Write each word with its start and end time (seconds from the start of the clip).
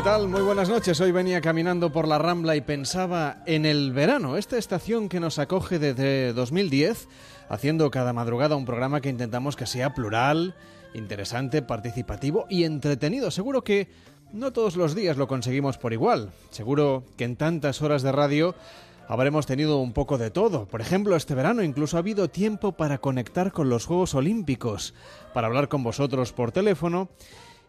¿Qué 0.00 0.04
tal? 0.04 0.28
Muy 0.28 0.40
buenas 0.40 0.70
noches. 0.70 0.98
Hoy 1.02 1.12
venía 1.12 1.42
caminando 1.42 1.92
por 1.92 2.08
la 2.08 2.16
Rambla 2.16 2.56
y 2.56 2.62
pensaba 2.62 3.42
en 3.44 3.66
el 3.66 3.92
verano, 3.92 4.38
esta 4.38 4.56
estación 4.56 5.10
que 5.10 5.20
nos 5.20 5.38
acoge 5.38 5.78
desde 5.78 6.32
2010, 6.32 7.06
haciendo 7.50 7.90
cada 7.90 8.14
madrugada 8.14 8.56
un 8.56 8.64
programa 8.64 9.02
que 9.02 9.10
intentamos 9.10 9.56
que 9.56 9.66
sea 9.66 9.92
plural, 9.92 10.54
interesante, 10.94 11.60
participativo 11.60 12.46
y 12.48 12.64
entretenido. 12.64 13.30
Seguro 13.30 13.62
que 13.62 13.88
no 14.32 14.54
todos 14.54 14.76
los 14.76 14.94
días 14.94 15.18
lo 15.18 15.28
conseguimos 15.28 15.76
por 15.76 15.92
igual. 15.92 16.30
Seguro 16.48 17.04
que 17.18 17.24
en 17.24 17.36
tantas 17.36 17.82
horas 17.82 18.00
de 18.00 18.10
radio 18.10 18.54
habremos 19.06 19.44
tenido 19.44 19.80
un 19.80 19.92
poco 19.92 20.16
de 20.16 20.30
todo. 20.30 20.64
Por 20.64 20.80
ejemplo, 20.80 21.14
este 21.14 21.34
verano 21.34 21.62
incluso 21.62 21.98
ha 21.98 22.00
habido 22.00 22.30
tiempo 22.30 22.72
para 22.72 22.96
conectar 23.02 23.52
con 23.52 23.68
los 23.68 23.84
Juegos 23.84 24.14
Olímpicos, 24.14 24.94
para 25.34 25.48
hablar 25.48 25.68
con 25.68 25.82
vosotros 25.82 26.32
por 26.32 26.52
teléfono 26.52 27.10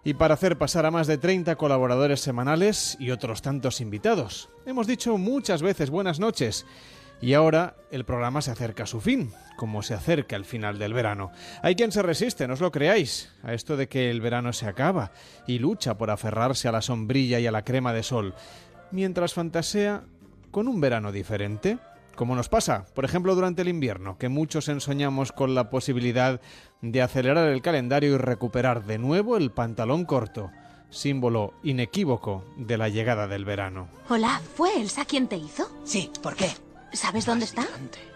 y 0.04 0.16
para 0.16 0.34
hacer 0.34 0.58
pasar 0.58 0.86
a 0.86 0.92
más 0.92 1.08
de 1.08 1.18
30 1.18 1.56
colaboradores 1.56 2.22
semanales 2.22 2.98
y 3.00 3.12
otros 3.12 3.42
tantos 3.42 3.82
invitados. 3.82 4.50
Hemos 4.66 4.88
dicho 4.88 5.18
muchas 5.18 5.62
veces 5.62 5.90
buenas 5.90 6.20
noches 6.20 6.66
y 7.22 7.34
ahora 7.36 7.76
el 7.92 8.04
programa 8.04 8.42
se 8.42 8.52
acerca 8.52 8.84
a 8.84 8.88
su 8.88 9.00
fin, 9.00 9.32
como 9.56 9.84
se 9.84 9.94
acerca 9.94 10.36
el 10.36 10.46
final 10.46 10.80
del 10.80 10.94
verano. 10.94 11.32
Hay 11.62 11.76
quien 11.76 11.92
se 11.92 12.02
resiste, 12.02 12.48
no 12.48 12.56
os 12.56 12.62
lo 12.62 12.72
creáis, 12.72 13.32
a 13.44 13.54
esto 13.54 13.78
de 13.78 13.88
que 13.88 14.10
el 14.10 14.22
verano 14.22 14.54
se 14.54 14.66
acaba 14.66 15.12
y 15.46 15.60
lucha 15.60 15.98
por 15.98 16.10
aferrarse 16.10 16.68
a 16.68 16.72
la 16.72 16.82
sombrilla 16.82 17.40
y 17.40 17.46
a 17.46 17.52
la 17.52 17.64
crema 17.64 17.94
de 17.94 18.02
sol, 18.02 18.34
mientras 18.90 19.36
fantasea 19.36 20.04
con 20.50 20.68
un 20.68 20.82
verano 20.82 21.12
diferente. 21.12 21.78
Como 22.16 22.36
nos 22.36 22.50
pasa, 22.50 22.86
por 22.94 23.06
ejemplo, 23.06 23.36
durante 23.36 23.62
el 23.62 23.70
invierno, 23.70 24.18
que 24.18 24.28
muchos 24.28 24.68
ensoñamos 24.68 25.32
con 25.32 25.56
la 25.56 25.70
posibilidad 25.70 26.42
de 26.82 27.02
acelerar 27.02 27.48
el 27.50 27.62
calendario 27.62 28.16
y 28.16 28.18
recuperar 28.18 28.86
de 28.86 28.98
nuevo 28.98 29.38
el 29.38 29.52
pantalón 29.52 30.06
corto, 30.06 30.52
símbolo 30.90 31.54
inequívoco 31.64 32.44
de 32.58 32.78
la 32.78 32.90
llegada 32.90 33.28
del 33.28 33.46
verano. 33.46 33.88
Hola, 34.10 34.42
¿fue 34.56 34.80
Elsa 34.80 35.06
quien 35.06 35.28
te 35.28 35.38
hizo? 35.38 35.72
Sí, 35.84 36.12
¿por 36.22 36.36
qué? 36.36 36.50
¿Sabes 36.94 37.26
dónde 37.26 37.46
está? 37.46 37.66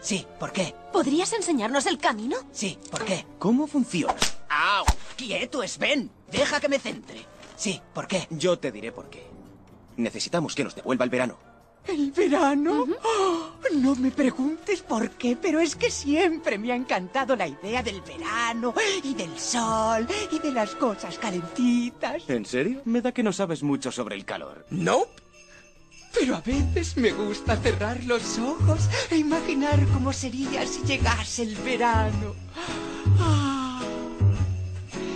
Sí, 0.02 0.26
¿por 0.40 0.52
qué? 0.52 0.76
¿Podrías 0.92 1.32
enseñarnos 1.34 1.86
el 1.86 1.98
camino? 1.98 2.38
Sí, 2.52 2.78
¿por 2.92 3.06
qué? 3.06 3.26
¿Cómo 3.40 3.68
funciona? 3.68 4.16
¡Au! 4.50 4.86
¡Quieto, 5.16 5.66
Sven! 5.66 6.12
Deja 6.30 6.60
que 6.60 6.68
me 6.68 6.80
centre. 6.80 7.22
Sí, 7.56 7.82
¿por 7.94 8.08
qué? 8.08 8.28
Yo 8.32 8.60
te 8.60 8.72
diré 8.72 8.92
por 8.92 9.10
qué. 9.10 9.26
Necesitamos 9.96 10.56
que 10.56 10.66
nos 10.66 10.76
devuelva 10.76 11.06
el 11.06 11.10
verano. 11.10 11.38
¿El 11.88 12.12
verano? 12.12 12.86
¡Oh! 13.04 13.52
no 13.76 13.96
me 13.96 14.12
preguntes 14.12 14.82
por 14.82 15.12
qué, 15.12 15.38
pero 15.40 15.60
es 15.60 15.76
que 15.76 15.92
siempre 15.92 16.58
me 16.58 16.72
ha 16.72 16.76
encantado 16.76 17.36
la 17.36 17.48
idea 17.48 17.84
del 17.84 18.02
verano 18.02 18.74
y 19.04 19.14
del 19.14 19.38
sol 19.38 20.08
y 20.32 20.40
de 20.40 20.52
las 20.52 20.76
cosas 20.76 21.18
calentitas. 21.20 22.24
¿En 22.28 22.46
serio? 22.46 22.82
Me 22.86 23.02
da 23.02 23.12
que 23.12 23.24
no 23.24 23.34
sabes 23.34 23.64
mucho 23.64 23.92
sobre 23.92 24.16
el 24.16 24.26
calor. 24.26 24.66
Nope. 24.70 25.22
Pero 26.18 26.38
a 26.38 26.42
veces 26.42 26.96
me 26.96 27.12
gusta 27.12 27.58
cerrar 27.58 28.02
los 28.06 28.40
ojos 28.40 28.90
e 29.12 29.18
imaginar 29.18 29.86
cómo 29.94 30.14
sería 30.14 30.66
si 30.66 30.82
llegase 30.84 31.44
el 31.44 31.56
verano. 31.56 32.34
Ah, 33.20 33.45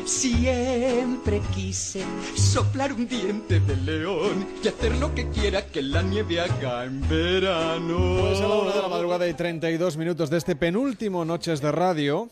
siempre 0.10 1.40
quise 1.54 2.04
soplar 2.36 2.92
un 2.94 3.08
diente 3.08 3.60
de 3.60 3.76
león 3.76 4.48
y 4.64 4.68
hacer 4.68 4.96
lo 4.96 5.14
que 5.14 5.30
quiera 5.30 5.68
que 5.68 5.84
la 5.84 6.02
nieve 6.02 6.42
haga 6.42 6.86
en 6.86 7.08
verano. 7.08 8.18
Pues 8.20 8.42
a 8.42 8.48
la 8.48 8.56
una 8.56 8.74
de 8.74 8.82
la 8.82 8.88
madrugada 8.88 9.28
y 9.28 9.36
32 9.36 9.98
minutos 9.98 10.32
de 10.32 10.38
este 10.38 10.56
penúltimo 10.56 11.26
Noches 11.26 11.62
de 11.62 11.72
Radio, 11.72 12.28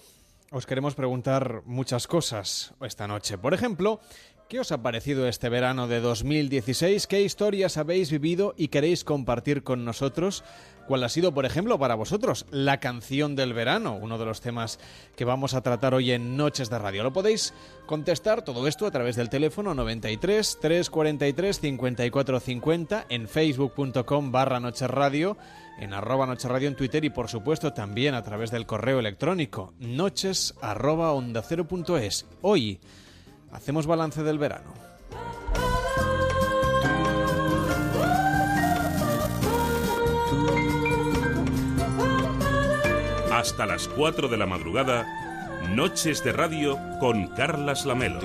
os 0.49 0.65
queremos 0.65 0.95
preguntar 0.95 1.61
muchas 1.65 2.07
cosas 2.07 2.73
esta 2.81 3.07
noche. 3.07 3.37
Por 3.37 3.53
ejemplo, 3.53 3.99
¿qué 4.49 4.59
os 4.59 4.71
ha 4.71 4.81
parecido 4.81 5.27
este 5.27 5.47
verano 5.47 5.87
de 5.87 5.99
2016? 5.99 7.05
¿Qué 7.05 7.21
historias 7.21 7.77
habéis 7.77 8.09
vivido 8.09 8.55
y 8.57 8.69
queréis 8.69 9.03
compartir 9.03 9.61
con 9.61 9.85
nosotros? 9.85 10.43
¿Cuál 10.87 11.03
ha 11.03 11.09
sido, 11.09 11.33
por 11.33 11.45
ejemplo, 11.45 11.77
para 11.77 11.95
vosotros 11.95 12.45
la 12.49 12.79
canción 12.79 13.35
del 13.35 13.51
verano? 13.53 13.97
Uno 14.01 14.17
de 14.17 14.23
los 14.23 14.39
temas 14.39 14.79
que 15.17 15.25
vamos 15.25 15.53
a 15.53 15.59
tratar 15.59 15.93
hoy 15.93 16.11
en 16.11 16.37
Noches 16.37 16.69
de 16.69 16.79
Radio. 16.79 17.03
Lo 17.03 17.11
podéis 17.11 17.53
contestar 17.85 18.43
todo 18.43 18.67
esto 18.67 18.85
a 18.85 18.91
través 18.91 19.17
del 19.17 19.27
teléfono 19.27 19.73
93 19.73 20.59
343 20.61 21.59
54 21.59 22.39
50 22.39 23.05
en 23.09 23.27
facebook.com 23.27 24.31
barra 24.31 24.61
Noches 24.61 24.89
Radio, 24.89 25.35
en 25.77 25.93
arroba 25.93 26.25
Noches 26.25 26.49
Radio 26.49 26.69
en 26.69 26.77
Twitter 26.77 27.03
y 27.03 27.09
por 27.09 27.27
supuesto 27.27 27.73
también 27.73 28.15
a 28.15 28.23
través 28.23 28.49
del 28.49 28.65
correo 28.65 28.99
electrónico 28.99 29.73
noches. 29.79 30.55
Hoy 32.41 32.79
hacemos 33.51 33.87
balance 33.87 34.23
del 34.23 34.39
verano. 34.39 34.86
Hasta 43.47 43.65
las 43.65 43.87
4 43.87 44.27
de 44.27 44.35
la 44.35 44.45
madrugada, 44.45 45.07
Noches 45.73 46.21
de 46.21 46.33
Radio 46.33 46.77
con 46.99 47.27
Carlas 47.27 47.85
Lamelo. 47.85 48.19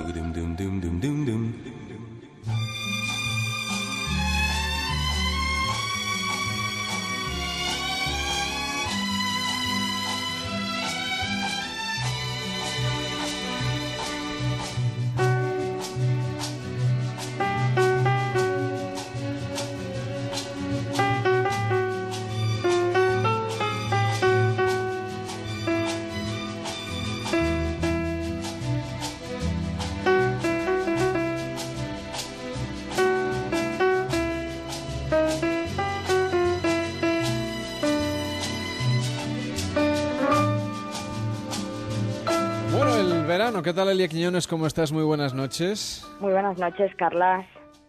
Verano, 43.93 43.93
¿qué 43.93 43.93
tal 43.93 43.97
Elia 43.99 44.07
Quiñones? 44.07 44.47
¿Cómo 44.47 44.67
estás? 44.67 44.91
Muy 44.91 45.03
buenas 45.03 45.33
noches. 45.33 46.05
Muy 46.19 46.31
buenas 46.31 46.57
noches, 46.57 46.93
Carlas. 46.95 47.45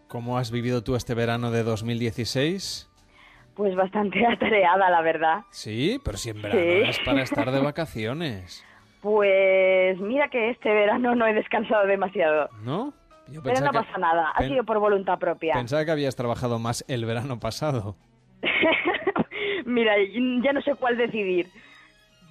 ¿Cómo 0.07 0.37
has 0.37 0.51
vivido 0.51 0.83
tú 0.83 0.95
este 0.95 1.13
verano 1.13 1.51
de 1.51 1.63
2016? 1.63 2.89
Pues 3.55 3.75
bastante 3.75 4.25
atareada, 4.33 4.89
la 4.89 5.01
verdad. 5.01 5.39
Sí, 5.51 5.99
pero 6.03 6.17
si 6.17 6.29
en 6.29 6.41
verano 6.41 6.61
Sí. 6.61 6.89
es 6.89 6.99
para 7.05 7.21
estar 7.23 7.51
de 7.51 7.59
vacaciones, 7.63 8.63
Pues 9.01 9.99
mira 9.99 10.29
que 10.29 10.49
este 10.51 10.69
verano 10.69 11.15
no 11.15 11.27
he 11.27 11.33
descansado 11.33 11.85
demasiado. 11.87 12.49
¿no? 12.63 12.93
Yo 13.27 13.41
Pero 13.41 13.59
no 13.61 13.71
que- 13.71 13.79
pasa 13.79 13.97
nada, 13.97 14.29
ha 14.31 14.37
pen- 14.39 14.49
sido 14.49 14.63
por 14.63 14.79
voluntad 14.79 15.17
propia. 15.19 15.53
Pensaba 15.55 15.83
que 15.85 15.91
habías 15.91 16.15
trabajado 16.15 16.59
más 16.59 16.85
el 16.87 17.05
verano 17.05 17.39
pasado. 17.39 17.95
mira, 19.65 19.93
ya 20.43 20.53
no 20.53 20.61
sé 20.61 20.75
cuál 20.75 20.97
decidir. 20.97 21.47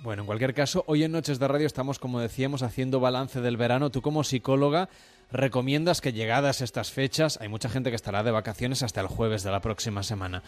Bueno, 0.05 0.23
en 0.23 0.27
cualquier 0.27 0.53
caso, 0.53 0.85
hoy 0.87 1.03
en 1.03 1.13
Noches 1.13 1.39
de 1.39 1.49
Radio 1.49 1.67
estamos, 1.67 1.99
como 1.99 2.21
decíamos, 2.21 2.63
haciendo 2.63 3.01
balance 3.01 3.41
del 3.41 3.57
verano. 3.57 3.89
Tú 3.91 4.03
como 4.03 4.23
psicóloga 4.23 4.91
recomiendas 5.33 6.03
que 6.03 6.13
llegadas 6.13 6.61
estas 6.61 6.93
fechas, 6.93 7.41
hay 7.41 7.49
mucha 7.49 7.71
gente 7.71 7.89
que 7.89 7.97
estará 7.97 8.23
de 8.23 8.31
vacaciones 8.31 8.83
hasta 8.83 9.01
el 9.01 9.07
jueves 9.07 9.43
de 9.45 9.51
la 9.51 9.61
próxima 9.61 10.03
semana, 10.03 10.43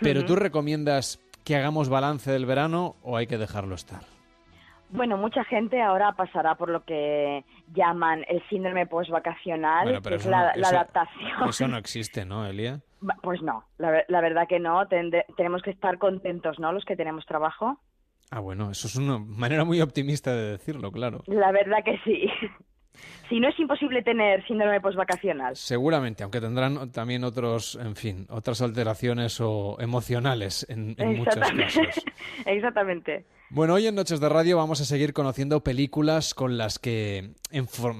pero 0.00 0.24
tú 0.24 0.36
recomiendas 0.36 1.18
que 1.44 1.56
hagamos 1.56 1.88
balance 1.88 2.30
del 2.30 2.46
verano 2.46 2.94
o 3.02 3.16
hay 3.16 3.26
que 3.26 3.38
dejarlo 3.38 3.74
estar. 3.74 4.02
Bueno, 4.90 5.16
mucha 5.16 5.42
gente 5.44 5.82
ahora 5.82 6.12
pasará 6.12 6.54
por 6.54 6.68
lo 6.68 6.84
que 6.84 7.44
llaman 7.74 8.24
el 8.28 8.40
síndrome 8.50 8.86
postvacacional, 8.86 9.84
Bueno, 9.84 10.02
pero 10.02 10.16
que 10.16 10.20
es 10.20 10.22
eso 10.22 10.30
la, 10.30 10.38
no- 10.52 10.60
la 10.60 10.66
eso- 10.68 10.76
adaptación. 10.76 11.48
Eso 11.48 11.66
no 11.68 11.76
existe, 11.78 12.24
¿no, 12.24 12.46
Elia? 12.46 12.80
Pues 13.22 13.42
no, 13.42 13.64
la, 13.78 13.90
ver- 13.90 14.04
la 14.08 14.20
verdad 14.20 14.46
que 14.48 14.60
no. 14.60 14.86
Tenemos 15.36 15.62
que 15.62 15.70
estar 15.70 15.98
contentos, 15.98 16.60
¿no? 16.60 16.70
Los 16.72 16.84
que 16.84 16.94
tenemos 16.94 17.26
trabajo. 17.26 17.80
Ah, 18.34 18.40
bueno, 18.40 18.70
eso 18.70 18.86
es 18.86 18.96
una 18.96 19.18
manera 19.18 19.62
muy 19.66 19.82
optimista 19.82 20.34
de 20.34 20.52
decirlo, 20.52 20.90
claro. 20.90 21.22
La 21.26 21.52
verdad 21.52 21.84
que 21.84 21.98
sí. 22.02 22.26
Si 23.28 23.40
no 23.40 23.48
es 23.48 23.58
imposible 23.58 24.02
tener 24.02 24.46
síndrome 24.46 24.78
postvacacional. 24.78 25.56
Seguramente, 25.56 26.22
aunque 26.22 26.42
tendrán 26.42 26.92
también 26.92 27.24
otros, 27.24 27.78
en 27.80 27.96
fin, 27.96 28.26
otras 28.28 28.60
alteraciones 28.60 29.40
o 29.40 29.78
emocionales 29.80 30.66
en, 30.68 30.94
en 30.98 31.16
muchos 31.16 31.36
casos. 31.36 32.04
Exactamente. 32.44 33.24
Bueno, 33.48 33.74
hoy 33.74 33.86
en 33.86 33.94
Noches 33.94 34.20
de 34.20 34.28
Radio 34.28 34.58
vamos 34.58 34.82
a 34.82 34.84
seguir 34.84 35.14
conociendo 35.14 35.64
películas 35.64 36.34
con 36.34 36.58
las 36.58 36.78
que 36.78 37.30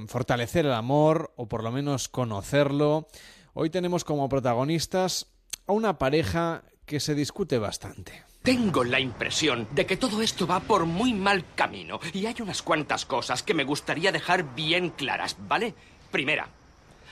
fortalecer 0.08 0.66
el 0.66 0.72
amor 0.72 1.32
o 1.36 1.48
por 1.48 1.64
lo 1.64 1.72
menos 1.72 2.10
conocerlo. 2.10 3.08
Hoy 3.54 3.70
tenemos 3.70 4.04
como 4.04 4.28
protagonistas 4.28 5.32
a 5.66 5.72
una 5.72 5.96
pareja 5.96 6.64
que 6.84 7.00
se 7.00 7.14
discute 7.14 7.56
bastante. 7.56 8.31
Tengo 8.42 8.82
la 8.82 8.98
impresión 8.98 9.68
de 9.70 9.86
que 9.86 9.96
todo 9.96 10.20
esto 10.20 10.48
va 10.48 10.58
por 10.58 10.84
muy 10.84 11.14
mal 11.14 11.44
camino 11.54 12.00
y 12.12 12.26
hay 12.26 12.34
unas 12.40 12.60
cuantas 12.60 13.06
cosas 13.06 13.44
que 13.44 13.54
me 13.54 13.62
gustaría 13.62 14.10
dejar 14.10 14.56
bien 14.56 14.90
claras, 14.90 15.36
¿vale? 15.46 15.76
Primera, 16.10 16.48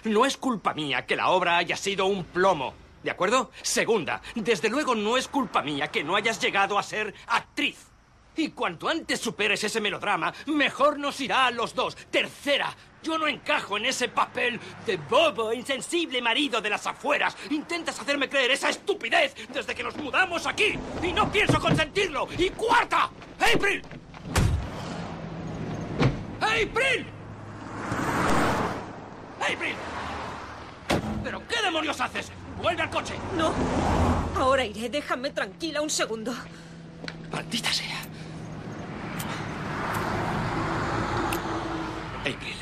no 0.03 0.27
es 0.27 0.37
culpa 0.37 0.75
mía 0.75 1.06
que 1.06 1.15
la 1.15 1.29
obra 1.29 1.59
haya 1.59 1.77
sido 1.77 2.06
un 2.06 2.25
plomo. 2.25 2.75
¿De 3.05 3.12
acuerdo? 3.12 3.53
Segunda, 3.62 4.21
desde 4.35 4.71
luego 4.71 4.97
no 4.97 5.17
es 5.17 5.29
culpa 5.29 5.62
mía 5.62 5.87
que 5.93 6.03
no 6.03 6.17
hayas 6.17 6.41
llegado 6.41 6.77
a 6.81 6.82
ser 6.82 7.15
actriz. 7.29 7.90
Y 8.41 8.53
cuanto 8.53 8.89
antes 8.89 9.21
superes 9.21 9.63
ese 9.65 9.83
melodrama, 9.83 10.33
mejor 10.47 10.99
nos 10.99 11.21
irá 11.21 11.45
a 11.45 11.51
los 11.51 11.75
dos. 11.75 11.95
Tercera, 12.11 12.75
yo 13.03 13.19
no 13.19 13.29
encajo 13.29 13.77
en 13.77 13.85
ese 13.85 14.09
papel 14.09 14.59
de 14.87 14.97
bobo, 14.97 15.53
insensible 15.53 16.23
marido 16.23 16.59
de 16.63 16.71
las 16.71 16.87
afueras. 16.87 17.37
Intentas 17.51 18.01
hacerme 18.01 18.31
creer 18.31 18.51
esa 18.53 18.71
estupidez 18.71 19.35
desde 19.53 19.75
que 19.75 19.83
nos 19.83 19.95
mudamos 19.97 20.47
aquí 20.47 20.79
y 21.03 21.13
no 21.13 21.31
pienso 21.31 21.61
consentirlo. 21.61 22.29
Y 22.39 22.49
cuarta, 22.49 23.11
April. 23.39 23.83
April. 26.41 27.07
April. 29.39 29.75
¿Pero 31.23 31.47
qué 31.47 31.63
demonios 31.63 32.01
haces? 32.01 32.33
¡Vuelve 32.63 32.81
al 32.81 32.89
coche! 32.89 33.13
No. 33.37 33.53
Ahora 34.35 34.65
iré. 34.65 34.89
Déjame 34.89 35.29
tranquila 35.29 35.83
un 35.83 35.91
segundo. 35.91 36.35
Maldita 37.31 37.71
sea. 37.71 38.01
April, 42.25 42.57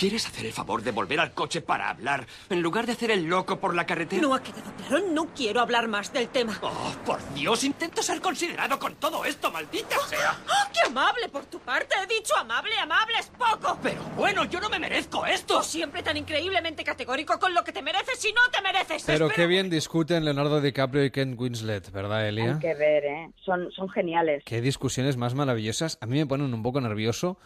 ¿quieres 0.00 0.26
hacer 0.26 0.46
el 0.46 0.52
favor 0.54 0.82
de 0.82 0.92
volver 0.92 1.20
al 1.20 1.34
coche 1.34 1.60
para 1.60 1.90
hablar 1.90 2.26
en 2.48 2.62
lugar 2.62 2.86
de 2.86 2.92
hacer 2.92 3.10
el 3.10 3.24
loco 3.24 3.60
por 3.60 3.74
la 3.74 3.84
carretera? 3.84 4.22
No 4.22 4.34
ha 4.34 4.42
quedado 4.42 4.72
claro. 4.78 5.04
No 5.12 5.26
quiero 5.34 5.60
hablar 5.60 5.88
más 5.88 6.10
del 6.10 6.28
tema. 6.28 6.58
Oh, 6.62 6.94
por 7.04 7.18
Dios, 7.34 7.64
intento 7.64 8.02
ser 8.02 8.18
considerado 8.22 8.78
con 8.78 8.94
todo 8.94 9.26
esto, 9.26 9.52
maldita 9.52 9.98
sea. 10.08 10.38
¡Oh, 10.48 10.70
¡Qué 10.72 10.88
amable 10.88 11.28
por 11.28 11.44
tu 11.44 11.58
parte! 11.58 11.94
He 12.02 12.06
dicho 12.06 12.34
amable, 12.38 12.74
amable 12.78 13.18
es 13.20 13.26
poco. 13.26 13.78
Pero 13.82 14.00
bueno, 14.16 14.46
yo 14.46 14.58
no 14.58 14.70
me 14.70 14.78
merezco 14.78 15.26
esto. 15.26 15.58
Tú 15.58 15.64
siempre 15.64 16.02
tan 16.02 16.16
increíblemente 16.16 16.82
categórico 16.82 17.38
con 17.38 17.52
lo 17.52 17.62
que 17.62 17.72
te 17.72 17.82
mereces 17.82 18.24
y 18.24 18.32
no 18.32 18.40
te 18.50 18.62
mereces. 18.62 19.02
Pero 19.04 19.26
Espera 19.26 19.34
qué 19.36 19.46
bien 19.46 19.68
discuten 19.68 20.24
Leonardo 20.24 20.62
DiCaprio 20.62 21.04
y 21.04 21.10
Ken 21.10 21.36
Winslet, 21.38 21.92
¿verdad, 21.92 22.26
Elia? 22.26 22.54
Hay 22.54 22.58
que 22.58 22.74
ver, 22.74 23.04
¿eh? 23.04 23.30
Son, 23.44 23.70
son 23.72 23.90
geniales. 23.90 24.42
Qué 24.46 24.62
discusiones 24.62 25.18
más 25.18 25.34
maravillosas. 25.34 25.98
A 26.00 26.06
mí 26.06 26.16
me 26.16 26.24
ponen 26.24 26.54
un 26.54 26.62
poco 26.62 26.80
nervioso, 26.80 27.38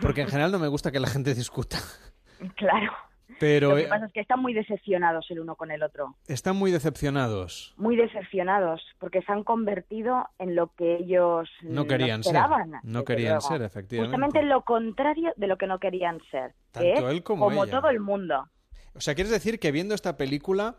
porque 0.00 0.22
en 0.22 0.28
general 0.28 0.52
no 0.52 0.58
me 0.58 0.68
gusta 0.68 0.90
que 0.92 1.00
la 1.00 1.08
gente 1.08 1.34
discuta. 1.34 1.78
Claro. 2.56 2.92
Pero 3.40 3.70
Lo 3.70 3.76
que 3.76 3.82
eh, 3.84 3.88
pasa 3.88 4.06
es 4.06 4.12
que 4.12 4.20
están 4.20 4.40
muy 4.40 4.52
decepcionados 4.52 5.26
el 5.30 5.40
uno 5.40 5.56
con 5.56 5.70
el 5.70 5.82
otro. 5.82 6.16
están 6.28 6.56
muy 6.56 6.70
decepcionados. 6.70 7.74
Muy 7.78 7.96
decepcionados, 7.96 8.82
porque 8.98 9.22
se 9.22 9.32
han 9.32 9.44
convertido 9.44 10.28
en 10.38 10.54
lo 10.54 10.68
que 10.76 10.96
ellos 10.96 11.48
No 11.62 11.86
querían 11.86 12.22
ser. 12.22 12.34
esperaban, 12.36 12.70
No 12.82 13.00
desde 13.00 13.04
querían 13.04 13.32
luego. 13.34 13.48
ser, 13.48 13.62
efectivamente. 13.62 14.16
Justamente 14.16 14.42
lo 14.46 14.62
contrario 14.62 15.32
de 15.36 15.46
lo 15.46 15.56
que 15.56 15.66
no 15.66 15.78
querían 15.78 16.20
ser. 16.30 16.54
Tanto 16.70 17.08
él 17.08 17.22
como 17.22 17.50
ella. 17.50 17.70
todo 17.70 17.88
el 17.88 18.00
mundo. 18.00 18.48
O 18.94 19.00
sea, 19.00 19.14
¿quieres 19.14 19.32
decir 19.32 19.58
que 19.58 19.72
viendo 19.72 19.94
esta 19.94 20.16
película, 20.16 20.76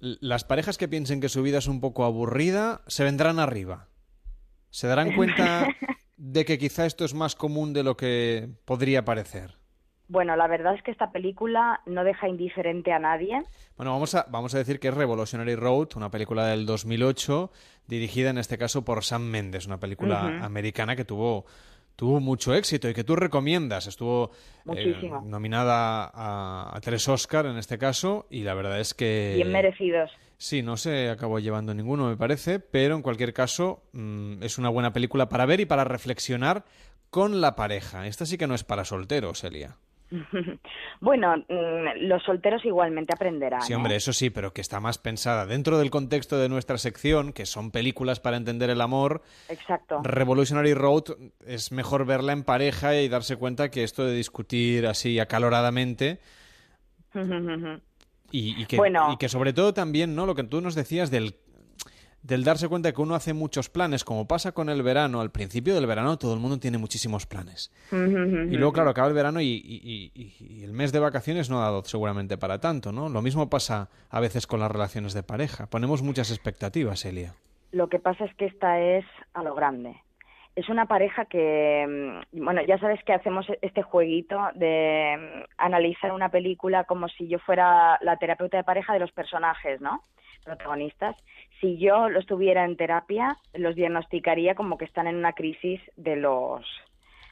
las 0.00 0.44
parejas 0.44 0.78
que 0.78 0.88
piensen 0.88 1.20
que 1.20 1.28
su 1.28 1.42
vida 1.42 1.58
es 1.58 1.68
un 1.68 1.80
poco 1.80 2.04
aburrida 2.04 2.80
se 2.86 3.04
vendrán 3.04 3.38
arriba? 3.38 3.88
¿Se 4.70 4.86
darán 4.86 5.14
cuenta 5.14 5.66
de 6.18 6.44
que 6.44 6.58
quizá 6.58 6.84
esto 6.84 7.04
es 7.04 7.14
más 7.14 7.34
común 7.34 7.72
de 7.72 7.84
lo 7.84 7.96
que 7.96 8.48
podría 8.64 9.04
parecer? 9.04 9.56
Bueno, 10.08 10.36
la 10.36 10.46
verdad 10.46 10.74
es 10.74 10.82
que 10.82 10.90
esta 10.90 11.12
película 11.12 11.80
no 11.84 12.02
deja 12.02 12.28
indiferente 12.28 12.92
a 12.92 12.98
nadie. 12.98 13.42
Bueno, 13.76 13.92
vamos 13.92 14.14
a, 14.14 14.26
vamos 14.30 14.54
a 14.54 14.58
decir 14.58 14.80
que 14.80 14.88
es 14.88 14.94
Revolutionary 14.94 15.54
Road, 15.54 15.88
una 15.96 16.10
película 16.10 16.46
del 16.46 16.64
2008, 16.64 17.50
dirigida 17.86 18.30
en 18.30 18.38
este 18.38 18.56
caso 18.56 18.84
por 18.84 19.04
Sam 19.04 19.22
Mendes, 19.22 19.66
una 19.66 19.78
película 19.78 20.42
americana 20.42 20.96
que 20.96 21.04
tuvo, 21.04 21.44
tuvo 21.94 22.20
mucho 22.20 22.54
éxito 22.54 22.88
y 22.88 22.94
que 22.94 23.04
tú 23.04 23.16
recomiendas. 23.16 23.86
Estuvo 23.86 24.30
eh, 24.74 25.10
nominada 25.24 26.10
a, 26.12 26.74
a 26.74 26.80
tres 26.80 27.06
Oscar 27.06 27.44
en 27.44 27.58
este 27.58 27.76
caso 27.76 28.26
y 28.30 28.44
la 28.44 28.54
verdad 28.54 28.80
es 28.80 28.94
que... 28.94 29.34
Bien 29.36 29.52
merecidos. 29.52 30.10
Sí, 30.40 30.62
no 30.62 30.76
se 30.76 31.10
acabó 31.10 31.40
llevando 31.40 31.74
ninguno, 31.74 32.08
me 32.08 32.16
parece, 32.16 32.60
pero 32.60 32.94
en 32.94 33.02
cualquier 33.02 33.32
caso 33.32 33.82
mm, 33.92 34.40
es 34.44 34.56
una 34.56 34.68
buena 34.68 34.92
película 34.92 35.28
para 35.28 35.46
ver 35.46 35.58
y 35.58 35.66
para 35.66 35.82
reflexionar 35.82 36.64
con 37.10 37.40
la 37.40 37.56
pareja. 37.56 38.06
Esta 38.06 38.24
sí 38.24 38.38
que 38.38 38.46
no 38.46 38.54
es 38.54 38.62
para 38.62 38.84
solteros, 38.84 39.42
Elia. 39.42 39.76
bueno, 41.00 41.36
mm, 41.36 42.06
los 42.06 42.22
solteros 42.22 42.64
igualmente 42.64 43.12
aprenderán. 43.12 43.62
Sí, 43.62 43.72
¿eh? 43.72 43.76
hombre, 43.76 43.96
eso 43.96 44.12
sí, 44.12 44.30
pero 44.30 44.52
que 44.52 44.60
está 44.60 44.78
más 44.78 44.96
pensada 44.98 45.44
dentro 45.44 45.76
del 45.76 45.90
contexto 45.90 46.38
de 46.38 46.48
nuestra 46.48 46.78
sección, 46.78 47.32
que 47.32 47.44
son 47.44 47.72
películas 47.72 48.20
para 48.20 48.36
entender 48.36 48.70
el 48.70 48.80
amor. 48.80 49.22
Exacto. 49.48 50.00
Revolutionary 50.04 50.72
Road 50.72 51.16
es 51.46 51.72
mejor 51.72 52.06
verla 52.06 52.32
en 52.32 52.44
pareja 52.44 52.94
y 52.94 53.08
darse 53.08 53.34
cuenta 53.34 53.72
que 53.72 53.82
esto 53.82 54.04
de 54.04 54.14
discutir 54.14 54.86
así 54.86 55.18
acaloradamente 55.18 56.20
y, 58.30 58.60
y 58.62 58.66
que, 58.66 58.76
Bueno. 58.76 59.12
y 59.12 59.16
que 59.16 59.28
sobre 59.28 59.52
todo 59.52 59.72
también, 59.74 60.14
¿no? 60.14 60.26
Lo 60.26 60.34
que 60.34 60.44
tú 60.44 60.60
nos 60.60 60.74
decías 60.74 61.10
del 61.10 61.36
del 62.20 62.42
darse 62.42 62.68
cuenta 62.68 62.92
que 62.92 63.00
uno 63.00 63.14
hace 63.14 63.32
muchos 63.32 63.70
planes, 63.70 64.02
como 64.02 64.26
pasa 64.26 64.50
con 64.50 64.68
el 64.68 64.82
verano, 64.82 65.20
al 65.20 65.30
principio 65.30 65.76
del 65.76 65.86
verano 65.86 66.18
todo 66.18 66.34
el 66.34 66.40
mundo 66.40 66.58
tiene 66.58 66.76
muchísimos 66.76 67.26
planes. 67.26 67.70
Y 67.92 68.56
luego, 68.56 68.72
claro, 68.72 68.90
acaba 68.90 69.06
el 69.06 69.14
verano 69.14 69.40
y, 69.40 69.46
y- 69.46 70.10
y- 70.14 70.36
y 70.40 70.64
el 70.64 70.72
mes 70.72 70.90
de 70.90 70.98
vacaciones 70.98 71.48
no 71.48 71.60
ha 71.60 71.66
dado 71.66 71.84
seguramente 71.84 72.36
para 72.36 72.58
tanto, 72.60 72.90
¿no? 72.90 73.08
Lo 73.08 73.22
mismo 73.22 73.48
pasa 73.48 73.88
a 74.10 74.18
veces 74.20 74.48
con 74.48 74.58
las 74.58 74.70
relaciones 74.70 75.14
de 75.14 75.22
pareja. 75.22 75.68
Ponemos 75.70 76.02
muchas 76.02 76.30
expectativas, 76.32 77.04
Elia. 77.04 77.36
Lo 77.70 77.88
que 77.88 78.00
pasa 78.00 78.24
es 78.24 78.34
que 78.34 78.46
esta 78.46 78.80
es 78.80 79.04
a 79.32 79.44
lo 79.44 79.54
grande. 79.54 79.94
Es 80.58 80.68
una 80.68 80.86
pareja 80.86 81.24
que, 81.26 81.86
mm, 82.32 82.44
bueno, 82.44 82.60
ya 82.62 82.78
sabes 82.78 83.00
que 83.04 83.12
hacemos 83.12 83.46
este 83.62 83.82
jueguito 83.82 84.40
de 84.56 85.16
mm, 85.16 85.44
analizar 85.56 86.10
una 86.10 86.30
película 86.30 86.82
como 86.82 87.06
si 87.06 87.28
yo 87.28 87.38
fuera 87.38 87.96
la 88.00 88.16
terapeuta 88.16 88.56
de 88.56 88.64
pareja 88.64 88.92
de 88.92 88.98
los 88.98 89.12
personajes, 89.12 89.80
¿no? 89.80 90.02
Protagonistas. 90.44 91.14
Si 91.60 91.78
yo 91.78 92.08
los 92.08 92.26
tuviera 92.26 92.64
en 92.64 92.76
terapia, 92.76 93.36
los 93.54 93.76
diagnosticaría 93.76 94.56
como 94.56 94.78
que 94.78 94.86
están 94.86 95.06
en 95.06 95.14
una 95.14 95.32
crisis 95.32 95.80
de 95.94 96.16
los 96.16 96.66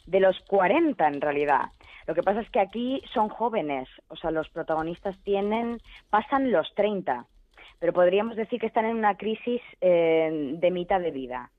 de 0.06 0.20
los 0.20 0.38
40 0.46 1.08
en 1.08 1.20
realidad. 1.20 1.72
Lo 2.06 2.14
que 2.14 2.22
pasa 2.22 2.42
es 2.42 2.50
que 2.50 2.60
aquí 2.60 3.02
son 3.12 3.28
jóvenes, 3.28 3.88
o 4.06 4.14
sea, 4.14 4.30
los 4.30 4.48
protagonistas 4.50 5.18
tienen 5.24 5.80
pasan 6.10 6.52
los 6.52 6.72
30 6.76 7.26
pero 7.78 7.92
podríamos 7.92 8.36
decir 8.36 8.58
que 8.58 8.66
están 8.66 8.86
en 8.86 8.96
una 8.96 9.16
crisis 9.16 9.60
eh, 9.82 10.54
de 10.54 10.70
mitad 10.70 10.98
de 10.98 11.10
vida. 11.10 11.50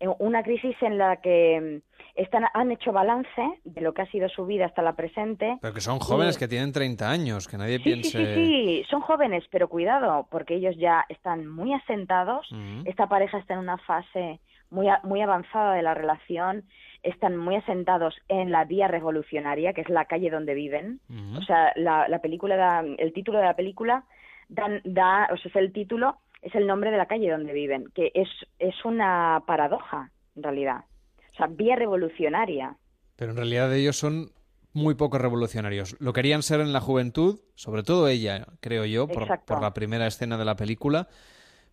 En 0.00 0.12
Una 0.18 0.42
crisis 0.42 0.76
en 0.82 0.98
la 0.98 1.16
que 1.16 1.80
mm, 1.82 2.20
están, 2.20 2.44
han 2.54 2.70
hecho 2.70 2.92
balance 2.92 3.42
de 3.64 3.80
lo 3.80 3.94
que 3.94 4.02
ha 4.02 4.06
sido 4.10 4.28
su 4.28 4.44
vida 4.46 4.66
hasta 4.66 4.82
la 4.82 4.94
presente. 4.94 5.58
Pero 5.60 5.72
que 5.74 5.80
son 5.80 5.98
jóvenes 5.98 6.36
Y- 6.36 6.38
que 6.38 6.48
tienen 6.48 6.72
30 6.72 7.10
años, 7.10 7.48
que 7.48 7.56
nadie 7.56 7.78
Sí, 7.78 7.82
sí, 7.82 7.90
piense... 7.90 8.34
sí, 8.34 8.34
sí, 8.34 8.84
son 8.90 9.00
jóvenes, 9.00 9.44
pero 9.50 9.68
cuidado, 9.68 10.26
porque 10.30 10.54
ellos 10.56 10.76
ya 10.78 11.04
están 11.08 11.46
muy 11.46 11.72
asentados. 11.72 12.48
Esta 12.84 13.06
pareja 13.08 13.38
está 13.38 13.54
en 13.54 13.60
una 13.60 13.78
fase 13.78 14.40
muy, 14.70 14.88
muy 15.04 15.20
avanzada 15.22 15.74
de 15.74 15.82
la 15.82 15.94
relación, 15.94 16.64
están 17.02 17.36
muy 17.36 17.54
asentados 17.56 18.16
en 18.28 18.50
la 18.50 18.64
vía 18.64 18.88
revolucionaria, 18.88 19.72
que 19.72 19.80
es 19.82 19.88
la 19.88 20.06
calle 20.06 20.28
donde 20.30 20.54
viven. 20.54 21.00
O 21.38 21.42
sea, 21.42 21.72
la, 21.76 22.08
la 22.08 22.18
película, 22.20 22.56
da- 22.56 22.84
el 22.98 23.12
título 23.12 23.38
de 23.38 23.44
la 23.44 23.54
película 23.56 24.04
dan- 24.48 24.80
da, 24.84 25.28
o 25.32 25.36
sea, 25.36 25.48
es 25.50 25.56
el 25.56 25.72
título, 25.72 26.18
es 26.46 26.54
el 26.54 26.66
nombre 26.66 26.90
de 26.90 26.96
la 26.96 27.06
calle 27.06 27.30
donde 27.30 27.52
viven, 27.52 27.90
que 27.94 28.10
es, 28.14 28.28
es 28.58 28.74
una 28.84 29.42
paradoja, 29.46 30.10
en 30.36 30.42
realidad. 30.42 30.84
O 31.32 31.36
sea, 31.36 31.46
vía 31.48 31.76
revolucionaria. 31.76 32.76
Pero 33.16 33.32
en 33.32 33.36
realidad 33.36 33.74
ellos 33.74 33.96
son 33.96 34.30
muy 34.72 34.94
poco 34.94 35.18
revolucionarios. 35.18 35.96
Lo 36.00 36.12
querían 36.12 36.42
ser 36.42 36.60
en 36.60 36.72
la 36.72 36.80
juventud, 36.80 37.40
sobre 37.54 37.82
todo 37.82 38.08
ella, 38.08 38.46
creo 38.60 38.84
yo, 38.84 39.08
por, 39.08 39.60
la 39.62 39.72
primera 39.74 40.06
escena 40.06 40.36
de 40.36 40.44
la 40.44 40.56
película, 40.56 41.08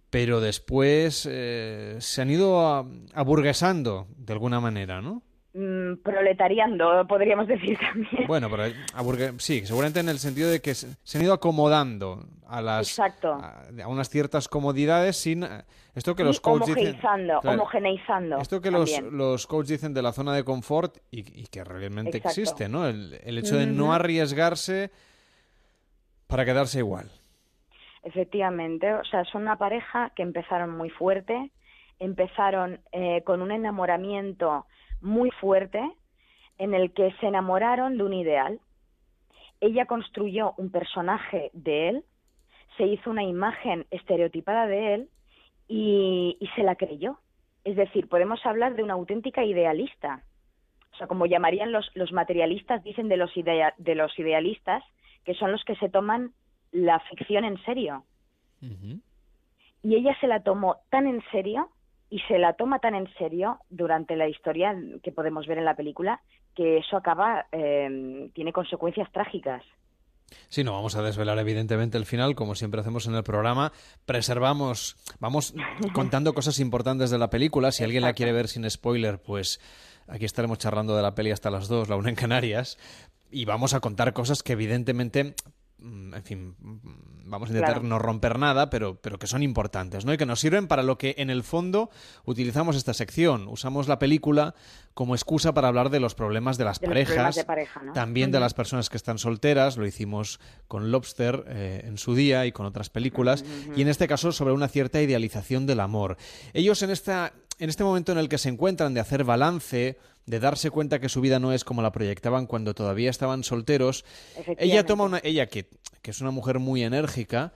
pero 0.10 0.40
después 0.42 1.28
eh, 1.30 1.98
se 2.00 2.22
han 2.22 2.30
ido 2.30 2.66
a- 2.66 2.86
aburguesando 3.14 4.08
de 4.16 4.34
alguna 4.34 4.60
manera, 4.60 5.02
¿no? 5.02 5.22
Mm, 5.56 5.98
proletariando, 6.04 7.06
podríamos 7.08 7.48
decir 7.48 7.78
también. 7.94 8.26
Bueno, 8.28 8.50
pero 8.50 8.64
aburgue- 8.96 9.38
sí, 9.40 9.64
seguramente 9.66 10.00
en 10.00 10.10
el 10.10 10.18
sentido 10.18 10.50
de 10.50 10.62
que 10.62 10.74
se, 10.74 11.18
han 11.18 11.24
ido 11.24 11.32
acomodando 11.34 12.26
a 12.48 12.60
las 12.60 12.90
Exacto. 12.90 13.34
a, 13.34 13.66
a 13.84 13.88
unas 13.88 14.10
ciertas 14.10 14.48
comodidades 14.48 15.16
sin 15.16 15.44
eh, 15.44 15.64
esto 15.94 16.16
que 16.16 16.24
Y 16.24 16.26
los 16.26 16.40
coaches 16.42 16.70
dicen 16.76 16.96
homogeneizando, 16.96 17.40
Claro, 17.42 17.56
homogeneizando 17.62 18.38
esto 18.40 18.62
que 18.62 18.72
los, 18.72 19.00
los 19.12 19.46
coaches 19.46 19.70
dicen 19.70 19.94
de 19.94 20.02
la 20.02 20.12
zona 20.12 20.34
de 20.34 20.44
confort 20.44 20.98
y, 21.12 21.20
y 21.20 21.46
que 21.46 21.64
realmente 21.64 22.18
Exacto. 22.18 22.30
existe, 22.42 22.68
¿no? 22.68 22.88
El, 22.88 23.20
el 23.24 23.38
hecho 23.38 23.56
de 23.56 23.68
no 23.68 23.94
arriesgarse 23.94 24.90
para 26.26 26.46
quedarse 26.46 26.80
igual. 26.80 27.12
Efectivamente, 28.02 28.92
o 28.92 29.04
sea, 29.06 29.24
son 29.26 29.44
una 29.44 29.58
pareja 29.58 30.12
que 30.16 30.24
empezaron 30.24 30.72
muy 30.76 30.90
fuerte, 30.90 31.52
empezaron 32.00 32.80
eh, 32.92 33.22
con 33.24 33.42
un 33.42 33.52
enamoramiento 33.52 34.66
muy 35.04 35.30
fuerte 35.32 35.82
en 36.58 36.74
el 36.74 36.94
que 36.94 37.12
se 37.20 37.28
enamoraron 37.28 37.98
de 37.98 38.04
un 38.04 38.14
ideal. 38.14 38.60
Ella 39.62 39.86
construyó 39.86 40.54
un 40.58 40.72
personaje 40.72 41.52
de 41.54 41.90
él, 41.90 42.04
se 42.78 42.86
hizo 42.86 43.10
una 43.10 43.24
imagen 43.24 43.86
estereotipada 43.92 44.66
de 44.68 44.94
él 44.96 45.10
y, 45.68 46.38
y 46.40 46.48
se 46.56 46.64
la 46.64 46.76
creyó. 46.76 47.20
Es 47.64 47.76
decir, 47.76 48.10
podemos 48.10 48.46
hablar 48.46 48.76
de 48.76 48.84
una 48.84 48.94
auténtica 48.94 49.44
idealista. 49.46 50.24
O 50.94 50.98
sea, 50.98 51.08
como 51.08 51.26
llamarían 51.26 51.72
los, 51.72 51.90
los 51.96 52.12
materialistas, 52.12 52.84
dicen 52.84 53.08
de 53.08 53.18
los, 53.18 53.36
idea- 53.38 53.74
de 53.78 53.96
los 53.96 54.18
idealistas, 54.20 54.84
que 55.24 55.34
son 55.34 55.52
los 55.52 55.64
que 55.64 55.76
se 55.76 55.90
toman 55.90 56.34
la 56.72 57.00
ficción 57.02 57.46
en 57.46 57.58
serio. 57.64 58.04
Y 59.84 59.96
ella 59.96 60.16
se 60.20 60.28
la 60.28 60.44
tomó 60.44 60.78
tan 60.90 61.08
en 61.08 61.24
serio 61.32 61.70
y 62.14 62.20
se 62.28 62.38
la 62.38 62.54
toma 62.54 62.78
tan 62.78 62.94
en 62.94 63.12
serio 63.18 63.58
durante 63.72 64.16
la 64.16 64.28
historia 64.28 64.78
que 65.02 65.12
podemos 65.12 65.48
ver 65.48 65.58
en 65.58 65.66
la 65.66 65.76
película 65.76 66.22
que 66.56 66.78
eso 66.78 66.96
acaba, 66.96 67.48
eh, 67.52 68.30
tiene 68.36 68.54
consecuencias 68.54 69.12
trágicas. 69.12 69.64
Sí, 70.48 70.64
no 70.64 70.74
vamos 70.74 70.96
a 70.96 71.02
desvelar 71.02 71.40
evidentemente 71.40 71.98
el 71.98 72.06
final, 72.06 72.36
como 72.36 72.54
siempre 72.54 72.82
hacemos 72.82 73.08
en 73.08 73.16
el 73.16 73.24
programa. 73.24 73.72
Preservamos, 74.06 74.96
vamos 75.20 75.56
contando 75.96 76.36
cosas 76.36 76.60
importantes 76.60 77.10
de 77.10 77.18
la 77.18 77.32
película. 77.32 77.72
Si 77.72 77.84
alguien 77.84 78.04
la 78.04 78.14
quiere 78.14 78.32
ver 78.32 78.48
sin 78.48 78.70
spoiler, 78.70 79.20
pues 79.20 79.60
aquí 80.08 80.26
estaremos 80.26 80.60
charlando 80.60 80.96
de 80.96 81.02
la 81.02 81.16
peli 81.16 81.32
hasta 81.32 81.50
las 81.50 81.68
dos, 81.68 81.90
la 81.90 81.96
una 81.96 82.10
en 82.10 82.16
Canarias. 82.16 82.78
Y 83.32 83.46
vamos 83.46 83.74
a 83.74 83.80
contar 83.80 84.14
cosas 84.14 84.44
que 84.44 84.54
evidentemente 84.54 85.34
en 85.84 86.24
fin, 86.24 86.56
mm, 86.60 87.30
vamos 87.30 87.50
a 87.50 87.54
intentar 87.54 87.84
no 87.84 88.00
romper 88.00 88.40
nada, 88.40 88.70
pero, 88.70 88.96
pero 89.02 89.20
que 89.20 89.28
son 89.28 89.44
importantes, 89.44 90.06
¿no? 90.06 90.14
Y 90.14 90.18
que 90.18 90.26
nos 90.26 90.40
sirven 90.40 90.68
para 90.68 90.82
lo 90.82 90.98
que 90.98 91.16
en 91.18 91.30
el 91.30 91.44
fondo 91.44 91.90
utilizamos 92.26 92.76
esta 92.76 92.94
sección. 92.94 93.48
Usamos 93.48 93.88
la 93.88 94.00
película 94.00 94.56
como 94.94 95.16
excusa 95.16 95.54
para 95.54 95.68
hablar 95.68 95.90
de 95.90 96.00
los 96.00 96.16
problemas 96.16 96.58
de 96.58 96.66
las 96.66 96.80
parejas, 96.80 97.46
también 97.94 98.32
de 98.32 98.40
las 98.40 98.54
personas 98.54 98.90
que 98.90 98.98
están 98.98 99.18
solteras, 99.18 99.76
lo 99.78 99.86
hicimos 99.86 100.40
con 100.68 100.92
Lobster 100.92 101.44
eh, 101.48 101.84
en 101.86 101.98
su 101.98 102.14
día 102.16 102.46
y 102.46 102.52
con 102.52 102.66
otras 102.66 102.90
películas, 102.90 103.44
y 103.76 103.82
en 103.82 103.88
este 103.88 104.08
caso 104.08 104.32
sobre 104.32 104.54
una 104.54 104.68
cierta 104.68 105.02
idealización 105.02 105.66
del 105.66 105.80
amor. 105.80 106.18
Ellos 106.54 106.82
en 106.84 106.92
esta 106.92 107.34
en 107.60 107.70
este 107.70 107.84
momento 107.84 108.12
en 108.12 108.18
el 108.18 108.30
que 108.30 108.38
se 108.38 108.50
encuentran 108.50 108.94
de 108.94 109.00
hacer 109.00 109.24
balance, 109.24 109.98
de 110.26 110.40
darse 110.40 110.70
cuenta 110.70 111.00
que 111.00 111.10
su 111.10 111.22
vida 111.22 111.40
no 111.40 111.54
es 111.54 111.64
como 111.64 111.82
la 111.82 111.92
proyectaban 111.92 112.48
cuando 112.48 112.74
todavía 112.74 113.10
estaban 113.10 113.44
solteros, 113.44 114.06
ella 114.58 114.86
toma 114.86 115.04
una, 115.04 115.20
ella 115.24 115.48
que, 115.48 115.70
que 116.02 116.12
es 116.12 116.22
una 116.22 116.32
mujer 116.32 116.60
muy 116.60 116.84
enérgica, 116.84 117.54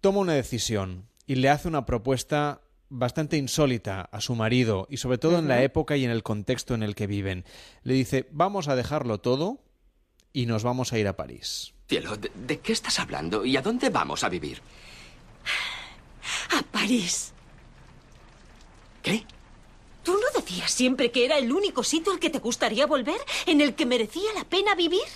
toma 0.00 0.20
una 0.20 0.34
decisión 0.34 1.08
y 1.26 1.36
le 1.36 1.48
hace 1.48 1.68
una 1.68 1.86
propuesta 1.86 2.60
bastante 2.88 3.36
insólita 3.36 4.02
a 4.02 4.20
su 4.20 4.34
marido 4.34 4.86
y 4.88 4.98
sobre 4.98 5.18
todo 5.18 5.38
en 5.38 5.48
la 5.48 5.62
época 5.62 5.96
y 5.96 6.04
en 6.04 6.10
el 6.10 6.22
contexto 6.22 6.74
en 6.74 6.82
el 6.82 6.94
que 6.94 7.06
viven. 7.06 7.44
Le 7.82 7.94
dice, 7.94 8.28
vamos 8.30 8.68
a 8.68 8.76
dejarlo 8.76 9.18
todo 9.18 9.60
y 10.32 10.46
nos 10.46 10.62
vamos 10.62 10.92
a 10.92 10.98
ir 10.98 11.08
a 11.08 11.16
París. 11.16 11.74
Cielo, 11.88 12.16
¿de, 12.16 12.60
qué 12.60 12.72
estás 12.72 12.98
hablando 12.98 13.44
y 13.44 13.56
a 13.56 13.62
dónde 13.62 13.90
vamos 13.90 14.24
a 14.24 14.28
vivir? 14.28 14.62
A 16.50 16.62
París. 16.62 17.33
¿Qué? 19.04 19.24
¿Tú 20.02 20.14
no 20.14 20.40
decías 20.40 20.72
siempre 20.72 21.12
que 21.12 21.24
era 21.24 21.38
el 21.38 21.52
único 21.52 21.84
sitio 21.84 22.12
al 22.12 22.18
que 22.18 22.30
te 22.30 22.38
gustaría 22.38 22.86
volver, 22.86 23.20
en 23.46 23.60
el 23.60 23.74
que 23.74 23.86
merecía 23.86 24.32
la 24.34 24.44
pena 24.44 24.74
vivir? 24.74 25.06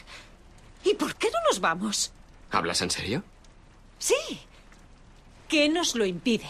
¿Y 0.84 0.94
por 0.94 1.16
qué 1.16 1.28
no 1.30 1.38
nos 1.48 1.60
vamos? 1.60 2.12
¿Hablas 2.50 2.80
en 2.82 2.90
serio? 2.90 3.24
Sí. 3.98 4.14
¿Qué 5.48 5.68
nos 5.68 5.94
lo 5.94 6.04
impide? 6.04 6.48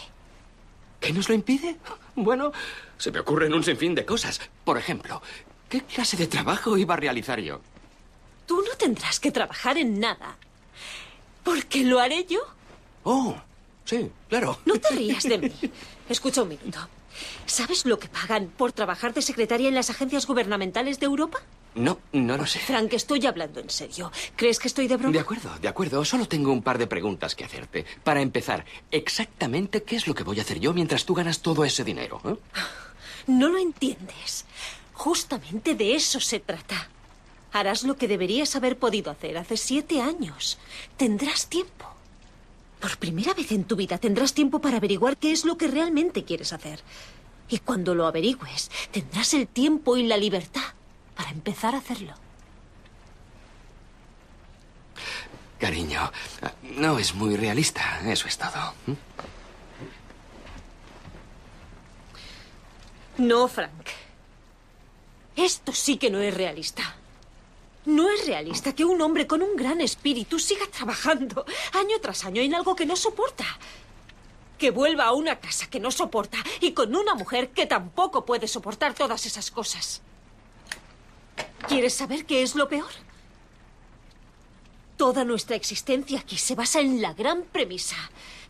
¿Qué 1.00 1.12
nos 1.12 1.28
lo 1.28 1.34
impide? 1.34 1.76
Bueno, 2.16 2.52
se 2.98 3.12
me 3.12 3.20
ocurren 3.20 3.54
un 3.54 3.62
sinfín 3.62 3.94
de 3.94 4.04
cosas. 4.04 4.40
Por 4.64 4.76
ejemplo, 4.76 5.22
¿qué 5.68 5.82
clase 5.82 6.16
de 6.16 6.26
trabajo 6.26 6.76
iba 6.76 6.94
a 6.94 6.98
realizar 6.98 7.38
yo? 7.38 7.60
Tú 8.46 8.62
no 8.62 8.76
tendrás 8.76 9.20
que 9.20 9.30
trabajar 9.30 9.78
en 9.78 10.00
nada. 10.00 10.36
Porque 11.44 11.84
lo 11.84 12.00
haré 12.00 12.24
yo. 12.24 12.40
Oh, 13.04 13.36
sí, 13.84 14.10
claro. 14.28 14.58
No 14.64 14.74
te 14.74 14.90
rías 14.90 15.22
de 15.22 15.38
mí. 15.38 15.52
Escucha 16.08 16.42
un 16.42 16.48
minuto. 16.48 16.88
¿Sabes 17.46 17.86
lo 17.86 17.98
que 17.98 18.08
pagan 18.08 18.48
por 18.56 18.72
trabajar 18.72 19.14
de 19.14 19.22
secretaria 19.22 19.68
en 19.68 19.74
las 19.74 19.90
agencias 19.90 20.26
gubernamentales 20.26 21.00
de 21.00 21.06
Europa? 21.06 21.38
No, 21.74 21.98
no 22.12 22.36
lo 22.36 22.46
sé. 22.46 22.58
Frank, 22.58 22.92
estoy 22.92 23.24
hablando 23.26 23.60
en 23.60 23.70
serio. 23.70 24.10
¿Crees 24.36 24.58
que 24.58 24.68
estoy 24.68 24.88
de 24.88 24.96
broma? 24.96 25.12
De 25.12 25.20
acuerdo, 25.20 25.50
de 25.60 25.68
acuerdo. 25.68 26.04
Solo 26.04 26.26
tengo 26.26 26.52
un 26.52 26.62
par 26.62 26.78
de 26.78 26.86
preguntas 26.86 27.34
que 27.34 27.44
hacerte. 27.44 27.86
Para 28.02 28.20
empezar, 28.20 28.64
exactamente 28.90 29.82
qué 29.82 29.96
es 29.96 30.06
lo 30.06 30.14
que 30.14 30.24
voy 30.24 30.38
a 30.38 30.42
hacer 30.42 30.58
yo 30.58 30.72
mientras 30.74 31.04
tú 31.04 31.14
ganas 31.14 31.40
todo 31.40 31.64
ese 31.64 31.84
dinero. 31.84 32.20
Eh? 32.24 32.36
No 33.28 33.48
lo 33.48 33.58
entiendes. 33.58 34.44
Justamente 34.92 35.74
de 35.74 35.94
eso 35.94 36.18
se 36.18 36.40
trata. 36.40 36.88
Harás 37.52 37.84
lo 37.84 37.96
que 37.96 38.08
deberías 38.08 38.56
haber 38.56 38.78
podido 38.78 39.10
hacer 39.10 39.38
hace 39.38 39.56
siete 39.56 40.00
años. 40.00 40.58
Tendrás 40.96 41.46
tiempo. 41.46 41.86
Por 42.80 42.96
primera 42.98 43.34
vez 43.34 43.50
en 43.52 43.64
tu 43.64 43.76
vida 43.76 43.98
tendrás 43.98 44.34
tiempo 44.34 44.60
para 44.60 44.76
averiguar 44.76 45.16
qué 45.16 45.32
es 45.32 45.44
lo 45.44 45.58
que 45.58 45.68
realmente 45.68 46.24
quieres 46.24 46.52
hacer. 46.52 46.80
Y 47.48 47.58
cuando 47.58 47.94
lo 47.94 48.06
averigües, 48.06 48.70
tendrás 48.92 49.34
el 49.34 49.48
tiempo 49.48 49.96
y 49.96 50.06
la 50.06 50.16
libertad 50.16 50.62
para 51.16 51.30
empezar 51.30 51.74
a 51.74 51.78
hacerlo. 51.78 52.14
Cariño, 55.58 56.12
no 56.76 56.98
es 56.98 57.14
muy 57.14 57.36
realista, 57.36 58.00
eso 58.06 58.28
es 58.28 58.38
todo. 58.38 58.74
No, 63.18 63.48
Frank. 63.48 63.88
Esto 65.34 65.72
sí 65.72 65.96
que 65.96 66.10
no 66.10 66.20
es 66.20 66.32
realista. 66.34 66.96
No 67.88 68.10
es 68.10 68.26
realista 68.26 68.74
que 68.74 68.84
un 68.84 69.00
hombre 69.00 69.26
con 69.26 69.40
un 69.40 69.56
gran 69.56 69.80
espíritu 69.80 70.38
siga 70.38 70.66
trabajando 70.66 71.46
año 71.72 71.98
tras 72.02 72.26
año 72.26 72.42
en 72.42 72.54
algo 72.54 72.76
que 72.76 72.84
no 72.84 72.96
soporta. 72.96 73.46
Que 74.58 74.70
vuelva 74.70 75.04
a 75.04 75.12
una 75.12 75.40
casa 75.40 75.70
que 75.70 75.80
no 75.80 75.90
soporta 75.90 76.36
y 76.60 76.72
con 76.72 76.94
una 76.94 77.14
mujer 77.14 77.48
que 77.48 77.64
tampoco 77.64 78.26
puede 78.26 78.46
soportar 78.46 78.92
todas 78.92 79.24
esas 79.24 79.50
cosas. 79.50 80.02
¿Quieres 81.66 81.94
saber 81.94 82.26
qué 82.26 82.42
es 82.42 82.56
lo 82.56 82.68
peor? 82.68 82.90
Toda 84.98 85.24
nuestra 85.24 85.56
existencia 85.56 86.18
aquí 86.20 86.36
se 86.36 86.54
basa 86.54 86.80
en 86.80 87.00
la 87.00 87.14
gran 87.14 87.44
premisa 87.44 87.96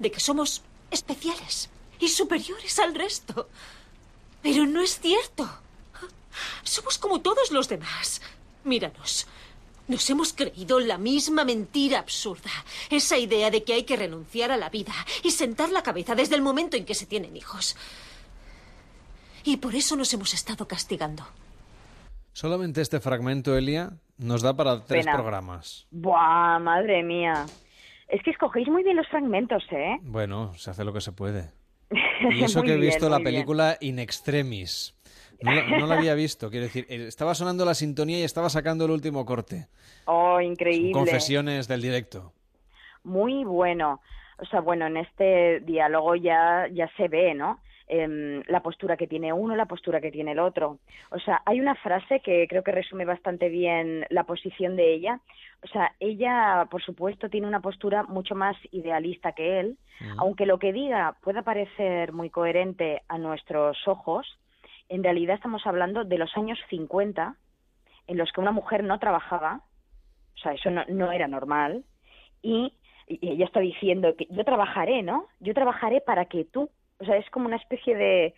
de 0.00 0.10
que 0.10 0.18
somos 0.18 0.62
especiales 0.90 1.70
y 2.00 2.08
superiores 2.08 2.76
al 2.80 2.92
resto. 2.92 3.48
Pero 4.42 4.66
no 4.66 4.80
es 4.80 4.98
cierto. 4.98 5.48
Somos 6.64 6.98
como 6.98 7.20
todos 7.20 7.52
los 7.52 7.68
demás. 7.68 8.20
Míranos. 8.64 9.26
Nos 9.88 10.08
hemos 10.10 10.34
creído 10.34 10.80
la 10.80 10.98
misma 10.98 11.44
mentira 11.44 11.98
absurda. 11.98 12.50
Esa 12.90 13.16
idea 13.16 13.50
de 13.50 13.64
que 13.64 13.72
hay 13.72 13.84
que 13.84 13.96
renunciar 13.96 14.50
a 14.50 14.56
la 14.56 14.68
vida 14.68 14.92
y 15.22 15.30
sentar 15.30 15.70
la 15.70 15.82
cabeza 15.82 16.14
desde 16.14 16.34
el 16.34 16.42
momento 16.42 16.76
en 16.76 16.84
que 16.84 16.94
se 16.94 17.06
tienen 17.06 17.36
hijos. 17.36 17.76
Y 19.44 19.56
por 19.56 19.74
eso 19.74 19.96
nos 19.96 20.12
hemos 20.12 20.34
estado 20.34 20.68
castigando. 20.68 21.24
Solamente 22.32 22.82
este 22.82 23.00
fragmento, 23.00 23.56
Elia, 23.56 23.92
nos 24.18 24.42
da 24.42 24.54
para 24.54 24.84
tres 24.84 25.06
programas. 25.06 25.86
Buah, 25.90 26.58
madre 26.58 27.02
mía. 27.02 27.46
Es 28.08 28.22
que 28.22 28.30
escogéis 28.30 28.68
muy 28.68 28.82
bien 28.84 28.96
los 28.96 29.08
fragmentos, 29.08 29.64
¿eh? 29.70 29.96
Bueno, 30.02 30.54
se 30.54 30.70
hace 30.70 30.84
lo 30.84 30.92
que 30.92 31.00
se 31.00 31.12
puede. 31.12 31.50
Y 32.30 32.42
eso 32.42 32.62
que 32.62 32.74
he 32.74 32.76
visto 32.76 33.08
la 33.08 33.20
película 33.20 33.78
In 33.80 33.98
Extremis. 33.98 34.94
No, 35.40 35.86
la 35.86 35.96
había 35.96 36.14
visto, 36.14 36.50
quiero 36.50 36.66
decir, 36.66 36.86
estaba 36.88 37.34
sonando 37.34 37.64
la 37.64 37.74
sintonía 37.74 38.18
y 38.18 38.22
estaba 38.24 38.50
sacando 38.50 38.84
el 38.86 38.90
último 38.90 39.24
corte. 39.24 39.68
Oh, 40.06 40.40
increíble. 40.40 40.92
confesiones 40.92 41.68
del 41.68 41.82
directo. 41.82 42.32
Muy 43.04 43.44
bueno. 43.44 44.00
O 44.38 44.46
sea, 44.46 44.60
bueno, 44.60 44.86
en 44.86 44.96
este 44.96 45.60
diálogo 45.60 46.14
ya, 46.16 46.68
ya 46.72 46.90
se 46.96 47.08
ve, 47.08 47.34
¿no? 47.34 47.60
Em, 47.90 48.42
la 48.48 48.60
postura 48.60 48.98
que 48.98 49.06
tiene 49.06 49.32
uno, 49.32 49.56
la 49.56 49.64
postura 49.64 50.00
que 50.00 50.10
tiene 50.10 50.32
el 50.32 50.38
otro. 50.40 50.78
O 51.10 51.18
sea, 51.18 51.40
hay 51.46 51.58
una 51.58 51.74
frase 51.74 52.20
que 52.20 52.46
creo 52.46 52.62
que 52.62 52.70
resume 52.70 53.06
bastante 53.06 53.48
bien 53.48 54.04
la 54.10 54.24
posición 54.24 54.76
de 54.76 54.92
ella. 54.92 55.20
O 55.64 55.68
sea, 55.68 55.94
ella, 55.98 56.66
por 56.70 56.82
supuesto, 56.82 57.30
tiene 57.30 57.46
una 57.46 57.60
postura 57.60 58.02
mucho 58.02 58.34
más 58.34 58.56
idealista 58.72 59.32
que 59.32 59.60
él, 59.60 59.78
aunque 60.18 60.44
lo 60.44 60.58
que 60.58 60.72
diga 60.72 61.16
pueda 61.22 61.42
parecer 61.42 62.12
muy 62.12 62.28
coherente 62.28 63.02
a 63.08 63.16
nuestros 63.16 63.76
ojos, 63.88 64.38
en 64.88 65.02
realidad 65.02 65.36
estamos 65.36 65.66
hablando 65.66 66.04
de 66.04 66.18
los 66.18 66.36
años 66.36 66.58
50, 66.70 67.36
en 68.06 68.18
los 68.18 68.30
que 68.32 68.40
una 68.40 68.52
mujer 68.52 68.84
no 68.84 68.98
trabajaba, 68.98 69.62
o 70.34 70.38
sea, 70.38 70.52
eso 70.52 70.70
no, 70.70 71.12
era 71.12 71.28
normal, 71.28 71.84
y, 72.42 72.72
ella 73.06 73.46
está 73.46 73.60
diciendo 73.60 74.14
que 74.16 74.26
yo 74.28 74.44
trabajaré, 74.44 75.02
¿no? 75.02 75.28
Yo 75.40 75.54
trabajaré 75.54 76.02
para 76.02 76.26
que 76.26 76.44
tú, 76.44 76.68
o 76.98 77.04
sea, 77.06 77.16
es 77.16 77.28
como 77.30 77.46
una 77.46 77.56
especie 77.56 77.96
de, 77.96 78.34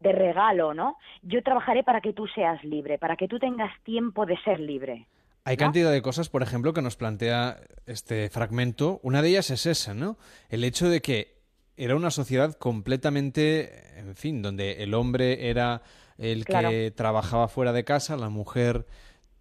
de 0.00 0.12
regalo, 0.12 0.74
¿no? 0.74 0.96
Yo 1.22 1.40
trabajaré 1.44 1.84
para 1.84 2.00
que 2.00 2.12
tú 2.12 2.26
seas 2.26 2.64
libre, 2.64 2.98
para 2.98 3.14
que 3.14 3.28
tú 3.28 3.38
tengas 3.38 3.70
tiempo 3.84 4.26
de 4.26 4.36
ser 4.38 4.58
libre. 4.58 5.06
Hay 5.44 5.56
cantidad 5.56 5.92
de 5.92 6.02
cosas, 6.02 6.28
por 6.28 6.42
ejemplo, 6.42 6.72
que 6.72 6.82
nos 6.82 6.96
plantea 6.96 7.58
este 7.86 8.28
fragmento. 8.28 8.98
Una 9.04 9.22
de 9.22 9.28
ellas 9.28 9.50
es 9.50 9.66
esa, 9.66 9.94
¿no? 9.94 10.18
El 10.50 10.64
hecho 10.64 10.88
de 10.88 11.00
que 11.00 11.37
era 11.78 11.96
una 11.96 12.10
sociedad 12.10 12.54
completamente, 12.54 13.98
en 13.98 14.16
fin, 14.16 14.42
donde 14.42 14.82
el 14.82 14.94
hombre 14.94 15.48
era 15.48 15.82
el 16.18 16.44
que 16.44 16.92
trabajaba 16.94 17.48
fuera 17.48 17.72
de 17.72 17.84
casa, 17.84 18.16
la 18.16 18.28
mujer 18.28 18.86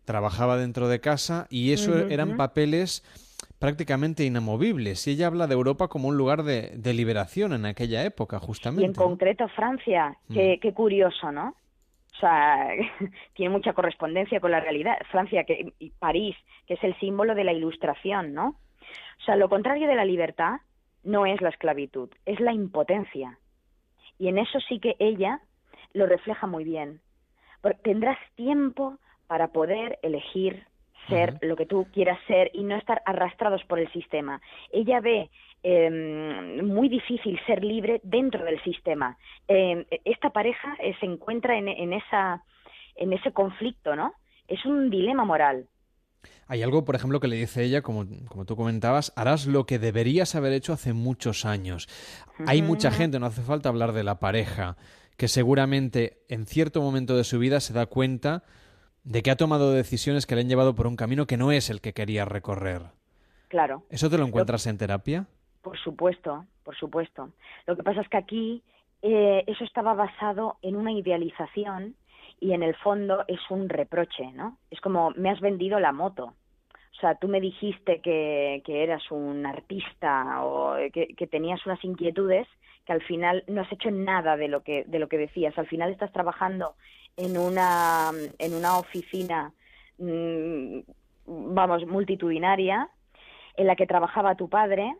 trabajaba 0.06 0.58
dentro 0.58 0.88
de 0.88 1.02
casa 1.02 1.48
y 1.50 1.74
eso 1.74 2.08
eran 2.08 2.38
papeles 2.38 3.04
prácticamente 3.60 4.24
inamovibles. 4.24 5.08
Y 5.08 5.12
ella 5.12 5.28
habla 5.28 5.48
de 5.48 5.54
Europa 5.54 5.88
como 5.88 6.08
un 6.08 6.18
lugar 6.18 6.44
de, 6.44 6.94
liberación 6.94 7.54
en 7.54 7.66
aquella 7.66 8.04
época, 8.04 8.40
justamente. 8.40 8.84
Y 8.84 8.86
en 8.86 8.94
concreto 8.94 9.48
Francia, 9.50 10.16
qué, 10.32 10.58
mm. 10.58 10.60
qué 10.62 10.74
curioso, 10.74 11.32
¿no? 11.32 11.50
O 11.50 12.18
O 12.18 12.20
sea, 12.20 12.70
tiene 13.34 13.52
mucha 13.52 13.74
correspondencia 13.74 14.40
con 14.40 14.52
la 14.52 14.60
realidad. 14.60 14.98
Francia 15.12 15.44
que, 15.44 15.74
y 15.80 15.90
París, 15.92 16.36
que 16.68 16.76
es 16.76 16.84
el 16.84 16.98
símbolo 17.00 17.36
de 17.36 17.44
la 17.44 17.54
ilustración, 17.54 18.34
¿no? 18.34 18.56
O 19.20 19.24
sea, 19.26 19.36
lo 19.36 19.50
contrario 19.50 19.88
de 19.88 19.96
la 19.96 20.06
libertad 20.06 20.60
no 21.08 21.26
es 21.26 21.42
la 21.42 21.50
esclavitud, 21.50 22.10
es 22.26 22.40
la 22.40 22.54
impotencia. 22.54 23.40
Y 24.20 24.28
en 24.28 24.38
eso 24.38 24.60
sí 24.60 24.80
que 24.80 24.96
ella 25.00 25.40
lo 25.94 26.06
refleja 26.06 26.48
muy 26.48 26.64
bien. 26.64 27.00
Porque 27.62 27.80
tendrás 27.82 28.18
tiempo 28.36 28.98
para 29.28 29.48
poder 29.48 30.00
elegir 30.04 30.66
ser 31.08 31.38
lo 31.42 31.56
que 31.56 31.66
tú 31.66 31.88
quieras 31.94 32.20
ser 32.28 32.52
y 32.54 32.64
no 32.64 32.76
estar 32.76 33.02
arrastrados 33.06 33.64
por 33.64 33.80
el 33.80 33.90
sistema. 33.94 34.42
Ella 34.72 35.00
ve 35.00 35.30
eh, 35.64 36.62
muy 36.62 36.90
difícil 36.90 37.40
ser 37.46 37.64
libre 37.64 38.02
dentro 38.04 38.44
del 38.44 38.62
sistema. 38.64 39.18
Eh, 39.48 39.86
esta 40.04 40.32
pareja 40.32 40.76
eh, 40.80 40.94
se 41.00 41.06
encuentra 41.06 41.58
en, 41.58 41.70
en, 41.70 41.94
esa, 41.94 42.44
en 42.96 43.14
ese 43.14 43.32
conflicto, 43.32 43.96
¿no? 43.96 44.14
Es 44.50 44.66
un 44.66 44.90
dilema 44.90 45.24
moral. 45.24 45.68
Hay 46.48 46.64
algo, 46.64 46.86
por 46.86 46.96
ejemplo, 46.96 47.20
que 47.20 47.28
le 47.28 47.36
dice 47.36 47.64
ella, 47.64 47.82
como, 47.82 48.06
como 48.30 48.46
tú 48.46 48.56
comentabas, 48.56 49.12
harás 49.16 49.48
lo 49.48 49.66
que 49.66 49.80
deberías 49.80 50.34
haber 50.36 50.54
hecho 50.54 50.74
hace 50.74 50.94
muchos 50.94 51.46
años. 51.46 51.88
Hay 52.46 52.62
mucha 52.62 52.90
gente, 52.90 53.20
no 53.20 53.26
hace 53.26 53.42
falta 53.42 53.70
hablar 53.70 53.92
de 53.92 54.04
la 54.04 54.20
pareja, 54.20 54.78
que 55.18 55.28
seguramente 55.28 56.24
en 56.30 56.46
cierto 56.46 56.82
momento 56.82 57.18
de 57.18 57.26
su 57.26 57.40
vida 57.40 57.60
se 57.60 57.74
da 57.74 57.86
cuenta 57.86 58.44
de 59.04 59.24
que 59.24 59.32
ha 59.32 59.36
tomado 59.36 59.72
decisiones 59.72 60.26
que 60.26 60.36
le 60.36 60.42
han 60.42 60.50
llevado 60.50 60.76
por 60.76 60.88
un 60.88 60.96
camino 60.96 61.28
que 61.28 61.38
no 61.38 61.52
es 61.52 61.70
el 61.70 61.82
que 61.82 61.94
quería 61.94 62.26
recorrer. 62.26 62.84
Claro. 63.48 63.84
¿Eso 63.90 64.10
te 64.10 64.18
lo 64.18 64.26
encuentras 64.26 64.68
en 64.68 64.78
terapia? 64.78 65.28
Por 65.62 65.78
supuesto, 65.80 66.46
por 66.64 66.76
supuesto. 66.76 67.30
Lo 67.66 67.76
que 67.76 67.84
pasa 67.84 68.02
es 68.02 68.10
que 68.10 68.18
aquí 68.18 68.64
eh, 69.02 69.44
eso 69.48 69.64
estaba 69.64 69.94
basado 69.94 70.58
en 70.62 70.76
una 70.76 70.92
idealización 70.92 71.96
y 72.40 72.54
en 72.54 72.64
el 72.64 72.76
fondo 72.76 73.24
es 73.28 73.40
un 73.50 73.70
reproche, 73.70 74.32
¿no? 74.34 74.58
Es 74.70 74.80
como 74.82 75.12
me 75.12 75.30
has 75.30 75.40
vendido 75.40 75.80
la 75.80 75.92
moto. 75.92 76.34
O 76.98 77.00
sea, 77.00 77.16
tú 77.16 77.28
me 77.28 77.40
dijiste 77.40 78.02
que, 78.02 78.64
que 78.66 78.84
eras 78.84 79.12
un 79.12 79.46
artista 79.46 80.44
o 80.44 80.76
que, 80.92 81.14
que, 81.16 81.28
tenías 81.28 81.64
unas 81.66 81.84
inquietudes 81.84 82.48
que 82.86 82.94
al 82.94 83.04
final 83.04 83.44
no 83.48 83.62
has 83.62 83.72
hecho 83.72 83.92
nada 83.92 84.36
de 84.36 84.48
lo 84.48 84.64
que 84.64 84.84
de 84.86 85.00
lo 85.00 85.08
que 85.08 85.18
decías. 85.18 85.58
Al 85.58 85.68
final 85.68 85.92
estás 85.92 86.12
trabajando 86.12 86.76
en 87.16 87.38
una 87.38 88.12
en 88.40 88.54
una 88.54 88.80
oficina 88.80 89.52
mmm, 90.00 90.80
vamos 91.26 91.86
multitudinaria 91.86 92.90
en 93.58 93.68
la 93.68 93.76
que 93.76 93.88
trabajaba 93.88 94.36
tu 94.36 94.50
padre. 94.50 94.96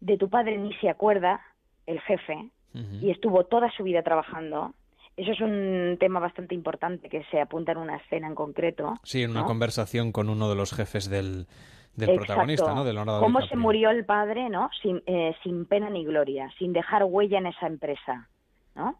De 0.00 0.18
tu 0.18 0.28
padre 0.28 0.58
ni 0.58 0.74
se 0.74 0.90
acuerda 0.90 1.40
el 1.86 2.00
jefe 2.00 2.34
uh 2.74 2.78
-huh. 2.78 3.02
y 3.02 3.10
estuvo 3.10 3.44
toda 3.44 3.70
su 3.70 3.82
vida 3.82 4.02
trabajando 4.02 4.74
eso 5.16 5.32
es 5.32 5.40
un 5.40 5.96
tema 6.00 6.20
bastante 6.20 6.54
importante 6.54 7.08
que 7.08 7.24
se 7.30 7.40
apunta 7.40 7.72
en 7.72 7.78
una 7.78 7.96
escena 7.96 8.26
en 8.26 8.34
concreto. 8.34 8.94
Sí, 9.04 9.22
en 9.22 9.30
una 9.30 9.40
¿no? 9.40 9.46
conversación 9.46 10.12
con 10.12 10.28
uno 10.28 10.48
de 10.48 10.56
los 10.56 10.72
jefes 10.72 11.08
del, 11.08 11.46
del 11.94 12.16
protagonista, 12.16 12.74
¿no? 12.74 12.84
Del 12.84 12.96
Cómo 12.96 13.40
se 13.46 13.56
murió 13.56 13.90
el 13.90 14.04
padre, 14.04 14.48
¿no? 14.48 14.70
Sin, 14.82 15.02
eh, 15.06 15.34
sin 15.42 15.66
pena 15.66 15.90
ni 15.90 16.04
gloria, 16.04 16.50
sin 16.58 16.72
dejar 16.72 17.04
huella 17.04 17.38
en 17.38 17.46
esa 17.46 17.66
empresa, 17.66 18.28
¿no? 18.74 18.98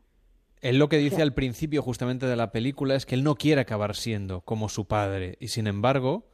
Él 0.60 0.78
lo 0.78 0.88
que 0.88 0.96
dice 0.96 1.16
sí. 1.16 1.22
al 1.22 1.34
principio 1.34 1.82
justamente 1.82 2.26
de 2.26 2.36
la 2.36 2.50
película 2.50 2.94
es 2.94 3.04
que 3.04 3.14
él 3.14 3.22
no 3.22 3.34
quiere 3.34 3.60
acabar 3.60 3.94
siendo 3.94 4.40
como 4.40 4.70
su 4.70 4.86
padre 4.86 5.36
y 5.38 5.48
sin 5.48 5.66
embargo 5.66 6.26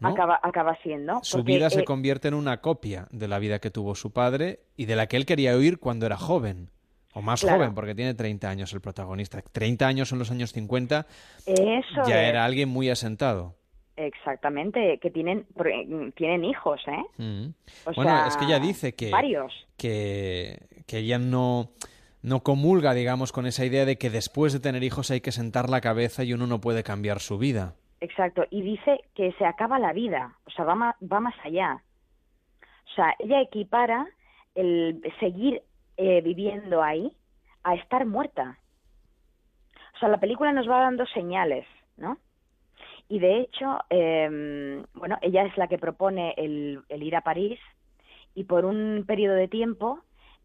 ¿no? 0.00 0.08
acaba, 0.08 0.40
acaba 0.42 0.78
siendo. 0.82 1.20
Su 1.22 1.38
porque, 1.38 1.52
vida 1.52 1.66
eh, 1.66 1.70
se 1.70 1.84
convierte 1.84 2.28
en 2.28 2.34
una 2.34 2.62
copia 2.62 3.08
de 3.10 3.28
la 3.28 3.38
vida 3.38 3.58
que 3.58 3.70
tuvo 3.70 3.94
su 3.94 4.12
padre 4.12 4.60
y 4.74 4.86
de 4.86 4.96
la 4.96 5.06
que 5.06 5.18
él 5.18 5.26
quería 5.26 5.54
oír 5.54 5.78
cuando 5.80 6.06
era 6.06 6.16
joven. 6.16 6.70
O 7.14 7.20
más 7.22 7.40
Claro. 7.42 7.58
joven, 7.58 7.74
porque 7.74 7.94
tiene 7.94 8.14
30 8.14 8.48
años 8.48 8.72
el 8.72 8.80
protagonista. 8.80 9.42
30 9.42 9.86
años 9.86 10.12
en 10.12 10.18
los 10.18 10.30
años 10.30 10.52
50 10.52 11.06
Eso 11.46 12.02
ya 12.08 12.22
es. 12.22 12.28
era 12.30 12.44
alguien 12.44 12.68
muy 12.68 12.88
asentado. 12.90 13.54
Exactamente, 13.96 14.98
que 15.00 15.10
tienen, 15.10 15.46
porque, 15.54 16.12
tienen 16.16 16.44
hijos, 16.44 16.80
¿eh? 16.86 17.02
Mm. 17.22 17.46
O 17.84 17.92
Bueno, 17.94 18.10
sea, 18.10 18.26
es 18.28 18.36
que 18.38 18.44
ella 18.46 18.58
dice 18.58 18.94
que, 18.94 19.10
Varios. 19.10 19.52
que, 19.76 20.58
que 20.86 20.98
ella 20.98 21.18
no, 21.18 21.70
no 22.22 22.40
comulga, 22.42 22.94
digamos, 22.94 23.32
con 23.32 23.46
esa 23.46 23.64
idea 23.66 23.84
de 23.84 23.98
que 23.98 24.08
después 24.08 24.54
de 24.54 24.60
tener 24.60 24.82
hijos 24.82 25.10
hay 25.10 25.20
que 25.20 25.30
sentar 25.32 25.68
la 25.68 25.82
cabeza 25.82 26.24
y 26.24 26.32
uno 26.32 26.46
no 26.46 26.60
puede 26.60 26.82
cambiar 26.82 27.20
su 27.20 27.36
vida. 27.36 27.74
Exacto, 28.00 28.44
y 28.50 28.62
dice 28.62 29.00
que 29.14 29.32
se 29.38 29.44
acaba 29.44 29.78
la 29.78 29.92
vida, 29.92 30.36
o 30.46 30.50
sea, 30.50 30.64
va 30.64 30.96
va 31.00 31.20
más 31.20 31.34
allá. 31.44 31.82
O 32.90 32.94
sea, 32.96 33.14
ella 33.18 33.40
equipara 33.42 34.06
el 34.54 35.00
seguir 35.20 35.62
eh, 36.04 36.20
viviendo 36.20 36.82
ahí 36.82 37.12
a 37.62 37.76
estar 37.76 38.04
muerta. 38.06 38.58
O 39.94 39.98
sea, 40.00 40.08
la 40.08 40.18
película 40.18 40.52
nos 40.52 40.68
va 40.68 40.80
dando 40.80 41.06
señales, 41.06 41.64
¿no? 41.96 42.18
Y 43.08 43.20
de 43.20 43.38
hecho, 43.38 43.78
eh, 43.88 44.82
bueno, 44.94 45.16
ella 45.22 45.44
es 45.44 45.56
la 45.56 45.68
que 45.68 45.78
propone 45.78 46.34
el, 46.36 46.82
ir 46.88 47.14
a 47.14 47.20
París 47.20 47.60
y 48.34 48.42
por 48.42 48.64
un 48.64 49.04
periodo 49.06 49.36
de 49.36 49.46
tiempo 49.46 50.00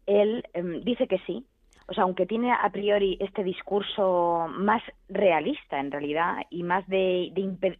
él 0.06 0.44
eh, 0.54 0.62
dice 0.84 1.08
que 1.08 1.18
sí. 1.26 1.44
O 1.88 1.94
sea, 1.94 2.04
aunque 2.04 2.26
tiene 2.26 2.52
a 2.52 2.70
priori 2.70 3.16
este 3.18 3.42
discurso 3.42 4.46
más 4.50 4.82
realista 5.08 5.80
en 5.80 5.90
realidad 5.90 6.36
y 6.50 6.62
más 6.62 6.86
de, 6.86 7.32
de 7.34 7.78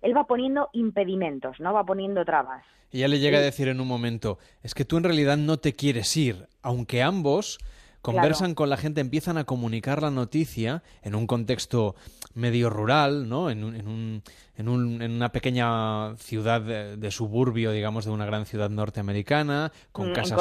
él 0.00 0.16
va 0.16 0.26
poniendo 0.26 0.70
impedimentos, 0.72 1.60
¿no? 1.60 1.72
Va 1.72 1.84
poniendo 1.84 2.24
trabas. 2.24 2.64
Ella 2.90 3.08
le 3.08 3.18
llega 3.20 3.38
a 3.38 3.42
decir 3.42 3.68
en 3.68 3.80
un 3.80 3.88
momento, 3.88 4.38
es 4.62 4.74
que 4.74 4.84
tú 4.84 4.98
en 4.98 5.04
realidad 5.04 5.36
no 5.36 5.58
te 5.58 5.74
quieres 5.74 6.14
ir, 6.16 6.48
aunque 6.62 7.02
ambos 7.02 7.58
conversan 8.02 8.48
Claro. 8.48 8.54
con 8.56 8.70
la 8.70 8.76
gente, 8.76 9.00
empiezan 9.00 9.38
a 9.38 9.44
comunicar 9.44 10.02
la 10.02 10.10
noticia 10.10 10.82
en 11.02 11.14
un 11.14 11.26
contexto 11.26 11.94
medio 12.34 12.68
rural, 12.68 13.28
¿no? 13.28 13.48
En, 13.48 13.62
un, 13.62 13.76
en, 13.76 13.86
un, 13.88 14.22
en, 14.56 14.68
un, 14.68 15.02
en 15.02 15.12
una 15.12 15.30
pequeña 15.32 16.16
ciudad 16.16 16.60
de, 16.60 16.96
de, 16.96 17.10
suburbio, 17.12 17.70
digamos, 17.70 18.04
de 18.04 18.10
una 18.10 18.26
gran 18.26 18.44
ciudad 18.46 18.70
norteamericana, 18.70 19.70
con 19.92 20.10
Mm, 20.10 20.14
casas, 20.14 20.38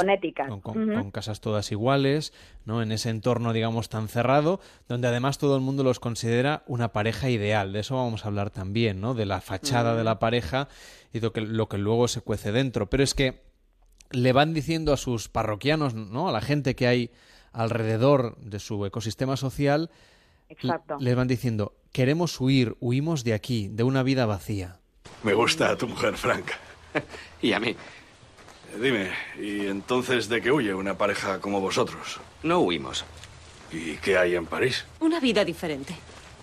con, 0.48 0.62
con, 0.62 0.78
Uh 0.78 0.86
-huh. 0.88 1.00
con 1.02 1.12
casas 1.12 1.40
todas 1.42 1.72
iguales, 1.72 2.34
¿no? 2.66 2.82
En 2.82 2.92
ese 2.92 3.10
entorno, 3.10 3.54
digamos, 3.54 3.90
tan 3.90 4.08
cerrado, 4.08 4.60
donde 4.88 5.08
además 5.08 5.38
todo 5.38 5.56
el 5.56 5.62
mundo 5.62 5.84
los 5.84 6.00
considera 6.00 6.64
una 6.68 6.90
pareja 6.94 7.30
ideal. 7.30 7.74
De 7.74 7.80
eso 7.82 7.96
vamos 7.96 8.26
a 8.26 8.30
hablar 8.30 8.50
también, 8.50 9.00
¿no? 9.02 9.14
De 9.14 9.26
la 9.26 9.40
fachada 9.40 9.94
Mm. 9.94 9.98
de 9.98 10.04
la 10.04 10.20
pareja 10.20 10.68
y 11.14 11.20
lo 11.20 11.32
que, 11.32 11.42
lo 11.42 11.68
que 11.70 11.78
luego 11.78 12.08
se 12.08 12.22
cuece 12.22 12.52
dentro. 12.52 12.90
Pero 12.90 13.04
es 13.04 13.14
que 13.14 13.42
le 14.12 14.34
van 14.34 14.54
diciendo 14.54 14.94
a 14.94 14.98
sus 14.98 15.30
parroquianos, 15.30 15.94
¿no? 15.94 16.28
A 16.28 16.32
la 16.32 16.42
gente 16.42 16.76
que 16.76 16.88
hay 16.88 17.12
alrededor 17.54 18.38
de 18.38 18.60
su 18.60 18.86
ecosistema 18.86 19.38
social, 19.38 19.90
Exacto. 20.50 20.98
les 21.00 21.16
van 21.16 21.28
diciendo, 21.28 21.74
queremos 21.92 22.40
huir, 22.40 22.76
huimos 22.80 23.24
de 23.24 23.34
aquí, 23.34 23.68
de 23.70 23.84
una 23.84 24.04
vida 24.04 24.26
vacía. 24.26 24.80
Me 25.24 25.34
gusta 25.34 25.78
tu 25.78 25.88
mujer, 25.88 26.18
Frank. 26.18 26.52
y 27.42 27.54
a 27.54 27.60
mí. 27.60 27.76
Dime, 28.82 29.12
¿y 29.38 29.68
entonces 29.68 30.30
de 30.30 30.42
qué 30.42 30.52
huye 30.52 30.74
una 30.74 30.98
pareja 30.98 31.40
como 31.40 31.60
vosotros? 31.60 32.20
No 32.44 32.60
huimos. 32.60 33.04
¿Y 33.72 33.96
qué 33.98 34.18
hay 34.18 34.36
en 34.36 34.46
París? 34.46 34.86
Una 35.00 35.20
vida 35.20 35.44
diferente. 35.44 35.96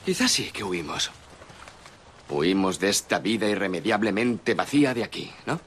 Quizás 0.04 0.30
sí 0.30 0.50
que 0.50 0.64
huimos. 0.64 1.10
Huimos 2.30 2.78
de 2.78 2.90
esta 2.90 3.18
vida 3.18 3.48
irremediablemente 3.48 4.54
vacía 4.54 4.92
de 4.92 5.04
aquí, 5.04 5.30
¿no? 5.46 5.60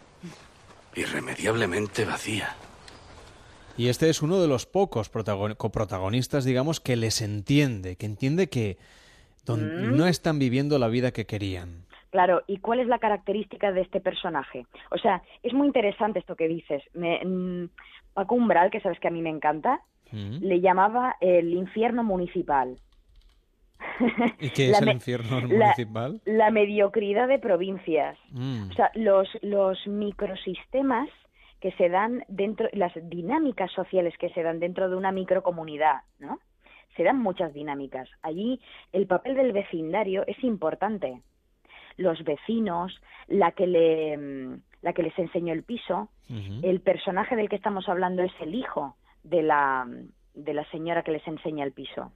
Irremediablemente 0.95 2.05
vacía. 2.05 2.55
Y 3.77 3.87
este 3.89 4.09
es 4.09 4.21
uno 4.21 4.39
de 4.41 4.47
los 4.47 4.65
pocos 4.65 5.09
coprotagonistas, 5.09 6.45
digamos, 6.45 6.79
que 6.79 6.95
les 6.95 7.21
entiende, 7.21 7.95
que 7.95 8.05
entiende 8.05 8.47
que 8.49 8.77
Mm. 9.47 9.97
no 9.97 10.05
están 10.07 10.37
viviendo 10.39 10.77
la 10.77 10.87
vida 10.87 11.11
que 11.11 11.25
querían. 11.25 11.85
Claro, 12.11 12.43
¿y 12.45 12.57
cuál 12.57 12.79
es 12.79 12.87
la 12.87 12.99
característica 12.99 13.71
de 13.71 13.81
este 13.81 13.99
personaje? 13.99 14.65
O 14.91 14.97
sea, 14.97 15.23
es 15.43 15.53
muy 15.53 15.65
interesante 15.67 16.19
esto 16.19 16.35
que 16.35 16.47
dices. 16.47 16.83
Me, 16.93 17.19
mm, 17.25 17.69
Paco 18.13 18.35
Umbral, 18.35 18.69
que 18.69 18.81
sabes 18.81 18.99
que 18.99 19.07
a 19.07 19.11
mí 19.11 19.21
me 19.21 19.29
encanta, 19.29 19.81
Mm. 20.11 20.39
le 20.43 20.59
llamaba 20.61 21.15
el 21.21 21.53
infierno 21.53 22.03
municipal. 22.03 22.77
¿Y 24.39 24.49
qué 24.49 24.69
es 24.71 24.81
el 24.81 24.89
infierno 24.89 25.39
la- 25.41 25.47
municipal? 25.47 26.21
La 26.25 26.51
mediocridad 26.51 27.27
de 27.27 27.39
provincias. 27.39 28.17
Mm. 28.31 28.69
O 28.69 28.73
sea, 28.73 28.91
los, 28.95 29.27
los 29.41 29.79
microsistemas 29.87 31.09
que 31.61 31.71
se 31.73 31.89
dan 31.89 32.23
dentro, 32.27 32.67
las 32.73 32.91
dinámicas 33.09 33.71
sociales 33.71 34.17
que 34.17 34.29
se 34.29 34.43
dan 34.43 34.59
dentro 34.59 34.89
de 34.89 34.95
una 34.95 35.11
microcomunidad, 35.11 36.01
¿no? 36.19 36.39
Se 36.97 37.03
dan 37.03 37.19
muchas 37.19 37.53
dinámicas. 37.53 38.09
Allí 38.21 38.59
el 38.91 39.07
papel 39.07 39.35
del 39.35 39.53
vecindario 39.53 40.25
es 40.27 40.43
importante. 40.43 41.21
Los 41.95 42.23
vecinos, 42.23 42.99
la 43.27 43.51
que 43.51 43.67
le, 43.67 44.17
mm, 44.17 44.61
la 44.81 44.93
que 44.93 45.03
les 45.03 45.17
enseñó 45.17 45.53
el 45.53 45.63
piso, 45.63 46.09
el 46.63 46.79
personaje 46.79 47.35
del 47.35 47.49
que 47.49 47.57
estamos 47.57 47.89
hablando 47.89 48.23
es 48.23 48.31
el 48.39 48.55
hijo 48.55 48.95
de 49.23 49.43
la, 49.43 49.85
de 50.33 50.53
la 50.53 50.63
señora 50.71 51.03
que 51.03 51.11
les 51.11 51.27
enseña 51.27 51.65
el 51.65 51.73
piso. 51.73 52.13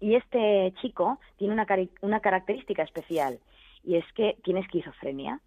Y 0.00 0.14
este 0.14 0.72
chico 0.80 1.18
tiene 1.36 1.54
una 2.00 2.20
característica 2.20 2.82
especial 2.82 3.38
y 3.84 3.96
es 3.96 4.04
que 4.14 4.38
tiene 4.42 4.60
esquizofrenia. 4.60 5.40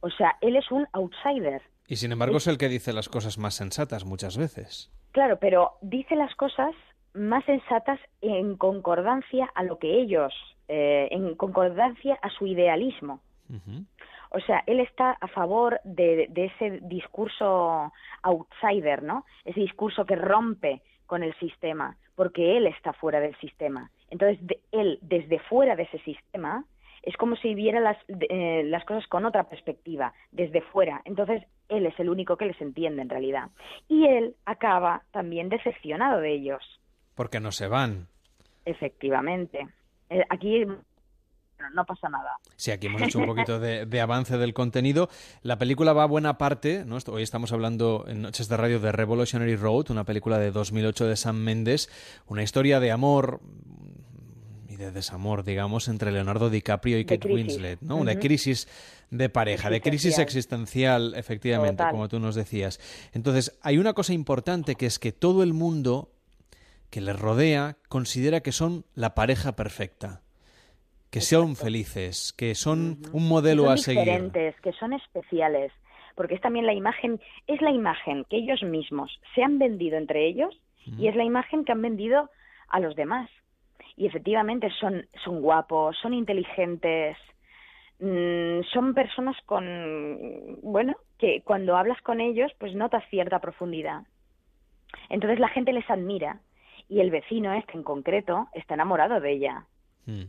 O 0.00 0.10
sea, 0.10 0.36
él 0.40 0.56
es 0.56 0.70
un 0.70 0.86
outsider. 0.92 1.62
Y 1.86 1.96
sin 1.96 2.12
embargo 2.12 2.38
es 2.38 2.46
el 2.46 2.58
que 2.58 2.68
dice 2.68 2.92
las 2.92 3.08
cosas 3.08 3.38
más 3.38 3.54
sensatas 3.54 4.04
muchas 4.04 4.38
veces. 4.38 4.90
Claro, 5.12 5.38
pero 5.38 5.72
dice 5.82 6.16
las 6.16 6.34
cosas 6.34 6.74
más 7.12 7.44
sensatas 7.44 8.00
en 8.20 8.56
concordancia 8.56 9.50
a 9.54 9.62
lo 9.62 9.78
que 9.78 10.00
ellos, 10.00 10.32
eh, 10.68 11.08
en 11.10 11.34
concordancia 11.34 12.18
a 12.22 12.30
su 12.30 12.46
idealismo. 12.46 13.20
O 14.30 14.40
sea, 14.40 14.64
él 14.66 14.80
está 14.80 15.12
a 15.20 15.28
favor 15.28 15.80
de, 15.84 16.28
ese 16.34 16.80
discurso 16.82 17.92
outsider, 18.22 19.02
¿no? 19.02 19.24
Ese 19.44 19.60
discurso 19.60 20.04
que 20.06 20.16
rompe 20.16 20.82
con 21.06 21.22
el 21.22 21.34
sistema, 21.38 21.96
porque 22.16 22.56
él 22.56 22.66
está 22.66 22.92
fuera 22.94 23.20
del 23.20 23.36
sistema. 23.36 23.90
Entonces, 24.10 24.40
él, 24.72 24.98
desde 25.02 25.38
fuera 25.38 25.76
de 25.76 25.84
ese 25.84 25.98
sistema, 26.00 26.64
es 27.04 27.16
como 27.16 27.36
si 27.36 27.54
viera 27.54 27.80
las, 27.80 27.98
eh, 28.08 28.62
las 28.64 28.84
cosas 28.84 29.06
con 29.08 29.26
otra 29.26 29.44
perspectiva, 29.44 30.12
desde 30.32 30.62
fuera. 30.62 31.02
Entonces, 31.04 31.42
él 31.68 31.86
es 31.86 31.98
el 32.00 32.08
único 32.08 32.36
que 32.36 32.46
les 32.46 32.60
entiende 32.60 33.02
en 33.02 33.10
realidad. 33.10 33.50
Y 33.88 34.06
él 34.06 34.34
acaba 34.46 35.02
también 35.12 35.48
decepcionado 35.48 36.20
de 36.20 36.34
ellos. 36.34 36.62
Porque 37.14 37.40
no 37.40 37.52
se 37.52 37.68
van. 37.68 38.08
Efectivamente. 38.64 39.68
Eh, 40.08 40.24
aquí 40.30 40.64
no 41.74 41.84
pasa 41.84 42.08
nada. 42.08 42.30
Sí, 42.56 42.70
aquí 42.70 42.86
hemos 42.86 43.02
hecho 43.02 43.18
un 43.18 43.26
poquito 43.34 43.60
de, 43.60 44.00
avance 44.00 44.38
del 44.38 44.54
contenido. 44.54 45.08
La 45.42 45.58
película 45.58 45.92
va 45.92 46.04
a 46.04 46.06
buena 46.06 46.38
parte, 46.38 46.84
¿no? 46.86 46.98
hoy 47.08 47.22
estamos 47.22 47.52
hablando 47.52 48.04
en 48.08 48.22
Noches 48.22 48.48
de 48.48 48.56
Radio 48.56 48.80
de 48.80 48.92
Revolutionary 48.92 49.56
Road, 49.56 49.90
una 49.90 50.04
película 50.04 50.38
de 50.38 50.50
2008 50.50 51.06
de 51.06 51.16
Sam 51.16 51.36
Mendes, 51.36 51.90
una 52.26 52.42
historia 52.42 52.80
de 52.80 52.90
amor 52.90 53.40
y 54.74 54.76
de 54.76 54.90
desamor, 54.90 55.44
digamos, 55.44 55.88
entre 55.88 56.12
Leonardo 56.12 56.50
DiCaprio 56.50 56.98
y 56.98 57.04
Kate 57.04 57.32
Winslet, 57.32 57.80
¿no? 57.80 57.96
Una 57.96 58.16
crisis 58.16 58.68
de 59.10 59.28
pareja, 59.28 59.70
de 59.70 59.80
crisis 59.80 60.18
existencial, 60.18 61.14
efectivamente, 61.16 61.84
como 61.90 62.08
tú 62.08 62.18
nos 62.18 62.34
decías. 62.34 62.80
Entonces, 63.12 63.58
hay 63.62 63.78
una 63.78 63.92
cosa 63.92 64.12
importante 64.12 64.74
que 64.74 64.86
es 64.86 64.98
que 64.98 65.12
todo 65.12 65.42
el 65.42 65.54
mundo 65.54 66.10
que 66.90 67.00
les 67.00 67.18
rodea 67.18 67.76
considera 67.88 68.40
que 68.40 68.52
son 68.52 68.84
la 68.94 69.14
pareja 69.14 69.56
perfecta 69.56 70.22
que 71.10 71.20
son 71.20 71.54
felices, 71.54 72.32
que 72.32 72.56
son 72.56 72.98
un 73.12 73.28
modelo 73.28 73.70
a 73.70 73.76
seguir. 73.76 74.02
Diferentes, 74.02 74.60
que 74.62 74.72
son 74.72 74.94
especiales, 74.94 75.70
porque 76.16 76.34
es 76.34 76.40
también 76.40 76.66
la 76.66 76.74
imagen, 76.74 77.20
es 77.46 77.62
la 77.62 77.70
imagen 77.70 78.24
que 78.28 78.38
ellos 78.38 78.64
mismos 78.64 79.20
se 79.32 79.44
han 79.44 79.60
vendido 79.60 79.96
entre 79.96 80.26
ellos 80.26 80.58
y 80.98 81.06
es 81.06 81.14
la 81.14 81.22
imagen 81.22 81.64
que 81.64 81.70
han 81.70 81.82
vendido 81.82 82.30
a 82.68 82.80
los 82.80 82.96
demás. 82.96 83.30
Y 83.96 84.06
efectivamente 84.06 84.70
son, 84.80 85.06
son 85.24 85.40
guapos, 85.40 85.96
son 85.98 86.14
inteligentes, 86.14 87.16
mm, 88.00 88.62
son 88.72 88.94
personas 88.94 89.36
con, 89.46 90.58
bueno, 90.62 90.94
que 91.18 91.42
cuando 91.42 91.76
hablas 91.76 92.00
con 92.02 92.20
ellos 92.20 92.52
pues 92.58 92.74
notas 92.74 93.04
cierta 93.10 93.38
profundidad. 93.38 94.02
Entonces 95.08 95.38
la 95.38 95.48
gente 95.48 95.72
les 95.72 95.88
admira 95.88 96.40
y 96.88 97.00
el 97.00 97.10
vecino 97.10 97.52
este 97.52 97.72
en 97.74 97.82
concreto 97.82 98.48
está 98.54 98.74
enamorado 98.74 99.20
de 99.20 99.32
ella. 99.32 99.66
Mm. 100.06 100.24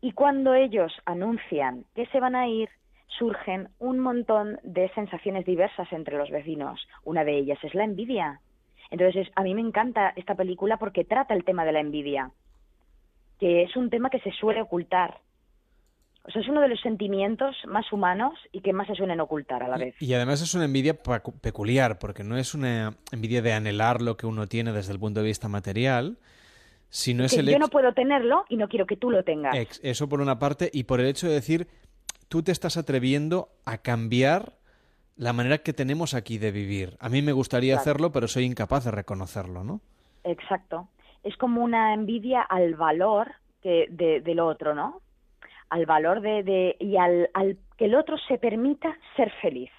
Y 0.00 0.12
cuando 0.12 0.54
ellos 0.54 0.92
anuncian 1.04 1.84
que 1.94 2.06
se 2.06 2.20
van 2.20 2.34
a 2.36 2.48
ir, 2.48 2.68
surgen 3.18 3.68
un 3.78 3.98
montón 3.98 4.58
de 4.62 4.88
sensaciones 4.90 5.46
diversas 5.46 5.90
entre 5.92 6.18
los 6.18 6.30
vecinos. 6.30 6.86
Una 7.04 7.24
de 7.24 7.38
ellas 7.38 7.58
es 7.62 7.74
la 7.74 7.84
envidia. 7.84 8.40
Entonces, 8.90 9.28
a 9.34 9.42
mí 9.42 9.54
me 9.54 9.62
encanta 9.62 10.12
esta 10.16 10.34
película 10.34 10.76
porque 10.76 11.04
trata 11.04 11.34
el 11.34 11.44
tema 11.44 11.64
de 11.64 11.72
la 11.72 11.80
envidia, 11.80 12.30
que 13.38 13.62
es 13.62 13.76
un 13.76 13.90
tema 13.90 14.10
que 14.10 14.20
se 14.20 14.32
suele 14.32 14.62
ocultar. 14.62 15.20
O 16.24 16.30
sea, 16.30 16.42
es 16.42 16.48
uno 16.48 16.60
de 16.60 16.68
los 16.68 16.80
sentimientos 16.80 17.54
más 17.68 17.92
humanos 17.92 18.34
y 18.50 18.60
que 18.60 18.72
más 18.72 18.88
se 18.88 18.96
suelen 18.96 19.20
ocultar 19.20 19.62
a 19.62 19.68
la 19.68 19.76
vez. 19.76 19.94
Y, 20.00 20.12
además 20.14 20.42
es 20.42 20.54
una 20.54 20.64
envidia 20.64 20.94
peculiar, 20.94 21.98
porque 21.98 22.24
no 22.24 22.36
es 22.36 22.54
una 22.54 22.96
envidia 23.12 23.42
de 23.42 23.52
anhelar 23.52 24.02
lo 24.02 24.16
que 24.16 24.26
uno 24.26 24.48
tiene 24.48 24.72
desde 24.72 24.92
el 24.92 24.98
punto 24.98 25.20
de 25.20 25.26
vista 25.26 25.48
material, 25.48 26.18
yo 27.04 27.58
no 27.58 27.68
puedo 27.68 27.92
tenerlo 27.92 28.44
y 28.48 28.56
no 28.56 28.68
quiero 28.68 28.86
que 28.86 28.96
tú 28.96 29.10
lo 29.10 29.22
tengas. 29.22 29.80
eso 29.82 30.08
por 30.08 30.20
una 30.20 30.38
parte, 30.38 30.70
y 30.72 30.84
por 30.84 31.00
el 31.00 31.06
hecho 31.06 31.28
de 31.28 31.34
decir, 31.34 31.68
tú 32.28 32.42
te 32.42 32.52
estás 32.52 32.76
atreviendo 32.76 33.48
a 33.64 33.78
cambiar 33.78 34.54
la 35.16 35.32
manera 35.32 35.58
que 35.58 35.72
tenemos 35.72 36.14
aquí 36.14 36.38
de 36.38 36.52
vivir. 36.52 36.96
A 37.00 37.08
mí 37.08 37.22
me 37.22 37.32
gustaría 37.32 37.76
hacerlo, 37.76 38.12
pero 38.12 38.28
soy 38.28 38.44
incapaz 38.44 38.84
de 38.84 38.90
reconocerlo, 38.90 39.64
¿no? 39.64 39.80
Exacto. 40.24 40.88
Es 41.26 41.36
como 41.36 41.62
una 41.62 41.92
envidia 41.94 42.42
al 42.42 42.74
valor 42.74 43.32
que 43.62 43.86
de, 43.90 44.20
del 44.20 44.40
otro, 44.40 44.74
¿no? 44.74 45.00
Al 45.68 45.86
valor 45.86 46.20
de, 46.20 46.42
de 46.42 46.76
y 46.78 46.96
al, 46.96 47.28
al, 47.34 47.58
que 47.76 47.86
el 47.86 47.94
otro 47.94 48.16
se 48.28 48.38
permita 48.38 48.96
ser 49.16 49.32
feliz. 49.42 49.70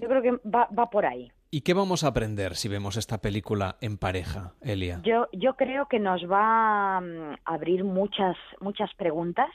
Yo 0.00 0.08
creo 0.08 0.22
que 0.22 0.32
va, 0.48 0.68
va 0.76 0.90
por 0.90 1.06
ahí. 1.06 1.32
¿Y 1.52 1.62
qué 1.62 1.74
vamos 1.74 2.04
a 2.04 2.08
aprender 2.08 2.54
si 2.54 2.68
vemos 2.68 2.96
esta 2.96 3.18
película 3.18 3.76
en 3.80 3.98
pareja, 3.98 4.54
Elia? 4.60 5.00
Yo, 5.02 5.26
yo 5.32 5.54
creo 5.56 5.86
que 5.86 5.98
nos 5.98 6.22
va 6.30 6.98
a 6.98 7.00
mm, 7.00 7.38
abrir 7.44 7.82
muchas, 7.82 8.36
muchas 8.60 8.94
preguntas, 8.94 9.50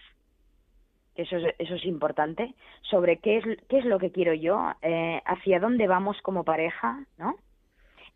eso 1.16 1.38
es, 1.38 1.56
eso 1.58 1.76
es 1.76 1.86
importante, 1.86 2.54
sobre 2.82 3.20
qué 3.20 3.38
es, 3.38 3.46
qué 3.70 3.78
es 3.78 3.86
lo 3.86 3.98
que 3.98 4.12
quiero 4.12 4.34
yo, 4.34 4.74
eh, 4.82 5.22
hacia 5.26 5.62
dónde 5.62 5.88
vamos 5.88 6.18
como 6.22 6.44
pareja, 6.44 7.06
¿no? 7.18 7.36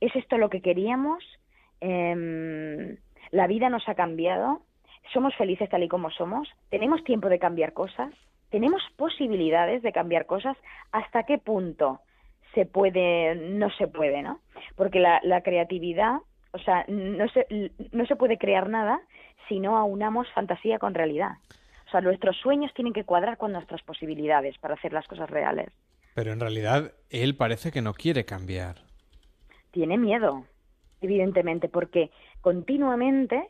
¿Es 0.01 0.13
esto 0.13 0.37
lo 0.37 0.49
que 0.49 0.61
queríamos? 0.61 1.23
Em, 1.81 2.97
¿La 3.31 3.47
vida 3.47 3.69
nos 3.69 3.87
ha 3.87 3.95
cambiado? 3.95 4.61
¿Somos 5.13 5.35
felices 5.35 5.69
tal 5.69 5.83
y 5.83 5.87
como 5.87 6.09
somos? 6.11 6.47
¿Tenemos 6.69 7.03
tiempo 7.03 7.29
de 7.29 7.39
cambiar 7.39 7.73
cosas? 7.73 8.13
¿Tenemos 8.49 8.81
posibilidades 8.95 9.83
de 9.83 9.91
cambiar 9.91 10.25
cosas? 10.25 10.57
¿Hasta 10.91 11.23
qué 11.23 11.37
punto? 11.37 12.01
se 12.53 12.65
puede, 12.65 13.35
no 13.35 13.69
se 13.71 13.87
puede, 13.87 14.21
¿no? 14.21 14.39
Porque 14.75 14.99
la, 14.99 15.19
la 15.23 15.41
creatividad, 15.41 16.17
o 16.51 16.59
sea, 16.59 16.85
no 16.87 17.27
se, 17.29 17.71
no 17.91 18.05
se 18.05 18.15
puede 18.15 18.37
crear 18.37 18.69
nada 18.69 18.99
si 19.47 19.59
no 19.59 19.77
aunamos 19.77 20.27
fantasía 20.33 20.79
con 20.79 20.93
realidad. 20.93 21.33
O 21.87 21.91
sea, 21.91 22.01
nuestros 22.01 22.37
sueños 22.37 22.71
tienen 22.73 22.93
que 22.93 23.03
cuadrar 23.03 23.37
con 23.37 23.51
nuestras 23.51 23.81
posibilidades 23.83 24.57
para 24.59 24.75
hacer 24.75 24.93
las 24.93 25.07
cosas 25.07 25.29
reales. 25.29 25.69
Pero 26.13 26.33
en 26.33 26.39
realidad 26.39 26.93
él 27.09 27.35
parece 27.35 27.71
que 27.71 27.81
no 27.81 27.93
quiere 27.93 28.25
cambiar. 28.25 28.75
Tiene 29.71 29.97
miedo, 29.97 30.45
evidentemente, 31.01 31.69
porque 31.69 32.11
continuamente, 32.41 33.47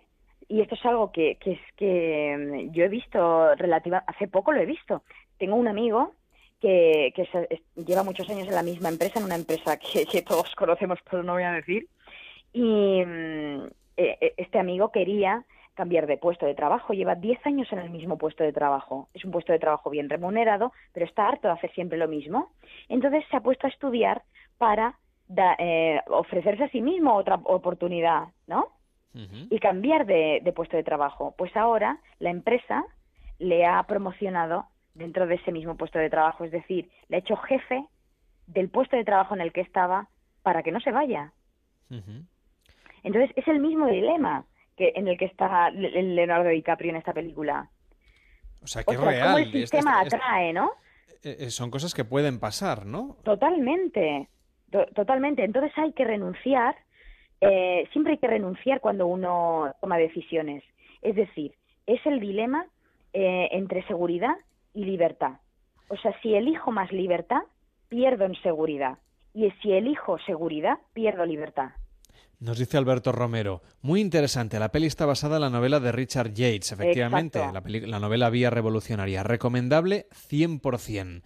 y 0.47 0.61
esto 0.61 0.75
es 0.75 0.85
algo 0.85 1.11
que, 1.11 1.37
que 1.37 1.53
es 1.53 1.59
que 1.75 2.35
mm, 2.37 2.71
yo 2.71 2.83
he 2.83 2.89
visto 2.89 3.55
relativa, 3.55 4.03
hace 4.07 4.27
poco 4.27 4.51
lo 4.51 4.61
he 4.61 4.65
visto. 4.65 5.03
Tengo 5.37 5.55
un 5.55 5.67
amigo 5.67 6.13
que, 6.59 7.13
lleva 7.75 8.03
muchos 8.03 8.29
años 8.29 8.47
en 8.47 8.55
la 8.55 8.63
misma 8.63 8.89
empresa, 8.89 9.19
en 9.19 9.25
una 9.25 9.35
empresa 9.35 9.77
que, 10.11 10.21
todos 10.21 10.53
conocemos, 10.55 10.99
pero 11.09 11.23
no 11.23 11.33
voy 11.33 11.43
a 11.43 11.53
decir. 11.53 11.87
Y 12.53 13.03
mm, 13.05 13.65
e, 13.97 14.17
e, 14.21 14.33
este 14.37 14.59
amigo 14.59 14.91
quería 14.91 15.45
cambiar 15.79 16.07
de 16.07 16.17
puesto 16.17 16.45
de 16.45 16.55
trabajo. 16.55 16.93
Lleva 16.93 17.15
10 17.15 17.45
años 17.45 17.71
en 17.71 17.79
el 17.79 17.89
mismo 17.89 18.17
puesto 18.17 18.43
de 18.43 18.51
trabajo. 18.51 19.07
Es 19.13 19.23
un 19.23 19.31
puesto 19.31 19.53
de 19.53 19.59
trabajo 19.59 19.89
bien 19.89 20.09
remunerado, 20.09 20.73
pero 20.91 21.05
está 21.05 21.27
harto 21.27 21.47
de 21.47 21.53
hacer 21.53 21.71
siempre 21.71 21.97
lo 21.97 22.09
mismo. 22.09 22.51
Entonces 22.89 23.23
se 23.31 23.37
ha 23.37 23.39
puesto 23.39 23.65
a 23.65 23.69
estudiar 23.69 24.23
para 24.57 24.99
eh, 25.37 26.01
ofrecerse 26.07 26.63
a 26.63 26.69
sí 26.69 26.81
mismo 26.81 27.15
otra 27.15 27.35
oportunidad, 27.43 28.29
¿no? 28.47 28.67
Y 29.49 29.59
cambiar 29.59 30.05
de, 30.05 30.39
de 30.43 30.53
puesto 30.53 30.77
de 30.77 30.83
trabajo. 30.83 31.33
Pues 31.37 31.53
ahora 31.57 31.99
la 32.19 32.29
empresa 32.29 32.85
le 33.37 33.65
ha 33.65 33.83
promocionado 33.83 34.67
dentro 34.93 35.27
de 35.27 35.35
ese 35.35 35.51
mismo 35.51 35.75
puesto 35.75 35.99
de 35.99 36.09
trabajo. 36.09 36.45
Es 36.45 36.51
decir, 36.51 36.89
le 37.09 37.17
ha 37.17 37.19
hecho 37.19 37.35
jefe 37.35 37.85
del 38.47 38.69
puesto 38.69 38.95
de 38.95 39.03
trabajo 39.03 39.35
en 39.35 39.41
el 39.41 39.51
que 39.51 39.61
estaba 39.61 40.07
para 40.41 40.63
que 40.63 40.71
no 40.71 40.79
se 40.79 40.91
vaya. 40.91 41.33
Entonces, 43.03 43.31
es 43.35 43.47
el 43.47 43.59
mismo 43.59 43.87
dilema 43.87 44.45
que 44.77 44.93
en 44.95 45.07
el 45.07 45.17
que 45.17 45.25
está 45.25 45.69
Leonardo 45.71 46.49
DiCaprio 46.49 46.91
en 46.91 46.97
esta 46.97 47.13
película. 47.13 47.69
O 48.63 48.67
sea, 48.67 48.83
que 48.83 48.93
es 48.93 49.01
real. 49.01 49.39
el 49.39 49.51
sistema 49.51 50.01
atrae, 50.01 50.53
¿no? 50.53 50.71
Eh, 51.23 51.37
eh, 51.39 51.49
son 51.49 51.69
cosas 51.69 51.93
que 51.93 52.05
pueden 52.05 52.39
pasar, 52.39 52.85
¿no? 52.85 53.17
Totalmente, 53.23 54.29
totalmente. 54.69 55.43
Entonces 55.43 55.71
hay 55.77 55.93
que 55.93 56.05
renunciar, 56.05 56.75
eh, 57.41 57.87
siempre 57.91 58.13
hay 58.13 58.19
que 58.19 58.27
renunciar 58.27 58.79
cuando 58.79 59.07
uno 59.07 59.73
toma 59.81 59.97
decisiones. 59.97 60.63
Es 61.01 61.15
decir, 61.15 61.53
es 61.85 62.05
el 62.05 62.19
dilema 62.19 62.65
entre 63.11 63.85
seguridad 63.87 64.35
y 64.73 64.85
libertad. 64.85 65.39
O 65.87 65.97
sea, 65.97 66.13
si 66.21 66.35
elijo 66.35 66.71
más 66.71 66.91
libertad, 66.91 67.41
pierdo 67.89 68.25
en 68.25 68.35
seguridad. 68.41 68.99
Y 69.33 69.51
si 69.61 69.71
elijo 69.73 70.17
seguridad, 70.19 70.77
pierdo 70.93 71.25
libertad. 71.25 71.71
Nos 72.39 72.57
dice 72.57 72.77
Alberto 72.77 73.11
Romero, 73.11 73.61
muy 73.81 73.99
interesante, 73.99 74.59
la 74.59 74.71
peli 74.71 74.87
está 74.87 75.05
basada 75.05 75.35
en 75.35 75.41
la 75.41 75.49
novela 75.49 75.81
de 75.81 75.91
Richard 75.91 76.33
Yates, 76.33 76.71
efectivamente, 76.71 77.39
la, 77.39 77.61
la, 77.61 77.99
novela 77.99 78.29
Vía 78.29 78.49
Revolucionaria, 78.49 79.23
recomendable 79.23 80.07
100%. 80.11 81.21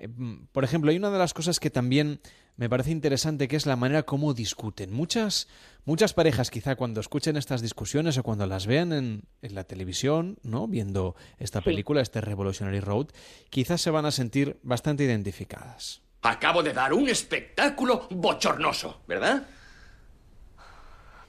Eh, 0.00 0.08
mm, 0.08 0.46
por 0.52 0.64
ejemplo, 0.64 0.90
hay 0.90 0.96
una 0.96 1.10
de 1.10 1.18
las 1.18 1.34
cosas 1.34 1.60
que 1.60 1.70
también 1.70 2.20
me 2.56 2.68
parece 2.68 2.90
interesante 2.90 3.48
que 3.48 3.56
es 3.56 3.66
la 3.66 3.76
manera 3.76 4.02
como 4.02 4.34
discuten. 4.34 4.92
Muchas, 4.92 5.48
muchas 5.84 6.14
parejas 6.14 6.50
quizá 6.50 6.74
cuando 6.74 7.00
escuchen 7.00 7.36
estas 7.36 7.62
discusiones 7.62 8.18
o 8.18 8.22
cuando 8.22 8.46
las 8.46 8.66
vean 8.66 8.92
en, 8.92 9.22
la 9.42 9.64
televisión, 9.64 10.38
¿no? 10.42 10.66
Viendo 10.66 11.14
esta 11.38 11.60
película, 11.60 12.00
este 12.00 12.20
Revolutionary 12.20 12.80
Road, 12.80 13.08
quizás 13.50 13.80
se 13.80 13.90
van 13.90 14.06
a 14.06 14.10
sentir 14.10 14.58
bastante 14.62 15.04
identificadas. 15.04 16.02
Acabo 16.22 16.62
de 16.62 16.72
dar 16.72 16.92
un 16.92 17.08
espectáculo 17.08 18.06
bochornoso, 18.10 19.00
¿verdad? 19.06 19.46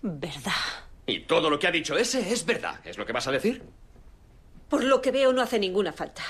verdad. 0.01 0.51
Y 1.05 1.21
todo 1.21 1.49
lo 1.49 1.59
que 1.59 1.67
ha 1.67 1.71
dicho 1.71 1.97
ese 1.97 2.31
es 2.31 2.45
verdad. 2.45 2.79
¿Es 2.83 2.97
lo 2.97 3.05
que 3.05 3.13
vas 3.13 3.27
a 3.27 3.31
decir? 3.31 3.63
Por 4.71 4.85
lo 4.85 5.01
que 5.01 5.11
veo 5.11 5.33
no 5.33 5.41
hace 5.41 5.59
ninguna 5.59 5.91
falta. 5.91 6.23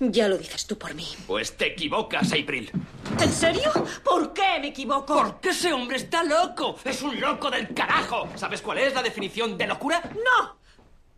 Ya 0.00 0.28
lo 0.28 0.36
dices 0.36 0.66
tú 0.66 0.76
por 0.78 0.92
mí. 0.94 1.06
Pues 1.26 1.56
te 1.56 1.68
equivocas, 1.68 2.30
April. 2.30 2.70
¿En 3.18 3.32
serio? 3.32 3.72
¿Por 4.04 4.34
qué 4.34 4.58
me 4.60 4.68
equivoco? 4.68 5.14
Porque 5.16 5.48
ese 5.48 5.72
hombre 5.72 5.96
está 5.96 6.22
loco. 6.22 6.76
Es 6.84 7.00
un 7.00 7.18
loco 7.18 7.50
del 7.50 7.72
carajo. 7.72 8.28
¿Sabes 8.36 8.60
cuál 8.60 8.78
es 8.78 8.94
la 8.94 9.02
definición 9.02 9.56
de 9.56 9.66
locura? 9.66 10.02
No. 10.14 10.58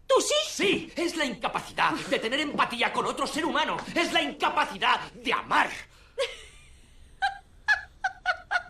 ¿Tú 0.07 0.15
sí? 0.21 0.35
Sí, 0.49 0.93
es 0.95 1.17
la 1.17 1.25
incapacidad 1.25 1.95
de 2.09 2.19
tener 2.21 2.39
empatía 2.39 2.93
con 2.93 3.07
otro 3.07 3.27
ser 3.27 3.45
humano. 3.45 3.77
Es 3.97 4.13
la 4.13 4.23
incapacidad 4.23 5.01
de 5.15 5.33
amar. 5.33 5.69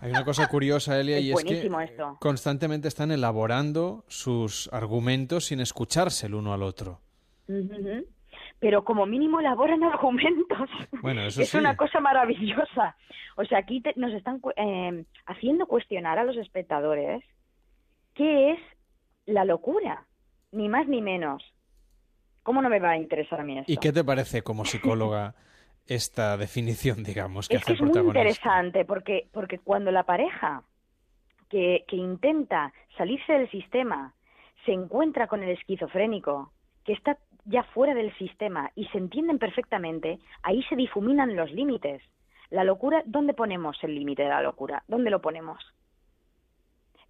Hay 0.01 0.11
una 0.11 0.25
cosa 0.25 0.49
curiosa, 0.49 0.99
Elia, 0.99 1.19
Es 1.19 1.25
y 1.25 1.33
es 1.33 1.45
que 1.45 1.67
esto. 1.85 2.17
constantemente 2.21 2.89
están 2.89 3.13
elaborando 3.13 4.05
sus 4.09 4.69
argumentos 4.73 5.45
sin 5.45 5.61
escucharse 5.61 6.25
el 6.27 6.35
uno 6.35 6.55
al 6.55 6.63
otro. 6.63 7.01
Pero 8.59 8.85
como 8.85 9.07
mínimo 9.07 9.41
elaboran 9.41 9.83
argumentos. 9.85 10.69
Bueno, 11.03 11.23
eso 11.23 11.43
es 11.43 11.51
sí. 11.51 11.59
una 11.59 11.77
cosa 11.77 12.01
maravillosa. 12.01 12.97
O 13.37 13.45
sea, 13.45 13.59
aquí 13.59 13.81
te- 13.81 13.95
nos 13.97 14.13
están 14.13 14.41
eh, 14.57 15.05
haciendo 15.27 15.67
cuestionar 15.67 16.19
a 16.19 16.25
los 16.25 16.37
espectadores 16.37 17.23
qué 18.15 18.53
es 18.53 18.59
la 19.27 19.45
locura, 19.45 20.07
ni 20.53 20.69
más 20.69 20.87
ni 20.89 21.01
menos. 21.01 21.43
¿Cómo 22.43 22.61
no 22.61 22.69
me 22.69 22.81
va 22.81 22.91
a 22.91 22.97
interesar 22.97 23.41
a 23.41 23.45
mí 23.45 23.59
esto? 23.59 23.71
¿Y 23.73 23.77
qué 23.77 23.93
te 23.93 24.05
parece 24.05 24.43
como 24.43 24.65
psicóloga 24.65 25.35
esta 25.87 26.37
definición, 26.37 27.03
digamos, 27.05 27.49
que 27.49 27.57
es 27.57 27.63
hace 27.63 27.67
que 27.67 27.73
el 27.73 27.77
es 27.77 27.81
muy 27.83 27.91
protagonista? 27.93 28.21
interesante 28.21 28.85
porque, 28.85 29.29
porque 29.33 29.59
cuando 29.59 29.91
la 29.91 30.03
pareja 30.05 30.63
que, 31.49 31.85
que 31.89 31.97
intenta 31.97 32.73
salirse 32.97 33.33
del 33.33 33.51
sistema 33.51 34.15
se 34.67 34.73
encuentra 34.73 35.27
con 35.27 35.43
el 35.43 35.51
esquizofrénico 35.51 36.53
que 36.85 36.93
está 36.95 37.17
ya 37.45 37.63
fuera 37.65 37.95
del 37.95 38.13
sistema 38.17 38.71
y 38.75 38.87
se 38.87 38.99
entienden 38.99 39.39
perfectamente, 39.39 40.19
ahí 40.43 40.63
se 40.65 40.77
difuminan 40.77 41.37
los 41.37 41.51
límites. 41.51 42.03
La 42.51 42.65
locura, 42.65 43.03
¿dónde 43.07 43.35
ponemos 43.35 43.83
el 43.83 43.95
límite 43.95 44.23
de 44.23 44.29
la 44.29 44.43
locura? 44.43 44.83
¿Dónde 44.87 45.11
lo 45.11 45.21
ponemos? 45.21 45.65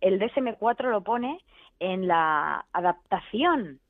El 0.01 0.21
DSM-4 0.21 0.91
lo 0.91 1.03
pone 1.03 1.41
en 1.81 2.07
la 2.07 2.65
adaptación 2.73 3.81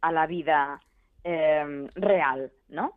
a 0.00 0.12
la 0.12 0.26
vida 0.26 0.80
eh, 1.24 1.88
real, 1.94 2.52
¿no? 2.68 2.92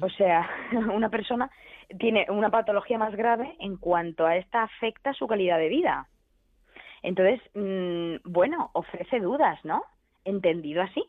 O 0.00 0.08
sea, 0.08 0.48
una 0.94 1.10
persona 1.10 1.50
tiene 1.98 2.26
una 2.30 2.50
patología 2.50 2.96
más 2.98 3.14
grave 3.14 3.56
en 3.60 3.76
cuanto 3.76 4.26
a 4.26 4.36
esta 4.36 4.62
afecta 4.62 5.12
su 5.12 5.26
calidad 5.26 5.58
de 5.58 5.68
vida. 5.68 6.08
Entonces, 7.02 7.40
mm, 7.54 8.30
bueno, 8.30 8.70
ofrece 8.72 9.20
dudas, 9.20 9.62
¿no? 9.64 9.84
Entendido 10.24 10.82
así. 10.82 11.04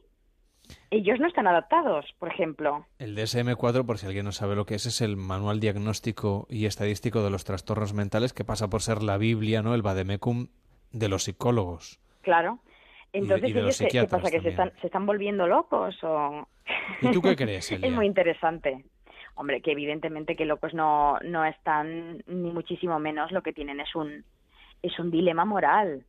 Ellos 0.90 1.20
no 1.20 1.28
están 1.28 1.48
adaptados, 1.48 2.06
por 2.18 2.30
ejemplo. 2.30 2.86
El 3.00 3.16
DSM-4, 3.18 3.86
por 3.86 3.98
si 3.98 4.06
alguien 4.08 4.24
no 4.26 4.32
sabe 4.32 4.56
lo 4.56 4.66
que 4.66 4.76
es, 4.76 4.86
es 4.86 5.02
el 5.02 5.18
manual 5.18 5.60
diagnóstico 5.60 6.48
y 6.50 6.66
estadístico 6.66 7.24
de 7.24 7.30
los 7.30 7.44
trastornos 7.44 7.94
mentales 7.94 8.32
que 8.34 8.46
pasa 8.46 8.70
por 8.70 8.82
ser 8.82 9.04
la 9.04 9.18
Biblia, 9.18 9.62
¿no? 9.62 9.74
El 9.76 9.82
vademecum 9.82 10.48
de 10.94 11.10
los 11.10 11.24
psicólogos. 11.24 12.00
Claro. 12.22 12.60
Entonces, 13.12 13.50
y 13.50 13.54
de 13.54 13.62
los 13.62 13.68
ellos, 13.70 13.78
¿qué- 13.80 13.84
¿qué 13.84 13.90
psiquiatras 13.90 14.22
pasa? 14.22 14.32
¿Que 14.32 14.38
se 14.42 14.52
también. 14.52 14.68
están, 14.70 14.82
se 14.82 14.88
están 14.88 15.06
volviendo 15.06 15.48
locos 15.48 15.96
o...? 16.04 16.48
¿Y 17.02 17.12
tú 17.12 17.22
qué 17.22 17.36
crees, 17.36 17.70
Elia? 17.72 17.88
es 17.88 17.94
muy 17.94 18.06
interesante. 18.06 18.86
Hombre, 19.36 19.62
que 19.62 19.72
evidentemente 19.74 20.36
que 20.36 20.46
locos 20.46 20.74
no, 20.74 21.20
no 21.20 21.46
están, 21.46 22.24
ni 22.28 22.52
muchísimo 22.52 22.98
menos. 23.00 23.32
Lo 23.32 23.44
que 23.44 23.54
tienen 23.54 23.80
es 23.82 23.94
un, 23.96 24.24
es 24.82 24.98
un 25.00 25.12
dilema 25.12 25.46
moral. 25.46 26.06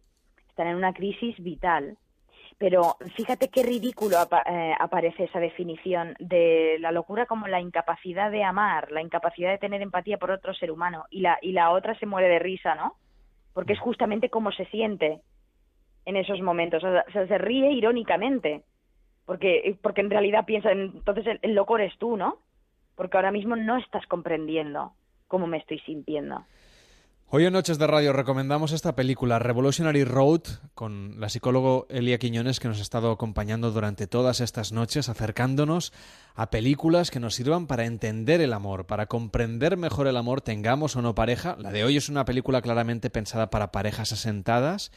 Están 0.49 0.69
en 0.69 0.77
una 0.77 0.93
crisis 0.95 1.37
vital. 1.43 1.99
Pero 2.59 2.97
fíjate 3.15 3.49
qué 3.51 3.63
ridículo 3.63 4.19
apa- 4.19 4.43
eh, 4.45 4.75
aparece 4.81 5.25
esa 5.25 5.39
definición 5.39 6.15
de 6.19 6.77
la 6.81 6.91
locura 6.91 7.27
como 7.27 7.47
la 7.47 7.61
incapacidad 7.61 8.33
de 8.33 8.43
amar, 8.43 8.91
la 8.91 9.01
incapacidad 9.01 9.51
de 9.51 9.59
tener 9.59 9.81
empatía 9.81 10.19
por 10.19 10.33
otro 10.33 10.53
ser 10.55 10.73
humano. 10.73 11.05
Y 11.11 11.21
la, 11.21 11.39
y 11.41 11.53
la 11.53 11.71
otra 11.71 11.97
se 11.99 12.07
muere 12.07 12.29
de 12.29 12.41
risa, 12.41 12.75
¿no? 12.75 12.97
Porque 13.55 13.75
es 13.75 13.79
justamente 13.79 14.29
como 14.29 14.51
se 14.51 14.65
siente 14.67 15.21
en 16.05 16.17
esos 16.17 16.41
momentos. 16.41 16.83
O 16.83 16.91
sea, 16.91 17.05
se- 17.13 17.29
se 17.29 17.39
ríe 17.39 17.71
irónicamente. 17.73 18.63
Porque, 19.25 19.77
porque 19.83 20.01
en 20.01 20.11
realidad 20.11 20.47
piensa, 20.47 20.73
entonces 20.73 21.27
el, 21.27 21.39
el 21.43 21.55
loco 21.55 21.77
eres 21.77 21.97
tú, 21.99 22.17
¿no? 22.17 22.39
Porque 22.97 23.19
ahora 23.19 23.31
mismo 23.31 23.55
no 23.57 23.77
estás 23.77 24.07
comprendiendo 24.07 24.95
cómo 25.29 25.47
me 25.47 25.59
estoy 25.59 25.79
sintiendo. 25.81 26.45
Hoy 27.31 27.45
en 27.45 27.53
Noches 27.53 27.77
de 27.77 27.87
Radio 27.87 28.15
recomendamos 28.15 28.73
esta 28.73 28.95
película 28.97 29.39
Revolutionary 29.39 30.03
Road 30.05 30.41
con 30.75 31.21
la 31.21 31.29
psicólogo 31.29 31.87
Elia 31.91 32.19
Quiñones 32.19 32.59
que 32.59 32.69
nos 32.69 32.79
ha 32.79 32.83
estado 32.83 33.11
acompañando 33.11 33.71
durante 33.71 34.07
todas 34.07 34.41
estas 34.41 34.73
noches 34.73 35.11
acercándonos 35.11 35.93
a 36.35 36.49
películas 36.49 37.11
que 37.11 37.21
nos 37.21 37.35
sirvan 37.35 37.67
para 37.67 37.85
entender 37.85 38.41
el 38.41 38.55
amor, 38.55 38.87
para 38.87 39.09
comprender 39.09 39.77
mejor 39.77 40.07
el 40.07 40.17
amor, 40.17 40.41
tengamos 40.41 40.97
o 40.97 41.03
no 41.03 41.15
pareja. 41.15 41.55
La 41.59 41.71
de 41.71 41.85
hoy 41.85 41.99
es 41.99 42.09
una 42.09 42.25
película 42.25 42.63
claramente 42.63 43.11
pensada 43.11 43.51
para 43.51 43.73
parejas 43.73 44.11
asentadas 44.13 44.91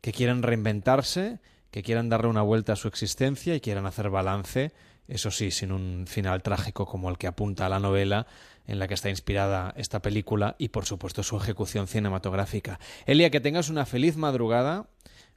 que 0.00 0.10
quieren 0.10 0.42
reinventarse, 0.42 1.38
que 1.70 1.84
quieran 1.84 2.08
darle 2.08 2.26
una 2.26 2.42
vuelta 2.42 2.72
a 2.72 2.76
su 2.76 2.88
existencia 2.88 3.54
y 3.54 3.60
quieran 3.60 3.86
hacer 3.86 4.10
balance, 4.10 4.72
eso 5.08 5.30
sí, 5.30 5.50
sin 5.50 5.72
un 5.72 6.06
final 6.06 6.42
trágico 6.42 6.86
como 6.86 7.08
el 7.08 7.16
que 7.16 7.26
apunta 7.26 7.66
a 7.66 7.68
la 7.70 7.80
novela 7.80 8.26
en 8.66 8.78
la 8.78 8.86
que 8.86 8.94
está 8.94 9.08
inspirada 9.08 9.72
esta 9.76 10.00
película 10.00 10.54
y 10.58 10.68
por 10.68 10.84
supuesto 10.84 11.22
su 11.22 11.36
ejecución 11.38 11.88
cinematográfica. 11.88 12.78
Elia, 13.06 13.30
que 13.30 13.40
tengas 13.40 13.70
una 13.70 13.86
feliz 13.86 14.16
madrugada. 14.16 14.86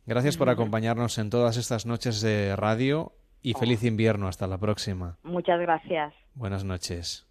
Gracias 0.06 0.36
por 0.36 0.50
acompañarnos 0.50 1.18
en 1.18 1.30
todas 1.30 1.56
estas 1.56 1.86
noches 1.86 2.20
de 2.20 2.56
radio 2.58 3.14
y 3.42 3.54
feliz 3.54 3.84
invierno. 3.84 4.28
Hasta 4.28 4.46
la 4.48 4.58
próxima. 4.58 5.18
Muchas 5.24 5.60
gracias. 5.62 6.14
Buenas 6.36 6.66
noches. 6.66 7.26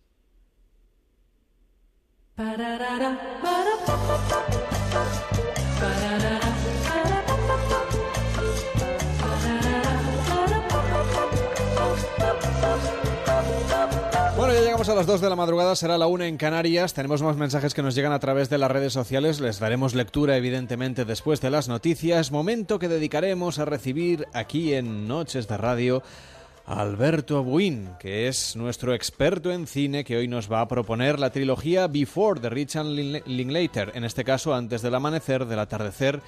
A 14.91 14.95
las 14.95 15.07
2 15.07 15.21
de 15.21 15.29
la 15.31 15.37
madrugada, 15.37 15.77
será 15.77 15.97
la 15.99 16.07
1 16.07 16.25
en 16.25 16.37
Canarias. 16.37 16.95
Tenemos 16.95 17.23
más 17.23 17.37
mensajes 17.37 17.75
que 17.75 17.83
nos 17.83 17.95
llegan 17.95 18.13
a 18.13 18.19
través 18.19 18.51
de 18.51 18.59
las 18.59 18.71
redes 18.71 18.93
sociales. 18.93 19.41
Les 19.41 19.61
daremos 19.61 19.95
lectura, 19.95 20.37
evidentemente, 20.37 21.05
después 21.05 21.41
de 21.41 21.51
las 21.51 21.69
noticias. 21.69 22.33
Momento 22.33 22.79
que 22.79 22.89
dedicaremos 22.89 23.59
a 23.59 23.65
recibir 23.65 24.27
aquí 24.33 24.75
en 24.75 25.07
Noches 25.07 25.47
de 25.47 25.57
Radio 25.57 26.03
a 26.67 26.81
Alberto 26.81 27.39
Abuin, 27.39 27.91
que 28.01 28.27
es 28.29 28.57
nuestro 28.57 28.95
experto 28.95 29.53
en 29.53 29.67
cine, 29.67 30.03
que 30.05 30.17
hoy 30.17 30.27
nos 30.29 30.51
va 30.51 30.61
a 30.61 30.69
proponer 30.69 31.19
la 31.21 31.31
trilogía 31.31 31.87
Before 31.87 32.41
de 32.41 32.51
Richard 32.51 32.87
Lin- 32.87 33.23
Linklater, 33.27 33.93
en 33.95 34.05
este 34.05 34.25
caso 34.25 34.55
antes 34.55 34.83
del 34.83 34.95
amanecer, 34.95 35.47
del 35.47 35.59
atardecer 35.61 36.21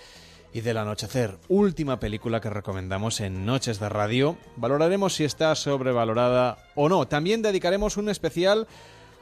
y 0.53 0.61
del 0.61 0.77
anochecer, 0.77 1.39
última 1.49 1.99
película 1.99 2.41
que 2.41 2.51
recomendamos 2.51 3.21
en 3.21 3.47
Noches 3.47 3.81
de 3.81 3.89
Radio. 3.89 4.37
Valoraremos 4.57 5.15
si 5.15 5.25
está 5.25 5.55
sobrevalorada 5.55 6.59
o 6.75 6.89
no. 6.89 7.09
También 7.09 7.41
dedicaremos 7.41 7.97
un 7.97 8.11
especial 8.11 8.67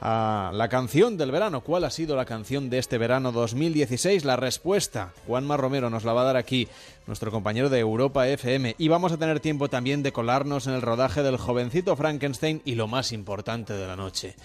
a 0.01 0.51
la 0.53 0.67
canción 0.67 1.17
del 1.17 1.31
verano. 1.31 1.61
¿Cuál 1.61 1.85
ha 1.85 1.89
sido 1.89 2.15
la 2.15 2.25
canción 2.25 2.69
de 2.69 2.79
este 2.79 2.97
verano 2.97 3.31
2016? 3.31 4.25
La 4.25 4.35
respuesta, 4.35 5.13
Juanma 5.25 5.55
Romero 5.55 5.89
nos 5.89 6.03
la 6.03 6.13
va 6.13 6.21
a 6.21 6.25
dar 6.25 6.37
aquí, 6.37 6.67
nuestro 7.07 7.31
compañero 7.31 7.69
de 7.69 7.79
Europa 7.79 8.27
FM. 8.27 8.75
Y 8.77 8.89
vamos 8.89 9.13
a 9.13 9.17
tener 9.17 9.39
tiempo 9.39 9.69
también 9.69 10.03
de 10.03 10.11
colarnos 10.11 10.67
en 10.67 10.73
el 10.73 10.81
rodaje 10.81 11.23
del 11.23 11.37
jovencito 11.37 11.95
Frankenstein 11.95 12.61
y 12.65 12.75
lo 12.75 12.87
más 12.87 13.13
importante 13.13 13.73
de 13.73 13.87
la 13.87 13.95
noche. 13.95 14.35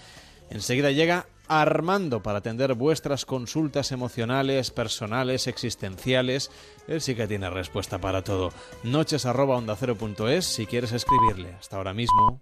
Enseguida 0.49 0.91
llega 0.91 1.27
Armando 1.49 2.21
para 2.21 2.39
atender 2.39 2.73
vuestras 2.73 3.25
consultas 3.25 3.93
emocionales, 3.93 4.71
personales, 4.71 5.47
existenciales. 5.47 6.51
Él 6.87 7.01
sí 7.01 7.15
que 7.15 7.27
tiene 7.27 7.49
respuesta 7.49 7.99
para 7.99 8.23
todo. 8.23 8.51
Noches 8.83 9.25
arroba 9.25 9.57
onda 9.57 9.75
cero 9.75 9.95
punto 9.95 10.29
es 10.29 10.45
si 10.45 10.65
quieres 10.65 10.93
escribirle. 10.93 11.53
Hasta 11.53 11.77
ahora 11.77 11.93
mismo. 11.93 12.41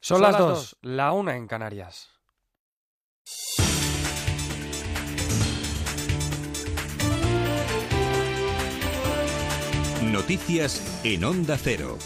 Son 0.00 0.20
las 0.20 0.36
dos, 0.36 0.76
la 0.82 1.12
una 1.12 1.36
en 1.36 1.46
Canarias. 1.46 2.08
Noticias 10.02 11.00
en 11.04 11.24
Onda 11.24 11.56
Cero. 11.56 11.96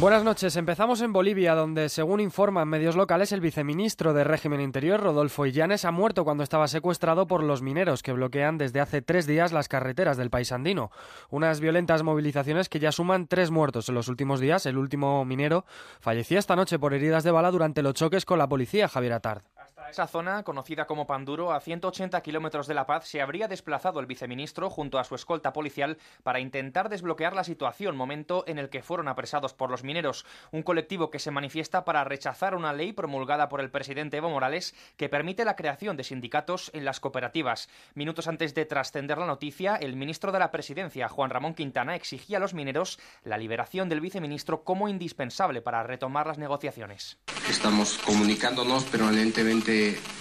Buenas 0.00 0.24
noches. 0.24 0.56
Empezamos 0.56 1.00
en 1.02 1.12
Bolivia, 1.12 1.54
donde, 1.54 1.88
según 1.88 2.20
informan 2.20 2.66
medios 2.66 2.96
locales, 2.96 3.30
el 3.30 3.40
viceministro 3.40 4.14
de 4.14 4.24
Régimen 4.24 4.60
Interior, 4.60 4.98
Rodolfo 4.98 5.46
Illanes, 5.46 5.84
ha 5.84 5.90
muerto 5.90 6.24
cuando 6.24 6.42
estaba 6.42 6.66
secuestrado 6.66 7.26
por 7.26 7.44
los 7.44 7.62
mineros 7.62 8.02
que 8.02 8.12
bloquean 8.12 8.58
desde 8.58 8.80
hace 8.80 9.02
tres 9.02 9.26
días 9.26 9.52
las 9.52 9.68
carreteras 9.68 10.16
del 10.16 10.30
país 10.30 10.50
andino. 10.50 10.90
Unas 11.30 11.60
violentas 11.60 12.02
movilizaciones 12.02 12.68
que 12.68 12.80
ya 12.80 12.90
suman 12.90 13.28
tres 13.28 13.50
muertos 13.50 13.88
en 13.90 13.94
los 13.94 14.08
últimos 14.08 14.40
días. 14.40 14.66
El 14.66 14.78
último 14.78 15.24
minero 15.24 15.66
falleció 16.00 16.38
esta 16.38 16.56
noche 16.56 16.78
por 16.78 16.94
heridas 16.94 17.22
de 17.22 17.30
bala 17.30 17.50
durante 17.50 17.82
los 17.82 17.94
choques 17.94 18.24
con 18.24 18.38
la 18.38 18.48
policía, 18.48 18.88
Javier 18.88 19.12
Atard. 19.12 19.42
Esa 19.90 20.06
zona, 20.06 20.42
conocida 20.42 20.86
como 20.86 21.06
Panduro, 21.06 21.52
a 21.52 21.60
180 21.60 22.20
kilómetros 22.22 22.66
de 22.66 22.74
La 22.74 22.86
Paz, 22.86 23.06
se 23.06 23.20
habría 23.20 23.48
desplazado 23.48 24.00
el 24.00 24.06
viceministro 24.06 24.70
junto 24.70 24.98
a 24.98 25.04
su 25.04 25.14
escolta 25.14 25.52
policial 25.52 25.98
para 26.22 26.40
intentar 26.40 26.88
desbloquear 26.88 27.34
la 27.34 27.44
situación, 27.44 27.96
momento 27.96 28.44
en 28.46 28.58
el 28.58 28.70
que 28.70 28.82
fueron 28.82 29.08
apresados 29.08 29.52
por 29.54 29.70
los 29.70 29.84
mineros, 29.84 30.24
un 30.50 30.62
colectivo 30.62 31.10
que 31.10 31.18
se 31.18 31.30
manifiesta 31.30 31.84
para 31.84 32.04
rechazar 32.04 32.54
una 32.54 32.72
ley 32.72 32.92
promulgada 32.92 33.48
por 33.48 33.60
el 33.60 33.70
presidente 33.70 34.16
Evo 34.16 34.30
Morales 34.30 34.74
que 34.96 35.08
permite 35.08 35.44
la 35.44 35.56
creación 35.56 35.96
de 35.96 36.04
sindicatos 36.04 36.70
en 36.74 36.84
las 36.84 37.00
cooperativas. 37.00 37.68
Minutos 37.94 38.28
antes 38.28 38.54
de 38.54 38.64
trascender 38.64 39.18
la 39.18 39.26
noticia, 39.26 39.76
el 39.76 39.96
ministro 39.96 40.32
de 40.32 40.38
la 40.38 40.50
Presidencia, 40.50 41.08
Juan 41.08 41.30
Ramón 41.30 41.54
Quintana, 41.54 41.96
exigía 41.96 42.38
a 42.38 42.40
los 42.40 42.54
mineros 42.54 42.98
la 43.24 43.38
liberación 43.38 43.88
del 43.88 44.00
viceministro 44.00 44.64
como 44.64 44.88
indispensable 44.88 45.62
para 45.62 45.82
retomar 45.82 46.26
las 46.26 46.38
negociaciones. 46.38 47.18
Estamos 47.48 47.98
comunicándonos 47.98 48.84
permanentemente 48.84 49.71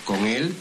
con 0.05 0.25
él. 0.25 0.53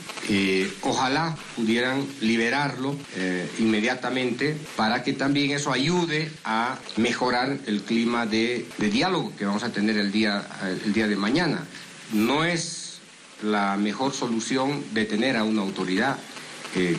Ojalá 0.82 1.36
pudieran 1.56 2.06
liberarlo 2.20 2.96
eh, 3.16 3.48
inmediatamente 3.58 4.56
para 4.76 5.02
que 5.02 5.12
también 5.12 5.50
eso 5.50 5.72
ayude 5.72 6.30
a 6.44 6.78
mejorar 6.96 7.58
el 7.66 7.82
clima 7.82 8.26
de, 8.26 8.66
diálogo 8.78 9.32
que 9.36 9.44
vamos 9.44 9.64
a 9.64 9.72
tener 9.72 9.96
el 9.96 10.12
día, 10.12 10.46
el 10.84 10.92
día 10.92 11.08
de 11.08 11.16
mañana. 11.16 11.66
No 12.12 12.44
es 12.44 13.00
la 13.42 13.76
mejor 13.76 14.12
solución 14.12 14.84
detener 14.92 15.36
a 15.36 15.44
una 15.44 15.62
autoridad. 15.62 16.16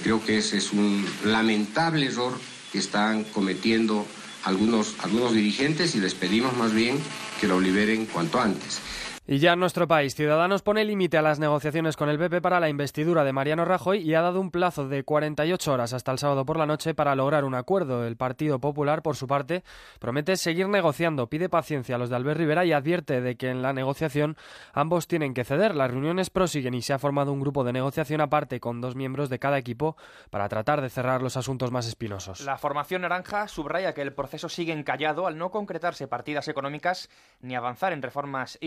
Creo 0.03 0.23
que 0.25 0.39
ese 0.39 0.57
es 0.57 0.73
un 0.73 1.05
lamentable 1.23 2.07
error 2.07 2.37
que 2.71 2.79
están 2.79 3.23
cometiendo 3.25 4.05
algunos, 4.43 4.95
algunos 4.99 5.33
dirigentes 5.33 5.95
y 5.95 5.99
les 5.99 6.13
pedimos 6.13 6.55
más 6.57 6.73
bien 6.73 6.99
que 7.39 7.47
lo 7.47 7.59
liberen 7.59 8.05
cuanto 8.05 8.41
antes. 8.41 8.79
Y 9.27 9.37
ya 9.37 9.53
en 9.53 9.59
nuestro 9.59 9.87
país, 9.87 10.15
Ciudadanos 10.15 10.63
pone 10.63 10.83
límite 10.83 11.15
a 11.15 11.21
las 11.21 11.37
negociaciones 11.37 11.95
con 11.95 12.09
el 12.09 12.17
PP 12.17 12.41
para 12.41 12.59
la 12.59 12.69
investidura 12.69 13.23
de 13.23 13.31
Mariano 13.31 13.65
Rajoy 13.65 13.99
y 13.99 14.15
ha 14.15 14.21
dado 14.21 14.41
un 14.41 14.49
plazo 14.49 14.87
de 14.87 15.03
48 15.03 15.71
horas 15.71 15.93
hasta 15.93 16.11
el 16.11 16.17
sábado 16.17 16.43
por 16.43 16.57
la 16.57 16.65
noche 16.65 16.95
para 16.95 17.15
lograr 17.15 17.45
un 17.45 17.53
acuerdo. 17.53 18.03
El 18.03 18.17
Partido 18.17 18.57
Popular, 18.57 19.03
por 19.03 19.15
su 19.15 19.27
parte, 19.27 19.63
promete 19.99 20.35
seguir 20.37 20.67
negociando, 20.67 21.27
pide 21.27 21.49
paciencia 21.49 21.95
a 21.95 21.97
los 21.99 22.09
de 22.09 22.15
Albert 22.15 22.39
Rivera 22.39 22.65
y 22.65 22.73
advierte 22.73 23.21
de 23.21 23.35
que 23.35 23.49
en 23.49 23.61
la 23.61 23.73
negociación 23.73 24.37
ambos 24.73 25.07
tienen 25.07 25.35
que 25.35 25.43
ceder. 25.43 25.75
Las 25.75 25.91
reuniones 25.91 26.31
prosiguen 26.31 26.73
y 26.73 26.81
se 26.81 26.93
ha 26.93 26.99
formado 26.99 27.31
un 27.31 27.41
grupo 27.41 27.63
de 27.63 27.73
negociación 27.73 28.21
aparte 28.21 28.59
con 28.59 28.81
dos 28.81 28.95
miembros 28.95 29.29
de 29.29 29.37
cada 29.37 29.59
equipo 29.59 29.97
para 30.31 30.49
tratar 30.49 30.81
de 30.81 30.89
cerrar 30.89 31.21
los 31.21 31.37
asuntos 31.37 31.71
más 31.71 31.85
espinosos. 31.85 32.41
La 32.41 32.57
formación 32.57 33.03
naranja 33.03 33.47
subraya 33.47 33.93
que 33.93 34.01
el 34.01 34.13
proceso 34.13 34.49
sigue 34.49 34.73
encallado 34.73 35.27
al 35.27 35.37
no 35.37 35.51
concretarse 35.51 36.07
partidas 36.07 36.47
económicas 36.47 37.07
ni 37.39 37.55
avanzar 37.55 37.93
en 37.93 38.01
reformas 38.01 38.57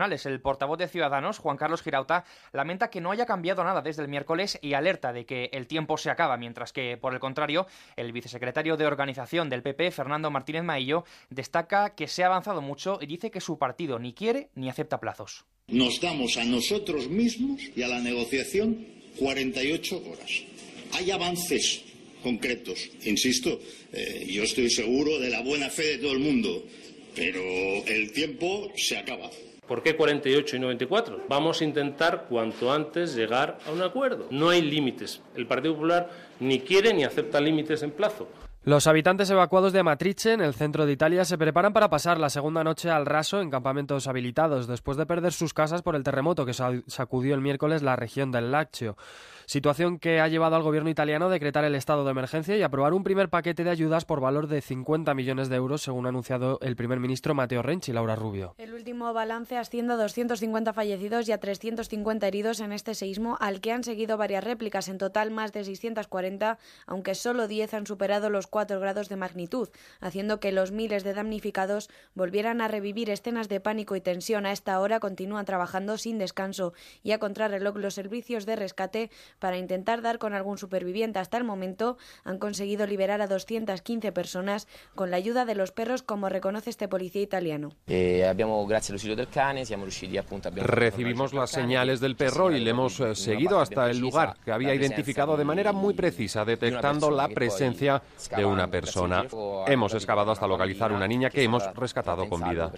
el 0.00 0.40
portavoz 0.40 0.78
de 0.78 0.88
Ciudadanos, 0.88 1.38
Juan 1.38 1.56
Carlos 1.56 1.82
Girauta, 1.82 2.24
lamenta 2.52 2.90
que 2.90 3.00
no 3.00 3.10
haya 3.10 3.26
cambiado 3.26 3.62
nada 3.64 3.82
desde 3.82 4.02
el 4.02 4.08
miércoles 4.08 4.58
y 4.62 4.74
alerta 4.74 5.12
de 5.12 5.26
que 5.26 5.50
el 5.52 5.66
tiempo 5.66 5.98
se 5.98 6.10
acaba, 6.10 6.36
mientras 6.36 6.72
que, 6.72 6.96
por 6.96 7.12
el 7.12 7.20
contrario, 7.20 7.66
el 7.96 8.12
vicesecretario 8.12 8.76
de 8.76 8.86
Organización 8.86 9.48
del 9.50 9.62
PP, 9.62 9.90
Fernando 9.90 10.30
Martínez 10.30 10.64
Maillo, 10.64 11.04
destaca 11.28 11.94
que 11.94 12.08
se 12.08 12.24
ha 12.24 12.26
avanzado 12.26 12.62
mucho 12.62 12.98
y 13.00 13.06
dice 13.06 13.30
que 13.30 13.40
su 13.40 13.58
partido 13.58 13.98
ni 13.98 14.14
quiere 14.14 14.48
ni 14.54 14.68
acepta 14.70 15.00
plazos. 15.00 15.44
Nos 15.68 16.00
damos 16.00 16.36
a 16.36 16.44
nosotros 16.44 17.08
mismos 17.08 17.60
y 17.76 17.82
a 17.82 17.88
la 17.88 18.00
negociación 18.00 18.86
48 19.18 20.02
horas. 20.10 20.42
Hay 20.94 21.10
avances 21.10 21.82
concretos. 22.22 22.90
Insisto, 23.04 23.60
eh, 23.92 24.26
yo 24.28 24.42
estoy 24.42 24.70
seguro 24.70 25.18
de 25.18 25.30
la 25.30 25.42
buena 25.42 25.70
fe 25.70 25.84
de 25.84 25.98
todo 25.98 26.12
el 26.12 26.18
mundo, 26.18 26.64
pero 27.14 27.42
el 27.86 28.12
tiempo 28.12 28.72
se 28.76 28.96
acaba. 28.96 29.30
¿Por 29.70 29.84
qué 29.84 29.94
48 29.94 30.56
y 30.56 30.58
94? 30.58 31.26
Vamos 31.28 31.60
a 31.60 31.64
intentar 31.64 32.24
cuanto 32.28 32.72
antes 32.72 33.14
llegar 33.14 33.56
a 33.68 33.70
un 33.70 33.80
acuerdo. 33.82 34.26
No 34.32 34.48
hay 34.48 34.62
límites. 34.62 35.22
El 35.36 35.46
Partido 35.46 35.74
Popular 35.74 36.10
ni 36.40 36.58
quiere 36.58 36.92
ni 36.92 37.04
acepta 37.04 37.40
límites 37.40 37.84
en 37.84 37.92
plazo. 37.92 38.26
Los 38.64 38.88
habitantes 38.88 39.30
evacuados 39.30 39.72
de 39.72 39.84
Matrice, 39.84 40.32
en 40.32 40.40
el 40.40 40.54
centro 40.54 40.86
de 40.86 40.92
Italia, 40.92 41.24
se 41.24 41.38
preparan 41.38 41.72
para 41.72 41.88
pasar 41.88 42.18
la 42.18 42.30
segunda 42.30 42.64
noche 42.64 42.90
al 42.90 43.06
raso 43.06 43.40
en 43.40 43.48
campamentos 43.48 44.08
habilitados, 44.08 44.66
después 44.66 44.98
de 44.98 45.06
perder 45.06 45.32
sus 45.32 45.54
casas 45.54 45.82
por 45.82 45.94
el 45.94 46.02
terremoto 46.02 46.44
que 46.44 46.52
sacudió 46.52 47.36
el 47.36 47.40
miércoles 47.40 47.80
la 47.82 47.94
región 47.94 48.32
del 48.32 48.50
Lazio 48.50 48.96
situación 49.50 49.98
que 49.98 50.20
ha 50.20 50.28
llevado 50.28 50.54
al 50.54 50.62
gobierno 50.62 50.90
italiano 50.90 51.26
a 51.26 51.28
decretar 51.28 51.64
el 51.64 51.74
estado 51.74 52.04
de 52.04 52.12
emergencia 52.12 52.56
y 52.56 52.62
aprobar 52.62 52.94
un 52.94 53.02
primer 53.02 53.30
paquete 53.30 53.64
de 53.64 53.70
ayudas 53.70 54.04
por 54.04 54.20
valor 54.20 54.46
de 54.46 54.60
50 54.60 55.12
millones 55.12 55.48
de 55.48 55.56
euros, 55.56 55.82
según 55.82 56.06
ha 56.06 56.10
anunciado 56.10 56.60
el 56.62 56.76
primer 56.76 57.00
ministro 57.00 57.34
Matteo 57.34 57.60
Renzi 57.60 57.90
y 57.90 57.94
Laura 57.94 58.14
Rubio. 58.14 58.54
El 58.58 58.72
último 58.72 59.12
balance 59.12 59.56
asciende 59.56 59.94
a 59.94 59.96
250 59.96 60.72
fallecidos 60.72 61.28
y 61.28 61.32
a 61.32 61.38
350 61.38 62.28
heridos 62.28 62.60
en 62.60 62.70
este 62.70 62.94
seísmo, 62.94 63.38
al 63.40 63.60
que 63.60 63.72
han 63.72 63.82
seguido 63.82 64.16
varias 64.16 64.44
réplicas, 64.44 64.86
en 64.86 64.98
total 64.98 65.32
más 65.32 65.52
de 65.52 65.64
640, 65.64 66.56
aunque 66.86 67.16
solo 67.16 67.48
10 67.48 67.74
han 67.74 67.86
superado 67.88 68.30
los 68.30 68.46
4 68.46 68.78
grados 68.78 69.08
de 69.08 69.16
magnitud, 69.16 69.68
haciendo 69.98 70.38
que 70.38 70.52
los 70.52 70.70
miles 70.70 71.02
de 71.02 71.12
damnificados 71.12 71.90
volvieran 72.14 72.60
a 72.60 72.68
revivir 72.68 73.10
escenas 73.10 73.48
de 73.48 73.58
pánico 73.58 73.96
y 73.96 74.00
tensión. 74.00 74.46
A 74.46 74.52
esta 74.52 74.78
hora 74.78 75.00
continúan 75.00 75.44
trabajando 75.44 75.98
sin 75.98 76.18
descanso 76.18 76.72
y 77.02 77.10
a 77.10 77.18
contrarreloj 77.18 77.78
los 77.78 77.94
servicios 77.94 78.46
de 78.46 78.54
rescate 78.54 79.10
para 79.40 79.58
intentar 79.58 80.02
dar 80.02 80.18
con 80.18 80.34
algún 80.34 80.58
superviviente. 80.58 81.18
Hasta 81.18 81.36
el 81.36 81.44
momento 81.44 81.96
han 82.22 82.38
conseguido 82.38 82.86
liberar 82.86 83.20
a 83.20 83.26
215 83.26 84.12
personas 84.12 84.68
con 84.94 85.10
la 85.10 85.16
ayuda 85.16 85.44
de 85.44 85.56
los 85.56 85.72
perros, 85.72 86.02
como 86.02 86.28
reconoce 86.28 86.70
este 86.70 86.86
policía 86.86 87.22
italiano. 87.22 87.70
Recibimos 90.62 91.32
las 91.32 91.50
señales 91.50 92.00
del 92.00 92.16
perro 92.16 92.52
y 92.52 92.60
le 92.60 92.70
hemos 92.70 93.00
eh, 93.00 93.14
seguido 93.14 93.60
hasta 93.60 93.90
el 93.90 93.98
lugar 93.98 94.36
que 94.44 94.52
había 94.52 94.74
identificado 94.74 95.36
de 95.36 95.44
manera 95.44 95.72
muy 95.72 95.94
precisa, 95.94 96.44
detectando 96.44 97.10
la 97.10 97.28
presencia 97.28 98.02
de 98.36 98.44
una 98.44 98.68
persona. 98.68 99.24
Hemos 99.66 99.94
excavado 99.94 100.30
hasta 100.32 100.46
localizar 100.46 100.92
una 100.92 101.08
niña 101.08 101.30
que 101.30 101.42
hemos 101.42 101.64
rescatado 101.74 102.28
con 102.28 102.48
vida. 102.48 102.70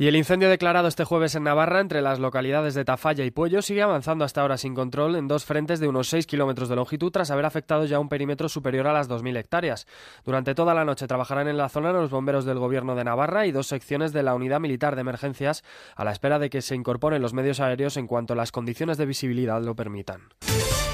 Y 0.00 0.06
el 0.06 0.14
incendio 0.14 0.48
declarado 0.48 0.86
este 0.86 1.02
jueves 1.02 1.34
en 1.34 1.42
Navarra 1.42 1.80
entre 1.80 2.02
las 2.02 2.20
localidades 2.20 2.74
de 2.74 2.84
Tafalla 2.84 3.24
y 3.24 3.32
Puello 3.32 3.62
sigue 3.62 3.82
avanzando 3.82 4.24
hasta 4.24 4.42
ahora 4.42 4.56
sin 4.56 4.72
control 4.72 5.16
en 5.16 5.26
dos 5.26 5.44
frentes 5.44 5.80
de 5.80 5.88
unos 5.88 6.08
6 6.08 6.24
kilómetros 6.28 6.68
de 6.68 6.76
longitud 6.76 7.10
tras 7.10 7.32
haber 7.32 7.44
afectado 7.44 7.84
ya 7.84 7.98
un 7.98 8.08
perímetro 8.08 8.48
superior 8.48 8.86
a 8.86 8.92
las 8.92 9.10
2.000 9.10 9.36
hectáreas. 9.36 9.88
Durante 10.24 10.54
toda 10.54 10.72
la 10.72 10.84
noche 10.84 11.08
trabajarán 11.08 11.48
en 11.48 11.56
la 11.56 11.68
zona 11.68 11.90
los 11.90 12.10
bomberos 12.10 12.44
del 12.44 12.60
Gobierno 12.60 12.94
de 12.94 13.02
Navarra 13.02 13.46
y 13.46 13.50
dos 13.50 13.66
secciones 13.66 14.12
de 14.12 14.22
la 14.22 14.36
Unidad 14.36 14.60
Militar 14.60 14.94
de 14.94 15.00
Emergencias 15.00 15.64
a 15.96 16.04
la 16.04 16.12
espera 16.12 16.38
de 16.38 16.48
que 16.48 16.62
se 16.62 16.76
incorporen 16.76 17.20
los 17.20 17.34
medios 17.34 17.58
aéreos 17.58 17.96
en 17.96 18.06
cuanto 18.06 18.36
las 18.36 18.52
condiciones 18.52 18.98
de 18.98 19.06
visibilidad 19.06 19.60
lo 19.64 19.74
permitan. 19.74 20.28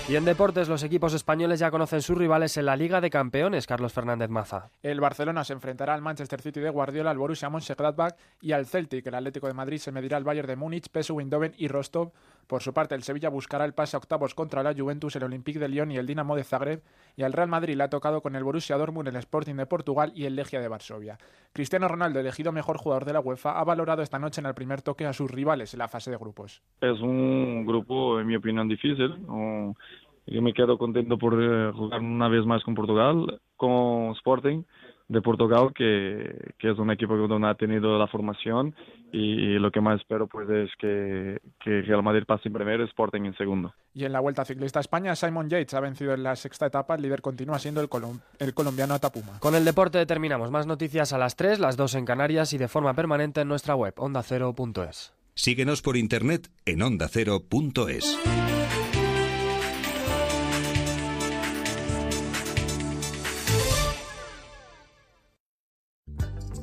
Y 0.06 0.16
en 0.16 0.26
deportes, 0.26 0.68
los 0.68 0.82
equipos 0.82 1.14
españoles 1.14 1.60
ya 1.60 1.70
conocen 1.70 2.02
sus 2.02 2.18
rivales 2.18 2.58
en 2.58 2.66
la 2.66 2.76
Liga 2.76 3.00
de 3.00 3.08
Campeones, 3.08 3.66
Carlos 3.66 3.94
Fernández 3.94 4.28
Maza. 4.28 4.68
El 4.82 5.00
Barcelona 5.00 5.44
se 5.44 5.54
enfrentará 5.54 5.94
al 5.94 6.02
Manchester 6.02 6.42
City 6.42 6.60
de 6.60 6.68
Guardiola, 6.68 7.10
al 7.10 7.16
Borussia 7.16 7.48
Mönchengladbach 7.48 8.14
y 8.42 8.52
al 8.52 8.66
Celtic. 8.66 9.06
El 9.06 9.14
Atlético 9.14 9.46
de 9.46 9.54
Madrid 9.54 9.78
se 9.78 9.92
medirá 9.92 10.18
al 10.18 10.24
Bayern 10.24 10.46
de 10.46 10.56
Múnich, 10.56 10.90
PSV 10.92 11.20
Eindhoven 11.20 11.54
y 11.56 11.68
Rostov. 11.68 12.12
Por 12.46 12.62
su 12.62 12.72
parte, 12.72 12.94
el 12.94 13.02
Sevilla 13.02 13.28
buscará 13.28 13.64
el 13.64 13.74
pase 13.74 13.96
a 13.96 13.98
octavos 13.98 14.34
contra 14.34 14.62
la 14.62 14.74
Juventus, 14.74 15.16
el 15.16 15.24
Olympique 15.24 15.58
de 15.58 15.68
Lyon 15.68 15.90
y 15.90 15.96
el 15.96 16.06
Dinamo 16.06 16.36
de 16.36 16.44
Zagreb. 16.44 16.82
Y 17.16 17.22
al 17.22 17.32
Real 17.32 17.48
Madrid 17.48 17.74
le 17.74 17.84
ha 17.84 17.90
tocado 17.90 18.20
con 18.20 18.36
el 18.36 18.44
Borussia 18.44 18.76
Dortmund, 18.76 19.08
el 19.08 19.16
Sporting 19.16 19.54
de 19.54 19.66
Portugal 19.66 20.12
y 20.14 20.24
el 20.24 20.36
Legia 20.36 20.60
de 20.60 20.68
Varsovia. 20.68 21.18
Cristiano 21.52 21.88
Ronaldo, 21.88 22.20
elegido 22.20 22.52
mejor 22.52 22.78
jugador 22.78 23.04
de 23.04 23.12
la 23.12 23.20
UEFA, 23.20 23.58
ha 23.58 23.64
valorado 23.64 24.02
esta 24.02 24.18
noche 24.18 24.40
en 24.40 24.46
el 24.46 24.54
primer 24.54 24.82
toque 24.82 25.06
a 25.06 25.12
sus 25.12 25.30
rivales 25.30 25.72
en 25.74 25.78
la 25.78 25.88
fase 25.88 26.10
de 26.10 26.16
grupos. 26.16 26.62
Es 26.80 27.00
un 27.00 27.64
grupo, 27.66 28.20
en 28.20 28.26
mi 28.26 28.36
opinión, 28.36 28.68
difícil. 28.68 29.14
Yo 30.26 30.40
me 30.40 30.54
quedo 30.54 30.78
contento 30.78 31.18
por 31.18 31.34
eh, 31.34 31.70
jugar 31.72 32.00
una 32.00 32.28
vez 32.28 32.46
más 32.46 32.62
con 32.64 32.74
Portugal, 32.74 33.40
con 33.56 34.12
Sporting 34.12 34.62
de 35.08 35.20
Portugal, 35.20 35.72
que, 35.74 36.52
que 36.58 36.70
es 36.70 36.78
un 36.78 36.90
equipo 36.90 37.16
donde 37.16 37.48
ha 37.48 37.54
tenido 37.54 37.98
la 37.98 38.06
formación 38.06 38.74
y, 39.12 39.58
lo 39.58 39.70
que 39.70 39.80
más 39.80 40.00
espero 40.00 40.26
pues 40.26 40.48
es 40.50 40.70
que, 40.78 41.38
que 41.62 41.82
Real 41.82 42.02
Madrid 42.02 42.24
pase 42.26 42.48
en 42.48 42.54
primero 42.54 42.82
y 42.82 42.86
Sporting 42.86 43.22
en 43.22 43.36
segundo. 43.36 43.72
Y 43.92 44.04
en 44.04 44.12
la 44.12 44.20
Vuelta 44.20 44.44
Ciclista 44.44 44.80
España, 44.80 45.14
Simon 45.14 45.48
Yates 45.48 45.74
ha 45.74 45.80
vencido 45.80 46.14
en 46.14 46.22
la 46.22 46.34
sexta 46.34 46.66
etapa, 46.66 46.96
el 46.96 47.02
líder 47.02 47.22
continúa 47.22 47.58
siendo 47.58 47.80
el, 47.80 47.88
el 48.38 48.54
colombiano 48.54 48.94
Atapuma. 48.94 49.38
Con 49.38 49.54
el 49.54 49.64
deporte 49.64 50.04
terminamos, 50.06 50.50
más 50.50 50.66
noticias 50.66 51.12
a 51.12 51.18
las 51.18 51.36
3, 51.36 51.60
las 51.60 51.76
2 51.76 51.94
en 51.94 52.04
Canarias 52.04 52.52
y 52.52 52.58
de 52.58 52.68
forma 52.68 52.94
permanente 52.94 53.42
en 53.42 53.48
nuestra 53.48 53.74
web, 53.76 53.94
ondacero.es. 53.96 55.14
Síguenos 55.34 55.82
por 55.82 55.96
internet 55.96 56.50
en 56.64 56.82
ondacero.es. 56.82 58.18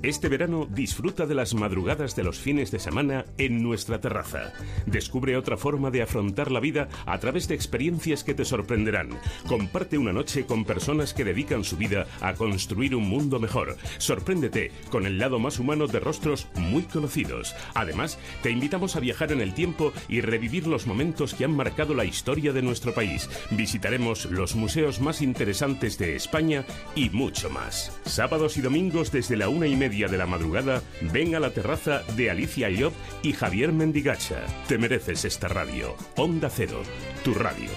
Este 0.04 0.30
verano 0.30 0.68
disfruta 0.68 1.28
de 1.28 1.36
las 1.36 1.54
madrugadas 1.54 2.16
de 2.16 2.24
los 2.24 2.40
fines 2.40 2.72
de 2.72 2.80
semana 2.80 3.24
en 3.38 3.62
nuestra 3.62 4.02
terraza. 4.02 4.52
Descubre 4.88 5.38
otra 5.38 5.58
forma 5.58 5.92
de 5.92 6.02
afrontar 6.02 6.50
la 6.50 6.60
vida 6.60 6.90
a 7.06 7.20
través 7.20 7.48
de 7.48 7.54
experiencias 7.54 8.24
que 8.24 8.34
te 8.34 8.44
sorprenderán. 8.44 9.10
Comparte 9.48 10.00
una 10.00 10.12
noche 10.12 10.48
con 10.48 10.66
personas 10.66 11.14
que 11.14 11.24
dedican 11.24 11.64
su 11.64 11.78
vida 11.78 12.08
a 12.20 12.34
construir 12.34 12.96
un 12.96 13.08
mundo 13.08 13.40
mejor. 13.40 13.78
Sorpréndete 14.00 14.72
con 14.90 15.06
el 15.06 15.20
lado 15.20 15.38
más 15.38 15.60
humano 15.60 15.86
de 15.86 16.00
rostros 16.00 16.48
muy 16.56 16.82
conocidos. 16.82 17.54
Además, 17.76 18.18
te 18.42 18.50
invitamos 18.50 18.96
a 18.96 19.02
viajar 19.02 19.32
en 19.32 19.42
el 19.42 19.54
tiempo 19.54 19.94
y 20.10 20.22
revivir 20.22 20.66
los 20.66 20.88
momentos 20.88 21.36
que 21.36 21.46
han 21.46 21.56
marcado 21.56 21.94
la 21.94 22.06
historia 22.06 22.54
de 22.54 22.64
nuestro 22.64 22.96
país. 22.96 23.30
Visitaremos 23.52 24.26
los 24.26 24.56
museos 24.56 25.00
más 25.00 25.22
interesantes 25.22 26.00
de 26.00 26.16
España 26.16 26.66
y 26.96 27.12
mucho 27.12 27.52
más. 27.52 27.96
Sábados 28.06 28.58
y 28.58 28.62
domingos 28.62 29.12
desde 29.12 29.38
la 29.38 29.50
una 29.50 29.68
y 29.68 29.76
media 29.76 29.91
de 29.92 30.18
la 30.18 30.26
madrugada, 30.26 30.82
ven 31.12 31.36
a 31.36 31.40
la 31.40 31.52
terraza 31.52 32.02
de 32.16 32.32
Alicia 32.32 32.70
Llop 32.70 32.94
y 33.24 33.34
Javier 33.34 33.74
Mendigacha. 33.74 34.38
Te 34.68 34.78
mereces 34.78 35.26
esta 35.26 35.50
radio. 35.50 35.96
Onda 36.16 36.50
Cero, 36.50 36.82
tu 37.24 37.34
radio. 37.34 37.70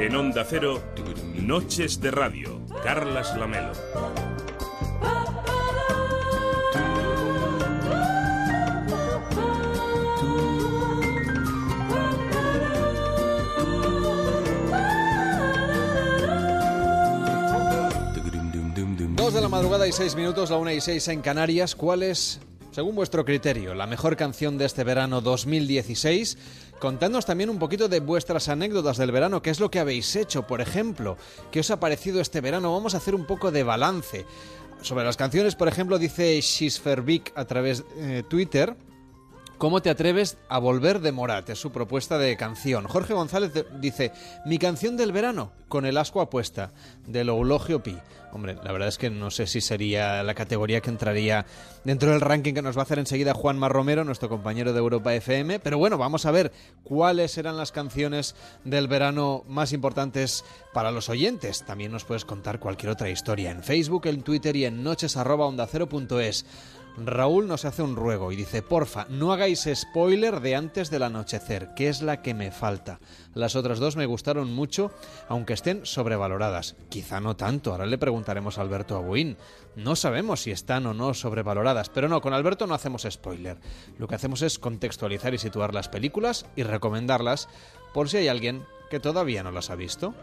En 0.00 0.16
Onda 0.16 0.44
Cero, 0.44 0.82
Noches 1.34 2.00
de 2.00 2.10
Radio, 2.10 2.60
Carlas 2.82 3.36
Lamelo. 3.36 4.33
De 19.34 19.40
la 19.40 19.48
madrugada 19.48 19.88
y 19.88 19.90
seis 19.90 20.14
minutos, 20.14 20.50
la 20.50 20.58
una 20.58 20.72
y 20.72 20.80
seis 20.80 21.08
en 21.08 21.20
Canarias. 21.20 21.74
¿Cuál 21.74 22.04
es, 22.04 22.38
según 22.70 22.94
vuestro 22.94 23.24
criterio, 23.24 23.74
la 23.74 23.88
mejor 23.88 24.16
canción 24.16 24.58
de 24.58 24.64
este 24.64 24.84
verano 24.84 25.20
2016? 25.20 26.38
Contadnos 26.78 27.26
también 27.26 27.50
un 27.50 27.58
poquito 27.58 27.88
de 27.88 27.98
vuestras 27.98 28.48
anécdotas 28.48 28.96
del 28.96 29.10
verano, 29.10 29.42
qué 29.42 29.50
es 29.50 29.58
lo 29.58 29.72
que 29.72 29.80
habéis 29.80 30.14
hecho, 30.14 30.46
por 30.46 30.60
ejemplo, 30.60 31.16
qué 31.50 31.60
os 31.60 31.70
ha 31.72 31.80
parecido 31.80 32.20
este 32.20 32.40
verano. 32.40 32.72
Vamos 32.72 32.94
a 32.94 32.98
hacer 32.98 33.16
un 33.16 33.26
poco 33.26 33.50
de 33.50 33.64
balance. 33.64 34.24
Sobre 34.82 35.04
las 35.04 35.16
canciones, 35.16 35.56
por 35.56 35.66
ejemplo, 35.66 35.98
dice 35.98 36.40
Shisfervik 36.40 37.32
a 37.34 37.44
través 37.44 37.82
de 37.96 38.22
Twitter. 38.22 38.76
¿Cómo 39.58 39.82
te 39.82 39.90
atreves 39.90 40.36
a 40.48 40.58
volver 40.58 41.00
de 41.00 41.10
Morat? 41.10 41.48
Es 41.50 41.58
su 41.58 41.72
propuesta 41.72 42.18
de 42.18 42.36
canción. 42.36 42.86
Jorge 42.86 43.14
González 43.14 43.52
dice, 43.80 44.12
mi 44.46 44.58
canción 44.58 44.96
del 44.96 45.10
verano, 45.10 45.52
con 45.68 45.86
el 45.86 45.96
asco 45.96 46.20
apuesta, 46.20 46.72
del 47.06 47.30
Eulogio 47.30 47.82
Pi. 47.82 47.96
Hombre, 48.34 48.56
la 48.64 48.72
verdad 48.72 48.88
es 48.88 48.98
que 48.98 49.10
no 49.10 49.30
sé 49.30 49.46
si 49.46 49.60
sería 49.60 50.24
la 50.24 50.34
categoría 50.34 50.80
que 50.80 50.90
entraría 50.90 51.46
dentro 51.84 52.10
del 52.10 52.20
ranking 52.20 52.52
que 52.52 52.62
nos 52.62 52.76
va 52.76 52.80
a 52.80 52.82
hacer 52.82 52.98
enseguida 52.98 53.32
Juanma 53.32 53.68
Romero, 53.68 54.02
nuestro 54.02 54.28
compañero 54.28 54.72
de 54.72 54.80
Europa 54.80 55.14
FM. 55.14 55.60
Pero 55.60 55.78
bueno, 55.78 55.98
vamos 55.98 56.26
a 56.26 56.32
ver 56.32 56.50
cuáles 56.82 57.38
eran 57.38 57.56
las 57.56 57.70
canciones 57.70 58.34
del 58.64 58.88
verano 58.88 59.44
más 59.46 59.72
importantes 59.72 60.44
para 60.72 60.90
los 60.90 61.08
oyentes. 61.08 61.64
También 61.64 61.92
nos 61.92 62.04
puedes 62.04 62.24
contar 62.24 62.58
cualquier 62.58 62.90
otra 62.90 63.08
historia 63.08 63.52
en 63.52 63.62
Facebook, 63.62 64.06
en 64.06 64.22
Twitter 64.22 64.56
y 64.56 64.64
en 64.64 64.82
noches@ondacero.es. 64.82 66.44
Raúl 66.96 67.48
nos 67.48 67.64
hace 67.64 67.82
un 67.82 67.96
ruego 67.96 68.30
y 68.30 68.36
dice, 68.36 68.62
porfa, 68.62 69.06
no 69.08 69.32
hagáis 69.32 69.68
spoiler 69.74 70.40
de 70.40 70.54
antes 70.54 70.90
del 70.90 71.02
anochecer, 71.02 71.74
que 71.74 71.88
es 71.88 72.02
la 72.02 72.22
que 72.22 72.34
me 72.34 72.52
falta. 72.52 73.00
Las 73.34 73.56
otras 73.56 73.80
dos 73.80 73.96
me 73.96 74.06
gustaron 74.06 74.52
mucho, 74.52 74.92
aunque 75.28 75.54
estén 75.54 75.84
sobrevaloradas. 75.84 76.76
Quizá 76.90 77.20
no 77.20 77.36
tanto, 77.36 77.72
ahora 77.72 77.86
le 77.86 77.98
preguntaremos 77.98 78.58
a 78.58 78.60
Alberto 78.60 78.96
Abuín. 78.96 79.36
No 79.74 79.96
sabemos 79.96 80.42
si 80.42 80.52
están 80.52 80.86
o 80.86 80.94
no 80.94 81.14
sobrevaloradas, 81.14 81.88
pero 81.88 82.08
no, 82.08 82.20
con 82.20 82.32
Alberto 82.32 82.66
no 82.68 82.74
hacemos 82.74 83.06
spoiler. 83.10 83.58
Lo 83.98 84.06
que 84.06 84.14
hacemos 84.14 84.42
es 84.42 84.60
contextualizar 84.60 85.34
y 85.34 85.38
situar 85.38 85.74
las 85.74 85.88
películas 85.88 86.46
y 86.54 86.62
recomendarlas 86.62 87.48
por 87.92 88.08
si 88.08 88.18
hay 88.18 88.28
alguien 88.28 88.64
que 88.88 89.00
todavía 89.00 89.42
no 89.42 89.50
las 89.50 89.70
ha 89.70 89.74
visto. 89.74 90.14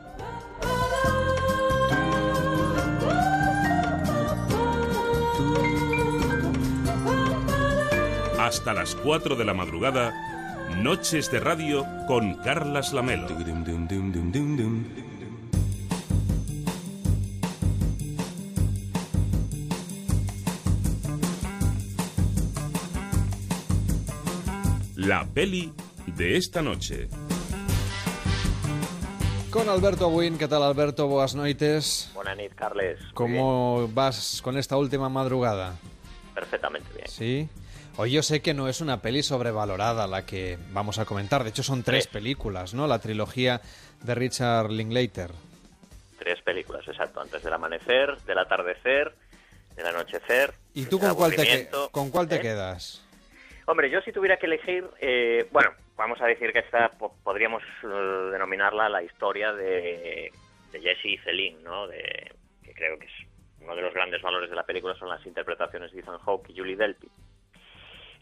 Hasta 8.52 8.74
las 8.74 8.96
4 8.96 9.38
de 9.38 9.46
la 9.46 9.54
madrugada, 9.54 10.68
Noches 10.76 11.32
de 11.32 11.40
Radio 11.40 11.88
con 12.06 12.34
Carlas 12.44 12.92
Lamelo. 12.92 13.30
La 24.98 25.26
peli 25.34 25.72
de 26.08 26.36
esta 26.36 26.62
noche. 26.62 27.08
Con 29.50 29.70
Alberto 29.70 30.08
Abuín, 30.08 30.38
¿qué 30.38 30.50
tal 30.50 30.64
Alberto? 30.64 31.08
Boas 31.08 31.36
noites. 31.36 32.12
Buenas 32.14 32.36
noches, 32.36 32.54
Carles. 32.56 33.00
¿Cómo 33.14 33.90
vas 33.94 34.42
con 34.44 34.58
esta 34.58 34.76
última 34.76 35.08
madrugada? 35.08 35.78
Perfectamente 36.36 36.90
bien. 36.94 37.08
Sí. 37.08 37.50
Hoy 38.02 38.14
yo 38.14 38.24
sé 38.24 38.42
que 38.42 38.56
no 38.56 38.68
es 38.68 38.82
una 38.82 39.00
peli 39.00 39.22
sobrevalorada 39.22 40.08
la 40.08 40.26
que 40.26 40.58
vamos 40.72 40.98
a 40.98 41.06
comentar. 41.06 41.44
De 41.44 41.52
hecho, 41.52 41.62
son 41.62 41.84
tres 41.84 42.08
películas, 42.08 42.74
¿no? 42.74 42.88
La 42.88 42.98
trilogía 42.98 43.62
de 44.02 44.16
Richard 44.16 44.72
Linklater. 44.72 45.30
Tres 46.18 46.42
películas, 46.42 46.82
exacto. 46.88 47.22
Antes 47.22 47.44
del 47.44 47.54
amanecer, 47.54 48.18
del 48.26 48.40
atardecer, 48.40 49.14
del 49.76 49.86
anochecer. 49.86 50.52
¿Y 50.74 50.86
tú 50.86 50.98
con 51.00 51.14
cuál 51.14 51.30
te, 51.36 51.36
que- 51.36 51.42
aburrimiento. 51.44 51.90
con 51.92 52.10
cuál 52.10 52.28
te 52.28 52.38
¿Eh? 52.38 52.42
quedas? 52.42 53.06
Hombre, 53.68 53.92
yo 53.92 54.02
si 54.02 54.12
tuviera 54.12 54.38
que 54.38 54.48
elegir, 54.48 54.84
eh, 55.00 55.48
bueno, 55.52 55.70
vamos 55.96 56.20
a 56.22 56.26
decir 56.26 56.52
que 56.52 56.60
esta 56.60 56.90
po- 56.90 57.16
podríamos 57.24 57.62
eh, 57.84 57.88
denominarla 58.32 58.90
la 58.90 59.04
historia 59.04 59.54
de, 59.54 60.32
de 60.72 60.82
Jesse 60.82 61.06
y 61.06 61.18
Celine, 61.20 61.60
¿no? 61.64 61.86
De, 61.86 62.32
que 62.64 62.74
creo 62.74 62.98
que 62.98 63.06
es 63.06 63.12
uno 63.60 63.76
de 63.76 63.84
los 63.84 63.94
grandes 63.94 64.24
valores 64.24 64.50
de 64.50 64.56
la 64.56 64.64
película 64.66 64.96
son 64.96 65.08
las 65.10 65.24
interpretaciones 65.24 65.92
de 65.92 66.00
Ethan 66.00 66.18
Hawke 66.18 66.50
y 66.50 66.58
Julie 66.58 66.76
Delpy. 66.76 67.08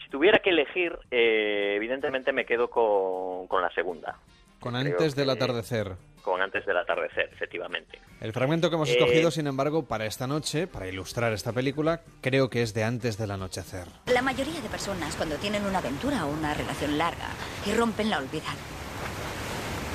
Si 0.10 0.12
tuviera 0.14 0.40
que 0.40 0.50
elegir, 0.50 0.98
eh, 1.12 1.74
evidentemente 1.76 2.34
me 2.34 2.44
quedo 2.44 2.68
con, 2.68 3.46
con 3.48 3.62
la 3.62 3.70
segunda, 3.76 4.18
Con 4.60 4.74
creo 4.74 4.94
Antes 4.94 5.16
del 5.16 5.28
que- 5.28 5.32
atardecer. 5.34 5.92
con 6.24 6.42
Antes 6.42 6.66
del 6.66 6.78
atardecer, 6.78 7.30
efectivamente. 7.32 8.00
El 8.20 8.34
fragmento 8.34 8.70
que 8.72 8.76
hemos 8.76 8.90
Eh, 8.90 8.94
escogido, 8.94 9.30
sin 9.30 9.46
embargo, 9.46 9.86
para 9.86 10.08
esta 10.08 10.26
noche, 10.26 10.66
para 10.66 10.88
ilustrar 10.88 11.32
esta 11.32 11.54
película, 11.54 12.02
creo 12.22 12.50
que 12.50 12.64
es 12.64 12.74
de 12.74 12.84
Antes 12.84 13.20
del 13.20 13.30
anochecer. 13.30 13.86
La 14.08 14.24
mayoría 14.24 14.60
de 14.60 14.68
personas 14.68 15.16
cuando 15.16 15.36
tienen 15.36 15.64
una 15.64 15.78
aventura 15.78 16.26
o 16.26 16.30
una 16.32 16.56
relación 16.56 16.98
larga 16.98 17.30
y 17.68 17.74
rompen 17.76 18.10
la 18.10 18.18
olvidan. 18.18 18.56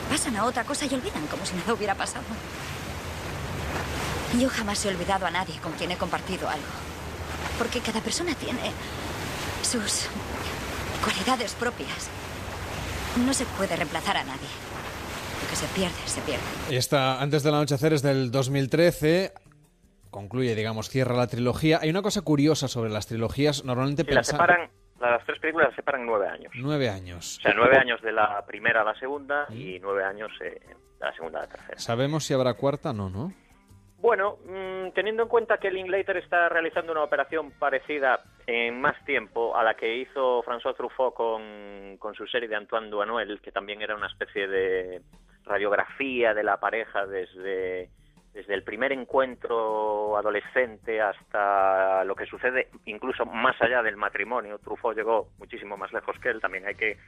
Pasan 0.08 0.36
a 0.36 0.44
otra 0.44 0.62
cosa 0.62 0.86
y 0.86 0.94
olvidan 0.94 1.26
como 1.26 1.44
si 1.44 1.56
nada 1.56 1.74
hubiera 1.74 1.96
pasado. 1.96 2.24
Yo 4.38 4.48
jamás 4.48 4.84
he 4.86 4.90
olvidado 4.90 5.26
a 5.26 5.30
nadie 5.32 5.58
con 5.60 5.72
quien 5.72 5.90
he 5.90 5.96
compartido 5.96 6.48
algo. 6.48 6.66
Porque 7.58 7.80
cada 7.80 8.00
persona 8.00 8.32
tiene 8.36 8.70
sus 9.74 10.08
cualidades 11.02 11.54
propias. 11.54 12.08
No 13.26 13.32
se 13.34 13.44
puede 13.44 13.74
reemplazar 13.76 14.16
a 14.16 14.22
nadie. 14.24 14.48
Lo 15.42 15.50
que 15.50 15.56
se 15.56 15.66
pierde, 15.74 15.96
se 16.06 16.20
pierde. 16.22 16.42
Esta 16.70 17.20
Antes 17.20 17.42
del 17.42 17.54
anochecer 17.54 17.92
es 17.92 18.02
del 18.02 18.30
2013. 18.30 19.32
Concluye, 20.10 20.54
digamos, 20.54 20.88
cierra 20.88 21.16
la 21.16 21.26
trilogía. 21.26 21.80
Hay 21.82 21.90
una 21.90 22.02
cosa 22.02 22.20
curiosa 22.22 22.68
sobre 22.68 22.90
las 22.90 23.06
trilogías. 23.08 23.64
Normalmente 23.64 24.02
Y 24.02 24.14
las 24.14 24.28
pensa- 24.28 24.32
separan, 24.36 24.70
las 25.00 25.24
tres 25.26 25.40
películas 25.40 25.68
las 25.68 25.76
separan 25.76 26.06
nueve 26.06 26.28
años. 26.28 26.52
Nueve 26.54 26.88
años. 26.88 27.38
O 27.38 27.42
sea, 27.42 27.52
nueve 27.54 27.76
años 27.76 28.00
de 28.00 28.12
la 28.12 28.44
primera 28.46 28.82
a 28.82 28.84
la 28.84 28.94
segunda 28.98 29.46
y 29.50 29.78
nueve 29.80 30.04
años 30.04 30.30
eh, 30.40 30.60
de 31.00 31.04
la 31.04 31.12
segunda 31.14 31.40
a 31.40 31.42
la 31.42 31.48
tercera. 31.48 31.78
¿Sabemos 31.80 32.24
si 32.24 32.32
habrá 32.32 32.54
cuarta? 32.54 32.92
No, 32.92 33.10
¿no? 33.10 33.32
Bueno, 34.04 34.36
mm, 34.44 34.90
teniendo 34.90 35.22
en 35.22 35.30
cuenta 35.30 35.56
que 35.56 35.70
Linklater 35.70 36.18
está 36.18 36.50
realizando 36.50 36.92
una 36.92 37.04
operación 37.04 37.52
parecida 37.52 38.20
en 38.46 38.78
más 38.78 39.02
tiempo 39.06 39.56
a 39.56 39.64
la 39.64 39.76
que 39.76 39.96
hizo 39.96 40.42
François 40.42 40.76
Truffaut 40.76 41.14
con, 41.14 41.96
con 41.98 42.14
su 42.14 42.26
serie 42.26 42.46
de 42.46 42.54
Antoine 42.54 42.90
Duanel, 42.90 43.40
que 43.40 43.50
también 43.50 43.80
era 43.80 43.96
una 43.96 44.08
especie 44.08 44.46
de 44.46 45.00
radiografía 45.44 46.34
de 46.34 46.42
la 46.42 46.60
pareja 46.60 47.06
desde, 47.06 47.88
desde 48.34 48.52
el 48.52 48.62
primer 48.62 48.92
encuentro 48.92 50.18
adolescente 50.18 51.00
hasta 51.00 52.04
lo 52.04 52.14
que 52.14 52.26
sucede 52.26 52.68
incluso 52.84 53.24
más 53.24 53.56
allá 53.62 53.82
del 53.82 53.96
matrimonio. 53.96 54.58
Truffaut 54.58 54.94
llegó 54.94 55.28
muchísimo 55.38 55.78
más 55.78 55.90
lejos 55.94 56.18
que 56.18 56.28
él, 56.28 56.42
también 56.42 56.66
hay 56.66 56.74
que 56.74 56.98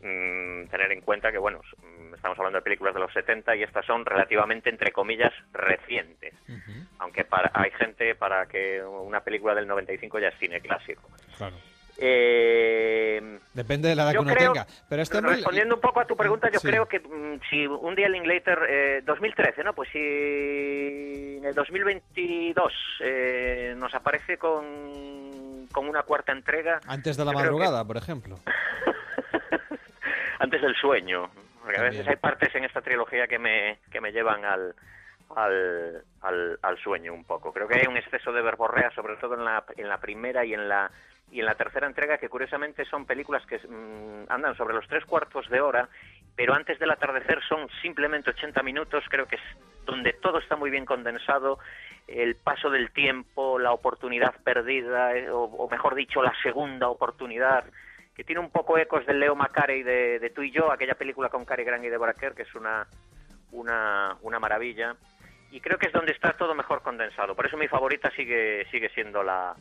mm, 0.00 0.68
tener 0.68 0.92
en 0.92 1.00
cuenta 1.00 1.30
que, 1.32 1.38
bueno, 1.38 1.60
mm, 1.78 2.14
estamos 2.14 2.38
hablando 2.38 2.58
de 2.58 2.62
películas 2.62 2.94
de 2.94 3.00
los 3.00 3.12
70 3.12 3.56
y 3.56 3.62
estas 3.62 3.84
son 3.86 4.04
relativamente, 4.04 4.70
entre 4.70 4.92
comillas, 4.92 5.32
recientes. 5.52 6.34
Aunque 6.98 7.24
para, 7.24 7.50
hay 7.54 7.70
gente 7.72 8.14
para 8.14 8.46
que 8.46 8.82
una 8.82 9.20
película 9.20 9.54
del 9.54 9.66
95 9.66 10.18
ya 10.18 10.28
es 10.28 10.38
cine 10.38 10.60
clásico. 10.60 11.02
Claro. 11.36 11.56
Eh, 11.98 13.38
Depende 13.54 13.88
de 13.88 13.96
la 13.96 14.02
edad 14.04 14.12
que 14.12 14.18
uno 14.18 14.34
creo- 14.34 14.52
tenga. 14.52 14.66
Pero 14.88 15.02
este 15.02 15.20
Respondiendo 15.20 15.74
un 15.76 15.80
poco 15.80 16.00
a 16.00 16.06
tu 16.06 16.14
pregunta, 16.16 16.50
yo 16.50 16.60
Sí. 16.60 16.68
creo 16.68 16.86
que 16.86 17.00
mm, 17.00 17.40
si 17.48 17.66
un 17.66 17.94
día 17.94 18.08
Linklater, 18.08 18.58
eh, 18.68 19.02
2013, 19.04 19.64
¿no? 19.64 19.72
Pues 19.74 19.88
si 19.90 19.98
en 21.38 21.44
el 21.44 21.54
2022 21.54 22.72
eh, 23.00 23.74
nos 23.78 23.94
aparece 23.94 24.36
con, 24.36 25.66
con 25.72 25.88
una 25.88 26.02
cuarta 26.02 26.32
entrega, 26.32 26.80
Antes 26.86 27.16
de 27.16 27.24
la 27.24 27.30
que- 27.32 27.36
madrugada, 27.38 27.84
por 27.84 27.96
ejemplo. 27.96 28.38
antes 30.38 30.60
del 30.60 30.74
sueño, 30.76 31.30
porque 31.62 31.78
a 31.78 31.84
veces 31.84 32.06
hay 32.06 32.16
partes 32.16 32.54
en 32.54 32.64
esta 32.64 32.80
trilogía 32.80 33.26
que 33.26 33.38
me, 33.38 33.78
que 33.90 34.00
me 34.00 34.12
llevan 34.12 34.44
al, 34.44 34.74
al, 35.34 36.02
al, 36.22 36.58
al 36.62 36.78
sueño 36.78 37.12
un 37.12 37.24
poco. 37.24 37.52
Creo 37.52 37.68
que 37.68 37.78
hay 37.80 37.86
un 37.86 37.96
exceso 37.96 38.32
de 38.32 38.42
verborrea, 38.42 38.90
sobre 38.90 39.16
todo 39.16 39.34
en 39.34 39.44
la, 39.44 39.64
en 39.76 39.88
la 39.88 39.98
primera 39.98 40.44
y 40.44 40.54
en 40.54 40.68
la 40.68 40.90
y 41.30 41.40
en 41.40 41.46
la 41.46 41.54
tercera 41.54 41.86
entrega, 41.86 42.18
que 42.18 42.28
curiosamente 42.28 42.84
son 42.84 43.04
películas 43.04 43.44
que 43.46 43.58
mm, 43.58 44.30
andan 44.30 44.56
sobre 44.56 44.74
los 44.74 44.86
tres 44.86 45.04
cuartos 45.04 45.48
de 45.48 45.60
hora, 45.60 45.88
pero 46.36 46.54
antes 46.54 46.78
del 46.78 46.90
atardecer 46.90 47.40
son 47.48 47.68
simplemente 47.82 48.30
80 48.30 48.62
minutos, 48.62 49.04
creo 49.08 49.26
que 49.26 49.36
es 49.36 49.42
donde 49.84 50.12
todo 50.12 50.38
está 50.38 50.56
muy 50.56 50.70
bien 50.70 50.84
condensado, 50.84 51.58
el 52.06 52.36
paso 52.36 52.70
del 52.70 52.92
tiempo, 52.92 53.58
la 53.58 53.72
oportunidad 53.72 54.34
perdida, 54.44 55.16
eh, 55.16 55.28
o, 55.30 55.44
o 55.44 55.68
mejor 55.68 55.94
dicho, 55.94 56.22
la 56.22 56.34
segunda 56.42 56.88
oportunidad, 56.88 57.64
que 58.16 58.24
tiene 58.24 58.40
un 58.40 58.50
poco 58.50 58.78
ecos 58.78 59.04
del 59.06 59.20
Leo 59.20 59.34
Macarey 59.36 59.82
de, 59.82 60.18
de 60.18 60.30
Tú 60.30 60.42
y 60.42 60.50
Yo, 60.50 60.72
aquella 60.72 60.94
película 60.94 61.28
con 61.28 61.44
Cary 61.44 61.64
Grant 61.64 61.84
y 61.84 61.88
Deborah 61.90 62.14
Kerr, 62.14 62.34
que 62.34 62.42
es 62.42 62.54
una, 62.54 62.86
una, 63.52 64.16
una 64.22 64.38
maravilla. 64.40 64.96
Y 65.50 65.60
creo 65.60 65.78
que 65.78 65.86
es 65.86 65.92
donde 65.92 66.12
está 66.12 66.32
todo 66.32 66.54
mejor 66.54 66.82
condensado. 66.82 67.34
Por 67.36 67.46
eso 67.46 67.56
mi 67.56 67.68
favorita 67.68 68.10
sigue, 68.10 68.66
sigue 68.70 68.88
siendo 68.90 69.22
la, 69.22 69.54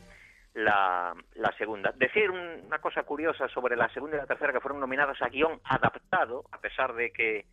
la, 0.54 1.14
segunda. 1.58 1.92
Decir 1.96 2.32
un- 2.32 2.62
una 2.66 2.80
cosa 2.80 3.04
curiosa 3.04 3.48
sobre 3.50 3.76
la 3.76 3.90
segunda 3.90 4.16
y 4.18 4.20
la 4.22 4.26
tercera, 4.26 4.54
que 4.54 4.62
fueron 4.62 4.80
nominadas 4.80 5.22
a 5.22 5.28
guion 5.30 5.60
adaptado, 5.66 6.46
a 6.52 6.58
pesar 6.60 6.94
de 6.94 7.12
que, 7.12 7.46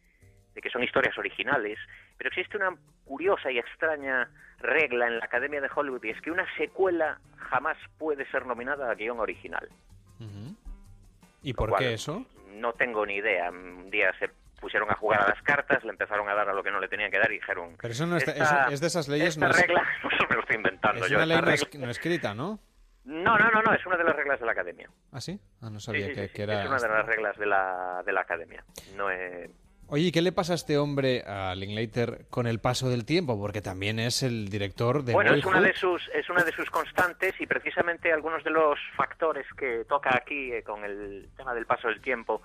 de 0.54 0.60
que 0.60 0.70
son 0.70 0.82
historias 0.84 1.18
originales, 1.18 1.78
pero 2.16 2.28
existe 2.28 2.56
una 2.56 2.74
curiosa 3.04 3.50
y 3.50 3.58
extraña 3.58 4.30
regla 4.60 5.08
en 5.08 5.18
la 5.18 5.24
Academia 5.24 5.60
de 5.60 5.68
Hollywood, 5.74 6.04
y 6.04 6.10
es 6.10 6.20
que 6.22 6.30
una 6.30 6.46
secuela 6.56 7.18
jamás 7.36 7.76
puede 7.98 8.24
ser 8.30 8.46
nominada 8.46 8.88
a 8.90 8.94
guion 8.94 9.18
original. 9.18 9.68
¿Y 11.42 11.52
por 11.54 11.76
qué 11.76 11.94
eso? 11.94 12.24
No 12.54 12.72
tengo 12.74 13.04
ni 13.06 13.16
idea. 13.16 13.50
Un 13.50 13.90
día 13.90 14.12
se 14.18 14.30
pusieron 14.60 14.88
a 14.90 14.94
jugar 14.94 15.22
a 15.22 15.28
las 15.28 15.42
cartas, 15.42 15.82
le 15.82 15.90
empezaron 15.90 16.28
a 16.28 16.34
dar 16.34 16.48
a 16.48 16.52
lo 16.52 16.62
que 16.62 16.70
no 16.70 16.78
le 16.78 16.86
tenían 16.88 17.10
que 17.10 17.18
dar 17.18 17.30
y 17.32 17.34
dijeron... 17.34 17.76
Pero 17.80 17.92
eso 17.92 18.06
no 18.06 18.16
está- 18.16 18.30
"Esta- 18.32 18.66
es, 18.68 18.74
es 18.74 18.80
de 18.80 18.86
esas 18.86 19.08
leyes... 19.08 19.28
esta 19.30 19.46
no 19.48 19.50
es, 19.52 19.60
regla 19.60 19.82
no 20.04 20.10
se 20.10 20.26
me 20.28 20.34
lo 20.36 20.40
estoy 20.42 20.56
inventando 20.56 21.04
es 21.04 21.10
yo. 21.10 21.16
una 21.16 21.24
esta 21.24 21.26
ley 21.26 21.36
no, 21.36 21.42
regla- 21.50 21.68
es- 21.72 21.78
no 21.80 21.90
escrita, 21.90 22.34
¿no? 22.34 22.60
No, 23.04 23.36
no, 23.36 23.50
no, 23.50 23.62
no, 23.62 23.74
es 23.74 23.84
una 23.84 23.96
de 23.96 24.04
las 24.04 24.14
reglas 24.14 24.38
de 24.38 24.46
la 24.46 24.52
academia. 24.52 24.88
¿Ah, 25.10 25.20
sí? 25.20 25.40
Ah, 25.60 25.68
no 25.70 25.80
Sí, 25.80 25.86
sabía 25.86 26.06
sí, 26.06 26.14
que, 26.14 26.28
sí, 26.28 26.34
que 26.34 26.42
era... 26.44 26.62
Es 26.62 26.68
una 26.68 26.78
de 26.78 26.88
las 26.88 27.06
reglas 27.06 27.36
de 27.36 27.46
la, 27.46 28.02
de 28.06 28.12
la 28.12 28.20
academia. 28.20 28.64
No 28.96 29.10
es... 29.10 29.50
Oye, 29.92 30.04
¿y 30.04 30.10
qué 30.10 30.22
le 30.22 30.32
pasa 30.32 30.54
a 30.54 30.56
este 30.56 30.78
hombre, 30.78 31.22
a 31.26 31.54
Linklater, 31.54 32.24
con 32.30 32.46
el 32.46 32.60
paso 32.60 32.88
del 32.88 33.04
tiempo? 33.04 33.38
Porque 33.38 33.60
también 33.60 33.98
es 33.98 34.22
el 34.22 34.48
director 34.48 35.04
de 35.04 35.12
Bueno, 35.12 35.34
es 35.34 35.44
una 35.44 35.60
de 35.60 35.74
sus 35.74 36.08
es 36.14 36.30
una 36.30 36.42
de 36.44 36.52
sus 36.52 36.70
constantes 36.70 37.38
y 37.38 37.46
precisamente 37.46 38.10
algunos 38.10 38.42
de 38.42 38.48
los 38.48 38.78
factores 38.96 39.44
que 39.52 39.84
toca 39.86 40.16
aquí 40.16 40.50
eh, 40.50 40.62
con 40.62 40.82
el 40.82 41.28
tema 41.36 41.52
del 41.52 41.66
paso 41.66 41.88
del 41.88 42.00
tiempo. 42.00 42.40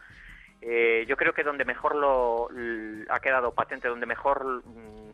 eh, 0.61 1.05
yo 1.07 1.15
creo 1.15 1.31
que 1.31 1.43
donde 1.43 1.63
mejor 1.63 1.95
lo 1.95 2.49
ha 3.09 3.19
quedado 3.21 3.53
patente, 3.53 3.87
donde 3.87 4.05
mejor 4.05 4.61
mm, 4.65 5.11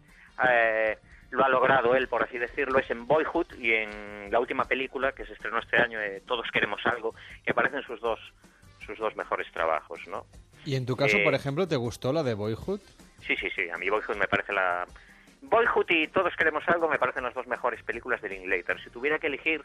eh, 0.50 0.98
lo 1.30 1.46
ha 1.46 1.50
logrado 1.50 1.96
él, 1.96 2.08
por 2.08 2.24
así 2.24 2.40
decirlo, 2.40 2.80
es 2.80 2.90
en 2.90 3.06
Boyhood 3.06 3.60
y 3.60 3.74
en 3.74 4.32
la 4.32 4.40
última 4.40 4.66
película 4.66 5.12
que 5.12 5.28
se 5.28 5.34
estrenó 5.34 5.60
este 5.60 5.78
año, 5.78 6.02
eh, 6.02 6.24
Todos 6.26 6.50
queremos 6.50 6.82
algo, 6.86 7.14
que 7.46 7.52
aparecen 7.52 7.84
sus 7.84 8.02
dos 8.02 8.20
sus 8.84 8.98
dos 8.98 9.16
mejores 9.16 9.52
trabajos, 9.52 10.02
¿no? 10.08 10.26
¿Y 10.66 10.76
en 10.76 10.86
tu 10.86 10.96
caso, 10.96 11.18
Eh, 11.18 11.24
por 11.24 11.34
ejemplo, 11.34 11.68
te 11.68 11.76
gustó 11.76 12.14
la 12.14 12.24
de 12.24 12.34
Boyhood? 12.34 12.80
Sí, 13.28 13.36
sí, 13.38 13.50
sí. 13.56 13.70
A 13.70 13.78
mí 13.78 13.90
Boyhood 13.90 14.16
me 14.18 14.28
parece 14.28 14.54
la... 14.54 14.86
Boyhood 15.42 15.86
y 15.90 16.08
Todos 16.08 16.34
queremos 16.38 16.64
algo 16.68 16.88
me 16.88 16.98
parecen 17.00 17.24
las 17.24 17.34
dos 17.34 17.48
mejores 17.48 17.84
películas 17.84 18.22
de 18.22 18.30
Linklater. 18.30 18.82
Si 18.84 18.90
tuviera 18.90 19.20
que 19.20 19.28
elegir... 19.28 19.62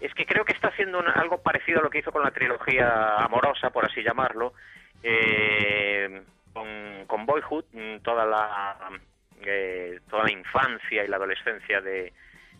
Es 0.00 0.12
que 0.14 0.26
creo 0.26 0.44
que 0.44 0.52
está 0.52 0.68
haciendo 0.68 0.98
una- 0.98 1.12
algo 1.12 1.40
parecido 1.40 1.80
a 1.80 1.82
lo 1.82 1.88
que 1.90 1.98
hizo 2.00 2.10
con 2.12 2.22
la 2.22 2.30
trilogía 2.32 3.16
amorosa, 3.18 3.70
por 3.70 3.84
así 3.84 4.02
llamarlo. 4.02 4.52
eh, 5.02 6.22
con, 6.52 7.04
con 7.06 7.26
Boyhood, 7.26 7.64
mm, 7.72 7.98
toda 8.02 8.24
la, 8.24 8.76
eh, 9.42 10.00
toda 10.08 10.24
la 10.24 10.30
infancia 10.32 11.04
y 11.04 11.08
la 11.08 11.16
adolescencia 11.16 11.80
de, 11.80 12.12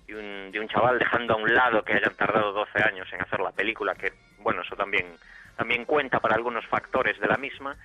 de 0.06 0.14
un, 0.14 0.52
de 0.52 0.60
un 0.60 0.68
chaval 0.68 0.98
dejando 0.98 1.34
a 1.34 1.36
un 1.36 1.54
lado 1.54 1.82
que 1.84 1.94
hayan 1.94 2.14
tardado 2.16 2.52
12 2.52 2.82
años 2.82 3.06
en 3.12 3.22
hacer 3.22 3.40
la 3.40 3.52
película, 3.52 3.94
que 3.94 4.12
bueno, 4.40 4.62
eso 4.62 4.76
también, 4.76 5.06
también 5.56 5.84
cuenta 5.84 6.20
para 6.20 6.34
algunos 6.34 6.66
factores 6.66 7.18
de 7.20 7.28
la 7.28 7.36
misma. 7.36 7.76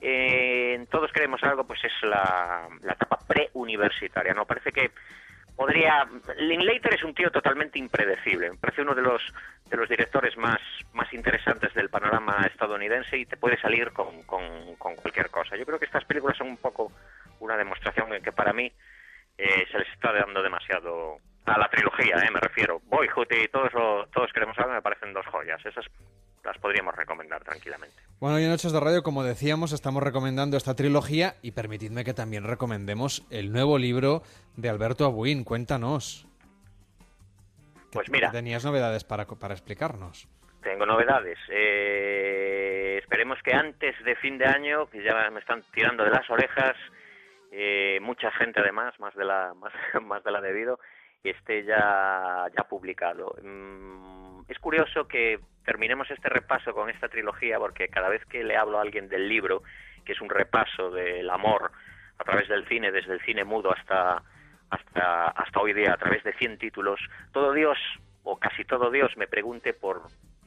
Eh, 0.00 0.84
todos 0.90 1.12
queremos 1.12 1.42
algo, 1.44 1.64
pues 1.64 1.82
es 1.84 1.92
la, 2.02 2.68
la 2.82 2.92
etapa 2.92 3.18
preuniversitaria, 3.26 4.34
¿no? 4.34 4.44
Parece 4.44 4.72
que 4.72 4.90
podría... 5.56 6.06
Linklater 6.38 6.94
es 6.94 7.04
un 7.04 7.14
tío 7.14 7.30
totalmente 7.30 7.78
impredecible, 7.78 8.50
parece 8.60 8.82
uno 8.82 8.94
de 8.94 9.02
los, 9.02 9.22
de 9.66 9.76
los 9.76 9.88
directores 9.88 10.36
más, 10.36 10.60
más 10.92 11.12
interesantes 11.12 11.72
del 11.74 11.88
panorama 11.88 12.46
estadounidense 12.46 13.18
y 13.18 13.26
te 13.26 13.36
puede 13.36 13.60
salir 13.60 13.92
con, 13.92 14.22
con, 14.24 14.76
cualquier 14.76 15.30
cosa. 15.30 15.56
Yo 15.56 15.64
creo 15.64 15.78
que 15.78 15.84
estas 15.84 16.04
películas 16.04 16.36
son 16.36 16.48
un 16.48 16.56
poco 16.56 16.92
una 17.40 17.56
demostración 17.56 18.12
en 18.12 18.22
que 18.22 18.32
para 18.32 18.52
mí 18.52 18.72
eh, 19.38 19.66
se 19.70 19.78
les 19.78 19.88
está 19.92 20.12
dando 20.12 20.42
demasiado 20.42 21.18
a 21.44 21.58
la 21.58 21.68
trilogía, 21.68 22.16
eh, 22.16 22.30
me 22.32 22.40
refiero. 22.40 22.80
Boyhood 22.86 23.26
y 23.30 23.48
todos, 23.48 23.72
todos 24.10 24.32
queremos 24.32 24.58
algo 24.58 24.72
me 24.72 24.82
parecen 24.82 25.12
dos 25.12 25.26
joyas. 25.26 25.64
Esas 25.64 25.86
las 26.44 26.58
podríamos 26.58 26.94
recomendar 26.96 27.42
tranquilamente. 27.44 27.96
Bueno, 28.20 28.38
y 28.38 28.44
en 28.44 28.50
Noches 28.50 28.72
de 28.72 28.80
Radio, 28.80 29.02
como 29.02 29.24
decíamos, 29.24 29.72
estamos 29.72 30.02
recomendando 30.02 30.56
esta 30.56 30.74
trilogía 30.74 31.36
y 31.42 31.52
permitidme 31.52 32.04
que 32.04 32.14
también 32.14 32.44
recomendemos 32.44 33.26
el 33.30 33.52
nuevo 33.52 33.78
libro 33.78 34.22
de 34.56 34.68
Alberto 34.68 35.04
Abuín. 35.04 35.44
Cuéntanos. 35.44 36.26
Pues 37.92 38.08
mira, 38.10 38.30
Tenías 38.30 38.64
novedades 38.64 39.04
para, 39.04 39.26
para 39.26 39.54
explicarnos. 39.54 40.28
tengo 40.62 40.86
novedades. 40.86 41.38
Eh, 41.50 42.98
esperemos 43.02 43.38
que 43.42 43.52
antes 43.54 43.94
de 44.04 44.16
fin 44.16 44.38
de 44.38 44.46
año, 44.46 44.86
que 44.88 45.02
ya 45.02 45.28
me 45.30 45.40
están 45.40 45.62
tirando 45.74 46.04
de 46.04 46.10
las 46.10 46.28
orejas, 46.30 46.74
eh, 47.50 47.98
mucha 48.00 48.30
gente 48.32 48.60
además, 48.60 48.98
más 48.98 49.14
de 49.14 49.24
la 49.24 49.52
más, 49.60 49.72
más 50.02 50.24
de 50.24 50.30
la 50.30 50.40
debido, 50.40 50.78
esté 51.22 51.64
ya 51.64 52.46
ya 52.56 52.64
publicado. 52.64 53.34
Mm, 53.42 54.31
es 54.48 54.58
curioso 54.58 55.06
que 55.06 55.38
terminemos 55.64 56.10
este 56.10 56.28
repaso 56.28 56.72
con 56.72 56.90
esta 56.90 57.08
trilogía 57.08 57.58
porque 57.58 57.88
cada 57.88 58.08
vez 58.08 58.24
que 58.26 58.44
le 58.44 58.56
hablo 58.56 58.78
a 58.78 58.82
alguien 58.82 59.08
del 59.08 59.28
libro, 59.28 59.62
que 60.04 60.12
es 60.12 60.20
un 60.20 60.28
repaso 60.28 60.90
del 60.90 61.28
amor 61.30 61.70
a 62.18 62.24
través 62.24 62.48
del 62.48 62.66
cine, 62.68 62.90
desde 62.90 63.14
el 63.14 63.20
cine 63.22 63.44
mudo 63.44 63.72
hasta 63.72 64.22
hasta 64.70 65.28
hasta 65.28 65.60
hoy 65.60 65.74
día 65.74 65.92
a 65.92 65.96
través 65.98 66.24
de 66.24 66.32
100 66.32 66.58
títulos, 66.58 66.98
todo 67.32 67.52
Dios 67.52 67.78
o 68.24 68.38
casi 68.38 68.64
todo 68.64 68.90
Dios 68.90 69.16
me 69.16 69.26
pregunte 69.26 69.74
por 69.74 70.02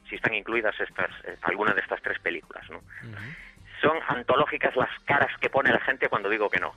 si 0.08 0.16
están 0.16 0.34
incluidas 0.34 0.74
estas 0.80 1.10
alguna 1.42 1.72
de 1.74 1.80
estas 1.80 2.02
tres 2.02 2.18
películas, 2.20 2.68
¿no? 2.70 2.80
Son 3.80 3.98
antológicas 4.08 4.74
las 4.76 4.90
caras 5.04 5.30
que 5.40 5.50
pone 5.50 5.70
la 5.70 5.80
gente 5.80 6.08
cuando 6.08 6.28
digo 6.28 6.48
que 6.48 6.58
no. 6.58 6.72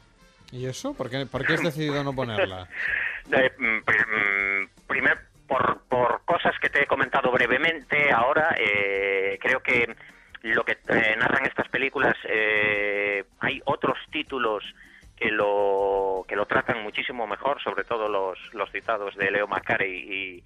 ¿Y 0.51 0.65
eso? 0.65 0.93
¿Por 0.93 1.09
qué, 1.09 1.25
por 1.25 1.45
qué 1.45 1.53
has 1.53 1.63
decidido 1.63 2.03
no 2.03 2.13
ponerla? 2.13 2.67
Eh, 3.31 3.51
mm, 3.59 3.77
mm, 3.77 4.69
primer, 4.87 5.19
por, 5.49 5.81
por 5.89 6.23
cosas 6.25 6.53
que 6.61 6.69
te 6.69 6.83
he 6.83 6.87
comentado 6.87 7.31
brevemente 7.31 8.11
ahora, 8.11 8.55
eh, 8.57 9.37
creo 9.41 9.61
que 9.61 9.95
lo 10.43 10.63
que 10.63 10.73
eh, 10.73 11.15
narran 11.17 11.45
estas 11.45 11.67
películas, 11.69 12.15
eh, 12.23 13.25
hay 13.39 13.59
otros 13.65 13.97
títulos 14.11 14.63
que 15.17 15.31
lo, 15.31 16.23
que 16.27 16.35
lo 16.35 16.45
tratan 16.45 16.83
muchísimo 16.83 17.27
mejor, 17.27 17.61
sobre 17.61 17.83
todo 17.83 18.07
los, 18.07 18.37
los 18.53 18.71
citados 18.71 19.15
de 19.15 19.31
Leo 19.31 19.47
Macarey 19.47 19.91
y, 19.91 20.43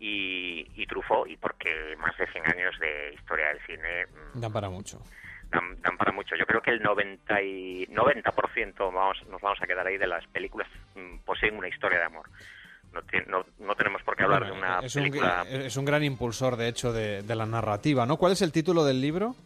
y, 0.00 0.66
y 0.74 0.86
Truffaut, 0.86 1.30
y 1.30 1.36
porque 1.36 1.96
más 1.98 2.16
de 2.18 2.26
100 2.26 2.50
años 2.50 2.78
de 2.80 3.14
historia 3.14 3.48
del 3.48 3.60
cine 3.60 4.06
mm, 4.34 4.40
Dan 4.40 4.52
para 4.52 4.68
mucho. 4.68 5.00
dan, 5.48 5.80
dan 5.80 5.96
para 5.96 6.12
mucho. 6.12 6.34
Yo 6.36 6.44
creo 6.44 6.60
que 6.60 6.72
el 6.72 6.82
90, 6.82 7.42
y, 7.42 7.86
90% 7.86 8.74
vamos, 8.92 9.24
nos 9.28 9.40
vamos 9.40 9.62
a 9.62 9.66
quedar 9.66 9.86
ahí 9.86 9.96
de 9.96 10.08
las 10.08 10.26
películas 10.26 10.68
mm, 10.96 11.18
poseen 11.24 11.56
una 11.56 11.68
historia 11.68 12.00
de 12.00 12.04
amor. 12.04 12.28
No, 12.92 13.00
no, 13.28 13.44
no 13.60 13.74
tenemos 13.76 14.02
por 14.02 14.16
qué 14.16 14.24
hablar 14.24 14.40
Bueno, 14.40 14.54
de 14.54 14.60
una 14.60 14.78
es, 14.80 14.96
un, 14.96 15.02
película... 15.02 15.44
es 15.48 15.76
un 15.76 15.84
gran 15.84 16.02
impulsor, 16.02 16.56
de 16.56 16.68
hecho, 16.68 16.92
de, 16.92 17.22
de 17.22 17.34
la 17.36 17.46
narrativa, 17.46 18.04
¿no? 18.06 18.16
¿Cuál 18.16 18.32
es 18.32 18.42
el 18.42 18.52
título 18.52 18.84
del 18.84 19.00
libro? 19.00 19.36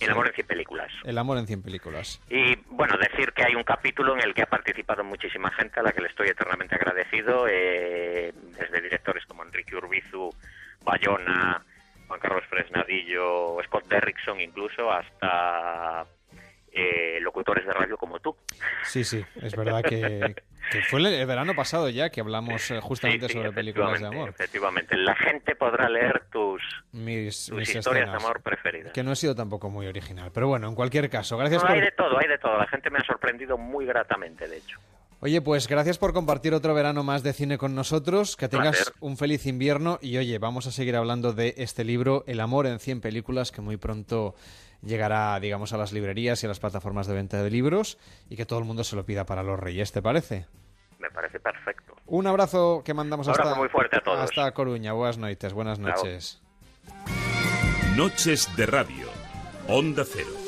El 0.00 0.10
amor 0.10 0.26
en 0.26 0.34
100 0.34 0.46
películas. 0.46 0.92
El 1.04 1.18
amor 1.18 1.38
en 1.38 1.46
100 1.46 1.62
películas. 1.62 2.20
Y 2.28 2.56
bueno, 2.70 2.96
decir 2.98 3.32
que 3.32 3.44
hay 3.44 3.54
un 3.54 3.62
capítulo 3.62 4.14
en 4.14 4.22
el 4.22 4.34
que 4.34 4.42
ha 4.42 4.46
participado 4.46 5.04
muchísima 5.04 5.50
gente 5.52 5.78
a 5.80 5.82
la 5.84 5.92
que 5.92 6.00
le 6.00 6.08
estoy 6.08 6.28
eternamente 6.28 6.74
agradecido, 6.74 7.46
eh, 7.48 8.32
desde 8.58 8.80
directores 8.80 9.24
como 9.26 9.44
Enrique 9.44 9.76
Urbizu, 9.76 10.30
Bayona, 10.82 11.62
Juan 12.08 12.20
Carlos 12.20 12.44
Fresnadillo, 12.50 13.56
Scott 13.64 13.86
Derrickson 13.88 14.40
incluso, 14.40 14.90
hasta 14.90 16.04
eh, 16.74 17.18
locutores 17.20 17.64
de 17.64 17.72
radio 17.72 17.96
como 17.96 18.18
tú. 18.18 18.36
Sí, 18.82 19.04
sí, 19.04 19.24
es 19.40 19.54
verdad 19.54 19.82
que, 19.82 20.34
que 20.72 20.82
fue 20.82 21.00
el, 21.00 21.26
verano 21.26 21.54
pasado 21.54 21.88
ya 21.88 22.10
que 22.10 22.20
hablamos 22.20 22.70
eh, 22.70 22.80
justamente 22.80 23.26
Sí, 23.28 23.32
sí, 23.34 23.38
sobre 23.38 23.52
películas 23.52 24.00
de 24.00 24.06
amor. 24.08 24.30
Efectivamente, 24.30 24.96
la 24.96 25.14
gente 25.14 25.54
podrá 25.54 25.88
leer 25.88 26.24
tus, 26.32 26.62
Mis, 26.92 27.46
tus 27.46 27.58
mis 27.58 27.74
historias 27.74 28.04
escenas, 28.04 28.22
de 28.22 28.26
amor 28.26 28.42
preferidas. 28.42 28.92
Que 28.92 29.04
no 29.04 29.12
he 29.12 29.16
sido 29.16 29.34
tampoco 29.34 29.70
muy 29.70 29.86
original. 29.86 30.30
Pero 30.34 30.48
bueno, 30.48 30.68
en 30.68 30.74
cualquier 30.74 31.08
caso, 31.08 31.36
gracias 31.36 31.62
No, 31.62 31.68
por... 31.68 31.76
hay 31.76 31.82
de 31.82 31.92
todo, 31.92 32.18
hay 32.18 32.28
de 32.28 32.38
todo. 32.38 32.58
La 32.58 32.66
gente 32.66 32.90
me 32.90 32.98
ha 32.98 33.04
sorprendido 33.04 33.56
muy 33.56 33.86
gratamente, 33.86 34.48
de 34.48 34.56
hecho. 34.56 34.80
Oye, 35.20 35.40
pues 35.40 35.68
gracias 35.68 35.96
por 35.96 36.12
compartir 36.12 36.52
otro 36.52 36.74
verano 36.74 37.02
más 37.02 37.22
de 37.22 37.32
cine 37.32 37.56
con 37.56 37.74
nosotros. 37.74 38.36
Que 38.36 38.48
tengas 38.48 38.76
Placer. 38.76 38.94
un 39.00 39.16
feliz 39.16 39.46
invierno. 39.46 39.98
Y 40.02 40.18
oye, 40.18 40.38
vamos 40.38 40.66
a 40.66 40.70
seguir 40.70 40.96
hablando 40.96 41.32
de 41.32 41.54
este 41.56 41.84
libro, 41.84 42.24
El 42.26 42.40
amor 42.40 42.66
en 42.66 42.78
100 42.78 43.00
películas, 43.00 43.50
que 43.50 43.62
muy 43.62 43.76
pronto 43.78 44.34
llegará, 44.84 45.38
digamos, 45.40 45.72
a 45.72 45.76
las 45.76 45.92
librerías 45.92 46.42
y 46.42 46.46
a 46.46 46.48
las 46.48 46.60
plataformas 46.60 47.06
de 47.06 47.14
venta 47.14 47.42
de 47.42 47.50
libros. 47.50 47.98
Y 48.28 48.36
que 48.36 48.46
todo 48.46 48.58
el 48.58 48.64
mundo 48.64 48.84
se 48.84 48.96
lo 48.96 49.04
pida 49.04 49.24
para 49.26 49.42
los 49.42 49.58
reyes, 49.58 49.92
¿te 49.92 50.02
parece? 50.02 50.46
Me 50.98 51.10
parece 51.10 51.40
perfecto. 51.40 51.94
Un 52.06 52.26
abrazo 52.26 52.82
que 52.84 52.94
mandamos 52.94 53.26
Un 53.26 53.32
abrazo 53.32 53.48
hasta, 53.50 53.60
muy 53.60 53.68
fuerte 53.68 53.96
a 53.98 54.00
todos. 54.02 54.18
hasta 54.20 54.52
Coruña. 54.52 54.92
Buenas 54.92 55.18
noches, 55.18 55.52
buenas 55.52 55.78
noches. 55.78 56.42
Noches 57.96 58.48
de 58.56 58.66
Radio. 58.66 59.08
Onda 59.68 60.04
Cero. 60.06 60.43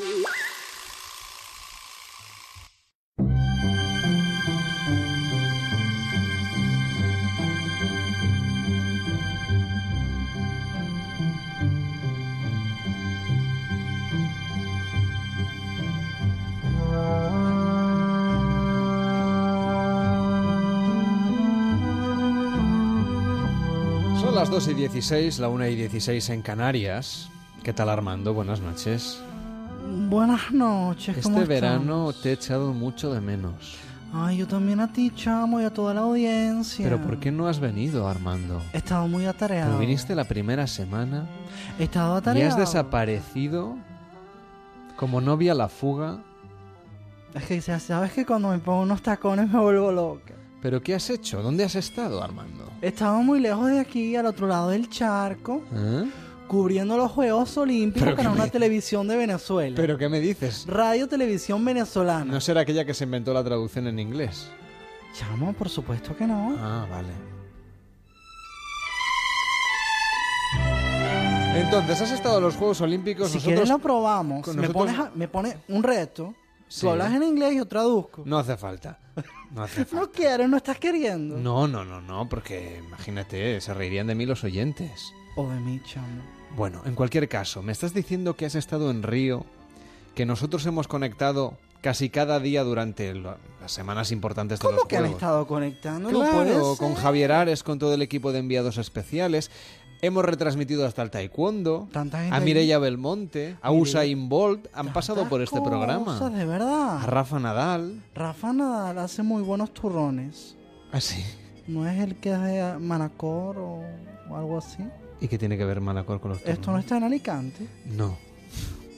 16, 24.77 25.39
la 25.39 25.49
1 25.49 25.67
y 25.69 25.75
16 25.75 26.29
en 26.29 26.41
Canarias. 26.43 27.29
¿Qué 27.63 27.73
tal 27.73 27.89
Armando? 27.89 28.35
Buenas 28.35 28.61
noches. 28.61 29.19
Buenas 30.07 30.51
noches, 30.51 31.17
¿cómo 31.23 31.37
Este 31.41 31.47
verano 31.49 32.13
te 32.13 32.29
he 32.29 32.33
echado 32.33 32.73
mucho 32.73 33.11
de 33.11 33.19
menos. 33.19 33.75
Ay, 34.13 34.37
yo 34.37 34.47
también 34.47 34.79
a 34.79 34.93
ti, 34.93 35.11
chamo, 35.15 35.59
y 35.59 35.63
a 35.63 35.73
toda 35.73 35.95
la 35.95 36.01
audiencia. 36.01 36.85
Pero 36.87 37.01
¿por 37.01 37.19
qué 37.19 37.31
no 37.31 37.47
has 37.47 37.59
venido, 37.59 38.07
Armando? 38.07 38.61
He 38.71 38.77
estado 38.77 39.07
muy 39.07 39.25
atareado. 39.25 39.71
Pero 39.71 39.79
viniste 39.79 40.13
la 40.13 40.25
primera 40.25 40.67
semana 40.67 41.25
He 41.79 41.85
estado 41.85 42.13
y 42.15 42.17
atareado. 42.19 42.51
has 42.51 42.57
desaparecido 42.57 43.77
como 44.95 45.21
novia 45.21 45.53
a 45.53 45.55
la 45.55 45.69
fuga. 45.69 46.19
Es 47.33 47.45
que 47.45 47.61
sabes 47.61 48.11
que 48.11 48.27
cuando 48.27 48.49
me 48.49 48.59
pongo 48.59 48.81
unos 48.81 49.01
tacones 49.01 49.49
me 49.49 49.59
vuelvo 49.59 49.91
loca. 49.91 50.36
¿Pero 50.61 50.81
qué 50.81 50.95
has 50.95 51.09
hecho? 51.09 51.41
¿Dónde 51.41 51.63
has 51.63 51.75
estado, 51.75 52.23
Armando? 52.23 52.69
He 52.81 52.87
estado 52.87 53.21
muy 53.21 53.39
lejos 53.39 53.67
de 53.69 53.79
aquí, 53.79 54.15
al 54.15 54.25
otro 54.25 54.47
lado 54.47 54.69
del 54.69 54.89
charco, 54.89 55.61
¿Eh? 55.73 56.05
cubriendo 56.47 56.97
los 56.97 57.11
Juegos 57.11 57.55
Olímpicos 57.57 58.03
¿Pero 58.05 58.15
para 58.17 58.31
una 58.31 58.45
me- 58.45 58.49
televisión 58.49 59.07
de 59.07 59.17
Venezuela. 59.17 59.75
¿Pero 59.75 59.97
qué 59.97 60.09
me 60.09 60.19
dices? 60.19 60.65
Radio 60.67 61.07
Televisión 61.07 61.63
Venezolana. 61.63 62.25
¿No 62.33 62.41
será 62.41 62.61
aquella 62.61 62.85
que 62.85 62.93
se 62.93 63.03
inventó 63.03 63.33
la 63.33 63.43
traducción 63.43 63.87
en 63.87 63.99
inglés? 63.99 64.49
Chamo, 65.13 65.53
por 65.53 65.69
supuesto 65.69 66.15
que 66.15 66.25
no. 66.25 66.55
Ah, 66.59 66.85
vale. 66.89 67.13
Entonces, 71.55 72.01
has 72.01 72.11
estado 72.11 72.37
en 72.37 72.43
los 72.43 72.55
Juegos 72.55 72.81
Olímpicos. 72.81 73.29
si 73.29 73.35
nosotros... 73.35 73.53
quieres 73.53 73.69
lo 73.69 73.79
probamos. 73.79 74.43
con 74.43 74.55
Me, 74.55 74.61
nosotros- 74.63 74.85
pones 74.85 74.99
a- 74.99 75.11
me 75.15 75.27
pone 75.27 75.57
un 75.69 75.81
reto. 75.83 76.33
Sí. 76.67 76.81
Tú 76.81 76.89
hablas 76.91 77.13
en 77.13 77.23
inglés 77.23 77.53
y 77.53 77.57
yo 77.57 77.65
traduzco. 77.65 78.23
No 78.25 78.37
hace 78.37 78.57
falta. 78.57 78.99
No 79.51 79.63
hace 79.63 79.85
falta. 79.85 80.05
No 80.05 80.11
quieres, 80.11 80.49
no 80.49 80.57
estás 80.57 80.77
queriendo. 80.79 81.37
No, 81.37 81.67
no, 81.67 81.85
no, 81.85 82.01
no, 82.01 82.27
porque 82.27 82.81
imagínate, 82.85 83.61
se 83.61 83.73
reirían 83.73 84.07
de 84.07 84.15
mí 84.15 84.25
los 84.25 84.43
oyentes. 84.43 85.11
O 85.35 85.47
de 85.49 85.59
mí, 85.59 85.81
chamo. 85.85 86.21
Bueno, 86.55 86.81
en 86.85 86.95
cualquier 86.95 87.27
caso, 87.29 87.61
me 87.61 87.71
estás 87.71 87.93
diciendo 87.93 88.35
que 88.35 88.45
has 88.45 88.55
estado 88.55 88.89
en 88.91 89.03
Río, 89.03 89.45
que 90.15 90.25
nosotros 90.25 90.65
hemos 90.65 90.87
conectado 90.87 91.57
casi 91.81 92.09
cada 92.09 92.39
día 92.39 92.63
durante 92.63 93.13
lo- 93.13 93.37
las 93.61 93.71
semanas 93.71 94.11
importantes 94.11 94.59
de 94.59 94.65
¿Cómo 94.65 94.77
los 94.79 94.87
que 94.87 94.97
han 94.97 95.03
Juegos. 95.03 95.21
estado 95.21 95.47
conectando? 95.47 96.09
Claro, 96.09 96.75
con 96.77 96.95
Javier 96.95 97.31
Ares, 97.31 97.63
con 97.63 97.77
todo 97.79 97.93
el 97.93 98.01
equipo 98.01 98.31
de 98.31 98.39
enviados 98.39 98.77
especiales. 98.77 99.51
Hemos 100.01 100.23
retransmitido 100.25 100.85
hasta 100.85 101.01
el 101.01 101.09
taekwondo, 101.09 101.89
a. 102.31 102.39
Mireia 102.39 102.77
Belmonte, 102.77 103.57
a 103.61 103.71
Usain 103.71 104.29
Bolt, 104.29 104.67
han 104.73 104.93
pasado 104.93 105.27
por 105.27 105.41
este 105.41 105.59
programa. 105.59 106.19
De 106.29 106.45
verdad. 106.45 106.97
A 107.01 107.05
Rafa 107.07 107.39
Nadal. 107.39 108.03
Rafa 108.13 108.53
Nadal 108.53 108.99
hace 108.99 109.23
muy 109.23 109.41
buenos 109.41 109.73
turrones. 109.73 110.55
¿Ah, 110.91 111.01
sí? 111.01 111.23
¿No 111.67 111.87
es 111.87 111.99
el 111.99 112.15
que 112.15 112.29
de 112.31 112.77
Manacor 112.77 113.57
o, 113.57 113.81
o 114.29 114.35
algo 114.35 114.59
así? 114.59 114.83
¿Y 115.19 115.27
qué 115.27 115.37
tiene 115.39 115.57
que 115.57 115.65
ver 115.65 115.81
Manacor 115.81 116.21
con 116.21 116.29
los 116.31 116.39
¿Esto 116.39 116.51
no 116.51 116.61
turrones? 116.61 116.85
está 116.85 116.97
en 116.97 117.03
Alicante? 117.03 117.67
No, 117.87 118.17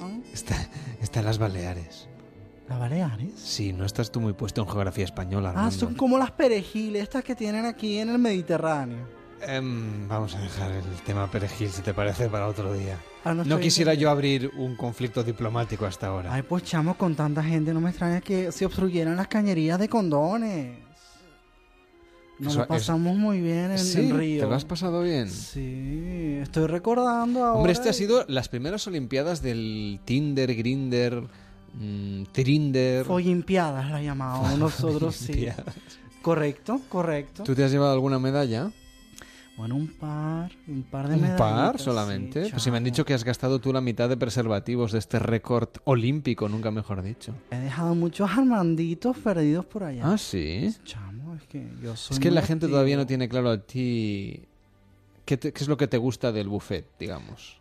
¿Ah? 0.01 0.09
está, 0.33 0.55
está 1.01 1.19
en 1.21 1.25
las 1.25 1.37
Baleares. 1.37 2.07
¿Las 2.67 2.77
Baleares? 2.77 3.31
Sí, 3.37 3.71
no 3.73 3.85
estás 3.85 4.11
tú 4.11 4.19
muy 4.19 4.33
puesto 4.33 4.61
en 4.61 4.67
geografía 4.67 5.05
española, 5.05 5.49
Ah, 5.49 5.51
Armando. 5.51 5.71
son 5.79 5.95
como 5.95 6.17
las 6.19 6.31
perejiles, 6.31 7.03
estas 7.03 7.23
que 7.23 7.35
tienen 7.35 7.65
aquí 7.65 7.97
en 7.99 8.09
el 8.09 8.19
Mediterráneo. 8.19 9.17
Em, 9.41 10.07
vamos 10.07 10.35
a 10.35 10.39
dejar 10.41 10.71
el 10.71 10.83
tema 11.05 11.29
perejil, 11.31 11.69
si 11.69 11.81
te 11.81 11.93
parece, 11.93 12.27
para 12.29 12.47
otro 12.47 12.73
día. 12.73 12.97
Ah, 13.23 13.33
no 13.33 13.59
quisiera 13.59 13.93
yo 13.93 14.09
abrir 14.09 14.51
un 14.57 14.75
conflicto 14.75 15.23
diplomático 15.23 15.85
hasta 15.85 16.07
ahora. 16.07 16.33
Ay, 16.33 16.41
pues 16.41 16.63
chamo, 16.63 16.95
con 16.97 17.15
tanta 17.15 17.43
gente 17.43 17.73
no 17.73 17.81
me 17.81 17.89
extraña 17.89 18.21
que 18.21 18.51
se 18.51 18.65
obstruyeran 18.65 19.15
las 19.15 19.27
cañerías 19.27 19.79
de 19.79 19.87
condones. 19.89 20.77
Nos 22.39 22.53
Eso- 22.53 22.61
lo 22.61 22.67
pasamos 22.67 23.17
muy 23.17 23.41
bien 23.41 23.71
en, 23.71 23.79
Sí, 23.79 23.99
en 24.09 24.17
Río. 24.17 24.43
¿te 24.43 24.49
lo 24.49 24.55
has 24.55 24.63
pasado 24.63 25.03
bien? 25.03 25.29
Sí, 25.29 26.37
estoy 26.41 26.67
recordando 26.67 27.43
ahora. 27.43 27.57
Hombre, 27.57 27.73
este 27.73 27.89
ha 27.89 27.93
sido 27.93 28.23
las 28.29 28.47
primeras 28.47 28.87
Olimpiadas 28.87 29.41
del 29.41 29.99
Tinder, 30.05 30.55
Grinder, 30.55 31.23
mm, 31.73 32.23
Trinder. 32.31 33.05
Follimpiadas 33.05 33.91
la 33.91 34.01
llamamos 34.01 34.57
nosotros, 34.57 35.15
sí. 35.17 35.47
Correcto, 36.21 36.79
correcto. 36.87 37.43
¿Tú 37.43 37.55
te 37.55 37.63
has 37.63 37.71
llevado 37.71 37.91
alguna 37.93 38.19
medalla? 38.19 38.71
Bueno, 39.59 39.75
un 39.75 39.87
par, 39.87 40.51
un 40.69 40.83
par 40.83 41.09
de 41.09 41.15
¿Un 41.15 41.35
par 41.35 41.77
sí, 41.77 41.83
solamente? 41.83 42.49
pues 42.49 42.63
si 42.63 42.71
me 42.71 42.77
han 42.77 42.83
dicho 42.85 43.03
que 43.03 43.13
has 43.13 43.25
gastado 43.25 43.59
tú 43.59 43.73
la 43.73 43.81
mitad 43.81 44.07
de 44.07 44.15
preservativos 44.15 44.93
de 44.93 44.99
este 44.99 45.19
récord 45.19 45.67
olímpico, 45.83 46.47
nunca 46.47 46.71
mejor 46.71 47.01
dicho. 47.01 47.33
He 47.51 47.57
dejado 47.57 47.93
muchos 47.93 48.31
armanditos 48.31 49.17
perdidos 49.17 49.65
por 49.65 49.83
allá. 49.83 50.13
Ah, 50.13 50.17
sí. 50.17 50.73
Chamo, 50.85 51.35
es 51.35 51.43
que 51.47 51.67
yo 51.83 51.93
soy 51.97 52.15
Es 52.15 52.19
que 52.21 52.31
la 52.31 52.41
gente 52.41 52.67
activo. 52.67 52.77
todavía 52.77 52.95
no 52.95 53.05
tiene 53.05 53.27
claro 53.27 53.49
a 53.49 53.57
ti 53.57 54.43
qué, 55.25 55.35
te- 55.35 55.51
qué 55.51 55.61
es 55.61 55.67
lo 55.67 55.75
que 55.75 55.87
te 55.89 55.97
gusta 55.97 56.31
del 56.31 56.47
buffet, 56.47 56.85
digamos. 56.97 57.59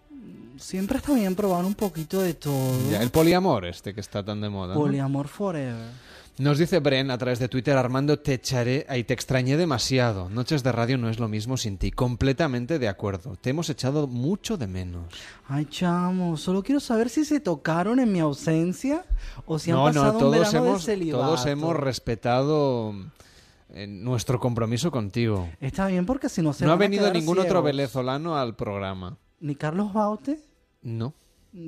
Siempre 0.56 0.98
está 0.98 1.14
bien 1.14 1.34
probar 1.34 1.64
un 1.64 1.74
poquito 1.74 2.20
de 2.20 2.34
todo. 2.34 2.90
Ya, 2.92 3.02
el 3.02 3.10
poliamor 3.10 3.64
este 3.64 3.92
que 3.92 4.00
está 4.00 4.24
tan 4.24 4.40
de 4.40 4.48
moda. 4.48 4.74
¿no? 4.74 4.80
Poliamor 4.80 5.26
forever. 5.26 5.90
Nos 6.38 6.56
dice 6.58 6.78
Bren 6.78 7.10
a 7.10 7.18
través 7.18 7.40
de 7.40 7.48
Twitter, 7.48 7.76
Armando, 7.76 8.20
te 8.20 8.34
echaré, 8.34 8.86
ahí 8.88 9.02
te 9.02 9.12
extrañé 9.12 9.56
demasiado. 9.56 10.30
Noches 10.30 10.62
de 10.62 10.70
radio 10.70 10.96
no 10.96 11.08
es 11.08 11.18
lo 11.18 11.26
mismo 11.26 11.56
sin 11.56 11.78
ti. 11.78 11.90
Completamente 11.90 12.78
de 12.78 12.86
acuerdo. 12.86 13.34
Te 13.40 13.50
hemos 13.50 13.68
echado 13.70 14.06
mucho 14.06 14.56
de 14.56 14.68
menos. 14.68 15.12
Ay, 15.48 15.64
chamo, 15.66 16.36
solo 16.36 16.62
quiero 16.62 16.78
saber 16.78 17.08
si 17.08 17.24
se 17.24 17.40
tocaron 17.40 17.98
en 17.98 18.12
mi 18.12 18.20
ausencia 18.20 19.04
o 19.46 19.58
si 19.58 19.72
han 19.72 19.78
no, 19.78 19.84
pasado 19.86 20.04
no, 20.04 20.12
un 20.12 20.20
todos 20.20 20.38
verano 20.52 20.66
hemos, 20.66 20.86
de 20.86 20.92
celibato. 20.92 21.24
todos 21.24 21.46
hemos 21.46 21.74
respetado 21.76 22.94
eh, 23.70 23.88
nuestro 23.88 24.38
compromiso 24.38 24.92
contigo. 24.92 25.48
Está 25.60 25.88
bien 25.88 26.06
porque 26.06 26.28
si 26.28 26.40
no 26.40 26.52
se 26.52 26.64
no 26.64 26.70
ha 26.70 26.74
van 26.74 26.88
venido 26.90 27.12
ningún 27.12 27.40
otro 27.40 27.62
venezolano 27.62 28.36
al 28.36 28.54
programa. 28.54 29.18
Ni 29.40 29.56
Carlos 29.56 29.92
Baute 29.92 30.38
No. 30.82 31.14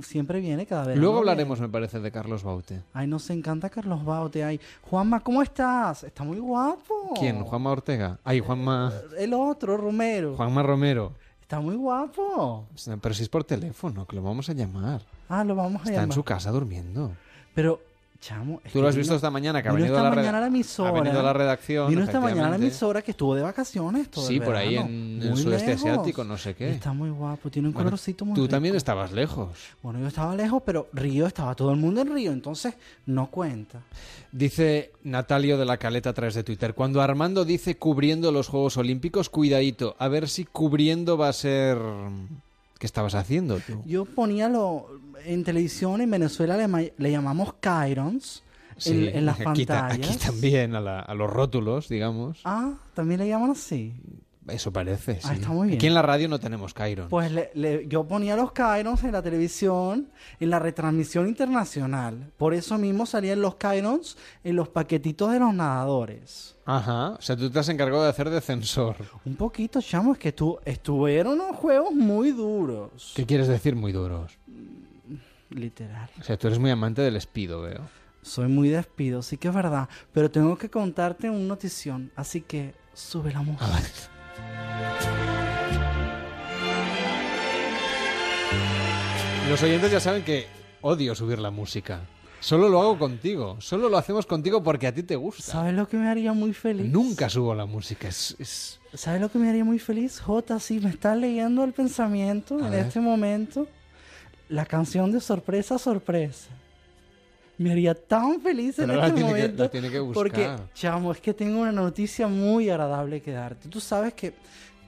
Siempre 0.03 0.41
viene 0.41 0.67
cada 0.67 0.87
vez. 0.87 0.99
Luego 0.99 1.19
hablaremos, 1.19 1.61
me 1.61 1.69
parece, 1.69 2.01
de 2.01 2.11
Carlos 2.11 2.43
Baute. 2.43 2.83
Ay, 2.93 3.07
nos 3.07 3.29
encanta 3.31 3.69
Carlos 3.71 4.05
Baute. 4.05 4.45
Ay, 4.45 4.61
Juanma, 4.83 5.21
¿cómo 5.21 5.43
estás? 5.43 6.05
Está 6.05 6.25
muy 6.25 6.39
guapo. 6.39 7.15
¿Quién? 7.19 7.43
¿Juanma 7.43 7.71
Ortega? 7.71 8.19
Ay, 8.25 8.41
Juanma, 8.41 8.93
El 9.19 9.35
otro, 9.35 9.77
Romero. 9.77 10.37
Juanma 10.37 10.63
Romero. 10.63 11.13
Está 11.43 11.61
muy 11.61 11.75
guapo. 11.75 12.67
Pero 13.01 13.15
si 13.15 13.23
es 13.25 13.29
por 13.29 13.43
teléfono, 13.45 14.07
que 14.07 14.15
lo 14.17 14.23
vamos 14.23 14.49
a 14.49 14.53
llamar. 14.53 15.03
Ah, 15.29 15.43
lo 15.43 15.55
vamos 15.57 15.81
a 15.81 15.85
Está 15.85 15.91
llamar. 15.93 16.09
en 16.09 16.13
su 16.13 16.23
casa 16.23 16.51
durmiendo. 16.51 17.11
Pero, 17.55 17.81
chamo. 18.21 18.61
Tú 18.73 18.83
lo 18.83 18.89
has 18.89 18.97
visto 18.97 19.15
esta 19.15 19.31
mañana, 19.31 19.63
que 19.63 19.69
ha 19.69 19.73
vino 19.73 19.85
venido 19.85 19.97
esta 19.97 20.07
a 20.07 20.11
la 20.11 20.17
mañana 20.17 20.39
a 20.39 20.41
la 20.43 20.47
emisora. 20.49 20.91
ha 20.91 20.93
venido 20.93 21.21
a 21.21 21.23
la 21.23 21.33
redacción, 21.33 21.89
Vino 21.89 22.03
esta 22.03 22.21
mañana 22.21 22.47
a 22.49 22.51
la 22.51 22.57
emisora 22.57 23.01
que 23.03 23.13
estuvo 23.13 23.35
de 23.35 23.43
vacaciones 23.43 24.11
todo 24.11 24.27
Sí, 24.27 24.37
el 24.37 24.43
por 24.43 24.57
ahí 24.57 24.77
en 24.77 25.21
el 25.23 25.37
sudeste 25.37 25.73
asiático, 25.73 26.23
no 26.25 26.37
sé 26.37 26.55
qué. 26.55 26.71
Está 26.71 26.93
muy 26.93 27.11
guapo, 27.11 27.51
tiene 27.51 27.69
un 27.69 27.75
Bueno, 27.75 27.89
colorcito 27.91 28.25
muy 28.25 28.35
Tú 28.35 28.43
rico. 28.43 28.51
también 28.51 28.75
estabas 28.77 29.13
lejos. 29.13 29.49
Bueno, 29.83 29.99
yo 30.01 30.07
estaba 30.07 30.35
lejos, 30.37 30.63
pero 30.65 30.89
Río 30.93 31.27
estaba 31.27 31.55
todo 31.55 31.71
el 31.73 31.79
mundo 31.79 32.03
en 32.03 32.15
Río, 32.15 32.33
entonces 32.33 32.75
no 33.07 33.31
cuenta. 33.31 33.81
Dice 34.33 34.93
Natalio 35.03 35.59
de 35.59 35.65
la 35.65 35.79
Caleta 35.79 36.11
a 36.11 36.13
través 36.13 36.35
de 36.35 36.45
Twitter. 36.45 36.75
Cuando 36.75 37.01
Armando 37.03 37.45
dice 37.45 37.77
cubriendo 37.79 38.31
los 38.33 38.49
Juegos 38.49 38.77
Olímpicos, 38.77 39.29
cuidadito. 39.29 39.97
A 39.99 40.09
ver 40.09 40.29
si 40.29 40.45
cubriendo 40.45 41.17
va 41.19 41.29
a 41.29 41.33
ser 41.33 41.79
¿Qué 42.81 42.87
estabas 42.87 43.15
haciendo 43.15 43.59
tú? 43.61 43.83
Yo 43.85 44.05
ponía 44.07 44.49
lo 44.49 44.87
en 45.25 45.45
televisión 45.45 46.01
en 46.01 46.11
Venezuela 46.11 46.57
le, 46.57 46.95
le 46.97 47.11
llamamos 47.13 47.55
Chirons 47.61 48.43
en, 48.87 49.07
en 49.17 49.27
las 49.27 49.39
aquí, 49.39 49.67
ta- 49.67 49.81
pantallas. 49.89 50.09
aquí 50.17 50.19
también, 50.27 50.75
a, 50.75 50.81
la- 50.81 51.01
a 51.01 51.15
los 51.15 51.31
rótulos, 51.31 51.89
digamos. 51.91 52.41
Ah, 52.45 52.73
también 52.95 53.21
le 53.21 53.29
llaman 53.29 53.51
así. 53.51 53.93
Eso 54.49 54.73
parece, 54.73 55.17
sí. 55.21 55.29
Ah, 55.31 55.35
está 55.35 55.51
muy 55.51 55.69
bien. 55.69 55.79
Aquí 55.79 55.87
en 55.87 55.95
la 55.95 56.03
radio 56.03 56.27
no 56.29 56.41
tenemos 56.41 56.75
Chiron. 56.75 57.09
Pues 57.09 57.31
le- 57.31 57.51
le- 57.55 57.87
yo 57.87 58.05
ponía 58.05 58.35
los 58.37 58.53
Chirons 58.55 59.05
en 59.05 59.13
la 59.13 59.23
televisión, 59.23 60.09
en 60.41 60.51
la 60.51 60.59
retransmisión 60.59 61.29
internacional. 61.29 62.33
Por 62.39 62.55
eso 62.55 62.79
mismo 62.79 63.05
salían 63.07 63.43
los 63.43 63.59
Chirons 63.59 64.17
en 64.43 64.57
los 64.57 64.69
paquetitos 64.71 65.31
de 65.33 65.39
los 65.41 65.55
nadadores. 65.55 66.57
Ajá. 66.65 67.11
O 67.11 67.21
sea, 67.23 67.37
tú 67.37 67.51
te 67.51 67.59
has 67.59 67.69
encargado 67.69 68.03
de 68.03 68.09
hacer 68.09 68.31
de 68.31 68.41
censor. 68.41 68.97
Un 69.25 69.37
poquito, 69.37 69.81
chamo, 69.83 70.15
es 70.15 70.19
que 70.19 70.33
tu, 70.33 70.59
estuvieron 70.65 71.35
unos 71.35 71.57
juegos 71.57 71.93
muy 71.95 72.33
duros. 72.33 73.13
¿Qué 73.15 73.27
quieres 73.27 73.47
decir 73.47 73.77
muy 73.77 73.93
duros? 73.93 74.39
Literal. 75.51 76.09
O 76.19 76.23
sea, 76.25 76.39
tú 76.39 76.47
eres 76.47 76.59
muy 76.59 76.71
amante 76.71 77.03
del 77.03 77.17
espido, 77.17 77.63
veo. 77.63 77.83
Soy 78.23 78.49
muy 78.49 78.69
despido, 78.69 79.23
sí 79.23 79.37
que 79.37 79.49
es 79.49 79.55
verdad. 79.55 79.89
Pero 80.13 80.31
tengo 80.31 80.57
que 80.57 80.71
contarte 80.71 81.29
una 81.29 81.41
notición, 81.47 82.11
así 82.17 82.41
que 82.41 82.75
sube 82.95 83.33
la 83.33 83.43
música. 83.43 83.67
Los 89.49 89.63
oyentes 89.63 89.91
ya 89.91 90.01
saben 90.01 90.23
que 90.23 90.47
odio 90.81 91.15
subir 91.15 91.39
la 91.41 91.51
música. 91.51 92.01
Solo 92.39 92.69
lo 92.69 92.81
hago 92.81 92.99
contigo. 92.99 93.57
Solo 93.61 93.89
lo 93.89 93.99
hacemos 93.99 94.25
contigo 94.25 94.63
porque 94.63 94.87
a 94.87 94.95
ti 94.95 95.03
te 95.03 95.17
gusta. 95.17 95.43
¿Sabes 95.43 95.75
lo 95.75 95.89
que 95.89 95.97
me 95.97 96.09
haría 96.09 96.33
muy 96.33 96.53
feliz? 96.55 96.87
Nunca 96.91 97.29
subo 97.29 97.55
la 97.55 97.67
música. 97.67 98.09
Es, 98.09 98.37
es- 98.39 98.81
¿Sabes 98.95 99.21
lo 99.21 99.31
que 99.31 99.39
me 99.39 99.49
haría 99.51 99.65
muy 99.65 99.79
feliz? 99.79 100.21
Jota, 100.21 100.59
sí, 100.59 100.81
me 100.81 100.91
estás 100.91 101.17
leyendo 101.17 101.65
el 101.65 101.73
pensamiento 101.73 102.57
A 102.63 102.67
en 102.67 102.71
ver. 102.71 102.87
este 102.87 103.01
momento. 103.01 103.67
La 104.49 104.65
canción 104.67 105.13
de 105.13 105.21
sorpresa, 105.21 105.79
sorpresa. 105.79 106.49
Me 107.61 107.73
haría 107.73 107.95
tan 107.95 108.41
feliz 108.41 108.79
en 108.79 108.87
Pero 108.87 109.01
la 109.01 109.09
este 109.09 109.19
tiene 109.21 109.33
que- 109.35 109.39
momento. 109.43 109.63
la 109.65 109.69
tiene 109.71 109.91
que 109.91 109.99
buscar. 110.01 110.15
Porque, 110.15 110.57
chamo, 110.73 111.13
es 111.13 111.21
que 111.21 111.35
tengo 111.35 111.61
una 111.61 111.73
noticia 111.73 112.27
muy 112.27 112.71
agradable 112.71 113.21
que 113.21 113.33
darte. 113.33 113.69
Tú 113.69 113.81
sabes 113.81 114.15
que 114.15 114.33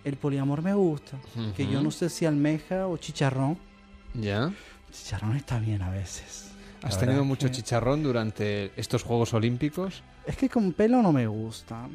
el 0.05 0.17
poliamor 0.17 0.63
me 0.63 0.73
gusta. 0.73 1.19
Que 1.55 1.67
yo 1.67 1.83
no 1.83 1.91
sé 1.91 2.09
si 2.09 2.25
almeja 2.25 2.87
o 2.87 2.97
chicharrón. 2.97 3.59
¿Ya? 4.15 4.51
Chicharrón 4.91 5.37
está 5.37 5.59
bien 5.59 5.83
a 5.83 5.91
veces. 5.91 6.51
¿Has 6.83 6.99
tenido 6.99 7.17
verdad 7.19 7.29
mucho 7.29 7.47
que- 7.49 7.53
chicharrón 7.53 8.03
durante 8.03 8.73
estos 8.81 9.03
Juegos 9.03 9.35
Olímpicos? 9.35 10.03
Es 10.27 10.37
que 10.39 10.49
con 10.49 10.73
pelo 10.73 11.03
no 11.03 11.13
me 11.13 11.27
gusta. 11.27 11.87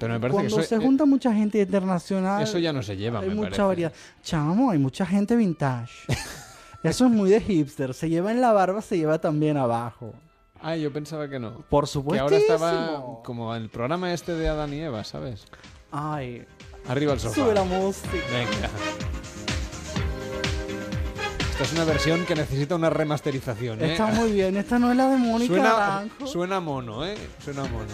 Pero 0.00 0.12
me 0.14 0.20
parece 0.20 0.34
Cuando 0.36 0.56
que 0.56 0.62
eso, 0.62 0.68
se 0.68 0.76
eh, 0.76 0.78
junta 0.78 1.04
mucha 1.04 1.34
gente 1.34 1.60
internacional. 1.60 2.42
eso 2.42 2.58
ya 2.58 2.72
no 2.72 2.82
se 2.82 2.96
lleva, 2.96 3.20
Hay 3.20 3.28
me 3.28 3.34
mucha 3.34 3.46
parece. 3.50 3.62
variedad. 3.62 3.92
Chamo, 4.22 4.70
hay 4.70 4.78
mucha 4.78 5.04
gente 5.04 5.36
vintage. 5.36 5.92
Eso 6.82 7.06
es 7.06 7.10
muy 7.10 7.30
de 7.30 7.40
hipster. 7.40 7.92
Se 7.94 8.08
lleva 8.08 8.30
en 8.30 8.40
la 8.40 8.52
barba, 8.52 8.80
se 8.82 8.96
lleva 8.96 9.18
también 9.18 9.56
abajo. 9.56 10.12
Ah, 10.60 10.76
yo 10.76 10.92
pensaba 10.92 11.28
que 11.28 11.38
no. 11.38 11.62
Por 11.68 11.84
Que 11.84 11.90
supuesto. 11.90 12.22
ahora 12.24 12.36
estaba 12.36 13.22
como 13.24 13.54
el 13.54 13.68
programa 13.68 14.12
este 14.12 14.34
de 14.34 14.48
Adán 14.48 14.72
y 14.74 14.80
Eva, 14.80 15.04
¿sabes? 15.04 15.44
Ay. 15.90 16.44
Arriba 16.88 17.12
el 17.12 17.20
sofá. 17.20 17.34
Sube 17.34 17.54
la 17.54 17.64
música. 17.64 18.08
Venga. 18.32 18.68
Esta 21.50 21.62
es 21.64 21.72
una 21.72 21.84
versión 21.84 22.24
que 22.24 22.34
necesita 22.36 22.76
una 22.76 22.88
remasterización, 22.90 23.82
¿eh? 23.82 23.92
Está 23.92 24.06
muy 24.06 24.30
bien. 24.32 24.56
Esta 24.56 24.78
no 24.78 24.90
es 24.92 24.96
la 24.96 25.08
de 25.08 25.16
Mónica 25.16 25.54
Suena, 25.54 25.70
Naranjo. 25.70 26.26
suena 26.26 26.60
mono, 26.60 27.04
¿eh? 27.04 27.16
Suena 27.44 27.62
mono. 27.64 27.86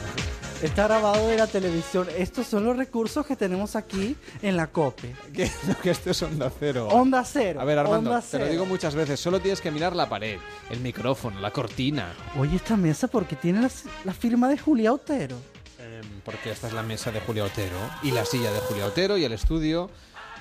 Está 0.62 0.84
grabado 0.84 1.28
de 1.28 1.36
la 1.36 1.46
televisión. 1.46 2.06
Estos 2.16 2.46
son 2.46 2.64
los 2.64 2.76
recursos 2.76 3.26
que 3.26 3.36
tenemos 3.36 3.76
aquí 3.76 4.16
en 4.42 4.56
la 4.56 4.68
COPE. 4.68 5.14
Que, 5.34 5.50
no, 5.66 5.78
que 5.80 5.90
esto 5.90 6.10
es 6.10 6.22
onda 6.22 6.50
cero. 6.58 6.88
Onda 6.88 7.24
cero. 7.24 7.60
A 7.60 7.64
ver, 7.64 7.78
Armando, 7.78 8.10
onda 8.10 8.22
te 8.22 8.38
lo 8.38 8.46
digo 8.46 8.66
muchas 8.66 8.94
veces. 8.94 9.18
Solo 9.18 9.40
tienes 9.40 9.60
que 9.60 9.70
mirar 9.70 9.94
la 9.96 10.08
pared, 10.08 10.38
el 10.70 10.80
micrófono, 10.80 11.40
la 11.40 11.50
cortina. 11.50 12.12
Oye, 12.38 12.56
esta 12.56 12.76
mesa 12.76 13.08
porque 13.08 13.36
tiene 13.36 13.60
la, 13.62 13.70
la 14.04 14.12
firma 14.12 14.48
de 14.48 14.58
Julia 14.58 14.92
Otero. 14.92 15.36
Em, 15.78 16.20
porque 16.24 16.52
esta 16.52 16.68
es 16.68 16.72
la 16.72 16.82
mesa 16.82 17.10
de 17.10 17.20
Julia 17.20 17.44
Otero. 17.44 17.76
Y 18.02 18.12
la 18.12 18.24
silla 18.24 18.50
de 18.52 18.60
Julia 18.60 18.86
Otero 18.86 19.18
y 19.18 19.24
el 19.24 19.32
estudio 19.32 19.90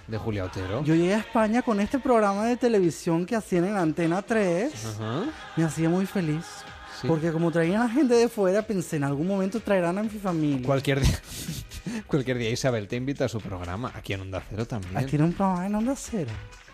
de 0.07 0.17
Julia 0.17 0.45
Otero. 0.45 0.83
Yo 0.83 0.95
llegué 0.95 1.15
a 1.15 1.19
España 1.19 1.61
con 1.61 1.79
este 1.79 1.99
programa 1.99 2.45
de 2.45 2.57
televisión 2.57 3.25
que 3.25 3.35
hacían 3.35 3.65
en 3.65 3.77
Antena 3.77 4.21
3. 4.21 4.73
Ajá. 4.85 5.23
Me 5.55 5.63
hacía 5.63 5.89
muy 5.89 6.05
feliz. 6.05 6.45
Sí. 7.03 7.07
Porque 7.07 7.31
como 7.31 7.51
traían 7.51 7.81
a 7.83 7.89
gente 7.89 8.15
de 8.15 8.27
fuera, 8.29 8.63
pensé 8.63 8.95
en 8.95 9.03
algún 9.03 9.27
momento 9.27 9.59
traerán 9.59 9.97
a 9.99 10.03
mi 10.03 10.09
familia. 10.09 10.65
Cualquier 10.65 10.99
día, 11.01 11.19
cualquier 12.07 12.37
día 12.39 12.49
Isabel 12.49 12.87
te 12.87 12.95
invita 12.95 13.25
a 13.25 13.29
su 13.29 13.39
programa. 13.39 13.91
Aquí 13.95 14.13
en 14.13 14.21
Onda 14.21 14.41
Cero 14.49 14.65
también. 14.65 14.97
Aquí 14.97 15.15
era 15.17 15.25
un 15.25 15.33
programa 15.33 15.65
en 15.67 15.75
Onda 15.75 15.93
Cero. 15.95 16.31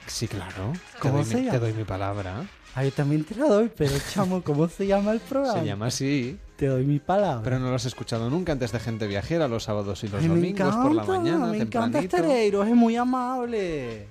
Sí, 0.07 0.27
claro. 0.27 0.71
Te 0.93 0.99
¿Cómo 0.99 1.15
doy 1.17 1.25
se 1.25 1.36
mi- 1.36 1.41
llama? 1.41 1.51
Te 1.51 1.59
doy 1.59 1.73
mi 1.73 1.84
palabra. 1.84 2.45
Ah, 2.75 2.84
yo 2.84 2.91
también 2.91 3.23
te 3.23 3.36
la 3.36 3.47
doy, 3.47 3.71
pero 3.75 3.93
chamo, 4.13 4.43
¿cómo 4.43 4.67
se 4.69 4.86
llama 4.86 5.11
el 5.11 5.19
programa? 5.19 5.59
Se 5.59 5.65
llama 5.65 5.88
así. 5.88 6.38
Te 6.55 6.67
doy 6.67 6.86
mi 6.86 6.99
palabra. 6.99 7.41
Pero 7.43 7.57
no 7.59 7.69
lo 7.69 7.75
has 7.75 7.86
escuchado 7.86 8.30
nunca 8.30 8.51
antes 8.51 8.71
de 8.71 8.80
Gente 8.80 9.07
Viajera, 9.07 9.47
los 9.47 9.63
sábados 9.63 10.03
y 10.03 10.07
los 10.07 10.21
Ay, 10.21 10.30
me 10.30 10.36
domingos 10.36 10.59
encanta, 10.61 10.82
por 10.84 10.93
la 10.93 11.03
mañana, 11.03 11.45
me 11.47 11.57
encanta 11.57 11.99
tempranito. 11.99 12.17
Estereiro, 12.17 12.63
es 12.63 12.75
muy 12.75 12.95
amable. 12.95 14.07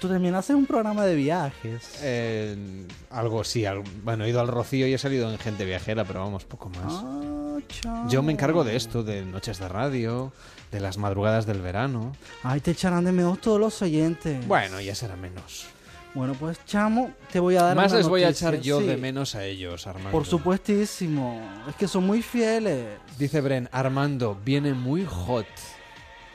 Tú 0.00 0.08
también 0.08 0.34
haces 0.34 0.56
un 0.56 0.66
programa 0.66 1.04
de 1.04 1.14
viajes. 1.14 1.98
Eh, 2.02 2.86
algo 3.10 3.44
sí, 3.44 3.64
bueno, 4.02 4.24
he 4.24 4.30
ido 4.30 4.40
al 4.40 4.48
Rocío 4.48 4.86
y 4.86 4.94
he 4.94 4.98
salido 4.98 5.30
en 5.30 5.38
Gente 5.38 5.64
Viajera, 5.64 6.04
pero 6.04 6.20
vamos, 6.20 6.44
poco 6.44 6.68
más. 6.68 6.92
Ah, 7.04 7.58
chao. 7.68 8.08
Yo 8.08 8.22
me 8.22 8.32
encargo 8.32 8.64
de 8.64 8.76
esto, 8.76 9.02
de 9.02 9.24
noches 9.24 9.58
de 9.58 9.68
radio, 9.68 10.32
de 10.72 10.80
las 10.80 10.98
madrugadas 10.98 11.46
del 11.46 11.60
verano. 11.60 12.12
Ay, 12.42 12.60
te 12.60 12.72
echarán 12.72 13.04
de 13.04 13.12
menos 13.12 13.40
todos 13.40 13.60
los 13.60 13.80
oyentes. 13.82 14.46
Bueno, 14.46 14.80
ya 14.80 14.94
será 14.94 15.16
menos. 15.16 15.66
Bueno, 16.14 16.34
pues 16.34 16.64
chamo, 16.64 17.10
te 17.32 17.40
voy 17.40 17.56
a 17.56 17.62
dar 17.64 17.76
Más 17.76 17.90
una 17.90 17.98
les 17.98 18.08
voy 18.08 18.22
a 18.22 18.28
echar 18.28 18.60
yo 18.60 18.78
sí. 18.80 18.86
de 18.86 18.96
menos 18.96 19.34
a 19.34 19.44
ellos, 19.44 19.86
Armando. 19.88 20.12
Por 20.12 20.24
supuestísimo. 20.24 21.42
Es 21.68 21.74
que 21.74 21.88
son 21.88 22.06
muy 22.06 22.22
fieles. 22.22 22.86
Dice 23.18 23.40
Bren, 23.40 23.68
Armando, 23.72 24.38
viene 24.44 24.74
muy 24.74 25.04
hot. 25.04 25.46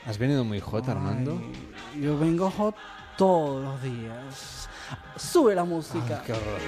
¿Has 0.04 0.18
venido 0.18 0.44
muy 0.44 0.60
hot, 0.60 0.86
Armando? 0.88 1.40
Yo 1.98 2.18
vengo 2.18 2.50
hot 2.50 2.74
todos 3.20 3.62
los 3.62 3.82
días. 3.82 4.66
Sube 5.14 5.54
la 5.54 5.64
música. 5.64 6.20
Ay, 6.20 6.26
qué 6.26 6.32
horror. 6.32 6.60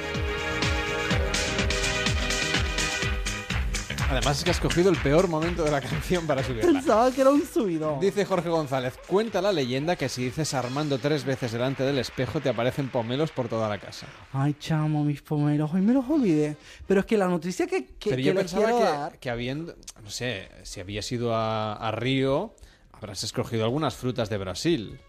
Además 4.11 4.37
es 4.37 4.45
que 4.45 4.51
has 4.51 4.61
cogido 4.61 4.91
el 4.91 4.99
peor 4.99 5.29
momento 5.29 5.65
de 5.65 5.71
la 5.71 5.81
canción 5.81 6.27
para 6.27 6.43
subirla. 6.45 6.71
Pensaba 6.71 7.11
que 7.11 7.23
era 7.23 7.31
un 7.31 7.43
subidón. 7.47 8.01
Dice 8.01 8.27
Jorge 8.27 8.51
González, 8.51 8.99
cuenta 9.07 9.41
la 9.41 9.51
leyenda 9.51 9.97
que 9.97 10.11
si 10.11 10.25
dices 10.25 10.53
Armando 10.53 10.99
tres 10.99 11.25
veces 11.25 11.53
delante 11.53 11.85
del 11.85 11.97
espejo 11.97 12.41
te 12.41 12.51
aparecen 12.51 12.91
pomelos 12.91 13.31
por 13.31 13.49
toda 13.49 13.67
la 13.71 13.79
casa. 13.79 14.07
Ay, 14.35 14.55
chamo, 14.59 15.05
mis 15.05 15.23
pomeros. 15.23 15.73
Hoy 15.73 15.81
me 15.81 15.95
los 15.95 16.07
olvidé. 16.07 16.59
Pero 16.87 17.01
es 17.01 17.07
que 17.07 17.17
la 17.17 17.29
noticia 17.29 17.67
que, 17.67 17.87
que, 17.99 18.11
Pero 18.11 18.17
que 18.17 18.23
yo 18.25 18.35
les 18.35 18.43
pensaba 18.43 18.65
quiero 18.67 18.79
que, 18.79 18.85
dar... 18.85 19.19
que 19.19 19.31
habiendo, 19.31 19.75
no 20.05 20.11
sé, 20.11 20.51
si 20.65 20.81
habías 20.81 21.11
ido 21.13 21.35
a, 21.35 21.73
a 21.73 21.93
Río, 21.93 22.55
habrás 22.93 23.25
escogido 23.25 23.65
algunas 23.65 23.95
frutas 23.95 24.29
de 24.29 24.37
Brasil. 24.37 25.01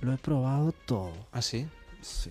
Lo 0.00 0.12
he 0.12 0.16
probado 0.16 0.72
todo. 0.86 1.12
¿Ah, 1.32 1.42
sí? 1.42 1.66
Sí. 2.00 2.30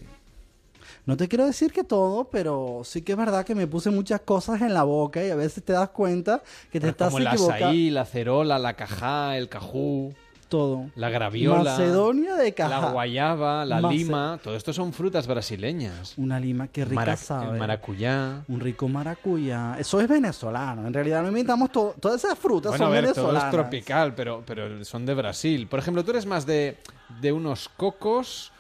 No 1.05 1.15
te 1.17 1.27
quiero 1.27 1.45
decir 1.45 1.71
que 1.71 1.83
todo, 1.83 2.25
pero 2.25 2.81
sí 2.83 3.01
que 3.01 3.11
es 3.13 3.17
verdad 3.17 3.45
que 3.45 3.55
me 3.55 3.67
puse 3.67 3.89
muchas 3.89 4.21
cosas 4.21 4.61
en 4.61 4.73
la 4.73 4.83
boca 4.83 5.23
y 5.25 5.29
a 5.29 5.35
veces 5.35 5.63
te 5.63 5.73
das 5.73 5.89
cuenta 5.89 6.41
que 6.71 6.79
te 6.79 6.81
Pero 6.81 6.91
estás 6.91 7.07
como 7.09 7.19
el 7.19 7.27
equivocando. 7.27 7.65
azaí, 7.65 7.89
la 7.89 8.05
cerola, 8.05 8.59
la 8.59 8.73
cajá, 8.75 9.37
el 9.37 9.49
cajú, 9.49 10.13
Todo. 10.49 10.89
la 10.95 11.09
graviola, 11.09 11.63
Macedonia 11.71 12.33
de 12.35 12.53
caja. 12.55 12.81
la 12.81 12.91
guayaba, 12.91 13.63
la 13.65 13.79
Mace- 13.81 13.95
lima, 13.97 14.39
todo 14.43 14.55
esto 14.55 14.73
son 14.73 14.91
frutas 14.93 15.27
brasileñas. 15.27 16.15
Una 16.17 16.39
lima 16.39 16.67
que 16.67 16.85
rica 16.85 17.15
sabe. 17.15 17.57
maracuyá. 17.59 18.41
Un 18.47 18.59
rico 18.59 18.87
maracuyá. 18.87 19.75
Eso 19.79 20.01
es 20.01 20.07
venezolano. 20.07 20.87
En 20.87 20.93
realidad 20.93 21.21
no 21.21 21.27
inventamos 21.29 21.71
todo. 21.71 21.93
Todas 21.99 22.23
esas 22.23 22.37
frutas 22.37 22.71
Bueno, 22.71 22.85
a 22.85 22.87
son 22.87 22.93
ver, 22.93 23.03
todo 23.13 23.13
venezolanas. 23.27 23.43
es 23.45 23.51
tropical, 23.51 24.15
pero, 24.15 24.43
pero 24.45 24.83
son 24.83 25.05
de 25.05 25.13
Brasil. 25.13 25.67
Por 25.67 25.79
ejemplo, 25.79 26.03
¿tú 26.03 26.11
eres 26.11 26.25
más 26.25 26.45
de, 26.45 26.77
de 27.21 27.31
unos 27.31 27.69
cocos 27.69 28.51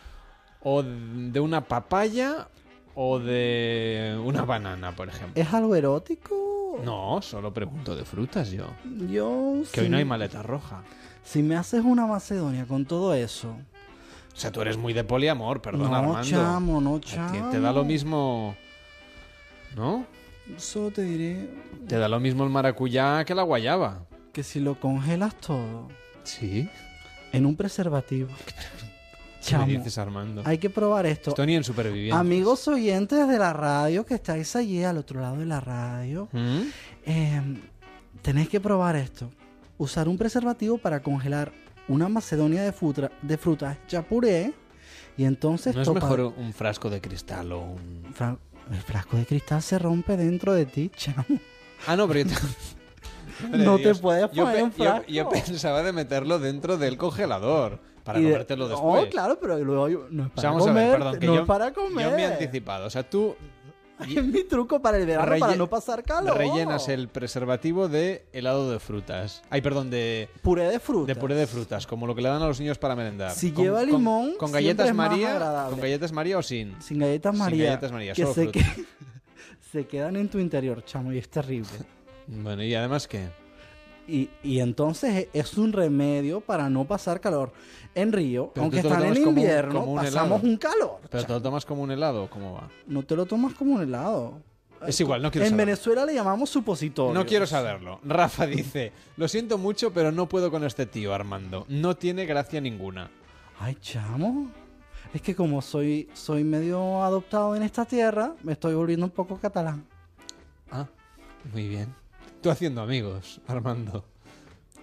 o 0.61 0.83
de 0.83 1.39
una 1.39 1.61
papaya 1.61 2.47
o 2.93 3.17
de 3.17 4.19
una 4.23 4.43
banana, 4.43 4.91
por 4.95 5.07
ejemplo? 5.09 5.41
¿Es 5.41 5.51
algo 5.53 5.75
erótico? 5.75 6.79
No, 6.83 7.21
solo 7.21 7.51
pregunto 7.53 7.95
de 7.95 8.05
frutas 8.05 8.51
yo. 8.51 8.65
Yo 9.09 9.61
Que 9.71 9.81
hoy 9.81 9.89
no 9.89 9.97
hay 9.97 10.05
maleta 10.05 10.43
roja. 10.43 10.83
Si 11.23 11.43
me 11.43 11.55
haces 11.55 11.83
una 11.83 12.07
Macedonia 12.07 12.65
con 12.65 12.85
todo 12.85 13.13
eso. 13.13 13.55
O 14.33 14.37
sea, 14.39 14.51
tú 14.51 14.61
eres 14.61 14.77
muy 14.77 14.93
de 14.93 15.03
poliamor, 15.03 15.61
perdón, 15.61 15.91
no, 15.91 15.95
Armando. 15.95 16.23
chamo, 16.23 16.79
no, 16.81 16.99
chamo. 16.99 17.49
te 17.49 17.59
da 17.59 17.71
lo 17.73 17.83
mismo, 17.83 18.55
¿no? 19.75 20.05
Solo 20.57 20.89
te 20.91 21.03
diré 21.03 21.47
Te 21.87 21.97
da 21.97 22.07
lo 22.07 22.19
mismo 22.19 22.43
el 22.43 22.49
maracuyá 22.49 23.23
que 23.25 23.35
la 23.35 23.43
guayaba. 23.43 24.05
que 24.33 24.41
si 24.43 24.59
lo 24.59 24.79
congelas 24.79 25.35
todo 25.35 25.87
Sí. 26.23 26.69
en 27.33 27.45
un 27.45 27.55
preservativo. 27.55 28.29
¿Qué 28.45 28.53
me 28.55 29.41
Chamo, 29.41 29.65
dices, 29.67 29.97
Armando? 29.97 30.41
hay 30.45 30.57
que 30.57 30.69
probar 30.69 31.05
esto. 31.05 31.31
Esto 31.31 31.45
ni 31.45 31.55
en 31.55 31.63
supervivientes. 31.63 32.19
Amigos 32.19 32.67
oyentes 32.67 33.27
de 33.27 33.37
la 33.39 33.51
radio 33.53 34.05
que 34.05 34.13
estáis 34.15 34.55
allí 34.55 34.83
al 34.83 34.97
otro 34.97 35.19
lado 35.21 35.37
de 35.37 35.45
la 35.45 35.59
radio, 35.59 36.27
¿Mm? 36.31 36.59
eh, 37.05 37.41
tenéis 38.21 38.49
que 38.49 38.59
probar 38.59 38.95
esto. 38.95 39.29
Usar 39.79 40.07
un 40.07 40.17
preservativo 40.17 40.77
para 40.77 41.01
congelar 41.01 41.51
una 41.87 42.07
macedonia 42.07 42.61
de, 42.61 42.71
fruta, 42.71 43.09
de 43.23 43.37
frutas 43.37 43.77
ya 43.87 44.03
puré 44.03 44.53
Y 45.17 45.23
entonces 45.25 45.75
¿No 45.75 45.81
es 45.81 45.87
topa- 45.87 45.95
mejor 46.01 46.19
un 46.37 46.53
frasco 46.53 46.89
de 46.91 47.01
cristal 47.01 47.51
o 47.53 47.61
un...? 47.61 48.05
Fra- 48.13 48.37
el 48.71 48.81
frasco 48.81 49.17
de 49.17 49.25
cristal 49.25 49.63
se 49.63 49.79
rompe 49.79 50.15
dentro 50.15 50.53
de 50.53 50.67
ti, 50.67 50.91
chamo. 50.95 51.25
Ah, 51.87 51.95
no, 51.95 52.07
pero 52.07 52.19
yo... 52.21 52.27
te- 52.27 53.57
No 53.57 53.77
te 53.77 53.95
puedes 53.95 54.29
Yo 54.31 54.43
poner 54.43 54.57
pe- 54.57 54.63
un 54.63 54.71
yo- 54.71 54.75
frasco. 54.83 55.05
Yo, 55.07 55.29
pensaba 55.29 55.81
de 55.81 55.93
meterlo 55.93 56.37
dentro 56.39 56.77
del 56.77 56.97
congelador 56.97 57.79
para 58.03 58.19
Y 58.19 58.23
de- 58.23 58.31
comértelo 58.31 58.67
después. 58.67 59.05
Oh, 59.05 59.09
claro, 59.09 59.39
pero 59.41 59.57
luego 59.59 59.87
yo- 59.89 60.07
no 60.11 60.23
es 60.23 60.29
O 60.29 60.31
para 60.35 60.41
sea, 60.41 60.49
vamos 60.51 60.67
comer, 60.67 60.83
a 60.83 60.89
ver, 60.89 60.97
perdón, 60.99 61.19
que 61.19 61.25
no 61.25 61.35
yo, 61.35 61.41
es 61.41 61.47
para 61.47 61.67
yo 61.69 61.73
comer. 61.73 62.15
me 62.15 62.21
he 62.21 62.25
anticipado. 62.25 62.85
O 62.85 62.89
sea, 62.89 63.09
tú 63.09 63.35
Es 64.15 64.23
mi 64.23 64.43
truco 64.43 64.81
para 64.81 64.97
el 64.97 65.05
verano, 65.05 65.31
Relle- 65.31 65.39
para 65.39 65.55
no 65.55 65.67
pasar 65.69 66.03
calor. 66.03 66.37
rellenas 66.37 66.87
el 66.89 67.07
preservativo 67.09 67.87
de 67.89 68.25
helado 68.33 68.71
de 68.71 68.79
frutas. 68.79 69.41
Ay, 69.49 69.61
perdón, 69.61 69.89
de... 69.89 70.29
Puré 70.41 70.69
de 70.69 70.79
frutas. 70.79 71.07
De 71.07 71.15
puré 71.15 71.35
de 71.35 71.47
frutas, 71.47 71.85
como 71.85 72.07
lo 72.07 72.15
que 72.15 72.21
le 72.21 72.29
dan 72.29 72.41
a 72.41 72.47
los 72.47 72.59
niños 72.59 72.77
para 72.77 72.95
merendar. 72.95 73.31
Si 73.31 73.51
Con- 73.51 73.63
lleva 73.65 73.79
con- 73.81 73.89
limón, 73.89 74.25
con, 74.37 74.49
siempre 74.49 74.61
galletas 74.61 74.93
María, 74.95 75.67
con 75.69 75.79
galletas 75.79 76.11
María 76.11 76.37
o 76.37 76.41
sin. 76.43 76.81
Sin 76.81 76.99
galletas 76.99 77.33
Sin 77.33 77.39
María. 77.43 77.65
galletas 77.65 77.91
María, 77.91 78.13
que 78.13 78.21
solo 78.21 78.33
se, 78.33 78.47
que- 78.51 78.65
se 79.71 79.85
quedan 79.87 80.15
en 80.15 80.29
tu 80.29 80.39
interior, 80.39 80.83
chamo, 80.85 81.11
y 81.13 81.17
es 81.17 81.29
terrible. 81.29 81.69
Bueno, 82.31 82.61
y 82.63 82.75
además 82.75 83.07
qué? 83.07 83.27
Y, 84.09 84.29
y 84.43 84.59
entonces 84.59 85.27
es 85.33 85.57
un 85.57 85.71
remedio 85.71 86.41
para 86.41 86.69
no 86.69 86.85
pasar 86.85 87.19
calor. 87.21 87.51
En 87.95 88.11
Río, 88.11 88.51
Pero 88.53 88.63
aunque 88.63 88.77
están 88.79 88.93
en 88.93 88.99
tomas 89.13 89.17
como 89.19 89.29
un- 89.31 89.37
invierno, 89.37 89.79
como 89.79 89.91
un 89.93 89.97
pasamos 89.97 90.39
helado. 90.41 90.49
un 90.51 90.57
calor. 90.57 90.99
Pero 91.09 91.23
te 91.25 91.33
lo 91.33 91.41
tomas 91.41 91.65
como 91.65 91.83
un 91.83 91.91
helado, 91.91 92.29
¿cómo 92.29 92.53
va? 92.53 92.69
No 92.87 93.03
te 93.03 93.15
lo 93.15 93.25
tomas 93.25 93.53
como 93.53 93.75
un 93.75 93.81
helado. 93.81 94.41
Es 94.87 94.99
igual, 95.01 95.21
no 95.21 95.29
quiero 95.29 95.45
En 95.45 95.51
saberlo. 95.51 95.65
Venezuela 95.71 96.05
le 96.05 96.13
llamamos 96.13 96.49
supositorio. 96.49 97.13
No 97.13 97.25
quiero 97.25 97.45
saberlo. 97.45 97.99
Rafa 98.03 98.45
dice, 98.47 98.93
lo 99.17 99.27
siento 99.27 99.57
mucho, 99.57 99.91
pero 99.91 100.11
no 100.11 100.29
puedo 100.29 100.49
con 100.51 100.63
este 100.63 100.85
tío, 100.85 101.13
Armando. 101.13 101.65
No 101.67 101.95
tiene 101.97 102.25
gracia 102.25 102.61
ninguna. 102.61 103.11
Ay, 103.59 103.75
chamo. 103.81 104.49
Es 105.13 105.21
que 105.21 105.35
como 105.35 105.61
soy, 105.61 106.07
soy 106.13 106.43
medio 106.43 107.03
adoptado 107.03 107.55
en 107.55 107.63
esta 107.63 107.83
tierra, 107.85 108.35
me 108.43 108.53
estoy 108.53 108.73
volviendo 108.75 109.05
un 109.07 109.11
poco 109.11 109.37
catalán. 109.37 109.83
Ah, 110.71 110.85
muy 111.51 111.67
bien. 111.67 111.93
Tú 112.41 112.49
haciendo 112.49 112.81
amigos, 112.81 113.41
Armando. 113.47 114.05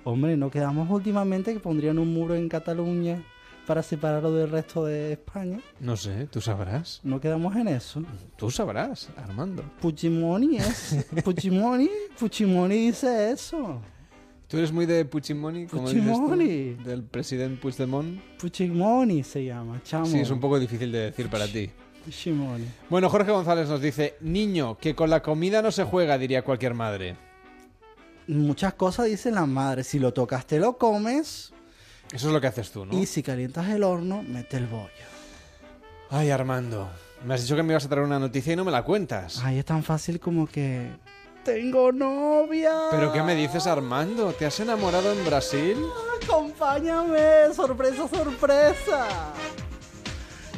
Hombre, 0.04 0.36
¿no 0.36 0.50
quedamos 0.50 0.90
últimamente 0.90 1.54
que 1.54 1.60
pondrían 1.60 1.98
un 1.98 2.12
muro 2.12 2.34
en 2.34 2.50
Cataluña 2.50 3.24
para 3.66 3.82
separarlo 3.82 4.30
del 4.32 4.50
resto 4.50 4.84
de 4.84 5.12
España? 5.12 5.60
No 5.80 5.96
sé, 5.96 6.26
tú 6.26 6.42
sabrás. 6.42 7.00
¿No 7.02 7.18
quedamos 7.18 7.56
en 7.56 7.68
eso? 7.68 8.02
Tú 8.36 8.50
sabrás, 8.50 9.08
Armando. 9.16 9.64
Puchimoni 9.80 10.58
es... 10.58 11.06
Puchimoni, 11.24 11.88
Puchimoni 12.18 12.74
dice 12.88 13.30
eso. 13.30 13.80
¿Tú 14.48 14.58
eres 14.58 14.70
muy 14.70 14.84
de 14.84 15.06
Puchimoni? 15.06 15.66
como 15.66 15.88
dices 15.88 16.04
tú? 16.04 16.28
Puchimoni. 16.28 16.74
Del 16.84 17.04
presidente 17.04 17.58
Puigdemont. 17.60 18.20
Puchimoni 18.38 19.24
se 19.24 19.46
llama, 19.46 19.80
chamo. 19.82 20.04
Sí, 20.04 20.20
es 20.20 20.30
un 20.30 20.40
poco 20.40 20.58
difícil 20.60 20.92
de 20.92 20.98
decir 21.06 21.30
para 21.30 21.48
ti. 21.48 21.70
Puchimoni. 22.04 22.66
Bueno, 22.90 23.08
Jorge 23.08 23.32
González 23.32 23.66
nos 23.68 23.80
dice, 23.80 24.16
niño, 24.20 24.76
que 24.76 24.94
con 24.94 25.08
la 25.08 25.22
comida 25.22 25.62
no 25.62 25.72
se 25.72 25.84
juega, 25.84 26.18
diría 26.18 26.44
cualquier 26.44 26.74
madre. 26.74 27.16
Muchas 28.28 28.74
cosas 28.74 29.06
dicen 29.06 29.34
las 29.34 29.46
madres. 29.46 29.86
Si 29.86 29.98
lo 29.98 30.12
tocas, 30.12 30.46
te 30.46 30.58
lo 30.58 30.76
comes. 30.78 31.52
Eso 32.12 32.28
es 32.28 32.32
lo 32.32 32.40
que 32.40 32.46
haces 32.46 32.70
tú, 32.70 32.84
¿no? 32.84 32.96
Y 32.96 33.06
si 33.06 33.22
calientas 33.22 33.68
el 33.68 33.82
horno, 33.82 34.22
mete 34.22 34.56
el 34.56 34.66
bollo. 34.66 34.90
Ay, 36.10 36.30
Armando, 36.30 36.88
me 37.24 37.34
has 37.34 37.42
dicho 37.42 37.56
que 37.56 37.62
me 37.62 37.72
ibas 37.72 37.84
a 37.84 37.88
traer 37.88 38.04
una 38.04 38.18
noticia 38.18 38.52
y 38.52 38.56
no 38.56 38.64
me 38.64 38.70
la 38.70 38.84
cuentas. 38.84 39.40
Ay, 39.42 39.58
es 39.58 39.64
tan 39.64 39.82
fácil 39.82 40.20
como 40.20 40.46
que... 40.46 40.88
Tengo 41.44 41.92
novia. 41.92 42.72
¿Pero 42.90 43.12
qué 43.12 43.22
me 43.22 43.36
dices, 43.36 43.66
Armando? 43.68 44.32
¿Te 44.32 44.46
has 44.46 44.58
enamorado 44.58 45.12
en 45.12 45.24
Brasil? 45.24 45.76
Acompáñame, 46.22 47.54
sorpresa, 47.54 48.08
sorpresa. 48.08 49.06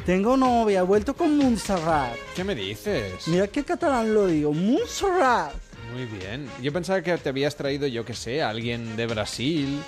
Tengo 0.05 0.35
novia, 0.35 0.79
he 0.79 0.83
vuelto 0.83 1.15
con 1.15 1.37
Montserrat. 1.37 2.15
¿Qué 2.35 2.43
me 2.43 2.55
dices? 2.55 3.27
Mira 3.27 3.47
qué 3.47 3.63
catalán 3.63 4.13
lo 4.13 4.25
digo, 4.25 4.51
Montserrat. 4.51 5.53
Muy 5.93 6.05
bien. 6.05 6.47
Yo 6.61 6.71
pensaba 6.71 7.01
que 7.01 7.17
te 7.17 7.29
habías 7.29 7.55
traído, 7.55 7.87
yo 7.87 8.05
que 8.05 8.13
sé, 8.13 8.41
a 8.41 8.49
alguien 8.49 8.95
de 8.95 9.07
Brasil. 9.07 9.79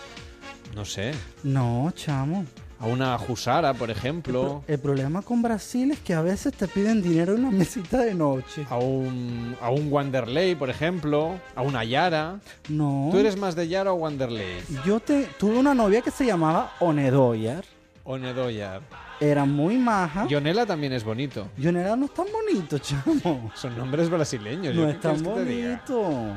No 0.75 0.85
sé. 0.85 1.11
No, 1.43 1.91
chamo. 1.95 2.45
A 2.79 2.87
una 2.87 3.15
Jusara, 3.19 3.75
por 3.75 3.91
ejemplo. 3.91 4.63
El 4.67 4.79
problema 4.79 5.21
con 5.21 5.43
Brasil 5.43 5.91
es 5.91 5.99
que 5.99 6.15
a 6.15 6.21
veces 6.21 6.53
te 6.53 6.67
piden 6.67 7.03
dinero 7.03 7.35
en 7.35 7.45
una 7.45 7.57
mesita 7.57 7.99
de 7.99 8.15
noche. 8.15 8.65
A 8.69 8.77
un, 8.77 9.55
a 9.61 9.69
un 9.69 9.91
Wanderlei, 9.91 10.55
por 10.55 10.69
ejemplo. 10.71 11.39
A 11.55 11.61
una 11.61 11.83
Yara. 11.83 12.39
No. 12.69 13.09
¿Tú 13.11 13.19
eres 13.19 13.37
más 13.37 13.55
de 13.55 13.67
Yara 13.67 13.93
o 13.93 13.97
Wanderlei? 13.97 14.61
Yo 14.83 14.99
te, 14.99 15.25
tuve 15.37 15.59
una 15.59 15.75
novia 15.75 16.01
que 16.01 16.09
se 16.09 16.25
llamaba 16.25 16.73
Onedoyar. 16.79 17.63
O 18.03 18.17
Nedoyar. 18.17 18.81
Era 19.21 19.45
muy 19.45 19.77
maja. 19.77 20.27
Yonela 20.27 20.65
también 20.65 20.93
es 20.93 21.03
bonito. 21.03 21.47
Yonela 21.55 21.95
no 21.95 22.05
es 22.05 22.13
tan 22.13 22.25
bonito, 22.31 22.79
chamo. 22.79 23.51
Son 23.53 23.77
nombres 23.77 24.09
brasileños. 24.09 24.73
No 24.73 24.81
¿yo 24.81 24.89
es 24.89 24.99
tan 24.99 25.21
bonito. 25.21 26.33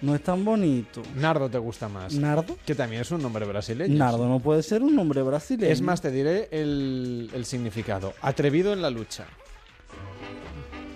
No 0.00 0.14
es 0.14 0.22
tan 0.22 0.44
bonito. 0.44 1.02
Nardo 1.16 1.50
te 1.50 1.58
gusta 1.58 1.88
más. 1.88 2.14
¿Nardo? 2.14 2.56
Que 2.64 2.76
también 2.76 3.02
es 3.02 3.10
un 3.10 3.20
nombre 3.22 3.44
brasileño. 3.44 3.98
Nardo 3.98 4.28
no 4.28 4.38
puede 4.38 4.62
ser 4.62 4.82
un 4.84 4.94
nombre 4.94 5.20
brasileño. 5.22 5.72
Es 5.72 5.82
más, 5.82 6.00
te 6.00 6.12
diré 6.12 6.48
el, 6.52 7.28
el 7.34 7.44
significado. 7.44 8.14
Atrevido 8.22 8.72
en 8.72 8.82
la 8.82 8.90
lucha. 8.90 9.26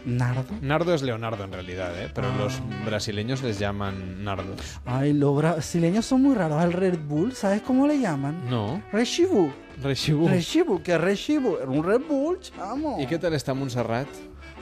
¿Nardo? 0.06 0.44
Nardo 0.62 0.94
es 0.94 1.02
Leonardo 1.02 1.44
en 1.44 1.52
realidad, 1.52 1.92
¿eh? 2.00 2.08
pero 2.14 2.28
Ah. 2.28 2.36
los 2.38 2.60
brasileños 2.86 3.42
les 3.42 3.58
llaman 3.58 4.22
nardos. 4.24 4.60
Ay, 4.86 5.12
los 5.12 5.36
brasileños 5.36 6.06
son 6.06 6.22
muy 6.22 6.34
raros. 6.34 6.62
Al 6.62 6.72
Red 6.72 6.98
Bull, 7.06 7.32
¿sabes 7.34 7.60
cómo 7.62 7.86
le 7.86 7.98
llaman? 7.98 8.48
No. 8.48 8.80
Reshibu. 8.92 9.50
Reshibu. 9.82 10.28
Reshibu, 10.28 10.82
que 10.82 10.96
Reshibu. 10.96 11.56
Era 11.56 11.68
un 11.70 11.82
Red 11.84 12.02
Bull, 12.08 12.38
chamo. 12.40 12.98
¿Y 13.00 13.06
qué 13.06 13.18
tal 13.18 13.34
está 13.34 13.52
Montserrat? 13.52 14.06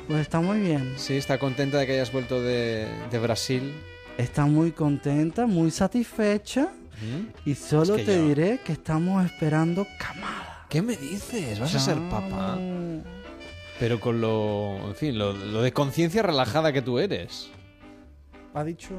Pues 0.08 0.20
está 0.20 0.40
muy 0.40 0.60
bien. 0.60 0.94
Sí, 0.96 1.14
está 1.16 1.38
contenta 1.38 1.78
de 1.78 1.86
que 1.86 1.92
hayas 1.92 2.10
vuelto 2.12 2.40
de, 2.42 2.88
de 3.10 3.18
Brasil. 3.18 3.72
Está 4.18 4.46
muy 4.46 4.72
contenta, 4.72 5.46
muy 5.46 5.70
satisfecha. 5.70 6.68
¿Mm? 7.02 7.48
Y 7.50 7.54
solo 7.54 7.96
Es 7.96 8.00
que 8.00 8.06
te 8.06 8.16
yo- 8.16 8.28
diré 8.28 8.60
que 8.64 8.72
estamos 8.72 9.24
esperando 9.24 9.86
camada. 9.98 10.66
¿Qué 10.70 10.80
me 10.82 10.96
dices? 10.96 11.58
¿Vas 11.60 11.74
a 11.74 11.78
ser 11.80 11.98
papá? 12.08 12.56
Pero 13.80 14.00
con 14.00 14.20
lo, 14.20 14.76
en 14.88 14.94
fin, 14.94 15.18
lo, 15.18 15.32
lo 15.32 15.62
de 15.62 15.72
conciencia 15.72 16.22
relajada 16.22 16.72
que 16.72 16.82
tú 16.82 16.98
eres. 16.98 17.50
Ha 18.54 18.62
dicho... 18.64 18.94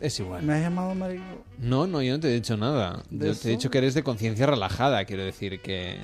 Es 0.00 0.18
igual. 0.20 0.42
¿Me 0.44 0.54
has 0.54 0.60
llamado 0.62 0.94
marido? 0.94 1.24
No, 1.58 1.86
no, 1.86 2.00
yo 2.00 2.12
no 2.14 2.20
te 2.20 2.28
he 2.28 2.34
dicho 2.34 2.56
nada. 2.56 3.02
¿De 3.10 3.26
Yo 3.28 3.34
te 3.36 3.48
he 3.48 3.50
dicho 3.50 3.68
que 3.68 3.78
eres 3.78 3.94
de 3.94 4.02
conciencia 4.04 4.46
relajada, 4.46 5.04
quiero 5.04 5.24
decir 5.24 5.60
que... 5.60 5.98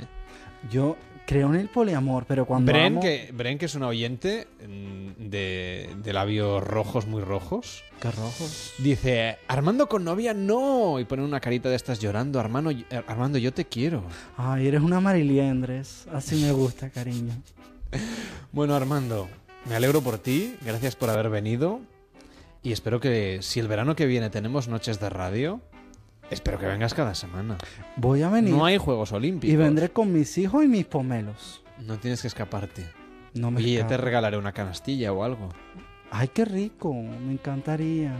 Yo 0.70 0.96
creo 1.26 1.48
en 1.50 1.56
el 1.60 1.68
poliamor, 1.68 2.24
pero 2.26 2.44
cuando 2.44 2.72
Bren, 2.72 2.94
amo- 2.94 3.00
que, 3.00 3.30
Bren, 3.32 3.56
que 3.58 3.66
es 3.66 3.74
una 3.74 3.86
oyente 3.86 4.48
mm, 4.66 5.28
de, 5.30 5.90
de 6.02 6.12
labios 6.12 6.62
rojos, 6.64 7.06
muy 7.06 7.22
rojos. 7.22 7.84
¿Qué 8.00 8.10
rojos? 8.10 8.72
Dice, 8.78 9.36
Armando 9.46 9.88
con 9.88 10.04
novia, 10.04 10.34
no. 10.34 10.98
Y 10.98 11.04
pone 11.04 11.22
una 11.22 11.38
carita 11.40 11.68
de 11.68 11.76
estas 11.76 12.00
llorando. 12.00 12.40
Armando, 12.40 12.72
Armando 13.06 13.38
yo 13.38 13.52
te 13.52 13.64
quiero. 13.66 14.02
Ay, 14.36 14.66
eres 14.66 14.80
una 14.82 15.00
mariliendres. 15.00 16.06
Así 16.12 16.36
me 16.36 16.50
gusta, 16.52 16.90
cariño. 16.90 17.32
Bueno, 18.52 18.74
Armando, 18.74 19.28
me 19.68 19.74
alegro 19.74 20.00
por 20.00 20.18
ti. 20.18 20.56
Gracias 20.64 20.96
por 20.96 21.10
haber 21.10 21.28
venido. 21.30 21.80
Y 22.62 22.72
espero 22.72 23.00
que 23.00 23.38
si 23.42 23.60
el 23.60 23.68
verano 23.68 23.94
que 23.96 24.06
viene 24.06 24.30
tenemos 24.30 24.68
noches 24.68 24.98
de 25.00 25.10
radio, 25.10 25.60
espero 26.30 26.58
que 26.58 26.66
vengas 26.66 26.94
cada 26.94 27.14
semana. 27.14 27.58
Voy 27.96 28.22
a 28.22 28.30
venir. 28.30 28.54
No 28.54 28.64
hay 28.64 28.78
Juegos 28.78 29.12
Olímpicos. 29.12 29.52
Y 29.52 29.56
vendré 29.56 29.90
con 29.90 30.12
mis 30.12 30.38
hijos 30.38 30.64
y 30.64 30.68
mis 30.68 30.86
pomelos. 30.86 31.62
No 31.80 31.98
tienes 31.98 32.22
que 32.22 32.28
escaparte. 32.28 32.86
No 33.34 33.50
me 33.50 33.58
Oye, 33.58 33.82
te 33.84 33.96
regalaré 33.96 34.38
una 34.38 34.52
canastilla 34.52 35.12
o 35.12 35.24
algo. 35.24 35.48
Ay, 36.10 36.28
qué 36.28 36.44
rico. 36.44 36.94
Me 36.94 37.32
encantaría. 37.32 38.14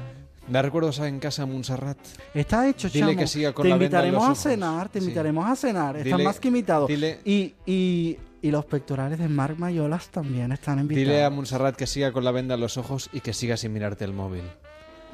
¿Da 0.48 0.60
recuerdos 0.60 0.98
en 0.98 1.20
casa, 1.20 1.46
Montserrat? 1.46 1.96
Está 2.34 2.68
hecho, 2.68 2.88
Dile 2.90 3.06
chamo. 3.06 3.18
que 3.18 3.26
siga 3.26 3.52
con 3.54 3.62
te 3.62 3.68
la 3.70 3.76
venda 3.78 4.00
en 4.00 4.06
invitaremos 4.08 4.28
a 4.38 4.42
cenar, 4.42 4.88
te 4.90 4.98
Sí. 4.98 5.04
invitaremos 5.06 5.48
a 5.48 5.56
cenar. 5.56 5.96
Están 5.96 6.18
Dile- 6.18 6.24
más 6.24 6.38
que 6.40 6.48
invitados. 6.48 6.90
dile- 6.90 7.20
Y, 7.24 7.54
y, 7.64 8.18
y 8.44 8.50
los 8.50 8.66
pectorales 8.66 9.18
de 9.18 9.28
Marc 9.28 9.56
Mayolas 9.58 10.10
también 10.10 10.52
están 10.52 10.78
invitados. 10.78 11.06
Dile 11.08 11.24
a 11.24 11.30
Montserrat 11.30 11.76
que 11.76 11.86
siga 11.86 12.12
con 12.12 12.24
la 12.24 12.30
venda 12.30 12.54
en 12.56 12.60
los 12.60 12.76
ojos 12.76 13.08
y 13.12 13.20
que 13.20 13.32
siga 13.32 13.56
sin 13.56 13.72
mirarte 13.72 14.04
el 14.04 14.12
móvil. 14.12 14.42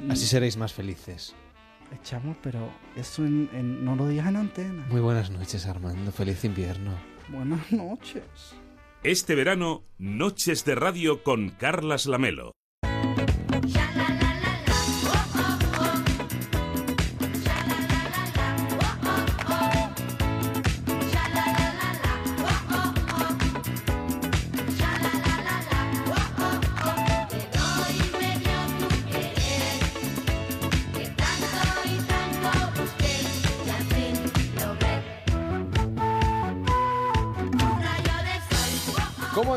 Así 0.08 0.24
Mm. 0.24 0.28
seréis 0.28 0.56
más 0.56 0.72
felices. 0.72 1.34
Echamos, 1.92 2.36
pero 2.42 2.70
eso 2.96 3.24
en- 3.24 3.48
en- 3.52 3.84
no 3.84 3.94
lo 3.94 4.08
digas 4.08 4.26
en 4.28 4.36
antena. 4.36 4.84
Muy 4.90 5.00
buenas 5.00 5.30
noches, 5.30 5.66
Armando. 5.66 6.10
Feliz 6.12 6.44
invierno. 6.44 6.92
Buenas 7.28 7.70
noches. 7.70 8.22
Este 9.04 9.34
verano, 9.34 9.84
Noches 9.98 10.64
de 10.64 10.74
Radio 10.74 11.22
con 11.22 11.50
Carlas 11.50 12.06
Lamelo. 12.06 12.52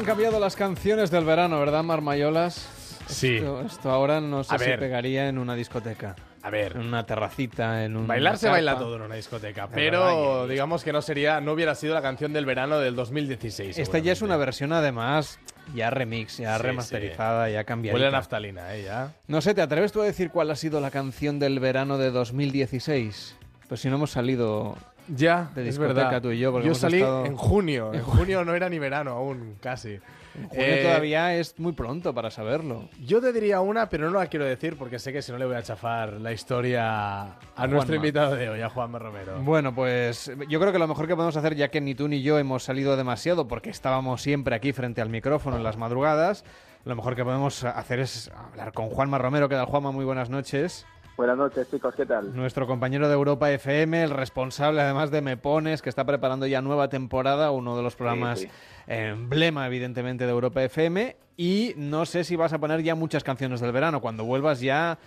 Han 0.04 0.08
cambiado 0.08 0.38
las 0.38 0.58
canciones 0.58 1.12
del 1.12 1.24
verano, 1.24 1.58
verdad, 1.62 1.82
Marmayolas? 1.82 2.68
Sí. 3.08 3.36
Esto, 3.38 3.62
esto 3.62 3.90
ahora 3.90 4.20
no 4.20 4.44
sé 4.44 4.54
A 4.54 4.60
si 4.60 4.66
ver. 4.66 4.80
pegaría 4.80 5.30
en 5.30 5.38
una 5.38 5.56
discoteca. 5.56 6.14
A 6.42 6.50
ver. 6.50 6.74
En 6.76 6.82
una 6.88 7.06
terracita, 7.06 7.86
en 7.86 7.96
un. 7.96 8.06
Bailar 8.06 8.38
se 8.38 8.50
baila 8.50 8.78
todo 8.78 8.98
en 8.98 9.04
una 9.04 9.16
discoteca, 9.16 9.70
pero 9.70 10.46
digamos 10.46 10.84
que 10.84 10.92
no 10.92 11.02
sería, 11.02 11.40
no 11.40 11.54
hubiera 11.54 11.74
sido 11.74 11.94
la 11.94 12.02
canción 12.02 12.34
del 12.34 12.46
verano 12.46 12.80
del 12.80 12.96
2016. 12.98 13.78
Esta 13.78 14.00
ya 14.00 14.12
es 14.12 14.22
una 14.22 14.36
versión, 14.36 14.74
además, 14.74 15.40
ya 15.74 15.90
remix, 15.90 16.38
ya 16.38 16.58
Sí, 16.58 16.64
remasterizada, 16.64 17.50
ya 17.50 17.64
cambiada. 17.64 17.96
Huele 17.96 18.08
a 18.08 18.12
naftalina, 18.12 18.76
¿eh? 18.76 18.84
Ya. 18.84 19.14
No 19.28 19.40
sé, 19.40 19.54
¿te 19.54 19.62
atreves 19.62 19.94
tú 19.94 20.02
a 20.02 20.06
decir 20.06 20.32
cuál 20.32 20.52
ha 20.52 20.58
sido 20.58 20.82
la 20.82 20.92
canción 20.92 21.40
del 21.40 21.62
verano 21.62 21.98
de 21.98 22.12
2016? 22.12 23.38
Pues 23.70 23.80
si 23.80 23.88
no 23.88 23.96
hemos 23.96 24.12
salido 24.12 24.76
Ya, 25.08 25.52
de 25.56 25.68
es 25.68 25.78
verdad. 25.78 26.22
tú 26.22 26.32
y 26.32 26.40
yo. 26.40 26.60
Yo 26.62 26.74
salí 26.74 26.98
estado- 26.98 27.26
en 27.26 27.36
junio. 27.36 27.94
En 27.94 28.02
junio 28.04 28.46
no 28.46 28.56
era 28.56 28.70
ni 28.70 28.80
verano 28.80 29.12
aún, 29.12 29.56
casi. 29.62 30.00
En 30.36 30.48
junio 30.50 30.66
Eh, 30.66 30.82
todavía 30.84 31.36
es 31.36 31.60
muy 31.60 31.74
pronto 31.74 32.14
para 32.14 32.32
saberlo. 32.32 32.90
Yo 33.06 33.22
te 33.22 33.32
diría 33.34 33.60
una, 33.62 33.88
pero 33.90 34.10
no 34.10 34.18
la 34.18 34.28
quiero 34.28 34.46
decir 34.46 34.76
porque 34.78 34.98
sé 34.98 35.14
que 35.14 35.22
si 35.22 35.32
no 35.32 35.38
le 35.38 35.46
voy 35.46 35.56
a 35.56 35.62
chafar 35.62 36.14
la 36.14 36.32
historia 36.32 37.24
a 37.24 37.28
nuestro 37.68 37.78
Juanma. 37.80 37.96
invitado 37.98 38.36
de 38.36 38.50
hoy, 38.50 38.62
a 38.62 38.70
Juanma 38.70 38.98
Romero. 38.98 39.40
Bueno, 39.42 39.76
pues 39.76 40.32
yo 40.50 40.60
creo 40.60 40.72
que 40.72 40.80
lo 40.80 40.88
mejor 40.88 41.08
que 41.08 41.16
podemos 41.16 41.36
hacer, 41.38 41.56
ya 41.56 41.68
que 41.70 41.82
ni 41.82 41.94
tú 41.94 42.08
ni 42.08 42.22
yo 42.24 42.40
hemos 42.40 42.64
salido 42.64 42.96
demasiado, 42.98 43.48
porque 43.48 43.70
estábamos 43.70 44.22
siempre 44.24 44.56
aquí 44.56 44.74
frente 44.74 45.02
al 45.02 45.10
micrófono 45.10 45.58
en 45.58 45.64
las 45.64 45.78
madrugadas, 45.78 46.46
lo 46.86 46.96
mejor 46.96 47.16
que 47.16 47.24
podemos 47.24 47.64
hacer 47.64 48.00
es 48.00 48.32
hablar 48.36 48.74
con 48.74 48.90
Juanma 48.90 49.18
Romero. 49.20 49.48
¿Qué 49.50 49.56
tal, 49.56 49.66
Juanma? 49.68 49.92
Muy 49.92 50.06
buenas 50.06 50.30
noches. 50.32 50.86
Buenas 51.16 51.38
noches, 51.38 51.70
chicos, 51.70 51.94
¿qué 51.94 52.08
tal? 52.08 52.36
Nuestro 52.36 52.66
compañero 52.66 53.08
de 53.08 53.14
Europa 53.14 53.52
FM, 53.52 54.04
el 54.04 54.10
responsable 54.10 54.82
además 54.82 55.12
de 55.12 55.22
Me 55.22 55.38
Pones, 55.38 55.84
que 55.84 55.90
está 55.90 56.06
preparando 56.06 56.48
ya 56.48 56.64
nueva 56.64 56.90
temporada, 56.90 57.52
uno 57.52 57.78
de 57.78 57.84
los 57.84 57.96
programas 57.96 58.40
sí. 58.40 58.50
emblema, 58.88 59.68
evidentemente, 59.68 60.26
de 60.26 60.32
Europa 60.32 60.64
FM. 60.64 61.16
Y 61.38 61.74
no 61.78 62.06
sé 62.06 62.24
si 62.24 62.36
vas 62.36 62.52
a 62.54 62.60
poner 62.60 62.82
ya 62.82 62.96
muchas 62.96 63.24
canciones 63.24 63.62
del 63.62 63.72
verano. 63.72 64.02
Cuando 64.02 64.26
vuelvas 64.26 64.60
ya, 64.60 64.98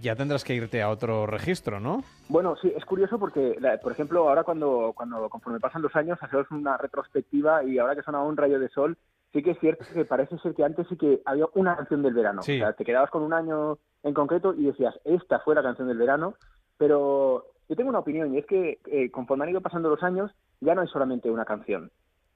ya 0.00 0.16
tendrás 0.16 0.42
que 0.42 0.54
irte 0.54 0.80
a 0.80 0.88
otro 0.88 1.26
registro, 1.26 1.80
¿no? 1.80 2.02
Bueno, 2.30 2.56
sí, 2.62 2.72
es 2.74 2.86
curioso 2.86 3.18
porque, 3.18 3.58
por 3.82 3.92
ejemplo, 3.92 4.26
ahora 4.30 4.42
cuando, 4.42 4.94
cuando 4.96 5.28
conforme 5.28 5.60
pasan 5.60 5.82
los 5.82 5.94
años, 5.96 6.18
hacemos 6.22 6.50
una 6.50 6.78
retrospectiva 6.78 7.62
y 7.62 7.78
ahora 7.78 7.94
que 7.94 8.02
sonaba 8.02 8.24
un 8.24 8.38
rayo 8.38 8.58
de 8.58 8.70
sol, 8.70 8.96
sí 9.34 9.42
que 9.42 9.50
es 9.50 9.58
cierto 9.60 9.84
que 9.92 10.06
parece 10.06 10.38
ser 10.38 10.54
que 10.54 10.64
antes 10.64 10.86
sí 10.88 10.96
que 10.96 11.20
había 11.26 11.44
una 11.54 11.76
canción 11.76 12.02
del 12.02 12.14
verano. 12.14 12.42
Sí. 12.42 12.56
O 12.56 12.64
sea, 12.64 12.72
te 12.72 12.86
quedabas 12.86 13.10
con 13.10 13.22
un 13.22 13.34
año 13.34 13.78
en 14.06 14.14
concreto 14.14 14.54
y 14.54 14.64
decías, 14.64 14.98
esta 15.04 15.40
fue 15.40 15.54
la 15.54 15.62
canción 15.62 15.88
del 15.88 15.98
verano, 15.98 16.34
pero 16.78 17.44
yo 17.68 17.76
tengo 17.76 17.90
una 17.90 17.98
opinión 17.98 18.34
y 18.34 18.38
es 18.38 18.46
que 18.46 18.78
eh, 18.86 19.10
conforme 19.10 19.44
han 19.44 19.50
ido 19.50 19.60
pasando 19.60 19.88
los 19.90 20.02
años, 20.02 20.30
ya 20.60 20.74
no 20.74 20.80
hay 20.82 20.88
solamente 20.88 21.30
una 21.30 21.44
canción. 21.44 21.90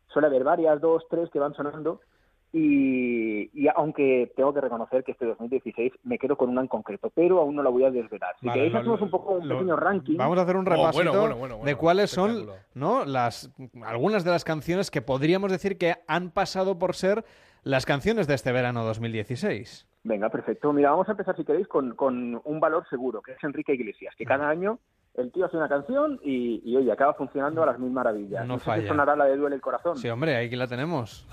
Suele 0.09 0.27
haber 0.29 0.45
varias, 0.45 0.81
dos, 0.81 1.05
tres 1.09 1.31
que 1.31 1.39
van 1.39 1.55
sonando 1.55 2.01
y, 2.53 3.49
y 3.55 3.69
aunque 3.77 4.33
tengo 4.35 4.53
que 4.53 4.61
reconocer 4.61 5.05
que 5.05 5.13
este 5.13 5.25
2016 5.25 5.93
me 6.03 6.19
quedo 6.19 6.37
con 6.37 6.49
una 6.51 6.61
en 6.63 6.67
concreto, 6.67 7.11
pero 7.15 7.39
aún 7.39 7.55
no 7.55 7.63
la 7.63 7.71
voy 7.71 7.85
a 7.85 7.91
desvelar. 7.93 8.35
Si 8.41 8.47
Vale, 8.47 8.59
queréis 8.59 8.73
lo- 8.75 8.81
hacemos 8.81 9.03
un 9.03 9.11
poco 9.11 9.33
un 9.35 9.49
lo- 9.49 9.55
pequeño 9.57 9.77
ranking. 9.77 10.17
Vamos 10.17 10.37
a 10.39 10.43
hacer 10.43 10.57
un 10.57 10.67
Oh, 10.67 10.71
repasito 10.71 11.13
bueno, 11.13 11.13
bueno, 11.19 11.37
bueno, 11.37 11.65
de 11.65 11.75
cuáles 11.77 12.11
son 12.11 12.49
¿no? 12.75 13.05
las 13.05 13.53
algunas 13.85 14.25
de 14.25 14.31
las 14.33 14.43
canciones 14.45 14.91
que 14.91 15.01
podríamos 15.03 15.53
decir 15.53 15.79
que 15.79 15.95
han 16.09 16.31
pasado 16.31 16.79
por 16.79 16.97
ser 16.97 17.25
las 17.63 17.87
canciones 17.87 18.27
de 18.27 18.35
este 18.35 18.51
verano 18.51 18.85
2016. 18.85 19.87
Venga, 20.03 20.31
perfecto. 20.31 20.73
Mira, 20.73 20.91
vamos 20.91 21.09
a 21.09 21.13
empezar, 21.13 21.37
si 21.37 21.45
queréis, 21.45 21.69
con, 21.69 21.95
con 21.95 22.41
un 22.45 22.61
valor 22.61 22.87
seguro, 22.89 23.21
que 23.21 23.33
es 23.33 23.45
Enrique 23.45 23.75
Iglesias, 23.75 24.15
que 24.17 24.25
cada 24.25 24.49
año 24.49 24.79
el 25.15 25.31
tío 25.31 25.45
hace 25.45 25.57
una 25.57 25.69
canción 25.69 26.19
y, 26.23 26.63
y, 26.65 26.77
oye, 26.77 26.91
acaba 26.91 27.15
funcionando 27.15 27.63
a 27.63 27.67
las 27.67 27.79
mil 27.79 27.91
maravillas. 27.91 28.47
No 28.47 28.55
sé 28.55 28.65
si 28.65 28.71
falla. 28.71 28.89
sonará 28.89 29.17
la 29.17 29.27
de 29.27 29.37
Duele 29.37 29.57
el 29.57 29.63
Corazón. 29.63 29.97
Sí, 29.99 30.09
hombre, 30.09 30.37
aquí 30.37 30.57
la 30.57 30.67
tenemos. 30.67 31.27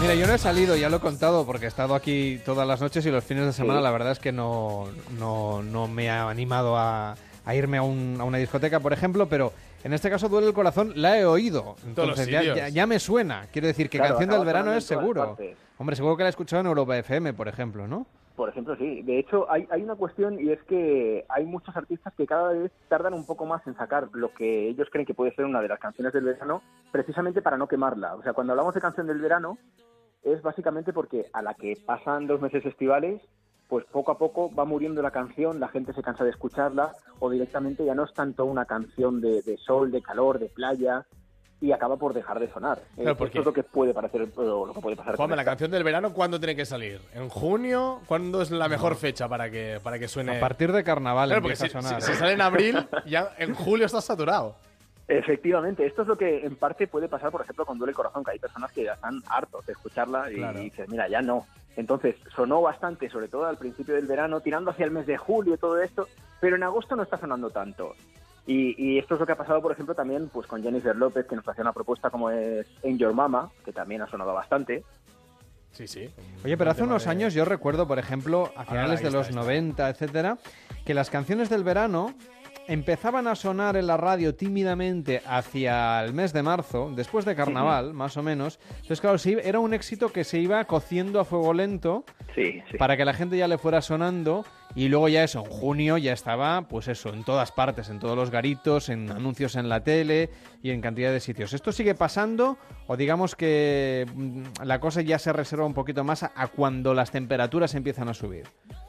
Mira, 0.00 0.14
yo 0.14 0.26
no 0.28 0.34
he 0.34 0.38
salido, 0.38 0.76
ya 0.76 0.88
lo 0.88 0.98
he 0.98 1.00
contado, 1.00 1.44
porque 1.44 1.64
he 1.64 1.68
estado 1.68 1.94
aquí 1.96 2.40
todas 2.44 2.66
las 2.68 2.80
noches 2.80 3.04
y 3.04 3.10
los 3.10 3.24
fines 3.24 3.46
de 3.46 3.52
semana 3.52 3.80
Sí. 3.80 3.84
la 3.84 3.90
verdad 3.90 4.12
es 4.12 4.20
que 4.20 4.30
no, 4.30 4.84
no, 5.18 5.62
no 5.62 5.88
me 5.88 6.08
ha 6.08 6.28
animado 6.30 6.76
a, 6.78 7.16
a 7.48 7.54
irme 7.54 7.78
a, 7.78 7.82
un- 7.82 8.18
a 8.20 8.24
una 8.24 8.36
discoteca, 8.36 8.78
por 8.78 8.92
ejemplo, 8.92 9.26
pero 9.26 9.52
en 9.82 9.94
este 9.94 10.10
caso 10.10 10.28
Duele 10.28 10.48
el 10.48 10.52
Corazón 10.52 10.92
la 10.96 11.18
he 11.18 11.24
oído. 11.24 11.76
Entonces 11.86 12.26
ya, 12.28 12.42
ya- 12.42 12.68
ya 12.68 12.86
me 12.86 12.98
suena. 12.98 13.46
Quiero 13.50 13.66
decir 13.68 13.88
que 13.88 13.96
Claro, 13.96 14.16
canción 14.16 14.36
del 14.36 14.46
verano 14.46 14.74
es 14.74 14.84
seguro. 14.84 15.34
Hombre, 15.78 15.96
seguro 15.96 16.14
que 16.18 16.24
la 16.24 16.28
he 16.28 16.30
escuchado 16.30 16.60
en 16.60 16.66
Europa 16.66 16.98
FM, 16.98 17.32
por 17.32 17.48
ejemplo, 17.48 17.88
¿no? 17.88 18.06
Por 18.36 18.50
ejemplo, 18.50 18.76
sí. 18.76 19.00
De 19.02 19.18
hecho, 19.18 19.50
hay, 19.50 19.66
hay 19.70 19.82
una 19.82 19.94
cuestión 19.96 20.38
y 20.38 20.50
es 20.50 20.62
que 20.64 21.24
hay 21.30 21.46
muchos 21.46 21.74
artistas 21.74 22.12
que 22.16 22.26
cada 22.26 22.52
vez 22.52 22.70
tardan 22.88 23.14
un 23.14 23.24
poco 23.24 23.46
más 23.46 23.66
en 23.66 23.74
sacar 23.76 24.08
lo 24.12 24.32
que 24.34 24.68
ellos 24.68 24.88
creen 24.92 25.06
que 25.06 25.14
puede 25.14 25.34
ser 25.34 25.46
una 25.46 25.62
de 25.62 25.68
las 25.68 25.80
canciones 25.80 26.12
del 26.12 26.24
verano, 26.24 26.62
precisamente 26.92 27.40
para 27.40 27.56
no 27.56 27.66
quemarla. 27.66 28.14
O 28.14 28.22
sea, 28.22 28.34
cuando 28.34 28.52
hablamos 28.52 28.74
de 28.74 28.80
canción 28.82 29.06
del 29.06 29.20
verano, 29.22 29.56
es 30.22 30.42
básicamente 30.42 30.92
porque 30.92 31.24
a 31.32 31.40
la 31.40 31.54
que 31.54 31.78
pasan 31.86 32.26
dos 32.26 32.40
meses 32.42 32.64
estivales, 32.66 33.22
pues 33.68 33.84
poco 33.92 34.12
a 34.12 34.18
poco 34.18 34.50
va 34.54 34.64
muriendo 34.64 35.02
la 35.02 35.10
canción, 35.10 35.60
la 35.60 35.68
gente 35.68 35.92
se 35.92 36.02
cansa 36.02 36.24
de 36.24 36.30
escucharla, 36.30 36.92
o 37.18 37.28
directamente 37.30 37.84
ya 37.84 37.94
no 37.94 38.04
es 38.04 38.14
tanto 38.14 38.44
una 38.46 38.64
canción 38.64 39.20
de, 39.20 39.42
de 39.42 39.56
sol, 39.58 39.90
de 39.90 40.00
calor, 40.00 40.38
de 40.38 40.46
playa, 40.48 41.04
y 41.60 41.72
acaba 41.72 41.96
por 41.96 42.14
dejar 42.14 42.38
de 42.38 42.48
sonar. 42.50 42.78
Claro, 42.94 43.10
esto 43.10 43.16
porque- 43.18 43.38
es 43.40 43.44
lo 43.44 43.52
que 43.52 43.64
puede 43.64 43.92
parecer, 43.92 44.28
o 44.36 44.66
lo 44.66 44.72
que 44.72 44.80
puede 44.80 44.96
pasar. 44.96 45.16
Juanma, 45.16 45.36
la 45.36 45.44
canción 45.44 45.70
del 45.70 45.82
verano, 45.84 46.14
¿cuándo 46.14 46.38
tiene 46.38 46.54
que 46.56 46.64
salir? 46.64 47.00
¿En 47.14 47.28
junio? 47.28 48.00
¿Cuándo 48.06 48.40
es 48.40 48.50
la 48.50 48.68
mejor 48.68 48.94
fecha 48.96 49.28
para 49.28 49.50
que, 49.50 49.80
para 49.82 49.98
que 49.98 50.08
suene? 50.08 50.36
A 50.38 50.40
partir 50.40 50.72
de 50.72 50.82
carnaval 50.84 51.28
Claro, 51.28 51.42
porque 51.42 51.56
si, 51.56 51.66
a 51.66 51.68
sonar. 51.68 52.00
si- 52.00 52.10
¿eh? 52.10 52.14
si 52.14 52.18
sale 52.20 52.32
en 52.32 52.40
abril, 52.40 52.76
ya 53.06 53.32
en 53.38 53.54
julio 53.54 53.86
está 53.86 54.00
saturado. 54.00 54.54
Efectivamente, 55.08 55.84
esto 55.86 56.02
es 56.02 56.08
lo 56.08 56.16
que 56.16 56.44
en 56.46 56.54
parte 56.56 56.86
puede 56.86 57.08
pasar, 57.08 57.30
por 57.30 57.40
ejemplo, 57.40 57.64
con 57.66 57.76
Duele 57.78 57.90
el 57.90 57.96
Corazón, 57.96 58.22
que 58.24 58.30
hay 58.32 58.38
personas 58.38 58.70
que 58.72 58.84
ya 58.84 58.92
están 58.92 59.20
hartos 59.28 59.64
de 59.66 59.72
escucharla 59.72 60.30
y 60.30 60.36
Claro. 60.36 60.60
dices, 60.60 60.88
mira, 60.88 61.08
ya 61.08 61.20
no. 61.22 61.46
Entonces, 61.76 62.16
sonó 62.34 62.60
bastante, 62.60 63.08
sobre 63.08 63.28
todo 63.28 63.46
al 63.46 63.56
principio 63.56 63.94
del 63.94 64.06
verano, 64.06 64.40
tirando 64.40 64.70
hacia 64.70 64.84
el 64.84 64.90
mes 64.90 65.06
de 65.06 65.16
julio 65.16 65.54
y 65.54 65.58
todo 65.58 65.80
esto, 65.80 66.08
pero 66.40 66.56
en 66.56 66.62
agosto 66.62 66.96
no 66.96 67.02
está 67.02 67.18
sonando 67.18 67.50
tanto. 67.50 67.94
Y, 68.46 68.74
y 68.82 68.98
esto 68.98 69.14
es 69.14 69.20
lo 69.20 69.26
que 69.26 69.32
ha 69.32 69.36
pasado, 69.36 69.60
por 69.60 69.72
ejemplo, 69.72 69.94
también 69.94 70.28
pues 70.28 70.46
con 70.46 70.62
Jennifer 70.62 70.96
López, 70.96 71.26
que 71.26 71.36
nos 71.36 71.46
hacía 71.46 71.62
una 71.62 71.72
propuesta 71.72 72.10
como 72.10 72.30
es 72.30 72.66
En 72.82 72.98
Your 72.98 73.12
Mama, 73.12 73.50
que 73.64 73.72
también 73.72 74.02
ha 74.02 74.10
sonado 74.10 74.32
bastante. 74.32 74.84
Sí, 75.72 75.86
sí. 75.86 76.10
Oye, 76.44 76.56
pero 76.56 76.70
hace 76.70 76.82
unos 76.82 77.06
años 77.06 77.34
yo 77.34 77.44
recuerdo, 77.44 77.86
por 77.86 77.98
ejemplo, 77.98 78.50
a 78.56 78.64
finales 78.64 79.00
de 79.00 79.08
está, 79.08 79.18
los 79.18 79.28
está. 79.28 79.40
90, 79.40 79.90
etcétera, 79.90 80.38
que 80.84 80.94
las 80.94 81.10
canciones 81.10 81.50
del 81.50 81.62
verano 81.62 82.14
empezaban 82.68 83.26
a 83.26 83.34
sonar 83.34 83.76
en 83.76 83.86
la 83.86 83.96
radio 83.96 84.34
tímidamente 84.34 85.22
hacia 85.26 86.04
el 86.04 86.12
mes 86.14 86.32
de 86.32 86.42
marzo, 86.42 86.92
después 86.94 87.24
de 87.24 87.34
carnaval, 87.34 87.94
más 87.94 88.16
o 88.16 88.22
menos. 88.22 88.60
Entonces, 88.76 89.00
claro, 89.00 89.18
sí, 89.18 89.36
era 89.42 89.58
un 89.58 89.74
éxito 89.74 90.12
que 90.12 90.22
se 90.22 90.38
iba 90.38 90.62
cociendo 90.64 91.18
a 91.18 91.24
fuego 91.24 91.52
lento 91.54 92.04
Sí, 92.34 92.62
sí. 92.70 92.76
para 92.76 92.96
que 92.96 93.04
la 93.04 93.14
gente 93.14 93.36
ya 93.36 93.48
le 93.48 93.58
fuera 93.58 93.80
sonando 93.80 94.44
y 94.74 94.88
luego 94.88 95.08
ya 95.08 95.24
eso, 95.24 95.40
en 95.40 95.50
junio 95.50 95.98
ya 95.98 96.12
estaba, 96.12 96.62
pues 96.62 96.88
eso, 96.88 97.12
en 97.12 97.24
todas 97.24 97.52
partes, 97.52 97.88
en 97.88 97.98
todos 97.98 98.16
los 98.16 98.30
garitos, 98.30 98.88
en 98.88 99.10
anuncios 99.10 99.56
en 99.56 99.68
la 99.68 99.82
tele 99.82 100.30
y 100.62 100.70
en 100.70 100.80
cantidad 100.80 101.10
de 101.10 101.20
sitios. 101.20 101.52
¿Esto 101.52 101.72
sigue 101.72 101.94
pasando 101.94 102.58
o 102.86 102.96
digamos 102.96 103.34
que 103.34 104.06
mm, 104.14 104.64
la 104.64 104.78
cosa 104.80 105.00
ya 105.02 105.18
se 105.18 105.32
reserva 105.32 105.64
un 105.64 105.74
poquito 105.74 106.04
más 106.04 106.22
a, 106.22 106.46
cuando 106.48 106.94
las 106.94 107.10
temperaturas 107.10 107.74
empiezan 107.74 108.08
a 108.08 108.14
subir? 108.14 108.44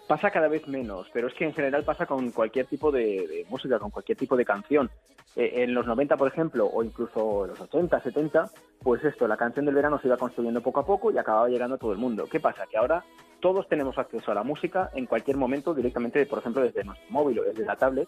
Pasa 0.08 0.32
cada 0.32 0.48
vez 0.48 0.68
menos, 0.68 1.08
pero 1.14 1.28
es 1.28 1.34
que 1.34 1.46
en 1.46 1.54
general 1.54 1.84
pasa 1.84 2.06
con 2.06 2.32
cualquier 2.32 2.66
tipo 2.66 2.92
de, 2.92 3.46
música, 3.50 3.80
con 3.80 3.92
cualquier 3.92 4.18
tipo 4.18 4.36
de 4.36 4.46
canción. 4.46 4.90
Eh, 5.36 5.64
en 5.64 5.74
los 5.76 5.86
90, 5.86 6.18
por 6.18 6.28
ejemplo, 6.28 6.66
o 6.66 6.84
incluso 6.84 7.46
en 7.46 7.52
los 7.52 7.62
80, 7.62 8.02
70, 8.02 8.50
pues 8.82 9.04
esto, 9.04 9.28
la 9.28 9.38
canción 9.38 9.66
del 9.66 9.76
verano 9.76 10.00
se 10.00 10.08
iba 10.08 10.18
construyendo 10.18 10.62
poco 10.62 10.80
a 10.80 10.86
poco 10.86 11.12
y 11.12 11.18
acababa 11.18 11.48
llegando 11.48 11.76
a 11.76 11.80
todo 11.80 11.92
el 11.92 12.00
mundo. 12.00 12.28
¿Qué 12.30 12.40
pasa? 12.40 12.66
Que 12.70 12.78
ahora 12.78 13.04
todos 13.40 13.68
tenemos 13.68 13.98
acceso 13.98 14.32
a 14.32 14.36
la 14.36 14.44
música 14.44 14.90
en 14.94 15.06
cualquier 15.06 15.38
momento 15.38 15.74
directamente, 15.74 16.26
por 16.26 16.40
ejemplo, 16.40 16.62
desde 16.62 16.84
nuestro 16.84 17.10
móvil 17.10 17.40
o 17.40 17.44
desde 17.44 17.66
la 17.66 17.76
tablet. 17.76 18.08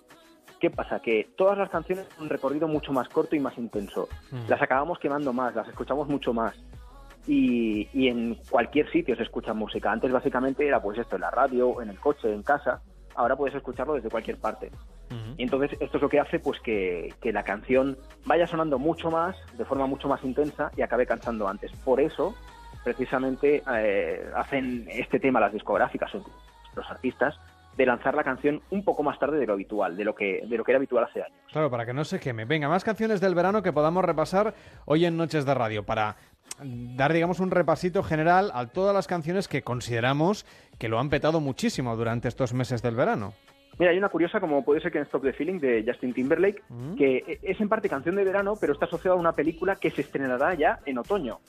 ¿Qué 0.60 0.70
pasa? 0.70 1.00
Que 1.00 1.30
todas 1.36 1.58
las 1.58 1.70
canciones 1.70 2.08
tienen 2.08 2.24
un 2.24 2.30
recorrido 2.30 2.68
mucho 2.68 2.94
más 2.94 3.10
corto 3.10 3.36
y 3.36 3.40
más 3.40 3.58
intenso. 3.58 4.08
Mm. 4.32 4.48
Las 4.48 4.62
acabamos 4.62 5.00
quemando 5.00 5.34
más, 5.34 5.56
las 5.56 5.68
escuchamos 5.68 6.08
mucho 6.08 6.34
más. 6.34 6.56
Y, 7.28 7.88
y 7.94 8.08
en 8.08 8.36
cualquier 8.50 8.90
sitio 8.92 9.16
se 9.16 9.24
escucha 9.24 9.54
música. 9.54 9.92
Antes 9.92 10.12
básicamente 10.12 10.68
era 10.68 10.82
pues 10.82 10.98
esto, 11.00 11.16
en 11.16 11.22
la 11.22 11.32
radio, 11.32 11.82
en 11.82 11.90
el 11.90 12.00
coche, 12.00 12.32
en 12.32 12.44
casa. 12.44 12.82
Ahora 13.16 13.36
puedes 13.36 13.56
escucharlo 13.56 13.94
desde 13.94 14.10
cualquier 14.10 14.38
parte. 14.38 14.72
Y 15.38 15.44
entonces 15.44 15.78
esto 15.82 15.98
es 15.98 16.02
lo 16.02 16.10
que 16.10 16.20
hace 16.20 16.40
pues 16.40 16.60
que, 16.62 17.14
que 17.20 17.34
la 17.34 17.44
canción 17.44 17.98
vaya 18.26 18.48
sonando 18.48 18.80
mucho 18.80 19.12
más, 19.12 19.36
de 19.58 19.66
forma 19.66 19.86
mucho 19.86 20.08
más 20.08 20.24
intensa 20.24 20.72
y 20.78 20.84
acabe 20.84 21.06
cansando 21.06 21.48
antes. 21.48 21.72
Por 21.84 22.00
eso, 22.00 22.34
precisamente, 22.84 23.64
eh, 23.74 24.26
hacen 24.36 24.88
este 24.90 25.20
tema 25.20 25.40
las 25.40 25.54
discográficas 25.54 26.14
o 26.16 26.24
los 26.76 26.90
artistas 26.90 27.40
de 27.78 27.86
lanzar 27.86 28.16
la 28.16 28.24
canción 28.24 28.62
un 28.70 28.84
poco 28.84 29.04
más 29.04 29.18
tarde 29.18 29.40
de 29.40 29.48
lo 29.48 29.54
habitual, 29.54 29.96
de 29.96 30.04
lo 30.04 30.14
que, 30.14 30.44
de 30.46 30.58
lo 30.58 30.64
que 30.64 30.72
era 30.72 30.78
habitual 30.78 31.06
hace 31.06 31.24
años. 31.24 31.38
Claro, 31.52 31.70
para 31.70 31.86
que 31.86 31.94
no 31.94 32.04
se 32.04 32.20
queme. 32.20 32.46
Venga, 32.46 32.68
más 32.68 32.84
canciones 32.84 33.22
del 33.22 33.36
verano 33.36 33.64
que 33.64 33.72
podamos 33.72 34.04
repasar 34.04 34.54
hoy 34.86 35.06
en 35.06 35.16
Noches 35.18 35.46
de 35.46 35.54
Radio. 35.54 35.84
Para 35.84 36.18
dar, 36.60 37.14
digamos, 37.14 37.40
un 37.40 37.52
repasito 37.52 38.04
general 38.04 38.52
a 38.54 38.68
todas 38.68 38.94
las 38.94 39.08
canciones 39.08 39.48
que 39.48 39.62
consideramos 39.62 40.46
que 40.78 40.90
lo 40.90 41.00
han 41.00 41.10
petado 41.10 41.40
muchísimo 41.40 41.96
durante 41.96 42.28
estos 42.28 42.54
meses 42.54 42.82
del 42.82 42.96
verano. 42.96 43.34
Mira, 43.80 43.92
hay 43.92 43.98
una 43.98 44.10
curiosa 44.10 44.40
como 44.40 44.64
puede 44.66 44.82
ser 44.82 44.92
que 44.92 44.98
en 44.98 45.06
Stop 45.06 45.24
the 45.24 45.34
Feeling 45.34 45.60
de 45.60 45.84
Justin 45.88 46.14
Timberlake, 46.14 46.62
que 46.98 47.40
es 47.42 47.60
en 47.62 47.70
parte 47.70 47.90
canción 47.90 48.16
de 48.16 48.24
verano, 48.24 48.56
pero 48.60 48.74
está 48.74 48.86
asociada 48.86 49.16
a 49.16 49.20
una 49.20 49.32
película 49.32 49.78
que 49.78 49.90
se 49.90 50.02
estrenará 50.02 50.54
ya 50.56 50.80
en 50.86 50.98
otoño, 50.98 51.40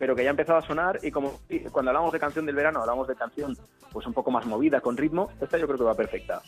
pero 0.00 0.16
que 0.16 0.24
ya 0.24 0.30
ha 0.30 0.32
empezado 0.32 0.58
a 0.58 0.62
sonar 0.62 0.98
y 1.02 1.10
como 1.10 1.40
cuando 1.70 1.90
hablamos 1.90 2.10
de 2.10 2.18
canción 2.18 2.46
del 2.46 2.54
verano, 2.54 2.80
hablamos 2.80 3.06
de 3.06 3.14
canción 3.14 3.54
pues 3.92 4.06
un 4.06 4.14
poco 4.14 4.30
más 4.30 4.46
movida, 4.46 4.80
con 4.80 4.96
ritmo, 4.96 5.30
esta 5.38 5.58
yo 5.58 5.66
creo 5.66 5.78
que 5.78 5.84
va 5.84 5.94
perfecta. 5.94 6.40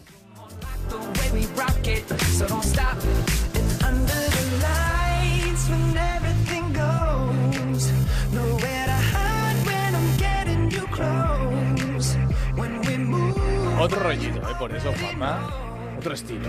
Otro 13.79 14.01
rollito, 14.01 14.49
¿eh? 14.49 14.55
Por 14.59 14.75
eso, 14.75 14.93
Juanma. 14.99 15.97
Otro 15.99 16.15
estilo, 16.15 16.49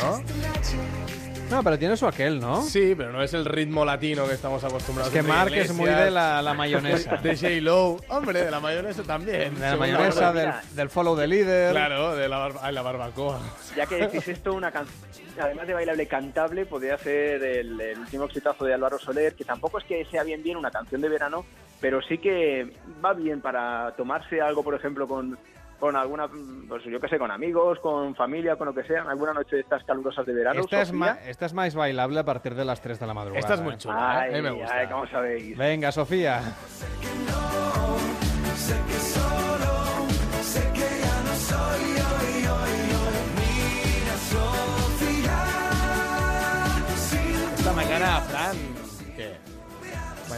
¿no? 0.00 1.25
No, 1.50 1.62
pero 1.62 1.78
tiene 1.78 1.96
su 1.96 2.06
aquel, 2.06 2.40
¿no? 2.40 2.62
Sí, 2.62 2.94
pero 2.96 3.12
no 3.12 3.22
es 3.22 3.32
el 3.34 3.44
ritmo 3.44 3.84
latino 3.84 4.26
que 4.26 4.34
estamos 4.34 4.62
acostumbrados. 4.64 5.14
Es 5.14 5.22
que 5.22 5.26
Mark 5.26 5.52
es 5.54 5.72
muy 5.72 5.88
de 5.88 6.10
la- 6.10 6.42
la 6.42 6.54
mayonesa. 6.54 7.16
De 7.22 7.36
J-Lo. 7.36 7.96
Hombre, 8.08 8.42
de 8.44 8.50
la 8.50 8.60
mayonesa 8.60 9.02
también. 9.04 9.54
De 9.54 9.60
la 9.70 9.76
mayonesa, 9.76 10.32
del, 10.32 10.50
del 10.74 10.90
follow 10.90 11.16
the 11.16 11.26
leader. 11.26 11.70
Claro, 11.72 12.14
de 12.16 12.28
la, 12.28 12.38
barba- 12.38 12.60
ay, 12.62 12.74
la 12.74 12.82
barbacoa. 12.82 13.40
Ya 13.76 13.86
que 13.86 13.96
decís 13.96 14.26
esto, 14.28 14.54
una 14.54 14.70
canción, 14.72 14.96
además 15.40 15.66
de 15.66 15.74
bailable 15.74 16.06
cantable, 16.06 16.66
podría 16.66 16.98
ser 16.98 17.42
el, 17.42 17.80
el 17.80 17.98
último 17.98 18.24
exitazo 18.24 18.64
de 18.64 18.74
Álvaro 18.74 18.98
Soler, 18.98 19.34
que 19.34 19.44
tampoco 19.44 19.78
es 19.78 19.84
que 19.84 20.04
sea 20.06 20.24
bien 20.24 20.42
bien 20.42 20.56
una 20.56 20.70
canción 20.70 21.00
de 21.00 21.08
verano, 21.08 21.44
pero 21.80 22.00
sí 22.02 22.18
que 22.18 22.72
va 23.04 23.12
bien 23.12 23.40
para 23.40 23.92
tomarse 23.96 24.40
algo, 24.40 24.62
por 24.64 24.74
ejemplo, 24.74 25.06
con, 25.06 25.38
con 25.78 25.96
alguna, 25.96 26.28
pues 26.68 26.84
yo 26.84 27.00
qué 27.00 27.08
sé, 27.08 27.18
con 27.18 27.30
amigos, 27.30 27.78
con 27.80 28.14
familia, 28.14 28.56
con 28.56 28.66
lo 28.68 28.74
que 28.74 28.82
sea, 28.84 29.02
en 29.02 29.08
alguna 29.08 29.32
noche 29.32 29.56
de 29.56 29.62
estas 29.62 29.84
calurosas 29.84 30.24
de 30.26 30.32
verano. 30.32 30.60
Esta 30.60 30.80
es, 30.82 30.92
ma- 30.92 31.18
esta 31.26 31.46
es 31.46 31.52
más 31.54 31.74
bailable 31.74 32.18
a 32.20 32.24
partir 32.24 32.54
de 32.54 32.64
las 32.64 32.80
3 32.80 32.98
de 32.98 33.06
la 33.06 33.14
madrugada. 33.14 33.38
Esta 33.40 33.54
es 33.54 33.60
muy 33.60 33.74
¿eh? 33.74 33.78
chula, 33.78 34.20
Ay, 34.20 34.30
¿eh? 34.30 34.34
A 34.34 34.36
mí 34.36 34.42
me 34.42 34.50
gusta. 34.50 34.76
ay, 34.78 34.86
¿cómo 34.88 35.06
sabéis? 35.08 35.56
Venga, 35.58 35.92
Sofía. 35.92 36.40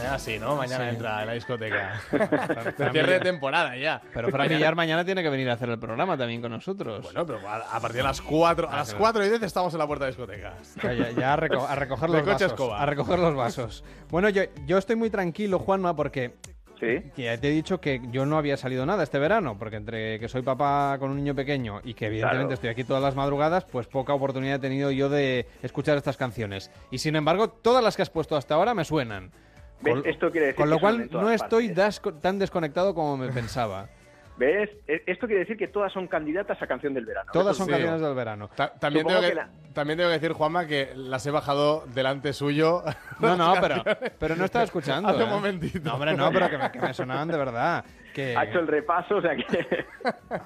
Mañana 0.09 0.19
sí, 0.19 0.39
¿no? 0.39 0.55
Mañana 0.55 0.85
Sí. 0.85 0.95
entra 0.95 1.21
en 1.21 1.27
la 1.27 1.33
discoteca. 1.33 2.01
Cierre 2.91 3.13
de 3.13 3.19
temporada 3.19 3.75
ya. 3.77 4.01
Pero 4.13 4.29
Fran 4.29 4.49
Millar 4.49 4.75
mañana 4.75 5.05
tiene 5.05 5.21
que 5.21 5.29
venir 5.29 5.49
a 5.49 5.53
hacer 5.53 5.69
el 5.69 5.79
programa 5.79 6.17
también 6.17 6.41
con 6.41 6.51
nosotros. 6.51 7.03
Bueno, 7.03 7.25
pero 7.25 7.47
a, 7.47 7.57
a 7.75 7.79
partir 7.79 7.97
de 7.97 8.03
las 8.03 8.21
4, 8.21 8.69
a 8.69 8.75
las 8.77 8.93
4 8.93 9.25
y 9.25 9.29
10 9.29 9.43
estamos 9.43 9.73
en 9.73 9.79
la 9.79 9.87
puerta 9.87 10.05
de 10.05 10.11
discoteca. 10.11 10.53
Ya, 10.81 10.93
ya- 10.93 11.11
ya 11.11 11.33
a, 11.33 11.37
reco- 11.37 11.65
a 11.67 11.75
recoger 11.75 12.09
los 12.09 12.21
coche 12.21 12.31
vasos. 12.33 12.51
escoba. 12.51 12.81
A 12.81 12.85
recoger 12.85 13.19
los 13.19 13.35
vasos. 13.35 13.83
Bueno, 14.09 14.29
yo, 14.29 14.43
yo 14.65 14.77
estoy 14.77 14.95
muy 14.95 15.09
tranquilo, 15.09 15.59
Juanma, 15.59 15.95
porque 15.95 16.35
que 16.79 17.11
ya 17.17 17.37
te 17.37 17.49
he 17.49 17.51
dicho 17.51 17.81
que 17.81 17.99
yo 18.09 18.25
no 18.25 18.37
había 18.37 18.55
salido 18.55 18.85
nada 18.85 19.03
este 19.03 19.19
verano, 19.19 19.57
porque 19.59 19.75
entre 19.75 20.17
que 20.17 20.29
soy 20.29 20.43
papá 20.43 20.95
con 20.97 21.11
un 21.11 21.17
niño 21.17 21.35
pequeño 21.35 21.81
y 21.83 21.93
que 21.93 22.05
evidentemente 22.05 22.45
Claro. 22.45 22.53
estoy 22.53 22.69
aquí 22.69 22.85
todas 22.85 23.03
las 23.03 23.15
madrugadas, 23.15 23.65
pues 23.65 23.87
poca 23.87 24.13
oportunidad 24.13 24.55
he 24.55 24.59
tenido 24.59 24.89
yo 24.89 25.09
de 25.09 25.45
escuchar 25.61 25.97
estas 25.97 26.15
canciones. 26.15 26.71
Y 26.89 26.99
sin 26.99 27.17
embargo, 27.17 27.49
todas 27.49 27.83
las 27.83 27.97
que 27.97 28.03
has 28.03 28.09
puesto 28.09 28.37
hasta 28.37 28.55
ahora 28.55 28.73
me 28.73 28.85
suenan. 28.85 29.31
¿Ves? 29.81 29.93
Con, 29.95 30.05
Esto 30.07 30.31
quiere 30.31 30.47
decir 30.47 30.57
con 30.61 30.69
lo 30.69 30.79
cual 30.79 31.09
no 31.11 31.29
estoy 31.31 31.69
das- 31.69 32.01
tan 32.21 32.37
desconectado 32.39 32.93
como 32.93 33.15
me 33.17 33.29
pensaba. 33.29 33.87
¿Ves? 34.37 34.69
E- 34.87 35.03
Esto 35.05 35.27
quiere 35.27 35.41
decir 35.41 35.57
que 35.57 35.67
todas 35.67 35.91
son 35.91 36.07
candidatas 36.07 36.61
a 36.61 36.67
canción 36.67 36.93
del 36.93 37.05
verano. 37.05 37.29
Todas 37.33 37.57
son 37.57 37.65
sí. 37.65 37.71
canciones 37.73 37.99
del 38.01 38.13
verano. 38.15 38.49
Ta- 38.55 38.71
también, 38.73 39.05
tengo 39.05 39.19
que, 39.19 39.29
que 39.29 39.35
la- 39.35 39.49
también 39.73 39.97
tengo 39.97 40.09
que 40.09 40.13
decir, 40.19 40.31
Juanma, 40.31 40.65
que 40.65 40.91
las 40.95 41.25
he 41.25 41.31
bajado 41.31 41.85
delante 41.93 42.31
suyo. 42.33 42.83
No, 43.19 43.35
no, 43.35 43.53
pero, 43.59 43.83
pero 44.17 44.35
no 44.37 44.45
estaba 44.45 44.63
escuchando. 44.63 45.09
Hace 45.09 45.19
¿eh? 45.21 45.23
un 45.25 45.29
momentito. 45.29 45.79
No, 45.83 45.95
hombre, 45.95 46.13
no, 46.15 46.31
pero 46.31 46.49
que 46.49 46.57
me, 46.57 46.71
que 46.71 46.79
me 46.79 46.93
sonaban 46.93 47.27
de 47.27 47.37
verdad. 47.37 47.83
Que, 48.13 48.35
Ha 48.35 48.45
hecho 48.45 48.59
el 48.59 48.67
repaso, 48.67 49.17
o 49.17 49.21
sea 49.21 49.35
que... 49.35 49.85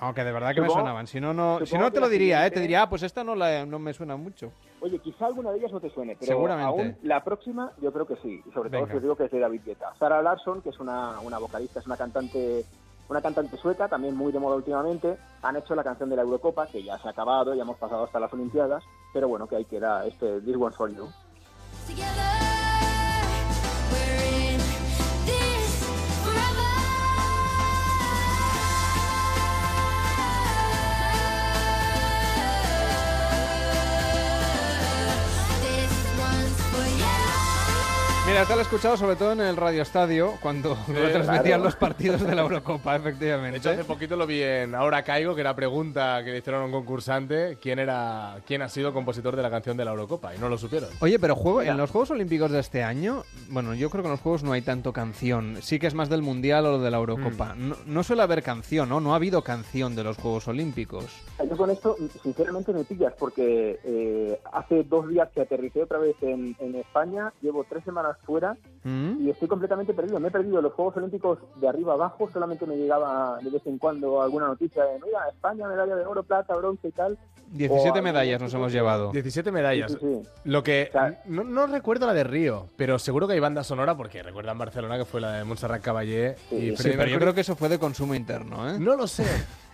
no, 0.02 0.14
que 0.14 0.24
de 0.24 0.32
verdad 0.32 0.54
que 0.56 0.62
me 0.62 0.68
Supongo- 0.68 0.80
sonaban. 0.82 1.06
Si 1.08 1.22
no, 1.22 1.34
no, 1.34 1.64
si 1.66 1.78
no 1.78 1.92
te 1.92 2.00
lo 2.00 2.10
diría, 2.10 2.46
¿eh? 2.48 2.52
Te 2.52 2.60
diría, 2.60 2.82
ah, 2.82 2.90
pues 2.90 3.04
esta 3.04 3.24
no, 3.24 3.36
la, 3.36 3.64
no 3.66 3.78
me 3.80 3.94
suena 3.94 4.16
mucho. 4.16 4.52
Oye, 4.84 5.00
quizá 5.00 5.28
alguna 5.28 5.52
de 5.52 5.60
ellas 5.60 5.72
no 5.72 5.80
te 5.80 5.90
suene, 5.90 6.18
pero 6.20 6.34
Seguramente. 6.34 6.68
aún 6.70 6.98
la 7.04 7.24
próxima 7.24 7.72
yo 7.82 7.94
creo 7.94 8.06
que 8.06 8.18
sí. 8.18 8.44
Y 8.46 8.52
sobre 8.52 8.70
todo 8.70 8.82
Venga. 8.82 8.92
si 8.92 8.98
os 8.98 9.02
digo 9.02 9.16
que 9.16 9.24
es 9.24 9.32
de 9.32 9.40
David 9.40 9.62
Guetta. 9.66 9.94
Sarah 9.98 10.22
Larsson, 10.22 10.62
que 10.62 10.72
es 10.72 10.80
una, 10.82 11.22
una 11.22 11.40
vocalista, 11.40 11.80
es 11.80 11.86
una 11.86 11.96
cantante 11.96 12.66
una 13.10 13.22
cantante 13.22 13.58
sueca, 13.58 13.88
también 13.88 14.16
muy 14.16 14.32
de 14.32 14.40
moda 14.40 14.56
últimamente, 14.56 15.18
han 15.42 15.56
hecho 15.56 15.76
la 15.76 15.84
canción 15.84 16.10
de 16.10 16.16
la 16.16 16.22
Eurocopa, 16.22 16.68
que 16.68 16.84
ya 16.84 16.98
se 17.00 17.08
ha 17.08 17.12
acabado, 17.12 17.54
ya 17.54 17.62
hemos 17.64 17.78
pasado 17.78 18.06
hasta 18.06 18.20
las 18.20 18.32
Olimpiadas, 18.34 18.84
pero 19.14 19.28
bueno, 19.28 19.46
que 19.48 19.58
ahí 19.58 19.66
queda 19.66 20.06
este 20.06 20.42
This 20.42 20.56
One's 20.56 20.76
For 20.76 20.90
You. 20.90 21.08
Mira, 38.34 38.42
esta 38.42 38.56
la 38.56 38.64
he 38.64 38.66
escuchado 38.66 38.98
sobre 38.98 39.16
todo 39.16 39.34
en 39.34 39.42
el 39.42 39.56
Radio 39.56 39.84
Estadio, 39.84 40.34
cuando 40.42 40.76
retransmitían 40.88 41.44
claro. 41.44 41.64
los 41.66 41.76
partidos 41.76 42.24
de 42.24 42.34
la 42.34 42.42
Eurocopa, 42.42 42.94
De 42.94 42.98
hecho, 42.98 43.10
efectivamente. 43.10 43.70
hace 43.70 43.84
poquito 43.84 44.16
lo 44.16 44.26
vi 44.26 44.42
en 44.42 44.74
Ahora 44.74 45.04
Caigo, 45.04 45.36
que 45.36 45.42
era 45.42 45.56
pregunta 45.56 46.24
que 46.24 46.32
le 46.32 46.40
hicieron 46.40 46.64
a 46.64 46.66
un 46.66 46.72
concursante 46.72 47.60
quién 47.62 47.78
era 47.78 48.38
quién 48.48 48.64
ha 48.64 48.70
sido 48.70 48.92
compositor 48.92 49.36
de 49.36 49.44
la 49.44 49.52
canción 49.52 49.78
de 49.78 49.86
la 49.86 49.92
Eurocopa 49.92 50.34
y 50.34 50.40
no 50.40 50.50
lo 50.50 50.58
supieron. 50.58 50.90
Oye, 51.00 51.20
pero 51.20 51.36
juego, 51.36 51.62
en 51.62 51.78
los 51.78 51.92
Juegos 51.92 52.10
Olímpicos 52.10 52.50
de 52.50 52.60
este 52.60 52.82
año, 52.82 53.24
bueno, 53.50 53.76
yo 53.76 53.92
creo 53.92 54.02
que 54.02 54.08
en 54.08 54.14
los 54.14 54.22
Juegos 54.22 54.42
no 54.42 54.54
hay 54.54 54.64
tanto 54.64 54.94
canción. 54.94 55.58
Sí 55.62 55.78
que 55.78 55.86
es 55.86 55.94
más 55.94 56.10
del 56.10 56.24
Mundial 56.24 56.66
o 56.66 56.80
de 56.80 56.90
la 56.90 56.98
Eurocopa. 56.98 57.54
Mm. 57.54 57.70
No, 57.70 57.76
no 57.86 58.02
suele 58.02 58.24
haber 58.24 58.42
canción, 58.42 58.90
¿no? 58.90 59.00
No 59.00 59.14
ha 59.14 59.18
habido 59.18 59.44
canción 59.44 59.96
de 59.96 60.06
los 60.06 60.18
Juegos 60.18 60.48
Olímpicos. 60.48 61.06
Yo 61.48 61.56
con 61.56 61.70
esto, 61.70 61.96
sinceramente, 62.24 62.74
me 62.74 62.84
pillas, 62.84 63.14
porque 63.20 63.80
eh, 63.84 64.40
hace 64.52 64.84
dos 64.86 65.08
días 65.08 65.30
que 65.36 65.42
aterricé 65.42 65.84
otra 65.84 66.00
vez 66.00 66.16
en, 66.24 66.56
en 66.58 66.74
España, 66.78 67.32
llevo 67.40 67.64
tres 67.70 67.84
semanas 67.84 68.18
fuera 68.26 68.58
¿Mm? 68.84 69.26
y 69.26 69.30
estoy 69.30 69.48
completamente 69.48 69.94
perdido. 69.94 70.20
Me 70.20 70.28
he 70.30 70.32
perdido 70.32 70.62
los 70.62 70.74
Juegos 70.74 70.98
Olímpicos 70.98 71.40
de 71.56 71.68
arriba 71.68 71.94
abajo, 71.94 72.30
solamente 72.32 72.66
me 72.66 72.76
llegaba 72.76 73.38
de 73.42 73.50
vez 73.50 73.66
en 73.66 73.78
cuando 73.78 74.22
alguna 74.22 74.48
noticia 74.48 74.84
de, 74.84 75.00
mira, 75.06 75.20
España, 75.30 75.68
medalla 75.68 75.96
de 75.96 76.06
oro, 76.06 76.24
plata, 76.24 76.56
bronce 76.56 76.88
y 76.88 76.92
tal. 76.92 77.18
17 77.54 78.00
O 78.00 78.02
medallas 78.02 78.42
nos 78.42 78.54
hemos 78.54 78.72
llevado. 78.72 79.12
17 79.12 79.52
medallas. 79.52 79.92
Sí, 79.92 79.98
sí, 80.02 80.22
sí. 80.24 80.30
Lo 80.46 80.64
que 80.64 80.90
no, 81.26 81.44
no 81.44 81.68
recuerdo 81.68 82.08
la 82.08 82.14
de 82.14 82.24
Río, 82.24 82.68
pero 82.76 82.98
seguro 82.98 83.28
que 83.28 83.34
hay 83.34 83.40
banda 83.40 83.64
sonora 83.64 83.96
porque 83.96 84.24
recuerdan 84.24 84.58
Barcelona 84.58 84.98
que 84.98 85.06
fue 85.06 85.22
la 85.22 85.34
de 85.34 85.44
Montserrat 85.44 85.82
Caballé 85.82 86.36
y 86.50 86.72
pero 86.72 87.06
yo 87.06 87.20
creo 87.20 87.34
que 87.34 87.42
eso 87.42 87.56
fue 87.56 87.70
de 87.70 87.78
consumo 87.78 88.16
interno, 88.16 88.70
¿eh? 88.70 88.80
No 88.80 88.96
lo 88.96 89.06
sé, 89.06 89.26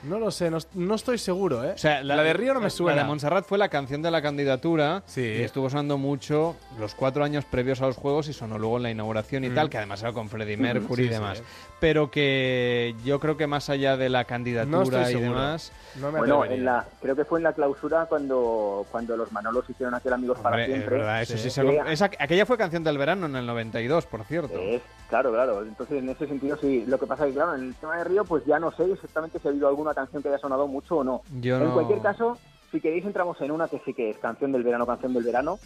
no 0.04 0.18
lo 0.20 0.32
sé, 0.32 0.50
no, 0.50 0.58
no 0.76 0.96
estoy 0.96 1.18
seguro, 1.18 1.64
¿eh? 1.64 1.74
O 1.76 1.78
sea, 1.78 2.04
la, 2.04 2.22
de 2.24 2.34
Río 2.34 2.54
no 2.54 2.60
me 2.62 2.70
suena. 2.70 2.96
La 2.98 3.02
de 3.04 3.08
Montserrat 3.08 3.46
fue 3.46 3.58
la 3.58 3.70
canción 3.70 4.02
de 4.02 4.12
la 4.12 4.22
candidatura 4.22 5.04
y 5.16 5.42
estuvo 5.42 5.70
sonando 5.70 5.98
mucho 5.98 6.56
los 6.80 6.96
cuatro 6.96 7.24
años 7.24 7.46
previos 7.46 7.82
a 7.82 7.88
los 7.88 7.98
Juegos 7.98 8.28
y 8.30 8.34
sonó 8.34 8.58
luego 8.58 8.78
en 8.78 8.84
la 8.84 8.92
inauguración 8.92 9.44
y 9.44 9.50
Mm. 9.50 9.56
tal, 9.56 9.70
que 9.70 9.78
además 9.78 10.02
era 10.02 10.14
con 10.14 10.30
Freddie. 10.30 10.58
Mercury 10.58 11.04
y 11.04 11.08
Sí, 11.08 11.10
sí. 11.10 11.14
demás. 11.16 11.44
Pero 11.80 12.12
que 12.12 12.96
yo 13.06 13.20
creo 13.20 13.38
que 13.38 13.48
más 13.48 13.70
allá 13.70 13.98
de 13.98 14.10
la 14.10 14.26
candidatura 14.26 15.04
y 15.10 15.14
seguro. 15.14 15.30
demás... 15.32 15.72
Bueno, 16.00 16.46
en 16.46 16.64
la, 16.66 16.86
creo 17.02 17.16
que 17.16 17.26
fue 17.26 17.40
en 17.40 17.44
la 17.44 17.54
clausura 17.54 18.06
cuando, 18.06 18.86
cuando 18.92 19.18
los 19.18 19.32
Manolos 19.32 19.70
hicieron 19.70 19.96
aquel 19.96 20.14
Amigos 20.14 20.38
para 20.40 20.56
Hombre, 20.56 20.64
es 20.66 20.72
siempre. 20.72 20.98
verdad, 20.98 21.22
eso 21.22 21.38
sí, 21.38 21.50
se- 21.50 21.82
esa- 21.92 22.06
aquella 22.20 22.46
fue 22.46 22.58
canción 22.58 22.84
del 22.84 22.98
verano 22.98 23.26
en 23.26 23.36
el 23.36 23.46
92, 23.46 24.06
por 24.06 24.24
cierto. 24.26 24.58
Es, 24.60 24.82
claro, 25.10 25.32
claro. 25.32 25.64
Entonces, 25.64 25.98
en 25.98 26.10
ese 26.10 26.28
sentido, 26.28 26.58
sí. 26.62 26.84
Lo 26.88 27.00
que 27.00 27.08
pasa 27.08 27.24
es 27.26 27.30
que, 27.30 27.36
claro, 27.36 27.56
en 27.56 27.64
el 27.70 27.76
tema 27.76 27.98
de 27.98 28.04
Río, 28.04 28.24
pues 28.24 28.46
ya 28.46 28.60
no 28.60 28.72
sé 28.72 28.92
exactamente 28.92 29.40
si 29.40 29.48
ha 29.48 29.52
habido 29.52 29.68
alguna 29.68 29.89
canción 29.94 30.22
que 30.24 30.30
haya 30.30 30.38
sonado 30.40 30.68
mucho 30.68 30.98
o 30.98 31.04
no. 31.04 31.22
Yo 31.42 31.58
en 31.58 31.66
no- 31.66 31.74
cualquier 31.74 32.02
caso, 32.02 32.38
si 32.72 32.80
queréis, 32.82 33.06
entramos 33.06 33.40
en 33.42 33.52
una 33.52 33.68
que 33.68 33.80
sí 33.86 33.94
que 33.94 34.10
es 34.12 34.18
canción 34.18 34.52
del 34.52 34.64
verano, 34.64 34.86
canción 34.86 35.14
del 35.14 35.24
verano. 35.24 35.60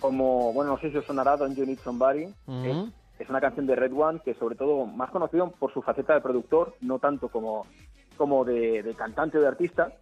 Como, 0.00 0.52
bueno, 0.52 0.72
no 0.72 0.78
sé 0.78 0.90
si 0.90 0.96
os 0.98 1.04
sonará 1.04 1.36
Don't 1.36 1.56
You 1.56 1.66
Need 1.66 1.80
Somebody. 1.80 2.26
Ujú. 2.46 2.64
Es, 3.18 3.20
es 3.20 3.28
una 3.28 3.40
canción 3.40 3.66
de 3.66 3.74
Red 3.74 3.92
One 3.92 4.20
que, 4.24 4.34
sobre 4.34 4.54
todo, 4.54 4.86
más 4.86 5.10
conocido 5.10 5.50
por 5.50 5.72
su 5.72 5.82
faceta 5.82 6.14
de 6.14 6.20
productor, 6.20 6.74
no 6.82 6.98
tanto 7.00 7.28
como, 7.28 7.66
como 8.16 8.44
de, 8.44 8.82
de 8.84 8.94
cantante 8.94 9.38
o 9.38 9.40
de 9.40 9.48
artista. 9.48 9.92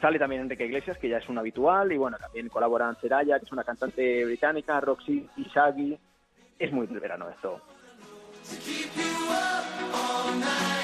Sale 0.00 0.18
también 0.18 0.42
Enrique 0.42 0.66
Iglesias, 0.66 0.98
que 0.98 1.08
ya 1.08 1.18
es 1.18 1.28
un 1.28 1.38
habitual, 1.38 1.92
y 1.92 1.96
bueno, 1.98 2.16
también 2.18 2.48
colaboran 2.48 2.96
Seraya, 3.00 3.38
que 3.38 3.44
es 3.44 3.52
una 3.52 3.62
cantante 3.62 4.24
británica, 4.24 4.80
Roxy 4.80 5.28
y 5.36 5.44
Shaggy. 5.44 5.96
Es 6.58 6.72
muy 6.72 6.88
del 6.88 6.98
verano 6.98 7.28
esto. 7.28 7.60
Door. 7.60 7.60
Don't 8.50 8.66
you 8.66 8.82
need 8.96 9.12
somebody? 9.12 10.72
When 10.72 10.81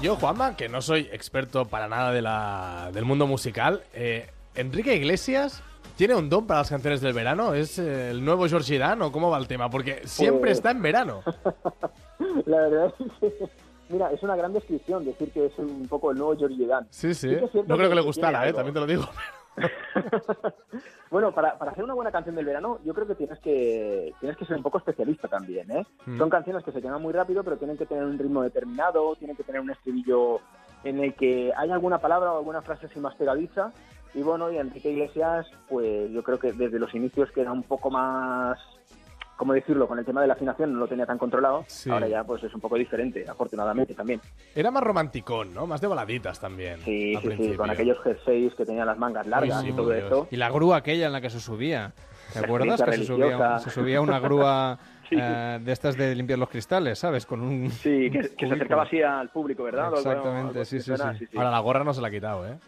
yo, 0.00 0.16
Juanma, 0.16 0.56
que 0.56 0.68
no 0.68 0.80
soy 0.80 1.08
experto 1.12 1.64
para 1.66 1.88
nada 1.88 2.90
del 2.92 3.04
mundo 3.04 3.26
musical, 3.26 3.82
eh, 3.92 4.30
Enrique 4.54 4.94
Iglesias 4.94 5.62
tiene 5.96 6.14
un 6.14 6.30
don 6.30 6.46
para 6.46 6.60
las 6.60 6.70
canciones 6.70 7.00
del 7.00 7.12
verano. 7.12 7.52
¿Es 7.52 7.78
eh, 7.78 8.10
el 8.10 8.24
nuevo 8.24 8.48
George 8.48 8.78
Dan 8.78 9.02
o 9.02 9.10
cómo 9.10 9.28
va 9.28 9.38
el 9.38 9.48
tema? 9.48 9.68
Porque 9.68 10.02
siempre 10.04 10.50
eh. 10.50 10.52
está 10.54 10.70
en 10.70 10.80
verano. 10.80 11.22
la 12.46 12.56
verdad 12.56 12.94
mira, 13.88 14.12
es 14.12 14.22
una 14.22 14.36
gran 14.36 14.52
descripción 14.52 15.04
decir 15.04 15.30
que 15.30 15.46
es 15.46 15.58
un 15.58 15.86
poco 15.88 16.10
el 16.10 16.18
nuevo 16.18 16.36
George 16.36 16.66
Dan. 16.66 16.86
Sí, 16.90 17.14
sí. 17.14 17.36
No 17.66 17.76
creo 17.76 17.88
que 17.88 17.94
le 17.94 18.00
gustara, 18.00 18.48
eh, 18.48 18.52
también 18.52 18.74
te 18.74 18.80
lo 18.80 18.86
digo. 18.86 19.04
Bueno, 21.10 21.32
para, 21.32 21.58
para 21.58 21.70
hacer 21.70 21.84
una 21.84 21.94
buena 21.94 22.12
canción 22.12 22.34
del 22.36 22.44
verano, 22.44 22.80
yo 22.84 22.92
creo 22.92 23.06
que 23.06 23.14
tienes 23.14 23.38
que 23.38 24.12
tienes 24.20 24.36
que 24.36 24.44
ser 24.44 24.56
un 24.56 24.62
poco 24.62 24.78
especialista 24.78 25.26
también, 25.26 25.70
¿eh? 25.70 25.86
Mm. 26.04 26.18
Son 26.18 26.28
canciones 26.28 26.62
que 26.62 26.72
se 26.72 26.82
queman 26.82 27.00
muy 27.00 27.14
rápido, 27.14 27.42
pero 27.42 27.56
tienen 27.56 27.78
que 27.78 27.86
tener 27.86 28.04
un 28.04 28.18
ritmo 28.18 28.42
determinado, 28.42 29.16
tienen 29.16 29.34
que 29.34 29.42
tener 29.42 29.60
un 29.60 29.70
estribillo 29.70 30.40
en 30.84 31.00
el 31.00 31.14
que 31.14 31.52
hay 31.56 31.70
alguna 31.70 31.98
palabra 31.98 32.32
o 32.32 32.38
alguna 32.38 32.60
frase 32.60 32.86
así 32.86 33.00
más 33.00 33.14
pegadiza. 33.14 33.72
Y 34.14 34.22
bueno, 34.22 34.50
y 34.50 34.58
Enrique 34.58 34.90
Iglesias, 34.90 35.46
pues 35.68 36.10
yo 36.10 36.22
creo 36.22 36.38
que 36.38 36.52
desde 36.52 36.78
los 36.78 36.94
inicios 36.94 37.30
que 37.30 37.40
era 37.40 37.52
un 37.52 37.62
poco 37.62 37.90
más, 37.90 38.58
¿cómo 39.38 39.54
decirlo? 39.54 39.86
Con 39.88 39.98
el 39.98 40.04
tema 40.04 40.20
de 40.20 40.26
la 40.26 40.34
afinación 40.34 40.74
no 40.74 40.80
lo 40.80 40.88
tenía 40.88 41.06
tan 41.06 41.16
controlado. 41.16 41.64
Sí. 41.68 41.88
Ahora 41.88 42.08
ya 42.08 42.24
pues 42.24 42.42
es 42.42 42.52
un 42.52 42.60
poco 42.60 42.76
diferente, 42.76 43.24
afortunadamente 43.26 43.94
también. 43.94 44.20
Era 44.54 44.70
más 44.70 44.82
romanticón, 44.82 45.54
¿no? 45.54 45.66
Más 45.66 45.80
de 45.80 45.86
baladitas 45.86 46.38
también. 46.40 46.80
Sí, 46.80 47.14
sí, 47.14 47.20
sí, 47.22 47.26
principio. 47.28 47.56
con 47.56 47.70
aquellos 47.70 47.96
jerseys 48.02 48.52
que 48.54 48.66
tenían 48.66 48.86
las 48.86 48.98
mangas 48.98 49.26
largas 49.26 49.60
Sí, 49.62 49.68
y 49.68 49.70
sí, 49.70 49.76
todo 49.76 49.94
eso. 49.94 50.28
Y 50.30 50.36
la 50.36 50.50
grúa 50.50 50.76
aquella 50.78 51.06
en 51.06 51.12
la 51.12 51.20
que 51.22 51.30
se 51.30 51.40
subía. 51.40 51.92
¿Te 52.34 52.40
La 52.40 52.46
acuerdas? 52.46 52.82
Que 52.82 52.92
se 52.92 53.04
subía, 53.04 53.58
se 53.60 53.70
subía 53.70 54.00
una 54.02 54.18
grúa 54.18 54.78
Sí. 55.08 55.16
eh, 55.18 55.58
de 55.62 55.72
estas 55.72 55.96
de 55.96 56.14
limpiar 56.14 56.38
los 56.38 56.50
cristales, 56.50 56.98
¿sabes? 56.98 57.24
Con 57.24 57.40
un. 57.40 57.70
Sí, 57.70 58.10
que, 58.10 58.28
que 58.36 58.46
se 58.46 58.52
acercaba 58.52 58.82
así 58.82 59.00
al 59.00 59.30
público, 59.30 59.62
¿verdad? 59.62 59.94
O 59.94 59.96
Exactamente, 59.96 60.50
algo 60.58 60.64
sí, 60.66 60.80
sí, 60.82 60.92
sí. 61.18 61.26
Ahora 61.34 61.50
la 61.50 61.60
gorra 61.60 61.82
no 61.82 61.94
se 61.94 62.02
la 62.02 62.08
ha 62.08 62.10
quitado, 62.10 62.46
¿eh? 62.46 62.58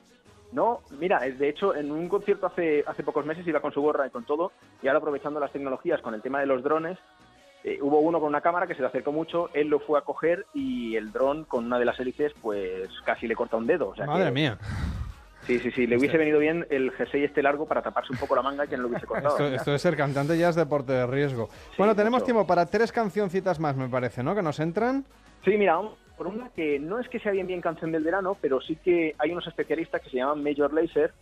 No, 0.53 0.81
mira, 0.99 1.25
eh, 1.27 1.33
de 1.33 1.49
hecho, 1.49 1.75
en 1.75 1.91
un 1.93 2.09
concierto 2.09 2.47
hace, 2.47 2.83
hace 2.87 3.03
pocos 3.03 3.25
meses 3.25 3.47
iba 3.47 3.61
con 3.61 3.73
su 3.73 3.81
gorra 3.81 4.07
y 4.07 4.11
con 4.11 4.25
todo, 4.25 4.53
y 4.83 4.89
ahora 4.89 4.99
aprovechando 4.99 5.39
las 5.41 5.53
tecnologías 5.53 6.01
con 6.01 6.15
el 6.15 6.23
tema 6.23 6.41
de 6.41 6.47
los 6.47 6.63
drones, 6.63 6.99
eh, 7.63 7.79
hubo 7.83 8.01
uno 8.01 8.19
con 8.21 8.29
una 8.29 8.41
cámara 8.41 8.67
que 8.67 8.75
se 8.75 8.81
le 8.81 8.89
acercó 8.89 9.13
mucho, 9.13 9.51
él 9.53 9.69
lo 9.69 9.81
fue 9.81 9.99
a 9.99 10.03
coger 10.03 10.47
y 10.55 10.97
el 10.97 11.13
dron 11.13 11.45
con 11.45 11.67
una 11.67 11.79
de 11.79 11.85
las 11.85 12.01
hélices 12.01 12.33
pues 12.41 12.89
casi 13.05 13.29
le 13.29 13.37
corta 13.37 13.57
un 13.59 13.67
dedo. 13.67 13.91
o 13.91 13.95
sea 13.95 14.07
Madre 14.07 14.27
que- 14.27 14.31
mía. 14.33 14.59
Sí, 15.47 15.59
sí, 15.59 15.71
sí, 15.71 15.87
le 15.87 15.97
hubiese 15.97 16.19
venido 16.19 16.39
bien 16.39 16.67
el 16.71 16.91
jersey 16.93 17.25
este 17.25 17.43
largo 17.43 17.67
para 17.67 17.81
taparse 17.83 18.13
un 18.13 18.19
poco 18.19 18.37
la 18.37 18.43
manga 18.43 18.67
y 18.67 18.69
que 18.69 18.77
no 18.77 18.83
lo 18.85 18.89
hubiese 18.91 19.07
cortado. 19.07 19.35
Esto, 19.37 19.47
esto 19.47 19.71
de 19.73 19.79
ser 19.79 19.97
cantante 19.97 20.37
ya 20.37 20.51
es 20.51 20.55
deporte 20.55 20.93
de 20.93 21.07
riesgo. 21.07 21.49
bueno, 21.79 21.95
tenemos 21.97 22.19
mucho. 22.21 22.27
tiempo 22.27 22.47
para 22.47 22.67
tres 22.67 22.93
cancioncitas 22.93 23.59
más, 23.59 23.75
me 23.75 23.89
parece, 23.89 24.23
¿no? 24.23 24.35
Que 24.35 24.43
nos 24.43 24.61
entran. 24.61 25.05
Sí, 25.45 25.57
mira, 25.57 25.81
por 26.21 26.27
una 26.27 26.51
que 26.51 26.79
no 26.79 26.99
es 26.99 27.09
que 27.09 27.19
sea 27.19 27.33
bien 27.33 27.47
bien 27.47 27.63
canción 27.63 27.93
del 27.93 28.05
verano, 28.05 28.37
pero 28.39 28.61
sí 28.61 28.77
que 28.77 29.15
hay 29.17 29.33
unos 29.33 29.47
especialistas 29.47 30.03
que 30.03 30.11
se 30.11 30.19
llaman 30.19 30.45
Major 30.45 30.71
Lazer 30.71 31.15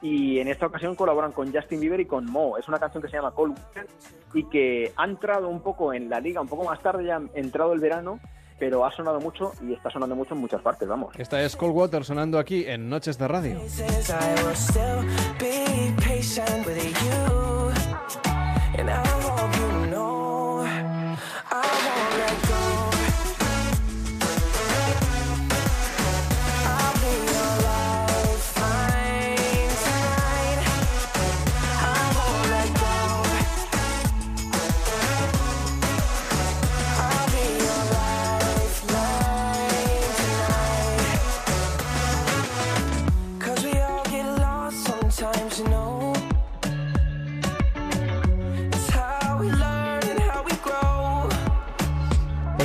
y 0.00 0.40
en 0.40 0.48
esta 0.48 0.66
ocasión 0.66 0.96
colaboran 0.96 1.30
con 1.30 1.54
Justin 1.54 1.78
Bieber 1.78 2.00
y 2.00 2.06
con 2.06 2.26
Mo. 2.26 2.58
Es 2.58 2.66
una 2.66 2.80
canción 2.80 3.00
que 3.04 3.08
se 3.08 3.14
llama 3.14 3.30
Cold 3.30 3.56
Winter 3.56 3.86
y 4.34 4.42
que 4.46 4.92
ha 4.96 5.04
entrado 5.04 5.48
un 5.48 5.60
poco 5.60 5.94
en 5.94 6.10
la 6.10 6.18
liga, 6.18 6.40
un 6.40 6.48
poco 6.48 6.64
más 6.64 6.82
tarde 6.82 7.04
ya 7.04 7.18
ha 7.18 7.22
entrado 7.38 7.72
el 7.72 7.78
verano, 7.78 8.18
pero 8.58 8.84
ha 8.84 8.90
sonado 8.90 9.20
mucho 9.20 9.52
y 9.62 9.74
está 9.74 9.90
sonando 9.90 10.16
mucho 10.16 10.34
en 10.34 10.40
muchas 10.40 10.60
partes, 10.60 10.88
vamos. 10.88 11.14
Esta 11.16 11.40
es 11.40 11.54
Cold 11.54 11.76
Water 11.76 12.02
sonando 12.02 12.40
aquí 12.40 12.64
en 12.66 12.88
Noches 12.88 13.18
de 13.18 13.28
Radio. 13.28 13.60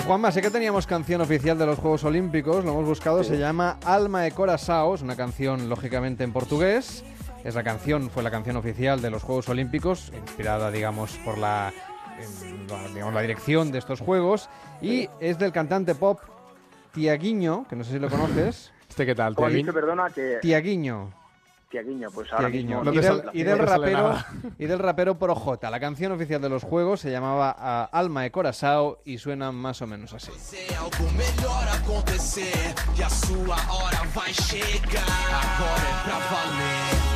Juanma, 0.08 0.32
sé 0.32 0.42
que 0.42 0.50
teníamos 0.50 0.88
canción 0.88 1.20
oficial 1.20 1.58
de 1.58 1.66
los 1.66 1.80
Juegos 1.80 2.06
Olímpicos, 2.06 2.64
lo 2.64 2.72
hemos 2.72 2.86
buscado, 2.86 3.26
se 3.26 3.38
llama 3.38 3.78
Alma 3.84 4.26
e 4.26 4.32
Corazao, 4.32 4.96
es 4.96 5.02
una 5.02 5.18
canción 5.18 5.68
lógicamente 5.68 6.24
en 6.24 6.32
portugués. 6.32 7.04
Es 7.44 7.56
la 7.56 7.64
canción, 7.64 8.10
fue 8.10 8.24
la 8.24 8.32
canción 8.32 8.56
oficial 8.56 9.02
de 9.02 9.10
los 9.10 9.24
Juegos 9.24 9.50
Olímpicos, 9.50 10.14
inspirada, 10.18 10.72
digamos, 10.72 11.12
por 11.26 11.38
la, 11.38 11.74
digamos, 12.94 13.14
la 13.14 13.20
dirección 13.20 13.70
de 13.74 13.80
estos 13.80 14.00
Juegos. 14.00 14.50
Y 14.82 15.10
es 15.20 15.40
del 15.40 15.52
cantante 15.52 15.94
pop 15.94 16.22
Tiaguinho, 16.94 17.66
que 17.70 17.76
no 17.76 17.84
sé 17.84 17.92
si 17.92 18.00
lo 18.00 18.10
conoces. 18.10 18.72
¿Este 18.90 19.06
qué 19.06 19.14
tal? 19.14 19.36
Dicho, 19.36 19.74
perdona, 19.74 20.10
que... 20.10 20.38
Tiaguinho. 20.42 21.12
Tiaguinho, 21.70 22.10
pues 22.12 22.32
ahora 22.32 22.50
mismo... 22.50 22.82
Y, 22.92 22.96
del, 23.02 23.24
y 23.34 23.44
rapero, 23.44 24.16
y 24.60 24.66
del 24.66 24.80
rapero 24.80 25.18
Projota. 25.20 25.70
La 25.70 25.80
canción 25.80 26.12
oficial 26.12 26.42
de 26.42 26.50
los 26.50 26.64
Juegos 26.64 27.02
se 27.02 27.12
llamaba 27.12 27.56
ah, 27.58 27.90
Alma 27.92 28.26
e 28.26 28.32
Corazao 28.32 29.00
y 29.06 29.18
suena 29.18 29.52
más 29.52 29.82
o 29.82 29.88
menos 29.88 30.14
así. 30.14 30.32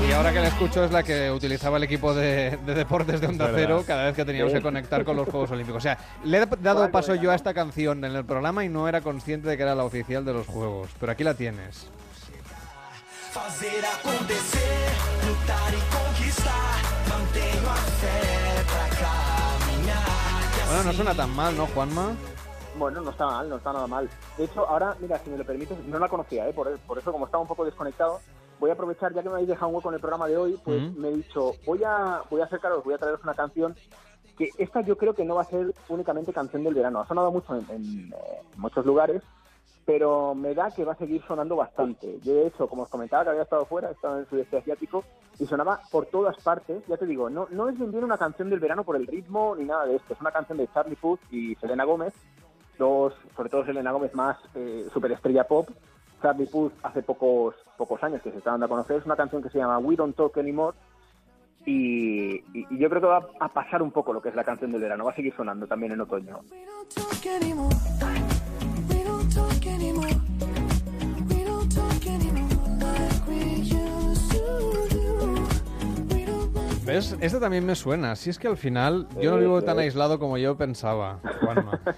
Y 0.07 0.11
ahora 0.14 0.34
que 0.34 0.40
la 0.40 0.48
escucho 0.48 0.84
es 0.84 0.91
la 0.91 1.03
que 1.03 1.30
utilizaba 1.32 1.78
el 1.78 1.84
equipo 1.84 2.14
de, 2.14 2.57
de 2.65 2.73
deportes 2.73 3.22
de 3.22 3.28
Onda 3.28 3.45
verdad. 3.45 3.60
Cero 3.60 3.84
cada 3.86 4.06
vez 4.06 4.15
que 4.15 4.26
teníamos 4.26 4.52
Sí. 4.52 4.57
que 4.57 4.64
conectar 4.64 5.06
con 5.06 5.15
los 5.15 5.30
Juegos 5.30 5.52
Olímpicos. 5.52 5.78
O 5.78 5.82
sea, 5.82 5.98
le 6.23 6.38
he 6.40 6.45
dado 6.45 6.90
paso 6.91 7.15
yo 7.15 7.32
a 7.32 7.36
esta 7.36 7.53
canción 7.53 8.03
en 8.03 8.15
el 8.15 8.26
programa 8.26 8.65
y 8.65 8.69
no 8.69 8.88
era 8.88 9.02
consciente 9.02 9.48
de 9.48 9.57
que 9.57 9.64
era 9.64 9.76
la 9.76 9.84
oficial 9.86 10.26
de 10.26 10.34
los 10.34 10.48
Juegos. 10.48 10.90
Pero 10.99 11.11
aquí 11.11 11.23
la 11.23 11.36
tienes. 11.36 11.88
Fazer 13.32 13.84
acontecer, 13.86 14.91
lutar 15.26 15.74
e 15.74 15.82
conquistar. 15.95 16.82
Mantenho 17.10 17.70
a 17.70 17.76
fé 17.76 18.64
pra 18.68 18.86
caminhar. 19.02 20.41
E 20.60 20.68
Bueno, 20.68 20.84
no 20.84 20.94
suena 20.94 21.14
tan 21.16 21.30
mal, 21.36 21.56
¿no, 21.56 21.66
Juanma? 21.68 22.16
Bueno, 22.78 23.02
no 23.02 23.12
está 23.12 23.26
mal, 23.26 23.49
no 23.49 23.56
está 23.58 23.72
nada 23.74 23.88
mal. 23.88 24.10
De 24.38 24.44
hecho, 24.45 24.68
ahora, 24.68 24.95
mira, 24.99 25.18
si 25.20 25.30
me 25.30 25.38
lo 25.38 25.45
permites, 25.45 25.78
no 25.86 25.99
la 25.99 26.10
conocía, 26.10 26.48
¿eh? 26.49 26.53
por, 26.53 26.78
por 26.80 26.98
eso 26.98 27.12
como 27.12 27.26
estaba 27.26 27.41
un 27.41 27.48
poco 27.48 27.64
desconectado, 27.66 28.20
voy 28.60 28.70
a 28.70 28.74
aprovechar, 28.74 29.14
ya 29.14 29.22
que 29.24 29.30
me 29.30 29.36
habéis 29.36 29.49
dejado 29.49 29.70
un 29.70 29.76
hueco 29.76 29.90
en 29.90 29.95
el 29.95 30.02
programa 30.02 30.28
de 30.28 30.38
hoy, 30.38 30.60
pues 30.64 30.82
Mm. 30.82 30.99
me 30.99 31.10
he 31.10 31.16
dicho, 31.16 31.53
voy 31.66 31.84
a, 31.86 32.22
voy 32.30 32.41
a 32.41 32.45
acercaros, 32.45 32.84
voy 32.84 32.94
a 32.94 32.98
traeros 32.98 33.24
una 33.24 33.34
canción 33.34 33.76
que 34.38 34.49
esta 34.58 34.82
yo 34.82 34.98
creo 34.98 35.14
que 35.14 35.26
no 35.26 35.36
va 35.36 35.41
a 35.44 35.45
ser 35.45 35.74
únicamente 35.90 36.34
canción 36.34 36.64
del 36.64 36.74
verano. 36.74 36.99
Ha 37.02 37.08
sonado 37.08 37.32
mucho 37.32 37.56
en, 37.56 37.66
en, 37.70 38.14
eh, 38.14 38.41
muchos 38.58 38.86
lugares, 38.86 39.22
pero 39.92 40.34
me 40.34 40.54
da 40.56 40.72
que 40.72 40.86
va 40.86 40.94
a 40.94 40.96
seguir 40.96 41.22
sonando 41.28 41.58
bastante. 41.58 42.18
Yo, 42.22 42.34
de 42.34 42.48
hecho, 42.48 42.66
como 42.70 42.84
os 42.84 42.90
comentaba, 42.90 43.24
que 43.26 43.30
había 43.32 43.42
estado 43.44 43.66
fuera, 43.66 43.90
he 43.90 43.92
estado 43.92 44.14
en 44.16 44.20
el 44.22 44.28
sudeste 44.30 44.58
asiático, 44.58 45.04
y 45.38 45.46
sonaba 45.46 45.82
por 45.92 46.06
todas 46.06 46.38
partes. 46.42 46.82
Ya 46.88 46.96
te 46.96 47.06
digo, 47.06 47.30
no, 47.30 47.48
no 47.52 47.68
es 47.68 47.78
bien 47.78 48.04
una 48.06 48.18
canción 48.18 48.50
del 48.50 48.62
verano 48.62 48.86
por 48.86 48.96
el 48.96 49.06
ritmo 49.06 49.54
ni 49.58 49.66
nada 49.66 49.86
de 49.86 49.98
esto. 49.98 50.14
Es 50.14 50.22
una 50.22 50.32
canción 50.32 50.58
de 50.58 50.70
Charlie 50.74 50.96
Puth 50.96 51.20
y 51.30 51.56
Selena 51.56 51.84
Gómez, 51.84 52.14
dos, 52.80 53.14
sobre 53.36 53.50
todo 53.50 53.66
Selena 53.66 53.92
Gómez 53.92 54.16
más 54.16 54.38
eh, 54.56 54.88
superestrella 54.94 55.44
pop. 55.46 55.68
Charlie 56.22 56.46
Puth 56.48 56.72
hace 56.84 57.04
pocos, 57.04 57.56
pocos 57.78 58.02
años 58.04 58.22
que 58.22 58.32
se 58.32 58.38
está 58.38 58.52
dando 58.52 58.68
a 58.68 58.70
conocer. 58.70 58.96
Es 58.98 59.06
una 59.06 59.18
canción 59.18 59.44
que 59.44 59.50
se 59.50 59.58
llama 59.58 59.78
We 59.80 59.98
Don't 59.98 60.16
Talk 60.16 60.38
Anymore. 60.38 60.78
Y, 61.66 62.38
y- 62.58 62.66
y 62.70 62.78
yo 62.80 62.90
creo 62.90 63.02
que 63.02 63.08
va 63.08 63.28
a 63.40 63.50
pasar 63.50 63.82
un 63.84 63.92
poco 63.92 64.14
lo 64.14 64.22
que 64.22 64.30
es 64.30 64.36
la 64.36 64.44
canción 64.44 64.72
del 64.72 64.82
verano. 64.82 65.04
Va 65.06 65.12
a 65.12 65.16
seguir 65.16 65.36
sonando 65.36 65.68
también 65.68 65.92
en 65.92 66.02
otoño. 66.02 66.40
talk 66.96 67.26
anymore. 67.42 67.76
We 68.02 68.11
¿Ves? 76.96 77.18
Esta 77.22 77.40
también 77.40 77.66
me 77.66 77.76
suena. 77.76 78.16
Si 78.16 78.30
es 78.30 78.38
que 78.40 78.48
al 78.48 78.58
final 78.58 79.08
yo 79.20 79.32
no 79.32 79.38
vivo 79.38 79.62
tan 79.64 79.80
aislado 79.80 80.20
como 80.20 80.38
yo 80.38 80.56
pensaba, 80.58 81.20
Juanma. 81.42 81.80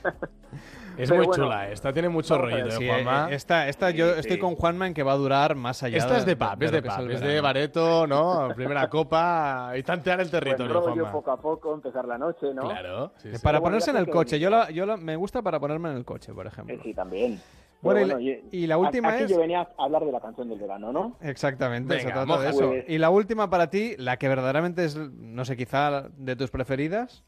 Es 0.95 1.09
Pero 1.09 1.21
muy 1.21 1.25
bueno, 1.25 1.45
chula, 1.45 1.71
esta 1.71 1.91
tiene 1.91 2.07
mucho 2.07 2.35
ver, 2.39 2.51
rollito, 2.51 2.69
sí, 2.77 2.83
¿eh, 2.83 2.87
Juanma. 2.87 3.31
eh, 3.31 3.33
esta, 3.33 3.67
esta 3.67 3.89
yo 3.89 4.13
Sí, 4.13 4.19
estoy 4.19 4.35
sí. 4.35 4.39
con 4.39 4.53
Juanma 4.55 4.85
en 4.85 4.93
que 4.93 5.01
va 5.01 5.13
a 5.13 5.15
durar 5.15 5.55
más 5.55 5.81
allá 5.81 5.97
Esta 5.97 6.17
es 6.17 6.25
de 6.25 6.35
de 6.35 6.35
pub, 6.35 6.61
es 6.61 6.71
lo 6.71 6.81
de 6.81 6.87
es 6.87 6.93
pub, 6.93 7.09
es 7.09 7.21
de. 7.21 7.41
Bareto, 7.41 8.05
¿no? 8.05 8.49
Primera 8.55 8.87
copa 8.87 9.71
y 9.75 9.81
tantear 9.81 10.21
el 10.21 10.29
territorio, 10.29 10.65
Buen 10.71 10.83
rollo, 10.91 10.93
Juanma. 11.05 11.11
poco 11.11 11.31
a 11.31 11.37
poco, 11.41 11.73
empezar 11.73 12.05
la 12.05 12.19
noche, 12.19 12.53
¿no? 12.53 12.61
Claro. 12.61 13.11
sí, 13.17 13.29
sí. 13.31 13.39
Para 13.41 13.57
Pero 13.57 13.61
bueno, 13.61 13.63
ponerse 13.63 13.89
en 13.89 13.97
el 13.97 14.07
coche. 14.07 14.39
Yo, 14.39 14.51
la, 14.51 14.69
yo 14.69 14.85
la- 14.85 14.97
me 14.97 15.15
gusta 15.15 15.41
para 15.41 15.59
ponerme 15.59 15.89
en 15.89 15.97
el 15.97 16.05
coche, 16.05 16.31
por 16.31 16.45
ejemplo. 16.45 16.77
Sí, 16.83 16.93
también. 16.93 17.41
Bueno, 17.83 18.19
y, 18.19 18.31
la- 18.33 18.39
y 18.51 18.67
la 18.67 18.77
última 18.77 19.09
aquí 19.09 19.23
es... 19.25 19.29
yo 19.29 19.39
venía 19.39 19.61
a 19.61 19.83
hablar 19.83 20.03
de 20.05 20.11
la 20.11 20.19
canción 20.21 20.49
del 20.49 20.59
verano, 20.59 20.91
¿no? 20.91 21.17
Exactamente, 21.21 21.99
se 21.99 22.05
Venga, 22.07 22.23
trata 22.25 22.41
de 22.41 22.49
eso. 22.49 22.67
Pues- 22.69 22.85
Y 22.87 22.97
la 22.97 23.09
última 23.09 23.49
para 23.49 23.69
ti, 23.69 23.93
la 23.97 24.17
que 24.17 24.27
verdaderamente 24.29 24.85
es, 24.85 24.95
no 24.97 25.43
sé, 25.45 25.55
quizá 25.57 26.09
de 26.17 26.35
tus 26.35 26.49
preferidas. 26.49 27.23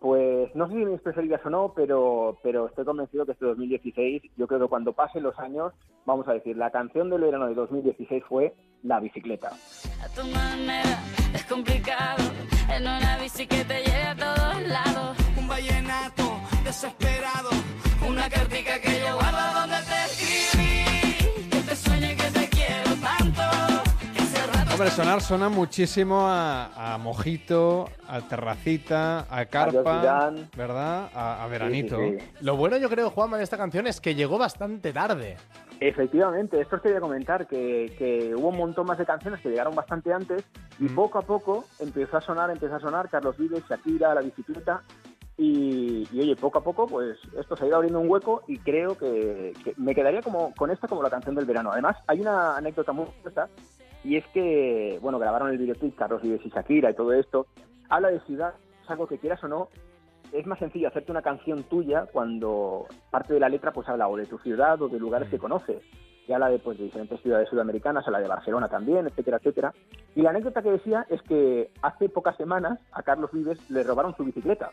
Pues 0.00 0.50
Pues 0.50 0.54
no 0.54 0.68
sé 0.68 0.74
si 0.74 0.84
mis 0.84 1.00
preferidas 1.00 1.44
o 1.44 1.50
no, 1.50 1.72
pero, 1.74 2.38
pero 2.44 2.68
estoy 2.68 2.84
convencido 2.84 3.26
que 3.26 3.32
este 3.32 3.44
2016, 3.44 4.22
yo 4.36 4.46
creo 4.46 4.60
que 4.60 4.68
cuando 4.68 4.92
pasen 4.92 5.24
los 5.24 5.36
años, 5.40 5.72
vamos 6.06 6.28
a 6.28 6.32
decir, 6.34 6.56
la 6.56 6.70
canción 6.70 7.10
del 7.10 7.22
verano 7.22 7.48
de 7.48 7.54
2016 7.54 8.22
fue 8.28 8.54
La 8.84 9.00
bicicleta. 9.00 9.48
A 10.00 10.08
tu 10.14 10.24
manera 10.28 11.00
es 11.34 11.44
complicado. 11.46 12.22
En 12.72 12.82
una 12.82 13.18
bici 13.20 13.44
que 13.48 13.64
te 13.64 13.80
lleve 13.82 14.02
a 14.04 14.14
todos 14.14 14.62
lados. 14.68 15.16
Un 15.36 15.48
vallenato 15.48 16.22
desesperado. 16.64 17.48
Una 18.08 18.28
cartica 18.30 18.80
que 18.80 19.00
yo 19.00 19.14
guardo 19.16 19.60
donde 19.60 19.76
te 19.76 20.04
escribí. 20.06 21.50
Que 21.50 21.60
te 21.60 21.76
sueñe 21.76 22.16
que 22.16 22.30
te 22.30 22.48
quiero 22.48 22.94
tanto. 23.02 23.42
Que 24.14 24.46
rato 24.46 24.72
Hombre, 24.72 24.90
sonar 24.90 25.20
suena 25.20 25.48
muchísimo 25.50 26.26
a, 26.26 26.94
a 26.94 26.98
mojito, 26.98 27.90
a 28.08 28.22
terracita, 28.22 29.26
a 29.28 29.44
carpa, 29.46 30.32
¿verdad? 30.56 31.10
A, 31.14 31.44
a 31.44 31.46
veranito. 31.48 31.98
Sí, 31.98 32.16
sí, 32.18 32.20
sí. 32.20 32.44
Lo 32.44 32.56
bueno 32.56 32.78
yo 32.78 32.88
creo, 32.88 33.10
Juanma, 33.10 33.36
de 33.36 33.44
esta 33.44 33.58
canción 33.58 33.86
es 33.86 34.00
que 34.00 34.14
llegó 34.14 34.38
bastante 34.38 34.92
tarde. 34.92 35.36
Efectivamente, 35.80 36.60
esto 36.60 36.76
os 36.76 36.82
quería 36.82 37.00
comentar, 37.00 37.46
que, 37.46 37.94
que 37.98 38.34
hubo 38.34 38.48
un 38.48 38.56
montón 38.56 38.86
más 38.86 38.98
de 38.98 39.04
canciones 39.04 39.40
que 39.40 39.50
llegaron 39.50 39.74
bastante 39.76 40.12
antes 40.12 40.42
y 40.80 40.88
poco 40.88 41.18
a 41.18 41.22
poco 41.22 41.66
empezó 41.78 42.16
a 42.16 42.20
sonar, 42.20 42.50
empezó 42.50 42.76
a 42.76 42.80
sonar 42.80 43.08
Carlos 43.08 43.36
Vives, 43.36 43.62
Shakira, 43.68 44.14
La 44.14 44.22
Bicicleta 44.22 44.82
y, 45.38 46.06
y, 46.12 46.20
oye, 46.20 46.34
poco 46.34 46.58
a 46.58 46.64
poco 46.64 46.86
pues 46.86 47.16
esto 47.38 47.56
se 47.56 47.64
ha 47.64 47.68
ido 47.68 47.76
abriendo 47.76 48.00
un 48.00 48.10
hueco 48.10 48.42
y 48.48 48.58
creo 48.58 48.98
que, 48.98 49.54
que 49.64 49.72
me 49.76 49.94
quedaría 49.94 50.20
como 50.20 50.52
con 50.54 50.70
esta 50.70 50.88
como 50.88 51.02
la 51.02 51.10
canción 51.10 51.36
del 51.36 51.46
verano. 51.46 51.70
Además, 51.70 51.96
hay 52.08 52.20
una 52.20 52.56
anécdota 52.56 52.92
muy 52.92 53.06
curiosa 53.06 53.48
y 54.02 54.16
es 54.16 54.26
que, 54.34 54.98
bueno, 55.00 55.18
grabaron 55.20 55.50
el 55.50 55.58
videoclip 55.58 55.96
Carlos 55.96 56.22
Vives 56.22 56.44
y 56.44 56.50
Shakira 56.50 56.90
y 56.90 56.94
todo 56.94 57.12
esto. 57.12 57.46
Habla 57.88 58.10
de 58.10 58.20
ciudad, 58.20 58.54
es 58.82 58.90
algo 58.90 59.06
que 59.06 59.18
quieras 59.18 59.42
o 59.44 59.48
no, 59.48 59.68
es 60.32 60.46
más 60.46 60.58
sencillo 60.58 60.88
hacerte 60.88 61.12
una 61.12 61.22
canción 61.22 61.62
tuya 61.64 62.06
cuando 62.12 62.86
parte 63.10 63.34
de 63.34 63.40
la 63.40 63.48
letra 63.48 63.72
pues 63.72 63.88
habla 63.88 64.08
o 64.08 64.16
de 64.16 64.26
tu 64.26 64.38
ciudad 64.38 64.80
o 64.82 64.88
de 64.88 64.98
lugares 64.98 65.28
que 65.28 65.38
conoces. 65.38 65.82
Y 66.28 66.32
habla 66.34 66.50
de, 66.50 66.58
pues, 66.58 66.76
de 66.78 66.84
diferentes 66.84 67.20
ciudades 67.22 67.48
sudamericanas, 67.48 68.06
habla 68.06 68.20
de 68.20 68.28
Barcelona 68.28 68.68
también, 68.68 69.06
etcétera, 69.06 69.38
etcétera. 69.38 69.72
Y 70.14 70.22
la 70.22 70.30
anécdota 70.30 70.62
que 70.62 70.70
decía 70.70 71.06
es 71.08 71.22
que 71.22 71.70
hace 71.82 72.08
pocas 72.08 72.36
semanas 72.36 72.78
a 72.92 73.02
Carlos 73.02 73.30
Vives 73.32 73.58
le 73.70 73.82
robaron 73.82 74.14
su 74.16 74.24
bicicleta. 74.24 74.70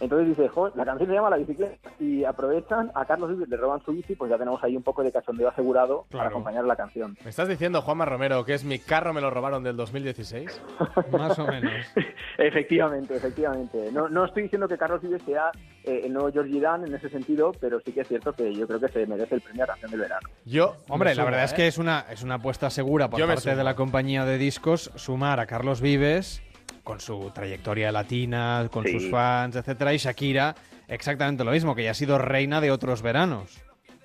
Entonces 0.00 0.28
dice, 0.28 0.48
"Jo, 0.48 0.70
la 0.74 0.84
canción 0.84 1.08
se 1.08 1.14
llama 1.14 1.30
La 1.30 1.36
bicicleta 1.38 1.90
y 1.98 2.24
aprovechan, 2.24 2.90
a 2.94 3.04
Carlos 3.04 3.30
Vives 3.30 3.48
le 3.48 3.56
roban 3.56 3.82
su 3.84 3.92
bici, 3.92 4.14
pues 4.14 4.30
ya 4.30 4.38
tenemos 4.38 4.62
ahí 4.62 4.76
un 4.76 4.82
poco 4.82 5.02
de 5.02 5.10
cachondeo 5.10 5.48
asegurado 5.48 6.04
para 6.10 6.28
acompañar 6.28 6.64
la 6.64 6.76
canción. 6.76 7.16
¿Me 7.24 7.30
estás 7.30 7.48
diciendo, 7.48 7.82
Juanma 7.82 8.04
Romero, 8.04 8.44
que 8.44 8.54
es 8.54 8.64
mi 8.64 8.78
carro 8.78 9.12
me 9.12 9.20
lo 9.20 9.30
robaron 9.30 9.62
del 9.64 9.76
2016? 9.76 10.62
Más 11.12 11.38
o 11.38 11.46
menos. 11.46 11.72
Efectivamente, 12.38 13.16
efectivamente. 13.16 13.90
No, 13.92 14.08
no 14.08 14.24
estoy 14.24 14.44
diciendo 14.44 14.66
que 14.66 14.76
Carlos 14.76 15.00
Vives 15.00 15.22
sea 15.22 15.50
eh, 15.84 16.02
el 16.04 16.12
nuevo 16.12 16.32
Georgie 16.32 16.60
Dan 16.60 16.84
en 16.84 16.94
ese 16.94 17.08
sentido, 17.08 17.52
pero 17.60 17.80
sí 17.80 17.92
que 17.92 18.00
es 18.00 18.08
cierto 18.08 18.32
que 18.32 18.52
yo 18.52 18.66
creo 18.66 18.80
que 18.80 18.88
se 18.88 19.06
merece 19.06 19.36
el 19.36 19.40
premio 19.40 19.64
a 19.64 19.68
canción 19.68 19.90
del 19.92 20.00
verano. 20.00 20.28
Yo, 20.46 20.76
Hombre, 20.88 21.14
la 21.14 21.24
verdad 21.24 21.44
es 21.44 21.52
¿eh? 21.52 21.56
que 21.56 21.66
es 21.68 21.78
una, 21.78 22.04
es 22.10 22.22
una 22.22 22.34
apuesta 22.34 22.68
segura 22.68 23.08
por 23.08 23.18
Yo 23.18 23.26
parte 23.26 23.56
de 23.56 23.64
la 23.64 23.74
compañía 23.74 24.24
de 24.26 24.36
discos 24.36 24.90
sumar 24.94 25.40
a 25.40 25.46
Carlos 25.46 25.80
Vives 25.80 26.42
con 26.82 27.00
su 27.00 27.30
trayectoria 27.34 27.90
latina, 27.90 28.68
con 28.70 28.84
Sí. 28.84 28.92
sus 29.00 29.10
fans, 29.10 29.56
etcétera, 29.56 29.94
y 29.94 29.96
Shakira 29.96 30.54
exactamente 30.86 31.44
lo 31.44 31.50
mismo, 31.50 31.74
que 31.74 31.84
ya 31.84 31.92
ha 31.92 31.94
sido 31.94 32.18
reina 32.18 32.60
de 32.60 32.70
otros 32.70 33.00
veranos. 33.00 33.58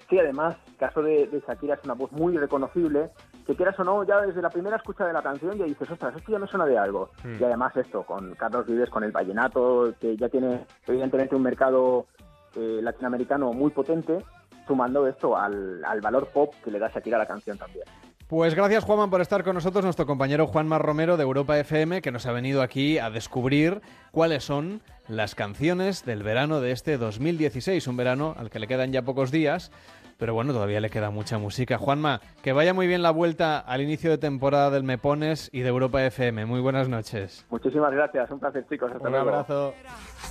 Sí, 0.09 0.17
además, 0.17 0.55
el 0.67 0.75
caso 0.77 1.01
de, 1.03 1.27
de 1.27 1.43
Shakira 1.45 1.75
es 1.75 1.81
una 1.83 1.93
voz 1.93 2.11
muy 2.13 2.35
reconocible, 2.37 3.09
que 3.45 3.55
quieras 3.55 3.77
o 3.79 3.83
no, 3.83 4.03
ya 4.05 4.21
desde 4.21 4.41
la 4.41 4.49
primera 4.49 4.77
escucha 4.77 5.05
de 5.05 5.11
la 5.13 5.21
canción 5.21 5.57
ya 5.57 5.65
dices, 5.65 5.91
ostras, 5.91 6.15
esto 6.15 6.31
ya 6.31 6.39
me 6.39 6.47
suena 6.47 6.65
de 6.65 6.77
algo. 6.77 7.11
Mm. 7.23 7.41
Y 7.41 7.43
además 7.43 7.75
esto, 7.75 8.03
con 8.03 8.33
Carlos 8.35 8.65
Vives, 8.65 8.89
con 8.89 9.03
el 9.03 9.11
vallenato, 9.11 9.93
que 9.99 10.15
ya 10.15 10.29
tiene 10.29 10.65
evidentemente 10.87 11.35
un 11.35 11.43
mercado 11.43 12.05
eh, 12.55 12.79
latinoamericano 12.81 13.51
muy 13.51 13.71
potente, 13.71 14.23
sumando 14.69 15.07
esto 15.07 15.35
al, 15.35 15.83
al 15.83 15.99
valor 15.99 16.27
pop 16.27 16.53
que 16.63 16.69
le 16.69 16.77
da 16.77 16.89
Shakira 16.93 17.17
a 17.17 17.19
la 17.21 17.25
canción 17.25 17.57
también. 17.57 17.85
Pues 18.27 18.53
gracias, 18.53 18.83
Juanma, 18.83 19.09
por 19.09 19.21
estar 19.21 19.43
con 19.43 19.55
nosotros, 19.55 19.83
nuestro 19.83 20.05
compañero 20.05 20.45
Juanma 20.45 20.77
Romero 20.77 21.17
de 21.17 21.23
Europa 21.23 21.57
FM, 21.57 22.03
que 22.03 22.11
nos 22.11 22.27
ha 22.27 22.31
venido 22.31 22.61
aquí 22.61 22.99
a 22.99 23.09
descubrir 23.09 23.81
cuáles 24.11 24.43
son 24.43 24.81
las 25.07 25.33
canciones 25.33 26.05
del 26.05 26.21
verano 26.21 26.61
de 26.61 26.71
este 26.71 26.99
2016, 26.99 27.87
un 27.87 27.97
verano 27.97 28.35
al 28.37 28.51
que 28.51 28.59
le 28.59 28.67
quedan 28.67 28.91
ya 28.91 29.01
pocos 29.01 29.31
días, 29.31 29.71
pero 30.19 30.35
bueno, 30.35 30.53
todavía 30.53 30.79
le 30.79 30.91
queda 30.91 31.09
mucha 31.09 31.39
música. 31.39 31.79
Juanma, 31.79 32.21
que 32.43 32.53
vaya 32.53 32.71
muy 32.75 32.85
bien 32.85 33.01
la 33.01 33.09
vuelta 33.09 33.57
al 33.57 33.81
inicio 33.81 34.11
de 34.11 34.19
temporada 34.19 34.69
del 34.69 34.83
Me 34.83 34.99
Pones 34.99 35.49
y 35.51 35.61
de 35.61 35.69
Europa 35.69 36.05
FM. 36.05 36.45
Muy 36.45 36.59
buenas 36.59 36.87
noches. 36.87 37.47
Muchísimas 37.49 37.91
gracias, 37.91 38.29
un 38.29 38.39
placer 38.39 38.63
chicos, 38.69 38.91
hasta 38.91 39.07
Un 39.07 39.11
luego. 39.11 39.29
abrazo. 39.29 39.73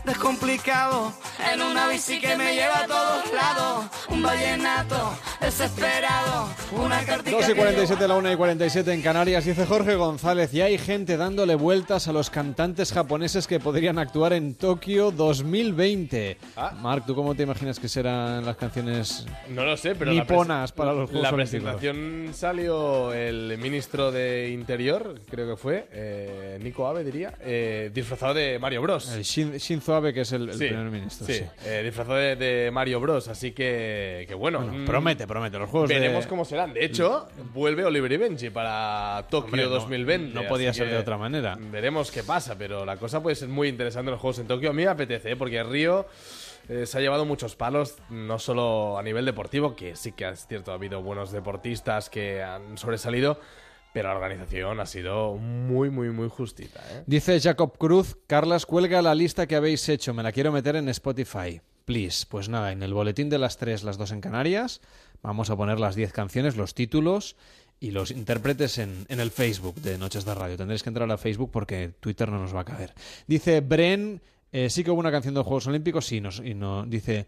Descomplicado. 0.04 1.12
En 1.52 1.62
una 1.62 1.88
bici 1.88 2.20
que 2.20 2.36
me 2.36 2.54
lleva 2.54 2.80
a 2.80 2.86
todos 2.86 3.32
lados. 3.32 3.84
Un 4.10 4.22
vallenato 4.22 5.16
desesperado. 5.40 6.48
Una 6.72 7.04
cartica 7.04 7.36
2 7.36 7.44
y 7.44 7.52
que 7.52 7.54
47, 7.58 8.08
la 8.08 8.14
1 8.16 8.32
y 8.32 8.36
47 8.36 8.92
en 8.92 9.02
Canarias. 9.02 9.44
Dice 9.44 9.66
Jorge 9.66 9.94
González, 9.94 10.52
ya 10.52 10.66
hay 10.66 10.78
gente 10.78 11.16
dándole 11.16 11.54
vueltas 11.54 12.08
a 12.08 12.12
los 12.12 12.30
cantantes 12.30 12.92
japoneses 12.92 13.46
que 13.46 13.60
podrían 13.60 13.98
actuar 13.98 14.32
en 14.32 14.54
Tokio 14.54 15.10
2020. 15.10 16.38
Ah. 16.56 16.72
Marc, 16.80 17.06
¿tú 17.06 17.14
cómo 17.14 17.34
te 17.34 17.42
imaginas 17.44 17.78
que 17.78 17.88
serán 17.88 18.44
las 18.44 18.56
canciones 18.56 19.26
No 19.48 19.64
lo 19.64 19.76
sé, 19.76 19.94
pero 19.94 20.12
la 20.12 20.20
niponas 20.20 20.72
presen- 20.72 20.76
para 20.76 20.92
los 20.92 21.10
Juegos 21.10 21.22
La 21.22 21.28
Olímpicos? 21.34 21.50
presentación 21.74 22.30
salió 22.34 23.12
el 23.12 23.56
ministro 23.58 24.10
de 24.12 24.50
Interior, 24.50 25.20
creo 25.30 25.48
que 25.50 25.56
fue, 25.56 25.88
eh, 25.92 26.58
Nico 26.62 26.86
Abe 26.86 27.04
diría, 27.04 27.34
eh, 27.40 27.90
disfrazado 27.94 28.34
de 28.34 28.58
Mario 28.58 28.82
Bros. 28.82 29.08
El 29.12 29.22
Shin- 29.22 29.54
Shinzo 29.78 29.94
Abe, 29.94 30.12
que 30.12 30.22
es 30.22 30.32
el, 30.32 30.48
el 30.48 30.54
Sí, 30.58 30.66
primer 30.66 30.86
ministro. 30.90 31.26
Sí, 31.26 31.34
sí. 31.34 31.44
eh, 31.64 31.82
disfrazado 31.84 32.16
de, 32.16 32.36
de 32.36 32.70
Mario 32.70 33.00
Bros. 33.00 33.28
Así 33.28 33.52
que, 33.52 34.24
que 34.28 34.34
bueno. 34.34 34.58
Bueno, 34.60 34.72
mm, 34.78 34.86
promete, 34.86 35.26
promete. 35.26 35.58
Los 35.58 35.70
juegos 35.70 35.88
de- 35.88 35.98
Veremos 36.00 36.26
cómo 36.26 36.44
serán. 36.44 36.74
De 36.74 36.84
hecho, 36.84 37.28
vuelve 37.54 37.84
Oliver 37.84 38.10
y 38.12 38.16
Benji 38.16 38.50
para 38.50 39.24
Tokio 39.30 39.46
Hombre, 39.46 39.62
no- 39.64 39.68
2020. 39.70 40.34
no 40.34 40.48
podía 40.48 40.70
así 40.70 40.78
ser 40.80 40.90
de 40.90 40.98
otra 40.98 41.16
manera. 41.16 41.56
Veremos 41.58 42.10
qué 42.10 42.22
pasa, 42.22 42.56
pero 42.58 42.84
la 42.84 42.96
cosa 42.96 43.22
puede 43.22 43.36
ser 43.36 43.48
muy 43.48 43.68
interesante 43.68 44.08
en 44.08 44.12
los 44.12 44.20
juegos 44.20 44.38
en 44.40 44.46
Tokio. 44.48 44.70
A 44.70 44.72
mí 44.72 44.82
me 44.84 44.88
apetece, 44.90 45.32
¿eh? 45.32 45.36
porque 45.36 45.62
Río 45.62 46.06
eh, 46.68 46.84
se 46.86 46.98
ha 46.98 47.00
llevado 47.00 47.24
muchos 47.24 47.54
palos, 47.56 47.96
no 48.10 48.38
solo 48.38 48.98
a 48.98 49.02
nivel 49.02 49.24
deportivo, 49.24 49.74
que 49.76 49.96
sí 49.96 50.12
que 50.12 50.28
es 50.28 50.46
cierto, 50.46 50.72
ha 50.72 50.74
habido 50.74 51.00
buenos 51.02 51.30
deportistas 51.32 52.10
que 52.10 52.42
han 52.42 52.76
sobresalido, 52.76 53.40
pero 53.92 54.08
la 54.08 54.14
organización 54.14 54.80
ha 54.80 54.86
sido 54.86 55.36
muy, 55.36 55.90
muy, 55.90 56.10
muy 56.10 56.28
justita. 56.28 56.80
¿eh? 56.90 57.04
Dice 57.06 57.40
Jacob 57.40 57.76
Cruz, 57.78 58.16
Carlas, 58.26 58.66
cuelga 58.66 59.02
la 59.02 59.14
lista 59.14 59.46
que 59.46 59.56
habéis 59.56 59.88
hecho, 59.88 60.14
me 60.14 60.22
la 60.22 60.32
quiero 60.32 60.52
meter 60.52 60.76
en 60.76 60.88
Spotify. 60.88 61.60
Please. 61.84 62.26
Pues 62.28 62.50
nada, 62.50 62.72
en 62.72 62.82
el 62.82 62.92
boletín 62.92 63.30
de 63.30 63.38
las 63.38 63.56
tres, 63.56 63.82
las 63.82 63.96
dos 63.96 64.12
en 64.12 64.20
Canarias, 64.20 64.82
vamos 65.22 65.48
a 65.48 65.56
poner 65.56 65.80
las 65.80 65.94
10 65.94 66.12
canciones, 66.12 66.54
los 66.54 66.74
títulos 66.74 67.34
y 67.80 67.92
los 67.92 68.10
intérpretes 68.10 68.76
en, 68.76 69.06
el 69.08 69.30
Facebook 69.30 69.76
de 69.76 69.96
Noches 69.96 70.26
de 70.26 70.34
Radio. 70.34 70.58
Tendréis 70.58 70.82
que 70.82 70.90
entrar 70.90 71.10
a 71.10 71.16
Facebook 71.16 71.50
porque 71.50 71.92
Twitter 71.98 72.28
no 72.30 72.40
nos 72.40 72.54
va 72.54 72.60
a 72.60 72.64
caber. 72.66 72.92
Dice 73.26 73.62
Bren, 73.62 74.20
eh, 74.52 74.68
sí 74.68 74.84
que 74.84 74.90
hubo 74.90 75.00
una 75.00 75.10
canción 75.10 75.34
de 75.34 75.40
Juegos 75.40 75.66
Olímpicos, 75.66 76.04
sí, 76.04 76.20
nos, 76.20 76.40
y 76.40 76.54
no, 76.54 76.84
dice... 76.84 77.26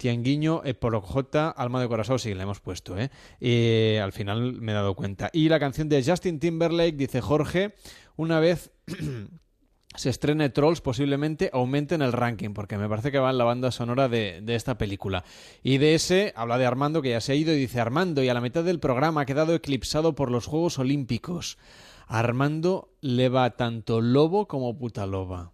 Tianguiño, 0.00 0.62
eh, 0.64 0.74
J, 0.80 1.50
Alma 1.50 1.78
de 1.78 1.86
Corazón, 1.86 2.18
sí, 2.18 2.32
la 2.32 2.44
hemos 2.44 2.60
puesto, 2.60 2.96
¿eh? 2.98 4.00
Al 4.00 4.12
final 4.12 4.54
me 4.62 4.72
he 4.72 4.74
dado 4.74 4.94
cuenta. 4.94 5.28
Y 5.30 5.50
la 5.50 5.60
canción 5.60 5.90
de 5.90 6.02
Justin 6.02 6.40
Timberlake, 6.40 6.96
dice 6.96 7.20
Jorge, 7.20 7.74
una 8.16 8.40
vez 8.40 8.70
se 9.94 10.08
estrene 10.08 10.48
Trolls, 10.48 10.80
posiblemente 10.80 11.50
aumente 11.52 11.96
en 11.96 12.00
el 12.00 12.12
ranking, 12.12 12.54
porque 12.54 12.78
me 12.78 12.88
parece 12.88 13.12
que 13.12 13.18
va 13.18 13.28
en 13.28 13.36
la 13.36 13.44
banda 13.44 13.70
sonora 13.70 14.08
de, 14.08 14.40
de 14.42 14.54
esta 14.54 14.78
película. 14.78 15.22
Y 15.62 15.76
de 15.76 15.94
ese 15.94 16.32
habla 16.34 16.56
de 16.56 16.64
Armando, 16.64 17.02
que 17.02 17.10
ya 17.10 17.20
se 17.20 17.32
ha 17.32 17.34
ido, 17.34 17.52
y 17.52 17.58
dice 17.58 17.78
Armando, 17.78 18.22
y 18.22 18.30
a 18.30 18.34
la 18.34 18.40
mitad 18.40 18.64
del 18.64 18.80
programa 18.80 19.20
ha 19.20 19.26
quedado 19.26 19.54
eclipsado 19.54 20.14
por 20.14 20.30
los 20.30 20.46
Juegos 20.46 20.78
Olímpicos. 20.78 21.58
Armando 22.06 22.88
le 23.02 23.28
va 23.28 23.50
tanto 23.50 24.00
lobo 24.00 24.48
como 24.48 24.78
puta 24.78 25.06
loba. 25.06 25.52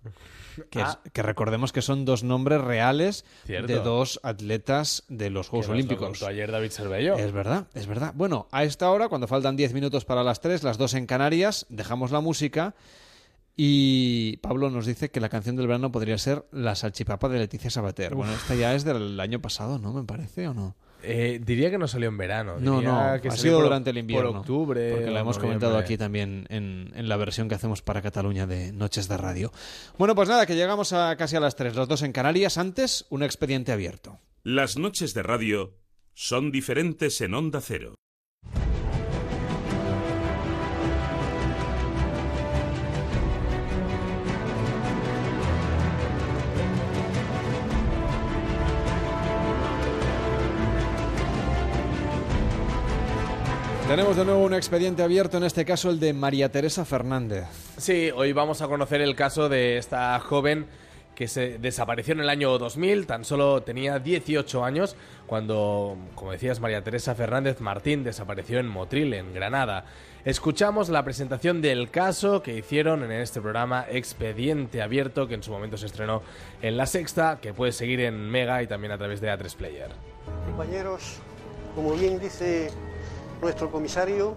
Que, 0.70 0.80
es- 0.80 0.84
Ah. 0.86 1.00
que 1.12 1.22
recordemos 1.22 1.72
que 1.72 1.82
son 1.82 2.04
dos 2.04 2.22
nombres 2.24 2.60
reales 2.60 3.24
Cierto. 3.44 3.66
de 3.72 3.78
dos 3.80 4.20
atletas 4.22 5.04
de 5.08 5.30
los 5.30 5.48
Juegos 5.48 5.66
Que 5.66 5.72
lo 5.72 5.74
Olímpicos. 5.74 6.08
contó 6.08 6.26
ayer 6.26 6.50
David 6.50 6.70
Cervello. 6.70 7.16
Es 7.16 7.32
verdad, 7.32 7.66
es 7.74 7.86
verdad. 7.86 8.12
Bueno, 8.14 8.48
a 8.52 8.64
esta 8.64 8.90
hora, 8.90 9.08
cuando 9.08 9.26
faltan 9.28 9.56
10 9.56 9.72
minutos 9.74 10.04
para 10.04 10.22
las 10.22 10.40
3, 10.40 10.62
las 10.62 10.78
2 10.78 10.94
en 10.94 11.06
Canarias, 11.06 11.66
dejamos 11.68 12.10
la 12.10 12.20
música 12.20 12.74
y 13.56 14.36
Pablo 14.38 14.70
nos 14.70 14.84
dice 14.86 15.10
que 15.10 15.20
la 15.20 15.28
canción 15.30 15.56
del 15.56 15.66
verano 15.66 15.90
podría 15.90 16.18
ser 16.18 16.44
La 16.52 16.74
salchipapa 16.74 17.28
de 17.28 17.38
Leticia 17.38 17.70
Sabater. 17.70 18.14
Bueno, 18.14 18.32
esta 18.34 18.54
ya 18.54 18.74
es 18.74 18.84
del 18.84 19.18
año 19.18 19.40
pasado, 19.40 19.78
¿no? 19.78 19.92
Me 19.92 20.04
parece, 20.04 20.48
¿o 20.48 20.54
no? 20.54 20.76
Eh, 21.02 21.40
diría 21.44 21.70
que 21.70 21.78
no 21.78 21.86
salió 21.88 22.08
en 22.08 22.16
verano. 22.18 22.56
No, 22.58 22.76
diría 22.80 23.14
no, 23.16 23.20
que 23.22 23.28
ha 23.28 23.30
sido 23.32 23.56
por- 23.58 23.64
durante 23.64 23.90
el 23.90 23.98
invierno. 23.98 24.30
Por 24.30 24.40
octubre. 24.40 24.90
Porque 24.92 25.06
la 25.10 25.18
o 25.18 25.22
hemos 25.22 25.36
noviembre. 25.36 25.40
comentado 25.60 25.78
aquí 25.78 25.96
también 25.96 26.46
en, 26.48 26.92
en 26.94 27.08
la 27.08 27.16
versión 27.16 27.48
que 27.48 27.54
hacemos 27.54 27.82
para 27.82 28.02
Cataluña 28.02 28.46
de 28.46 28.72
Noches 28.72 29.06
de 29.08 29.16
Radio. 29.16 29.52
Bueno, 29.98 30.14
pues 30.14 30.28
nada, 30.28 30.46
que 30.46 30.54
llegamos 30.56 30.92
a 30.92 31.14
casi 31.16 31.36
a 31.36 31.40
las 31.40 31.54
3, 31.56 31.74
los 31.76 31.86
dos 31.88 32.02
en 32.02 32.12
Canarias. 32.12 32.58
Antes, 32.58 33.06
un 33.10 33.22
expediente 33.22 33.72
abierto. 33.72 34.18
Las 34.42 34.76
noches 34.78 35.14
de 35.14 35.22
radio 35.22 35.74
son 36.14 36.50
diferentes 36.50 37.20
en 37.20 37.34
Onda 37.34 37.60
Cero. 37.60 37.94
Tenemos 53.88 54.16
de 54.16 54.24
nuevo 54.24 54.44
un 54.44 54.52
expediente 54.52 55.04
abierto, 55.04 55.36
en 55.36 55.44
este 55.44 55.64
caso 55.64 55.90
el 55.90 56.00
de 56.00 56.12
María 56.12 56.50
Teresa 56.50 56.84
Fernández. 56.84 57.44
Sí, 57.76 58.10
hoy 58.12 58.32
vamos 58.32 58.60
a 58.60 58.66
conocer 58.66 59.00
el 59.00 59.14
caso 59.14 59.48
de 59.48 59.78
esta 59.78 60.18
joven 60.18 60.66
que 61.14 61.28
se 61.28 61.58
desapareció 61.58 62.12
en 62.14 62.20
el 62.20 62.28
año 62.28 62.58
2000, 62.58 63.06
tan 63.06 63.24
solo 63.24 63.62
tenía 63.62 64.00
18 64.00 64.64
años, 64.64 64.96
cuando, 65.28 65.96
como 66.16 66.32
decías, 66.32 66.58
María 66.58 66.82
Teresa 66.82 67.14
Fernández 67.14 67.60
Martín 67.60 68.02
desapareció 68.02 68.58
en 68.58 68.66
Motril, 68.66 69.14
en 69.14 69.32
Granada. 69.32 69.84
Escuchamos 70.24 70.88
la 70.88 71.04
presentación 71.04 71.62
del 71.62 71.88
caso 71.88 72.42
que 72.42 72.56
hicieron 72.56 73.04
en 73.04 73.12
este 73.12 73.40
programa 73.40 73.86
Expediente 73.88 74.82
Abierto, 74.82 75.28
que 75.28 75.34
en 75.34 75.44
su 75.44 75.52
momento 75.52 75.78
se 75.78 75.86
estrenó 75.86 76.22
en 76.60 76.76
La 76.76 76.86
Sexta, 76.86 77.38
que 77.40 77.54
puedes 77.54 77.76
seguir 77.76 78.00
en 78.00 78.28
Mega 78.30 78.64
y 78.64 78.66
también 78.66 78.92
a 78.92 78.98
través 78.98 79.20
de 79.20 79.30
A3 79.30 79.54
Player. 79.54 79.90
Compañeros, 80.44 81.18
como 81.76 81.94
bien 81.94 82.18
dice 82.18 82.72
nuestro 83.40 83.70
comisario, 83.70 84.36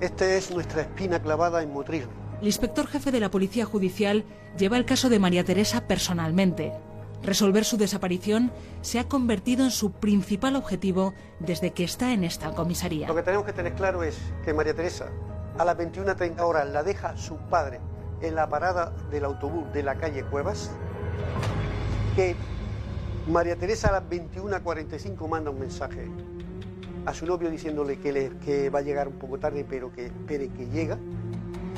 esta 0.00 0.34
es 0.34 0.50
nuestra 0.50 0.82
espina 0.82 1.20
clavada 1.20 1.62
en 1.62 1.72
Motril. 1.72 2.06
El 2.40 2.46
inspector 2.46 2.86
jefe 2.86 3.10
de 3.10 3.20
la 3.20 3.30
Policía 3.30 3.66
Judicial 3.66 4.24
lleva 4.56 4.78
el 4.78 4.86
caso 4.86 5.08
de 5.08 5.18
María 5.18 5.44
Teresa 5.44 5.86
personalmente. 5.86 6.72
Resolver 7.22 7.66
su 7.66 7.76
desaparición 7.76 8.50
se 8.80 8.98
ha 8.98 9.08
convertido 9.08 9.64
en 9.64 9.70
su 9.70 9.92
principal 9.92 10.56
objetivo 10.56 11.12
desde 11.38 11.72
que 11.72 11.84
está 11.84 12.12
en 12.12 12.24
esta 12.24 12.52
comisaría. 12.54 13.08
Lo 13.08 13.14
que 13.14 13.22
tenemos 13.22 13.44
que 13.44 13.52
tener 13.52 13.74
claro 13.74 14.02
es 14.02 14.18
que 14.42 14.54
María 14.54 14.74
Teresa 14.74 15.08
a 15.58 15.64
las 15.66 15.76
21.30 15.76 16.40
horas 16.40 16.66
la 16.70 16.82
deja 16.82 17.16
su 17.18 17.36
padre 17.36 17.80
en 18.22 18.34
la 18.34 18.48
parada 18.48 18.92
del 19.10 19.24
autobús 19.24 19.70
de 19.74 19.82
la 19.82 19.96
calle 19.96 20.24
Cuevas, 20.24 20.70
que 22.16 22.36
María 23.26 23.56
Teresa 23.56 23.88
a 23.88 23.92
las 23.92 24.04
21.45 24.04 25.28
manda 25.28 25.50
un 25.50 25.60
mensaje 25.60 26.08
a 27.06 27.14
su 27.14 27.26
novio 27.26 27.50
diciéndole 27.50 27.98
que, 27.98 28.12
le- 28.12 28.30
que 28.44 28.70
va 28.70 28.80
a 28.80 28.82
llegar 28.82 29.08
un 29.08 29.14
poco 29.14 29.38
tarde, 29.38 29.64
pero 29.68 29.92
que 29.92 30.06
espere 30.06 30.48
que 30.48 30.66
llega. 30.66 30.98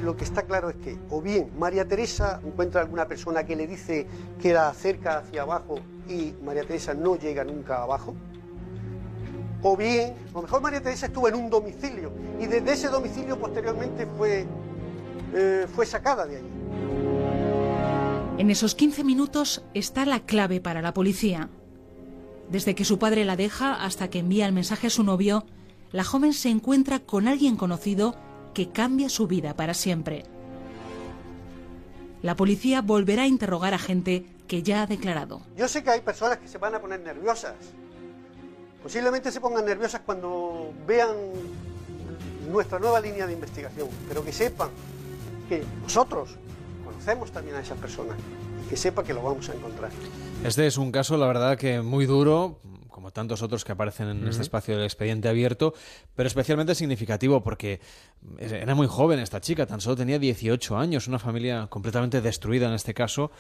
Lo 0.03 0.17
que 0.17 0.25
está 0.25 0.43
claro 0.43 0.69
es 0.71 0.77
que 0.77 0.99
o 1.11 1.21
bien 1.23 1.51
María 1.59 1.87
Teresa 1.87 2.41
encuentra 2.45 2.81
alguna 2.81 3.07
persona 3.07 3.45
que 3.45 3.55
le 3.55 3.67
dice 3.69 4.07
que 4.41 4.53
la 4.53 4.69
acerca 4.69 5.19
hacia 5.19 5.43
abajo 5.43 5.77
y 6.09 6.35
María 6.45 6.63
Teresa 6.65 6.93
no 6.93 7.17
llega 7.17 7.45
nunca 7.45 7.83
abajo, 7.83 8.15
o 9.63 9.77
bien, 9.77 10.15
a 10.31 10.33
lo 10.35 10.43
mejor 10.43 10.61
María 10.61 10.81
Teresa 10.81 11.07
estuvo 11.07 11.29
en 11.29 11.37
un 11.37 11.49
domicilio 11.49 12.11
y 12.41 12.47
desde 12.47 12.73
ese 12.73 12.89
domicilio 12.89 13.39
posteriormente 13.39 14.07
fue, 14.19 14.45
eh, 15.35 15.67
fue 15.73 15.87
sacada 15.87 16.27
de 16.27 16.39
allí. 16.39 16.49
En 18.39 18.51
esos 18.51 18.75
15 18.75 19.05
minutos 19.05 19.65
está 19.73 20.05
la 20.05 20.21
clave 20.21 20.61
para 20.61 20.83
la 20.83 20.93
policía. 20.93 21.49
Desde 22.51 22.75
que 22.75 22.85
su 22.85 22.99
padre 22.99 23.25
la 23.25 23.37
deja 23.37 23.75
hasta 23.83 24.11
que 24.11 24.19
envía 24.19 24.47
el 24.47 24.53
mensaje 24.53 24.89
a 24.89 24.91
su 24.91 25.05
novio, 25.05 25.45
la 25.91 26.05
joven 26.05 26.33
se 26.33 26.49
encuentra 26.49 27.01
con 27.01 27.29
alguien 27.29 27.57
conocido 27.57 28.15
que 28.55 28.71
cambia 28.71 29.09
su 29.09 29.27
vida 29.27 29.55
para 29.55 29.75
siempre. 29.75 30.25
La 32.23 32.37
policía 32.37 32.83
volverá 32.83 33.23
a 33.23 33.27
interrogar 33.27 33.75
a 33.75 33.79
gente 33.79 34.27
que 34.47 34.63
ya 34.63 34.83
ha 34.83 34.87
declarado. 34.87 35.43
Yo 35.57 35.67
sé 35.69 35.83
que 35.83 35.91
hay 35.91 36.01
personas 36.01 36.39
que 36.39 36.49
se 36.49 36.59
van 36.59 36.75
a 36.75 36.81
poner 36.81 37.01
nerviosas. 37.01 37.55
Posiblemente 38.83 39.33
se 39.33 39.41
pongan 39.41 39.65
nerviosas 39.65 40.03
cuando 40.05 40.73
vean 40.87 41.17
nuestra 42.51 42.79
nueva 42.79 43.01
línea 43.01 43.27
de 43.27 43.33
investigación, 43.33 43.89
pero 44.09 44.25
que 44.25 44.33
sepan 44.33 44.69
que 45.49 45.65
nosotros 45.83 46.37
conocemos 46.85 47.31
también 47.33 47.57
a 47.57 47.61
esas 47.61 47.79
personas 47.79 48.17
y 48.65 48.69
que 48.69 48.77
sepan 48.77 49.05
que 49.05 49.15
lo 49.15 49.23
vamos 49.23 49.49
a 49.49 49.55
encontrar. 49.55 49.91
Este 50.45 50.67
es 50.67 50.77
un 50.79 50.91
caso, 50.93 51.17
la 51.17 51.27
verdad, 51.27 51.57
que 51.57 51.81
muy 51.83 52.07
duro, 52.07 52.59
como 52.89 53.11
tantos 53.11 53.43
otros 53.43 53.65
que 53.65 53.73
aparecen 53.73 54.09
en 54.09 54.29
este 54.29 54.43
espacio 54.43 54.75
del 54.77 54.85
expediente 54.85 55.29
abierto, 55.29 55.75
pero 56.15 56.27
especialmente 56.27 56.75
significativo 56.75 57.43
porque 57.43 57.81
era 58.39 58.75
muy 58.75 58.87
joven 58.87 59.19
esta 59.19 59.41
chica, 59.41 59.67
tan 59.67 59.81
solo 59.81 59.97
tenía 59.97 60.19
18 60.19 60.77
años, 60.77 61.09
una 61.09 61.19
familia 61.19 61.67
completamente 61.69 62.21
destruida 62.21 62.69
en 62.69 62.75
este 62.75 62.95
caso 62.95 63.31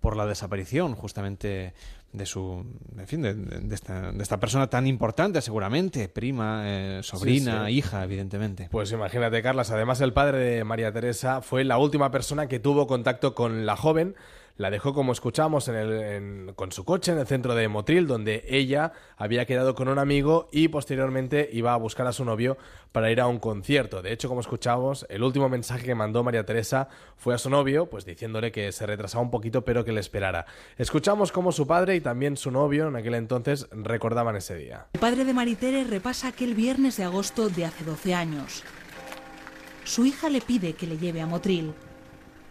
por 0.00 0.16
la 0.16 0.24
desaparición 0.26 0.94
justamente 0.94 1.74
de 2.12 2.26
su, 2.26 2.64
en 2.96 3.06
fin, 3.06 3.20
de, 3.22 3.34
de- 3.34 3.60
de 3.60 3.74
esta, 3.74 4.12
de 4.12 4.22
esta 4.22 4.40
persona 4.40 4.68
tan 4.68 4.86
importante 4.86 5.42
seguramente, 5.42 6.08
prima, 6.08 6.62
eh, 6.64 7.00
sobrina, 7.02 7.66
Sí, 7.66 7.72
sí. 7.72 7.78
hija, 7.78 8.02
evidentemente. 8.04 8.68
Pues 8.70 8.90
imagínate, 8.92 9.42
Carlas. 9.42 9.70
Además, 9.70 10.00
el 10.00 10.12
padre 10.14 10.38
de 10.38 10.64
María 10.64 10.90
Teresa 10.92 11.42
fue 11.42 11.64
la 11.64 11.76
última 11.78 12.10
persona 12.10 12.48
que 12.48 12.58
tuvo 12.58 12.86
contacto 12.86 13.34
con 13.34 13.66
la 13.66 13.76
joven. 13.76 14.16
La 14.60 14.68
dejó, 14.70 14.92
como 14.92 15.12
escuchamos, 15.12 15.68
en 15.68 15.74
el- 15.74 15.92
en- 16.02 16.52
con 16.54 16.70
su 16.70 16.84
coche 16.84 17.12
en 17.12 17.18
el 17.18 17.26
centro 17.26 17.54
de 17.54 17.66
Motril, 17.68 18.06
donde 18.06 18.44
ella 18.46 18.92
había 19.16 19.46
quedado 19.46 19.74
con 19.74 19.88
un 19.88 19.98
amigo 19.98 20.50
y 20.52 20.68
posteriormente 20.68 21.48
iba 21.50 21.72
a 21.72 21.78
buscar 21.78 22.06
a 22.06 22.12
su 22.12 22.26
novio 22.26 22.58
para 22.92 23.10
ir 23.10 23.22
a 23.22 23.26
un 23.26 23.38
concierto. 23.38 24.02
De 24.02 24.12
hecho, 24.12 24.28
como 24.28 24.42
escuchamos, 24.42 25.06
el 25.08 25.22
último 25.22 25.48
mensaje 25.48 25.86
que 25.86 25.94
mandó 25.94 26.22
María 26.22 26.44
Teresa 26.44 26.88
fue 27.16 27.34
a 27.34 27.38
su 27.38 27.48
novio, 27.48 27.86
pues 27.86 28.04
diciéndole 28.04 28.52
que 28.52 28.70
se 28.72 28.84
retrasaba 28.84 29.22
un 29.24 29.30
poquito, 29.30 29.64
pero 29.64 29.82
que 29.82 29.92
le 29.92 30.00
esperara. 30.00 30.44
Escuchamos 30.76 31.32
cómo 31.32 31.52
su 31.52 31.66
padre 31.66 31.96
y 31.96 32.02
también 32.02 32.36
su 32.36 32.50
novio 32.50 32.88
en 32.88 32.96
aquel 32.96 33.14
entonces 33.14 33.66
recordaban 33.72 34.36
ese 34.36 34.56
día. 34.56 34.88
El 34.92 35.00
padre 35.00 35.24
de 35.24 35.32
Maritere 35.32 35.84
repasa 35.84 36.28
aquel 36.28 36.54
viernes 36.54 36.98
de 36.98 37.04
agosto 37.04 37.48
de 37.48 37.64
hace 37.64 37.82
12 37.82 38.12
años. 38.14 38.62
Su 39.84 40.04
hija 40.04 40.28
le 40.28 40.42
pide 40.42 40.74
que 40.74 40.86
le 40.86 40.98
lleve 40.98 41.22
a 41.22 41.26
Motril. 41.26 41.72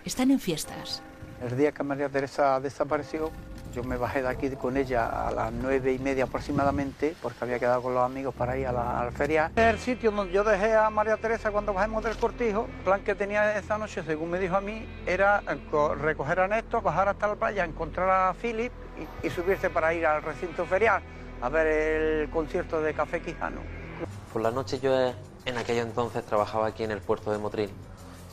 Están 0.06 0.32
en 0.32 0.40
fiestas. 0.40 1.04
El 1.42 1.58
día 1.58 1.72
que 1.72 1.84
María 1.84 2.10
Teresa 2.10 2.60
desapareció, 2.60 3.32
yo 3.74 3.84
me 3.84 3.96
bajé 3.98 4.22
de 4.22 4.28
aquí 4.28 4.50
con 4.58 4.76
ella 4.76 5.06
a 5.28 5.32
las 5.32 5.52
nueve 5.54 5.94
y 5.94 6.00
media 6.00 6.26
aproximadamente, 6.26 7.16
porque 7.22 7.38
había 7.42 7.60
quedado 7.60 7.82
con 7.82 7.94
los 7.94 8.04
amigos 8.04 8.36
para 8.36 8.58
ir 8.58 8.68
a 8.68 8.74
la, 8.74 9.08
a 9.08 9.12
feria. 9.12 9.52
El 9.56 9.80
sitio 9.80 10.12
donde 10.12 10.34
yo 10.34 10.44
dejé 10.44 10.76
a 10.76 10.90
María 10.90 11.16
Teresa 11.18 11.52
cuando 11.52 11.74
bajemos 11.74 12.04
del 12.04 12.18
cortijo, 12.18 12.66
el 12.78 12.84
plan 12.84 13.02
que 13.02 13.16
tenía 13.16 13.58
esa 13.58 13.78
noche, 13.78 14.04
según 14.04 14.32
me 14.32 14.40
dijo 14.40 14.56
a 14.58 14.62
mí, 14.62 14.86
era 15.06 15.42
co- 15.72 15.96
recoger 15.96 16.42
a 16.42 16.48
Néstor, 16.48 16.84
bajar 16.84 17.08
hasta 17.10 17.28
la 17.28 17.36
playa, 17.36 17.64
encontrar 17.64 18.10
a 18.10 18.34
Philip 18.34 18.74
y, 19.24 19.28
y 19.28 19.30
subirse 19.30 19.70
para 19.70 19.94
ir 19.94 20.06
al 20.06 20.22
recinto 20.22 20.66
ferial 20.66 21.02
a 21.42 21.48
ver 21.48 21.68
el 21.68 22.30
concierto 22.30 22.82
de 22.82 22.94
Café 22.94 23.22
Quijano. 23.22 23.62
Por 24.34 24.42
la 24.42 24.52
noche 24.52 24.80
yo 24.80 24.94
eh, 25.00 25.16
en 25.46 25.58
aquel 25.58 25.78
entonces 25.78 26.26
trabajaba 26.26 26.68
aquí 26.68 26.84
en 26.84 26.92
el 26.92 27.00
puerto 27.02 27.32
de 27.32 27.38
Motril, 27.38 27.70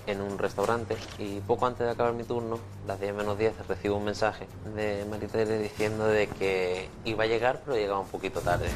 en 0.07 0.21
un 0.21 0.39
restaurante, 0.39 0.97
y 1.19 1.41
poco 1.41 1.67
antes 1.67 1.87
de 1.87 1.93
acabar 1.93 2.13
mi 2.13 2.25
turno, 2.25 2.59
las 2.87 3.01
10 3.01 3.15
menos 3.15 3.39
10, 3.39 3.67
recibo 3.69 3.97
un 3.97 4.05
mensaje 4.05 4.47
de 4.75 5.05
Maritere 5.11 5.59
diciendo 5.59 6.07
de 6.07 6.29
que 6.29 6.89
iba 7.05 7.25
a 7.25 7.27
llegar, 7.27 7.63
pero 7.65 7.77
llegaba 7.77 8.01
un 8.01 8.09
poquito 8.09 8.41
tarde. 8.41 8.69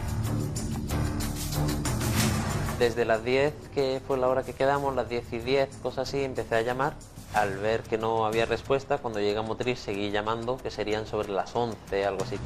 Desde 2.79 3.05
las 3.05 3.23
10, 3.23 3.53
que 3.75 4.01
fue 4.07 4.17
la 4.17 4.29
hora 4.29 4.43
que 4.43 4.55
quedamos, 4.55 4.95
las 4.95 5.09
10 5.09 5.33
y 5.35 5.39
10, 5.39 5.77
cosas 5.83 6.09
así, 6.09 6.25
empecé 6.25 6.57
a 6.57 6.63
llamar. 6.63 6.95
Al 7.35 7.59
ver 7.59 7.83
que 7.83 7.97
no 7.99 8.25
había 8.25 8.47
respuesta, 8.47 8.99
cuando 8.99 9.21
llegué 9.21 9.39
a 9.39 9.43
Motril 9.43 9.77
seguí 9.77 10.11
llamando, 10.11 10.57
que 10.57 10.71
serían 10.71 11.07
sobre 11.07 11.29
las 11.29 11.55
11, 11.55 12.05
algo 12.05 12.25
así. 12.25 12.37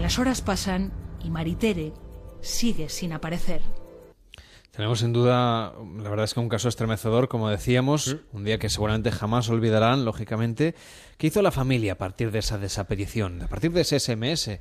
Las 0.00 0.18
horas 0.18 0.40
pasan 0.40 0.92
y 1.22 1.28
Maritere 1.28 1.92
sigue 2.40 2.88
sin 2.88 3.12
aparecer. 3.12 3.62
Tenemos 4.70 5.00
sin 5.00 5.12
duda, 5.12 5.72
la 5.98 6.10
verdad 6.10 6.24
es 6.24 6.34
que 6.34 6.40
un 6.40 6.48
caso 6.48 6.68
estremecedor, 6.68 7.28
como 7.28 7.48
decíamos, 7.48 8.18
un 8.32 8.44
día 8.44 8.58
que 8.58 8.70
seguramente 8.70 9.10
jamás 9.10 9.48
olvidarán, 9.48 10.04
lógicamente, 10.04 10.76
que 11.18 11.26
hizo 11.26 11.42
la 11.42 11.50
familia 11.50 11.94
a 11.94 11.98
partir 11.98 12.30
de 12.30 12.38
esa 12.38 12.56
desaparición, 12.56 13.42
a 13.42 13.48
partir 13.48 13.72
de 13.72 13.80
ese 13.80 13.98
SMS, 13.98 14.60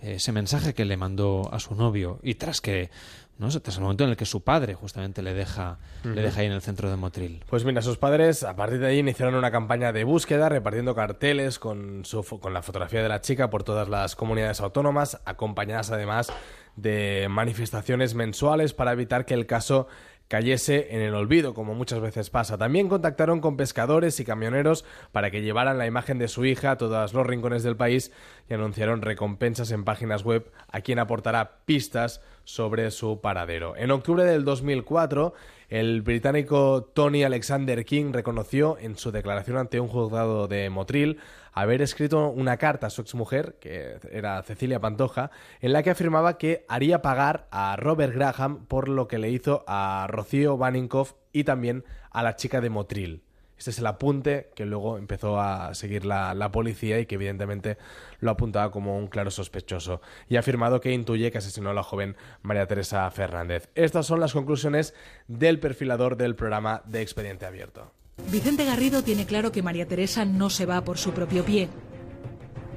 ese 0.00 0.32
mensaje 0.32 0.72
que 0.72 0.84
le 0.84 0.96
mandó 0.96 1.52
a 1.52 1.60
su 1.60 1.74
novio 1.74 2.20
y 2.22 2.34
tras 2.36 2.62
que, 2.62 2.90
no 3.38 3.48
tras 3.48 3.76
el 3.76 3.82
momento 3.82 4.04
en 4.04 4.10
el 4.10 4.16
que 4.16 4.24
su 4.24 4.42
padre 4.42 4.74
justamente 4.74 5.22
le 5.22 5.34
deja, 5.34 5.78
le 6.04 6.22
deja 6.22 6.40
ahí 6.40 6.46
en 6.46 6.52
el 6.52 6.62
centro 6.62 6.88
de 6.90 6.96
Motril. 6.96 7.44
Pues 7.48 7.64
mira, 7.64 7.82
sus 7.82 7.98
padres 7.98 8.42
a 8.42 8.56
partir 8.56 8.80
de 8.80 8.88
ahí 8.88 8.98
iniciaron 8.98 9.34
una 9.34 9.50
campaña 9.50 9.92
de 9.92 10.04
búsqueda 10.04 10.48
repartiendo 10.48 10.94
carteles 10.94 11.58
con, 11.58 12.04
su, 12.04 12.22
con 12.22 12.54
la 12.54 12.62
fotografía 12.62 13.02
de 13.02 13.08
la 13.08 13.20
chica 13.20 13.50
por 13.50 13.62
todas 13.62 13.88
las 13.88 14.16
comunidades 14.16 14.60
autónomas, 14.60 15.20
acompañadas 15.26 15.90
además 15.90 16.32
de 16.76 17.26
manifestaciones 17.30 18.14
mensuales 18.14 18.74
para 18.74 18.92
evitar 18.92 19.26
que 19.26 19.34
el 19.34 19.46
caso 19.46 19.88
cayese 20.30 20.94
en 20.94 21.00
el 21.00 21.16
olvido, 21.16 21.54
como 21.54 21.74
muchas 21.74 21.98
veces 21.98 22.30
pasa. 22.30 22.56
También 22.56 22.88
contactaron 22.88 23.40
con 23.40 23.56
pescadores 23.56 24.20
y 24.20 24.24
camioneros 24.24 24.84
para 25.10 25.32
que 25.32 25.42
llevaran 25.42 25.76
la 25.76 25.86
imagen 25.86 26.18
de 26.18 26.28
su 26.28 26.44
hija 26.44 26.70
a 26.70 26.78
todos 26.78 27.12
los 27.12 27.26
rincones 27.26 27.64
del 27.64 27.76
país 27.76 28.12
y 28.48 28.54
anunciaron 28.54 29.02
recompensas 29.02 29.72
en 29.72 29.82
páginas 29.82 30.22
web 30.22 30.48
a 30.68 30.82
quien 30.82 31.00
aportará 31.00 31.62
pistas 31.64 32.20
sobre 32.44 32.92
su 32.92 33.20
paradero. 33.20 33.76
En 33.76 33.90
octubre 33.90 34.22
del 34.22 34.44
2004, 34.44 35.34
el 35.70 36.02
británico 36.02 36.90
Tony 36.94 37.22
Alexander 37.22 37.84
King 37.84 38.12
reconoció 38.12 38.76
en 38.78 38.96
su 38.96 39.12
declaración 39.12 39.56
ante 39.56 39.78
un 39.78 39.86
juzgado 39.86 40.48
de 40.48 40.68
Motril 40.68 41.18
haber 41.52 41.80
escrito 41.80 42.28
una 42.28 42.56
carta 42.56 42.88
a 42.88 42.90
su 42.90 43.02
exmujer, 43.02 43.56
que 43.60 43.98
era 44.10 44.42
Cecilia 44.42 44.80
Pantoja, 44.80 45.30
en 45.60 45.72
la 45.72 45.84
que 45.84 45.90
afirmaba 45.90 46.38
que 46.38 46.64
haría 46.68 47.02
pagar 47.02 47.46
a 47.52 47.76
Robert 47.76 48.12
Graham 48.12 48.66
por 48.66 48.88
lo 48.88 49.06
que 49.06 49.18
le 49.18 49.30
hizo 49.30 49.64
a 49.68 50.06
Rocío 50.08 50.56
Baninkoff 50.56 51.14
y 51.32 51.44
también 51.44 51.84
a 52.10 52.24
la 52.24 52.34
chica 52.34 52.60
de 52.60 52.70
Motril. 52.70 53.22
Este 53.60 53.72
es 53.72 53.78
el 53.78 53.86
apunte 53.86 54.48
que 54.54 54.64
luego 54.64 54.96
empezó 54.96 55.38
a 55.38 55.74
seguir 55.74 56.06
la, 56.06 56.32
la 56.32 56.50
policía 56.50 56.98
y 56.98 57.04
que 57.04 57.16
evidentemente 57.16 57.76
lo 58.18 58.30
apuntaba 58.30 58.70
como 58.70 58.96
un 58.96 59.06
claro 59.06 59.30
sospechoso. 59.30 60.00
Y 60.30 60.36
ha 60.36 60.40
afirmado 60.40 60.80
que 60.80 60.94
intuye 60.94 61.30
que 61.30 61.36
asesinó 61.36 61.68
a 61.68 61.74
la 61.74 61.82
joven 61.82 62.16
María 62.40 62.66
Teresa 62.66 63.10
Fernández. 63.10 63.68
Estas 63.74 64.06
son 64.06 64.18
las 64.18 64.32
conclusiones 64.32 64.94
del 65.28 65.60
perfilador 65.60 66.16
del 66.16 66.36
programa 66.36 66.80
de 66.86 67.02
Expediente 67.02 67.44
Abierto. 67.44 67.92
Vicente 68.30 68.64
Garrido 68.64 69.04
tiene 69.04 69.26
claro 69.26 69.52
que 69.52 69.62
María 69.62 69.86
Teresa 69.86 70.24
no 70.24 70.48
se 70.48 70.64
va 70.64 70.82
por 70.82 70.96
su 70.96 71.12
propio 71.12 71.44
pie. 71.44 71.68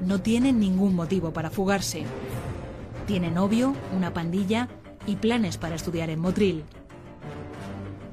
No 0.01 0.19
tiene 0.19 0.51
ningún 0.51 0.95
motivo 0.95 1.31
para 1.31 1.49
fugarse. 1.49 2.03
Tiene 3.07 3.31
novio, 3.31 3.73
una 3.95 4.13
pandilla 4.13 4.67
y 5.07 5.15
planes 5.15 5.55
para 5.55 5.75
estudiar 5.75 6.09
en 6.09 6.19
Motril. 6.19 6.65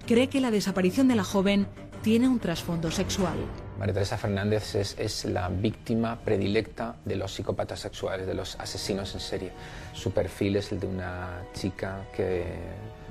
Cree 0.07 0.29
que 0.29 0.41
la 0.41 0.53
desaparición 0.53 1.09
de 1.09 1.17
la 1.17 1.25
joven 1.25 1.67
tiene 2.03 2.29
un 2.29 2.39
trasfondo 2.39 2.91
sexual. 2.91 3.37
María 3.79 3.95
Teresa 3.95 4.17
Fernández 4.17 4.75
es, 4.75 4.97
es 4.99 5.25
la 5.25 5.49
víctima 5.49 6.19
predilecta 6.19 6.97
de 7.05 7.17
los 7.17 7.33
psicópatas 7.35 7.81
sexuales, 7.81 8.27
de 8.27 8.35
los 8.35 8.59
asesinos 8.59 9.15
en 9.15 9.21
serie. 9.21 9.53
Su 9.93 10.13
perfil 10.13 10.57
es 10.57 10.73
el 10.73 10.81
de 10.81 10.87
una 10.87 11.43
chica 11.55 12.07
que 12.15 12.45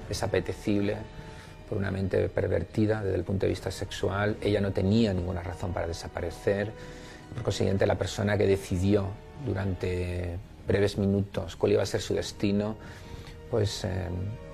es 0.09 0.23
apetecible 0.23 0.97
por 1.67 1.77
una 1.77 1.91
mente 1.91 2.29
pervertida 2.29 3.03
desde 3.03 3.17
el 3.17 3.23
punto 3.23 3.45
de 3.45 3.51
vista 3.51 3.69
sexual. 3.69 4.37
Ella 4.41 4.59
no 4.59 4.71
tenía 4.71 5.13
ninguna 5.13 5.43
razón 5.43 5.71
para 5.71 5.87
desaparecer. 5.87 6.71
Por 7.33 7.43
consiguiente, 7.43 7.85
la 7.85 7.95
persona 7.95 8.37
que 8.37 8.47
decidió 8.47 9.07
durante 9.45 10.37
breves 10.67 10.97
minutos 10.97 11.55
cuál 11.55 11.73
iba 11.73 11.83
a 11.83 11.85
ser 11.85 12.01
su 12.01 12.15
destino, 12.15 12.75
pues 13.51 13.85
eh, 13.85 14.07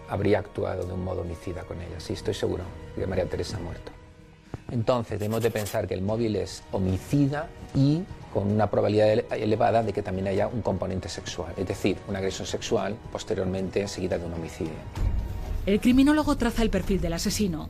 habría 0.10 0.40
actuado 0.40 0.86
de 0.86 0.94
un 0.94 1.04
modo 1.04 1.22
homicida 1.22 1.64
con 1.64 1.82
ella. 1.82 2.00
Sí, 2.00 2.14
estoy 2.14 2.34
seguro 2.34 2.64
que 2.96 3.08
María 3.08 3.26
Teresa 3.26 3.58
ha 3.58 3.62
muerto. 3.62 3.95
Entonces, 4.72 5.20
debemos 5.20 5.44
de 5.44 5.52
pensar 5.52 5.88
que 5.88 5.94
el 5.94 6.02
móvil 6.02 6.36
es 6.36 6.64
homicida 6.72 7.48
y 7.76 8.02
con 8.34 8.52
una 8.52 8.70
probabilidad 8.70 9.12
ele- 9.12 9.26
elevada 9.32 9.84
de 9.84 9.94
que 9.94 10.02
también 10.02 10.28
haya 10.28 10.48
un 10.48 10.62
componente 10.62 11.08
sexual, 11.08 11.54
es 11.56 11.68
decir, 11.68 11.98
una 12.08 12.18
agresión 12.20 12.48
sexual 12.48 12.96
posteriormente 13.12 13.88
seguida 13.88 14.18
de 14.18 14.26
un 14.26 14.34
homicidio. 14.34 14.74
El 15.66 15.80
criminólogo 15.80 16.36
traza 16.36 16.62
el 16.62 16.70
perfil 16.70 17.00
del 17.00 17.14
asesino. 17.14 17.70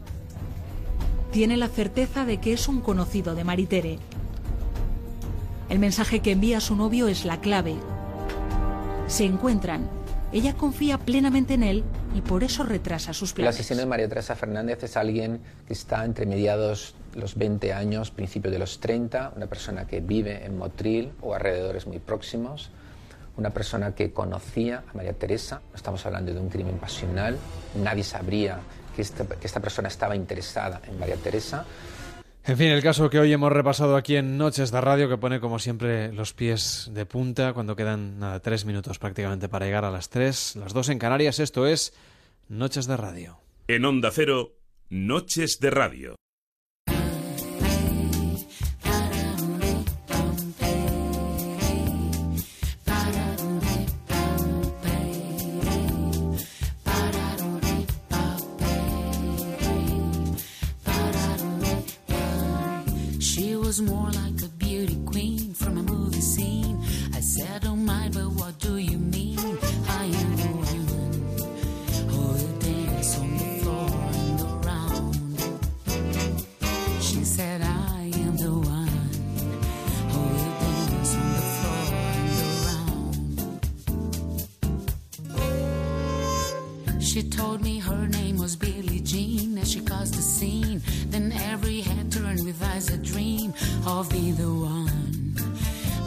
Tiene 1.31 1.57
la 1.57 1.67
certeza 1.67 2.25
de 2.25 2.39
que 2.39 2.53
es 2.53 2.67
un 2.67 2.81
conocido 2.81 3.35
de 3.35 3.43
Maritere. 3.43 3.99
El 5.69 5.79
mensaje 5.79 6.21
que 6.21 6.31
envía 6.31 6.57
a 6.57 6.61
su 6.61 6.75
novio 6.75 7.07
es 7.07 7.25
la 7.25 7.41
clave. 7.41 7.75
Se 9.07 9.25
encuentran. 9.25 9.89
Ella 10.35 10.53
confía 10.53 10.97
plenamente 10.97 11.53
en 11.53 11.63
él 11.63 11.85
y 12.13 12.19
por 12.19 12.43
eso 12.43 12.63
retrasa 12.63 13.13
sus 13.13 13.29
El 13.29 13.35
planes. 13.35 13.55
asesino 13.55 13.79
de 13.79 13.85
María 13.85 14.09
Teresa 14.09 14.35
Fernández 14.35 14.83
es 14.83 14.97
alguien 14.97 15.39
que 15.65 15.71
está 15.71 16.03
entre 16.03 16.25
mediados 16.25 16.93
los 17.13 17.35
20 17.35 17.71
años, 17.71 18.11
principios 18.11 18.51
de 18.51 18.59
los 18.59 18.81
30, 18.81 19.31
una 19.37 19.47
persona 19.47 19.87
que 19.87 20.01
vive 20.01 20.45
en 20.45 20.57
Motril 20.57 21.13
o 21.21 21.35
alrededores 21.35 21.87
muy 21.87 21.99
próximos, 21.99 22.69
una 23.37 23.51
persona 23.51 23.95
que 23.95 24.11
conocía 24.11 24.83
a 24.91 24.97
María 24.97 25.13
Teresa, 25.13 25.61
estamos 25.73 26.05
hablando 26.05 26.33
de 26.33 26.39
un 26.41 26.49
crimen 26.49 26.79
pasional, 26.79 27.37
nadie 27.81 28.03
sabría 28.03 28.59
que 28.93 29.03
esta, 29.03 29.25
que 29.25 29.47
esta 29.47 29.61
persona 29.61 29.87
estaba 29.87 30.17
interesada 30.17 30.81
en 30.85 30.99
María 30.99 31.15
Teresa. 31.15 31.63
En 32.47 32.57
fin, 32.57 32.67
el 32.67 32.83
caso 32.83 33.09
que 33.09 33.17
hoy 33.17 33.33
hemos 33.33 33.51
repasado 33.51 33.95
aquí 33.95 34.17
en 34.17 34.37
Noches 34.37 34.69
de 34.69 34.79
Radio, 34.79 35.09
que 35.09 35.17
pone 35.17 35.39
como 35.39 35.57
siempre 35.57 36.13
los 36.13 36.33
pies 36.33 36.91
de 36.93 37.07
punta 37.07 37.53
cuando 37.53 37.75
quedan 37.75 38.19
nada, 38.19 38.39
tres 38.39 38.65
minutos 38.65 38.99
prácticamente 38.99 39.49
para 39.49 39.65
llegar 39.65 39.83
a 39.83 39.89
las 39.89 40.09
tres, 40.09 40.55
las 40.55 40.71
dos 40.71 40.89
en 40.89 40.99
Canarias. 40.99 41.39
Esto 41.39 41.65
es 41.65 41.95
Noches 42.47 42.85
de 42.85 42.97
Radio. 42.97 43.39
En 43.67 43.83
Onda 43.83 44.11
Cero, 44.11 44.53
Noches 44.89 45.59
de 45.59 45.71
Radio. 45.71 46.15
Was 63.79 63.81
more 63.89 64.09
like 64.11 64.24
She 87.15 87.23
told 87.23 87.61
me 87.61 87.79
her 87.79 88.07
name 88.09 88.37
was 88.37 88.57
Billie 88.57 88.99
Jean 88.99 89.57
as 89.57 89.71
she 89.71 89.79
caused 89.79 90.15
a 90.15 90.21
scene. 90.21 90.81
Then 91.07 91.31
every 91.31 91.79
head 91.79 92.11
turned 92.11 92.43
with 92.43 92.61
eyes 92.61 92.89
a 92.89 92.97
dream 92.97 93.53
of 93.87 94.09
being 94.09 94.35
the 94.35 94.53
one 94.53 95.33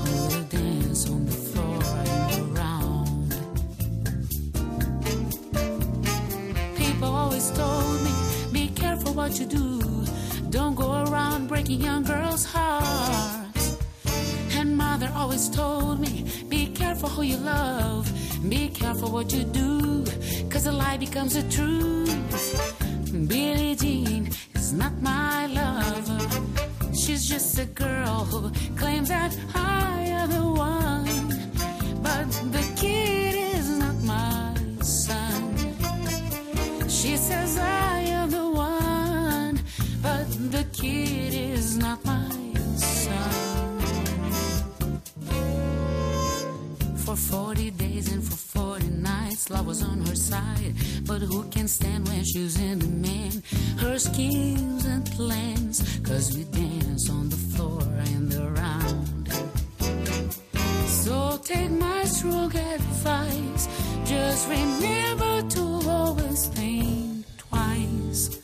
who 0.02 0.12
will 0.28 0.44
dance 0.50 1.08
on 1.08 1.24
the 1.24 1.32
floor 1.32 1.82
and 2.12 2.58
around. 2.58 3.34
People 6.76 7.08
always 7.08 7.52
told 7.52 8.02
me, 8.02 8.12
be 8.52 8.68
careful 8.74 9.14
what 9.14 9.40
you 9.40 9.46
do. 9.46 10.04
Don't 10.50 10.74
go 10.74 11.04
around 11.04 11.48
breaking 11.48 11.80
young 11.80 12.02
girls' 12.02 12.44
hearts. 12.44 13.78
And 14.52 14.76
mother 14.76 15.10
always 15.16 15.48
told 15.48 16.00
me, 16.00 16.26
be 16.50 16.66
careful 16.66 17.08
who 17.08 17.22
you 17.22 17.38
love. 17.38 18.27
Be 18.46 18.68
careful 18.68 19.10
what 19.10 19.32
you 19.32 19.44
do, 19.44 20.04
cause 20.48 20.66
a 20.66 20.72
lie 20.72 20.96
becomes 20.96 21.34
a 21.34 21.42
truth. 21.50 22.08
Billie 23.28 23.74
Jean 23.74 24.30
is 24.54 24.72
not 24.72 24.92
my 25.02 25.46
lover. 25.46 26.18
She's 26.94 27.28
just 27.28 27.58
a 27.58 27.64
girl 27.64 28.24
who 28.24 28.50
claims 28.76 29.08
that 29.08 29.36
I 29.54 30.02
am 30.20 30.30
the 30.30 30.44
one. 30.44 31.06
But 32.02 32.30
the 32.52 32.64
kid 32.76 33.34
is 33.56 33.68
not 33.78 33.96
my 34.02 34.54
son. 34.82 35.56
She 36.88 37.16
says 37.16 37.58
I 37.58 38.00
am 38.00 38.30
the 38.30 38.48
one, 38.48 39.60
but 40.00 40.26
the 40.52 40.64
kid 40.72 41.34
is 41.34 41.76
not 41.76 42.04
my 42.04 42.30
son. 42.76 43.78
For 47.04 47.16
40 47.16 47.70
love 49.50 49.66
was 49.66 49.82
on 49.82 50.04
her 50.06 50.16
side. 50.16 50.74
But 51.06 51.22
who 51.22 51.44
can 51.50 51.68
stand 51.68 52.08
when 52.08 52.24
she's 52.24 52.60
in 52.60 52.78
demand? 52.78 53.42
Her 53.78 53.98
schemes 53.98 54.84
and 54.84 55.04
plans, 55.12 56.00
cause 56.02 56.36
we 56.36 56.44
dance 56.44 57.10
on 57.10 57.28
the 57.28 57.36
floor 57.36 57.82
and 58.12 58.34
around. 58.34 59.32
So 60.86 61.38
take 61.44 61.70
my 61.70 62.04
strong 62.04 62.54
advice. 62.54 63.68
Just 64.04 64.48
remember 64.48 65.48
to 65.48 65.62
always 65.88 66.46
think 66.48 67.26
twice. 67.38 68.38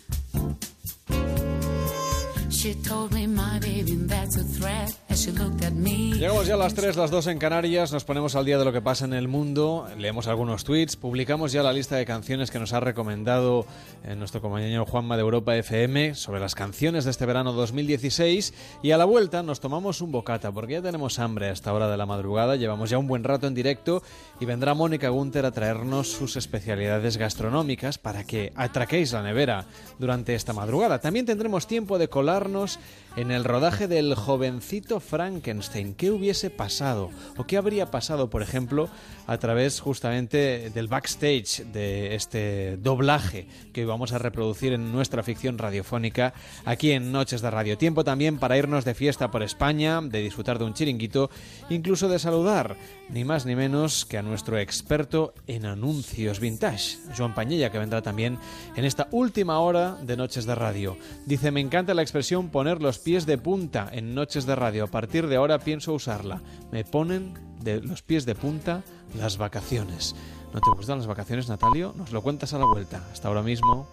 She 2.51 2.74
told 2.74 3.12
me, 3.12 3.26
my 3.26 3.59
baby, 3.59 3.94
that's 3.97 4.36
a 4.36 4.44
threat. 4.44 5.03
Llegamos 5.15 6.49
ya 6.49 6.55
a 6.55 6.57
las 6.57 6.74
3, 6.74 6.97
las 6.97 7.12
2 7.12 7.28
en 7.28 7.39
Canarias, 7.39 7.93
nos 7.93 8.03
ponemos 8.03 8.35
al 8.35 8.45
día 8.45 8.59
de 8.59 8.65
lo 8.65 8.73
que 8.73 8.81
pasa 8.81 9.05
en 9.05 9.12
el 9.12 9.28
mundo, 9.28 9.86
leemos 9.97 10.27
algunos 10.27 10.65
tweets, 10.65 10.97
publicamos 10.97 11.53
ya 11.53 11.62
la 11.62 11.73
lista 11.73 11.95
de 11.95 12.05
canciones 12.05 12.51
que 12.51 12.59
nos 12.59 12.73
ha 12.73 12.81
recomendado 12.81 13.65
eh, 14.03 14.16
nuestro 14.16 14.41
compañero 14.41 14.85
Juanma 14.86 15.16
de 15.16 15.23
Europa 15.23 15.55
FM 15.55 16.16
sobre 16.16 16.41
las 16.41 16.57
canciones 16.57 17.05
de 17.05 17.12
este 17.12 17.27
verano 17.27 17.53
2016 17.53 18.55
y 18.82 18.91
a 18.91 18.99
la 18.99 19.05
vuelta 19.05 19.45
nos 19.45 19.61
tomamos 19.61 20.01
un 20.01 20.11
bocata 20.11 20.51
porque 20.51 20.73
ya 20.73 20.82
tenemos 20.82 21.20
hambre 21.20 21.47
a 21.47 21.53
esta 21.53 21.73
hora 21.73 21.89
de 21.89 21.97
la 21.97 22.07
madrugada, 22.07 22.57
llevamos 22.57 22.91
ya 22.91 22.99
un 22.99 23.07
buen 23.07 23.23
rato 23.23 23.47
en 23.47 23.55
directo 23.55 24.03
y 24.41 24.47
vendrá 24.47 24.74
Mónica 24.74 25.11
Gunter 25.11 25.47
a 25.47 25.53
traernos 25.53 26.11
sus 26.11 26.35
especialidades 26.35 27.19
gastronómicas 27.19 27.99
para 27.99 28.24
que 28.24 28.53
atraquéis 28.57 29.12
la 29.12 29.23
nevera 29.23 29.66
durante 30.01 30.35
esta 30.35 30.53
madrugada. 30.53 31.01
También 31.01 31.24
tendremos 31.24 31.69
tiempo 31.69 31.99
de 31.99 32.09
colarnos 32.09 32.81
en 33.16 33.31
el 33.31 33.45
rodaje 33.45 33.86
del 33.86 34.16
jovencito 34.16 35.01
Frankenstein. 35.05 35.94
¿Qué 35.94 36.10
hubiese 36.10 36.51
pasado? 36.51 37.10
¿O 37.36 37.44
qué 37.44 37.56
habría 37.56 37.90
pasado, 37.90 38.31
por 38.31 38.43
ejemplo, 38.43 38.89
a 39.26 39.39
través 39.39 39.81
justamente 39.81 40.70
del 40.70 40.89
backstage 40.89 41.64
de 41.72 42.14
este 42.14 42.76
doblaje 42.78 43.47
que 43.72 43.85
vamos 43.85 44.12
a 44.12 44.18
reproducir 44.18 44.72
en 44.72 44.93
nuestra 44.93 45.22
ficción 45.22 45.59
radiofónica 45.59 46.35
aquí 46.64 46.93
en 46.93 47.12
Noches 47.12 47.43
de 47.43 47.51
Radio? 47.51 47.78
Tiempo 47.78 48.05
también 48.05 48.39
para 48.39 48.59
irnos 48.59 48.85
de 48.85 48.94
fiesta 48.94 49.31
por 49.31 49.43
España, 49.43 50.01
de 50.01 50.20
disfrutar 50.20 50.59
de 50.59 50.64
un 50.64 50.74
chiringuito, 50.74 51.31
incluso 51.70 52.09
de 52.09 52.18
saludar, 52.18 52.76
ni 53.10 53.24
más 53.24 53.47
ni 53.47 53.55
menos 53.55 54.05
que 54.05 54.18
a 54.18 54.22
nuestro 54.22 54.59
experto 54.59 55.35
en 55.47 55.66
anuncios 55.66 56.40
vintage, 56.40 56.98
Joan 57.16 57.35
Pañella, 57.35 57.70
que 57.70 57.78
vendrá 57.78 58.02
también 58.02 58.39
en 58.76 58.85
esta 58.85 59.09
última 59.10 59.59
hora 59.60 59.97
de 60.02 60.16
Noches 60.16 60.47
de 60.47 60.55
Radio. 60.55 60.97
Dice, 61.26 61.51
me 61.51 61.60
encanta 61.60 61.94
la 61.94 62.02
expresión 62.02 62.48
poner 62.48 62.81
los 62.81 62.98
pies 62.98 63.26
de 63.26 63.39
punta 63.39 63.89
en 63.93 64.14
Noches 64.14 64.47
de 64.47 64.55
Radio. 64.55 64.89
A 64.95 65.03
partir 65.03 65.27
de 65.27 65.35
ahora 65.35 65.59
pienso 65.59 65.93
usarla. 65.93 66.41
Me 66.71 66.85
ponen 66.85 67.35
de 67.59 67.81
los 67.81 68.03
pies 68.03 68.27
de 68.27 68.37
punta 68.37 68.85
las 69.19 69.39
vacaciones. 69.39 70.15
¿No 70.53 70.61
te 70.61 70.71
gustan 70.71 70.99
las 70.99 71.09
vacaciones, 71.09 71.49
Natalio? 71.49 71.93
Nos 71.97 72.12
lo 72.12 72.23
cuentas 72.23 72.55
a 72.55 72.61
la 72.61 72.66
vuelta. 72.66 73.05
Hasta 73.11 73.27
ahora 73.27 73.43
mismo. 73.43 73.89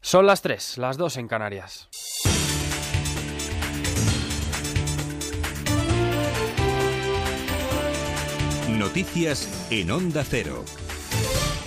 Son 0.00 0.26
las 0.26 0.42
3, 0.42 0.78
las 0.78 0.96
2 0.96 1.16
en 1.16 1.26
Canarias. 1.26 1.88
Noticias 8.68 9.66
en 9.72 9.90
Onda 9.90 10.22
Cero. 10.22 10.64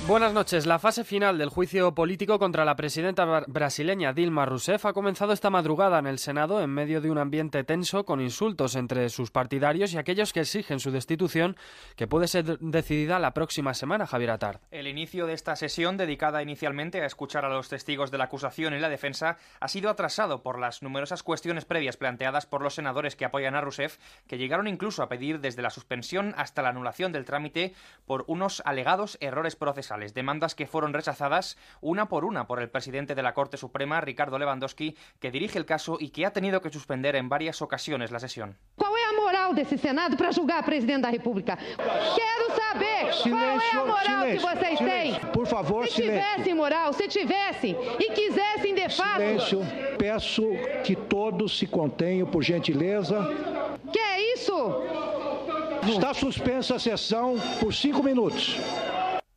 Buenas 0.09 0.33
noches. 0.33 0.65
La 0.65 0.79
fase 0.79 1.03
final 1.03 1.37
del 1.37 1.49
juicio 1.49 1.93
político 1.93 2.39
contra 2.39 2.65
la 2.65 2.75
presidenta 2.75 3.27
bra- 3.27 3.43
brasileña 3.45 4.11
Dilma 4.11 4.43
Rousseff 4.43 4.87
ha 4.87 4.93
comenzado 4.93 5.33
esta 5.33 5.51
madrugada 5.51 5.99
en 5.99 6.07
el 6.07 6.17
Senado 6.17 6.61
en 6.63 6.71
medio 6.71 6.99
de 6.99 7.11
un 7.11 7.19
ambiente 7.19 7.63
tenso 7.63 8.05
con 8.05 8.19
insultos 8.19 8.75
entre 8.75 9.09
sus 9.09 9.29
partidarios 9.29 9.93
y 9.93 9.99
aquellos 9.99 10.33
que 10.33 10.39
exigen 10.39 10.79
su 10.79 10.89
destitución, 10.89 11.57
que 11.95 12.07
puede 12.07 12.27
ser 12.27 12.57
decidida 12.57 13.19
la 13.19 13.35
próxima 13.35 13.75
semana, 13.75 14.07
Javier 14.07 14.31
Atard. 14.31 14.61
El 14.71 14.87
inicio 14.87 15.27
de 15.27 15.33
esta 15.33 15.55
sesión, 15.55 15.95
dedicada 15.95 16.41
inicialmente 16.41 17.03
a 17.03 17.05
escuchar 17.05 17.45
a 17.45 17.49
los 17.49 17.69
testigos 17.69 18.09
de 18.09 18.17
la 18.17 18.23
acusación 18.23 18.73
y 18.73 18.79
la 18.79 18.89
defensa, 18.89 19.37
ha 19.59 19.67
sido 19.67 19.91
atrasado 19.91 20.41
por 20.41 20.57
las 20.57 20.81
numerosas 20.81 21.21
cuestiones 21.21 21.65
previas 21.65 21.97
planteadas 21.97 22.47
por 22.47 22.63
los 22.63 22.73
senadores 22.73 23.15
que 23.15 23.25
apoyan 23.25 23.53
a 23.53 23.61
Rousseff, 23.61 23.99
que 24.25 24.39
llegaron 24.39 24.67
incluso 24.67 25.03
a 25.03 25.07
pedir 25.07 25.39
desde 25.39 25.61
la 25.61 25.69
suspensión 25.69 26.33
hasta 26.35 26.63
la 26.63 26.69
anulación 26.69 27.11
del 27.11 27.25
trámite 27.25 27.75
por 28.07 28.23
unos 28.25 28.63
alegados 28.65 29.15
errores 29.21 29.55
procesales, 29.55 29.98
demandas 30.13 30.55
que 30.55 30.67
fueron 30.67 30.93
rechazadas 30.93 31.57
una 31.81 32.07
por 32.07 32.25
una 32.25 32.47
por 32.47 32.61
el 32.61 32.69
presidente 32.69 33.15
de 33.15 33.23
la 33.23 33.33
Corte 33.33 33.57
Suprema, 33.57 34.01
Ricardo 34.01 34.39
Lewandowski, 34.39 34.95
que 35.19 35.31
dirige 35.31 35.57
el 35.59 35.65
caso 35.65 35.97
y 35.99 36.09
que 36.09 36.25
ha 36.25 36.33
tenido 36.33 36.61
que 36.61 36.69
suspender 36.69 37.15
en 37.15 37.29
varias 37.29 37.61
ocasiones 37.61 38.11
la 38.11 38.19
sesión. 38.19 38.57
Qual 38.77 38.95
é 38.95 39.05
a 39.05 39.13
moral 39.21 39.53
desse 39.53 39.77
Senado 39.77 40.15
para 40.17 40.31
julgar 40.31 40.63
presidente 40.63 41.03
da 41.03 41.09
República? 41.09 41.57
Quero 41.57 42.55
saber 42.55 43.11
qual 43.23 43.39
é 43.39 43.55
a 43.55 43.59
Silêncio, 43.59 43.87
moral 43.87 44.25
que 44.25 44.37
vocês 44.39 44.79
têm. 44.79 45.15
Por 45.33 45.47
favor, 45.47 45.87
se 45.87 46.01
tivessem 46.01 46.53
moral, 46.53 46.93
se 46.93 47.07
tivessem 47.07 47.75
e 47.99 48.11
quisessem 48.11 48.73
de 48.73 48.89
fato. 48.89 49.17
Silêncio. 49.17 49.61
Peço 49.97 50.47
que 50.83 50.95
todos 50.95 51.57
se 51.57 51.67
contenham, 51.67 52.27
por 52.27 52.43
gentileza. 52.43 53.19
Que 53.91 53.99
é 53.99 54.33
isso? 54.33 54.83
Está 55.87 56.13
suspensa 56.13 56.75
a 56.75 56.79
sessão 56.79 57.35
por 57.59 57.73
cinco 57.73 58.03
minutos. 58.03 58.57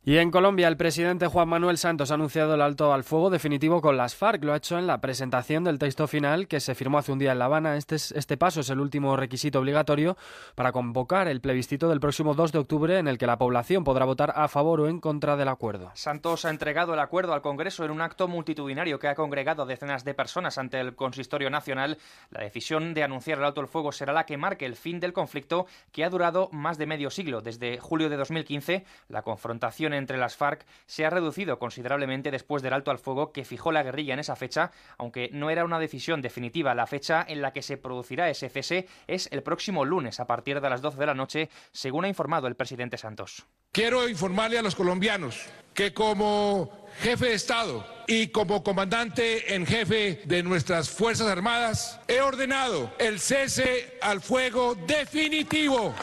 Y 0.05 0.17
en 0.17 0.31
Colombia, 0.31 0.67
el 0.67 0.75
presidente 0.75 1.27
Juan 1.27 1.47
Manuel 1.47 1.77
Santos 1.77 2.11
ha 2.11 2.15
anunciado 2.15 2.55
el 2.55 2.61
alto 2.61 2.91
al 2.91 3.05
fuego 3.05 3.29
definitivo 3.29 3.79
con 3.79 3.95
las 3.95 4.15
FARC. 4.15 4.43
Lo 4.43 4.51
ha 4.51 4.57
hecho 4.57 4.77
en 4.77 4.85
la 4.85 4.99
presentación 4.99 5.63
del 5.63 5.79
texto 5.79 6.07
final 6.07 6.49
que 6.49 6.59
se 6.59 6.75
firmó 6.75 6.97
hace 6.97 7.13
un 7.13 7.19
día 7.19 7.31
en 7.31 7.39
La 7.39 7.45
Habana. 7.45 7.77
Este, 7.77 7.95
es- 7.95 8.11
este 8.11 8.35
paso 8.35 8.59
es 8.59 8.69
el 8.69 8.81
último 8.81 9.15
requisito 9.15 9.59
obligatorio 9.59 10.17
para 10.55 10.73
convocar 10.73 11.29
el 11.29 11.39
plebiscito 11.39 11.87
del 11.87 12.01
próximo 12.01 12.33
2 12.33 12.51
de 12.51 12.59
octubre 12.59 12.99
en 12.99 13.07
el 13.07 13.17
que 13.17 13.27
la 13.27 13.37
población 13.37 13.85
podrá 13.85 14.03
votar 14.03 14.33
a 14.35 14.49
favor 14.49 14.81
o 14.81 14.89
en 14.89 14.99
contra 14.99 15.37
del 15.37 15.47
acuerdo. 15.47 15.89
Santos 15.93 16.43
ha 16.43 16.49
entregado 16.49 16.93
el 16.95 16.99
acuerdo 16.99 17.33
al 17.33 17.41
Congreso 17.41 17.85
en 17.85 17.91
un 17.91 18.01
acto 18.01 18.27
multitudinario 18.27 18.99
que 18.99 19.07
ha 19.07 19.15
congregado 19.15 19.63
a 19.63 19.65
decenas 19.65 20.03
de 20.03 20.13
personas 20.13 20.57
ante 20.57 20.81
el 20.81 20.95
Consistorio 20.97 21.49
Nacional. 21.49 21.97
La 22.29 22.41
decisión 22.41 22.93
de 22.93 23.03
anunciar 23.05 23.37
el 23.37 23.45
alto 23.45 23.61
el 23.61 23.67
fuego 23.67 23.93
será 23.93 24.11
la 24.11 24.25
que 24.25 24.35
marque 24.35 24.65
el 24.65 24.75
fin 24.75 24.99
del 24.99 25.13
conflicto 25.13 25.65
que 25.93 26.03
ha 26.03 26.09
durado 26.09 26.49
más 26.51 26.77
de 26.77 26.87
medio 26.87 27.09
siglo. 27.09 27.39
Desde 27.39 27.77
julio 27.77 28.09
de 28.09 28.17
2015, 28.17 28.83
la 29.07 29.21
confrontación 29.21 29.92
entre 29.97 30.17
las 30.17 30.35
FARC 30.35 30.65
se 30.85 31.05
ha 31.05 31.09
reducido 31.09 31.59
considerablemente 31.59 32.31
después 32.31 32.63
del 32.63 32.73
alto 32.73 32.91
al 32.91 32.99
fuego 32.99 33.31
que 33.31 33.45
fijó 33.45 33.71
la 33.71 33.83
guerrilla 33.83 34.13
en 34.13 34.19
esa 34.19 34.35
fecha, 34.35 34.71
aunque 34.97 35.29
no 35.31 35.49
era 35.49 35.65
una 35.65 35.79
decisión 35.79 36.21
definitiva. 36.21 36.75
La 36.75 36.87
fecha 36.87 37.25
en 37.27 37.41
la 37.41 37.53
que 37.53 37.61
se 37.61 37.77
producirá 37.77 38.29
ese 38.29 38.49
cese 38.49 38.87
es 39.07 39.27
el 39.31 39.43
próximo 39.43 39.85
lunes 39.85 40.19
a 40.19 40.27
partir 40.27 40.61
de 40.61 40.69
las 40.69 40.81
12 40.81 40.97
de 40.97 41.05
la 41.05 41.13
noche, 41.13 41.49
según 41.71 42.05
ha 42.05 42.09
informado 42.09 42.47
el 42.47 42.55
presidente 42.55 42.97
Santos. 42.97 43.45
Quiero 43.71 44.07
informarle 44.07 44.59
a 44.59 44.61
los 44.61 44.75
colombianos 44.75 45.47
que 45.73 45.93
como 45.93 46.85
jefe 46.99 47.29
de 47.29 47.33
Estado 47.33 47.85
y 48.07 48.27
como 48.27 48.63
comandante 48.63 49.55
en 49.55 49.65
jefe 49.65 50.21
de 50.25 50.43
nuestras 50.43 50.89
Fuerzas 50.89 51.27
Armadas 51.27 51.99
he 52.07 52.21
ordenado 52.21 52.93
el 52.99 53.19
cese 53.19 53.97
al 54.01 54.21
fuego 54.21 54.75
definitivo 54.75 55.93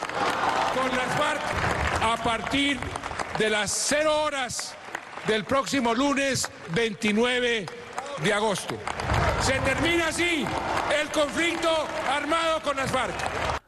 con 0.73 0.97
las 0.97 1.17
FARC 1.17 1.41
a 2.01 2.17
partir 2.23 2.77
las 3.49 3.71
0 3.89 4.23
horas 4.23 4.75
del 5.27 5.45
próximo 5.45 5.93
lunes 5.93 6.49
29 6.73 7.65
de 8.23 8.33
agosto. 8.33 8.77
Se 9.41 9.53
termina 9.59 10.07
así 10.07 10.45
el 11.01 11.09
conflicto 11.09 11.87
armado 12.09 12.61
con 12.61 12.77
las 12.77 12.91
FARC. 12.91 13.60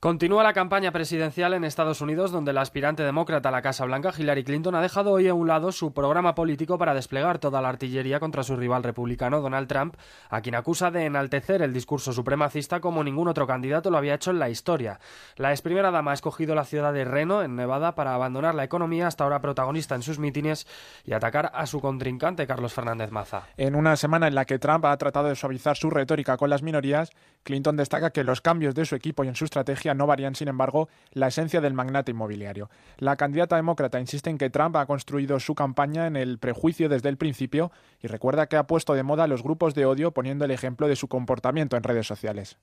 Continúa 0.00 0.44
la 0.44 0.52
campaña 0.52 0.92
presidencial 0.92 1.54
en 1.54 1.64
Estados 1.64 2.00
Unidos, 2.00 2.30
donde 2.30 2.52
la 2.52 2.60
aspirante 2.60 3.02
demócrata 3.02 3.48
a 3.48 3.52
la 3.52 3.62
Casa 3.62 3.84
Blanca, 3.84 4.12
Hillary 4.16 4.44
Clinton, 4.44 4.76
ha 4.76 4.80
dejado 4.80 5.10
hoy 5.10 5.26
a 5.26 5.34
un 5.34 5.48
lado 5.48 5.72
su 5.72 5.92
programa 5.92 6.36
político 6.36 6.78
para 6.78 6.94
desplegar 6.94 7.40
toda 7.40 7.60
la 7.60 7.68
artillería 7.68 8.20
contra 8.20 8.44
su 8.44 8.54
rival 8.54 8.84
republicano, 8.84 9.40
Donald 9.40 9.66
Trump, 9.66 9.96
a 10.30 10.40
quien 10.40 10.54
acusa 10.54 10.92
de 10.92 11.04
enaltecer 11.04 11.62
el 11.62 11.72
discurso 11.72 12.12
supremacista 12.12 12.78
como 12.78 13.02
ningún 13.02 13.26
otro 13.26 13.48
candidato 13.48 13.90
lo 13.90 13.98
había 13.98 14.14
hecho 14.14 14.30
en 14.30 14.38
la 14.38 14.48
historia. 14.48 15.00
La 15.34 15.50
ex 15.50 15.62
primera 15.62 15.90
dama 15.90 16.12
ha 16.12 16.14
escogido 16.14 16.54
la 16.54 16.62
ciudad 16.62 16.92
de 16.92 17.04
Reno, 17.04 17.42
en 17.42 17.56
Nevada, 17.56 17.96
para 17.96 18.14
abandonar 18.14 18.54
la 18.54 18.62
economía 18.62 19.08
hasta 19.08 19.24
ahora 19.24 19.40
protagonista 19.40 19.96
en 19.96 20.02
sus 20.02 20.20
mítines 20.20 20.68
y 21.04 21.12
atacar 21.12 21.50
a 21.52 21.66
su 21.66 21.80
contrincante, 21.80 22.46
Carlos 22.46 22.72
Fernández 22.72 23.10
Maza. 23.10 23.48
En 23.56 23.74
una 23.74 23.96
semana 23.96 24.28
en 24.28 24.36
la 24.36 24.44
que 24.44 24.60
Trump 24.60 24.84
ha 24.84 24.96
tratado 24.96 25.26
de 25.26 25.34
suavizar 25.34 25.76
su 25.76 25.90
retórica 25.90 26.36
con 26.36 26.50
las 26.50 26.62
minorías, 26.62 27.10
Clinton 27.42 27.76
destaca 27.76 28.10
que 28.10 28.22
los 28.22 28.40
cambios 28.40 28.76
de 28.76 28.84
su 28.84 28.94
equipo 28.94 29.24
y 29.24 29.28
en 29.28 29.34
su 29.34 29.44
estrategia 29.44 29.87
no 29.94 30.06
varían, 30.06 30.34
sin 30.34 30.48
embargo, 30.48 30.88
la 31.12 31.28
esencia 31.28 31.60
del 31.60 31.74
magnate 31.74 32.12
inmobiliario. 32.12 32.70
La 32.98 33.16
candidata 33.16 33.56
demócrata 33.56 34.00
insiste 34.00 34.30
en 34.30 34.38
que 34.38 34.50
Trump 34.50 34.76
ha 34.76 34.86
construido 34.86 35.40
su 35.40 35.54
campaña 35.54 36.06
en 36.06 36.16
el 36.16 36.38
prejuicio 36.38 36.88
desde 36.88 37.08
el 37.08 37.16
principio 37.16 37.72
y 38.00 38.06
recuerda 38.06 38.46
que 38.46 38.56
ha 38.56 38.66
puesto 38.66 38.94
de 38.94 39.02
moda 39.02 39.26
los 39.26 39.42
grupos 39.42 39.74
de 39.74 39.86
odio 39.86 40.12
poniendo 40.12 40.44
el 40.44 40.50
ejemplo 40.50 40.88
de 40.88 40.96
su 40.96 41.08
comportamiento 41.08 41.76
en 41.76 41.82
redes 41.82 42.06
sociales. 42.06 42.58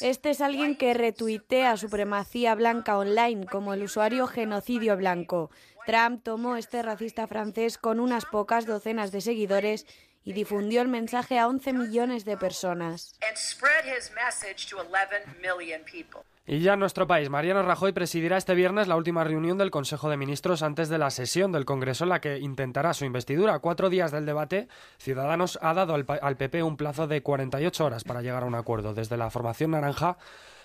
Este 0.00 0.30
es 0.30 0.40
alguien 0.40 0.76
que 0.76 0.94
retuitea 0.94 1.76
supremacía 1.76 2.54
blanca 2.54 2.98
online 2.98 3.46
como 3.46 3.74
el 3.74 3.82
usuario 3.82 4.26
genocidio 4.26 4.96
blanco. 4.96 5.50
Trump 5.86 6.24
tomó 6.24 6.56
este 6.56 6.82
racista 6.82 7.28
francés 7.28 7.78
con 7.78 8.00
unas 8.00 8.26
pocas 8.26 8.66
docenas 8.66 9.12
de 9.12 9.20
seguidores 9.20 9.86
y 10.26 10.32
difundió 10.34 10.82
el 10.82 10.88
mensaje 10.88 11.38
a 11.38 11.46
11 11.46 11.72
millones 11.72 12.24
de 12.26 12.36
personas. 12.36 13.14
and 13.26 13.36
spread 13.38 13.84
his 13.86 14.10
message 14.12 14.68
to 14.68 14.76
11 14.76 15.40
million 15.40 15.80
people. 15.90 16.20
Y 16.48 16.60
ya 16.60 16.74
en 16.74 16.80
nuestro 16.80 17.06
país, 17.08 17.28
Mariano 17.28 17.62
Rajoy 17.62 17.92
presidirá 17.92 18.36
este 18.36 18.54
viernes 18.54 18.86
la 18.86 18.94
última 18.96 19.24
reunión 19.24 19.58
del 19.58 19.72
Consejo 19.72 20.08
de 20.10 20.16
Ministros 20.16 20.62
antes 20.62 20.88
de 20.88 20.98
la 20.98 21.10
sesión 21.10 21.50
del 21.50 21.64
Congreso 21.64 22.04
en 22.04 22.10
la 22.10 22.20
que 22.20 22.38
intentará 22.38 22.94
su 22.94 23.04
investidura. 23.04 23.54
A 23.54 23.58
cuatro 23.58 23.90
días 23.90 24.12
del 24.12 24.26
debate, 24.26 24.68
Ciudadanos 24.98 25.58
ha 25.60 25.74
dado 25.74 25.94
al 25.94 26.36
PP 26.36 26.62
un 26.62 26.76
plazo 26.76 27.08
de 27.08 27.20
48 27.22 27.84
horas 27.84 28.04
para 28.04 28.22
llegar 28.22 28.44
a 28.44 28.46
un 28.46 28.54
acuerdo. 28.54 28.94
Desde 28.94 29.16
la 29.16 29.30
formación 29.30 29.72
naranja 29.72 30.18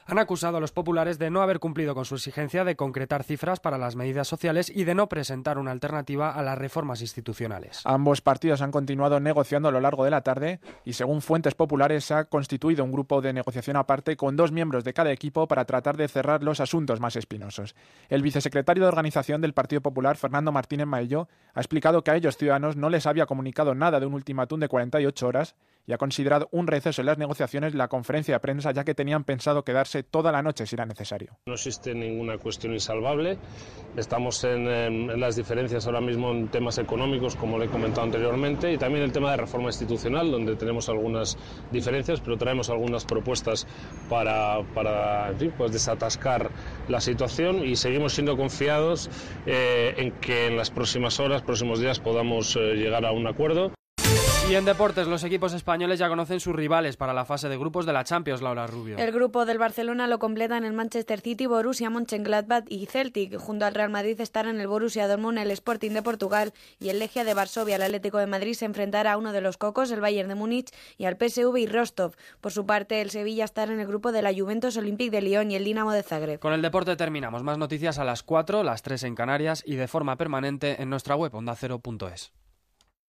han 0.05 0.19
acusado 0.19 0.57
a 0.57 0.59
los 0.59 0.71
populares 0.71 1.19
de 1.19 1.29
no 1.29 1.41
haber 1.41 1.59
cumplido 1.59 1.95
con 1.95 2.05
su 2.05 2.15
exigencia 2.15 2.63
de 2.63 2.75
concretar 2.75 3.23
cifras 3.23 3.59
para 3.59 3.77
las 3.77 3.95
medidas 3.95 4.27
sociales 4.27 4.71
y 4.73 4.83
de 4.83 4.95
no 4.95 5.07
presentar 5.07 5.57
una 5.57 5.71
alternativa 5.71 6.31
a 6.31 6.41
las 6.41 6.57
reformas 6.57 7.01
institucionales. 7.01 7.81
Ambos 7.85 8.21
partidos 8.21 8.61
han 8.61 8.71
continuado 8.71 9.19
negociando 9.19 9.69
a 9.69 9.71
lo 9.71 9.79
largo 9.79 10.03
de 10.03 10.11
la 10.11 10.21
tarde 10.21 10.59
y, 10.85 10.93
según 10.93 11.21
fuentes 11.21 11.55
populares, 11.55 12.05
se 12.05 12.13
ha 12.13 12.25
constituido 12.25 12.83
un 12.83 12.91
grupo 12.91 13.21
de 13.21 13.33
negociación 13.33 13.77
aparte 13.77 14.17
con 14.17 14.35
dos 14.35 14.51
miembros 14.51 14.83
de 14.83 14.93
cada 14.93 15.11
equipo 15.11 15.47
para 15.47 15.65
tratar 15.65 15.97
de 15.97 16.07
cerrar 16.07 16.43
los 16.43 16.59
asuntos 16.59 16.99
más 16.99 17.15
espinosos. 17.15 17.75
El 18.09 18.21
vicesecretario 18.21 18.83
de 18.83 18.89
Organización 18.89 19.41
del 19.41 19.53
Partido 19.53 19.81
Popular, 19.81 20.17
Fernando 20.17 20.51
Martínez 20.51 20.87
Maello, 20.87 21.27
ha 21.53 21.59
explicado 21.59 22.03
que 22.03 22.11
a 22.11 22.15
ellos 22.15 22.37
ciudadanos 22.37 22.75
no 22.75 22.89
les 22.89 23.05
había 23.05 23.25
comunicado 23.25 23.75
nada 23.75 23.99
de 23.99 24.05
un 24.05 24.13
ultimátum 24.13 24.59
de 24.59 24.67
48 24.67 25.27
horas 25.27 25.55
y 25.85 25.93
ha 25.93 25.97
considerado 25.97 26.47
un 26.51 26.67
receso 26.67 27.01
en 27.01 27.07
las 27.07 27.17
negociaciones 27.17 27.73
la 27.73 27.87
conferencia 27.87 28.35
de 28.35 28.39
prensa 28.39 28.71
ya 28.71 28.83
que 28.83 28.95
tenían 28.95 29.23
pensado 29.23 29.63
quedarse 29.63 30.03
toda 30.03 30.31
la 30.31 30.41
noche 30.41 30.65
si 30.65 30.75
era 30.75 30.85
necesario. 30.85 31.37
No 31.45 31.53
existe 31.53 31.93
ninguna 31.93 32.37
cuestión 32.37 32.73
insalvable. 32.73 33.37
Estamos 33.97 34.43
en, 34.43 34.67
en, 34.67 35.19
las 35.19 35.35
diferencias 35.35 35.85
ahora 35.85 36.01
mismo 36.01 36.31
en 36.31 36.47
temas 36.47 36.77
económicos, 36.77 37.35
como 37.35 37.57
le 37.57 37.65
he 37.65 37.69
comentado 37.69 38.03
anteriormente, 38.03 38.71
y 38.71 38.77
también 38.77 39.03
el 39.03 39.11
tema 39.11 39.31
de 39.31 39.37
reforma 39.37 39.67
institucional, 39.67 40.31
donde 40.31 40.55
tenemos 40.55 40.89
algunas 40.89 41.37
diferencias, 41.71 42.21
pero 42.21 42.37
traemos 42.37 42.69
algunas 42.69 43.05
propuestas 43.05 43.67
para, 44.09 44.61
pues 45.57 45.71
desatascar 45.71 46.51
la 46.87 47.01
situación 47.01 47.65
y 47.65 47.75
seguimos 47.75 48.13
siendo 48.13 48.37
confiados 48.37 49.09
eh, 49.45 49.93
en 49.97 50.11
que 50.13 50.47
en 50.47 50.57
las 50.57 50.71
próximas 50.71 51.19
horas, 51.19 51.41
próximos 51.41 51.79
días, 51.79 51.99
podamos 51.99 52.55
eh, 52.55 52.75
llegar 52.75 53.05
a 53.05 53.11
un 53.11 53.27
acuerdo. 53.27 53.71
Y 54.49 54.55
en 54.55 54.65
deportes, 54.65 55.07
los 55.07 55.23
equipos 55.23 55.53
españoles 55.53 55.97
ya 55.97 56.09
conocen 56.09 56.41
sus 56.41 56.53
rivales 56.53 56.97
para 56.97 57.13
la 57.13 57.23
fase 57.23 57.47
de 57.47 57.57
grupos 57.57 57.85
de 57.85 57.93
la 57.93 58.03
Champions, 58.03 58.41
Laura 58.41 58.67
Rubio. 58.67 58.97
El 58.97 59.13
grupo 59.13 59.45
del 59.45 59.57
Barcelona 59.57 60.07
lo 60.07 60.19
completan 60.19 60.65
el 60.65 60.73
Manchester 60.73 61.21
City, 61.21 61.45
Borussia 61.45 61.89
Mönchengladbach 61.89 62.65
y 62.67 62.85
Celtic. 62.85 63.37
Junto 63.37 63.65
al 63.65 63.73
Real 63.73 63.89
Madrid 63.89 64.19
estarán 64.19 64.59
el 64.59 64.67
Borussia 64.67 65.07
Dortmund, 65.07 65.37
el 65.37 65.51
Sporting 65.51 65.91
de 65.91 66.01
Portugal 66.01 66.51
y 66.81 66.89
el 66.89 66.99
Legia 66.99 67.23
de 67.23 67.33
Varsovia. 67.33 67.77
El 67.77 67.83
Atlético 67.83 68.17
de 68.17 68.27
Madrid 68.27 68.53
se 68.53 68.65
enfrentará 68.65 69.13
a 69.13 69.17
uno 69.17 69.31
de 69.31 69.39
los 69.39 69.55
cocos, 69.55 69.89
el 69.89 70.01
Bayern 70.01 70.27
de 70.27 70.35
Múnich, 70.35 70.71
y 70.97 71.05
al 71.05 71.15
PSV 71.15 71.55
y 71.57 71.67
Rostov. 71.67 72.15
Por 72.41 72.51
su 72.51 72.65
parte, 72.65 72.99
el 72.99 73.09
Sevilla 73.09 73.45
estará 73.45 73.71
en 73.71 73.79
el 73.79 73.87
grupo 73.87 74.11
de 74.11 74.21
la 74.21 74.33
Juventus 74.33 74.75
Olympique 74.75 75.11
de 75.11 75.21
Lyon 75.21 75.51
y 75.51 75.55
el 75.55 75.63
Dinamo 75.63 75.93
de 75.93 76.03
Zagreb. 76.03 76.39
Con 76.39 76.51
el 76.51 76.61
deporte 76.61 76.97
terminamos. 76.97 77.41
Más 77.43 77.57
noticias 77.57 77.99
a 77.99 78.03
las 78.03 78.21
4, 78.21 78.63
las 78.63 78.81
3 78.81 79.03
en 79.03 79.15
Canarias 79.15 79.63
y 79.65 79.75
de 79.75 79.87
forma 79.87 80.17
permanente 80.17 80.81
en 80.81 80.89
nuestra 80.89 81.15
web 81.15 81.33
ondacero.es. 81.33 82.33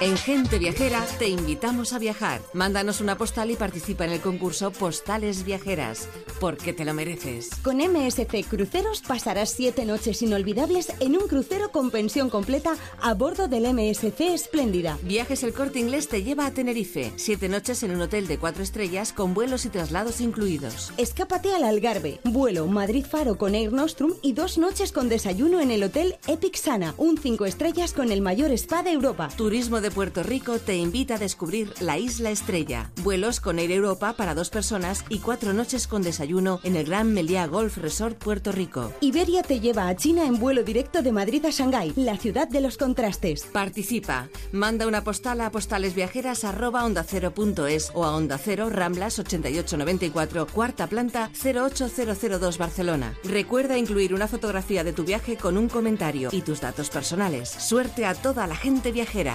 En 0.00 0.16
Gente 0.16 0.58
Viajera 0.58 1.04
te 1.18 1.28
invitamos 1.28 1.92
a 1.92 1.98
viajar. 1.98 2.40
Mándanos 2.54 3.02
una 3.02 3.18
postal 3.18 3.50
y 3.50 3.56
participa 3.56 4.06
en 4.06 4.12
el 4.12 4.22
concurso 4.22 4.70
Postales 4.70 5.44
Viajeras, 5.44 6.08
porque 6.40 6.72
te 6.72 6.86
lo 6.86 6.94
mereces. 6.94 7.50
Con 7.62 7.76
MSC 7.76 8.46
Cruceros 8.48 9.02
pasarás 9.02 9.50
siete 9.50 9.84
noches 9.84 10.22
inolvidables 10.22 10.90
en 11.00 11.18
un 11.18 11.28
crucero 11.28 11.70
con 11.70 11.90
pensión 11.90 12.30
completa 12.30 12.76
a 13.02 13.12
bordo 13.12 13.46
del 13.46 13.64
MSC 13.74 14.18
Espléndida. 14.32 14.96
Viajes 15.02 15.42
El 15.42 15.52
Corte 15.52 15.80
Inglés 15.80 16.08
te 16.08 16.22
lleva 16.22 16.46
a 16.46 16.50
Tenerife. 16.50 17.12
Siete 17.16 17.50
noches 17.50 17.82
en 17.82 17.90
un 17.90 18.00
hotel 18.00 18.26
de 18.26 18.38
cuatro 18.38 18.62
estrellas 18.62 19.12
con 19.12 19.34
vuelos 19.34 19.66
y 19.66 19.68
traslados 19.68 20.22
incluidos. 20.22 20.94
Escápate 20.96 21.54
al 21.54 21.64
Algarve. 21.64 22.20
Vuelo 22.24 22.66
Madrid-Faro 22.68 23.36
con 23.36 23.54
Air 23.54 23.74
Nostrum 23.74 24.14
y 24.22 24.32
dos 24.32 24.56
noches 24.56 24.92
con 24.92 25.10
desayuno 25.10 25.60
en 25.60 25.70
el 25.70 25.82
hotel 25.82 26.16
Epic 26.26 26.56
Sana, 26.56 26.94
un 26.96 27.18
cinco 27.18 27.44
estrellas 27.44 27.92
con 27.92 28.10
el 28.10 28.22
mayor 28.22 28.50
spa 28.52 28.82
de 28.82 28.92
Europa. 28.92 29.28
Turismo 29.36 29.82
de 29.82 29.89
Puerto 29.90 30.22
Rico 30.22 30.58
te 30.58 30.76
invita 30.76 31.16
a 31.16 31.18
descubrir 31.18 31.74
la 31.80 31.98
Isla 31.98 32.30
Estrella. 32.30 32.90
Vuelos 33.02 33.40
con 33.40 33.58
Air 33.58 33.72
Europa 33.72 34.14
para 34.14 34.34
dos 34.34 34.48
personas 34.50 35.04
y 35.08 35.18
cuatro 35.18 35.52
noches 35.52 35.86
con 35.86 36.02
desayuno 36.02 36.60
en 36.62 36.76
el 36.76 36.86
Gran 36.86 37.12
Meliá 37.12 37.46
Golf 37.46 37.76
Resort 37.76 38.18
Puerto 38.18 38.52
Rico. 38.52 38.92
Iberia 39.00 39.42
te 39.42 39.60
lleva 39.60 39.88
a 39.88 39.96
China 39.96 40.26
en 40.26 40.38
vuelo 40.38 40.62
directo 40.62 41.02
de 41.02 41.12
Madrid 41.12 41.44
a 41.44 41.50
Shanghái, 41.50 41.92
la 41.96 42.16
ciudad 42.16 42.48
de 42.48 42.60
los 42.60 42.76
contrastes. 42.76 43.46
Participa. 43.52 44.28
Manda 44.52 44.86
una 44.86 45.02
postal 45.04 45.40
a 45.40 45.50
postalesviajeras@ondacero.es 45.50 47.90
o 47.94 48.04
a 48.04 48.14
Onda 48.14 48.38
Cero 48.38 48.70
Ramblas 48.70 49.18
8894, 49.18 50.46
cuarta 50.46 50.86
planta 50.86 51.30
08002 51.34 52.58
Barcelona. 52.58 53.14
Recuerda 53.24 53.76
incluir 53.76 54.14
una 54.14 54.28
fotografía 54.28 54.84
de 54.84 54.92
tu 54.92 55.02
viaje 55.04 55.36
con 55.36 55.58
un 55.58 55.68
comentario 55.68 56.30
y 56.32 56.42
tus 56.42 56.60
datos 56.60 56.90
personales. 56.90 57.48
Suerte 57.48 58.06
a 58.06 58.14
toda 58.14 58.46
la 58.46 58.56
gente 58.56 58.92
viajera. 58.92 59.34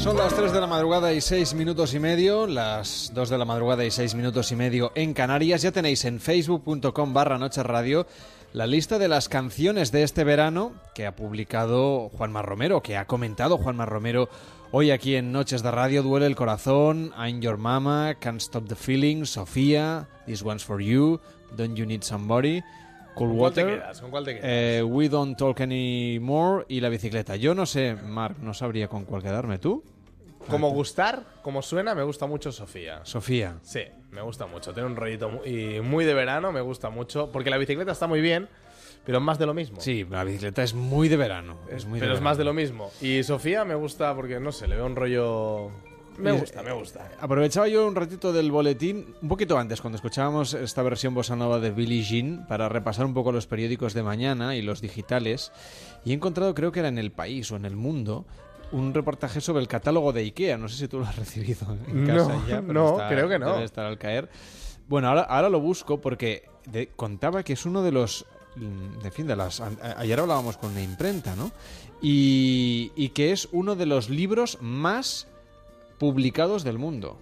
Son 0.00 0.16
las 0.16 0.34
3 0.34 0.54
de 0.54 0.60
la 0.62 0.66
madrugada 0.66 1.12
y 1.12 1.20
6 1.20 1.52
minutos 1.52 1.92
y 1.92 1.98
medio, 1.98 2.46
las 2.46 3.12
2 3.14 3.28
de 3.28 3.36
la 3.36 3.44
madrugada 3.44 3.84
y 3.84 3.90
6 3.90 4.14
minutos 4.14 4.50
y 4.50 4.56
medio 4.56 4.92
en 4.94 5.12
Canarias. 5.12 5.60
Ya 5.60 5.72
tenéis 5.72 6.06
en 6.06 6.20
facebook.com 6.20 7.12
barra 7.12 7.36
Noche 7.36 7.62
Radio 7.62 8.06
la 8.54 8.66
lista 8.66 8.98
de 8.98 9.08
las 9.08 9.28
canciones 9.28 9.92
de 9.92 10.02
este 10.02 10.24
verano 10.24 10.72
que 10.94 11.06
ha 11.06 11.14
publicado 11.14 12.08
Juanma 12.16 12.40
Romero, 12.40 12.82
que 12.82 12.96
ha 12.96 13.06
comentado 13.06 13.58
Juanma 13.58 13.84
Romero 13.84 14.30
hoy 14.72 14.90
aquí 14.90 15.16
en 15.16 15.32
Noches 15.32 15.62
de 15.62 15.70
Radio. 15.70 16.02
Duele 16.02 16.24
el 16.24 16.34
corazón, 16.34 17.12
I'm 17.18 17.42
Your 17.42 17.58
Mama, 17.58 18.14
Can't 18.20 18.40
Stop 18.40 18.68
the 18.68 18.76
Feeling, 18.76 19.26
Sofía, 19.26 20.08
This 20.24 20.42
One's 20.42 20.64
For 20.64 20.80
You, 20.80 21.20
Don't 21.58 21.76
You 21.76 21.84
Need 21.84 22.04
Somebody. 22.04 22.62
Cool 23.14 23.28
¿Con 23.30 23.38
cuál 23.38 23.52
te 23.54 23.62
Water, 23.64 23.78
quedas? 23.80 24.00
¿Con 24.00 24.10
cuál 24.10 24.24
te 24.24 24.34
quedas? 24.34 24.46
eh, 24.48 24.82
We 24.82 25.08
Don't 25.08 25.36
Talk 25.36 25.60
Anymore 25.60 26.64
y 26.68 26.80
La 26.80 26.88
Bicicleta. 26.88 27.36
Yo 27.36 27.54
no 27.54 27.66
sé, 27.66 27.94
Marc, 27.94 28.38
no 28.38 28.54
sabría 28.54 28.88
con 28.88 29.04
cuál 29.04 29.22
quedarme. 29.22 29.58
¿Tú? 29.58 29.82
Como 30.48 30.70
gustar, 30.70 31.24
como 31.42 31.60
suena, 31.62 31.94
me 31.94 32.02
gusta 32.02 32.26
mucho 32.26 32.50
Sofía. 32.50 33.00
Sofía. 33.04 33.56
Sí, 33.62 33.82
me 34.10 34.22
gusta 34.22 34.46
mucho. 34.46 34.72
Tiene 34.72 34.88
un 34.88 34.96
rollito 34.96 35.28
muy, 35.28 35.80
muy 35.82 36.04
de 36.04 36.14
verano, 36.14 36.50
me 36.50 36.60
gusta 36.62 36.88
mucho. 36.90 37.30
Porque 37.30 37.50
la 37.50 37.58
bicicleta 37.58 37.92
está 37.92 38.06
muy 38.06 38.20
bien, 38.22 38.48
pero 39.04 39.18
es 39.18 39.24
más 39.24 39.38
de 39.38 39.46
lo 39.46 39.52
mismo. 39.54 39.80
Sí, 39.80 40.06
la 40.08 40.24
bicicleta 40.24 40.62
es 40.62 40.72
muy 40.74 41.08
de 41.08 41.18
verano. 41.18 41.58
Es 41.70 41.84
muy 41.84 42.00
de 42.00 42.04
pero 42.04 42.14
es 42.14 42.20
verano. 42.20 42.24
más 42.24 42.38
de 42.38 42.44
lo 42.44 42.54
mismo. 42.54 42.90
Y 43.02 43.22
Sofía 43.22 43.64
me 43.66 43.74
gusta 43.74 44.14
porque, 44.14 44.40
no 44.40 44.50
sé, 44.50 44.66
le 44.66 44.76
veo 44.76 44.86
un 44.86 44.96
rollo... 44.96 45.70
Me 46.20 46.32
gusta, 46.32 46.62
me 46.62 46.72
gusta. 46.72 47.10
Aprovechaba 47.20 47.68
yo 47.68 47.86
un 47.86 47.94
ratito 47.94 48.32
del 48.32 48.50
boletín, 48.50 49.14
un 49.22 49.28
poquito 49.28 49.58
antes, 49.58 49.80
cuando 49.80 49.96
escuchábamos 49.96 50.54
esta 50.54 50.82
versión 50.82 51.14
bossa 51.14 51.36
nova 51.36 51.58
de 51.60 51.70
Billie 51.70 52.02
Jean, 52.02 52.46
para 52.46 52.68
repasar 52.68 53.06
un 53.06 53.14
poco 53.14 53.32
los 53.32 53.46
periódicos 53.46 53.94
de 53.94 54.02
mañana 54.02 54.54
y 54.56 54.62
los 54.62 54.80
digitales, 54.80 55.52
y 56.04 56.10
he 56.10 56.14
encontrado, 56.14 56.54
creo 56.54 56.72
que 56.72 56.80
era 56.80 56.88
en 56.88 56.98
El 56.98 57.10
País 57.12 57.50
o 57.52 57.56
en 57.56 57.64
El 57.64 57.76
Mundo, 57.76 58.26
un 58.72 58.94
reportaje 58.94 59.40
sobre 59.40 59.60
el 59.62 59.68
catálogo 59.68 60.12
de 60.12 60.20
IKEA. 60.22 60.56
No 60.56 60.68
sé 60.68 60.76
si 60.76 60.88
tú 60.88 60.98
lo 61.00 61.06
has 61.06 61.16
recibido 61.16 61.66
en 61.88 62.06
No, 62.06 62.16
casa 62.28 62.40
ya. 62.48 62.60
pero 62.60 62.72
no, 62.72 62.90
está- 62.92 63.08
creo 63.08 63.28
que 63.28 63.38
no. 63.38 63.52
Debe 63.52 63.64
estar 63.64 63.84
al 63.86 63.98
caer. 63.98 64.28
Bueno, 64.88 65.08
ahora, 65.08 65.22
ahora 65.22 65.48
lo 65.48 65.60
busco 65.60 66.00
porque 66.00 66.44
de- 66.66 66.88
contaba 66.88 67.42
que 67.42 67.52
es 67.54 67.64
uno 67.66 67.82
de 67.82 67.90
los... 67.92 68.26
mm, 68.56 69.04
En 69.06 69.12
fin, 69.12 69.26
de 69.26 69.34
las... 69.36 69.60
a- 69.60 69.70
Ayer 69.96 70.20
hablábamos 70.20 70.56
con 70.56 70.70
una 70.70 70.82
imprenta, 70.82 71.34
¿no? 71.34 71.50
Y, 72.02 72.92
y 72.96 73.10
que 73.10 73.32
es 73.32 73.48
uno 73.52 73.76
de 73.76 73.86
los 73.86 74.08
libros 74.08 74.58
más 74.60 75.26
publicados 76.00 76.64
del 76.64 76.78
mundo. 76.78 77.20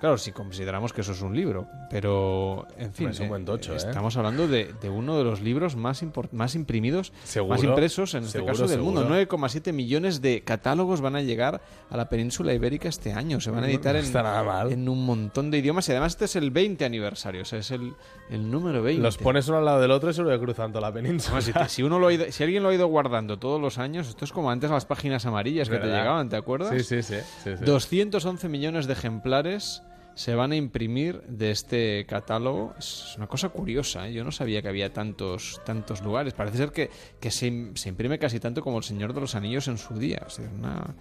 Claro, 0.00 0.16
si 0.16 0.32
consideramos 0.32 0.94
que 0.94 1.02
eso 1.02 1.12
es 1.12 1.20
un 1.20 1.36
libro, 1.36 1.68
pero 1.90 2.66
en 2.78 2.90
fin, 2.92 3.10
es 3.10 3.20
un 3.20 3.28
buen 3.28 3.44
tocho, 3.44 3.74
¿eh? 3.74 3.76
estamos 3.76 4.16
hablando 4.16 4.48
de, 4.48 4.72
de 4.80 4.88
uno 4.88 5.18
de 5.18 5.24
los 5.24 5.42
libros 5.42 5.76
más, 5.76 6.02
más 6.32 6.54
imprimidos, 6.54 7.12
Seguro, 7.22 7.54
más 7.56 7.62
impresos 7.64 8.14
en 8.14 8.24
este 8.24 8.42
caso 8.44 8.66
del 8.66 8.80
mundo. 8.80 9.02
seguro. 9.02 9.16
9,7 9.48 9.72
millones 9.74 10.22
de 10.22 10.42
catálogos 10.42 11.02
van 11.02 11.16
a 11.16 11.20
llegar 11.20 11.60
a 11.90 11.96
la 11.98 12.08
península 12.08 12.54
ibérica 12.54 12.88
este 12.88 13.12
año. 13.12 13.40
Se 13.40 13.50
van 13.50 13.64
a 13.64 13.66
editar 13.68 13.94
no 13.94 14.70
en, 14.70 14.88
un 14.88 15.04
montón 15.04 15.50
de 15.50 15.58
idiomas 15.58 15.86
y 15.88 15.92
además 15.92 16.12
este 16.12 16.24
es 16.24 16.36
el 16.36 16.50
20 16.50 16.82
aniversario, 16.86 17.42
o 17.42 17.44
sea, 17.44 17.58
es 17.58 17.70
el, 17.70 17.92
el 18.30 18.50
número 18.50 18.82
20. 18.82 19.02
Los 19.02 19.18
pones 19.18 19.48
uno 19.48 19.58
al 19.58 19.66
lado 19.66 19.82
del 19.82 19.90
otro 19.90 20.08
y 20.08 20.14
seguro 20.14 20.34
que 20.38 20.42
cruzan 20.42 20.72
toda 20.72 20.88
la 20.88 20.94
península. 20.94 21.36
Además, 21.38 21.44
si, 21.44 21.52
te- 21.52 21.68
si 21.68 21.82
uno 21.82 21.98
lo 21.98 22.06
ha 22.06 22.12
ido- 22.14 22.24
si 22.30 22.42
alguien 22.42 22.62
lo 22.62 22.70
ha 22.70 22.74
ido 22.74 22.86
guardando 22.86 23.38
todos 23.38 23.60
los 23.60 23.76
años, 23.76 24.08
esto 24.08 24.24
es 24.24 24.32
como 24.32 24.50
antes 24.50 24.70
las 24.70 24.86
páginas 24.86 25.26
amarillas 25.26 25.68
que 25.68 25.76
te 25.76 25.86
llegaban, 25.88 26.30
¿te 26.30 26.36
acuerdas? 26.36 26.70
Sí, 26.70 26.82
sí, 26.84 27.02
sí, 27.02 27.16
sí, 27.44 27.50
sí. 27.58 27.64
211 27.66 28.48
millones 28.48 28.86
de 28.86 28.94
ejemplares 28.94 29.82
se 30.14 30.34
van 30.34 30.52
a 30.52 30.56
imprimir 30.56 31.22
de 31.22 31.50
este 31.50 32.04
catálogo. 32.06 32.74
Es 32.78 33.14
una 33.16 33.26
cosa 33.26 33.48
curiosa, 33.48 34.08
¿eh? 34.08 34.12
yo 34.12 34.24
no 34.24 34.32
sabía 34.32 34.62
que 34.62 34.68
había 34.68 34.92
tantos, 34.92 35.60
tantos 35.64 36.02
lugares. 36.02 36.34
Parece 36.34 36.58
ser 36.58 36.72
que, 36.72 36.90
que 37.20 37.30
se, 37.30 37.70
se 37.74 37.88
imprime 37.88 38.18
casi 38.18 38.40
tanto 38.40 38.62
como 38.62 38.78
el 38.78 38.84
Señor 38.84 39.14
de 39.14 39.20
los 39.20 39.34
Anillos 39.34 39.68
en 39.68 39.78
su 39.78 39.98
día. 39.98 40.26
O 40.26 40.58
una, 40.58 40.94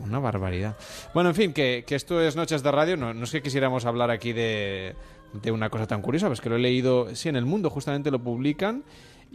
una 0.00 0.18
barbaridad. 0.18 0.76
Bueno, 1.14 1.30
en 1.30 1.34
fin, 1.34 1.52
que, 1.52 1.84
que 1.86 1.94
esto 1.94 2.20
es 2.20 2.36
Noches 2.36 2.62
de 2.62 2.70
Radio. 2.70 2.96
No, 2.96 3.14
no 3.14 3.24
es 3.24 3.30
que 3.30 3.42
quisiéramos 3.42 3.84
hablar 3.84 4.10
aquí 4.10 4.32
de, 4.32 4.94
de 5.32 5.50
una 5.50 5.70
cosa 5.70 5.86
tan 5.86 6.02
curiosa, 6.02 6.26
pues 6.26 6.40
que 6.40 6.48
lo 6.48 6.56
he 6.56 6.60
leído, 6.60 7.14
sí, 7.14 7.28
en 7.28 7.36
el 7.36 7.46
mundo 7.46 7.70
justamente 7.70 8.10
lo 8.10 8.22
publican. 8.22 8.84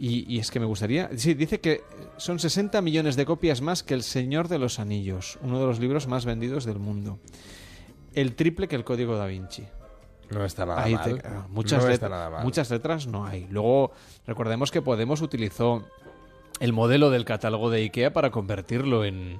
Y, 0.00 0.32
y 0.32 0.38
es 0.38 0.52
que 0.52 0.60
me 0.60 0.66
gustaría... 0.66 1.10
Sí, 1.16 1.34
dice 1.34 1.60
que 1.60 1.82
son 2.18 2.38
60 2.38 2.80
millones 2.82 3.16
de 3.16 3.26
copias 3.26 3.60
más 3.62 3.82
que 3.82 3.94
El 3.94 4.04
Señor 4.04 4.46
de 4.46 4.58
los 4.58 4.78
Anillos, 4.78 5.38
uno 5.42 5.58
de 5.58 5.66
los 5.66 5.80
libros 5.80 6.06
más 6.06 6.24
vendidos 6.24 6.64
del 6.64 6.78
mundo. 6.78 7.18
El 8.20 8.34
triple 8.34 8.66
que 8.68 8.76
el 8.76 8.84
Código 8.84 9.16
da 9.16 9.26
Vinci. 9.26 9.64
No 10.30 10.44
está 10.44 10.66
nada 10.66 10.82
Ahí 10.82 10.94
mal. 10.94 11.04
te- 11.20 11.26
ah, 11.26 11.46
muchas, 11.48 11.84
no 11.84 11.90
está 11.90 12.08
nada 12.08 12.28
mal. 12.30 12.44
muchas 12.44 12.70
letras 12.70 13.06
no 13.06 13.24
hay. 13.24 13.46
Luego, 13.50 13.92
recordemos 14.26 14.70
que 14.70 14.82
Podemos 14.82 15.22
utilizó 15.22 15.84
el 16.60 16.72
modelo 16.72 17.10
del 17.10 17.24
catálogo 17.24 17.70
de 17.70 17.82
IKEA 17.82 18.12
para 18.12 18.30
convertirlo 18.30 19.04
en, 19.04 19.38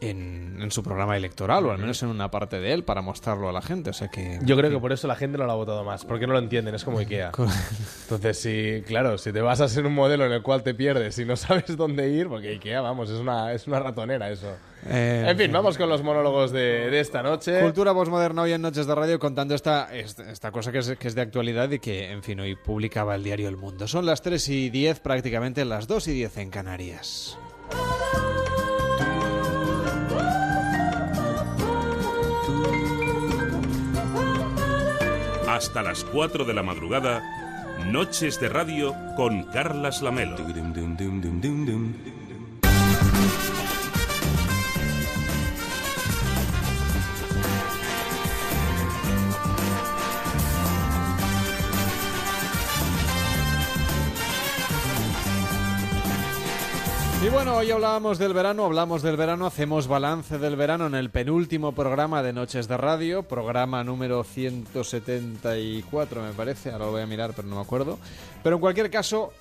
en, 0.00 0.58
en 0.60 0.70
su 0.70 0.82
programa 0.82 1.16
electoral, 1.16 1.66
o 1.66 1.72
al 1.72 1.78
menos 1.78 2.02
en 2.02 2.08
una 2.08 2.30
parte 2.30 2.60
de 2.60 2.72
él, 2.72 2.84
para 2.84 3.02
mostrarlo 3.02 3.48
a 3.48 3.52
la 3.52 3.62
gente. 3.62 3.90
O 3.90 3.92
sea 3.92 4.08
que. 4.08 4.38
Yo 4.42 4.56
creo 4.56 4.70
que 4.70 4.78
por 4.78 4.92
eso 4.92 5.06
la 5.06 5.16
gente 5.16 5.38
no 5.38 5.44
lo 5.44 5.52
ha 5.52 5.56
votado 5.56 5.84
más, 5.84 6.04
porque 6.04 6.26
no 6.26 6.32
lo 6.32 6.38
entienden, 6.38 6.74
es 6.74 6.84
como 6.84 6.98
Ikea. 6.98 7.32
Entonces, 8.02 8.38
sí, 8.38 8.82
claro, 8.86 9.18
si 9.18 9.32
te 9.32 9.40
basas 9.40 9.76
en 9.76 9.86
un 9.86 9.94
modelo 9.94 10.24
en 10.26 10.32
el 10.32 10.42
cual 10.42 10.62
te 10.62 10.74
pierdes 10.74 11.18
y 11.18 11.24
no 11.24 11.36
sabes 11.36 11.76
dónde 11.76 12.08
ir, 12.08 12.28
porque 12.28 12.48
Ikea, 12.50 12.80
vamos, 12.80 13.10
es 13.10 13.18
una, 13.18 13.52
es 13.52 13.66
una 13.66 13.80
ratonera 13.80 14.30
eso. 14.30 14.54
Eh, 14.86 15.26
en 15.28 15.36
fin, 15.36 15.52
vamos 15.52 15.76
con 15.76 15.88
los 15.90 16.02
monólogos 16.02 16.52
de, 16.52 16.90
de 16.90 17.00
esta 17.00 17.22
noche. 17.22 17.60
Cultura 17.60 17.92
postmoderna 17.92 18.42
hoy 18.42 18.52
en 18.52 18.62
Noches 18.62 18.86
de 18.86 18.94
Radio 18.94 19.18
contando 19.18 19.54
esta, 19.54 19.94
esta, 19.94 20.30
esta 20.30 20.50
cosa 20.50 20.72
que 20.72 20.78
es, 20.78 20.96
que 20.98 21.08
es 21.08 21.14
de 21.14 21.20
actualidad 21.20 21.70
y 21.70 21.78
que, 21.78 22.10
en 22.10 22.22
fin, 22.22 22.40
hoy 22.40 22.56
publicaba 22.56 23.14
el 23.14 23.22
diario 23.22 23.48
El 23.48 23.56
Mundo. 23.56 23.86
Son 23.86 24.06
las 24.06 24.22
3 24.22 24.48
y 24.48 24.70
10, 24.70 25.00
prácticamente 25.00 25.64
las 25.64 25.86
2 25.86 26.08
y 26.08 26.12
10 26.12 26.36
en 26.38 26.50
Canarias. 26.50 27.38
Hasta 35.60 35.82
las 35.82 36.04
4 36.04 36.46
de 36.46 36.54
la 36.54 36.62
madrugada, 36.62 37.22
Noches 37.92 38.40
de 38.40 38.48
Radio 38.48 38.96
con 39.14 39.42
Carlas 39.42 40.00
Lamelo. 40.00 40.38
Bueno, 57.32 57.56
hoy 57.56 57.70
hablábamos 57.70 58.18
del 58.18 58.34
verano, 58.34 58.64
hablamos 58.64 59.02
del 59.02 59.16
verano, 59.16 59.46
hacemos 59.46 59.86
balance 59.86 60.38
del 60.38 60.56
verano 60.56 60.88
en 60.88 60.96
el 60.96 61.10
penúltimo 61.10 61.72
programa 61.72 62.22
de 62.22 62.32
Noches 62.32 62.66
de 62.66 62.76
Radio, 62.76 63.22
programa 63.22 63.84
número 63.84 64.24
174 64.24 66.22
me 66.22 66.32
parece, 66.32 66.72
ahora 66.72 66.86
lo 66.86 66.92
voy 66.92 67.02
a 67.02 67.06
mirar 67.06 67.32
pero 67.34 67.46
no 67.46 67.56
me 67.56 67.62
acuerdo. 67.62 67.98
Pero 68.42 68.56
en 68.56 68.60
cualquier 68.60 68.90
caso, 68.90 69.32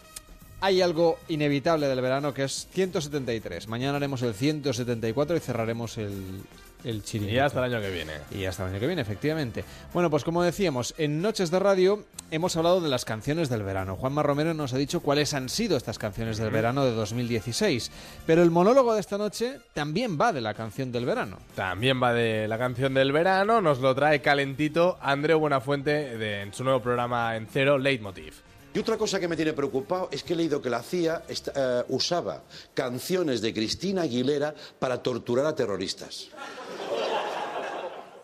hay 0.62 0.82
algo 0.82 1.18
inevitable 1.30 1.88
del 1.88 2.02
verano 2.02 2.34
que 2.34 2.44
es 2.44 2.68
173. 2.72 3.68
Mañana 3.68 3.98
haremos 3.98 4.22
el 4.22 4.36
174 4.36 5.36
y 5.36 5.40
cerraremos 5.40 5.98
el, 5.98 6.44
el 6.84 7.04
chiringuito. 7.04 7.36
Y 7.36 7.40
hasta 7.40 7.66
el 7.66 7.74
año 7.74 7.82
que 7.82 7.92
viene. 7.92 8.14
Y 8.32 8.46
hasta 8.46 8.64
el 8.64 8.70
año 8.72 8.80
que 8.80 8.88
viene, 8.88 9.02
efectivamente. 9.02 9.64
Bueno, 9.94 10.10
pues 10.10 10.24
como 10.24 10.44
decíamos, 10.44 10.94
en 10.98 11.22
Noches 11.22 11.52
de 11.52 11.60
Radio 11.60 12.06
hemos 12.32 12.56
hablado 12.58 12.80
de 12.82 12.90
las 12.90 13.06
canciones 13.06 13.50
del 13.50 13.64
verano. 13.64 13.96
Juanma 13.96 14.24
Romero 14.24 14.54
nos 14.54 14.74
ha 14.74 14.78
dicho 14.78 15.00
cuáles 15.02 15.34
han 15.34 15.50
sido 15.50 15.78
estas 15.78 15.98
canciones 16.00 16.38
del 16.38 16.52
verano 16.52 16.86
de 16.86 16.92
2016. 16.92 17.92
Pero 18.26 18.44
el 18.44 18.52
monólogo 18.52 18.94
de 18.94 19.00
esta 19.00 19.18
noche 19.18 19.60
también 19.74 20.18
va 20.20 20.32
de 20.34 20.42
la 20.42 20.54
canción 20.54 20.92
del 20.92 21.06
verano. 21.06 21.38
También 21.56 22.02
va 22.02 22.14
de 22.14 22.48
la 22.48 22.58
canción 22.58 22.94
del 22.94 23.12
verano, 23.12 23.62
nos 23.62 23.80
lo 23.80 23.94
trae 23.96 24.22
calentito 24.22 24.98
Andreu 25.02 25.40
Buenafuente 25.40 26.18
de- 26.18 26.42
en 26.42 26.54
su 26.54 26.64
nuevo 26.64 26.82
programa 26.82 27.36
en 27.36 27.48
Cero, 27.52 27.78
Leitmotiv. 27.78 28.34
Y 28.72 28.78
otra 28.78 28.98
cosa 28.98 29.20
que 29.20 29.28
me 29.28 29.36
tiene 29.36 29.54
preocupado 29.54 30.10
es 30.12 30.22
que 30.24 30.34
he 30.34 30.36
leído 30.36 30.62
que 30.62 30.70
la 30.70 30.84
CIA 30.84 31.24
est- 31.28 31.48
eh, 31.56 31.84
usaba 31.88 32.44
canciones 32.76 33.42
de 33.42 33.52
Cristina 33.52 34.04
Aguilera 34.04 34.54
para 34.78 35.02
torturar 35.02 35.48
a 35.48 35.56
terroristas. 35.56 36.28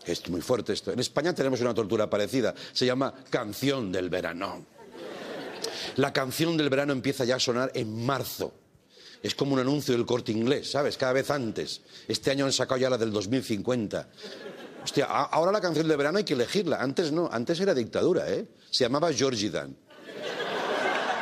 Es 0.06 0.30
muy 0.30 0.42
fuerte 0.42 0.74
esto. 0.74 0.92
En 0.92 1.00
España 1.00 1.34
tenemos 1.34 1.62
una 1.62 1.74
tortura 1.74 2.10
parecida. 2.10 2.54
Se 2.74 2.86
llama 2.86 3.14
canción 3.30 3.92
del 3.92 4.10
verano. 4.10 4.66
La 5.96 6.14
canción 6.14 6.58
del 6.58 6.70
verano 6.70 6.94
empieza 6.94 7.26
ya 7.26 7.38
a 7.38 7.40
sonar 7.40 7.72
en 7.74 8.06
marzo. 8.06 8.54
Es 9.24 9.34
como 9.34 9.54
un 9.54 9.60
anuncio 9.60 9.96
del 9.96 10.06
corte 10.06 10.32
inglés, 10.32 10.72
¿sabes? 10.72 10.98
Cada 10.98 11.14
vez 11.14 11.32
antes. 11.32 11.82
Este 12.08 12.30
año 12.30 12.46
han 12.46 12.52
sacado 12.52 12.80
ya 12.80 12.90
la 12.90 12.98
del 12.98 13.12
2050. 13.12 14.08
Hostia, 14.84 15.06
ahora 15.06 15.52
la 15.52 15.62
canción 15.62 15.88
del 15.88 15.98
verano 15.98 16.20
hay 16.20 16.24
que 16.24 16.36
elegirla. 16.36 16.80
Antes 16.80 17.12
no, 17.12 17.28
antes 17.32 17.60
era 17.60 17.74
dictadura, 17.74 18.30
¿eh? 18.30 18.46
Se 18.70 18.84
llamaba 18.84 19.12
Georgie 19.12 19.50
Dan. 19.50 19.76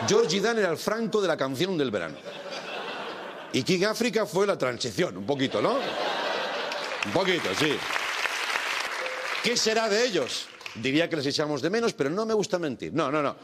Georgie 0.06 0.42
Dan 0.42 0.60
era 0.60 0.70
el 0.70 0.78
franco 0.78 1.22
de 1.22 1.30
la 1.30 1.38
canción 1.38 1.78
del 1.78 1.90
verano. 1.90 2.18
Y 3.54 3.64
King 3.64 3.86
África 3.86 4.26
fue 4.26 4.46
la 4.46 4.58
transición, 4.58 5.16
un 5.16 5.26
poquito, 5.26 5.62
¿no? 5.62 5.78
Un 7.06 7.12
poquito, 7.12 7.54
sí. 7.58 7.74
¿Qué 9.44 9.58
será 9.58 9.90
de 9.90 10.06
ellos? 10.06 10.48
Diría 10.76 11.10
que 11.10 11.18
les 11.18 11.26
echamos 11.26 11.62
de 11.62 11.70
menos, 11.70 11.94
pero 11.94 12.10
no 12.10 12.26
me 12.26 12.34
gusta 12.34 12.58
mentir. 12.58 12.94
No, 12.94 13.12
no, 13.12 13.22
no. 13.22 13.36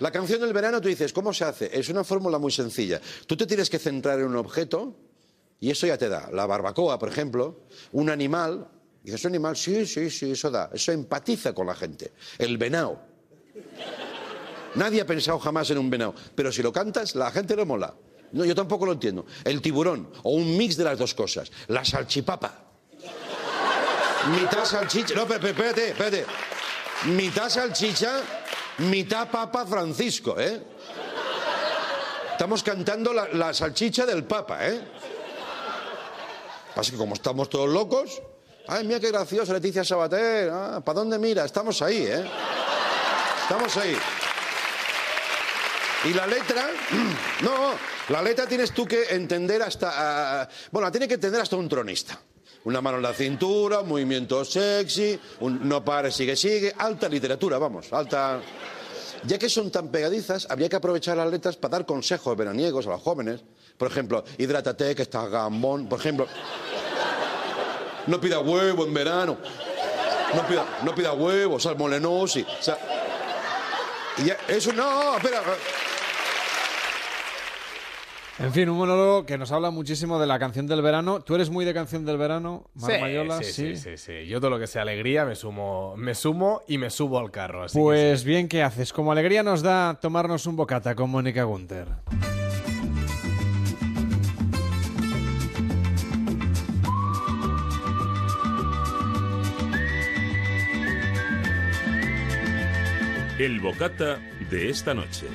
La 0.00 0.10
canción 0.10 0.40
del 0.40 0.52
verano, 0.52 0.80
tú 0.80 0.88
dices, 0.88 1.12
¿cómo 1.12 1.32
se 1.32 1.44
hace? 1.44 1.78
Es 1.78 1.88
una 1.88 2.04
fórmula 2.04 2.38
muy 2.38 2.50
sencilla. 2.50 3.00
Tú 3.26 3.36
te 3.36 3.46
tienes 3.46 3.70
que 3.70 3.78
centrar 3.78 4.18
en 4.18 4.26
un 4.26 4.36
objeto 4.36 4.96
y 5.60 5.70
eso 5.70 5.86
ya 5.86 5.98
te 5.98 6.08
da. 6.08 6.30
La 6.32 6.46
barbacoa, 6.46 6.98
por 6.98 7.08
ejemplo, 7.08 7.66
un 7.92 8.10
animal. 8.10 8.66
Dices, 9.02 9.24
¿un 9.24 9.32
animal? 9.32 9.56
Sí, 9.56 9.86
sí, 9.86 10.10
sí, 10.10 10.32
eso 10.32 10.50
da. 10.50 10.70
Eso 10.72 10.90
empatiza 10.90 11.52
con 11.52 11.66
la 11.66 11.74
gente. 11.74 12.12
El 12.38 12.58
venao. 12.58 12.98
Nadie 14.74 15.02
ha 15.02 15.06
pensado 15.06 15.38
jamás 15.38 15.70
en 15.70 15.78
un 15.78 15.90
venao, 15.90 16.14
pero 16.34 16.50
si 16.50 16.62
lo 16.62 16.72
cantas, 16.72 17.14
la 17.14 17.30
gente 17.30 17.54
lo 17.54 17.66
mola. 17.66 17.94
No, 18.32 18.44
yo 18.46 18.54
tampoco 18.54 18.86
lo 18.86 18.92
entiendo. 18.92 19.26
El 19.44 19.60
tiburón, 19.60 20.10
o 20.22 20.30
un 20.30 20.56
mix 20.56 20.78
de 20.78 20.84
las 20.84 20.98
dos 20.98 21.14
cosas. 21.14 21.52
La 21.68 21.84
salchipapa. 21.84 22.71
Mitad 24.30 24.64
salchicha. 24.64 25.14
No, 25.14 25.22
espérate, 25.22 25.88
espérate. 25.88 26.26
Mitad 27.06 27.48
salchicha, 27.48 28.20
mitad 28.78 29.28
papa 29.28 29.66
Francisco, 29.66 30.38
¿eh? 30.38 30.62
Estamos 32.30 32.62
cantando 32.62 33.12
la, 33.12 33.52
salchicha 33.52 34.06
del 34.06 34.24
papa, 34.24 34.68
¿eh? 34.68 34.80
Pasa 36.74 36.90
que 36.92 36.96
como 36.96 37.14
estamos 37.14 37.50
todos 37.50 37.68
locos. 37.68 38.22
Ay, 38.68 38.84
mira 38.84 39.00
qué 39.00 39.10
gracioso, 39.10 39.52
Leticia 39.52 39.84
Sabater. 39.84 40.50
Ah, 40.50 40.80
¿Para 40.84 41.00
dónde 41.00 41.18
mira? 41.18 41.44
Estamos 41.44 41.82
ahí, 41.82 42.06
¿eh? 42.06 42.24
Estamos 43.42 43.76
ahí. 43.76 43.96
Y 46.04 46.14
la 46.14 46.26
letra, 46.26 46.70
no, 47.42 47.74
la 48.08 48.22
letra 48.22 48.46
tienes 48.46 48.72
tú 48.72 48.86
que 48.86 49.04
entender 49.10 49.62
hasta, 49.62 50.42
ah, 50.42 50.48
bueno, 50.70 50.86
la 50.86 50.92
tiene 50.92 51.08
que 51.08 51.14
entender 51.14 51.40
hasta 51.40 51.56
un 51.56 51.68
tronista. 51.68 52.18
Una 52.64 52.80
mano 52.80 52.98
en 52.98 53.02
la 53.02 53.12
cintura, 53.12 53.82
movimiento 53.82 54.44
sexy, 54.44 55.18
un 55.40 55.68
no 55.68 55.84
pare, 55.84 56.10
sigue, 56.10 56.36
sigue, 56.36 56.72
alta 56.76 57.08
literatura, 57.08 57.58
vamos, 57.58 57.92
alta... 57.92 58.40
Ya 59.24 59.38
que 59.38 59.48
son 59.48 59.70
tan 59.70 59.88
pegadizas, 59.88 60.48
habría 60.50 60.68
que 60.68 60.76
aprovechar 60.76 61.16
las 61.16 61.30
letras 61.30 61.56
para 61.56 61.72
dar 61.72 61.86
consejos 61.86 62.36
veraniegos 62.36 62.88
a 62.88 62.90
los 62.90 63.00
jóvenes. 63.00 63.40
Por 63.78 63.88
ejemplo, 63.88 64.24
hidrátate, 64.36 64.96
que 64.96 65.02
estás 65.02 65.30
gambón. 65.30 65.88
Por 65.88 66.00
ejemplo, 66.00 66.26
no 68.08 68.20
pida 68.20 68.40
huevo 68.40 68.84
en 68.84 68.92
verano. 68.92 69.38
No 70.34 70.46
pida, 70.48 70.80
no 70.82 70.92
pida 70.92 71.12
huevo, 71.12 71.60
salmonellosis. 71.60 72.44
O 72.46 72.62
sea, 72.62 72.78
y 74.18 74.24
ya, 74.24 74.36
eso 74.48 74.72
no, 74.72 75.16
espera. 75.16 75.42
En 78.42 78.52
fin, 78.52 78.68
un 78.68 78.76
monólogo 78.76 79.24
que 79.24 79.38
nos 79.38 79.52
habla 79.52 79.70
muchísimo 79.70 80.18
de 80.18 80.26
la 80.26 80.36
canción 80.38 80.66
del 80.66 80.82
verano. 80.82 81.20
¿Tú 81.20 81.36
eres 81.36 81.48
muy 81.48 81.64
de 81.64 81.72
canción 81.72 82.04
del 82.04 82.16
verano, 82.18 82.68
Marmayola? 82.74 83.40
sí, 83.42 83.52
sí, 83.52 83.76
sí, 83.76 83.96
sí. 83.96 84.26
Yo 84.26 84.40
todo 84.40 84.50
lo 84.50 84.58
que 84.58 84.66
sea 84.66 84.82
alegría 84.82 85.24
me 85.24 85.36
sumo, 85.36 85.94
me 85.96 86.14
sumo 86.16 86.62
y 86.66 86.76
me 86.76 86.90
subo 86.90 87.20
al 87.20 87.30
carro. 87.30 87.62
así 87.62 87.78
que 87.78 87.82
Pues 87.82 88.24
bien, 88.24 88.48
¿qué 88.48 88.62
haces? 88.64 88.92
Como 88.92 89.12
alegría 89.12 89.44
nos 89.44 89.62
da 89.62 89.98
tomarnos 90.00 90.46
un 90.46 90.56
bocata 90.56 90.96
con 90.96 91.10
Mónica 91.10 91.44
Gunter. 91.44 91.86
El 103.38 103.60
bocata 103.60 104.18
de 104.50 104.68
esta 104.70 104.94
noche. 104.94 105.26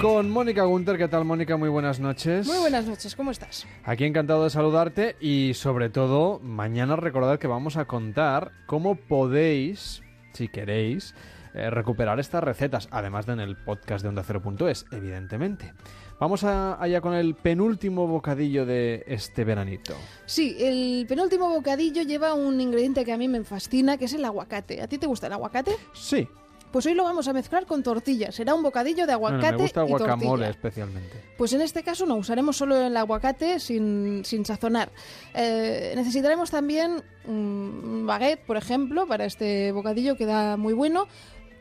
Con 0.00 0.30
Mónica 0.30 0.62
Gunter, 0.62 0.96
¿qué 0.96 1.08
tal 1.08 1.24
Mónica? 1.24 1.56
Muy 1.56 1.68
buenas 1.68 1.98
noches. 1.98 2.46
Muy 2.46 2.58
buenas 2.58 2.86
noches, 2.86 3.16
¿cómo 3.16 3.32
estás? 3.32 3.66
Aquí 3.84 4.04
encantado 4.04 4.44
de 4.44 4.50
saludarte 4.50 5.16
y 5.20 5.54
sobre 5.54 5.90
todo 5.90 6.38
mañana 6.38 6.94
recordad 6.94 7.38
que 7.40 7.48
vamos 7.48 7.76
a 7.76 7.86
contar 7.86 8.52
cómo 8.66 8.94
podéis, 8.94 10.02
si 10.34 10.46
queréis, 10.48 11.16
eh, 11.52 11.68
recuperar 11.70 12.20
estas 12.20 12.44
recetas, 12.44 12.86
además 12.92 13.26
de 13.26 13.32
en 13.32 13.40
el 13.40 13.56
podcast 13.56 14.04
de 14.04 14.10
Onda 14.10 14.22
Cero.es, 14.22 14.86
evidentemente. 14.92 15.72
Vamos 16.20 16.44
a- 16.44 16.80
allá 16.80 17.00
con 17.00 17.14
el 17.14 17.34
penúltimo 17.34 18.06
bocadillo 18.06 18.66
de 18.66 19.02
este 19.08 19.44
veranito. 19.44 19.94
Sí, 20.26 20.56
el 20.60 21.06
penúltimo 21.08 21.48
bocadillo 21.48 22.02
lleva 22.02 22.34
un 22.34 22.60
ingrediente 22.60 23.04
que 23.04 23.12
a 23.12 23.16
mí 23.18 23.26
me 23.26 23.42
fascina, 23.42 23.96
que 23.98 24.04
es 24.04 24.12
el 24.14 24.24
aguacate. 24.24 24.80
¿A 24.80 24.86
ti 24.86 24.98
te 24.98 25.06
gusta 25.08 25.26
el 25.26 25.32
aguacate? 25.32 25.72
Sí. 25.92 26.28
Pues 26.72 26.86
hoy 26.86 26.94
lo 26.94 27.04
vamos 27.04 27.28
a 27.28 27.32
mezclar 27.32 27.66
con 27.66 27.82
tortilla. 27.82 28.30
Será 28.30 28.54
un 28.54 28.62
bocadillo 28.62 29.06
de 29.06 29.14
Bueno, 29.14 29.36
aguacate 29.36 29.56
me 29.56 29.62
gusta 29.62 29.82
el 29.82 29.88
y 29.88 29.90
guacamole 29.90 30.26
tortilla. 30.28 30.50
especialmente. 30.50 31.24
Pues 31.36 31.52
en 31.52 31.60
este 31.60 31.82
caso 31.82 32.04
no, 32.06 32.16
usaremos 32.16 32.56
solo 32.56 32.76
el 32.76 32.96
aguacate 32.96 33.58
sin, 33.60 34.24
sin 34.24 34.44
sazonar. 34.44 34.90
Eh, 35.34 35.92
necesitaremos 35.96 36.50
también 36.50 37.02
un 37.26 38.04
baguette, 38.06 38.44
por 38.44 38.56
ejemplo, 38.56 39.06
para 39.06 39.24
este 39.24 39.72
bocadillo 39.72 40.16
que 40.16 40.26
da 40.26 40.56
muy 40.56 40.74
bueno, 40.74 41.06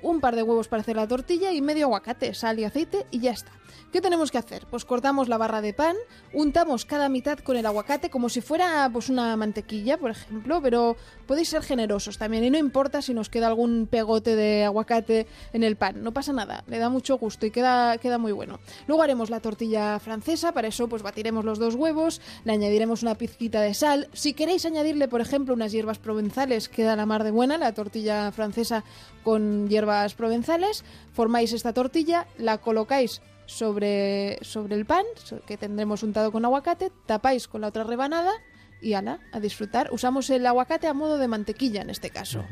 un 0.01 0.19
par 0.19 0.35
de 0.35 0.43
huevos 0.43 0.67
para 0.67 0.81
hacer 0.81 0.95
la 0.95 1.07
tortilla 1.07 1.51
y 1.51 1.61
medio 1.61 1.85
aguacate, 1.85 2.33
sal 2.33 2.59
y 2.59 2.63
aceite 2.63 3.05
y 3.11 3.19
ya 3.19 3.31
está. 3.31 3.51
¿Qué 3.91 4.01
tenemos 4.01 4.31
que 4.31 4.37
hacer? 4.37 4.65
Pues 4.69 4.85
cortamos 4.85 5.29
la 5.29 5.37
barra 5.37 5.61
de 5.61 5.73
pan, 5.73 5.95
untamos 6.33 6.85
cada 6.85 7.09
mitad 7.09 7.39
con 7.39 7.57
el 7.57 7.65
aguacate 7.65 8.09
como 8.09 8.29
si 8.29 8.41
fuera 8.41 8.89
pues 8.91 9.09
una 9.09 9.35
mantequilla, 9.37 9.97
por 9.97 10.11
ejemplo, 10.11 10.61
pero 10.61 10.97
podéis 11.25 11.49
ser 11.49 11.63
generosos 11.63 12.17
también 12.17 12.43
y 12.43 12.49
no 12.49 12.57
importa 12.57 13.01
si 13.01 13.13
nos 13.13 13.29
queda 13.29 13.47
algún 13.47 13.87
pegote 13.89 14.35
de 14.35 14.65
aguacate 14.65 15.27
en 15.53 15.63
el 15.63 15.75
pan, 15.77 16.03
no 16.03 16.11
pasa 16.11 16.33
nada, 16.33 16.63
le 16.67 16.79
da 16.79 16.89
mucho 16.89 17.17
gusto 17.17 17.45
y 17.45 17.51
queda, 17.51 17.97
queda 17.97 18.17
muy 18.17 18.31
bueno. 18.31 18.59
Luego 18.87 19.03
haremos 19.03 19.29
la 19.29 19.39
tortilla 19.39 19.99
francesa, 19.99 20.51
para 20.51 20.67
eso 20.67 20.87
pues 20.87 21.01
batiremos 21.01 21.45
los 21.45 21.59
dos 21.59 21.75
huevos, 21.75 22.21
le 22.43 22.53
añadiremos 22.53 23.03
una 23.03 23.15
pizquita 23.15 23.61
de 23.61 23.73
sal, 23.73 24.09
si 24.13 24.33
queréis 24.33 24.65
añadirle 24.65 25.07
por 25.07 25.21
ejemplo 25.21 25.53
unas 25.53 25.71
hierbas 25.71 25.99
provenzales, 25.99 26.69
queda 26.69 26.95
la 26.95 27.05
mar 27.05 27.23
de 27.23 27.31
buena 27.31 27.57
la 27.57 27.73
tortilla 27.73 28.31
francesa 28.31 28.83
con 29.23 29.67
hierbas 29.69 30.13
provenzales, 30.13 30.83
formáis 31.13 31.53
esta 31.53 31.73
tortilla, 31.73 32.27
la 32.37 32.59
colocáis 32.59 33.21
sobre, 33.47 34.37
sobre 34.41 34.75
el 34.75 34.85
pan, 34.85 35.05
que 35.47 35.57
tendremos 35.57 36.03
untado 36.03 36.31
con 36.31 36.45
aguacate, 36.45 36.91
tapáis 37.07 37.47
con 37.47 37.61
la 37.61 37.67
otra 37.67 37.83
rebanada 37.83 38.31
y 38.79 38.93
ala, 38.93 39.19
a 39.31 39.39
disfrutar. 39.39 39.89
Usamos 39.91 40.29
el 40.29 40.45
aguacate 40.45 40.85
a 40.85 40.93
modo 40.93 41.17
de 41.17 41.27
mantequilla 41.27 41.81
en 41.81 41.89
este 41.89 42.11
caso. 42.11 42.45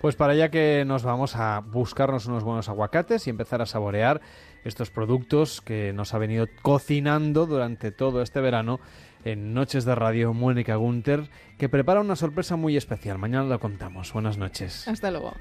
Pues 0.00 0.14
para 0.14 0.34
allá 0.34 0.50
que 0.50 0.84
nos 0.86 1.02
vamos 1.02 1.34
a 1.34 1.60
buscarnos 1.60 2.26
unos 2.26 2.44
buenos 2.44 2.68
aguacates 2.68 3.26
y 3.26 3.30
empezar 3.30 3.60
a 3.60 3.66
saborear 3.66 4.20
estos 4.64 4.90
productos 4.90 5.60
que 5.60 5.92
nos 5.92 6.14
ha 6.14 6.18
venido 6.18 6.46
cocinando 6.62 7.46
durante 7.46 7.90
todo 7.90 8.22
este 8.22 8.40
verano 8.40 8.78
en 9.24 9.54
Noches 9.54 9.84
de 9.84 9.94
Radio 9.94 10.32
Mónica 10.32 10.76
Gunter, 10.76 11.30
que 11.58 11.68
prepara 11.68 12.00
una 12.00 12.14
sorpresa 12.14 12.56
muy 12.56 12.76
especial. 12.76 13.18
Mañana 13.18 13.44
lo 13.44 13.58
contamos. 13.58 14.12
Buenas 14.12 14.38
noches. 14.38 14.86
Hasta 14.86 15.10
luego. 15.10 15.32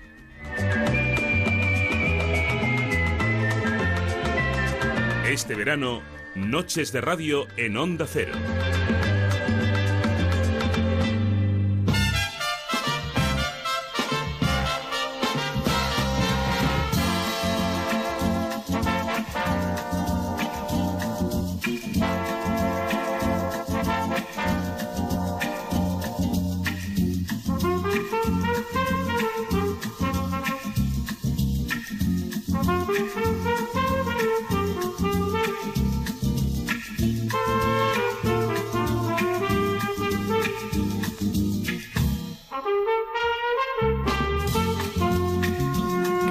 Este 5.33 5.55
verano, 5.55 6.03
Noches 6.35 6.91
de 6.91 7.01
Radio 7.01 7.47
en 7.57 7.75
Onda 7.75 8.05
Cero. 8.05 8.33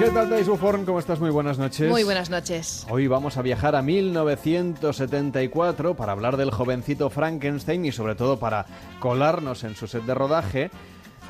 ¿Qué 0.03 0.09
tal, 0.09 0.29
Thais 0.29 0.47
Buforn? 0.49 0.83
¿Cómo 0.83 0.99
estás? 0.99 1.21
Muy 1.21 1.29
buenas 1.29 1.57
noches. 1.57 1.89
Muy 1.89 2.03
buenas 2.03 2.29
noches. 2.29 2.85
Hoy 2.89 3.07
vamos 3.07 3.37
a 3.37 3.41
viajar 3.41 3.73
a 3.73 3.81
1974 3.81 5.95
para 5.95 6.11
hablar 6.11 6.35
del 6.35 6.51
jovencito 6.51 7.09
Frankenstein 7.09 7.85
y 7.85 7.93
sobre 7.93 8.15
todo 8.15 8.37
para 8.37 8.65
colarnos 8.99 9.63
en 9.63 9.77
su 9.77 9.87
set 9.87 10.03
de 10.03 10.13
rodaje. 10.13 10.71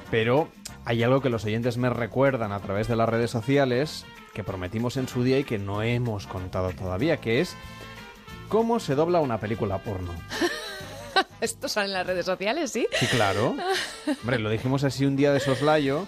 Pero 0.10 0.48
hay 0.86 1.04
algo 1.04 1.22
que 1.22 1.30
los 1.30 1.46
oyentes 1.46 1.78
me 1.78 1.92
recuerdan 1.92 2.52
a 2.52 2.62
través 2.62 2.88
de 2.88 2.96
las 2.96 3.08
redes 3.08 3.30
sociales 3.30 4.08
que 4.34 4.44
prometimos 4.44 4.98
en 4.98 5.08
su 5.08 5.24
día 5.24 5.38
y 5.38 5.44
que 5.44 5.60
no 5.60 5.84
hemos 5.84 6.26
contado 6.26 6.72
todavía, 6.72 7.18
que 7.18 7.42
es 7.42 7.56
cómo 8.50 8.80
se 8.80 8.96
dobla 8.96 9.20
una 9.20 9.40
película 9.40 9.84
porno. 9.84 10.14
Esto 11.44 11.68
sale 11.68 11.88
en 11.88 11.94
las 11.94 12.08
redes 12.08 12.26
sociales, 12.26 12.72
¿sí? 12.72 12.88
Sí, 13.00 13.06
claro. 13.08 13.56
Hombre, 14.22 14.40
lo 14.40 14.50
dijimos 14.50 14.84
así 14.84 15.06
un 15.06 15.16
día 15.16 15.34
de 15.34 15.40
soslayo, 15.40 16.08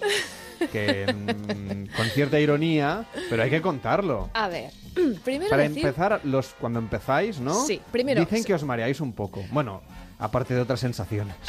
que 0.72 1.06
mm, 1.14 1.96
con 1.96 2.08
cierta 2.08 2.40
ironía, 2.40 3.06
pero 3.30 3.44
hay 3.44 3.50
que 3.50 3.62
contarlo. 3.62 4.30
A 4.34 4.48
ver, 4.48 4.72
primero 5.26 5.50
Para 5.50 5.64
decir... 5.64 5.80
empezar, 5.86 6.22
los 6.24 6.56
cuando 6.60 6.80
empezáis, 6.80 7.40
¿no? 7.40 7.66
Sí, 7.66 7.82
primero- 7.92 8.22
Dicen 8.22 8.44
que 8.44 8.54
os 8.54 8.64
mareáis 8.64 9.02
un 9.02 9.12
poco. 9.14 9.44
Bueno, 9.52 9.82
aparte 10.20 10.54
de 10.54 10.62
otras 10.62 10.80
sensaciones. 10.80 11.36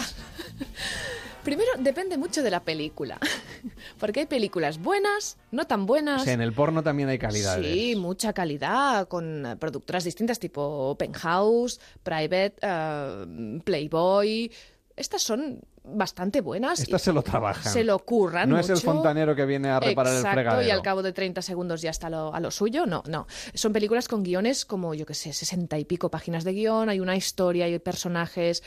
Primero, 1.47 1.71
depende 1.79 2.19
mucho 2.19 2.43
de 2.43 2.51
la 2.51 2.65
película. 2.65 3.19
Porque 4.01 4.21
hay 4.21 4.27
películas 4.27 4.79
buenas, 4.79 5.39
no 5.53 5.65
tan 5.67 5.87
buenas. 5.87 6.23
O 6.23 6.25
sea, 6.25 6.33
en 6.35 6.41
el 6.41 6.53
porno 6.53 6.83
también 6.83 7.09
hay 7.09 7.19
calidades. 7.19 7.65
Sí, 7.73 7.95
mucha 7.95 8.33
calidad, 8.33 9.07
con 9.07 9.47
eh, 9.47 9.57
productoras 9.57 10.03
distintas 10.03 10.41
tipo 10.41 10.97
Penthouse, 10.99 11.81
Private, 12.03 12.55
eh, 12.61 13.61
Playboy. 13.65 14.51
Estas 14.97 15.23
son 15.23 15.61
bastante 15.85 16.41
buenas. 16.41 16.81
Estas 16.81 17.03
se 17.03 17.13
lo 17.13 17.23
trabajan. 17.23 17.73
Se 17.73 17.85
lo 17.85 17.99
curran 18.01 18.49
No 18.49 18.59
es 18.59 18.69
el 18.69 18.79
fontanero 18.79 19.37
que 19.37 19.45
viene 19.47 19.69
a 19.69 19.79
reparar 19.79 20.15
Exacto, 20.15 20.31
el 20.31 20.35
fregadero. 20.45 20.67
y 20.67 20.71
al 20.71 20.83
cabo 20.83 21.03
de 21.03 21.13
30 21.13 21.43
segundos 21.43 21.81
ya 21.81 21.91
está 21.91 22.11
lo- 22.11 22.35
a 22.35 22.41
lo 22.41 22.51
suyo. 22.51 22.87
No, 22.87 23.05
no. 23.07 23.29
Son 23.55 23.73
películas 23.73 24.09
con 24.09 24.25
guiones 24.25 24.65
como, 24.65 24.95
yo 24.95 25.07
qué 25.07 25.15
sé, 25.15 25.33
60 25.33 25.79
y 25.79 25.85
pico 25.85 26.11
páginas 26.11 26.43
de 26.43 26.55
guion, 26.55 26.89
hay 26.89 26.99
una 26.99 27.15
historia, 27.15 27.67
hay 27.67 27.79
personajes... 27.79 28.63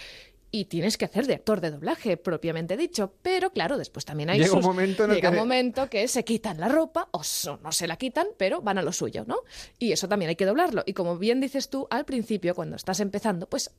Y 0.52 0.66
tienes 0.66 0.98
que 0.98 1.06
hacer 1.06 1.28
de 1.28 1.36
actor 1.36 1.62
de 1.62 1.72
doblaje, 1.72 2.18
propiamente 2.18 2.76
dicho. 2.76 3.14
Pero 3.22 3.52
claro, 3.52 3.78
después 3.78 4.04
también 4.06 4.30
hay 4.32 4.40
Llega 4.40 4.54
un 4.54 4.62
momento 4.64 5.04
en 5.04 5.12
el 5.12 5.16
llega 5.18 5.30
que- 5.30 5.36
un 5.36 5.42
momento 5.44 5.90
que 5.90 6.08
se 6.08 6.24
quitan 6.26 6.60
la 6.60 6.68
ropa 6.70 7.08
o 7.12 7.22
no 7.62 7.72
se 7.72 7.86
la 7.88 7.98
quitan, 7.98 8.28
pero 8.38 8.62
van 8.62 8.78
a 8.78 8.82
lo 8.82 8.92
suyo, 8.92 9.26
¿no? 9.28 9.38
Y 9.78 9.92
eso 9.92 10.08
también 10.08 10.30
hay 10.30 10.36
que 10.36 10.46
doblarlo. 10.46 10.84
Y 10.86 10.94
como 10.94 11.18
bien 11.18 11.40
dices 11.40 11.70
tú, 11.70 11.88
al 11.92 12.06
principio, 12.06 12.56
cuando 12.56 12.76
estás 12.78 13.00
empezando, 13.00 13.48
pues 13.48 13.72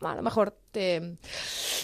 a 0.00 0.14
lo 0.14 0.22
mejor 0.22 0.56
te 0.70 1.16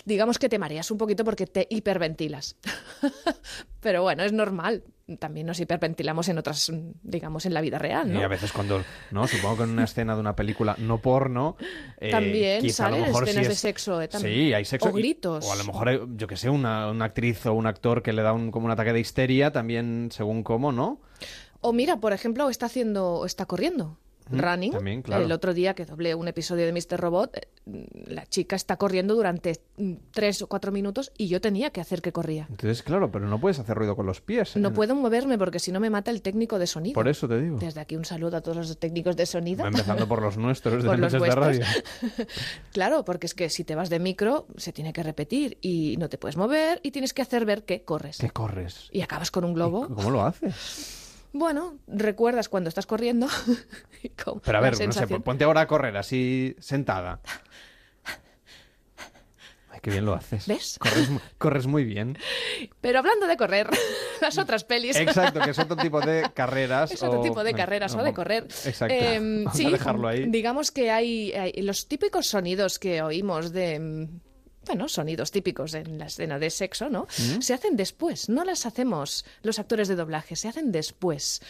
digamos 0.04 0.38
que 0.38 0.48
te 0.48 0.58
mareas 0.58 0.90
un 0.90 0.98
poquito 0.98 1.24
porque 1.24 1.46
te 1.46 1.66
hiperventilas. 1.70 2.56
Pero 3.80 4.02
bueno, 4.02 4.22
es 4.22 4.32
normal. 4.32 4.82
También 5.18 5.46
nos 5.46 5.60
hiperventilamos 5.60 6.28
en 6.30 6.38
otras, 6.38 6.72
digamos, 7.02 7.44
en 7.44 7.52
la 7.52 7.60
vida 7.60 7.78
real, 7.78 8.10
¿no? 8.10 8.20
Y 8.20 8.22
a 8.22 8.28
veces 8.28 8.52
cuando, 8.52 8.82
no, 9.10 9.28
supongo 9.28 9.58
que 9.58 9.62
en 9.64 9.70
una 9.70 9.84
escena 9.84 10.14
de 10.14 10.20
una 10.20 10.34
película 10.34 10.74
no 10.78 10.96
porno, 11.02 11.58
eh, 11.98 12.10
También 12.10 12.70
salen 12.72 13.04
escenas 13.04 13.44
sí 13.44 13.48
de 13.50 13.54
sexo, 13.54 14.00
eh, 14.00 14.08
también. 14.08 14.34
Sí, 14.34 14.54
hay 14.54 14.64
sexo. 14.64 14.88
O 14.88 14.98
y- 14.98 15.02
gritos. 15.02 15.44
o 15.44 15.52
a 15.52 15.56
lo 15.56 15.64
mejor, 15.64 15.88
hay, 15.90 16.00
yo 16.16 16.26
que 16.26 16.38
sé, 16.38 16.48
una, 16.48 16.90
una 16.90 17.04
actriz 17.04 17.44
o 17.44 17.52
un 17.52 17.66
actor 17.66 18.02
que 18.02 18.14
le 18.14 18.22
da 18.22 18.32
un, 18.32 18.50
como 18.50 18.64
un 18.64 18.72
ataque 18.72 18.94
de 18.94 19.00
histeria, 19.00 19.52
también 19.52 20.08
según 20.10 20.42
cómo, 20.42 20.72
¿no? 20.72 21.02
O 21.60 21.74
mira, 21.74 21.98
por 21.98 22.14
ejemplo, 22.14 22.48
está 22.48 22.66
haciendo, 22.66 23.26
está 23.26 23.44
corriendo. 23.44 23.98
Running. 24.30 24.72
también, 24.72 25.02
claro. 25.02 25.24
El 25.24 25.32
otro 25.32 25.54
día 25.54 25.74
que 25.74 25.84
doblé 25.84 26.14
un 26.14 26.28
episodio 26.28 26.64
de 26.66 26.72
Mr. 26.72 26.98
Robot, 26.98 27.36
eh, 27.36 27.86
la 28.06 28.26
chica 28.26 28.56
está 28.56 28.76
corriendo 28.76 29.14
durante 29.14 29.60
mm, 29.76 29.92
tres 30.12 30.42
o 30.42 30.46
cuatro 30.46 30.72
minutos 30.72 31.12
y 31.16 31.28
yo 31.28 31.40
tenía 31.40 31.70
que 31.70 31.80
hacer 31.80 32.02
que 32.02 32.12
corría. 32.12 32.46
Entonces, 32.50 32.82
claro, 32.82 33.10
pero 33.10 33.28
no 33.28 33.38
puedes 33.38 33.58
hacer 33.58 33.76
ruido 33.76 33.96
con 33.96 34.06
los 34.06 34.20
pies. 34.20 34.56
No 34.56 34.68
¿eh? 34.68 34.72
puedo 34.72 34.94
moverme 34.94 35.38
porque 35.38 35.58
si 35.58 35.72
no 35.72 35.80
me 35.80 35.90
mata 35.90 36.10
el 36.10 36.22
técnico 36.22 36.58
de 36.58 36.66
sonido. 36.66 36.94
Por 36.94 37.08
eso 37.08 37.28
te 37.28 37.40
digo. 37.40 37.58
Desde 37.58 37.80
aquí 37.80 37.96
un 37.96 38.04
saludo 38.04 38.36
a 38.36 38.40
todos 38.40 38.56
los 38.56 38.78
técnicos 38.78 39.16
de 39.16 39.26
sonido. 39.26 39.66
Empezando 39.66 40.08
por 40.08 40.22
los 40.22 40.36
nuestros 40.36 40.82
de 40.82 40.88
Por 40.88 40.98
los 40.98 41.12
de. 41.12 41.18
Radio. 41.18 41.64
Claro, 42.72 43.04
porque 43.04 43.26
es 43.26 43.34
que 43.34 43.48
si 43.50 43.64
te 43.64 43.74
vas 43.74 43.90
de 43.90 43.98
micro 43.98 44.46
se 44.56 44.72
tiene 44.72 44.92
que 44.92 45.02
repetir 45.02 45.58
y 45.60 45.96
no 45.98 46.08
te 46.08 46.18
puedes 46.18 46.36
mover 46.36 46.80
y 46.82 46.90
tienes 46.90 47.12
que 47.12 47.22
hacer 47.22 47.44
ver 47.44 47.64
que 47.64 47.82
corres. 47.82 48.18
¿Qué 48.18 48.30
corres? 48.30 48.88
Y 48.90 49.02
acabas 49.02 49.30
con 49.30 49.44
un 49.44 49.54
globo. 49.54 49.88
¿Cómo 49.88 50.10
lo 50.10 50.22
haces? 50.24 51.03
Bueno, 51.36 51.78
recuerdas 51.88 52.48
cuando 52.48 52.68
estás 52.68 52.86
corriendo. 52.86 53.26
con 54.24 54.38
Pero 54.40 54.56
a 54.58 54.60
ver, 54.60 54.86
no 54.86 54.92
sé, 54.92 55.06
ponte 55.20 55.42
ahora 55.44 55.62
a 55.62 55.66
correr 55.66 55.96
así 55.96 56.54
sentada. 56.60 57.20
Ay, 59.70 59.80
qué 59.82 59.90
bien 59.90 60.04
lo 60.06 60.14
haces. 60.14 60.46
¿Ves? 60.46 60.78
Corres, 60.78 61.10
mu- 61.10 61.18
corres 61.36 61.66
muy 61.66 61.82
bien. 61.84 62.16
Pero 62.80 63.00
hablando 63.00 63.26
de 63.26 63.36
correr, 63.36 63.68
las 64.20 64.38
otras 64.38 64.62
pelis. 64.62 64.94
Exacto, 64.94 65.40
que 65.40 65.50
es 65.50 65.58
otro 65.58 65.74
tipo 65.76 66.00
de 66.00 66.30
carreras. 66.34 66.92
Es 66.92 67.02
otro 67.02 67.20
o- 67.20 67.24
tipo 67.24 67.42
de 67.42 67.52
carreras 67.52 67.94
no, 67.96 68.02
o 68.02 68.04
de 68.04 68.14
correr. 68.14 68.44
Exacto. 68.64 68.94
Em, 68.94 69.42
Vamos 69.44 69.58
sí, 69.58 69.66
a 69.66 69.70
dejarlo 69.70 70.06
ahí. 70.06 70.26
digamos 70.28 70.70
que 70.70 70.92
hay, 70.92 71.32
hay 71.32 71.52
los 71.62 71.88
típicos 71.88 72.28
sonidos 72.28 72.78
que 72.78 73.02
oímos 73.02 73.50
de... 73.52 74.08
Bueno, 74.66 74.88
sonidos 74.88 75.30
típicos 75.30 75.74
en 75.74 75.98
la 75.98 76.06
escena 76.06 76.38
de 76.38 76.50
sexo, 76.50 76.88
¿no? 76.90 77.06
Mm. 77.18 77.40
Se 77.40 77.54
hacen 77.54 77.76
después, 77.76 78.28
no 78.28 78.44
las 78.44 78.66
hacemos 78.66 79.24
los 79.42 79.58
actores 79.58 79.88
de 79.88 79.96
doblaje, 79.96 80.36
se 80.36 80.48
hacen 80.48 80.72
después. 80.72 81.40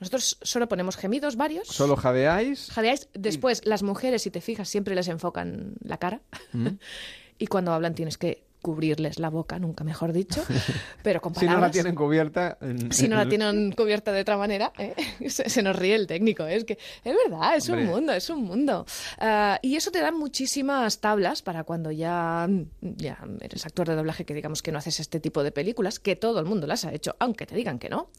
Nosotros 0.00 0.38
solo 0.42 0.68
ponemos 0.68 0.96
gemidos 0.96 1.36
varios. 1.36 1.68
Solo 1.68 1.94
jadeáis. 1.94 2.70
Jadeáis. 2.70 3.08
Después, 3.12 3.60
las 3.66 3.82
mujeres, 3.82 4.22
si 4.22 4.30
te 4.30 4.40
fijas, 4.40 4.68
siempre 4.68 4.94
les 4.94 5.08
enfocan 5.08 5.74
la 5.84 5.98
cara. 5.98 6.22
Mm. 6.52 6.68
y 7.38 7.46
cuando 7.46 7.72
hablan 7.72 7.94
tienes 7.94 8.16
que 8.16 8.49
cubrirles 8.60 9.18
la 9.18 9.30
boca, 9.30 9.58
nunca 9.58 9.84
mejor 9.84 10.12
dicho. 10.12 10.42
Pero 11.02 11.20
con 11.20 11.34
Si 11.34 11.40
no 11.40 11.52
la 11.52 11.56
palabras. 11.56 11.72
tienen 11.72 11.94
cubierta. 11.94 12.58
en- 12.60 12.92
Si 12.92 13.08
no 13.08 13.16
la 13.16 13.22
en- 13.22 13.28
tienen 13.28 13.72
cubierta 13.72 14.12
de 14.12 14.20
otra 14.20 14.36
manera, 14.36 14.72
¿eh? 14.78 14.94
se, 15.28 15.48
se 15.48 15.62
nos 15.62 15.76
ríe 15.76 15.94
el 15.94 16.06
técnico. 16.06 16.46
¿eh? 16.46 16.56
Es 16.56 16.64
que 16.64 16.78
es 17.04 17.14
verdad, 17.24 17.56
es 17.56 17.68
un 17.68 17.76
Hombre. 17.78 17.90
mundo, 17.90 18.12
es 18.12 18.30
un 18.30 18.42
mundo. 18.44 18.86
Ah, 19.18 19.58
y 19.62 19.76
eso 19.76 19.90
te 19.90 20.00
da 20.00 20.12
muchísimas 20.12 21.00
tablas 21.00 21.42
para 21.42 21.64
cuando 21.64 21.90
ya, 21.90 22.48
ya 22.80 23.18
eres 23.40 23.66
actor 23.66 23.88
de 23.88 23.94
doblaje, 23.96 24.24
que 24.24 24.34
digamos 24.34 24.62
que 24.62 24.72
no 24.72 24.78
haces 24.78 25.00
este 25.00 25.20
tipo 25.20 25.42
de 25.42 25.52
películas, 25.52 25.98
que 25.98 26.16
todo 26.16 26.38
el 26.40 26.46
mundo 26.46 26.66
las 26.66 26.84
ha 26.84 26.92
hecho, 26.92 27.16
aunque 27.18 27.46
te 27.46 27.54
digan 27.54 27.78
que 27.78 27.88
no. 27.88 28.10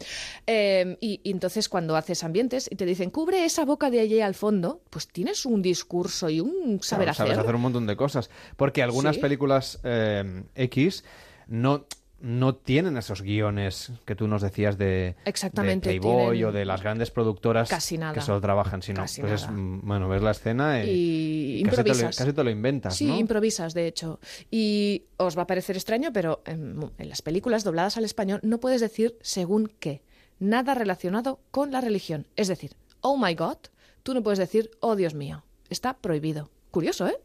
Eh, 0.48 0.98
y, 1.02 1.22
y 1.24 1.32
entonces 1.32 1.70
cuando 1.70 1.96
haces 1.96 2.24
ambientes 2.24 2.68
y 2.72 2.76
te 2.76 2.86
dicen, 2.86 3.10
cubre 3.12 3.46
esa 3.46 3.66
boca 3.66 3.90
de 3.90 4.00
allí 4.00 4.22
al 4.22 4.36
fondo, 4.36 4.82
pues 4.90 5.08
tienes 5.08 5.46
un 5.46 5.62
discurso 5.62 6.30
y 6.30 6.40
un 6.40 6.80
saber 6.82 7.06
Claro, 7.06 7.16
sabes 7.18 7.32
hacer. 7.34 7.42
hacer 7.44 7.56
un 7.56 7.62
montón 7.62 7.88
de 7.88 7.96
cosas. 7.96 8.30
Porque 8.58 8.82
algunas 8.84 9.16
Sí. 9.16 9.22
películas 9.22 9.80
eh, 9.84 10.24
X 10.56 11.04
no, 11.48 11.86
no 12.20 12.56
tienen 12.56 12.98
esos 12.98 13.22
guiones 13.24 13.92
que 14.06 14.16
tú 14.16 14.28
nos 14.28 14.42
decías 14.42 14.78
de, 14.78 15.16
Exactamente, 15.26 15.90
de 15.90 16.00
Playboy 16.00 16.44
o 16.44 16.52
de 16.52 16.66
las 16.66 16.82
grandes 16.84 17.10
productoras 17.12 17.70
casi 17.70 17.98
nada. 17.98 18.14
que 18.14 18.22
solo 18.22 18.40
trabajan, 18.40 18.82
sino 18.82 19.02
Casi 19.02 19.22
pues 19.22 19.42
nada. 19.44 19.54
mm, 19.54 19.82
bueno, 19.84 20.08
ves 20.10 20.22
la 20.22 20.32
escena 20.32 20.84
Y 20.86 21.60
y, 21.60 21.64
casi, 21.64 21.78
te 21.78 21.84
lo, 21.84 21.90
improvisas. 21.90 22.18
casi 22.18 22.34
te 22.34 22.44
lo 22.44 22.50
inventas, 22.50 22.96
Sí, 22.96 23.08
¿no? 23.08 23.18
improvisas, 23.18 23.74
de 23.74 23.88
hecho. 23.88 24.20
Y 24.52 25.06
os 25.18 25.38
va 25.38 25.44
a 25.44 25.48
parecer 25.48 25.76
extraño, 25.76 26.12
pero 26.14 26.42
en, 26.46 26.80
en 26.98 27.10
las 27.10 27.22
películas 27.22 27.64
dobladas 27.64 27.98
al 27.98 28.06
español 28.06 28.40
no 28.44 28.60
puedes 28.60 28.82
decir 28.82 29.18
según 29.22 29.72
qué. 29.80 30.02
Nada 30.40 30.74
relacionado 30.74 31.40
con 31.52 31.72
la 31.72 31.82
religión. 31.82 32.28
Es 32.36 32.48
decir, 32.48 32.76
oh 33.02 33.18
my 33.18 33.34
God, 33.36 33.58
tú 34.04 34.14
no 34.14 34.24
puedes 34.24 34.40
decir 34.40 34.72
oh 34.80 34.96
Dios 34.96 35.14
mío. 35.14 35.44
Está 35.70 35.98
prohibido. 35.98 36.50
Curioso, 36.72 37.08
¿eh? 37.08 37.18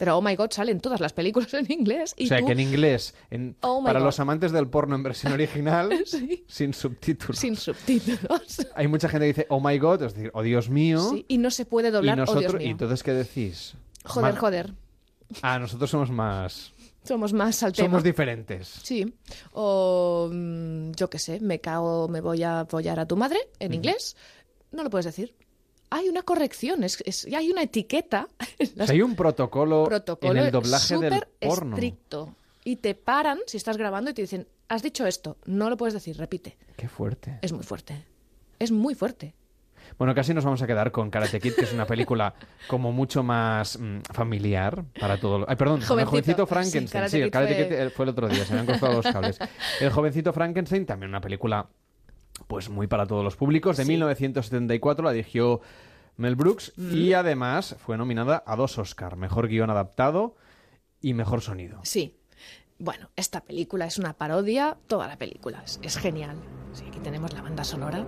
Pero 0.00 0.16
oh 0.16 0.22
my 0.22 0.34
God 0.34 0.50
sale 0.50 0.72
en 0.72 0.80
todas 0.80 0.98
las 0.98 1.12
películas 1.12 1.52
en 1.54 1.70
inglés. 1.70 2.14
Y 2.16 2.24
o 2.24 2.28
sea, 2.28 2.38
tú, 2.40 2.46
que 2.46 2.52
en 2.52 2.60
inglés, 2.60 3.14
en- 3.30 3.54
Oh 3.60 3.84
para 3.84 4.00
God. 4.00 4.06
los 4.06 4.18
amantes 4.18 4.50
del 4.50 4.66
porno 4.66 4.96
en 4.96 5.02
versión 5.02 5.32
original, 5.34 5.90
Sí. 6.06 6.42
sin 6.48 6.72
subtítulos. 6.72 7.38
Sin 7.38 7.54
subtítulos. 7.54 8.66
Hay 8.74 8.88
mucha 8.88 9.08
gente 9.10 9.26
que 9.26 9.32
dice, 9.34 9.46
oh 9.50 9.60
my 9.60 9.78
god, 9.78 10.02
es 10.02 10.14
decir, 10.14 10.30
oh 10.34 10.42
Dios 10.42 10.70
mío. 10.70 11.00
Sí, 11.10 11.26
y 11.28 11.36
no 11.36 11.50
se 11.50 11.66
puede 11.66 11.88
y 11.88 11.92
doblar 11.92 12.16
nosotros, 12.16 12.46
oh 12.46 12.48
Dios 12.48 12.54
¿y 12.62 12.64
mío. 12.64 12.72
entonces 12.72 13.02
qué 13.02 13.12
decís? 13.12 13.74
Joder, 14.06 14.36
joder. 14.36 14.72
Ah, 15.42 15.58
nosotros 15.58 15.90
somos 15.90 16.10
más. 16.10 16.72
Somos 17.04 17.32
más 17.34 17.62
al 17.62 17.72
tema. 17.72 17.88
Somos 17.88 18.02
diferentes. 18.02 18.68
Sí. 18.82 19.14
O 19.52 20.30
mm, 20.32 20.92
yo 20.92 21.10
qué 21.10 21.18
sé, 21.18 21.40
me 21.40 21.60
cago, 21.60 22.08
me 22.08 22.20
voy 22.20 22.42
a 22.42 22.60
apoyar 22.60 22.98
a 23.00 23.06
tu 23.06 23.16
madre 23.16 23.38
en 23.58 23.74
inglés. 23.74 24.16
No 24.72 24.82
lo 24.82 24.90
puedes 24.90 25.04
decir. 25.06 25.34
Hay 25.90 26.08
una 26.08 26.22
corrección, 26.22 26.84
es, 26.84 27.02
es- 27.04 27.26
hay 27.34 27.50
una 27.50 27.62
etiqueta. 27.62 28.28
O 28.80 28.84
sea, 28.86 28.94
hay 28.94 29.02
un 29.02 29.16
protocolo, 29.16 29.84
protocolo 29.84 30.32
en 30.38 30.46
el 30.46 30.50
doblaje 30.52 30.96
del 30.98 31.22
porno. 31.40 31.76
estricto. 31.76 32.34
Y 32.64 32.76
te 32.76 32.94
paran 32.94 33.38
si 33.46 33.56
estás 33.56 33.76
grabando 33.76 34.10
y 34.10 34.14
te 34.14 34.22
dicen, 34.22 34.46
has 34.68 34.82
dicho 34.82 35.06
esto, 35.06 35.36
no 35.46 35.68
lo 35.70 35.76
puedes 35.76 35.94
decir, 35.94 36.16
repite. 36.16 36.56
Qué 36.76 36.88
fuerte. 36.88 37.38
Es 37.42 37.52
muy 37.52 37.64
fuerte. 37.64 38.04
Es 38.58 38.70
muy 38.70 38.94
fuerte. 38.94 39.34
Bueno, 39.98 40.14
casi 40.14 40.32
nos 40.32 40.44
vamos 40.44 40.62
a 40.62 40.66
quedar 40.66 40.92
con 40.92 41.10
Karate 41.10 41.40
Kid, 41.40 41.54
que 41.54 41.62
es 41.64 41.72
una 41.72 41.86
película 41.86 42.34
como 42.68 42.92
mucho 42.92 43.22
más 43.22 43.78
mm, 43.78 44.00
familiar 44.12 44.84
para 45.00 45.18
todo. 45.18 45.44
Ay, 45.48 45.56
perdón, 45.56 45.80
el 45.80 45.86
Jovencito. 45.86 46.44
Sí, 46.46 46.48
Frankenstein. 46.48 46.86
Karate 46.88 47.10
Sí, 47.10 47.16
el 47.18 47.24
Kid 47.24 47.32
Karate 47.32 47.54
fue- 47.54 47.64
Kid 47.68 47.72
eh, 47.74 47.90
fue 47.90 48.04
el 48.04 48.08
otro 48.10 48.28
día, 48.28 48.44
se 48.44 48.54
me 48.54 48.60
han 48.60 48.66
cruzado 48.66 48.92
los 49.02 49.06
cables. 49.12 49.38
El 49.80 49.90
jovencito 49.90 50.32
Frankenstein, 50.32 50.86
también 50.86 51.08
una 51.10 51.20
película 51.20 51.66
pues 52.46 52.68
muy 52.68 52.86
para 52.86 53.06
todos 53.06 53.22
los 53.24 53.36
públicos. 53.36 53.76
De 53.76 53.84
Sí. 53.84 53.90
1974 53.90 55.04
la 55.04 55.12
dirigió 55.12 55.60
Mel 56.16 56.36
Brooks 56.36 56.72
Mm. 56.76 56.94
y 56.94 57.12
además 57.14 57.76
fue 57.78 57.96
nominada 57.96 58.42
a 58.46 58.56
dos 58.56 58.78
Oscar, 58.78 59.16
mejor 59.16 59.48
guion 59.48 59.70
adaptado 59.70 60.36
y 61.00 61.14
mejor 61.14 61.40
sonido. 61.40 61.80
Sí. 61.84 62.16
Bueno, 62.78 63.10
esta 63.16 63.42
película 63.42 63.84
es 63.86 63.98
una 63.98 64.14
parodia, 64.14 64.78
toda 64.86 65.06
la 65.06 65.16
película 65.18 65.62
es, 65.64 65.78
es 65.82 65.96
genial. 65.98 66.36
Sí, 66.72 66.84
aquí 66.88 66.98
tenemos 67.00 67.32
la 67.34 67.42
banda 67.42 67.62
sonora. 67.64 68.06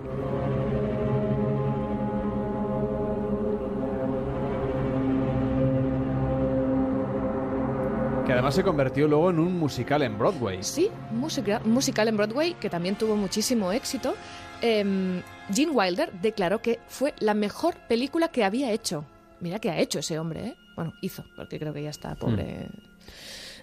Que 8.25 8.31
además 8.31 8.55
se 8.55 8.63
convirtió 8.63 9.07
luego 9.07 9.29
en 9.31 9.39
un 9.39 9.59
musical 9.59 10.01
en 10.01 10.17
Broadway. 10.17 10.63
Sí, 10.63 10.89
música, 11.11 11.59
musical 11.65 12.07
en 12.07 12.15
Broadway 12.15 12.53
que 12.53 12.69
también 12.69 12.95
tuvo 12.95 13.17
muchísimo 13.17 13.71
éxito. 13.73 14.15
Em, 14.61 15.21
Gene 15.53 15.71
Wilder 15.73 16.11
declaró 16.21 16.61
que 16.61 16.79
fue 16.87 17.13
la 17.19 17.33
mejor 17.33 17.75
película 17.89 18.29
que 18.29 18.45
había 18.45 18.71
hecho. 18.71 19.05
Mira 19.41 19.59
que 19.59 19.69
ha 19.69 19.77
hecho 19.77 19.99
ese 19.99 20.19
hombre, 20.19 20.47
¿eh? 20.47 20.55
Bueno, 20.77 20.93
hizo, 21.01 21.25
porque 21.35 21.59
creo 21.59 21.73
que 21.73 21.83
ya 21.83 21.89
está 21.89 22.15
pobre. 22.15 22.69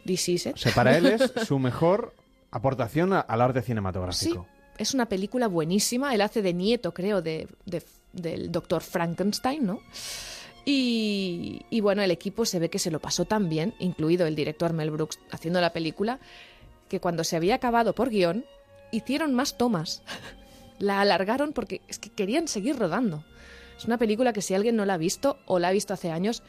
Deceased. 0.05 0.53
O 0.55 0.57
sea, 0.59 0.73
para 0.73 0.95
él 0.97 1.07
es 1.07 1.33
su 1.47 1.59
mejor 1.59 2.15
aportación 2.51 3.15
a- 3.15 3.21
al 3.21 3.41
arte 3.41 3.61
Sí, 3.63 3.69
cinematográfico. 3.69 4.47
es 4.77 4.93
una 4.93 5.07
película 5.07 5.49
buenísima. 5.49 6.15
Él 6.15 6.21
hace 6.21 6.43
de 6.43 6.53
nieto, 6.53 6.93
creo, 6.93 7.23
de, 7.23 7.49
de- 7.65 7.83
del 8.13 8.53
doctor 8.53 8.83
Frankenstein, 8.83 9.65
¿no? 9.65 9.81
Y, 10.65 11.63
y 11.71 11.81
bueno, 11.81 12.03
el 12.03 12.11
equipo 12.11 12.45
se 12.45 12.59
ve 12.59 12.71
que 12.71 12.79
se 12.79 12.91
lo 12.91 13.01
pasó 13.01 13.25
tan 13.25 13.49
bien, 13.49 13.75
incluido 13.79 14.27
el 14.27 14.37
director 14.37 14.73
Mel 14.73 14.91
Brooks 14.91 15.19
haciendo 15.31 15.61
la 15.61 15.73
película, 15.73 16.21
que 16.89 17.01
cuando 17.01 17.25
se 17.25 17.37
había 17.37 17.55
acabado 17.55 17.95
por 17.95 18.11
guion, 18.11 18.45
hicieron 18.91 19.35
más 19.35 19.57
tomas. 19.57 20.03
La 20.79 21.01
alargaron 21.01 21.53
porque 21.53 21.83
es 21.89 21.99
que 21.99 22.11
querían 22.11 22.49
seguir 22.49 22.79
rodando. 22.79 23.25
Es 23.77 23.85
una 23.85 23.99
película 23.99 24.33
que 24.33 24.43
si 24.43 24.55
alguien 24.55 24.77
no 24.77 24.85
la 24.85 24.95
ha 24.95 24.99
visto 24.99 25.39
o 25.47 25.59
la 25.59 25.69
ha 25.69 25.73
visto 25.73 25.93
hace 25.95 26.11
años, 26.11 26.43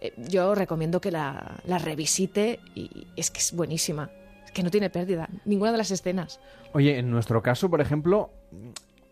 eh, 0.00 0.12
yo 0.16 0.54
recomiendo 0.54 1.00
que 1.00 1.10
la, 1.10 1.60
la 1.64 1.78
revisite 1.78 2.60
y 2.74 3.06
es 3.16 3.30
que 3.30 3.40
es 3.40 3.52
buenísima. 3.52 4.10
Es 4.44 4.52
que 4.52 4.62
no 4.62 4.70
tiene 4.70 4.90
pérdida, 4.90 5.28
ninguna 5.44 5.72
de 5.72 5.78
las 5.78 5.90
escenas. 5.90 6.40
Oye, 6.72 6.98
en 6.98 7.10
nuestro 7.10 7.42
caso, 7.42 7.70
por 7.70 7.80
ejemplo, 7.80 8.30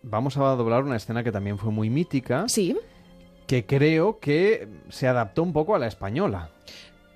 vamos 0.02 0.36
a 0.36 0.40
doblar 0.56 0.84
una 0.84 0.96
escena 0.96 1.22
que 1.22 1.32
también 1.32 1.58
fue 1.58 1.70
muy 1.70 1.88
mítica. 1.90 2.48
Sí. 2.48 2.76
Que 3.46 3.66
creo 3.66 4.18
que 4.18 4.68
se 4.88 5.08
adaptó 5.08 5.42
un 5.42 5.52
poco 5.52 5.74
a 5.74 5.78
la 5.78 5.86
española. 5.86 6.50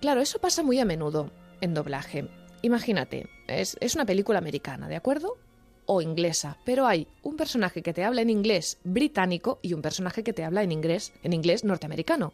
Claro, 0.01 0.21
eso 0.21 0.39
pasa 0.39 0.63
muy 0.63 0.79
a 0.79 0.85
menudo 0.85 1.31
en 1.61 1.75
doblaje. 1.75 2.29
Imagínate, 2.63 3.29
es, 3.47 3.77
es 3.81 3.95
una 3.95 4.07
película 4.07 4.39
americana, 4.39 4.89
¿de 4.89 4.97
acuerdo? 4.97 5.37
O 5.87 6.03
inglesa, 6.03 6.59
pero 6.65 6.87
hay 6.87 7.07
un 7.23 7.37
personaje 7.37 7.83
que 7.83 7.93
te 7.93 8.05
habla 8.05 8.23
en 8.23 8.31
inglés 8.31 8.79
británico 8.85 9.59
y 9.63 9.73
un 9.73 9.83
personaje 9.83 10.25
que 10.25 10.33
te 10.33 10.45
habla 10.45 10.63
en 10.63 10.73
inglés, 10.73 11.13
en 11.23 11.33
inglés 11.33 11.65
norteamericano. 11.65 12.33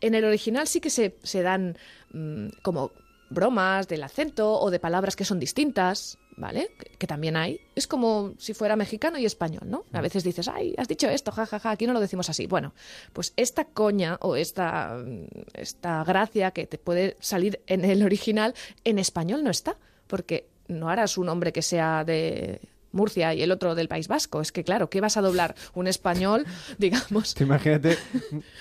En 0.00 0.14
el 0.14 0.24
original 0.24 0.66
sí 0.66 0.80
que 0.80 0.90
se, 0.90 1.16
se 1.22 1.42
dan 1.42 1.76
mm, 2.12 2.48
como 2.62 2.90
bromas 3.30 3.88
del 3.88 4.02
acento 4.02 4.58
o 4.58 4.70
de 4.70 4.80
palabras 4.80 5.16
que 5.16 5.24
son 5.24 5.38
distintas, 5.38 6.18
¿vale? 6.36 6.70
Que, 6.78 6.90
que 6.98 7.06
también 7.06 7.36
hay. 7.36 7.60
Es 7.74 7.86
como 7.86 8.34
si 8.38 8.54
fuera 8.54 8.76
mexicano 8.76 9.18
y 9.18 9.24
español, 9.24 9.64
¿no? 9.66 9.84
A 9.92 10.00
veces 10.00 10.24
dices, 10.24 10.48
ay, 10.48 10.74
has 10.78 10.88
dicho 10.88 11.08
esto, 11.08 11.32
jajaja, 11.32 11.70
aquí 11.70 11.86
no 11.86 11.92
lo 11.92 12.00
decimos 12.00 12.30
así. 12.30 12.46
Bueno, 12.46 12.74
pues 13.12 13.32
esta 13.36 13.64
coña 13.64 14.18
o 14.20 14.36
esta, 14.36 14.96
mm, 15.04 15.26
esta 15.54 16.04
gracia 16.04 16.50
que 16.50 16.66
te 16.66 16.78
puede 16.78 17.16
salir 17.20 17.60
en 17.66 17.84
el 17.84 18.02
original, 18.02 18.54
en 18.84 18.98
español 18.98 19.44
no 19.44 19.50
está, 19.50 19.76
porque 20.06 20.48
no 20.68 20.88
harás 20.88 21.18
un 21.18 21.28
hombre 21.28 21.52
que 21.52 21.62
sea 21.62 22.04
de 22.04 22.60
Murcia 22.94 23.34
y 23.34 23.42
el 23.42 23.50
otro 23.50 23.74
del 23.74 23.88
País 23.88 24.08
Vasco. 24.08 24.40
Es 24.40 24.52
que, 24.52 24.64
claro, 24.64 24.88
¿qué 24.88 25.00
vas 25.00 25.16
a 25.16 25.20
doblar? 25.20 25.54
Un 25.74 25.86
español, 25.86 26.46
digamos, 26.78 27.34
Te 27.34 27.44
imagínate 27.44 27.98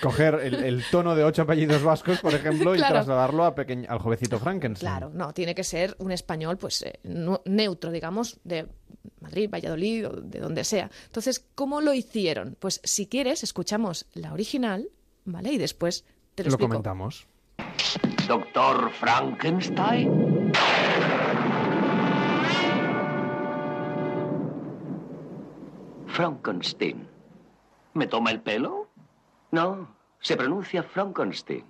coger 0.01 0.35
el, 0.43 0.55
el 0.55 0.83
tono 0.91 1.15
de 1.15 1.23
ocho 1.23 1.43
apellidos 1.43 1.83
vascos, 1.83 2.19
por 2.19 2.33
ejemplo, 2.33 2.75
y 2.75 2.79
Claro. 2.79 2.95
trasladarlo 2.95 3.45
a 3.45 3.53
al 3.87 3.99
jovencito 3.99 4.39
Frankenstein. 4.39 4.89
Claro, 4.91 5.09
no, 5.13 5.33
tiene 5.33 5.55
que 5.55 5.63
ser 5.63 5.95
un 5.99 6.11
español 6.11 6.57
pues 6.57 6.81
eh, 6.81 6.99
neutro, 7.45 7.91
digamos, 7.91 8.39
de 8.43 8.67
Madrid, 9.21 9.49
Valladolid 9.49 10.07
o 10.07 10.11
de 10.21 10.39
donde 10.39 10.63
sea. 10.63 10.89
Entonces, 11.05 11.45
¿cómo 11.55 11.79
lo 11.81 11.93
hicieron? 11.93 12.57
Pues 12.59 12.81
si 12.83 13.07
quieres, 13.07 13.43
escuchamos 13.43 14.05
la 14.13 14.33
original, 14.33 14.89
¿vale? 15.25 15.53
Y 15.53 15.57
después 15.57 16.03
te 16.35 16.43
lo, 16.43 16.49
Lo 16.49 16.55
explico. 16.55 16.69
comentamos. 16.69 17.27
Doctor 18.27 18.91
Frankenstein. 18.91 20.32
Frankenstein. 26.13 27.07
¿Me 27.95 28.05
toma 28.05 28.29
el 28.29 28.39
pelo? 28.39 28.87
No, 29.49 29.87
se 30.19 30.37
pronuncia 30.37 30.83
Frankenstein. 30.83 31.65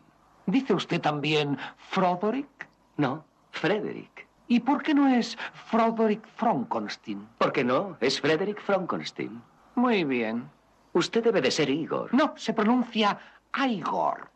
¿Dice 0.45 0.73
usted 0.73 0.99
también 0.99 1.57
Froderick? 1.77 2.67
No, 2.97 3.23
Frederick. 3.51 4.27
¿Y 4.49 4.59
por 4.59 4.83
qué 4.83 4.93
no 4.93 5.07
es 5.07 5.37
Froderick 5.67 6.27
Frankenstein? 6.35 7.25
¿Por 7.37 7.53
qué 7.53 7.63
no? 7.63 7.95
Es 8.01 8.19
Frederick 8.19 8.59
Frankenstein. 8.59 9.41
Muy 9.75 10.03
bien. 10.03 10.49
Usted 10.91 11.23
debe 11.23 11.39
de 11.39 11.49
ser 11.49 11.69
Igor. 11.69 12.13
No, 12.13 12.33
se 12.35 12.53
pronuncia 12.53 13.17
Igor. 13.65 14.29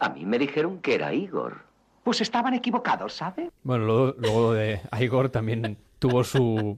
A 0.00 0.08
mí 0.08 0.26
me 0.26 0.36
dijeron 0.36 0.80
que 0.80 0.96
era 0.96 1.14
Igor. 1.14 1.62
Pues 2.02 2.20
estaban 2.20 2.54
equivocados, 2.54 3.12
¿sabe? 3.12 3.52
Bueno, 3.62 3.84
luego, 3.84 4.14
luego 4.18 4.40
lo 4.40 4.52
de 4.52 4.80
Igor 4.98 5.28
también 5.28 5.78
tuvo 5.98 6.24
su, 6.24 6.76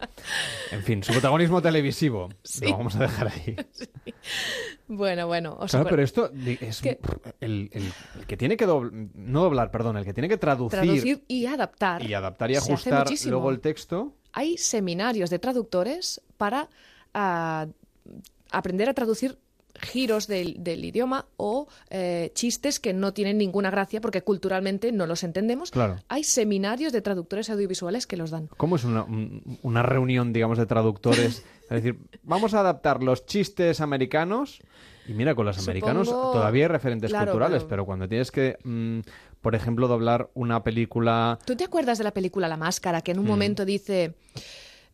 en 0.70 0.82
fin, 0.82 1.02
su 1.02 1.12
protagonismo 1.12 1.60
televisivo. 1.62 2.28
Sí. 2.44 2.66
Lo 2.66 2.78
vamos 2.78 2.96
a 2.96 3.00
dejar 3.00 3.28
ahí. 3.28 3.56
Bueno, 4.90 5.26
bueno. 5.26 5.58
Claro, 5.68 5.86
pero 5.90 6.02
esto 6.02 6.30
es 6.60 6.80
que- 6.80 6.98
el, 7.40 7.68
el- 7.72 7.92
el 8.18 8.26
que 8.26 8.36
tiene 8.38 8.56
que 8.56 8.64
no 8.66 9.42
doblar, 9.42 9.70
perdón, 9.70 9.98
el 9.98 10.04
que 10.06 10.14
tiene 10.14 10.28
que 10.30 10.38
traducir, 10.38 10.80
traducir 10.80 11.24
y 11.28 11.44
adaptar. 11.44 12.02
y 12.02 12.14
adaptar 12.14 12.50
y 12.50 12.56
ajustar 12.56 13.06
luego 13.26 13.50
el 13.50 13.60
texto. 13.60 14.14
Hay 14.32 14.56
seminarios 14.56 15.28
de 15.28 15.38
traductores 15.38 16.22
para 16.38 16.70
ah, 17.12 17.66
aprender 18.50 18.88
a 18.88 18.94
traducir 18.94 19.38
giros 19.80 20.26
del, 20.26 20.56
del 20.62 20.84
idioma 20.84 21.26
o 21.36 21.68
eh, 21.90 22.30
chistes 22.34 22.80
que 22.80 22.92
no 22.92 23.12
tienen 23.12 23.38
ninguna 23.38 23.70
gracia 23.70 24.00
porque 24.00 24.22
culturalmente 24.22 24.92
no 24.92 25.06
los 25.06 25.22
entendemos. 25.24 25.70
Claro. 25.70 25.96
Hay 26.08 26.24
seminarios 26.24 26.92
de 26.92 27.00
traductores 27.02 27.48
audiovisuales 27.50 28.06
que 28.06 28.16
los 28.16 28.30
dan. 28.30 28.48
¿Cómo 28.56 28.76
es 28.76 28.84
una, 28.84 29.02
un- 29.04 29.58
una 29.62 29.82
reunión, 29.82 30.32
digamos, 30.32 30.58
de 30.58 30.66
traductores? 30.66 31.44
Es 31.70 31.82
decir, 31.82 31.98
vamos 32.22 32.54
a 32.54 32.60
adaptar 32.60 33.02
los 33.02 33.26
chistes 33.26 33.80
americanos. 33.80 34.60
Y 35.06 35.12
mira, 35.14 35.34
con 35.34 35.46
los 35.46 35.58
americanos 35.58 36.08
todavía 36.08 36.64
hay 36.64 36.68
referentes 36.68 37.10
Claro, 37.10 37.26
culturales, 37.32 37.62
pero- 37.62 37.68
pero... 37.68 37.84
cuando 37.86 38.08
tienes 38.08 38.30
que, 38.30 38.58
mm, 38.64 39.00
por 39.40 39.54
ejemplo, 39.54 39.88
doblar 39.88 40.28
una 40.34 40.62
película... 40.62 41.38
¿Tú 41.46 41.56
te 41.56 41.64
acuerdas 41.64 41.96
de 41.98 42.04
la 42.04 42.12
película 42.12 42.46
La 42.48 42.56
Máscara 42.58 43.00
que 43.00 43.12
en 43.12 43.18
un 43.18 43.24
Mm. 43.24 43.28
momento 43.28 43.64
dice 43.64 44.14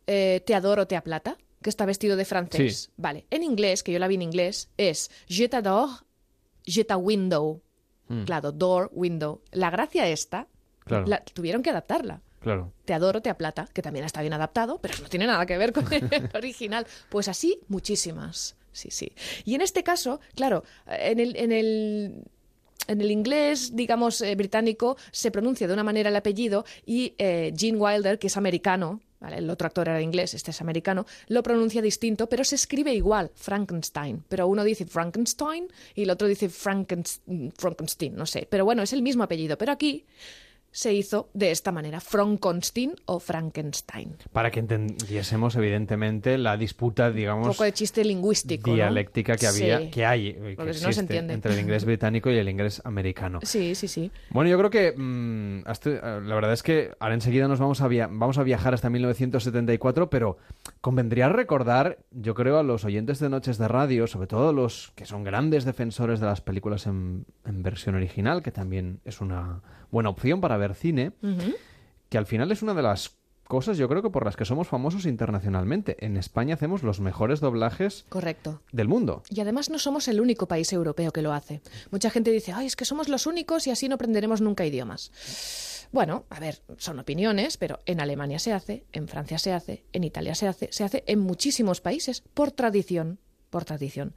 eh, 0.07 0.41
te 0.45 0.53
adoro, 0.55 0.85
te 0.87 0.95
aplata? 0.95 1.35
Que 1.65 1.71
está 1.71 1.87
vestido 1.87 2.15
de 2.15 2.25
francés. 2.25 2.77
Sí. 2.77 2.91
Vale. 2.97 3.25
En 3.31 3.41
inglés, 3.41 3.81
que 3.81 3.91
yo 3.91 3.97
la 3.97 4.07
vi 4.07 4.13
en 4.13 4.21
inglés, 4.21 4.69
es 4.77 5.09
je 5.27 5.49
t'adore, 5.49 5.93
je 6.63 6.83
t'a 6.85 6.95
window. 6.95 7.59
Mm. 8.07 8.25
Claro, 8.25 8.51
door, 8.51 8.91
window. 8.93 9.41
La 9.51 9.71
gracia 9.71 10.07
esta, 10.07 10.47
Claro. 10.85 11.07
la- 11.07 11.23
tuvieron 11.23 11.63
que 11.63 11.71
adaptarla. 11.71 12.21
Claro. 12.39 12.71
Te 12.85 12.93
adoro, 12.93 13.19
te 13.23 13.31
aplata, 13.31 13.67
que 13.73 13.81
también 13.81 14.05
está 14.05 14.21
bien 14.21 14.33
adaptado, 14.33 14.77
pero 14.79 14.93
no 15.01 15.09
tiene 15.09 15.25
nada 15.25 15.43
que 15.47 15.57
ver 15.57 15.73
con 15.73 15.91
el 15.91 16.07
original. 16.35 16.85
Pues 17.09 17.27
así, 17.29 17.59
muchísimas. 17.67 18.55
Sí, 18.71 18.89
sí. 18.91 19.11
Y 19.43 19.55
en 19.55 19.61
este 19.61 19.81
caso, 19.83 20.19
claro, 20.35 20.63
en 20.85 21.19
el, 21.19 21.35
en 21.35 21.51
el, 21.51 22.23
en 22.87 23.01
el 23.01 23.09
inglés, 23.09 23.75
digamos, 23.75 24.21
eh, 24.21 24.35
británico, 24.35 24.97
se 25.11 25.31
pronuncia 25.31 25.65
de 25.65 25.73
una 25.73 25.83
manera 25.83 26.09
el 26.09 26.15
apellido 26.15 26.63
y 26.85 27.15
eh, 27.17 27.51
Gene 27.57 27.79
Wilder, 27.79 28.19
que 28.19 28.27
es 28.27 28.37
americano, 28.37 29.01
el 29.29 29.49
otro 29.49 29.67
actor 29.67 29.87
era 29.87 30.01
inglés, 30.01 30.33
este 30.33 30.51
es 30.51 30.61
americano, 30.61 31.05
lo 31.27 31.43
pronuncia 31.43 31.81
distinto, 31.81 32.27
pero 32.27 32.43
se 32.43 32.55
escribe 32.55 32.93
igual, 32.93 33.31
Frankenstein. 33.35 34.23
Pero 34.29 34.47
uno 34.47 34.63
dice 34.63 34.85
Frankenstein 34.85 35.67
y 35.93 36.03
el 36.03 36.09
otro 36.09 36.27
dice 36.27 36.49
Frankenstein, 36.49 38.15
no 38.15 38.25
sé. 38.25 38.47
Pero 38.49 38.65
bueno, 38.65 38.83
es 38.83 38.93
el 38.93 39.01
mismo 39.01 39.23
apellido. 39.23 39.57
Pero 39.57 39.71
aquí 39.71 40.05
se 40.75 40.93
hizo 40.93 41.29
de 41.33 41.51
esta 41.51 41.71
manera, 41.71 42.01
Frankenstein 42.01 42.95
o 43.05 43.21
Frankenstein. 43.21 44.17
Para 44.33 44.51
que 44.51 44.59
entendiésemos, 44.59 45.55
evidentemente, 45.55 46.37
la 46.37 46.57
disputa, 46.57 47.07
Un 47.07 47.15
digamos, 47.15 47.47
poco 47.47 47.63
de 47.63 47.71
chiste 47.71 48.03
lingüístico. 48.03 48.71
¿no? 48.71 48.75
dialéctica 48.75 49.37
que 49.37 49.47
había, 49.47 49.79
Sí. 49.79 49.89
que 49.89 50.05
hay, 50.05 50.33
que 50.33 50.53
Porque 50.57 50.73
si 50.73 50.79
no 50.79 50.83
se 50.83 50.87
existe 50.87 50.99
entiende. 51.01 51.33
entre 51.33 51.53
el 51.53 51.59
inglés 51.61 51.85
británico 51.85 52.29
y 52.29 52.37
el 52.37 52.49
inglés 52.49 52.81
americano. 52.83 53.39
Sí, 53.43 53.73
sí, 53.73 53.87
sí. 53.87 54.11
Bueno, 54.31 54.49
yo 54.49 54.57
creo 54.57 54.69
que 54.69 54.91
mm, 54.97 55.61
hasta- 55.65 55.91
eh, 55.91 56.21
la 56.21 56.35
verdad 56.35 56.51
es 56.51 56.61
que 56.61 56.91
ahora 56.99 57.13
enseguida 57.15 57.47
nos 57.47 57.59
vamos 57.59 57.79
a, 57.79 57.87
via- 57.87 58.09
vamos 58.11 58.37
a 58.37 58.43
viajar 58.43 58.73
hasta 58.73 58.89
1974, 58.89 60.09
pero 60.09 60.37
convendría 60.81 61.29
recordar, 61.29 61.99
yo 62.11 62.33
creo, 62.35 62.59
a 62.59 62.63
los 62.63 62.83
oyentes 62.83 63.19
de 63.19 63.29
Noches 63.29 63.57
de 63.57 63.69
Radio, 63.69 64.07
sobre 64.07 64.27
todo 64.27 64.51
los 64.51 64.91
que 64.95 65.05
son 65.05 65.23
grandes 65.23 65.63
defensores 65.63 66.19
de 66.19 66.25
las 66.25 66.41
películas 66.41 66.85
en, 66.85 67.25
en 67.45 67.63
versión 67.63 67.95
original, 67.95 68.43
que 68.43 68.51
también 68.51 68.99
es 69.05 69.21
una 69.21 69.61
buena 69.91 70.09
opción 70.09 70.41
para 70.41 70.57
ver 70.57 70.75
cine, 70.75 71.11
que 72.09 72.17
al 72.17 72.25
final 72.25 72.51
es 72.51 72.61
una 72.61 72.73
de 72.73 72.83
las 72.83 73.15
cosas, 73.47 73.77
yo 73.77 73.87
creo 73.87 74.01
que 74.01 74.09
por 74.09 74.25
las 74.25 74.35
que 74.35 74.45
somos 74.45 74.67
famosos 74.67 75.05
internacionalmente. 75.05 76.03
En 76.05 76.17
España 76.17 76.55
hacemos 76.55 76.83
los 76.83 76.99
mejores 76.99 77.39
doblajes 77.39 78.05
Correcto. 78.09 78.61
del 78.71 78.87
mundo. 78.87 79.23
Y 79.29 79.39
además 79.39 79.69
no 79.69 79.79
somos 79.79 80.07
el 80.07 80.19
único 80.19 80.47
país 80.47 80.73
europeo 80.73 81.11
que 81.11 81.21
lo 81.21 81.33
hace. 81.33 81.61
Mucha 81.91 82.09
gente 82.09 82.31
dice, 82.31 82.53
ay, 82.53 82.65
es 82.65 82.75
que 82.75 82.85
somos 82.85 83.07
los 83.07 83.27
únicos 83.27 83.67
y 83.67 83.71
así 83.71 83.87
no 83.87 83.95
aprenderemos 83.95 84.41
nunca 84.41 84.65
idiomas. 84.65 85.11
Bueno, 85.91 86.25
a 86.29 86.39
ver, 86.39 86.61
son 86.77 86.99
opiniones, 86.99 87.57
pero 87.57 87.79
en 87.85 88.01
Alemania 88.01 88.39
se 88.39 88.51
hace, 88.51 88.85
en 88.91 89.07
Francia 89.07 89.37
se 89.37 89.53
hace, 89.53 89.85
en 89.93 90.03
Italia 90.03 90.35
se 90.35 90.47
hace, 90.47 90.69
se 90.71 90.83
hace 90.83 91.03
en 91.07 91.19
muchísimos 91.19 91.79
países, 91.81 92.21
por 92.33 92.51
tradición, 92.51 93.19
por 93.49 93.65
tradición. 93.65 94.15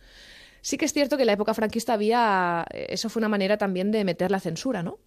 Sí 0.60 0.76
que 0.76 0.86
es 0.86 0.92
cierto 0.92 1.16
que 1.16 1.22
en 1.22 1.28
la 1.28 1.34
época 1.34 1.54
franquista 1.54 1.92
había, 1.92 2.66
eso 2.72 3.08
fue 3.10 3.20
una 3.20 3.28
manera 3.28 3.58
también 3.58 3.92
de 3.92 4.04
meter 4.04 4.30
la 4.30 4.40
censura, 4.40 4.82
¿no? 4.82 4.98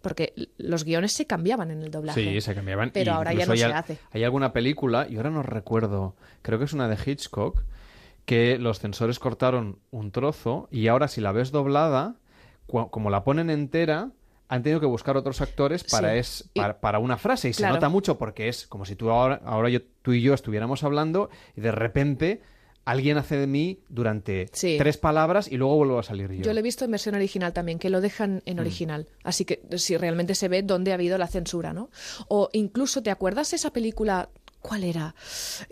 Porque 0.00 0.32
los 0.58 0.84
guiones 0.84 1.12
se 1.12 1.26
cambiaban 1.26 1.70
en 1.70 1.82
el 1.82 1.90
doblaje. 1.90 2.22
Sí, 2.22 2.40
se 2.40 2.54
cambiaban. 2.54 2.90
Pero 2.92 3.12
ahora 3.14 3.32
ya 3.32 3.46
no 3.46 3.52
hay 3.52 3.58
se 3.58 3.64
hace. 3.66 3.98
Hay 4.12 4.22
alguna 4.24 4.52
película, 4.52 5.06
y 5.08 5.16
ahora 5.16 5.30
no 5.30 5.42
recuerdo, 5.42 6.14
creo 6.42 6.58
que 6.58 6.66
es 6.66 6.72
una 6.72 6.88
de 6.88 6.96
Hitchcock, 7.04 7.62
que 8.24 8.58
los 8.58 8.78
censores 8.78 9.18
cortaron 9.18 9.78
un 9.90 10.12
trozo 10.12 10.68
y 10.70 10.86
ahora 10.88 11.08
si 11.08 11.20
la 11.20 11.32
ves 11.32 11.50
doblada, 11.50 12.14
como 12.66 13.10
la 13.10 13.24
ponen 13.24 13.48
entera, 13.50 14.10
han 14.48 14.62
tenido 14.62 14.80
que 14.80 14.86
buscar 14.86 15.16
otros 15.16 15.40
actores 15.40 15.82
para, 15.84 16.12
Sí. 16.12 16.18
es, 16.18 16.50
para, 16.54 16.80
para 16.80 16.98
una 16.98 17.16
frase 17.16 17.48
y 17.48 17.52
Claro. 17.52 17.74
se 17.74 17.76
nota 17.78 17.88
mucho 17.88 18.18
porque 18.18 18.48
es 18.48 18.66
como 18.66 18.84
si 18.84 18.96
tú 18.96 19.10
ahora, 19.10 19.40
ahora 19.44 19.68
yo, 19.70 19.80
tú 20.02 20.12
y 20.12 20.22
yo 20.22 20.34
estuviéramos 20.34 20.84
hablando 20.84 21.28
y 21.56 21.60
de 21.62 21.72
repente 21.72 22.42
alguien 22.90 23.18
hace 23.18 23.36
de 23.36 23.46
mí 23.46 23.80
durante 23.88 24.48
Sí. 24.52 24.76
tres 24.78 24.96
palabras 24.96 25.46
y 25.50 25.56
luego 25.56 25.76
vuelvo 25.76 25.98
a 25.98 26.02
salir 26.02 26.30
yo. 26.32 26.42
Yo 26.42 26.52
lo 26.54 26.60
he 26.60 26.62
visto 26.62 26.84
en 26.86 26.90
versión 26.90 27.14
original 27.14 27.52
también, 27.52 27.78
que 27.78 27.90
lo 27.90 28.00
dejan 28.00 28.42
en 28.46 28.60
original. 28.60 29.06
Así 29.24 29.44
que 29.44 29.62
si 29.76 29.96
realmente 29.96 30.34
se 30.34 30.48
ve 30.48 30.62
dónde 30.62 30.92
ha 30.92 30.94
habido 30.94 31.18
la 31.18 31.26
censura, 31.26 31.72
¿no? 31.72 31.90
O 32.28 32.48
incluso, 32.52 33.02
¿te 33.02 33.10
acuerdas 33.10 33.52
esa 33.52 33.72
película? 33.72 34.30
¿Cuál 34.62 34.84
era? 34.84 35.14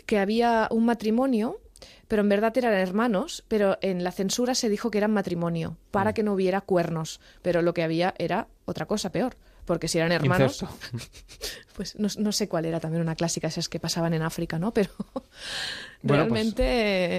Que 0.05 0.19
había 0.19 0.67
un 0.71 0.85
matrimonio, 0.85 1.59
pero 2.07 2.21
en 2.21 2.29
verdad 2.29 2.57
eran 2.57 2.73
hermanos, 2.73 3.43
pero 3.47 3.77
en 3.81 4.03
la 4.03 4.11
censura 4.11 4.55
se 4.55 4.69
dijo 4.69 4.91
que 4.91 4.99
eran 4.99 5.11
matrimonio, 5.11 5.77
para 5.91 6.13
que 6.13 6.23
no 6.23 6.33
hubiera 6.33 6.61
cuernos. 6.61 7.19
Pero 7.41 7.61
lo 7.63 7.73
que 7.73 7.83
había 7.83 8.13
era 8.17 8.47
otra 8.65 8.85
cosa 8.85 9.11
peor. 9.11 9.35
Porque 9.67 9.87
si 9.89 9.97
eran 9.99 10.13
hermanos, 10.13 10.65
pues 11.75 11.99
no, 11.99 12.07
no 12.17 12.31
sé 12.31 12.47
cuál 12.47 12.65
era 12.65 12.79
también 12.79 13.01
una 13.01 13.15
clásica, 13.15 13.47
esas 13.47 13.67
que 13.67 13.79
pasaban 13.79 14.13
en 14.13 14.21
África, 14.23 14.57
¿no? 14.57 14.71
Pero 14.73 14.89
Bueno, 16.01 16.23
pues- 16.23 16.31
realmente 16.33 16.63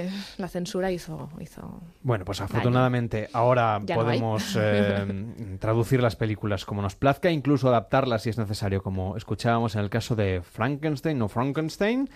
eh, 0.07 0.11
la 0.39 0.49
censura 0.49 0.91
hizo, 0.91 1.29
hizo 1.41 1.81
Bueno, 2.03 2.25
pues 2.25 2.41
afortunadamente 2.41 3.29
ahora 3.35 3.81
Ya 3.85 3.97
no 3.97 4.01
hay. 4.01 4.19
podemos 4.19 4.57
eh, 4.59 5.57
traducir 5.61 6.03
las 6.03 6.17
películas 6.17 6.65
como 6.65 6.81
nos 6.81 6.97
plazca, 6.97 7.31
incluso 7.31 7.69
adaptarlas 7.69 8.23
si 8.23 8.31
es 8.31 8.39
necesario, 8.39 8.83
como 8.83 9.17
escuchábamos 9.19 9.75
en 9.75 9.83
el 9.83 9.91
caso 9.91 10.17
de 10.17 10.41
Frankenstein 10.43 11.21
o 11.23 11.29
Frankenstein. 11.29 12.09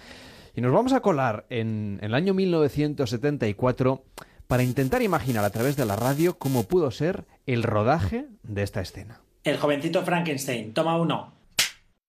Y 0.54 0.60
nos 0.62 0.72
vamos 0.72 0.94
a 0.94 1.00
colar 1.00 1.44
en, 1.50 1.98
en 2.00 2.06
el 2.06 2.14
año 2.14 2.32
1974 2.34 4.02
para 4.46 4.62
intentar 4.62 5.02
imaginar 5.02 5.44
a 5.44 5.50
través 5.50 5.76
de 5.76 5.84
la 5.84 5.96
radio 5.96 6.38
cómo 6.38 6.62
pudo 6.64 6.90
ser 6.90 7.26
el 7.46 7.62
rodaje 7.62 8.26
de 8.42 8.62
esta 8.62 8.80
escena. 8.80 9.20
El 9.44 9.58
jovencito 9.58 10.04
Frankenstein, 10.04 10.72
toma 10.72 10.96
uno. 10.96 11.32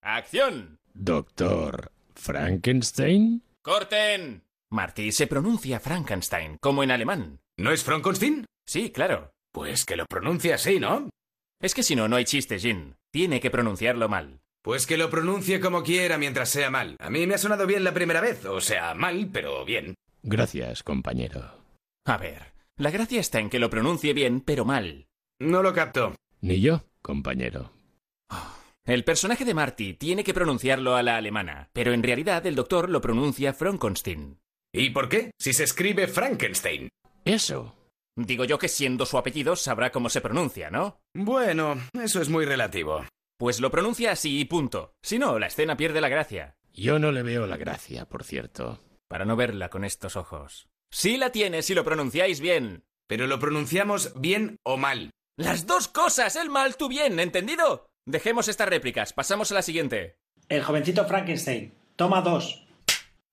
¡Acción! 0.04 0.78
Doctor 0.94 1.92
Frankenstein. 2.14 3.42
¡Corten! 3.64 4.44
Marty, 4.70 5.12
se 5.12 5.28
pronuncia 5.28 5.80
Frankenstein, 5.80 6.58
como 6.60 6.84
en 6.84 6.92
alemán. 6.92 7.40
¿No 7.58 7.72
es 7.72 7.84
Frankenstein? 7.84 8.46
Sí, 8.68 8.92
claro. 8.92 9.32
Pues 9.52 9.86
que 9.86 9.96
lo 9.96 10.06
pronuncie 10.06 10.54
así, 10.54 10.80
¿no? 10.80 11.10
Es 11.60 11.74
que 11.74 11.84
si 11.84 11.96
no, 11.96 12.08
no 12.08 12.18
hay 12.18 12.26
chiste, 12.26 12.60
Jin. 12.60 12.96
Tiene 13.12 13.40
que 13.40 13.52
pronunciarlo 13.52 14.10
mal. 14.10 14.42
Pues 14.64 14.86
que 14.86 14.98
lo 14.98 15.10
pronuncie 15.10 15.60
como 15.60 15.84
quiera 15.84 16.18
mientras 16.18 16.50
sea 16.50 16.70
mal. 16.70 16.98
A 17.00 17.10
mí 17.10 17.26
me 17.26 17.36
ha 17.36 17.38
sonado 17.38 17.66
bien 17.66 17.84
la 17.84 17.94
primera 17.94 18.22
vez, 18.22 18.46
o 18.46 18.62
sea, 18.62 18.94
mal, 18.94 19.30
pero 19.32 19.66
bien. 19.66 19.96
Gracias, 20.22 20.84
compañero. 20.84 21.60
A 22.06 22.18
ver, 22.18 22.54
la 22.78 22.92
gracia 22.92 23.20
está 23.20 23.40
en 23.40 23.50
que 23.50 23.60
lo 23.60 23.70
pronuncie 23.70 24.14
bien, 24.14 24.42
pero 24.42 24.66
mal. 24.66 25.08
No 25.40 25.64
lo 25.64 25.74
capto. 25.74 26.16
Ni 26.42 26.62
yo, 26.62 26.84
compañero. 27.04 27.72
El 28.86 29.04
personaje 29.04 29.46
de 29.46 29.54
Marty 29.54 29.94
tiene 29.94 30.24
que 30.24 30.34
pronunciarlo 30.34 30.96
a 30.96 31.04
la 31.04 31.18
alemana, 31.18 31.70
pero 31.72 31.94
en 31.94 32.02
realidad 32.02 32.46
el 32.48 32.56
doctor 32.56 32.90
lo 32.90 33.00
pronuncia 33.00 33.54
Frankenstein. 33.54 34.40
¿Y 34.74 34.90
por 34.90 35.08
qué? 35.08 35.32
Si 35.40 35.54
se 35.54 35.66
escribe 35.66 36.08
Frankenstein. 36.08 36.90
Eso. 37.24 37.76
Digo 38.16 38.46
yo 38.46 38.58
que 38.58 38.68
siendo 38.68 39.06
su 39.06 39.18
apellido 39.18 39.56
sabrá 39.56 39.92
cómo 39.92 40.10
se 40.10 40.22
pronuncia, 40.22 40.70
¿no? 40.70 41.00
Bueno, 41.14 41.78
eso 41.94 42.22
es 42.22 42.30
muy 42.30 42.46
relativo. 42.46 43.06
Pues 43.38 43.60
lo 43.60 43.72
pronuncia 43.72 44.12
así 44.12 44.40
y 44.40 44.46
punto. 44.46 44.94
Si 45.02 45.20
no, 45.20 45.40
la 45.40 45.48
escena 45.48 45.78
pierde 45.78 46.02
la 46.02 46.10
gracia. 46.10 46.56
Yo 46.74 47.00
no 47.00 47.12
le 47.12 47.24
veo 47.24 47.48
la 47.48 47.58
gracia, 47.58 48.06
por 48.06 48.24
cierto. 48.24 48.80
Para 49.08 49.26
no 49.26 49.36
verla 49.36 49.70
con 49.70 49.84
estos 49.84 50.16
ojos. 50.16 50.68
Sí 50.92 51.18
la 51.18 51.32
tiene 51.32 51.62
si 51.62 51.74
lo 51.74 51.84
pronunciáis 51.84 52.40
bien. 52.40 52.84
Pero 53.08 53.28
lo 53.28 53.40
pronunciamos 53.40 54.14
bien 54.20 54.58
o 54.64 54.78
mal. 54.78 55.12
Las 55.38 55.66
dos 55.66 55.88
cosas, 55.88 56.36
el 56.36 56.52
mal, 56.52 56.78
tú 56.78 56.88
bien, 56.88 57.20
¿entendido? 57.20 57.88
Dejemos 58.06 58.48
estas 58.48 58.70
réplicas, 58.70 59.14
pasamos 59.14 59.52
a 59.52 59.56
la 59.56 59.62
siguiente. 59.64 60.20
El 60.48 60.64
jovencito 60.64 61.06
Frankenstein, 61.06 61.74
toma 61.96 62.22
dos. 62.22 62.68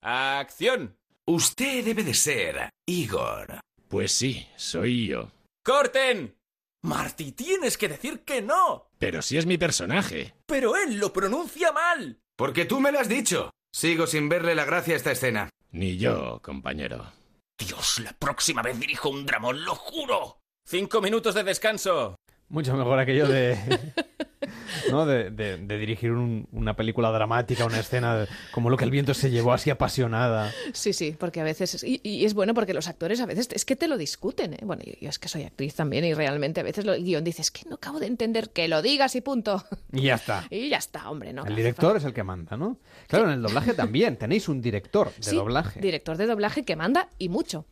¡Acción! 0.01 0.97
Usted 1.27 1.85
debe 1.85 2.03
de 2.03 2.15
ser 2.15 2.71
Igor. 2.87 3.61
Pues 3.89 4.13
sí, 4.13 4.49
soy 4.57 5.09
yo. 5.09 5.31
¡Corten! 5.63 6.39
Marty, 6.83 7.33
tienes 7.33 7.77
que 7.77 7.89
decir 7.89 8.21
que 8.21 8.41
no. 8.41 8.89
Pero 8.99 9.21
si 9.21 9.37
es 9.37 9.45
mi 9.45 9.59
personaje. 9.59 10.35
Pero 10.47 10.77
él 10.77 10.99
lo 10.99 11.13
pronuncia 11.13 11.71
mal. 11.73 12.19
Porque 12.35 12.65
tú 12.65 12.81
me 12.81 12.93
lo 12.93 12.99
has 12.99 13.09
dicho. 13.09 13.51
Sigo 13.75 14.07
sin 14.07 14.31
verle 14.31 14.55
la 14.55 14.65
gracia 14.65 14.95
a 14.95 14.97
esta 14.97 15.13
escena. 15.13 15.51
Ni 15.73 15.99
yo, 15.99 16.41
compañero. 16.43 17.13
Dios, 17.59 17.99
la 17.99 18.15
próxima 18.15 18.63
vez 18.63 18.81
dirijo 18.81 19.11
un 19.11 19.27
dramón, 19.27 19.63
lo 19.65 19.75
juro. 19.75 20.40
Cinco 20.71 21.01
minutos 21.01 21.35
de 21.35 21.43
descanso. 21.43 22.15
Mucho 22.49 22.77
mejor 22.77 22.97
aquello 23.01 23.27
de. 23.27 23.59
¿no? 24.93 25.05
De, 25.05 25.31
de- 25.31 25.57
de 25.57 25.79
dirigir 25.79 26.13
un- 26.13 26.47
una 26.53 26.77
película 26.77 27.11
dramática, 27.11 27.65
una 27.65 27.81
escena 27.81 28.17
de- 28.21 28.29
como 28.53 28.71
lo 28.71 28.77
que 28.77 28.85
el 28.85 28.93
viento 28.93 29.13
se 29.13 29.33
llevó 29.33 29.53
así 29.53 29.71
apasionada. 29.71 30.53
Sí, 30.73 30.93
sí, 30.93 31.17
porque 31.19 31.41
a 31.41 31.45
veces... 31.45 31.75
es- 31.75 31.83
Y, 31.83 32.01
y 32.05 32.25
es 32.25 32.35
bueno 32.35 32.55
porque 32.55 32.73
los 32.73 32.87
actores 32.87 33.21
a 33.21 33.27
veces 33.27 33.49
es 33.53 33.65
que 33.65 33.75
te 33.75 33.89
lo 33.89 33.97
discuten, 33.99 34.55
¿eh? 34.55 34.59
Bueno, 34.63 34.83
yo, 34.87 34.93
yo 35.01 35.09
es 35.09 35.19
que 35.19 35.27
soy 35.27 35.43
actriz 35.43 35.75
también 35.75 36.05
y 36.05 36.15
realmente 36.15 36.61
a 36.61 36.63
veces 36.63 36.85
lo- 36.85 36.95
el 36.95 37.03
guion 37.05 37.25
dice, 37.25 37.43
es 37.43 37.51
que 37.51 37.69
no 37.69 37.75
acabo 37.75 37.99
de 37.99 38.07
entender 38.07 38.51
que 38.51 38.69
lo 38.69 38.81
digas 38.81 39.17
y 39.17 39.23
punto. 39.23 39.65
Y 39.93 40.03
ya 40.03 40.15
está. 40.15 40.47
Y 40.51 40.69
ya 40.69 40.77
está, 40.79 41.11
hombre, 41.11 41.33
¿no? 41.33 41.45
El 41.47 41.57
director 41.57 41.97
es 41.97 42.05
el 42.05 42.13
que 42.15 42.23
manda, 42.23 42.57
¿no? 42.57 42.79
Claro, 43.09 43.25
en 43.27 43.33
el 43.33 43.43
doblaje 43.43 43.75
también. 43.75 44.17
Tenéis 44.17 44.49
un 44.49 44.61
director 44.63 45.13
de 45.17 45.23
Sí, 45.31 45.35
doblaje. 45.35 45.81
Director 45.81 46.17
de 46.17 46.27
doblaje 46.27 46.65
que 46.65 46.77
manda 46.77 47.09
y 47.19 47.29
mucho. 47.29 47.67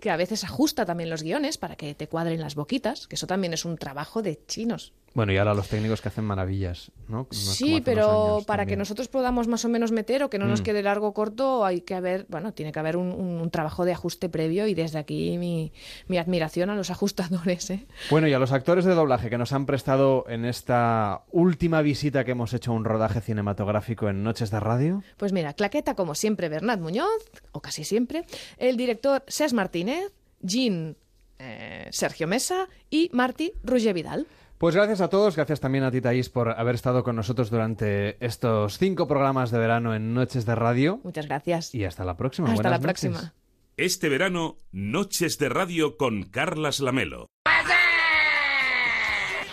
Que 0.00 0.10
a 0.10 0.16
veces 0.16 0.44
ajusta 0.44 0.84
también 0.84 1.10
los 1.10 1.22
guiones 1.22 1.58
para 1.58 1.76
que 1.76 1.94
te 1.94 2.08
cuadren 2.08 2.40
las 2.40 2.54
boquitas, 2.54 3.06
que 3.06 3.16
eso 3.16 3.26
también 3.26 3.52
es 3.52 3.64
un 3.64 3.76
trabajo 3.76 4.22
de 4.22 4.44
chinos. 4.46 4.92
Bueno, 5.14 5.32
y 5.32 5.36
ahora 5.36 5.54
los 5.54 5.68
técnicos 5.68 6.00
que 6.00 6.08
hacen 6.08 6.24
maravillas, 6.24 6.90
¿no? 7.08 7.28
Sí, 7.30 7.80
pero 7.84 8.42
para 8.46 8.66
que 8.66 8.76
nosotros 8.76 9.06
podamos 9.06 9.46
más 9.46 9.64
o 9.64 9.68
menos 9.68 9.92
meter 9.92 10.24
o 10.24 10.30
que 10.30 10.38
no 10.38 10.46
nos 10.46 10.60
Mm. 10.60 10.64
quede 10.64 10.82
largo 10.82 11.06
o 11.06 11.14
corto, 11.14 11.64
hay 11.64 11.82
que 11.82 11.94
haber, 11.94 12.26
bueno, 12.28 12.52
tiene 12.52 12.72
que 12.72 12.80
haber 12.80 12.96
un, 12.96 13.48
trabajo 13.50 13.84
de 13.84 13.92
ajuste 13.92 14.28
previo 14.28 14.66
y 14.66 14.74
desde 14.74 14.98
aquí 14.98 15.38
mi, 15.38 15.72
mi 16.08 16.18
admiración 16.18 16.70
a 16.70 16.74
los 16.74 16.90
ajustadores, 16.90 17.70
¿eh? 17.70 17.86
Bueno, 18.10 18.26
y 18.26 18.32
a 18.32 18.38
los 18.40 18.50
actores 18.52 18.84
de 18.84 18.94
doblaje 18.94 19.30
que 19.30 19.38
nos 19.38 19.52
han 19.52 19.66
prestado 19.66 20.24
en 20.28 20.44
esta 20.44 21.22
última 21.30 21.80
visita 21.82 22.24
que 22.24 22.32
hemos 22.32 22.52
hecho 22.52 22.72
a 22.72 22.74
un 22.74 22.84
rodaje 22.84 23.20
cinematográfico 23.20 24.08
en 24.08 24.24
Noches 24.24 24.50
de 24.50 24.58
Radio. 24.58 25.02
Pues 25.16 25.32
mira, 25.32 25.52
claqueta 25.52 25.94
como 25.94 26.14
siempre 26.16 26.48
Bernat 26.48 26.80
Muñoz, 26.80 27.30
o 27.52 27.60
casi 27.60 27.84
siempre, 27.84 28.24
el 28.58 28.76
director 28.76 29.22
Cés 29.28 29.52
Martínez, 29.52 30.12
Jean 30.40 30.96
eh, 31.38 31.88
Sergio 31.90 32.26
Mesa 32.26 32.68
y 32.90 33.10
Martí 33.12 33.52
Roger 33.62 33.94
Vidal. 33.94 34.26
Pues 34.64 34.74
gracias 34.74 35.02
a 35.02 35.08
todos, 35.08 35.36
gracias 35.36 35.60
también 35.60 35.84
a 35.84 35.90
ti, 35.90 36.00
Thaís, 36.00 36.30
por 36.30 36.48
haber 36.48 36.74
estado 36.74 37.04
con 37.04 37.16
nosotros 37.16 37.50
durante 37.50 38.16
estos 38.24 38.78
cinco 38.78 39.06
programas 39.06 39.50
de 39.50 39.58
verano 39.58 39.94
en 39.94 40.14
Noches 40.14 40.46
de 40.46 40.54
Radio. 40.54 41.00
Muchas 41.04 41.26
gracias. 41.26 41.74
Y 41.74 41.84
hasta 41.84 42.02
la 42.02 42.16
próxima. 42.16 42.48
Hasta 42.48 42.62
Buenas 42.62 42.72
la 42.72 42.78
noches. 42.78 43.10
próxima. 43.10 43.34
Este 43.76 44.08
verano, 44.08 44.56
Noches 44.72 45.36
de 45.36 45.50
Radio 45.50 45.98
con 45.98 46.22
Carlas 46.22 46.80
Lamelo. 46.80 47.26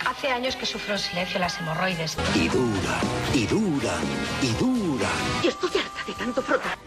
Hace 0.08 0.30
años 0.30 0.56
que 0.56 0.66
sufro 0.66 0.94
en 0.94 1.00
silencio 1.00 1.42
las 1.42 1.60
hemorroides. 1.60 2.18
Y 2.34 2.48
duran, 2.48 3.02
y 3.34 3.46
duran, 3.48 4.04
y 4.42 4.54
duran. 4.64 5.12
Y 5.44 5.48
estoy 5.48 5.72
harta 5.72 6.06
de 6.08 6.14
tanto 6.14 6.42
frotar. 6.42 6.78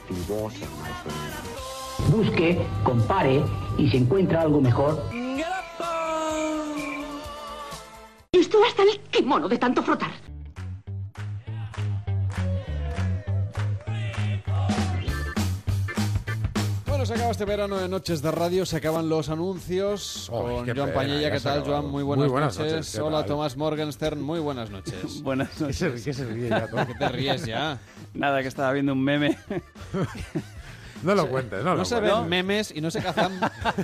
Busque, 2.09 2.67
compare 2.85 3.43
y 3.77 3.91
si 3.91 3.99
encuentra 3.99 4.41
algo 4.41 4.63
mejor, 4.63 5.03
estoy 8.41 8.63
hasta 8.67 8.83
el 8.83 9.01
kimono 9.11 9.49
de 9.49 9.59
tanto 9.59 9.83
frotar. 9.83 10.13
Bueno, 16.87 17.07
se 17.07 17.15
acaba 17.15 17.31
este 17.31 17.45
verano 17.45 17.77
de 17.79 17.89
Noches 17.89 18.23
de 18.23 18.31
Radio, 18.31 18.65
se 18.67 18.77
acaban 18.77 19.09
los 19.09 19.29
anuncios 19.29 20.31
Ay, 20.33 20.39
con 20.39 20.65
qué 20.65 20.73
Joan 20.75 20.89
pena, 20.91 20.95
Pañella. 21.01 21.31
¿Qué 21.33 21.41
tal. 21.41 21.65
Joan? 21.65 21.87
Muy 21.87 22.03
buenas, 22.03 22.25
Muy 22.25 22.31
buenas 22.33 22.59
noches. 22.59 22.73
noches, 22.73 22.93
¿qué 22.95 23.01
Hola? 23.01 23.27
Tomás 23.27 23.57
Morgenstern. 23.57 24.23
Muy 24.23 24.41
buenas 24.41 24.71
noches. 24.71 25.23
Buenas 25.23 25.61
noches. 25.61 26.05
¿Qué 26.05 26.13
se 26.13 26.25
ríe 26.27 26.49
ya, 26.49 26.67
Tom? 26.69 26.87
¿Qué 26.87 26.95
te 26.95 27.09
ríes 27.09 27.47
ya? 27.47 27.79
Nada, 28.15 28.43
que 28.43 28.49
estaba 28.49 28.73
viendo 28.73 28.93
un 28.93 29.03
meme. 29.03 29.37
No 31.05 31.15
lo 31.15 31.29
cuentes, 31.31 31.63
no, 31.63 31.71
No, 31.71 31.77
lo 31.77 31.85
se 31.85 31.97
cuentes. 31.97 32.19
ven 32.21 32.29
memes 32.29 32.73
y 32.75 32.81
no 32.81 32.91
se 32.91 33.01
cazan 33.03 33.39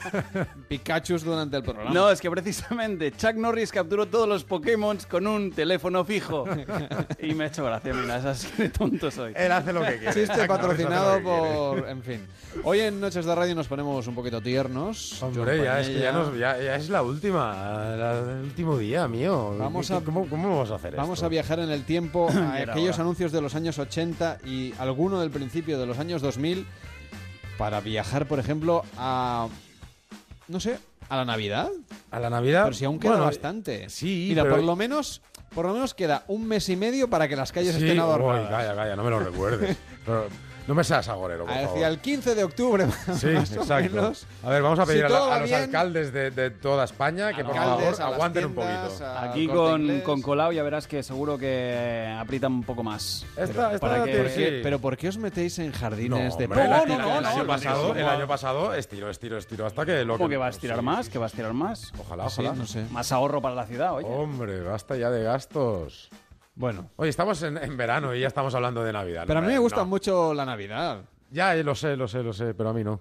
Pikachus 0.69 1.23
durante 1.25 1.57
el 1.57 1.63
programa. 1.63 1.91
No, 1.91 2.11
es 2.11 2.21
que 2.21 2.31
precisamente 2.31 3.13
Chuck 3.13 3.35
Norris 3.35 3.71
capturó 3.73 4.07
todos 4.07 4.29
los 4.29 4.45
Pokémon 4.45 4.99
con 5.11 5.27
un 5.27 5.53
teléfono 5.53 6.05
fijo. 6.05 6.45
Y 7.23 7.35
me 7.35 7.45
ha 7.45 7.47
hecho 7.49 7.65
gracia, 7.65 7.93
mira, 7.93 8.17
es 8.19 8.25
así 8.25 8.49
de 8.57 8.71
tonto 8.71 9.11
soy. 9.11 9.33
Él 9.37 9.53
hace 9.53 9.73
lo 9.73 9.83
que 9.83 9.99
quiere. 9.99 10.15
Chiste 10.15 10.47
patrocinado 10.47 11.23
por... 11.23 11.89
En 11.89 12.03
fin. 12.03 12.27
Hoy 12.65 12.81
en 12.81 12.99
Noches 13.01 13.25
de 13.27 13.35
Radio 13.35 13.55
nos 13.55 13.69
ponemos 13.69 14.07
un 14.07 14.15
poquito 14.15 14.41
tiernos. 14.41 15.23
Hombre, 15.23 15.63
ya 15.63 15.81
es, 15.81 15.89
que 15.89 15.95
ya, 16.01 16.13
Pañella. 16.13 16.13
nos- 16.13 16.39
ya- 16.39 16.59
ya 16.61 16.77
es 16.77 16.89
la 16.89 17.03
última, 17.03 17.53
la- 17.97 18.19
el 18.39 18.45
último 18.45 18.79
día 18.79 19.07
mío. 19.07 19.55
Vamos 19.59 19.89
¿Qué- 19.89 19.95
a- 19.95 20.01
¿Cómo, 20.01 20.27
cómo 20.29 20.49
vamos 20.49 20.71
a 20.71 20.77
hacer 20.77 20.97
Vamos 20.97 21.19
esto? 21.19 21.27
a 21.27 21.29
viajar 21.29 21.59
en 21.61 21.71
el 21.71 21.85
tiempo 21.85 22.29
a 22.31 22.55
aquellos 22.73 22.99
anuncios 22.99 23.33
de 23.33 23.41
los 23.43 23.55
años 23.55 23.79
80 23.79 24.39
y 24.47 24.73
alguno 24.79 25.21
del 25.21 25.31
principio 25.31 25.79
de 25.79 25.87
los 25.87 25.99
años 25.99 26.23
2000 26.23 26.67
para 27.61 27.81
viajar, 27.83 28.25
por 28.27 28.39
ejemplo, 28.39 28.85
a... 28.97 29.47
No 30.49 30.61
sé, 30.61 30.79
a 31.11 31.17
la 31.17 31.27
Navidad. 31.27 31.69
¿A 32.11 32.19
la 32.19 32.31
Navidad? 32.31 32.63
Pero 32.65 32.75
si 32.75 32.87
aún 32.87 32.99
queda 32.99 33.11
Bueno, 33.13 33.27
bastante. 33.27 33.91
sí, 33.91 34.29
Mira, 34.31 34.45
pero- 34.45 34.57
por 34.57 34.65
lo 34.65 34.77
menos... 34.77 35.21
Por 35.55 35.67
lo 35.67 35.75
menos 35.75 35.93
queda 35.95 36.23
un 36.29 36.47
mes 36.47 36.69
y 36.71 36.77
medio 36.77 37.11
para 37.11 37.29
que 37.29 37.35
las 37.37 37.51
calles 37.53 37.75
Sí, 37.75 37.83
estén 37.83 37.99
uy, 37.99 38.05
adornadas. 38.05 38.49
calla, 38.49 38.75
calla, 38.75 38.97
no 38.97 39.03
me 39.05 39.11
lo 39.11 39.19
recuerdes. 39.19 39.77
Pero 40.07 40.29
no 40.67 40.75
me 40.75 40.85
seas 40.85 41.09
agorero, 41.09 41.45
por 41.47 41.55
favor. 41.55 41.69
Hacia 41.71 41.89
el 41.89 41.99
15 41.99 42.35
de 42.35 42.45
octubre, 42.45 42.87
Sí, 43.17 43.27
más 43.35 43.51
o 43.57 43.61
exacto. 43.63 43.95
menos. 43.97 44.27
A 44.45 44.51
ver, 44.51 44.63
vamos 44.63 44.79
a 44.79 44.85
Si 44.87 44.89
pedir 44.93 45.05
a, 45.05 45.09
la- 45.09 45.19
todo 45.19 45.27
a 45.27 45.31
va 45.31 45.39
los 45.41 45.49
bien, 45.49 45.63
alcaldes 45.63 46.13
de, 46.13 46.31
de 46.31 46.51
toda 46.51 46.85
España 46.85 47.33
que 47.33 47.45
por 47.45 47.57
Alcaldes, 47.57 47.97
favor 47.99 48.03
a 48.03 48.15
aguanten 48.15 48.45
un 48.47 48.55
tiendas, 48.55 48.89
poquito. 48.89 49.05
a- 49.07 49.23
Aquí 49.31 49.47
con, 49.49 50.01
con 50.03 50.23
Colau 50.23 50.53
ya 50.53 50.63
verás 50.63 50.87
que 50.87 51.03
seguro 51.03 51.37
que 51.39 52.15
aprietan 52.19 52.53
un 52.53 52.63
poco 52.65 52.83
más. 52.83 53.25
Esta- 53.37 53.75
esta 53.75 53.79
para 53.81 54.05
que- 54.05 54.17
¿Por 54.17 54.27
qué- 54.27 54.51
sí. 54.51 54.61
¿Pero 54.63 54.79
por 54.79 54.97
qué 54.97 55.09
os 55.09 55.19
metéis 55.19 55.59
en 55.59 55.73
jardines 55.73 56.37
de 56.39 56.45
hombre, 56.45 56.63
el, 56.63 56.69
plástico? 56.69 56.95
el- 57.19 57.27
año 57.27 57.47
pasado, 57.47 57.89
no. 57.95 58.01
el 58.01 58.07
año 58.09 58.27
pasado 58.29 58.75
estiro, 58.75 59.11
estiro, 59.11 59.39
estiro 59.39 59.67
hasta 59.67 59.85
que 59.87 60.05
lo 60.05 60.17
¿Cómo 60.19 60.29
que 60.29 60.37
va 60.37 60.47
a 60.47 60.51
estirar 60.51 60.79
sí, 60.79 60.85
más? 60.85 61.07
sí, 61.07 61.13
¿Que 61.13 61.19
va 61.19 61.27
a 61.27 61.29
estirar 61.29 61.53
más? 61.53 61.93
Ojalá, 61.99 62.29
Sí, 62.31 62.41
ojalá. 62.43 62.55
no 62.57 62.67
sé. 62.67 62.85
Más 62.91 63.11
ahorro 63.13 63.41
para 63.43 63.55
la 63.55 63.67
ciudad, 63.67 63.95
oye. 63.95 64.07
Hombre, 64.09 64.61
basta 64.63 64.97
ya 64.97 65.11
de 65.11 65.23
gastos. 65.25 66.09
Bueno. 66.61 66.91
Oye, 66.97 67.09
estamos 67.09 67.43
en, 67.43 67.57
en 67.57 67.75
verano 67.75 68.15
y 68.15 68.21
ya 68.21 68.27
estamos 68.29 68.55
hablando 68.55 68.85
de 68.85 68.93
Navidad. 68.93 69.25
Pero 69.27 69.39
a 69.39 69.43
mí 69.43 69.49
me 69.49 69.59
gusta 69.59 69.79
no. 69.79 69.87
mucho 69.87 70.35
la 70.35 70.45
Navidad. 70.45 71.01
Ya, 71.31 71.57
eh, 71.57 71.65
lo 71.65 71.75
sé, 71.75 71.97
lo 71.97 72.07
sé, 72.07 72.23
lo 72.23 72.35
sé, 72.35 72.53
pero 72.53 72.69
a 72.69 72.73
mí 72.75 72.85
no. 72.85 73.01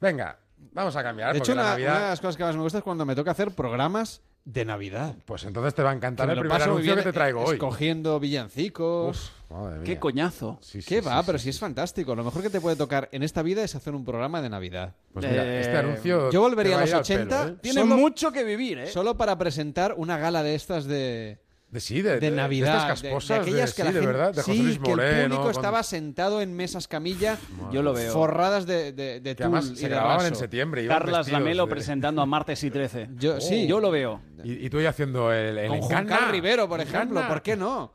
Venga, 0.00 0.36
vamos 0.72 0.96
a 0.96 1.02
cambiar. 1.04 1.32
De 1.32 1.38
hecho, 1.38 1.52
porque 1.52 1.56
la 1.56 1.62
una, 1.62 1.70
Navidad... 1.70 1.92
una 1.92 2.02
de 2.02 2.10
las 2.10 2.20
cosas 2.20 2.36
que 2.36 2.42
más 2.42 2.56
me 2.56 2.62
gusta 2.62 2.78
es 2.78 2.84
cuando 2.84 3.06
me 3.06 3.14
toca 3.14 3.30
hacer 3.30 3.52
programas 3.52 4.20
de 4.44 4.64
Navidad. 4.64 5.14
Pues 5.26 5.44
entonces 5.44 5.74
te 5.74 5.82
va 5.84 5.90
a 5.90 5.94
encantar 5.94 6.28
el 6.28 6.40
primer 6.40 6.60
anuncio 6.60 6.96
que 6.96 7.02
te 7.02 7.12
traigo 7.12 7.44
hoy. 7.44 7.54
Escogiendo 7.54 8.18
villancicos. 8.18 9.32
Madre 9.48 9.84
Qué 9.84 9.92
mía. 9.92 10.00
coñazo. 10.00 10.58
Sí, 10.60 10.82
sí, 10.82 10.88
¿Qué 10.88 11.00
sí, 11.00 11.06
va? 11.06 11.18
sí, 11.20 11.22
pero 11.26 11.38
sí. 11.38 11.44
si 11.44 11.50
es 11.50 11.60
fantástico. 11.60 12.16
Lo 12.16 12.24
mejor 12.24 12.42
que 12.42 12.50
te 12.50 12.60
puede 12.60 12.74
tocar 12.74 13.08
en 13.12 13.22
esta 13.22 13.42
vida 13.42 13.62
es 13.62 13.76
hacer 13.76 13.94
un 13.94 14.04
programa 14.04 14.42
de 14.42 14.48
Navidad. 14.48 14.94
Pues 15.12 15.24
mira, 15.30 15.44
Eh, 15.44 15.60
este 15.60 15.76
anuncio. 15.76 16.32
Yo 16.32 16.40
volvería 16.40 16.78
a 16.78 16.80
los 16.80 16.88
ir 16.88 16.94
al 16.96 17.00
80 17.02 17.42
pelo, 17.42 17.50
¿eh? 17.52 17.56
Tiene 17.62 17.80
solo, 17.82 17.96
mucho 17.96 18.32
que 18.32 18.42
vivir, 18.42 18.78
¿eh? 18.78 18.86
solo 18.88 19.16
para 19.16 19.38
presentar 19.38 19.94
una 19.96 20.18
gala 20.18 20.42
de 20.42 20.54
estas 20.54 20.86
de, 20.86 21.38
De 21.70 21.80
sí, 21.80 22.00
de, 22.00 22.18
de 22.18 22.30
Navidad. 22.30 22.76
estas 22.78 23.02
casposas, 23.02 23.28
de, 23.28 23.42
aquellas 23.42 23.74
que 23.74 23.82
sí, 23.82 23.88
la 23.88 23.92
de 23.92 24.00
gente, 24.00 24.06
verdad, 24.06 24.32
de 24.34 24.40
José 24.40 24.52
sí, 24.56 24.62
Luis 24.62 24.78
que 24.78 24.90
el 24.90 24.96
Moreno. 24.96 25.22
público 25.24 25.42
con- 25.42 25.50
estaba 25.50 25.82
sentado 25.82 26.40
en 26.40 26.56
mesas 26.56 26.88
camilla 26.88 27.36
Yo 27.70 27.82
lo 27.82 27.92
veo. 27.92 28.10
forradas 28.10 28.64
de, 28.64 28.92
de, 28.92 29.20
de 29.20 29.36
Que 29.36 29.42
además 29.42 29.66
tul 29.66 29.74
y 29.74 29.76
se 29.76 29.82
de 29.82 29.88
grababan 29.90 30.26
en 30.26 30.34
septiembre. 30.34 30.86
Carlas 30.86 31.30
Lamelo 31.30 31.66
de- 31.66 31.70
presentando 31.70 32.22
a 32.22 32.26
Martes 32.26 32.64
y 32.64 32.70
13. 32.70 33.10
Yo, 33.18 33.38
sí, 33.42 33.66
Yo 33.66 33.80
lo 33.80 33.90
veo. 33.90 34.22
Y, 34.44 34.64
y 34.64 34.70
tú 34.70 34.80
ya 34.80 34.88
haciendo 34.88 35.30
el, 35.30 35.58
el 35.58 35.68
Con 35.68 35.80
Juan 35.82 36.08
Rivero, 36.30 36.66
por 36.68 36.80
ejemplo. 36.80 37.28
¿Por 37.28 37.42
qué 37.42 37.54
no? 37.54 37.92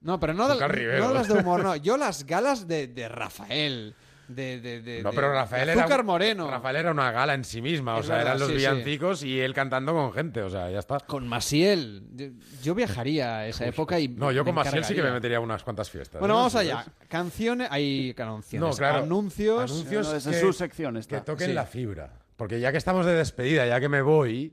No, 0.00 0.18
pero 0.18 0.32
no, 0.32 0.48
de- 0.48 0.98
no 0.98 1.12
las 1.12 1.28
de 1.28 1.34
humor, 1.34 1.62
no. 1.64 1.76
Yo 1.76 1.96
las 1.98 2.24
galas 2.24 2.66
de, 2.66 2.86
de 2.86 3.08
Rafael. 3.10 3.94
De, 4.28 4.60
de, 4.60 4.80
de, 4.82 5.02
No, 5.02 5.12
pero 5.12 5.32
Rafael 5.32 5.66
de 5.66 5.72
era. 5.72 5.82
Azúcar 5.82 6.02
Moreno. 6.04 6.50
Rafael 6.50 6.76
era 6.76 6.90
una 6.90 7.12
gala 7.12 7.34
en 7.34 7.44
sí 7.44 7.62
misma. 7.62 7.96
O 7.96 8.00
Es 8.00 8.06
sea, 8.06 8.16
verdad, 8.16 8.32
eran 8.36 8.40
los 8.40 8.48
sí, 8.48 8.54
sí. 8.54 8.58
villancicos 8.58 9.22
y 9.22 9.40
él 9.40 9.54
cantando 9.54 9.92
con 9.92 10.12
gente. 10.12 10.42
O 10.42 10.50
sea, 10.50 10.68
ya 10.70 10.80
está. 10.80 10.98
Con 11.00 11.28
Maciel. 11.28 12.02
Yo, 12.14 12.26
yo 12.62 12.74
viajaría 12.74 13.36
a 13.38 13.46
esa 13.46 13.66
época 13.66 14.00
y. 14.00 14.08
No, 14.08 14.32
yo 14.32 14.44
con 14.44 14.54
Maciel 14.54 14.84
sí 14.84 14.94
que 14.94 15.02
me 15.02 15.12
metería 15.12 15.38
unas 15.38 15.62
cuantas 15.62 15.88
fiestas. 15.90 16.18
Bueno, 16.18 16.34
¿eh? 16.34 16.38
vamos 16.38 16.54
allá. 16.56 16.84
Canciones. 17.08 17.68
Hay 17.70 18.14
canciones. 18.14 18.68
No, 18.70 18.76
claro. 18.76 19.04
Anuncios. 19.04 19.70
Anuncios 19.70 20.26
No, 20.26 20.32
que- 20.32 20.40
su 20.40 20.52
sección. 20.52 21.00
Que 21.08 21.20
toquen 21.20 21.48
Sí. 21.48 21.52
la 21.52 21.64
fibra. 21.66 22.10
Porque 22.36 22.58
ya 22.60 22.72
que 22.72 22.78
estamos 22.78 23.06
de 23.06 23.14
despedida, 23.14 23.66
ya 23.66 23.78
que 23.80 23.88
me 23.88 24.02
voy. 24.02 24.52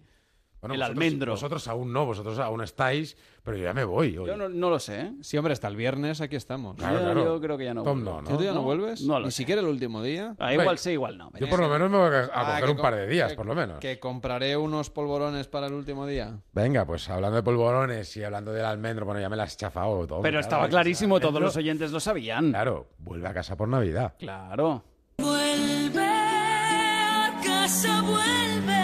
Bueno, 0.64 0.76
El 0.76 0.80
vosotros- 0.80 1.04
almendro. 1.04 1.32
Vosotros 1.34 1.68
aún 1.68 1.92
no, 1.92 2.06
vosotros 2.06 2.40
aún 2.40 2.62
estáis, 2.64 3.18
pero 3.44 3.58
yo 3.58 3.64
ya 3.66 3.74
me 3.74 3.84
voy. 3.84 4.18
hoy. 4.18 4.28
Yo 4.28 4.38
no, 4.38 4.48
no 4.48 4.70
lo 4.70 4.80
sé, 4.80 5.02
¿eh? 5.02 5.12
Sí, 5.20 5.36
hombre, 5.38 5.52
hasta 5.52 5.68
el 5.68 5.76
viernes 5.76 6.22
aquí 6.22 6.38
estamos. 6.38 6.78
Claro, 6.78 7.00
yo, 7.00 7.04
claro. 7.04 7.24
yo 7.26 7.42
creo 7.42 7.58
que 7.58 7.66
ya 7.66 7.74
no. 7.74 7.84
Tom, 7.84 8.02
vuelvo. 8.06 8.22
no, 8.22 8.30
¿Tú 8.38 8.42
ya 8.42 8.52
no, 8.52 8.56
No, 8.56 8.62
vuelves? 8.64 9.02
no 9.02 9.20
lo 9.20 9.26
Ni 9.26 9.32
sé. 9.32 9.38
siquiera 9.40 9.60
el 9.62 9.68
último 9.68 10.02
día. 10.02 10.36
Ah, 10.40 10.54
igual 10.54 10.78
sí, 10.78 10.92
igual 10.92 11.18
no. 11.18 11.32
Yo 11.38 11.50
por 11.50 11.60
lo 11.60 11.68
menos 11.68 11.92
me 11.92 11.98
voy 11.98 12.08
a, 12.16 12.20
a 12.34 12.56
Ah, 12.56 12.60
coger 12.62 12.70
un 12.78 12.82
par 12.82 12.96
de 12.96 13.08
días, 13.08 13.32
que- 13.32 13.36
por 13.36 13.46
lo 13.46 13.54
menos. 13.56 13.80
Que 13.80 14.00
compraré 14.00 14.56
unos 14.56 14.90
polvorones 14.90 15.48
para 15.48 15.68
el 15.68 15.74
último 15.74 16.08
día. 16.08 16.38
Venga, 16.54 16.86
pues 16.86 17.10
hablando 17.10 17.36
de 17.36 17.44
polvorones 17.44 18.16
y 18.16 18.24
hablando 18.24 18.54
del 18.54 18.64
almendro, 18.64 19.06
bueno, 19.06 19.20
ya 19.20 19.28
me 19.28 19.36
las 19.36 19.50
has 19.50 19.58
chafado 19.58 20.08
todo. 20.08 20.22
Pero 20.22 20.32
claro, 20.36 20.40
estaba 20.40 20.70
clarísimo, 20.70 21.20
todos 21.20 21.42
los 21.42 21.58
oyentes 21.58 21.92
lo 21.92 22.00
sabían. 22.00 22.52
Claro, 22.52 22.88
vuelve 23.00 23.28
a 23.28 23.34
casa 23.34 23.58
por 23.58 23.68
Navidad. 23.68 24.14
Claro. 24.18 24.82
Vuelve 25.18 26.02
a 26.02 27.34
casa, 27.44 28.02
vuelve, 28.02 28.83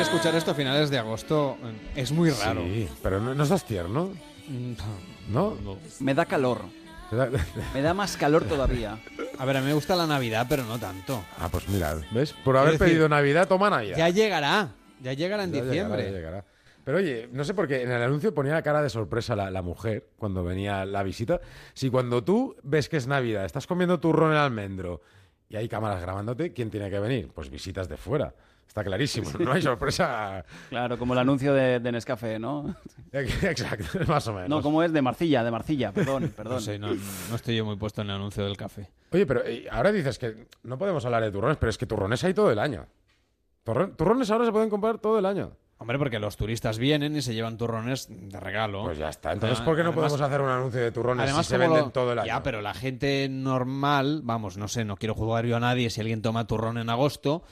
que 0.00 0.04
escuchar 0.04 0.34
esto 0.34 0.52
a 0.52 0.54
finales 0.54 0.88
de 0.88 0.96
agosto 0.96 1.58
eh, 1.62 2.00
es 2.00 2.10
muy 2.10 2.30
raro. 2.30 2.62
Sí, 2.62 2.88
pero 3.02 3.20
no, 3.20 3.34
no 3.34 3.42
estás 3.42 3.66
tierno. 3.66 4.10
¿No? 5.28 5.58
Me 6.00 6.14
da 6.14 6.24
calor. 6.24 6.62
Me 7.74 7.82
da 7.82 7.92
más 7.92 8.16
calor 8.16 8.44
todavía. 8.44 8.98
A 9.38 9.44
ver, 9.44 9.58
a 9.58 9.60
mí 9.60 9.66
me 9.66 9.74
gusta 9.74 9.96
la 9.96 10.06
Navidad, 10.06 10.46
pero 10.48 10.64
no 10.64 10.78
tanto. 10.78 11.22
Ah, 11.38 11.48
pues 11.50 11.68
mira, 11.68 11.96
¿ves? 12.12 12.32
Por 12.44 12.56
haber 12.56 12.72
decir, 12.78 12.86
pedido 12.86 13.08
Navidad, 13.10 13.46
toma 13.48 13.68
Navidad. 13.68 13.96
Ya 13.98 14.08
llegará. 14.08 14.68
Ya 15.02 15.12
llegará 15.12 15.44
en 15.44 15.52
Ya 15.52 15.62
diciembre. 15.64 16.02
llegará, 16.04 16.12
ya 16.12 16.16
llegará. 16.18 16.44
Pero 16.84 16.98
oye, 16.98 17.28
no 17.32 17.44
sé 17.44 17.52
por 17.52 17.68
qué 17.68 17.82
en 17.82 17.90
el 17.90 18.00
anuncio 18.02 18.32
ponía 18.32 18.54
la 18.54 18.62
cara 18.62 18.80
de 18.80 18.88
sorpresa 18.88 19.36
la, 19.36 19.50
la 19.50 19.60
mujer 19.60 20.08
cuando 20.16 20.42
venía 20.44 20.84
la 20.86 21.02
visita. 21.02 21.40
Si 21.74 21.90
cuando 21.90 22.24
tú 22.24 22.56
ves 22.62 22.88
que 22.88 22.96
es 22.96 23.06
Navidad, 23.06 23.44
estás 23.44 23.66
comiendo 23.66 24.00
turrón 24.00 24.30
en 24.32 24.38
almendro 24.38 25.02
y 25.50 25.56
hay 25.56 25.68
cámaras 25.68 26.00
grabándote, 26.00 26.52
¿quién 26.54 26.70
tiene 26.70 26.88
que 26.90 27.00
venir? 27.00 27.30
Pues 27.34 27.50
visitas 27.50 27.88
de 27.88 27.96
fuera. 27.98 28.34
Está 28.70 28.84
clarísimo, 28.84 29.28
no 29.40 29.50
hay 29.50 29.60
sorpresa. 29.62 30.44
Claro, 30.68 30.96
como 30.96 31.14
el 31.14 31.18
anuncio 31.18 31.52
de, 31.52 31.80
de 31.80 31.90
Nescafé, 31.90 32.38
¿no? 32.38 32.76
Exacto, 33.12 33.98
más 34.06 34.24
o 34.28 34.32
menos. 34.32 34.48
No, 34.48 34.62
¿cómo 34.62 34.84
es? 34.84 34.92
De 34.92 35.02
Marcilla, 35.02 35.42
de 35.42 35.50
Marcilla, 35.50 35.90
perdón, 35.90 36.32
perdón. 36.36 36.54
No 36.54 36.60
sé, 36.60 36.78
no, 36.78 36.88
no 36.94 37.34
estoy 37.34 37.56
yo 37.56 37.64
muy 37.64 37.74
puesto 37.74 38.02
en 38.02 38.10
el 38.10 38.14
anuncio 38.14 38.44
del 38.44 38.56
café. 38.56 38.88
Oye, 39.10 39.26
pero 39.26 39.44
eh, 39.44 39.66
ahora 39.72 39.90
dices 39.90 40.20
que 40.20 40.46
no 40.62 40.78
podemos 40.78 41.04
hablar 41.04 41.24
de 41.24 41.32
turrones, 41.32 41.56
pero 41.56 41.70
es 41.70 41.78
que 41.78 41.86
turrones 41.86 42.22
hay 42.22 42.32
todo 42.32 42.52
el 42.52 42.60
año. 42.60 42.86
Turrones 43.64 44.30
ahora 44.30 44.44
se 44.46 44.52
pueden 44.52 44.70
comprar 44.70 44.98
todo 44.98 45.18
el 45.18 45.26
año. 45.26 45.50
Hombre, 45.78 45.98
porque 45.98 46.18
los 46.20 46.36
turistas 46.36 46.78
vienen 46.78 47.16
y 47.16 47.22
se 47.22 47.34
llevan 47.34 47.56
turrones 47.56 48.06
de 48.08 48.38
regalo. 48.38 48.84
Pues 48.84 48.98
ya 48.98 49.08
está. 49.08 49.32
Entonces, 49.32 49.58
Ah, 49.60 49.64
¿por 49.64 49.74
qué 49.76 49.82
no 49.82 49.88
además- 49.90 50.12
podemos 50.12 50.28
hacer 50.28 50.40
un 50.42 50.48
anuncio 50.50 50.80
de 50.80 50.92
turrones 50.92 51.24
Además, 51.24 51.46
si 51.46 51.50
se 51.50 51.56
como 51.58 51.68
venden 51.70 51.84
lo- 51.86 51.90
todo 51.90 52.12
el 52.12 52.18
año? 52.20 52.26
Ya, 52.26 52.42
pero 52.42 52.60
la 52.60 52.74
gente 52.74 53.26
normal, 53.30 54.20
vamos, 54.22 54.56
no 54.58 54.68
sé, 54.68 54.84
no 54.84 54.96
quiero 54.96 55.14
jugar 55.14 55.46
yo 55.46 55.56
a 55.56 55.60
nadie 55.60 55.88
si 55.90 56.00
alguien 56.00 56.20
toma 56.22 56.46
turrón 56.46 56.76
en 56.78 56.90
agosto, 56.90 57.42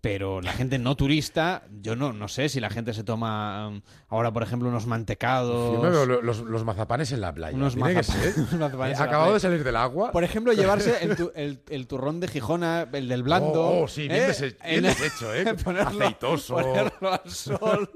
pero 0.00 0.40
la 0.40 0.52
gente 0.52 0.78
no 0.78 0.96
turista, 0.96 1.64
yo 1.82 1.94
no, 1.94 2.12
no 2.14 2.26
sé 2.28 2.48
si 2.48 2.58
la 2.58 2.70
gente 2.70 2.94
se 2.94 3.04
toma 3.04 3.68
um, 3.68 3.80
ahora, 4.08 4.32
por 4.32 4.42
ejemplo, 4.42 4.68
unos 4.68 4.86
mantecados. 4.86 5.74
Yo 5.76 5.82
me 5.82 5.90
veo 5.90 6.06
lo- 6.06 6.22
los, 6.22 6.40
los 6.40 6.64
mazapanes 6.64 7.12
en 7.12 7.20
la 7.20 7.34
playa. 7.34 7.54
Unos 7.56 7.74
Tiene 7.74 7.90
que 7.94 8.00
mazapanes- 8.00 8.32
ser. 8.32 8.34
unos 8.38 8.52
mazapanes 8.54 8.92
en 8.94 8.98
la 8.98 9.04
acabado 9.04 9.24
playa. 9.30 9.34
de 9.34 9.40
salir 9.40 9.64
del 9.64 9.76
agua. 9.76 10.10
Por 10.12 10.24
ejemplo, 10.24 10.52
llevarse 10.54 11.04
el, 11.04 11.16
tu- 11.16 11.32
el- 11.36 11.62
el 11.68 11.86
turrón 11.86 12.18
de 12.20 12.28
Gijona, 12.28 12.88
el 12.92 13.08
del 13.08 13.22
blando. 13.22 13.62
Oh, 13.62 13.82
oh, 13.84 13.88
sí, 13.88 14.08
bien, 14.08 14.22
¿eh? 14.22 14.28
dese- 14.28 14.56
bien 14.64 14.76
En- 14.76 14.82
deshecho, 14.84 15.34
¿eh? 15.34 15.44
ponerlo- 15.64 16.00
Aceitoso. 16.04 16.54
Ponerlo 16.54 17.12
al 17.12 17.30
sol. 17.30 17.90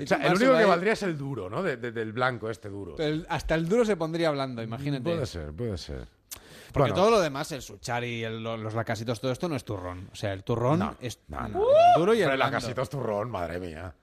O 0.00 0.06
sea, 0.06 0.18
el 0.18 0.34
único 0.36 0.56
que 0.56 0.64
valdría 0.64 0.92
es 0.92 1.02
el 1.04 1.16
duro, 1.16 1.48
¿no? 1.50 1.62
De- 1.62 1.76
de- 1.76 1.92
del 1.92 2.12
blanco, 2.12 2.50
este 2.50 2.68
duro. 2.68 2.96
Hasta 3.28 3.54
el 3.54 3.68
duro 3.68 3.84
se 3.84 3.96
pondría 3.96 4.30
blando, 4.30 4.62
imagínate. 4.62 5.02
Puede 5.02 5.26
ser, 5.26 5.52
puede 5.52 5.78
ser. 5.78 6.06
Porque 6.72 6.90
Bueno. 6.92 6.94
todo 6.94 7.10
lo 7.10 7.20
demás, 7.20 7.52
el 7.52 7.62
suchari, 7.62 8.24
el- 8.24 8.42
lo- 8.42 8.56
los 8.56 8.74
lacasitos, 8.74 9.20
todo 9.20 9.30
esto 9.32 9.48
no 9.48 9.56
es 9.56 9.64
turrón. 9.64 10.08
O 10.12 10.14
sea, 10.16 10.32
el 10.32 10.42
turrón 10.42 10.78
No, 10.78 10.96
es 11.00 11.20
no, 11.28 11.48
duro 11.96 12.14
y 12.14 12.18
el 12.18 12.24
Pero 12.24 12.36
la 12.36 12.46
blando. 12.48 12.56
casito 12.66 12.82
es 12.82 12.88
turrón, 12.90 13.30
madre 13.30 13.58
mía. 13.60 13.94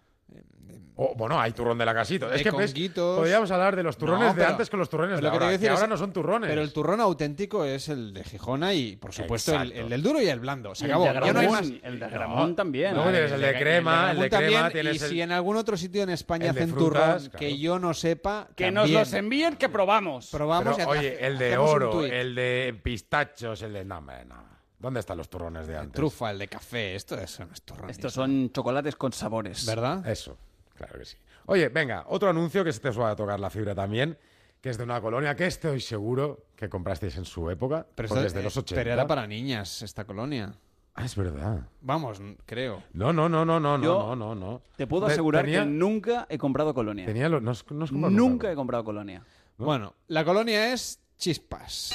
Oh, 1.01 1.13
bueno, 1.15 1.39
hay 1.39 1.53
turrón 1.53 1.77
de 1.77 1.85
la 1.85 1.93
casito. 1.93 2.27
De 2.27 2.35
Es 2.35 2.43
que 2.43 2.51
ves, 2.51 2.73
podríamos 2.93 3.49
hablar 3.51 3.73
de 3.73 3.83
los 3.83 3.95
turrones 3.97 4.27
No, 4.27 4.33
de 4.33 4.43
antes 4.45 4.69
con 4.69 4.79
los 4.79 4.89
turrones 4.89 5.15
de 5.15 5.21
que 5.21 5.27
ahora, 5.27 5.39
quiero 5.39 5.51
decir 5.53 5.67
que 5.69 5.73
es- 5.73 5.79
ahora 5.79 5.87
no 5.87 5.95
son 5.95 6.11
turrones. 6.11 6.49
Pero 6.49 6.61
el 6.61 6.73
turrón 6.73 6.99
auténtico 6.99 7.63
es 7.63 7.87
el 7.87 8.13
de 8.13 8.21
Gijona 8.25 8.73
y, 8.73 8.97
por 8.97 9.13
supuesto, 9.13 9.55
el, 9.55 9.71
el 9.71 9.87
del 9.87 10.03
duro 10.03 10.21
y 10.21 10.27
el 10.27 10.41
blando. 10.41 10.75
Se 10.75 10.83
Y 10.83 10.85
el 10.87 10.91
acabó. 10.91 11.05
de 11.05 11.13
Ya 11.13 11.33
no 11.33 11.39
hay 11.39 11.47
más. 11.47 11.61
Gramón, 11.69 11.79
el 11.83 11.99
de 12.01 12.07
Gramón 12.09 12.55
también. 12.57 12.93
Tienes 12.95 13.31
el 13.31 13.39
de 13.41 13.53
crema, 13.59 14.11
el 14.11 14.19
de 14.19 14.27
Gramón 14.27 14.47
crema, 14.49 14.59
también, 14.67 14.71
tienes 14.73 15.01
y 15.01 15.05
el- 15.05 15.09
si 15.11 15.21
en 15.21 15.31
algún 15.31 15.55
otro 15.55 15.77
sitio 15.77 16.03
en 16.03 16.09
España 16.09 16.45
el 16.45 16.51
hacen 16.51 16.69
frutas, 16.71 16.91
turrón 16.91 17.19
claro. 17.29 17.39
que 17.39 17.57
yo 17.57 17.79
no 17.79 17.93
sepa, 17.93 18.49
Que 18.57 18.69
nos 18.69 18.89
los 18.89 19.13
envíen, 19.13 19.55
que 19.55 19.69
probamos. 19.69 20.27
probamos 20.29 20.75
Pero, 20.75 20.95
y 20.95 20.97
oye, 20.97 21.25
el 21.25 21.37
de 21.37 21.57
oro, 21.57 22.03
el 22.03 22.35
de 22.35 22.77
pistachos, 22.83 23.61
el 23.61 23.71
de... 23.71 23.85
No, 23.85 24.01
no. 24.01 24.49
¿Dónde 24.77 24.99
están 24.99 25.17
los 25.17 25.29
turrones 25.29 25.65
de 25.65 25.77
antes? 25.77 25.93
trufa, 25.93 26.31
el 26.31 26.39
de 26.39 26.47
café, 26.49 26.95
esto 26.95 27.15
es, 27.17 27.39
no 27.39 27.47
es 27.53 27.61
turrón. 27.61 27.89
Estos 27.89 28.11
son 28.13 28.51
chocolates 28.51 28.95
con 28.95 29.13
sabores. 29.13 29.65
¿Verdad? 29.65 30.05
Eso, 30.05 30.37
claro 30.79 30.99
que 30.99 31.05
sí. 31.05 31.17
Oye, 31.45 31.69
venga, 31.69 32.05
otro 32.09 32.29
anuncio 32.29 32.63
que 32.63 32.71
se 32.73 32.79
te 32.79 32.91
suele 32.93 33.15
tocar 33.15 33.39
la 33.39 33.49
fibra 33.49 33.75
también, 33.75 34.17
que 34.61 34.69
es 34.69 34.77
de 34.77 34.83
una 34.83 34.99
colonia 35.01 35.35
que 35.35 35.45
estoy 35.45 35.79
seguro 35.81 36.45
que 36.55 36.69
comprasteis 36.69 37.15
en 37.17 37.25
su 37.25 37.49
época, 37.49 37.85
Pero, 37.95 38.09
pues 38.09 38.21
desde 38.23 38.41
los 38.43 38.55
eh, 38.55 38.59
80. 38.59 38.79
pero 38.81 38.93
era 38.93 39.07
para 39.07 39.25
niñas 39.27 39.81
esta 39.81 40.05
colonia. 40.05 40.53
Ah, 40.95 41.05
es 41.05 41.15
verdad. 41.15 41.61
Vamos, 41.81 42.21
creo. 42.45 42.83
No, 42.93 43.13
no, 43.13 43.29
no, 43.29 43.45
no, 43.45 43.59
no, 43.59 43.81
Yo 43.81 43.99
no, 43.99 44.15
no, 44.15 44.35
no. 44.35 44.61
Te 44.75 44.85
puedo 44.85 45.05
asegurar 45.05 45.45
tenía- 45.45 45.61
que 45.63 45.69
nunca 45.69 46.25
he 46.29 46.37
comprado 46.37 46.73
colonia. 46.73 47.05
Tenía 47.05 47.29
lo- 47.29 47.39
no 47.39 47.51
has- 47.51 47.65
no 47.71 47.83
has 47.85 47.91
comprado 47.91 48.11
Nunca 48.15 48.51
he 48.51 48.55
comprado 48.55 48.83
colonia. 48.83 49.23
Bueno, 49.57 49.93
la 50.07 50.25
colonia 50.25 50.73
es 50.73 50.99
Chispas. 51.17 51.93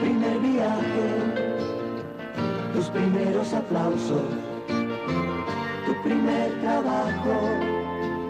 primer 0.00 0.38
viaje, 0.38 1.14
tus 2.74 2.86
primeros 2.90 3.52
aplausos, 3.52 4.22
primer 6.04 6.60
trabajo, 6.60 7.34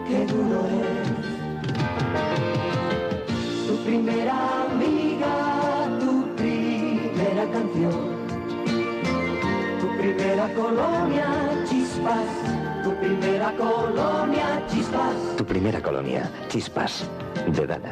qué 0.07 0.25
duro 0.25 0.65
es. 0.65 1.09
Tu 3.67 3.75
primera 3.83 4.63
amiga, 4.63 5.89
tu 5.99 6.35
primera 6.35 7.51
canción, 7.51 8.15
tu 9.81 9.87
primera 9.97 10.53
colonia, 10.53 11.65
chispas, 11.69 12.29
tu 12.83 12.95
primera 12.95 13.51
colonia, 13.57 14.65
chispas. 14.71 15.35
Tu 15.37 15.45
primera 15.45 15.81
colonia, 15.81 16.31
Chispas, 16.47 17.09
de 17.47 17.67
Dana. 17.67 17.89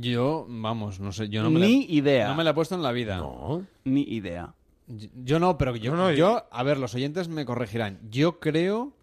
Yo, 0.00 0.46
vamos, 0.48 1.00
no 1.00 1.12
sé, 1.12 1.28
yo 1.28 1.42
no 1.42 1.50
me 1.50 1.60
Ni 1.60 1.86
la, 1.86 1.92
idea. 1.92 2.28
No 2.28 2.34
me 2.34 2.44
la 2.44 2.50
he 2.50 2.54
puesto 2.54 2.74
en 2.74 2.82
la 2.82 2.92
vida. 2.92 3.18
No. 3.18 3.62
Ni 3.84 4.02
idea. 4.02 4.54
Yo, 4.88 5.38
no, 5.38 5.58
pero 5.58 5.76
yo, 5.76 5.90
No, 5.92 5.96
no, 5.98 6.12
yo, 6.12 6.46
a 6.50 6.62
ver, 6.62 6.78
los 6.78 6.94
oyentes 6.94 7.28
me 7.28 7.44
corregirán. 7.44 7.98
Yo 8.10 8.40
creo 8.40 8.94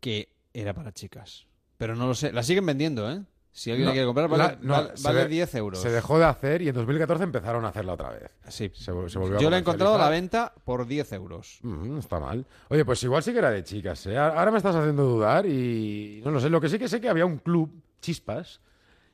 que 0.00 0.28
era 0.52 0.72
para 0.74 0.92
chicas. 0.92 1.46
Pero 1.76 1.94
no 1.96 2.06
lo 2.06 2.14
sé. 2.14 2.32
La 2.32 2.42
siguen 2.42 2.66
vendiendo, 2.66 3.10
¿eh? 3.10 3.22
Si 3.52 3.70
alguien 3.70 3.84
No, 3.84 3.90
la 3.90 3.92
quiere 3.94 4.06
comprar, 4.06 4.28
vale, 4.28 4.58
la- 4.62 4.80
vale- 4.82 4.96
se 4.96 5.04
vale 5.04 5.20
de- 5.20 5.28
10 5.28 5.54
euros. 5.54 5.80
Se 5.80 5.88
dejó 5.90 6.18
de 6.18 6.24
hacer 6.24 6.62
y 6.62 6.68
en 6.68 6.74
2014 6.74 7.22
empezaron 7.22 7.64
a 7.64 7.68
hacerla 7.68 7.92
otra 7.92 8.10
vez. 8.10 8.30
Sí. 8.48 8.70
Se, 8.74 8.84
se 8.84 8.90
volvió 8.92 9.36
a 9.36 9.40
Yo 9.40 9.48
la 9.50 9.56
he 9.56 9.60
encontrado 9.60 9.94
a 9.94 9.98
la 9.98 10.08
venta 10.08 10.52
por 10.64 10.86
10 10.86 11.12
euros. 11.12 11.58
Mm, 11.62 11.98
está 11.98 12.18
mal. 12.18 12.44
Oye, 12.68 12.84
pues 12.84 13.00
igual 13.04 13.22
sí 13.22 13.32
que 13.32 13.38
era 13.38 13.50
de 13.50 13.62
chicas, 13.62 14.06
¿eh? 14.06 14.18
Ahora 14.18 14.50
me 14.50 14.56
estás 14.56 14.74
haciendo 14.74 15.04
dudar 15.04 15.46
y 15.46 16.20
no 16.24 16.32
lo 16.32 16.40
sé. 16.40 16.50
Lo 16.50 16.60
que 16.60 16.68
sí 16.68 16.78
que 16.80 16.88
sé 16.88 17.00
que 17.00 17.08
había 17.08 17.26
un 17.26 17.38
club, 17.38 17.70
Chispas, 18.00 18.60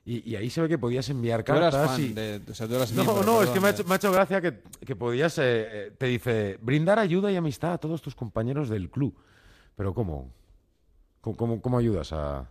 y, 0.05 0.31
y 0.31 0.37
ahí 0.37 0.49
se 0.51 0.61
ve 0.63 0.69
que 0.69 0.79
podías 0.79 1.09
enviar 1.11 1.43
Tú 1.45 1.53
eras 1.53 1.75
cartas 1.75 1.91
fan 1.97 2.01
y... 2.05 2.09
de... 2.15 2.41
O 2.51 2.55
sea, 2.55 2.67
tú 2.67 2.75
eras 2.75 2.93
No, 2.93 3.05
miembro, 3.05 3.23
no, 3.25 3.43
es 3.43 3.51
que 3.51 3.61
me 3.61 3.69
ha 3.69 3.73
de- 3.73 3.79
hecho, 3.81 3.89
me 3.89 3.95
ha 3.95 3.97
hecho 3.97 4.11
gracia 4.13 4.41
que, 4.41 4.63
que 4.85 4.97
podías, 4.97 5.37
eh, 5.39 5.43
eh, 5.43 5.93
te 5.97 6.07
dice, 6.07 6.59
brindar 6.63 6.99
ayuda 6.99 7.31
y 7.31 7.37
amistad 7.37 7.75
a 7.75 7.79
todos 7.79 8.01
tus 8.03 8.15
compañeros 8.15 8.69
del 8.69 8.91
club. 8.91 9.15
Pero 9.77 9.95
¿cómo? 9.95 10.33
¿Cómo, 11.21 11.37
cómo, 11.37 11.61
cómo 11.63 11.79
ayudas 11.79 12.13
a...? 12.13 12.49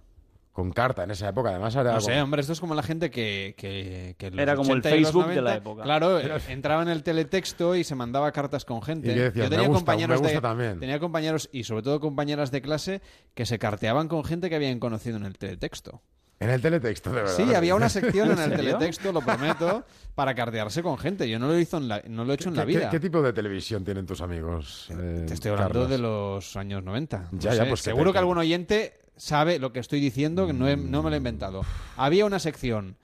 Con 0.51 0.71
carta 0.73 1.03
en 1.05 1.11
esa 1.11 1.29
época, 1.29 1.51
además 1.51 1.73
era 1.75 1.83
No 1.93 1.99
como- 1.99 2.01
sé, 2.01 2.21
hombre, 2.21 2.41
esto 2.41 2.51
es 2.53 2.59
como 2.59 2.75
la 2.75 2.83
gente 2.83 3.09
que... 3.09 3.55
que, 3.57 4.15
que 4.17 4.27
en 4.27 4.35
los 4.35 4.41
Era 4.43 4.55
como 4.55 4.73
el 4.73 4.79
80 4.79 4.95
y 4.97 4.99
los 4.99 5.11
Facebook 5.11 5.27
de 5.29 5.35
la 5.35 5.41
90, 5.51 5.57
época. 5.57 5.83
Claro, 5.83 6.19
eh, 6.19 6.41
entraba 6.49 6.81
en 6.81 6.89
el 6.89 7.01
teletexto 7.03 7.75
y 7.75 7.83
se 7.85 7.95
mandaba 7.95 8.31
cartas 8.33 8.65
con 8.65 8.81
gente. 8.81 9.09
¿Y 9.11 9.15
decías? 9.15 9.45
Yo 9.45 9.49
tenía 9.49 9.59
Me 9.59 9.67
gusta, 9.69 9.79
compañeros 9.79 10.15
me 10.21 10.27
gusta 10.27 10.35
de, 10.35 10.41
también. 10.41 10.79
Tenía 10.81 10.99
compañeros 10.99 11.49
y 11.53 11.63
sobre 11.63 11.83
todo 11.83 11.99
compañeras 12.01 12.51
de 12.51 12.61
clase 12.61 13.01
que 13.35 13.45
se 13.45 13.57
carteaban 13.57 14.07
con 14.09 14.23
gente 14.25 14.49
que 14.49 14.55
habían 14.55 14.79
conocido 14.79 15.15
en 15.17 15.23
el 15.25 15.37
teletexto. 15.37 16.01
En 16.41 16.49
el 16.49 16.61
teletexto, 16.61 17.09
de 17.09 17.15
verdad. 17.17 17.35
Sí, 17.35 17.53
había 17.53 17.75
una 17.75 17.89
sección 17.89 18.31
en 18.31 18.39
el 18.39 18.55
teletexto, 18.55 19.11
lo 19.11 19.19
prometo, 19.21 19.83
para 20.15 20.33
cartearse 20.33 20.81
con 20.81 20.97
gente. 20.97 21.29
Yo 21.29 21.37
no 21.37 21.47
lo, 21.47 21.59
hizo 21.59 21.77
en 21.77 21.87
la- 21.89 22.01
no 22.07 22.23
lo 22.23 22.31
he 22.31 22.35
hecho 22.35 22.47
en 22.49 22.55
la 22.55 22.65
¿Qué- 22.65 22.71
qué- 22.73 22.77
vida. 22.79 22.89
¿Qué, 22.89 22.99
tipo 23.01 23.21
de 23.21 23.33
televisión 23.33 23.83
tienen 23.83 24.05
tus 24.05 24.21
amigos? 24.21 24.87
eh, 24.91 25.25
Te 25.27 25.33
estoy 25.33 25.51
hablando 25.51 25.73
Carlos? 25.73 25.89
de 25.89 25.97
los 25.97 26.55
años 26.55 26.81
90. 26.83 27.27
No 27.31 27.39
Ya, 27.39 27.53
ya, 27.53 27.63
sé, 27.63 27.69
pues 27.69 27.81
que 27.81 27.89
seguro 27.89 28.11
te- 28.11 28.13
que 28.13 28.19
algún 28.19 28.37
oyente 28.37 28.99
sabe 29.17 29.59
lo 29.59 29.73
que 29.73 29.79
estoy 29.79 29.99
diciendo, 29.99 30.47
que 30.47 30.53
no, 30.53 30.67
he- 30.69 30.77
no 30.77 31.03
me 31.03 31.09
lo 31.09 31.15
he 31.15 31.17
inventado. 31.17 31.61
Había 31.97 32.25
una 32.25 32.39
sección 32.39 32.95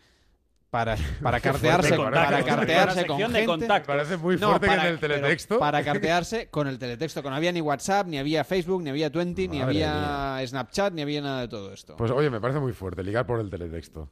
para, 0.76 0.98
para 1.24 1.40
cartearse, 1.40 1.90
para 1.96 2.04
contacto. 2.04 2.46
cartearse 2.46 3.06
con 3.08 3.18
sección 3.18 3.32
de 3.32 3.40
gente. 3.40 3.46
contactos. 3.52 3.96
Parece 3.96 4.18
muy 4.18 4.36
No, 4.36 4.50
fuerte 4.50 4.68
para- 4.68 4.82
que 4.82 4.88
en 4.90 4.94
el 4.96 5.00
teletexto... 5.00 5.58
Para 5.60 5.84
cartearse 5.86 6.48
con 6.50 6.68
el 6.68 6.78
teletexto, 6.78 7.24
que 7.24 7.30
no 7.30 7.36
había 7.36 7.54
ni 7.54 7.62
WhatsApp, 7.62 8.08
ni 8.08 8.18
había 8.18 8.44
Facebook, 8.44 8.84
ni 8.84 8.90
había 8.90 9.10
Twenty, 9.10 9.48
ni 9.48 9.62
había 9.62 10.42
Snapchat, 10.46 10.92
ni 10.94 11.02
había 11.02 11.22
nada 11.22 11.42
de 11.42 11.48
todo 11.48 11.72
esto. 11.74 11.96
Pues 11.96 12.12
oye, 12.12 12.30
me 12.30 12.42
parece 12.42 12.60
muy 12.60 12.74
fuerte 12.74 13.04
ligar 13.04 13.26
por 13.26 13.40
el 13.40 13.50
teletexto. 13.50 14.10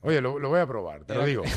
Oye, 0.00 0.20
lo, 0.22 0.38
lo 0.38 0.48
voy 0.48 0.60
a 0.60 0.66
probar, 0.66 1.04
te 1.04 1.14
lo 1.14 1.24
digo. 1.26 1.42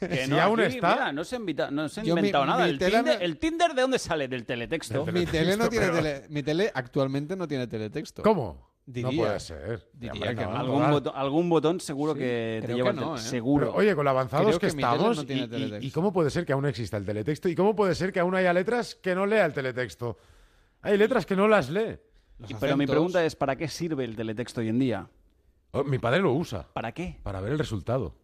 Que 0.00 0.24
si 0.24 0.30
no, 0.30 0.40
aún 0.40 0.58
aquí, 0.60 0.76
está... 0.76 0.92
mira, 0.94 1.12
no 1.12 1.24
se 1.24 1.36
ha, 1.36 1.38
invita- 1.38 1.70
no 1.70 1.86
se 1.90 2.00
ha 2.00 2.04
Yo 2.04 2.14
mi- 2.14 2.20
inventado 2.20 2.46
nada. 2.46 2.64
mi 2.64 2.70
El 2.70 2.78
tele 2.78 2.96
Tinder, 2.96 3.22
¿El 3.22 3.36
Tinder 3.36 3.74
de 3.74 3.82
dónde 3.82 3.98
sale? 3.98 4.28
Del 4.28 4.46
teletexto. 4.46 5.04
Del 5.04 5.14
mi 5.14 5.26
tele 5.26 5.58
no 5.58 5.68
tiene 5.68 5.86
pero- 5.88 5.98
tele- 5.98 6.26
mi 6.30 6.42
tele 6.42 6.72
actualmente 6.74 7.36
no 7.36 7.46
tiene 7.46 7.66
teletexto. 7.66 8.22
¿Cómo? 8.22 8.69
Diría. 8.86 9.10
No 9.10 9.16
puede 9.16 9.40
ser. 9.40 9.88
Diría 9.92 10.12
Hombre, 10.12 10.34
que 10.34 10.44
no. 10.44 10.56
Algún, 10.56 10.90
botón, 10.90 11.12
algún 11.14 11.48
botón 11.50 11.80
seguro 11.80 12.12
Sí, 12.14 12.18
que 12.20 12.62
te 12.66 12.74
lleva 12.74 12.92
que 12.92 13.00
no, 13.00 13.14
¿eh? 13.14 13.18
Seguro. 13.18 13.66
Pero, 13.68 13.78
oye, 13.78 13.94
con 13.94 14.04
lo 14.04 14.10
avanzados 14.10 14.46
Creo 14.46 14.58
que, 14.58 14.66
que 14.66 14.80
estamos, 14.80 15.16
no 15.18 15.24
tiene 15.24 15.42
y- 15.42 15.44
y, 15.44 15.48
teletexto. 15.48 15.86
y 15.86 15.90
cómo 15.92 16.12
puede 16.12 16.30
ser 16.30 16.44
que 16.44 16.52
aún 16.52 16.66
exista 16.66 16.96
el 16.96 17.04
teletexto? 17.04 17.48
¿Y 17.48 17.54
cómo 17.54 17.76
puede 17.76 17.94
ser 17.94 18.12
que 18.12 18.18
aún 18.20 18.34
haya 18.34 18.52
letras 18.52 18.96
que 18.96 19.14
no 19.14 19.26
lea 19.26 19.44
el 19.46 19.52
teletexto? 19.52 20.18
Hay 20.82 20.96
letras 20.98 21.24
que 21.26 21.36
no 21.36 21.46
las 21.46 21.70
lee. 21.70 21.98
Y- 22.48 22.54
pero 22.54 22.76
mi 22.76 22.86
pregunta 22.86 23.24
es, 23.24 23.36
¿para 23.36 23.54
qué 23.54 23.68
sirve 23.68 24.04
el 24.04 24.16
teletexto 24.16 24.60
hoy 24.60 24.68
en 24.68 24.78
día? 24.78 25.08
Oh, 25.72 25.84
mi 25.84 25.98
padre 25.98 26.20
lo 26.20 26.32
usa 26.32 26.66
¿Para 26.72 26.90
qué? 26.92 27.18
para 27.22 27.40
ver 27.40 27.52
el 27.52 27.58
resultado 27.58 28.16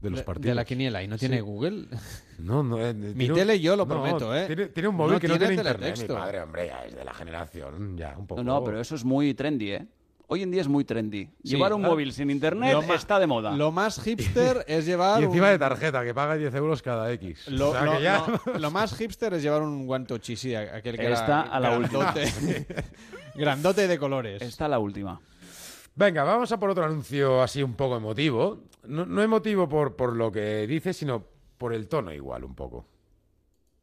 de 0.00 0.10
los 0.10 0.22
partidos. 0.22 0.50
de 0.50 0.54
la 0.54 0.64
quiniela 0.64 1.02
y 1.02 1.08
no 1.08 1.16
tiene 1.18 1.36
Sí. 1.36 1.42
Google. 1.42 1.88
No, 2.38 2.62
no. 2.64 2.78
eh, 2.84 2.92
Mi 2.92 3.14
tiene 3.14 3.32
un- 3.32 3.38
tele 3.38 3.60
yo 3.60 3.76
lo 3.76 3.86
no, 3.86 3.88
prometo, 3.88 4.34
¿eh? 4.36 4.46
Tiene, 4.46 4.66
tiene 4.66 4.88
un 4.88 4.96
móvil 4.96 5.14
No 5.14 5.20
que 5.20 5.28
no 5.28 5.34
tiene 5.38 5.46
tiene 5.54 5.62
internet. 5.62 5.76
Mi 5.80 5.92
teletexto. 5.94 6.14
padre, 6.14 6.40
hombre, 6.40 6.66
ya 6.66 6.84
es 6.84 6.94
de 6.96 7.04
la 7.04 7.14
generación, 7.14 7.96
ya, 7.96 8.16
un 8.18 8.26
poco. 8.26 8.42
No, 8.42 8.54
no, 8.60 8.64
pero 8.64 8.80
eso 8.80 8.94
es 8.96 9.04
muy 9.04 9.32
trendy, 9.34 9.70
¿eh? 9.72 9.86
Hoy 10.32 10.42
en 10.42 10.50
día 10.50 10.62
es 10.62 10.68
muy 10.68 10.82
trendy. 10.84 11.26
Sí, 11.44 11.56
Llevar 11.56 11.74
un 11.74 11.82
móvil 11.82 12.10
sin 12.10 12.30
internet 12.30 12.72
Lo 12.72 12.94
está 12.94 13.18
de 13.18 13.26
moda. 13.26 13.54
Lo 13.54 13.70
más 13.70 14.00
hipster 14.00 14.64
es 14.68 14.86
llevar. 14.86 15.20
Y 15.20 15.24
encima 15.24 15.44
un- 15.48 15.52
de 15.52 15.58
tarjeta, 15.58 16.02
que 16.02 16.14
paga 16.14 16.36
10 16.36 16.54
euros 16.54 16.80
cada 16.80 17.12
X. 17.12 17.48
Lo, 17.48 17.68
O 17.68 17.72
sea, 17.72 17.84
lo- 17.84 17.92
que 17.98 18.02
ya- 18.02 18.24
no, 18.46 18.58
lo 18.58 18.70
más 18.70 18.94
hipster 18.96 19.34
es 19.34 19.42
llevar 19.42 19.60
un 19.60 19.84
guantochi, 19.86 20.34
sí, 20.36 20.54
aquel 20.54 20.96
que 20.96 21.04
era 21.04 21.42
a 21.42 21.60
la 21.60 21.76
última. 21.76 22.12
grandote, 22.14 22.66
grandote 23.34 23.86
de 23.88 23.98
colores. 23.98 24.40
Esta 24.40 24.68
la 24.68 24.78
última. 24.78 25.20
Venga, 25.94 26.24
vamos 26.24 26.50
a 26.50 26.58
por 26.58 26.70
otro 26.70 26.86
anuncio 26.86 27.42
así 27.42 27.62
un 27.62 27.74
poco 27.74 27.98
emotivo. 27.98 28.62
No, 28.84 29.04
no 29.04 29.22
emotivo 29.22 29.68
por, 29.68 29.96
por 29.96 30.16
lo 30.16 30.32
que 30.32 30.66
dice, 30.66 30.94
sino 30.94 31.26
por 31.58 31.74
el 31.74 31.88
tono 31.88 32.10
igual 32.10 32.44
un 32.44 32.54
poco. 32.54 32.86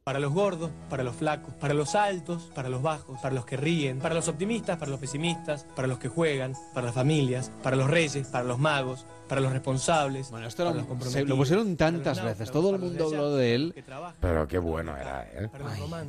Para 0.10 0.20
los 0.20 0.34
gordos, 0.34 0.72
para 0.90 1.04
los 1.04 1.16
flacos, 1.16 1.54
para 1.54 1.76
los 1.76 1.94
altos, 1.94 2.50
para 2.56 2.68
los 2.68 2.82
bajos, 2.82 3.20
para 3.22 3.36
los 3.36 3.46
que 3.46 3.56
ríen, 3.58 4.00
para 4.00 4.16
los 4.16 4.28
optimistas, 4.28 4.76
para 4.80 4.90
los 4.90 5.00
pesimistas, 5.00 5.68
para 5.76 5.88
los 5.88 6.00
que 6.00 6.08
juegan, 6.08 6.54
para 6.74 6.88
las 6.88 6.96
familias, 6.96 7.52
para 7.62 7.76
los 7.76 7.88
reyes, 7.88 8.26
para 8.28 8.44
los 8.44 8.58
magos, 8.58 9.06
para 9.28 9.40
los 9.40 9.52
responsables, 9.54 10.32
Bueno, 10.32 10.48
esto 10.48 10.64
para 10.64 10.72
era 10.72 10.78
los 10.82 10.82
un- 10.82 10.88
se 10.88 10.90
comprometidos. 10.90 11.30
lo 11.30 11.36
pusieron 11.38 11.78
tantas 11.78 12.24
veces, 12.24 12.50
todo 12.50 12.72
el 12.74 12.80
mundo 12.80 13.06
habló 13.06 13.36
de 13.36 13.54
él. 13.54 13.76
Pero 14.20 14.48
qué 14.48 14.58
bueno 14.58 14.98
era, 14.98 15.28
¿eh? 15.32 15.48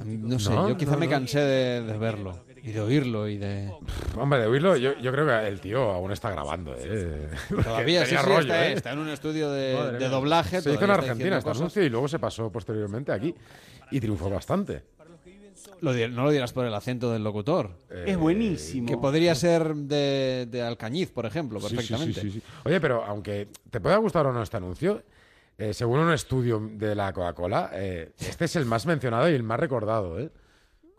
No 0.07 0.39
sé, 0.39 0.49
No, 0.49 0.71
yo 0.71 0.79
quizá 0.79 0.93
no, 0.93 0.97
me 0.97 1.07
cansé 1.07 1.41
de, 1.41 1.83
de 1.83 1.99
verlo 1.99 2.39
y 2.63 2.73
de 2.73 2.81
oírlo 2.81 3.29
y 3.29 3.39
de. 3.39 3.73
Hombre, 4.17 4.41
de 4.41 4.47
oírlo, 4.47 4.77
yo, 4.77 4.99
yo 4.99 5.13
creo 5.13 5.27
que 5.27 5.49
el 5.49 5.61
tío 5.61 5.91
aún 5.91 6.13
está 6.13 6.31
grabando, 6.31 6.75
¿eh? 6.79 7.29
Todavía 7.49 8.05
sí, 8.05 8.17
sí, 8.17 8.23
rollo, 8.23 8.41
está, 8.41 8.69
¿eh? 8.69 8.73
está 8.73 8.93
en 8.93 8.99
un 8.99 9.09
estudio 9.09 9.51
de, 9.51 10.09
doblaje. 10.09 10.61
Se 10.61 10.73
hizo 10.73 10.85
en 10.85 10.91
Argentina 10.91 11.39
este 11.39 11.51
anuncio 11.51 11.83
y 11.83 11.89
luego 11.89 12.09
se 12.09 12.19
pasó 12.19 12.51
posteriormente 12.51 13.13
aquí 13.13 13.35
y 13.91 14.01
triunfó 14.01 14.29
bastante. 14.31 14.83
Lo 15.81 15.93
no 16.09 16.25
lo 16.25 16.31
dirás 16.31 16.53
por 16.53 16.67
el 16.67 16.75
acento 16.75 17.11
del 17.13 17.25
locutor. 17.25 17.71
Es 17.91 18.17
buenísimo. 18.17 18.87
Que 18.87 18.97
podría 18.99 19.35
ser 19.35 19.75
de, 19.75 20.47
de 20.51 20.63
Alcañiz, 20.63 21.11
por 21.11 21.25
ejemplo, 21.27 21.61
Sí, 21.61 21.69
sí, 21.69 21.77
perfectamente. 21.77 22.21
sí, 22.21 22.31
sí, 22.31 22.41
sí. 22.41 22.47
Oye, 22.65 22.81
pero 22.81 23.05
aunque 23.05 23.49
te 23.71 23.81
pueda 23.81 23.97
gustar 23.97 24.27
o 24.27 24.33
no 24.33 24.43
este 24.43 24.59
anuncio, 24.59 25.03
eh, 25.57 25.75
según 25.75 25.99
un 26.01 26.13
estudio 26.13 26.59
de 26.73 26.95
la 26.95 27.13
Coca-Cola, 27.13 27.71
eh, 27.75 28.13
este 28.19 28.47
es 28.47 28.57
el 28.57 28.65
más 28.65 28.87
mencionado 28.87 29.31
y 29.31 29.35
el 29.35 29.43
más 29.43 29.61
recordado, 29.61 30.19
¿eh? 30.19 30.31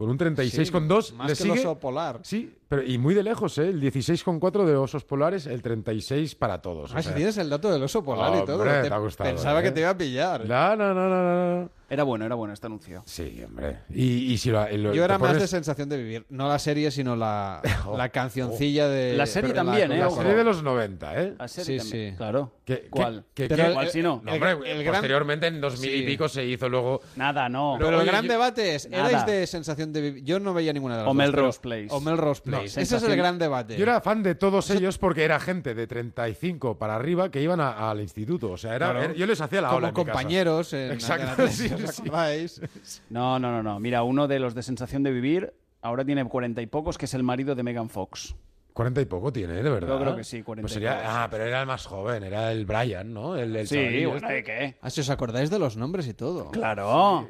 Con 0.02 0.10
un 0.10 0.18
36,2 0.18 1.14
más 1.14 1.30
le 1.30 1.36
que 1.36 1.44
el 1.44 1.50
sigue... 1.50 1.60
oso 1.60 1.80
polar. 1.80 2.22
Sí, 2.24 2.52
pero 2.72 2.84
y 2.84 2.98
muy 2.98 3.14
de 3.14 3.22
lejos, 3.22 3.58
¿eh? 3.58 3.68
El 3.68 3.82
16,4 3.82 4.64
de 4.66 4.78
osos 4.78 5.04
polares, 5.04 5.46
el 5.46 5.62
36 5.62 6.36
para 6.36 6.62
todos. 6.62 6.94
o 6.94 6.98
Ah, 6.98 7.02
si 7.02 7.10
sea- 7.10 7.16
tienes 7.18 7.38
el 7.38 7.50
dato 7.50 7.70
del 7.70 7.84
oso 7.84 8.02
polar 8.02 8.34
y 8.42 8.46
todo. 8.46 8.60
Hombre, 8.62 8.84
Te- 8.84 8.88
te 8.88 8.94
ha 8.94 8.98
gustado, 8.98 9.30
Pensaba 9.30 9.60
¿eh? 9.60 9.64
que 9.64 9.72
te 9.72 9.82
iba 9.82 9.90
a 9.90 9.98
pillar. 9.98 10.46
No, 10.48 10.76
no, 10.78 10.94
no, 10.94 11.10
no, 11.10 11.60
no. 11.64 11.70
Era 11.90 12.04
bueno, 12.04 12.24
era 12.26 12.36
bueno 12.36 12.54
este 12.54 12.68
anuncio. 12.68 13.04
Sí, 13.06 13.44
hombre. 13.46 13.80
Y, 13.90 14.32
y 14.32 14.38
si 14.38 14.50
lo, 14.50 14.66
y 14.72 14.78
lo- 14.78 14.94
Yo 14.94 15.04
era 15.04 15.18
más 15.18 15.38
de 15.38 15.46
sensación 15.46 15.90
de 15.90 15.98
vivir. 15.98 16.26
No 16.30 16.48
la 16.48 16.58
serie, 16.58 16.90
sino 16.90 17.18
la, 17.18 17.62
la 17.98 18.08
cancioncilla 18.08 18.88
de. 18.88 19.18
La 19.18 19.26
serie 19.26 19.52
pero 19.52 19.66
también, 19.66 19.92
¿eh? 19.92 19.98
La 19.98 20.10
serie 20.10 20.34
de 20.34 20.44
los 20.46 20.64
90, 20.64 21.22
¿eh? 21.22 21.34
La 21.38 21.50
serie 21.50 21.80
Sí, 21.82 21.90
también. 21.90 22.12
sí. 22.14 22.18
Claro. 22.18 22.54
Que- 22.64 22.88
¿Cuál? 22.90 23.26
que- 23.34 23.50
¿Cuál 23.50 23.90
si 23.90 24.02
no? 24.02 24.22
No, 24.24 24.32
hombre, 24.32 24.52
el 24.72 24.86
posteriormente 24.86 25.48
en 25.48 25.60
2000 25.60 25.94
y 25.94 26.00
Sí. 26.00 26.06
pico 26.06 26.30
se 26.30 26.46
hizo 26.46 26.70
luego... 26.70 27.02
Nada, 27.18 27.50
no. 27.50 27.76
Pero 27.78 27.90
Oye, 27.90 28.00
el 28.00 28.06
gran 28.06 28.24
yo- 28.24 28.32
debate 28.32 28.76
es: 28.76 28.86
¿erais 28.86 29.26
de 29.26 29.46
sensación 29.46 29.92
de 29.92 30.00
vivir? 30.00 30.24
Yo 30.24 30.40
no 30.40 30.54
veía 30.54 30.72
ninguna 30.72 30.96
de 30.96 31.02
las 31.02 31.08
O 31.08 31.10
dos, 31.10 31.16
Melrose 31.18 31.60
Place. 31.60 31.88
O 31.90 32.00
Melrose 32.00 32.42
Place. 32.42 32.61
Ese 32.66 32.82
es 32.82 33.04
el 33.04 33.16
gran 33.16 33.38
debate. 33.40 33.76
Yo 33.78 33.84
era 33.84 34.02
fan 34.02 34.24
de 34.24 34.36
todos 34.36 34.70
ellos 34.70 34.98
porque 34.98 35.24
era 35.24 35.40
gente 35.40 35.74
de 35.76 35.88
35 35.88 36.78
para 36.78 36.96
arriba 36.96 37.30
que 37.32 37.42
iban 37.42 37.60
a- 37.62 37.90
al 37.92 38.00
instituto. 38.02 38.52
O 38.52 38.58
sea, 38.58 38.76
era, 38.76 38.92
Claro. 38.92 39.04
era- 39.06 39.14
yo 39.14 39.26
les 39.28 39.40
hacía 39.42 39.62
la 39.62 39.68
Como 39.70 39.78
ola 39.80 39.88
en 39.90 39.94
mi 39.94 40.04
casa. 40.04 40.12
compañeros 40.12 40.74
en 40.74 40.92
Exacto, 40.94 41.28
Antena 41.30 41.36
3, 41.36 41.56
sí, 41.56 41.74
¿os 41.74 41.96
sí. 41.96 42.02
acordáis? 42.02 42.62
No, 43.10 43.40
no, 43.40 43.52
no, 43.52 43.64
no. 43.64 43.80
Mira, 43.80 44.04
uno 44.04 44.28
de 44.28 44.40
los 44.40 44.56
de 44.56 44.64
Sensación 44.64 45.04
de 45.04 45.12
Vivir 45.12 45.54
ahora 45.82 46.06
tiene 46.06 46.24
cuarenta 46.26 46.62
y 46.62 46.68
pocos, 46.68 46.98
que 46.98 47.06
es 47.06 47.14
el 47.14 47.24
marido 47.24 47.56
de 47.56 47.64
Megan 47.64 47.90
Fox. 47.90 48.36
40 48.74 49.02
y 49.02 49.06
poco 49.06 49.34
tiene, 49.34 49.60
¿eh? 49.60 49.64
de 49.64 49.70
verdad. 49.70 49.90
Yo 49.90 50.00
creo 50.00 50.16
que 50.16 50.24
sí, 50.24 50.44
40 50.44 50.64
Pues 50.64 50.72
y 50.72 50.76
sería- 50.76 51.24
ah, 51.24 51.28
pero 51.30 51.44
era 51.46 51.60
el 51.62 51.68
más 51.68 51.86
joven, 51.86 52.24
era 52.24 52.52
el 52.54 52.66
Brian, 52.66 53.14
¿no? 53.14 53.36
El, 53.36 53.54
el 53.56 53.68
Sí, 53.68 53.76
chavalillo 53.76 54.10
bueno, 54.12 54.28
este. 54.28 54.34
¿de 54.34 54.44
qué? 54.44 54.78
Ah, 54.82 54.90
si 54.90 55.02
os 55.02 55.10
acordáis 55.10 55.50
de 55.50 55.60
los 55.60 55.76
nombres 55.76 56.08
y 56.08 56.14
todo. 56.14 56.52
Claro, 56.52 57.28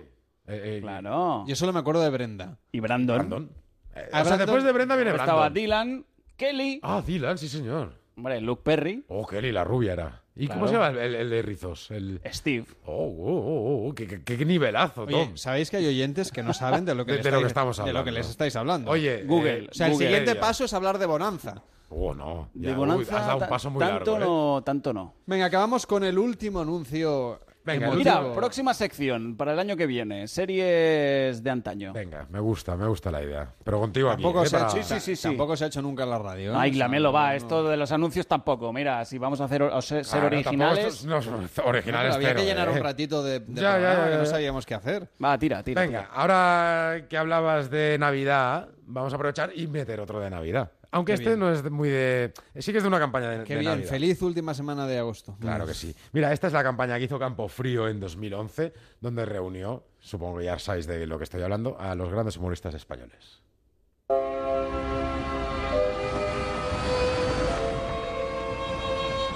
Eh, 0.48 0.78
eh, 0.78 0.80
claro. 0.82 1.44
Yo 1.48 1.56
solo 1.56 1.72
me 1.74 1.80
acuerdo 1.80 2.02
de 2.02 2.10
Brenda. 2.10 2.58
Y 2.72 2.80
Brandon. 2.80 3.18
Brandon. 3.18 3.50
Eh, 3.96 4.10
o 4.14 4.26
sea, 4.26 4.38
después 4.38 4.64
de 4.64 4.72
Brenda 4.72 4.96
viene 4.96 5.12
Estaba 5.12 5.34
Brandon. 5.50 5.54
Dylan, 5.54 6.06
Kelly, 6.38 6.80
Ah, 6.84 7.02
Dylan, 7.06 7.38
sí, 7.38 7.48
señor. 7.50 7.94
hombre, 8.16 8.40
Luke 8.42 8.62
Perry, 8.64 9.04
Oh, 9.08 9.26
Kelly, 9.28 9.52
la 9.52 9.64
rubia 9.64 9.94
era. 9.94 10.22
¿Y 10.34 10.46
Claro. 10.46 10.62
cómo 10.62 10.68
se 10.70 10.74
llama 10.76 10.88
el, 10.90 10.98
el- 10.98 11.16
el 11.16 11.30
de 11.30 11.42
Rizos? 11.42 11.92
El... 11.92 12.22
Steve. 12.32 12.66
Oh, 12.86 12.94
oh, 13.04 13.86
oh, 13.86 13.90
oh, 13.90 13.94
qué, 13.94 14.08
qué- 14.08 14.24
qué 14.24 14.46
nivelazo, 14.46 15.04
Oye, 15.04 15.26
Tom. 15.26 15.36
sabéis 15.38 15.70
que 15.70 15.78
hay 15.78 15.88
oyentes 15.88 16.32
que 16.32 16.42
no 16.42 16.54
saben 16.54 16.86
de 16.86 16.96
lo 16.96 17.06
que, 17.06 17.12
De- 17.12 17.18
le 17.18 17.24
de 17.26 17.32
lo 17.32 17.40
que 17.40 17.48
estáis- 17.48 17.52
estamos 17.52 17.78
de 17.78 17.82
lo 17.82 17.86
que 17.86 17.90
hablando. 18.00 18.12
les 18.20 18.30
estáis 18.30 18.56
hablando. 18.56 18.92
Oye, 18.92 19.24
Google. 19.26 19.66
eh, 19.66 19.68
o 19.70 19.74
sea, 19.74 19.88
el 19.88 19.96
siguiente 19.96 20.36
paso 20.36 20.64
es 20.64 20.74
hablar 20.74 20.98
de 21.00 21.06
Bonanza. 21.06 21.62
Oh, 21.90 22.14
no. 22.14 22.50
De 22.54 22.68
Ya, 22.68 22.72
uy, 22.72 22.78
Bonanza, 22.78 23.20
has 23.20 23.26
dado 23.28 23.40
un 23.40 23.50
paso 23.50 23.70
muy 23.70 23.80
tanto 23.82 24.12
largo, 24.18 24.26
¿eh? 24.26 24.26
no, 24.58 24.64
tanto 24.64 24.94
no. 24.94 25.14
Venga, 25.26 25.46
acabamos 25.48 25.86
con 25.86 26.06
el 26.06 26.18
último 26.18 26.62
anuncio. 26.62 27.42
Venga. 27.64 27.92
Mira, 27.92 28.34
próxima 28.34 28.74
sección 28.74 29.36
para 29.38 29.54
el 29.54 29.60
año 29.60 29.78
que 29.78 29.86
viene. 29.86 30.28
Series 30.28 31.44
de 31.44 31.50
antaño. 31.50 31.94
Venga, 31.94 32.26
me 32.30 32.40
gusta, 32.40 32.76
me 32.76 32.88
gusta 32.88 33.12
la 33.12 33.22
idea. 33.24 33.54
Pero 33.64 33.80
contigo 33.80 34.10
aquí, 34.10 34.24
Tampoco, 34.24 34.44
¿eh? 34.44 34.48
se 34.48 34.58
ha 34.58 34.68
hecho, 34.68 34.84
Sí, 34.84 35.00
sí, 35.00 35.16
sí. 35.16 35.22
tampoco 35.28 35.56
se 35.56 35.66
ha 35.66 35.68
hecho 35.68 35.82
nunca 35.82 36.04
en 36.04 36.10
la 36.10 36.18
radio. 36.20 36.54
¿eh? 36.54 36.58
Ay, 36.58 36.72
Glamelo, 36.72 37.12
va. 37.14 37.30
no- 37.30 37.36
Esto 37.36 37.64
de 37.70 37.78
los 37.78 37.92
anuncios 37.92 38.26
tampoco. 38.28 38.74
Mira, 38.74 39.06
si 39.06 39.18
vamos 39.18 39.40
a 39.42 39.46
hacer 39.46 39.62
o 39.64 39.82
ser, 39.82 40.04
Claro, 40.06 40.22
tampoco 40.30 40.36
originales. 40.38 41.06
no 41.06 41.22
son 41.22 41.42
No, 41.42 41.50
pero 41.56 41.68
originales, 41.70 42.16
había 42.16 42.36
que 42.36 42.46
llenar 42.46 42.70
¿eh? 42.70 42.72
un 42.72 42.80
ratito 42.80 43.24
de, 43.24 43.40
de 43.42 43.62
Ya, 43.62 43.80
ya, 43.80 44.06
ya, 44.06 44.12
que 44.12 44.18
no 44.18 44.26
sabíamos 44.26 44.66
qué 44.66 44.74
hacer. 44.76 45.08
Va, 45.24 45.38
tira, 45.38 45.62
tira. 45.64 45.82
Venga, 45.82 46.10
ahora 46.14 47.06
que 47.10 47.18
hablabas 47.18 47.70
de 47.70 47.98
Navidad, 48.00 48.70
vamos 48.88 49.14
a 49.14 49.16
aprovechar 49.18 49.52
y 49.56 49.68
meter 49.68 50.00
otro 50.00 50.20
de 50.20 50.30
Navidad. 50.30 50.72
Aunque 50.94 51.12
Qué 51.14 51.16
este 51.16 51.30
bien. 51.30 51.40
no 51.40 51.52
es 51.52 51.72
muy 51.72 51.90
de... 51.90 52.34
Sí 52.60 52.72
que 52.74 52.80
es 52.80 52.84
de 52.84 52.88
una 52.90 53.00
campaña 53.00 53.30
de, 53.30 53.44
Qué 53.46 53.54
de 53.54 53.60
bien, 53.62 53.72
Navidad. 53.72 53.90
feliz 53.90 54.22
última 54.22 54.54
semana 54.54 54.86
de 54.86 54.98
agosto. 55.00 55.38
Claro 55.40 55.66
que 55.66 55.74
sí. 55.74 55.96
Mira, 56.12 56.34
esta 56.34 56.48
es 56.48 56.54
la 56.54 56.64
campaña 56.64 56.98
que 56.98 57.06
hizo 57.06 57.18
Campo 57.18 57.48
Frío 57.48 57.88
en 57.88 58.00
2011, 58.02 58.74
donde 59.00 59.26
reunió, 59.26 59.86
supongo 60.00 60.40
que 60.40 60.46
ya 60.46 60.60
sabéis 60.60 60.88
de 60.88 61.08
lo 61.08 61.18
que 61.18 61.24
estoy 61.24 61.42
hablando, 61.44 61.80
a 61.80 61.96
los 61.96 62.10
grandes 62.10 62.36
humoristas 62.36 62.76
españoles. 62.76 63.42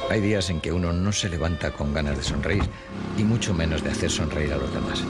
Hay 0.10 0.22
días 0.22 0.49
en 0.49 0.61
que 0.61 0.72
uno 0.72 0.94
no 0.94 1.11
se 1.11 1.30
levanta 1.30 1.72
con 1.72 1.94
ganas 1.94 2.18
de 2.18 2.23
sonreír 2.23 2.64
y 3.18 3.23
mucho 3.23 3.53
menos 3.53 3.84
de 3.84 3.90
hacer 3.91 4.11
sonreír 4.11 4.53
a 4.53 4.57
los 4.57 4.72
demás. 4.73 5.03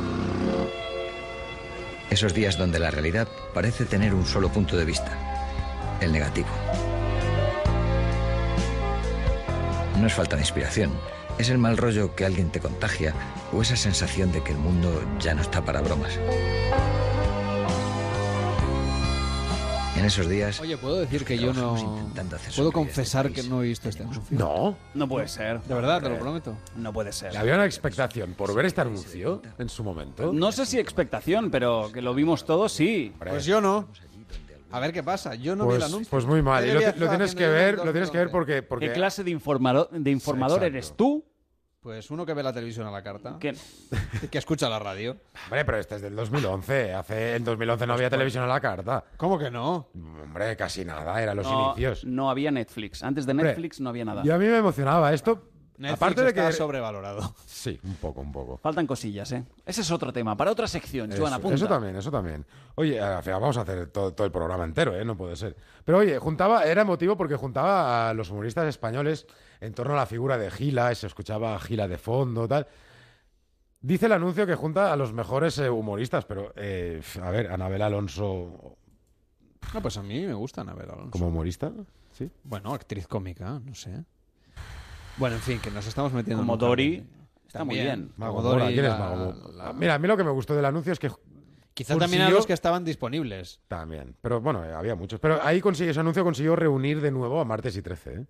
Esos 2.10 2.34
días 2.34 2.58
donde 2.58 2.80
la 2.80 2.92
realidad 2.92 3.28
parece 3.54 3.86
tener 3.86 4.14
un 4.14 4.26
solo 4.26 4.50
punto 4.50 4.78
de 4.78 4.86
vista, 4.86 5.35
el 6.02 6.12
negativo. 6.12 6.48
No 10.00 10.08
es 10.08 10.14
falta 10.14 10.36
de 10.36 10.42
inspiración, 10.42 10.92
es 11.38 11.50
el 11.50 11.58
mal 11.58 11.78
rollo 11.78 12.16
que 12.16 12.26
alguien 12.26 12.50
te 12.50 12.60
contagia 12.60 13.14
o 13.54 13.62
esa 13.62 13.76
sensación 13.76 14.32
de 14.32 14.44
que 14.44 14.52
el 14.52 14.58
mundo 14.58 15.04
ya 15.20 15.34
no 15.34 15.42
está 15.42 15.64
para 15.64 15.82
bromas. 15.82 16.20
En 19.98 20.04
esos 20.04 20.28
días... 20.28 20.60
Oye, 20.60 20.78
¿puedo 20.78 20.98
decir 20.98 21.24
que 21.24 21.38
yo 21.38 21.54
no... 21.54 21.76
¿Puedo 22.14 22.70
este 22.70 22.72
confesar 22.72 23.32
que 23.32 23.44
no 23.44 23.64
he 23.64 23.68
visto 23.68 23.88
este 23.88 24.04
anuncio? 24.04 24.24
No. 24.30 24.78
No 24.94 25.08
puede 25.08 25.28
ser. 25.30 25.62
De 25.62 25.74
verdad, 25.74 26.02
te 26.02 26.10
lo 26.10 26.20
prometo. 26.20 26.58
No 26.76 26.92
puede 26.92 27.14
ser. 27.14 27.36
Había 27.38 27.56
una 27.56 27.66
expectación 27.66 28.34
por 28.34 28.54
ver 28.54 28.66
este 28.66 28.82
anuncio 28.82 29.42
en 29.58 29.70
su 29.70 29.84
momento. 29.84 30.34
No 30.34 30.52
sé 30.52 30.66
si 30.66 30.78
expectación, 30.78 31.50
pero 31.50 31.90
que 31.94 32.02
lo 32.02 32.14
vimos 32.14 32.46
todos, 32.46 32.74
sí. 32.74 33.14
Pues 33.18 33.46
yo 33.46 33.62
no. 33.62 33.88
A 34.72 34.80
ver 34.80 34.92
qué 34.92 35.04
pasa. 35.04 35.36
Yo 35.36 35.56
no 35.56 35.68
vi 35.68 35.74
el 35.74 35.80
Pues, 35.80 35.92
anuncio. 35.92 36.10
pues 36.12 36.26
muy 36.26 36.42
mal. 36.42 36.64
¿Qué 36.64 36.70
Y 36.72 36.74
lo, 37.00 37.10
tienes 37.10 37.36
que 37.36 37.48
ver, 37.48 37.78
lo 37.78 37.92
tienes 37.92 38.10
que 38.12 38.18
ver 38.18 38.28
2011? 38.28 38.32
porque... 38.32 38.64
porque 38.64 38.88
¿Qué 38.88 38.94
clase 38.94 39.24
de 39.24 39.32
informador, 39.32 39.90
de 39.92 40.12
informador 40.12 40.58
Exacto. 40.64 40.78
eres 40.78 40.96
tú? 40.98 41.26
Pues 41.82 42.10
uno 42.10 42.26
que 42.26 42.34
ve 42.34 42.42
la 42.42 42.52
televisión 42.52 42.88
a 42.88 42.92
la 42.92 43.04
carta. 43.04 43.38
Que- 43.40 43.54
Que 44.32 44.38
escucha 44.40 44.68
la 44.68 44.80
radio. 44.80 45.18
Hombre, 45.46 45.64
pero 45.66 45.78
este 45.78 45.96
es 45.96 46.02
del 46.02 46.16
2011. 46.16 46.94
Hace, 46.96 47.36
en 47.36 47.44
2011 47.44 47.86
no 47.86 47.94
había 47.94 48.10
televisión 48.10 48.44
a 48.44 48.48
la 48.48 48.60
carta. 48.60 49.04
¿Cómo 49.18 49.38
que 49.38 49.52
no? 49.52 49.90
Hombre, 49.94 50.58
casi 50.58 50.84
nada. 50.84 51.22
Eran 51.22 51.38
los 51.38 51.46
no, 51.46 51.68
inicios. 51.74 52.04
no 52.04 52.32
había 52.32 52.50
Netflix. 52.50 53.04
Antes 53.04 53.28
de 53.28 53.34
Hombre, 53.34 53.50
Netflix 53.50 53.80
no 53.80 53.90
había 53.90 54.04
nada. 54.04 54.24
Y 54.26 54.32
a 54.32 54.38
mí 54.40 54.48
me 54.48 54.58
emocionaba 54.58 55.14
esto. 55.14 55.44
Netflix 55.78 55.94
aparte 56.02 56.22
de 56.24 56.30
está 56.30 56.48
que... 56.48 56.54
sobrevalorado. 56.54 57.36
Sí, 57.46 57.80
un 57.84 57.96
poco, 57.96 58.22
un 58.22 58.32
poco. 58.32 58.58
Faltan 58.58 58.88
cosillas, 58.88 59.32
¿eh? 59.32 59.44
Ese 59.66 59.82
es 59.82 59.92
otro 59.92 60.14
tema. 60.14 60.38
Para 60.38 60.52
otra 60.52 60.68
sección, 60.68 61.12
Eso, 61.12 61.22
Joan, 61.22 61.34
apunta. 61.34 61.56
eso 61.56 61.68
también, 61.68 61.96
eso 61.96 62.12
también. 62.12 62.46
Oye, 62.76 63.00
al 63.02 63.24
final 63.24 63.42
vamos 63.42 63.58
a 63.58 63.62
hacer 63.62 63.88
todo, 63.88 64.14
todo 64.14 64.26
el 64.26 64.32
programa 64.32 64.64
entero, 64.64 64.96
¿eh? 64.96 65.04
No 65.04 65.18
puede 65.18 65.36
ser. 65.36 65.56
Pero 65.84 65.98
oye, 66.00 66.18
juntaba, 66.20 66.64
era 66.64 66.84
emotivo 66.84 67.18
porque 67.18 67.36
juntaba 67.36 68.10
a 68.10 68.14
los 68.14 68.30
humoristas 68.30 68.68
españoles 68.68 69.26
en 69.62 69.74
torno 69.74 69.94
a 69.94 69.98
la 69.98 70.06
figura 70.06 70.38
de 70.38 70.52
Gila, 70.52 70.92
y 70.92 70.96
se 70.96 71.08
escuchaba 71.08 71.56
a 71.56 71.60
Gila 71.60 71.88
de 71.88 71.98
fondo, 71.98 72.48
tal. 72.48 72.68
Dice 73.82 74.08
el 74.08 74.14
anuncio 74.14 74.48
que 74.48 74.56
junta 74.56 74.92
a 74.92 74.96
los 74.96 75.14
mejores 75.14 75.58
eh, 75.60 75.70
humoristas, 75.70 76.26
pero, 76.26 76.52
eh, 76.56 77.02
a 77.22 77.30
ver, 77.30 77.52
Anabel 77.52 77.82
Alonso 77.84 78.78
No, 79.74 79.82
pues 79.82 79.98
a 79.98 80.04
mí 80.04 80.26
me 80.26 80.34
gusta 80.34 80.62
Anabel 80.62 80.90
Alonso. 80.90 81.12
como 81.12 81.28
humorista, 81.28 81.72
¿sí? 82.12 82.32
Bueno, 82.44 82.74
actriz 82.74 83.08
cómica, 83.08 83.60
no 83.64 83.76
sé. 83.76 84.04
Bueno, 85.18 85.36
en 85.36 85.42
fin, 85.42 85.60
que 85.60 85.72
nos 85.72 85.88
estamos 85.88 86.12
metiendo 86.14 86.42
Como 86.44 86.54
en 86.54 86.60
Dori, 86.60 87.08
está 87.48 87.64
muy 87.64 87.76
bien. 87.76 88.12
Mago 88.18 88.42
Dori, 88.42 88.60
Mora, 88.64 88.68
¿quién 88.74 88.86
es 88.86 88.92
la- 88.92 88.98
Mago 88.98 89.16
Mo- 89.34 89.52
la- 89.54 89.74
Mira, 89.74 89.94
a 89.96 90.00
mí 90.00 90.08
lo 90.08 90.18
que 90.18 90.24
me 90.24 90.32
gustó 90.32 90.56
del 90.56 90.66
anuncio 90.66 90.92
es 90.94 91.00
que 91.00 91.10
Quizá 91.74 91.98
también 91.98 92.22
a 92.22 92.26
Cursillo- 92.28 92.36
los 92.36 92.46
que 92.48 92.54
estaban 92.54 92.84
disponibles. 92.86 93.60
También. 93.68 94.16
Pero 94.22 94.40
bueno, 94.42 94.64
eh, 94.64 94.74
había 94.74 94.96
muchos. 94.96 95.20
Pero 95.20 95.42
ahí 95.44 95.60
consiguió, 95.62 95.92
ese 95.92 96.00
anuncio 96.00 96.24
consiguió 96.24 96.56
reunir 96.56 97.02
de 97.02 97.12
nuevo 97.12 97.40
a 97.42 97.46
Martes 97.46 97.76
y 97.76 97.82
13. 97.82 98.14
¿eh? 98.14 98.26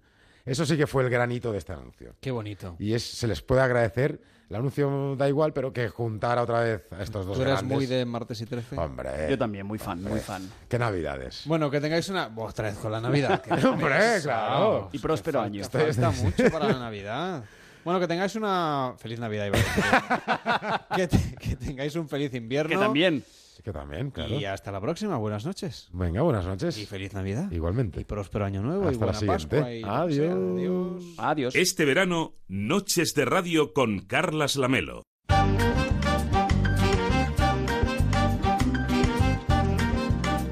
Eso 0.45 0.66
sí 0.66 0.78
que 0.78 0.88
fue 0.88 1.03
el 1.03 1.10
granito 1.10 1.52
de 1.52 1.60
este 1.60 1.74
anuncio. 1.74 2.16
Qué 2.22 2.32
bonito. 2.32 2.76
Y 2.80 2.94
es, 2.94 3.03
se 3.03 3.28
les 3.28 3.41
puede 3.41 3.62
agradecer. 3.62 4.20
El 4.49 4.55
anuncio 4.57 5.15
da 5.15 5.27
igual, 5.27 5.53
pero 5.53 5.73
que 5.73 5.89
juntara 5.89 6.43
otra 6.43 6.59
vez 6.61 6.84
a 6.91 7.01
estos 7.01 7.26
dos 7.26 7.35
¿Tú 7.35 7.41
eres 7.41 7.55
grandes. 7.55 7.76
muy 7.76 7.85
de 7.88 8.05
martes 8.05 8.39
y 8.41 8.45
13? 8.45 8.77
Hombre. 8.77 9.09
Yo 9.30 9.38
también, 9.39 9.65
muy 9.65 9.80
fan, 9.80 9.97
muy 9.99 10.07
hombre, 10.11 10.22
fan. 10.22 10.47
Qué 10.69 10.77
navidades. 10.77 11.41
Bueno, 11.45 11.72
que 11.72 11.81
tengáis 11.81 12.07
una... 12.09 12.30
Otra 12.35 12.65
vez 12.69 12.77
con 12.77 12.91
la 12.91 13.01
Navidad. 13.01 13.41
Hombre, 13.65 13.97
claro. 14.22 14.89
Y 14.91 14.99
próspero 14.99 15.41
año. 15.41 15.63
Falta 15.63 16.11
mucho 16.11 16.51
para 16.51 16.67
la 16.67 16.80
Navidad. 16.80 17.43
Bueno, 17.84 17.99
que 17.99 18.07
tengáis 18.07 18.35
una... 18.35 18.93
Feliz 18.97 19.19
Navidad, 19.19 19.51
decir. 19.51 19.84
que, 20.95 21.07
te- 21.07 21.35
que 21.39 21.55
tengáis 21.55 21.95
un 21.95 22.07
feliz 22.07 22.34
invierno. 22.35 22.69
Que 22.69 22.77
también. 22.77 23.23
Que 23.64 23.72
también, 23.72 24.11
claro. 24.11 24.36
Y 24.36 24.45
hasta 24.45 24.72
la 24.72 24.82
próxima. 24.82 25.18
Buenas 25.18 25.45
noches. 25.45 25.90
Venga, 25.94 26.22
buenas 26.22 26.45
noches. 26.45 26.77
Y 26.77 26.86
feliz 26.86 27.14
Navidad. 27.14 27.52
Igualmente. 27.52 28.02
Y 28.02 28.03
próspero 28.03 28.45
año 28.45 28.61
nuevo. 28.61 28.86
y 28.86 28.94
Hasta 28.94 29.06
la 29.06 29.14
siguiente. 29.14 29.57
Pascua. 29.57 29.73
Y. 29.73 29.84
Adiós. 29.84 30.36
Adiós. 30.36 31.03
Adiós. 31.18 31.56
Este 31.56 31.86
verano, 31.86 32.34
Noches 32.48 33.14
de 33.15 33.26
Radio 33.26 33.73
con 33.73 33.99
Carlas 33.99 34.56
Lamelo. 34.56 35.03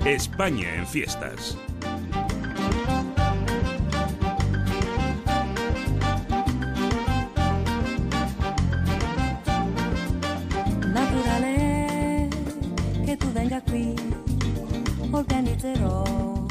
España 0.06 0.76
en 0.76 0.86
fiestas. 0.86 1.58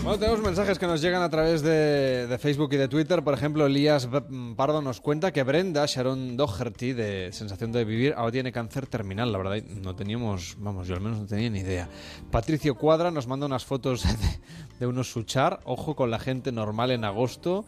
Bueno, 0.03 0.19
tenemos 0.19 0.43
mensajes 0.43 0.79
que 0.79 0.87
nos 0.87 1.01
llegan 1.01 1.23
a 1.23 1.31
través 1.31 1.63
de, 1.63 2.27
de 2.27 2.39
Facebook 2.39 2.73
y 2.73 2.77
de 2.77 2.89
Twitter. 2.89 3.23
Por 3.23 3.35
ejemplo, 3.35 3.67
Elías 3.67 4.09
Pardo 4.57 4.83
nos 4.83 5.01
cuenta 5.01 5.33
que 5.33 5.43
Brenda 5.43 5.87
Sharon 5.87 6.37
Doherty, 6.37 6.93
de 6.93 7.33
Sensación 7.33 7.73
de 7.73 7.85
Vivir, 7.85 8.15
ahora 8.17 8.33
tiene 8.33 8.53
cáncer 8.53 8.87
terminal. 8.87 9.33
La 9.33 9.39
verdad, 9.39 9.63
no 9.81 9.95
teníamos, 9.95 10.57
vamos, 10.59 10.87
yo 10.89 10.95
al 10.95 11.01
menos 11.01 11.21
no 11.21 11.27
tenía 11.27 11.51
ni 11.51 11.61
idea. 11.61 11.89
Patricio 12.31 12.75
Cuadra 12.75 13.11
nos 13.11 13.27
manda 13.27 13.47
unas 13.47 13.65
fotos 13.65 14.03
de, 14.21 14.41
de 14.81 14.87
unos 14.87 15.11
suchar. 15.11 15.61
Ojo 15.65 15.97
con 15.97 16.11
la 16.11 16.19
gente 16.19 16.53
normal 16.53 16.91
en 16.91 17.05
agosto. 17.05 17.65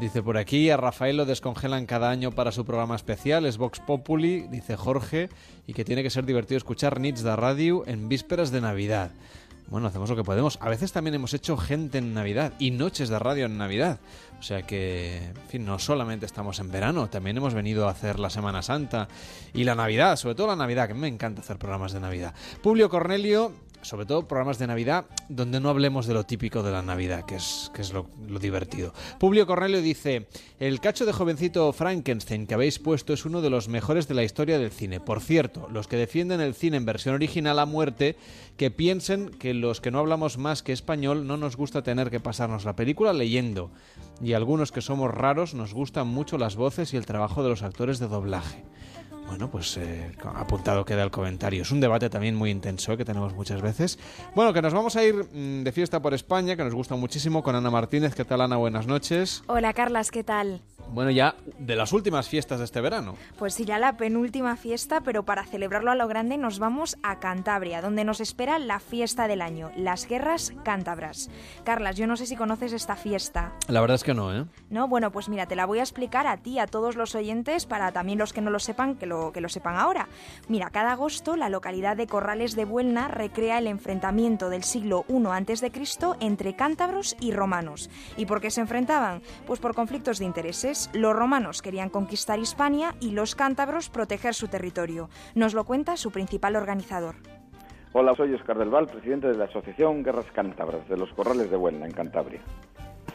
Dice 0.00 0.22
por 0.22 0.36
aquí, 0.36 0.68
a 0.68 0.76
Rafael 0.76 1.16
lo 1.16 1.24
descongelan 1.24 1.86
cada 1.86 2.10
año 2.10 2.30
para 2.30 2.52
su 2.52 2.66
programa 2.66 2.96
especial, 2.96 3.46
es 3.46 3.56
Vox 3.56 3.80
Populi, 3.80 4.46
dice 4.50 4.76
Jorge, 4.76 5.30
y 5.66 5.72
que 5.72 5.86
tiene 5.86 6.02
que 6.02 6.10
ser 6.10 6.26
divertido 6.26 6.58
escuchar 6.58 7.00
Nits 7.00 7.22
de 7.22 7.34
Radio 7.34 7.82
en 7.86 8.06
vísperas 8.06 8.50
de 8.50 8.60
Navidad. 8.60 9.12
Bueno, 9.68 9.88
hacemos 9.88 10.10
lo 10.10 10.14
que 10.14 10.22
podemos. 10.22 10.58
A 10.60 10.68
veces 10.68 10.92
también 10.92 11.14
hemos 11.14 11.32
hecho 11.34 11.56
gente 11.56 11.98
en 11.98 12.14
Navidad 12.14 12.52
y 12.58 12.70
noches 12.70 13.08
de 13.08 13.18
radio 13.18 13.46
en 13.46 13.58
Navidad. 13.58 13.98
O 14.38 14.42
sea 14.42 14.62
que, 14.62 15.16
en 15.16 15.48
fin, 15.48 15.64
no 15.64 15.78
solamente 15.78 16.26
estamos 16.26 16.60
en 16.60 16.70
verano, 16.70 17.08
también 17.08 17.38
hemos 17.38 17.54
venido 17.54 17.88
a 17.88 17.90
hacer 17.90 18.20
la 18.20 18.30
Semana 18.30 18.62
Santa 18.62 19.08
y 19.54 19.64
la 19.64 19.74
Navidad, 19.74 20.16
sobre 20.16 20.34
todo 20.34 20.48
la 20.48 20.56
Navidad, 20.56 20.86
que 20.86 20.94
me 20.94 21.08
encanta 21.08 21.40
hacer 21.40 21.58
programas 21.58 21.92
de 21.92 22.00
Navidad. 22.00 22.34
Publio 22.62 22.88
Cornelio, 22.88 23.52
sobre 23.86 24.06
todo 24.06 24.26
programas 24.26 24.58
de 24.58 24.66
Navidad 24.66 25.06
donde 25.28 25.60
no 25.60 25.68
hablemos 25.68 26.06
de 26.06 26.14
lo 26.14 26.24
típico 26.24 26.62
de 26.62 26.72
la 26.72 26.82
Navidad, 26.82 27.24
que 27.24 27.36
es, 27.36 27.70
que 27.74 27.82
es 27.82 27.92
lo, 27.92 28.08
lo 28.28 28.38
divertido. 28.38 28.92
Publio 29.18 29.46
Cornelio 29.46 29.80
dice, 29.80 30.26
el 30.58 30.80
cacho 30.80 31.06
de 31.06 31.12
jovencito 31.12 31.72
Frankenstein 31.72 32.46
que 32.46 32.54
habéis 32.54 32.78
puesto 32.78 33.12
es 33.12 33.24
uno 33.24 33.40
de 33.40 33.50
los 33.50 33.68
mejores 33.68 34.08
de 34.08 34.14
la 34.14 34.24
historia 34.24 34.58
del 34.58 34.70
cine. 34.70 35.00
Por 35.00 35.20
cierto, 35.20 35.68
los 35.72 35.86
que 35.86 35.96
defienden 35.96 36.40
el 36.40 36.54
cine 36.54 36.76
en 36.76 36.84
versión 36.84 37.14
original 37.14 37.58
a 37.58 37.66
muerte, 37.66 38.16
que 38.56 38.70
piensen 38.70 39.30
que 39.30 39.54
los 39.54 39.80
que 39.80 39.90
no 39.90 39.98
hablamos 39.98 40.38
más 40.38 40.62
que 40.62 40.72
español 40.72 41.26
no 41.26 41.36
nos 41.36 41.56
gusta 41.56 41.82
tener 41.82 42.10
que 42.10 42.20
pasarnos 42.20 42.64
la 42.64 42.76
película 42.76 43.12
leyendo. 43.12 43.70
Y 44.22 44.32
algunos 44.32 44.72
que 44.72 44.80
somos 44.80 45.12
raros 45.12 45.54
nos 45.54 45.74
gustan 45.74 46.08
mucho 46.08 46.38
las 46.38 46.56
voces 46.56 46.92
y 46.92 46.96
el 46.96 47.06
trabajo 47.06 47.42
de 47.42 47.50
los 47.50 47.62
actores 47.62 47.98
de 47.98 48.08
doblaje. 48.08 48.64
Bueno, 49.26 49.50
pues 49.50 49.76
eh, 49.76 50.12
apuntado 50.34 50.84
queda 50.84 51.02
el 51.02 51.10
comentario. 51.10 51.62
Es 51.62 51.70
un 51.70 51.80
debate 51.80 52.08
también 52.08 52.34
muy 52.34 52.50
intenso 52.50 52.92
eh, 52.92 52.96
que 52.96 53.04
tenemos 53.04 53.34
muchas 53.34 53.60
veces. 53.60 53.98
Bueno, 54.34 54.52
que 54.52 54.62
nos 54.62 54.72
vamos 54.72 54.96
a 54.96 55.04
ir 55.04 55.14
mm, 55.14 55.64
de 55.64 55.72
fiesta 55.72 56.00
por 56.00 56.14
España, 56.14 56.56
que 56.56 56.64
nos 56.64 56.74
gusta 56.74 56.94
muchísimo, 56.96 57.42
con 57.42 57.54
Ana 57.54 57.70
Martínez. 57.70 58.14
¿Qué 58.14 58.24
tal, 58.24 58.40
Ana? 58.40 58.56
Buenas 58.56 58.86
noches. 58.86 59.42
Hola 59.46 59.72
Carlas, 59.72 60.10
¿qué 60.10 60.24
tal? 60.24 60.62
Bueno, 60.92 61.10
ya 61.10 61.34
de 61.58 61.76
las 61.76 61.92
últimas 61.92 62.28
fiestas 62.28 62.58
de 62.58 62.64
este 62.64 62.80
verano. 62.80 63.16
Pues 63.38 63.54
sí, 63.54 63.64
ya 63.64 63.78
la 63.78 63.96
penúltima 63.96 64.56
fiesta, 64.56 65.00
pero 65.00 65.24
para 65.24 65.44
celebrarlo 65.44 65.90
a 65.90 65.94
lo 65.94 66.08
grande 66.08 66.38
nos 66.38 66.58
vamos 66.58 66.96
a 67.02 67.18
Cantabria, 67.18 67.82
donde 67.82 68.04
nos 68.04 68.20
espera 68.20 68.58
la 68.58 68.78
fiesta 68.78 69.28
del 69.28 69.42
año, 69.42 69.70
las 69.76 70.06
guerras 70.06 70.52
cántabras. 70.64 71.30
Carlas, 71.64 71.96
yo 71.96 72.06
no 72.06 72.16
sé 72.16 72.26
si 72.26 72.36
conoces 72.36 72.72
esta 72.72 72.96
fiesta. 72.96 73.52
La 73.68 73.80
verdad 73.80 73.96
es 73.96 74.04
que 74.04 74.14
no, 74.14 74.34
¿eh? 74.34 74.44
¿No? 74.70 74.88
Bueno, 74.88 75.10
pues 75.10 75.28
mira, 75.28 75.46
te 75.46 75.56
la 75.56 75.66
voy 75.66 75.80
a 75.80 75.82
explicar 75.82 76.26
a 76.26 76.36
ti, 76.38 76.58
a 76.58 76.66
todos 76.66 76.96
los 76.96 77.14
oyentes, 77.14 77.66
para 77.66 77.92
también 77.92 78.18
los 78.18 78.32
que 78.32 78.40
no 78.40 78.50
lo 78.50 78.58
sepan, 78.58 78.96
que 78.96 79.06
lo, 79.06 79.32
que 79.32 79.40
lo 79.40 79.48
sepan 79.48 79.76
ahora. 79.76 80.08
Mira, 80.48 80.70
cada 80.70 80.92
agosto 80.92 81.36
la 81.36 81.48
localidad 81.48 81.96
de 81.96 82.06
Corrales 82.06 82.54
de 82.54 82.64
Buelna 82.64 83.08
recrea 83.08 83.58
el 83.58 83.66
enfrentamiento 83.66 84.50
del 84.50 84.64
siglo 84.64 85.04
I 85.08 85.26
a.C. 85.26 85.72
entre 86.20 86.54
cántabros 86.54 87.16
y 87.20 87.32
romanos. 87.32 87.90
¿Y 88.16 88.26
por 88.26 88.40
qué 88.40 88.50
se 88.50 88.60
enfrentaban? 88.60 89.22
Pues 89.46 89.60
por 89.60 89.74
conflictos 89.74 90.18
de 90.18 90.24
intereses. 90.24 90.75
Los 90.92 91.16
romanos 91.16 91.62
querían 91.62 91.88
conquistar 91.88 92.38
Hispania 92.38 92.94
y 93.00 93.12
los 93.12 93.34
cántabros 93.34 93.88
proteger 93.88 94.34
su 94.34 94.48
territorio. 94.48 95.08
Nos 95.34 95.54
lo 95.54 95.64
cuenta 95.64 95.96
su 95.96 96.10
principal 96.10 96.56
organizador. 96.56 97.16
Hola, 97.92 98.14
soy 98.14 98.34
Oscar 98.34 98.58
del 98.58 98.68
Val, 98.68 98.86
presidente 98.86 99.28
de 99.28 99.36
la 99.36 99.46
Asociación 99.46 100.02
Guerras 100.02 100.26
Cántabras 100.34 100.86
de 100.88 100.98
los 100.98 101.10
Corrales 101.14 101.50
de 101.50 101.56
Buelna, 101.56 101.86
en 101.86 101.92
Cantabria. 101.92 102.40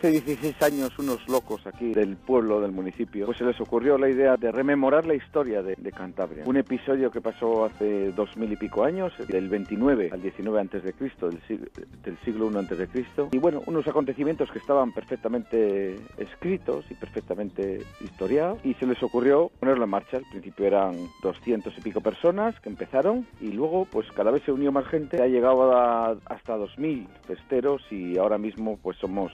Hace 0.02 0.20
16 0.20 0.60
años 0.64 0.98
unos 0.98 1.28
locos 1.30 1.68
aquí 1.68 1.94
del 1.94 2.18
pueblo, 2.18 2.60
del 2.60 2.72
municipio, 2.72 3.28
pues 3.28 3.38
se 3.38 3.46
les 3.46 3.62
ocurrió 3.62 4.00
la 4.00 4.10
idea 4.10 4.36
de 4.36 4.52
rememorar 4.52 5.06
la 5.06 5.14
historia 5.14 5.62
de, 5.62 5.76
de 5.76 5.92
Cantabria. 5.92 6.44
Un 6.48 6.58
episodio 6.58 7.12
que 7.12 7.22
pasó 7.22 7.66
hace 7.66 8.12
dos 8.14 8.36
mil 8.36 8.52
y 8.52 8.56
pico 8.56 8.84
años, 8.84 9.14
del 9.28 9.48
29 9.48 10.10
al 10.12 10.20
19 10.24 10.60
antes 10.60 10.84
de 10.84 10.94
Cristo, 10.94 11.30
del, 11.30 11.40
sig- 11.44 11.70
del 12.04 12.18
siglo 12.26 12.50
I 12.52 12.58
antes 12.58 12.80
de 12.80 12.88
Cristo. 12.88 13.30
Y 13.32 13.38
bueno, 13.38 13.62
unos 13.68 13.88
acontecimientos 13.88 14.50
que 14.52 14.58
estaban 14.58 14.92
perfectamente 14.92 15.96
escritos 16.18 16.84
y 16.90 16.96
perfectamente 16.96 17.84
historiados 18.04 18.58
y 18.66 18.74
se 18.74 18.88
les 18.88 19.04
ocurrió 19.04 19.52
ponerlo 19.60 19.84
en 19.84 19.90
marcha. 19.92 20.18
Al 20.18 20.26
principio 20.32 20.66
eran 20.66 20.96
200 21.22 21.78
y 21.78 21.82
pico 21.82 22.02
personas 22.02 22.60
que 22.60 22.70
empezaron 22.70 23.28
y 23.40 23.52
luego 23.52 23.86
pues 23.86 24.12
cada 24.14 24.32
vez 24.32 24.42
se 24.46 24.52
unió 24.52 24.72
más 24.72 24.88
gente. 24.88 25.22
Ha 25.22 25.28
llegado 25.28 25.78
a- 25.78 26.18
hasta 26.26 26.58
2.000 26.58 27.06
festeros 27.28 27.84
y 27.92 28.18
ahora 28.18 28.40
mismo 28.40 28.80
pues 28.82 28.98
somos 28.98 29.32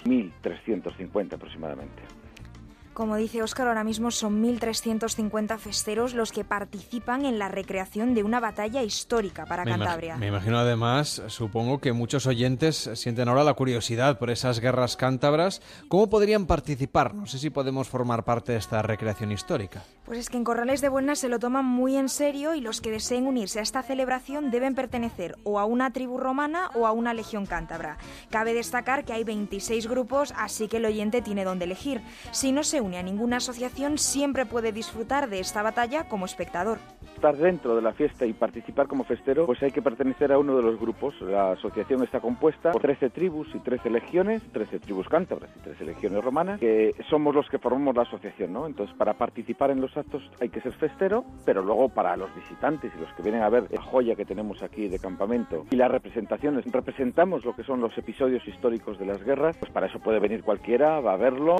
1.350 0.65 1.33
aproximadamente. 1.33 2.26
Como 2.97 3.15
dice 3.15 3.43
Óscar, 3.43 3.67
ahora 3.67 3.83
mismo 3.83 4.09
son 4.09 4.41
1.350 4.43 5.59
festeros 5.59 6.15
los 6.15 6.31
que 6.31 6.43
participan 6.43 7.27
en 7.27 7.37
la 7.37 7.47
recreación 7.47 8.15
de 8.15 8.23
una 8.23 8.39
batalla 8.39 8.81
histórica 8.81 9.45
para 9.45 9.63
Me 9.65 9.69
imag- 9.71 9.77
Cantabria. 9.77 10.17
Me 10.17 10.27
imagino 10.29 10.57
además, 10.57 11.21
supongo 11.27 11.77
que 11.79 11.93
muchos 11.93 12.25
oyentes 12.25 12.89
sienten 12.95 13.29
ahora 13.29 13.43
la 13.43 13.53
curiosidad 13.53 14.17
por 14.17 14.31
esas 14.31 14.59
guerras 14.59 14.97
cántabras. 14.97 15.61
¿Cómo 15.89 16.09
podrían 16.09 16.47
participar? 16.47 17.13
No 17.13 17.27
sé 17.27 17.37
si 17.37 17.51
podemos 17.51 17.87
formar 17.87 18.23
parte 18.23 18.53
de 18.53 18.57
esta 18.57 18.81
recreación 18.81 19.31
histórica. 19.31 19.83
Pues 20.07 20.17
es 20.17 20.29
que 20.31 20.37
en 20.37 20.43
Corrales 20.43 20.81
de 20.81 20.89
Buena 20.89 21.15
se 21.15 21.29
lo 21.29 21.37
toman 21.37 21.65
muy 21.65 21.97
en 21.97 22.09
serio 22.09 22.55
y 22.55 22.61
los 22.61 22.81
que 22.81 22.89
deseen 22.89 23.27
unirse 23.27 23.59
a 23.59 23.61
esta 23.61 23.83
celebración 23.83 24.49
deben 24.49 24.73
pertenecer 24.73 25.35
o 25.43 25.59
a 25.59 25.65
una 25.65 25.91
tribu 25.93 26.17
romana 26.17 26.71
o 26.73 26.87
a 26.87 26.93
una 26.93 27.13
legión 27.13 27.45
cántabra. 27.45 27.97
Cabe 28.31 28.55
destacar 28.55 29.05
que 29.05 29.13
hay 29.13 29.23
26 29.23 29.85
grupos, 29.85 30.33
así 30.35 30.67
que 30.67 30.77
el 30.77 30.85
oyente 30.85 31.21
tiene 31.21 31.43
donde 31.43 31.65
elegir. 31.65 32.01
Si 32.31 32.51
no 32.51 32.63
se 32.63 32.86
une 32.87 32.97
a 32.97 33.03
ninguna 33.03 33.37
asociación, 33.37 33.97
siempre 33.97 34.45
puede 34.45 34.71
disfrutar 34.71 35.29
de 35.29 35.39
esta 35.39 35.61
batalla 35.61 36.07
como 36.07 36.25
espectador. 36.25 36.79
Estar 37.15 37.35
dentro 37.35 37.75
de 37.75 37.81
la 37.81 37.93
fiesta 37.93 38.25
y 38.25 38.33
participar 38.33 38.87
como 38.87 39.03
festero, 39.03 39.45
pues 39.45 39.61
hay 39.63 39.71
que 39.71 39.81
pertenecer 39.81 40.31
a 40.31 40.37
uno 40.37 40.55
de 40.55 40.63
los 40.63 40.79
grupos. 40.79 41.19
La 41.21 41.51
asociación 41.51 42.03
está 42.03 42.19
compuesta 42.19 42.71
por 42.71 42.81
13 42.81 43.09
tribus 43.09 43.47
y 43.53 43.59
13 43.59 43.89
legiones, 43.89 44.41
13 44.53 44.79
tribus 44.79 45.09
cántabras 45.09 45.49
y 45.55 45.59
13 45.59 45.85
legiones 45.85 46.23
romanas, 46.23 46.59
que 46.59 46.95
somos 47.09 47.35
los 47.35 47.49
que 47.49 47.59
formamos 47.59 47.95
la 47.95 48.03
asociación, 48.03 48.53
¿no? 48.53 48.67
Entonces, 48.67 48.95
para 48.95 49.15
participar 49.15 49.71
en 49.71 49.81
los 49.81 49.95
actos 49.97 50.23
hay 50.39 50.49
que 50.49 50.61
ser 50.61 50.73
festero, 50.73 51.25
pero 51.45 51.61
luego 51.63 51.89
para 51.89 52.15
los 52.15 52.33
visitantes 52.35 52.91
y 52.95 52.99
los 52.99 53.11
que 53.13 53.23
vienen 53.23 53.41
a 53.41 53.49
ver 53.49 53.67
la 53.71 53.81
joya 53.81 54.15
que 54.15 54.25
tenemos 54.25 54.63
aquí 54.63 54.87
de 54.87 54.99
campamento 54.99 55.65
y 55.71 55.75
las 55.75 55.91
representaciones, 55.91 56.65
representamos 56.71 57.43
lo 57.43 57.55
que 57.55 57.63
son 57.63 57.81
los 57.81 57.97
episodios 57.97 58.47
históricos 58.47 58.99
de 58.99 59.05
las 59.07 59.23
guerras, 59.23 59.57
pues 59.57 59.71
para 59.71 59.87
eso 59.87 59.99
puede 59.99 60.19
venir 60.19 60.43
cualquiera, 60.43 60.99
va 60.99 61.13
a 61.13 61.17
verlo. 61.17 61.57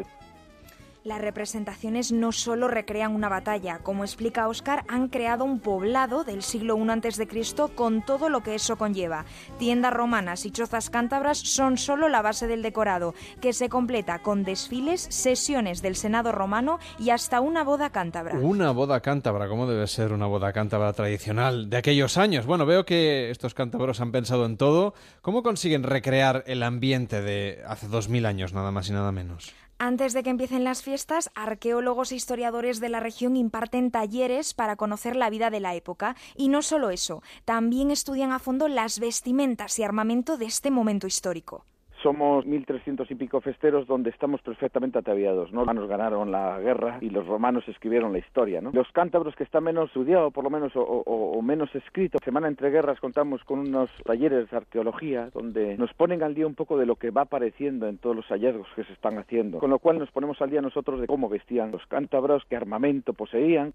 Las 1.08 1.22
representaciones 1.22 2.12
no 2.12 2.34
solo 2.34 2.68
recrean 2.68 3.16
una 3.16 3.30
batalla, 3.30 3.80
como 3.80 4.04
explica 4.04 4.50
Oscar, 4.50 4.84
han 4.90 5.08
creado 5.08 5.46
un 5.46 5.62
poblado 5.62 6.26
del 6.26 6.44
siglo 6.44 6.78
I 6.78 6.90
a.C. 6.90 7.30
con 7.76 8.06
todo 8.06 8.28
lo 8.28 8.44
que 8.44 8.56
eso 8.56 8.76
conlleva. 8.76 9.24
Tiendas 9.58 9.94
romanas 9.94 10.46
y 10.46 10.52
chozas 10.52 10.90
cántabras 10.90 11.38
son 11.38 11.78
solo 11.78 12.10
la 12.10 12.22
base 12.22 12.46
del 12.48 12.62
decorado, 12.62 13.16
que 13.40 13.54
se 13.54 13.70
completa 13.70 14.20
con 14.20 14.44
desfiles, 14.44 15.08
sesiones 15.10 15.82
del 15.82 15.96
Senado 15.96 16.34
romano 16.34 16.78
y 17.00 17.12
hasta 17.12 17.40
una 17.40 17.64
boda 17.64 17.90
cántabra. 17.90 18.38
Una 18.40 18.72
boda 18.72 19.00
cántabra, 19.00 19.48
¿cómo 19.48 19.66
debe 19.66 19.88
ser 19.88 20.12
una 20.12 20.26
boda 20.26 20.52
cántabra 20.52 20.92
tradicional 20.92 21.70
de 21.70 21.78
aquellos 21.78 22.18
años? 22.18 22.46
Bueno, 22.46 22.66
veo 22.66 22.86
que 22.86 23.32
estos 23.32 23.54
cántabros 23.54 24.02
han 24.02 24.12
pensado 24.12 24.46
en 24.46 24.58
todo. 24.58 24.94
¿Cómo 25.22 25.42
consiguen 25.42 25.84
recrear 25.84 26.44
el 26.48 26.64
ambiente 26.64 27.22
de 27.22 27.64
hace 27.66 27.88
dos 27.88 28.10
mil 28.10 28.26
años, 28.26 28.52
nada 28.52 28.72
más 28.72 28.90
y 28.90 28.92
nada 28.92 29.14
menos? 29.14 29.54
Antes 29.80 30.14
de 30.14 30.24
que 30.24 30.32
empiecen 30.32 30.64
las 30.64 30.82
fiestas, 30.82 31.30
arqueólogos 31.36 32.12
e 32.12 32.16
historiadores 32.16 32.80
de 32.80 32.90
la 32.90 33.00
región 33.00 33.38
imparten 33.38 33.92
talleres 33.92 34.56
para 34.56 34.76
conocer 34.76 35.16
la 35.16 35.30
vida 35.30 35.52
de 35.52 35.60
la 35.60 35.76
época. 35.76 36.16
Y 36.36 36.50
no 36.50 36.64
solo 36.64 36.90
eso, 36.90 37.22
también 37.46 37.92
estudian 37.92 38.32
a 38.32 38.40
fondo 38.40 38.68
las 38.68 39.00
vestimentas 39.00 39.78
y 39.78 39.84
armamento 39.84 40.38
de 40.38 40.46
este 40.46 40.72
momento 40.72 41.06
histórico. 41.06 41.64
Somos 42.04 42.46
1.300 42.46 43.10
y 43.10 43.16
pico 43.16 43.42
festeros 43.42 43.88
donde 43.88 44.12
estamos 44.12 44.42
perfectamente 44.42 45.00
ataviados. 45.00 45.52
¿no? 45.52 45.60
Los 45.60 45.68
romanos 45.68 45.90
ganaron 45.90 46.32
la 46.32 46.60
guerra 46.60 47.00
y 47.02 47.10
los 47.10 47.26
romanos 47.26 47.68
escribieron 47.68 48.14
la 48.14 48.20
historia. 48.20 48.62
¿no? 48.62 48.72
Los 48.72 48.92
cántabros 48.92 49.36
que 49.36 49.44
están 49.44 49.64
menos 49.64 49.88
estudiados, 49.88 50.32
por 50.32 50.44
lo 50.44 50.50
menos, 50.50 50.72
o, 50.76 51.42
menos 51.42 51.74
escritos. 51.76 52.22
Semana 52.24 52.48
entre 52.48 52.70
guerras 52.70 53.00
contamos 53.00 53.44
con 53.44 53.60
unos 53.60 53.90
talleres 54.04 54.50
de 54.50 54.58
arqueología 54.58 55.30
donde 55.34 55.78
nos 55.78 55.94
ponen 55.94 56.24
al 56.24 56.36
día 56.36 56.46
un 56.46 56.56
poco 56.56 56.78
de 56.78 56.86
lo 56.86 56.96
que 56.96 57.12
va 57.12 57.22
apareciendo 57.22 57.88
en 57.88 57.98
todos 57.98 58.16
los 58.16 58.26
hallazgos 58.28 58.68
que 58.76 58.84
se 58.84 58.94
están 58.94 59.18
haciendo. 59.18 59.60
Con 59.60 59.70
lo 59.70 59.80
cual 59.80 60.00
nos 60.00 60.12
ponemos 60.12 60.42
al 60.42 60.50
día 60.50 60.62
nosotros 60.62 61.02
de 61.02 61.08
cómo 61.08 61.30
vestían 61.30 61.72
los 61.72 61.86
cántabros, 61.88 62.44
qué 62.50 62.56
armamento 62.56 63.14
poseían. 63.14 63.74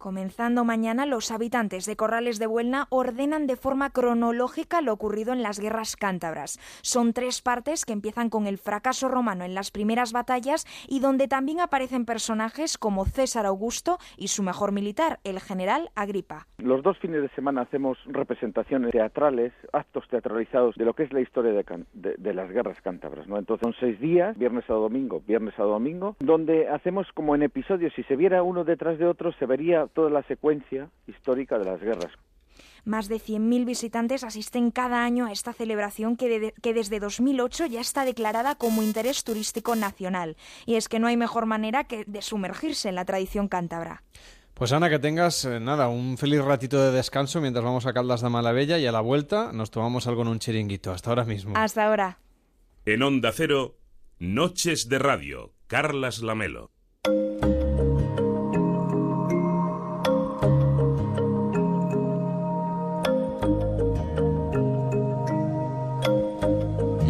Comenzando 0.00 0.64
mañana, 0.64 1.04
los 1.04 1.30
habitantes 1.30 1.84
de 1.84 1.94
Corrales 1.94 2.38
de 2.38 2.46
Buelna 2.46 2.86
ordenan 2.88 3.46
de 3.46 3.56
forma 3.56 3.90
cronológica 3.90 4.80
lo 4.80 4.94
ocurrido 4.94 5.34
en 5.34 5.42
las 5.42 5.60
guerras 5.60 5.94
cántabras. 5.94 6.58
Son 6.80 7.12
tres 7.12 7.42
partes 7.42 7.84
que 7.84 7.92
empiezan 7.92 8.30
con 8.30 8.46
el 8.46 8.56
fracaso 8.56 9.08
romano 9.08 9.44
en 9.44 9.54
las 9.54 9.70
primeras 9.70 10.14
batallas 10.14 10.64
y 10.88 11.00
donde 11.00 11.28
también 11.28 11.60
aparecen 11.60 12.06
personajes 12.06 12.78
como 12.78 13.04
César 13.04 13.44
Augusto 13.44 13.98
y 14.16 14.28
su 14.28 14.42
mejor 14.42 14.72
militar, 14.72 15.18
el 15.22 15.38
general 15.38 15.90
Agripa. 15.94 16.46
Los 16.56 16.82
dos 16.82 16.96
fines 16.96 17.20
de 17.20 17.28
semana 17.34 17.60
hacemos 17.60 17.98
representaciones 18.06 18.92
teatrales, 18.92 19.52
actos 19.70 20.08
teatralizados 20.08 20.76
de 20.76 20.86
lo 20.86 20.94
que 20.94 21.02
es 21.02 21.12
la 21.12 21.20
historia 21.20 21.52
de, 21.52 22.32
las 22.32 22.50
guerras 22.50 22.80
cántabras. 22.80 23.26
Entonces 23.26 23.60
son 23.62 23.74
seis 23.78 24.00
días, 24.00 24.34
viernes 24.38 24.64
a 24.70 24.72
domingo, 24.72 25.22
viernes 25.26 25.58
a 25.58 25.64
domingo, 25.64 26.16
donde 26.20 26.70
hacemos 26.70 27.06
como 27.12 27.34
en 27.34 27.42
episodios, 27.42 27.92
si 27.94 28.02
se 28.04 28.16
viera 28.16 28.42
uno 28.42 28.64
detrás 28.64 28.98
de 28.98 29.04
otro, 29.04 29.32
se 29.32 29.44
vería 29.44 29.89
toda 29.90 30.10
la 30.10 30.22
secuencia 30.24 30.88
histórica 31.06 31.58
de 31.58 31.64
las 31.66 31.80
guerras. 31.80 32.12
Más 32.84 33.08
de 33.08 33.16
100.000 33.16 33.64
visitantes 33.66 34.24
asisten 34.24 34.70
cada 34.70 35.04
año 35.04 35.26
a 35.26 35.32
esta 35.32 35.52
celebración 35.52 36.16
que, 36.16 36.40
de- 36.40 36.54
que 36.62 36.72
desde 36.72 36.98
2008 36.98 37.66
ya 37.66 37.80
está 37.80 38.04
declarada 38.06 38.54
como 38.54 38.82
interés 38.82 39.22
turístico 39.22 39.76
nacional. 39.76 40.36
Y 40.64 40.76
es 40.76 40.88
que 40.88 40.98
no 40.98 41.06
hay 41.06 41.16
mejor 41.18 41.44
manera 41.46 41.84
que 41.84 42.04
de 42.06 42.22
sumergirse 42.22 42.88
en 42.88 42.94
la 42.94 43.04
tradición 43.04 43.48
cántabra. 43.48 44.02
Pues 44.54 44.72
Ana, 44.72 44.88
que 44.90 44.98
tengas, 44.98 45.44
eh, 45.44 45.60
nada, 45.60 45.88
un 45.88 46.16
feliz 46.18 46.42
ratito 46.42 46.82
de 46.82 46.90
descanso 46.92 47.40
mientras 47.40 47.64
vamos 47.64 47.86
a 47.86 47.92
Caldas 47.92 48.20
de 48.22 48.28
Malavella 48.30 48.78
y 48.78 48.86
a 48.86 48.92
la 48.92 49.00
vuelta 49.00 49.52
nos 49.52 49.70
tomamos 49.70 50.06
algo 50.06 50.22
en 50.22 50.28
un 50.28 50.38
chiringuito. 50.38 50.90
Hasta 50.90 51.10
ahora 51.10 51.24
mismo. 51.24 51.52
Hasta 51.56 51.86
ahora. 51.86 52.18
En 52.86 53.02
Onda 53.02 53.30
Cero, 53.32 53.76
Noches 54.18 54.88
de 54.88 54.98
Radio, 54.98 55.52
Carlas 55.66 56.22
Lamelo. 56.22 56.70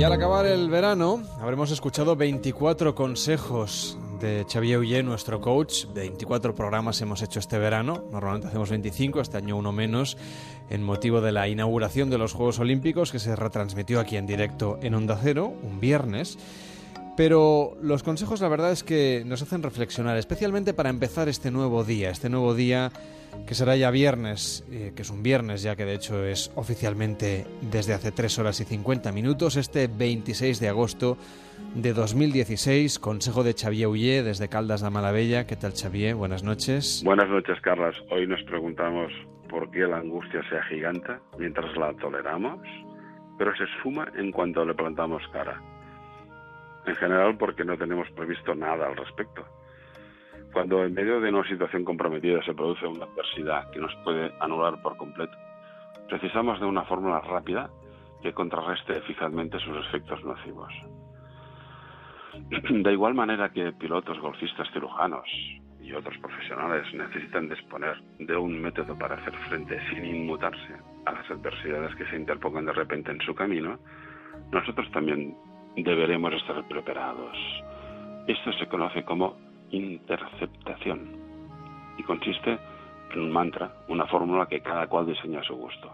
Y 0.01 0.03
al 0.03 0.15
acabar 0.15 0.47
el 0.47 0.71
verano, 0.71 1.23
habremos 1.43 1.71
escuchado 1.71 2.17
24 2.17 2.95
consejos 2.95 3.99
de 4.19 4.47
Xavier 4.51 4.79
Ullé, 4.79 5.03
nuestro 5.03 5.43
coach. 5.43 5.85
24 5.93 6.55
programas 6.55 7.03
hemos 7.03 7.21
hecho 7.21 7.39
este 7.39 7.59
verano. 7.59 8.05
Normalmente 8.11 8.49
hacemos 8.49 8.71
25, 8.71 9.21
este 9.21 9.37
año 9.37 9.59
uno 9.59 9.73
menos, 9.73 10.17
en 10.71 10.83
motivo 10.83 11.21
de 11.21 11.33
la 11.33 11.49
inauguración 11.49 12.09
de 12.09 12.17
los 12.17 12.33
Juegos 12.33 12.59
Olímpicos 12.61 13.13
que 13.13 13.19
se 13.19 13.37
retransmitió 13.37 14.01
aquí 14.01 14.17
en 14.17 14.27
directo 14.27 14.79
en 14.81 14.95
Onda 14.95 15.19
Cero, 15.23 15.53
un 15.63 15.81
viernes. 15.81 16.39
Pero 17.17 17.77
los 17.83 18.03
consejos 18.03 18.41
la 18.41 18.49
verdad 18.49 18.73
es 18.73 18.83
que 18.83 19.23
nos 19.27 19.43
hacen 19.43 19.63
reflexionar, 19.63 20.17
especialmente 20.17 20.75
para 20.75 20.91
empezar 20.91 21.29
este 21.29 21.51
nuevo 21.51 21.85
día, 21.85 22.11
este 22.11 22.31
nuevo 22.31 22.55
día 22.55 22.91
que 23.47 23.55
será 23.55 23.77
ya 23.77 23.91
viernes, 23.91 24.67
eh, 24.71 24.93
que 24.95 25.03
es 25.03 25.11
un 25.11 25.23
viernes 25.23 25.63
ya 25.63 25.77
que 25.77 25.85
de 25.85 25.95
hecho 25.95 26.25
es 26.25 26.53
oficialmente 26.57 27.47
desde 27.61 27.95
hace 27.95 28.13
3 28.13 28.39
horas 28.39 28.61
y 28.61 28.65
50 28.65 29.13
minutos, 29.13 29.57
este 29.57 29.87
26 29.87 30.61
de 30.61 30.69
agosto 30.69 31.17
de 31.75 31.93
2016, 31.93 32.99
consejo 32.99 33.45
de 33.45 33.55
Xavier 33.55 33.89
Ullé 33.89 34.23
desde 34.23 34.49
Caldas 34.49 34.83
de 34.83 34.91
Malavella. 34.91 35.47
¿Qué 35.47 35.57
tal 35.57 35.73
Xavier? 35.73 36.15
Buenas 36.15 36.43
noches. 36.43 37.03
Buenas 37.05 37.29
noches, 37.29 37.61
Carlas. 37.61 37.95
Hoy 38.11 38.27
nos 38.27 38.43
preguntamos 38.45 39.13
por 39.49 39.71
qué 39.71 39.81
la 39.81 39.99
angustia 39.99 40.43
se 40.49 40.57
agiganta 40.57 41.21
mientras 41.39 41.77
la 41.77 41.93
toleramos, 41.95 42.61
pero 43.39 43.55
se 43.57 43.65
esfuma 43.65 44.11
en 44.17 44.33
cuanto 44.33 44.65
le 44.65 44.75
plantamos 44.75 45.23
cara. 45.33 45.61
En 46.87 46.97
general 46.97 47.37
porque 47.37 47.65
no 47.65 47.77
tenemos 47.77 48.11
previsto 48.13 48.55
nada 48.55 48.87
al 48.87 48.97
respecto. 48.97 49.45
Cuando 50.53 50.85
en 50.85 50.95
medio 50.95 51.21
de 51.21 51.29
una 51.29 51.47
situación 51.49 51.85
comprometida 51.85 52.43
se 52.43 52.55
produce 52.55 52.87
una 52.87 53.05
adversidad 53.05 53.71
que 53.71 53.79
nos 53.79 53.95
puede 54.03 54.33
anular 54.41 54.83
por 54.83 54.97
completo, 54.97 55.37
precisamos 56.09 56.59
de 56.59 56.67
una 56.67 56.83
fórmula 56.85 57.21
rápida 57.21 57.71
que 58.23 58.33
contrarreste 58.33 58.99
eficazmente 58.99 59.59
sus 59.61 59.77
efectos 59.87 60.25
nocivos. 60.25 60.73
De 62.51 62.93
igual 62.93 63.15
manera 63.15 63.51
que 63.51 63.73
pilotos, 63.73 64.19
golfistas, 64.19 64.69
cirujanos 64.73 65.27
y 65.81 65.93
otros 65.93 66.17
profesionales 66.19 66.87
necesitan 66.95 67.49
disponer 67.49 68.01
de 68.19 68.37
un 68.37 68.61
método 68.61 68.97
para 68.97 69.17
hacer 69.17 69.35
frente 69.49 69.81
sin 69.89 70.05
inmutarse 70.05 70.75
a 71.07 71.13
las 71.13 71.31
adversidades 71.31 71.95
que 71.97 72.07
se 72.07 72.17
interpongan 72.17 72.67
de 72.67 72.73
repente 72.73 73.11
en 73.11 73.21
su 73.21 73.35
camino, 73.35 73.79
nosotros 74.53 74.91
también 74.93 75.35
deberemos 75.77 76.33
estar 76.35 76.67
preparados. 76.69 77.37
Esto 78.27 78.53
se 78.53 78.67
conoce 78.67 79.05
como 79.05 79.37
interceptación 79.71 81.17
y 81.99 82.03
consiste 82.03 82.59
en 83.13 83.21
un 83.21 83.33
mantra, 83.33 83.73
una 83.89 84.07
fórmula 84.07 84.47
que 84.47 84.61
cada 84.61 84.87
cual 84.87 85.07
diseña 85.07 85.41
a 85.41 85.45
su 85.45 85.55
gusto. 85.55 85.91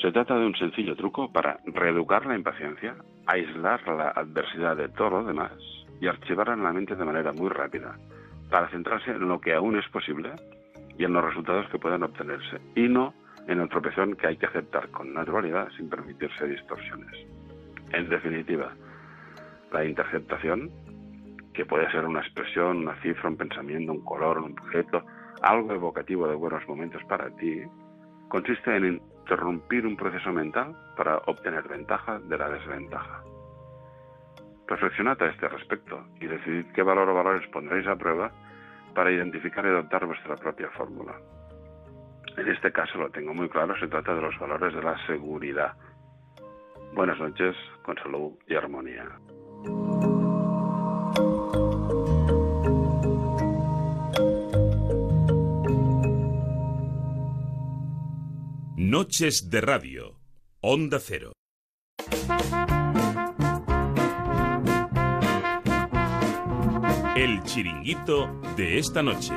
Se 0.00 0.10
trata 0.10 0.36
de 0.36 0.46
un 0.46 0.56
sencillo 0.56 0.96
truco 0.96 1.30
para 1.30 1.58
reeducar 1.64 2.26
la 2.26 2.34
impaciencia, 2.34 2.96
aislar 3.26 3.86
la 3.86 4.08
adversidad 4.10 4.76
de 4.76 4.88
todo 4.88 5.10
lo 5.10 5.24
demás 5.24 5.52
y 6.00 6.08
archivarla 6.08 6.54
en 6.54 6.64
la 6.64 6.72
mente 6.72 6.96
de 6.96 7.04
manera 7.04 7.32
muy 7.32 7.48
rápida, 7.48 7.96
para 8.50 8.68
centrarse 8.68 9.12
en 9.12 9.28
lo 9.28 9.40
que 9.40 9.54
aún 9.54 9.78
es 9.78 9.88
posible 9.88 10.32
y 10.98 11.04
en 11.04 11.12
los 11.12 11.24
resultados 11.24 11.68
que 11.68 11.78
puedan 11.78 12.02
obtenerse, 12.02 12.60
y 12.74 12.88
no 12.88 13.14
en 13.46 13.60
el 13.60 13.68
tropezón 13.68 14.16
que 14.16 14.26
hay 14.26 14.36
que 14.36 14.46
aceptar 14.46 14.88
con 14.90 15.14
naturalidad 15.14 15.68
sin 15.76 15.88
permitirse 15.88 16.46
distorsiones. 16.46 17.12
En 17.92 18.08
definitiva, 18.08 18.72
la 19.72 19.84
interceptación, 19.84 20.70
que 21.52 21.66
puede 21.66 21.90
ser 21.90 22.04
una 22.04 22.20
expresión, 22.20 22.78
una 22.78 22.94
cifra, 23.02 23.28
un 23.28 23.36
pensamiento, 23.36 23.92
un 23.92 24.04
color, 24.04 24.38
un 24.38 24.52
objeto, 24.58 25.04
algo 25.42 25.72
evocativo 25.72 26.26
de 26.26 26.34
buenos 26.34 26.66
momentos 26.66 27.02
para 27.04 27.30
ti, 27.36 27.62
consiste 28.28 28.74
en 28.76 29.00
interrumpir 29.20 29.86
un 29.86 29.96
proceso 29.96 30.32
mental 30.32 30.74
para 30.96 31.18
obtener 31.26 31.68
ventaja 31.68 32.18
de 32.18 32.38
la 32.38 32.48
desventaja. 32.48 33.22
Reflexionad 34.66 35.22
a 35.22 35.26
este 35.26 35.48
respecto 35.48 36.06
y 36.20 36.26
decidid 36.26 36.66
qué 36.74 36.82
valor 36.82 37.08
o 37.10 37.14
valores 37.14 37.46
pondréis 37.48 37.86
a 37.86 37.96
prueba 37.96 38.32
para 38.94 39.10
identificar 39.10 39.64
y 39.64 39.68
adoptar 39.68 40.06
vuestra 40.06 40.36
propia 40.36 40.70
fórmula. 40.70 41.14
En 42.36 42.48
este 42.48 42.72
caso 42.72 42.98
lo 42.98 43.10
tengo 43.10 43.34
muy 43.34 43.48
claro, 43.48 43.78
se 43.78 43.88
trata 43.88 44.14
de 44.14 44.22
los 44.22 44.38
valores 44.38 44.74
de 44.74 44.82
la 44.82 44.96
seguridad. 45.06 45.74
Buenas 46.94 47.18
noches, 47.18 47.56
con 47.84 47.96
salud 47.96 48.32
y 48.46 48.54
armonía. 48.54 49.08
Noches 58.76 59.48
de 59.48 59.60
Radio, 59.62 60.20
Onda 60.60 60.98
Cero. 61.00 61.32
El 67.16 67.42
chiringuito 67.44 68.40
de 68.56 68.78
esta 68.78 69.02
noche. 69.02 69.32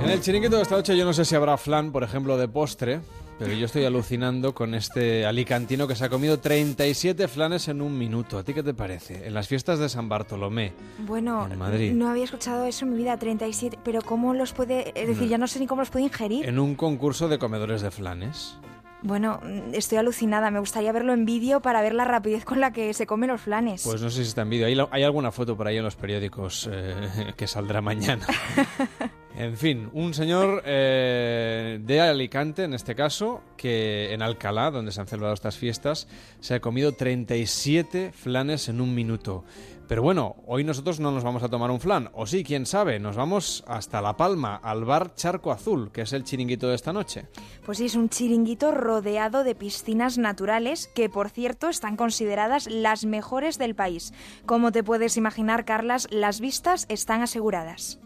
En 0.00 0.10
el 0.10 0.20
chiringuito 0.20 0.56
de 0.56 0.62
esta 0.62 0.74
noche 0.74 0.96
yo 0.96 1.04
no 1.04 1.12
sé 1.12 1.24
si 1.24 1.36
habrá 1.36 1.56
flan, 1.56 1.92
por 1.92 2.02
ejemplo, 2.02 2.36
de 2.36 2.48
postre, 2.48 3.00
Pero 3.38 3.52
yo 3.52 3.66
estoy 3.66 3.84
alucinando 3.84 4.54
con 4.54 4.74
este 4.74 5.26
alicantino 5.26 5.88
que 5.88 5.96
se 5.96 6.04
ha 6.04 6.08
comido 6.08 6.38
37 6.38 7.26
flanes 7.28 7.66
en 7.68 7.82
un 7.82 7.98
minuto. 7.98 8.38
¿A 8.38 8.44
ti 8.44 8.54
qué 8.54 8.62
te 8.62 8.74
parece? 8.74 9.26
En 9.26 9.34
las 9.34 9.48
fiestas 9.48 9.78
de 9.80 9.88
San 9.88 10.08
Bartolomé. 10.08 10.72
Bueno, 11.00 11.48
En 11.50 11.58
Madrid. 11.58 11.92
no 11.92 12.08
había 12.08 12.24
escuchado 12.24 12.64
eso 12.64 12.84
en 12.84 12.92
mi 12.92 12.98
vida, 12.98 13.16
37. 13.18 13.78
Pero 13.84 14.02
¿cómo 14.02 14.34
los 14.34 14.52
puede...? 14.52 14.90
Es 14.94 15.08
decir, 15.08 15.24
No. 15.24 15.28
ya 15.30 15.38
no 15.38 15.48
sé 15.48 15.58
ni 15.58 15.66
cómo 15.66 15.82
los 15.82 15.90
puede 15.90 16.04
ingerir. 16.04 16.48
En 16.48 16.58
un 16.60 16.76
concurso 16.76 17.28
de 17.28 17.38
comedores 17.38 17.82
de 17.82 17.90
flanes. 17.90 18.56
Bueno, 19.04 19.38
estoy 19.74 19.98
alucinada. 19.98 20.50
Me 20.50 20.58
gustaría 20.58 20.90
verlo 20.90 21.12
en 21.12 21.26
vídeo 21.26 21.60
para 21.60 21.82
ver 21.82 21.94
la 21.94 22.06
rapidez 22.06 22.46
con 22.46 22.58
la 22.58 22.72
que 22.72 22.94
se 22.94 23.06
comen 23.06 23.28
los 23.28 23.42
flanes. 23.42 23.82
Pues 23.84 24.00
no 24.00 24.08
sé 24.08 24.22
si 24.22 24.28
está 24.28 24.42
en 24.42 24.50
vídeo. 24.50 24.88
Hay 24.90 25.02
alguna 25.02 25.30
foto 25.30 25.58
por 25.58 25.68
ahí 25.68 25.76
en 25.76 25.84
los 25.84 25.94
periódicos 25.94 26.70
eh, 26.72 27.32
que 27.36 27.46
saldrá 27.46 27.82
mañana. 27.82 28.26
En 29.36 29.56
fin, 29.56 29.90
un 29.92 30.14
señor 30.14 30.62
eh, 30.64 31.80
de 31.82 32.00
Alicante, 32.00 32.62
en 32.62 32.72
este 32.72 32.94
caso, 32.94 33.42
que 33.56 34.12
en 34.12 34.22
Alcalá, 34.22 34.70
donde 34.70 34.92
se 34.92 35.00
han 35.00 35.08
celebrado 35.08 35.34
estas 35.34 35.56
fiestas, 35.56 36.06
se 36.38 36.54
ha 36.54 36.60
comido 36.60 36.92
37 36.92 38.12
flanes 38.12 38.68
en 38.68 38.80
un 38.80 38.94
minuto. 38.94 39.44
Pero 39.86 40.02
bueno, 40.02 40.36
hoy 40.46 40.64
nosotros 40.64 40.98
no 40.98 41.10
nos 41.10 41.24
vamos 41.24 41.42
a 41.42 41.50
tomar 41.50 41.70
un 41.70 41.78
flan, 41.78 42.08
o 42.14 42.24
sí, 42.24 42.42
quién 42.42 42.64
sabe, 42.64 42.98
nos 42.98 43.16
vamos 43.16 43.62
hasta 43.68 44.00
La 44.00 44.16
Palma, 44.16 44.56
al 44.56 44.84
bar 44.84 45.14
Charco 45.14 45.52
Azul, 45.52 45.92
que 45.92 46.02
es 46.02 46.12
el 46.14 46.24
chiringuito 46.24 46.68
de 46.68 46.74
esta 46.74 46.94
noche. 46.94 47.26
Pues 47.66 47.78
sí, 47.78 47.84
es 47.84 47.94
un 47.94 48.08
chiringuito 48.08 48.72
rodeado 48.72 49.44
de 49.44 49.54
piscinas 49.54 50.16
naturales 50.16 50.90
que, 50.94 51.10
por 51.10 51.28
cierto, 51.28 51.68
están 51.68 51.96
consideradas 51.96 52.66
las 52.70 53.04
mejores 53.04 53.58
del 53.58 53.74
país. 53.74 54.12
Como 54.46 54.72
te 54.72 54.82
puedes 54.82 55.18
imaginar, 55.18 55.66
Carlas, 55.66 56.08
las 56.10 56.40
vistas 56.40 56.86
están 56.88 57.20
aseguradas. 57.20 58.00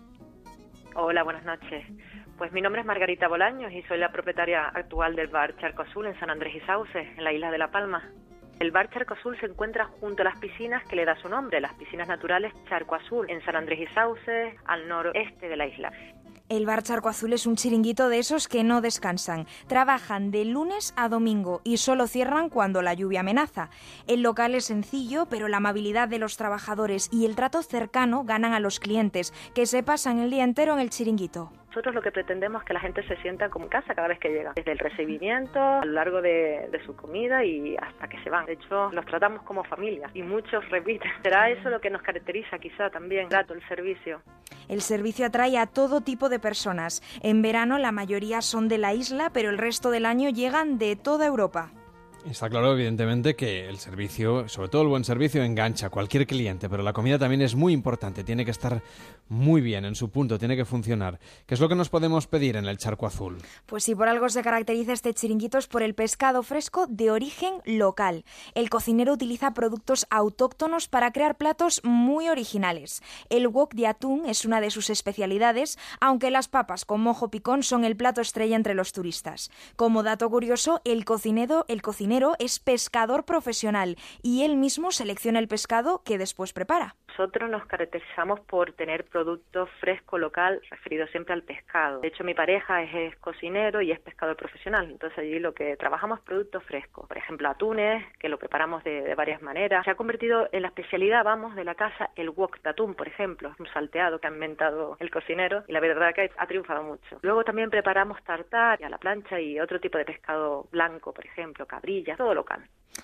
Hola, 0.97 1.23
buenas 1.23 1.45
noches. 1.45 1.85
Pues 2.39 2.53
mi 2.53 2.61
nombre 2.61 2.81
es 2.81 2.87
Margarita 2.87 3.29
Bolaños 3.29 3.73
y 3.73 3.83
soy 3.83 3.99
la 3.99 4.11
propietaria 4.11 4.67
actual 4.67 5.15
del 5.15 5.29
bar 5.29 5.57
Charco 5.59 5.83
Azul 5.83 6.07
en 6.07 6.19
San 6.19 6.31
Andrés 6.31 6.57
y 6.57 6.61
Sauces, 6.67 7.07
en 7.17 7.23
la 7.23 7.33
isla 7.33 7.53
de 7.53 7.59
La 7.59 7.71
Palma. 7.71 8.03
El 8.61 8.73
bar 8.73 8.91
Charco 8.91 9.15
Azul 9.15 9.39
se 9.39 9.47
encuentra 9.47 9.87
junto 10.01 10.23
a 10.23 10.25
las 10.25 10.39
piscinas 10.41 10.83
que 10.89 10.97
le 10.97 11.05
da 11.05 11.15
su 11.23 11.29
nombre, 11.29 11.61
las 11.61 11.75
piscinas 11.75 12.09
naturales 12.09 12.53
Charco 12.69 12.97
Azul, 12.97 13.31
en 13.31 13.41
San 13.45 13.55
Andrés 13.55 13.79
y 13.79 13.95
Sauces, 13.95 14.55
al 14.67 14.89
noroeste 14.89 15.49
de 15.49 15.57
la 15.57 15.69
isla. 15.69 15.93
El 16.49 16.67
bar 16.67 16.83
Charco 16.83 17.09
Azul 17.09 17.35
es 17.35 17.47
un 17.47 17.55
chiringuito 17.55 18.09
de 18.09 18.19
esos 18.19 18.49
que 18.49 18.65
no 18.65 18.81
descansan. 18.81 19.47
Trabajan 19.69 20.33
de 20.33 20.45
lunes 20.45 20.93
a 20.97 21.09
domingo 21.09 21.61
y 21.63 21.77
solo 21.77 22.09
cierran 22.09 22.49
cuando 22.49 22.83
la 22.83 22.95
lluvia 22.95 23.21
amenaza. 23.21 23.71
El 24.09 24.23
local 24.23 24.57
es 24.57 24.65
sencillo, 24.65 25.27
pero 25.27 25.47
la 25.47 25.59
amabilidad 25.59 26.09
de 26.09 26.19
los 26.19 26.37
trabajadores 26.37 27.11
y 27.13 27.27
el 27.27 27.37
trato 27.37 27.63
cercano 27.63 28.25
ganan 28.25 28.55
a 28.55 28.61
los 28.61 28.81
clientes, 28.81 29.33
que 29.55 29.67
se 29.67 29.85
pasan 29.85 30.19
el 30.19 30.31
día 30.31 30.43
entero 30.43 30.73
en 30.73 30.81
el 30.81 30.91
chiringuito. 30.91 31.53
Nosotros 31.79 31.95
lo 31.95 32.03
que 32.03 32.11
pretendemos 32.11 32.63
es 32.63 32.67
que 32.67 32.73
la 32.73 32.81
gente 32.81 33.07
se 33.07 33.15
sienta 33.19 33.51
como 33.51 33.67
en 33.67 33.71
casa 33.71 33.95
cada 33.95 34.09
vez 34.09 34.19
que 34.19 34.31
llega, 34.31 34.53
desde 34.57 34.73
el 34.73 34.81
recibimiento, 34.81 35.61
a 35.61 35.85
lo 35.85 35.93
largo 35.93 36.21
de, 36.21 36.69
su 36.85 36.97
comida 36.97 37.45
y 37.45 37.77
hasta 37.77 38.09
que 38.09 38.21
se 38.25 38.31
van. 38.31 38.47
De 38.47 38.55
hecho, 38.55 38.91
los 38.91 39.07
tratamos 39.07 39.43
como 39.43 39.63
familia 39.63 40.11
y 40.13 40.25
muchos 40.25 40.69
repiten. 40.71 41.09
Será 41.23 41.49
eso 41.51 41.71
lo 41.71 41.81
que 41.81 41.89
nos 41.89 42.03
caracteriza 42.03 42.59
quizá 42.59 42.91
también, 42.91 43.23
el 43.23 43.29
trato, 43.29 43.55
el 43.55 43.65
servicio. 43.69 44.21
El 44.69 44.81
servicio 44.81 45.25
atrae 45.25 45.57
a 45.57 45.67
todo 45.67 46.01
tipo 46.01 46.29
de 46.29 46.41
personas. 46.41 47.01
En 47.23 47.43
verano 47.43 47.79
la 47.79 47.93
mayoría 47.93 48.43
son 48.43 48.67
de 48.67 48.79
la 48.79 48.93
isla, 48.93 49.31
pero 49.33 49.49
el 49.49 49.57
resto 49.57 49.93
del 49.93 50.05
año 50.05 50.31
llegan 50.31 50.79
de 50.79 50.97
toda 50.97 51.27
Europa. 51.27 51.71
Está 52.27 52.51
claro, 52.51 52.73
evidentemente, 52.73 53.37
que 53.37 53.69
el 53.69 53.79
servicio, 53.79 54.49
sobre 54.49 54.69
todo 54.69 54.83
el 54.83 54.89
buen 54.89 55.05
servicio, 55.05 55.43
engancha 55.43 55.87
a 55.87 55.91
cualquier 55.91 56.27
cliente, 56.27 56.69
pero 56.69 56.83
la 56.83 56.93
comida 56.93 57.19
también 57.19 57.43
es 57.43 57.55
muy 57.55 57.73
importante, 57.73 58.25
tiene 58.25 58.45
que 58.45 58.51
estar 58.51 58.83
muy 59.29 59.61
bien 59.61 59.85
en 59.85 59.95
su 59.95 60.11
punto, 60.11 60.39
tiene 60.39 60.57
que 60.57 60.65
funcionar. 60.65 61.21
¿Qué 61.47 61.55
es 61.55 61.61
lo 61.61 61.69
que 61.69 61.75
nos 61.75 61.89
podemos 61.89 62.27
pedir 62.27 62.57
en 62.57 62.67
el 62.67 62.77
charco 62.77 63.07
azul? 63.07 63.39
Pues 63.67 63.85
si 63.85 63.95
por 63.95 64.09
algo 64.09 64.29
se 64.29 64.43
caracteriza 64.43 64.93
este 64.93 65.15
chiringuito 65.15 65.59
es 65.59 65.69
por 65.69 65.83
el 65.83 65.95
pescado 65.95 66.43
fresco 66.43 66.87
de 66.89 67.11
origen 67.11 67.61
local. 67.65 68.25
El 68.55 68.69
cocinero 68.69 69.13
utiliza 69.13 69.55
productos 69.55 70.07
autóctonos 70.11 70.89
para 70.89 71.13
crear 71.13 71.37
platos 71.37 71.81
muy 71.85 72.29
originales. 72.29 73.01
El 73.31 73.47
wok 73.49 73.75
de 73.75 73.87
atún 73.87 74.27
es 74.27 74.45
una 74.45 74.61
de 74.61 74.71
sus 74.71 74.91
especialidades, 74.91 75.79
aunque 76.01 76.31
las 76.31 76.49
papas 76.49 76.85
con 76.85 77.01
mojo 77.01 77.31
picón 77.31 77.63
son 77.63 77.85
el 77.85 77.97
plato 77.97 78.21
estrella 78.21 78.57
entre 78.57 78.75
los 78.75 78.93
turistas. 78.93 79.51
Como 79.77 80.03
dato 80.03 80.29
curioso, 80.29 80.81
el 80.85 81.05
cocinero, 81.05 81.65
el 81.69 81.81
cocinero 81.81 82.08
es 82.39 82.59
pescador 82.59 83.25
profesional 83.25 83.97
y 84.23 84.45
él 84.45 84.57
mismo 84.57 84.91
selecciona 84.91 85.39
el 85.39 85.49
pescado 85.49 86.03
que 86.05 86.19
después 86.19 86.53
prepara. 86.53 86.97
Nosotros 87.09 87.51
nos 87.51 87.67
caracterizamos 87.67 88.41
por 88.41 88.73
tener 88.73 89.05
producto 89.05 89.67
fresco 89.81 90.19
local 90.19 90.61
referido 90.71 91.07
siempre 91.09 91.35
al 91.35 91.43
pescado. 91.43 92.01
De 92.01 92.09
hecho, 92.09 92.23
mi 92.23 92.33
pareja 92.35 92.83
es, 92.83 92.95
es 92.95 93.17
cocinero 93.17 93.83
y 93.83 93.91
es 93.91 93.99
pescador 93.99 94.37
profesional. 94.37 94.89
Entonces 94.89 95.19
allí 95.19 95.41
lo 95.41 95.53
que 95.53 95.77
trabajamos 95.77 96.21
es 96.21 96.25
producto 96.25 96.61
fresco. 96.61 97.07
Por 97.09 97.19
ejemplo, 97.19 97.49
atunes, 97.49 98.05
que 98.19 98.29
lo 98.29 98.39
preparamos 98.39 98.85
de, 98.85 99.03
de 99.03 99.15
varias 99.17 99.43
maneras. 99.43 99.85
Se 99.85 99.91
ha 99.91 99.97
convertido 99.97 100.49
en 100.53 100.63
la 100.63 100.69
especialidad, 100.69 101.25
vamos, 101.25 101.57
de 101.57 101.65
la 101.65 101.75
casa 101.75 102.11
el 102.15 102.31
wok 102.31 102.63
de 102.63 102.71
atún, 102.71 102.95
por 102.95 103.09
ejemplo. 103.09 103.53
Un 103.59 103.67
salteado 103.73 104.21
que 104.21 104.29
ha 104.29 104.31
inventado 104.31 104.97
el 105.01 105.11
cocinero 105.11 105.65
y 105.67 105.73
la 105.73 105.81
verdad 105.81 106.15
que 106.15 106.31
ha 106.37 106.47
triunfado 106.47 106.85
mucho. 106.85 107.19
Luego 107.23 107.43
también 107.43 107.71
preparamos 107.71 108.23
tartar 108.23 108.83
a 108.83 108.89
la 108.89 108.99
plancha 108.99 109.41
y 109.41 109.59
otro 109.59 109.81
tipo 109.81 109.99
de 109.99 110.05
pescado 110.05 110.69
blanco, 110.71 111.13
por 111.13 111.27
ejemplo, 111.27 111.67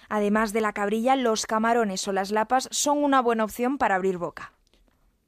Además 0.09 0.53
de 0.53 0.61
la 0.61 0.73
cabrilla, 0.73 1.17
los 1.17 1.47
camarones 1.47 2.07
o 2.09 2.13
las 2.13 2.31
lapas 2.31 2.69
son 2.71 3.03
una 3.03 3.21
buena 3.21 3.45
opción 3.45 3.79
para 3.79 3.95
abrir 3.95 4.19
boca. 4.19 4.53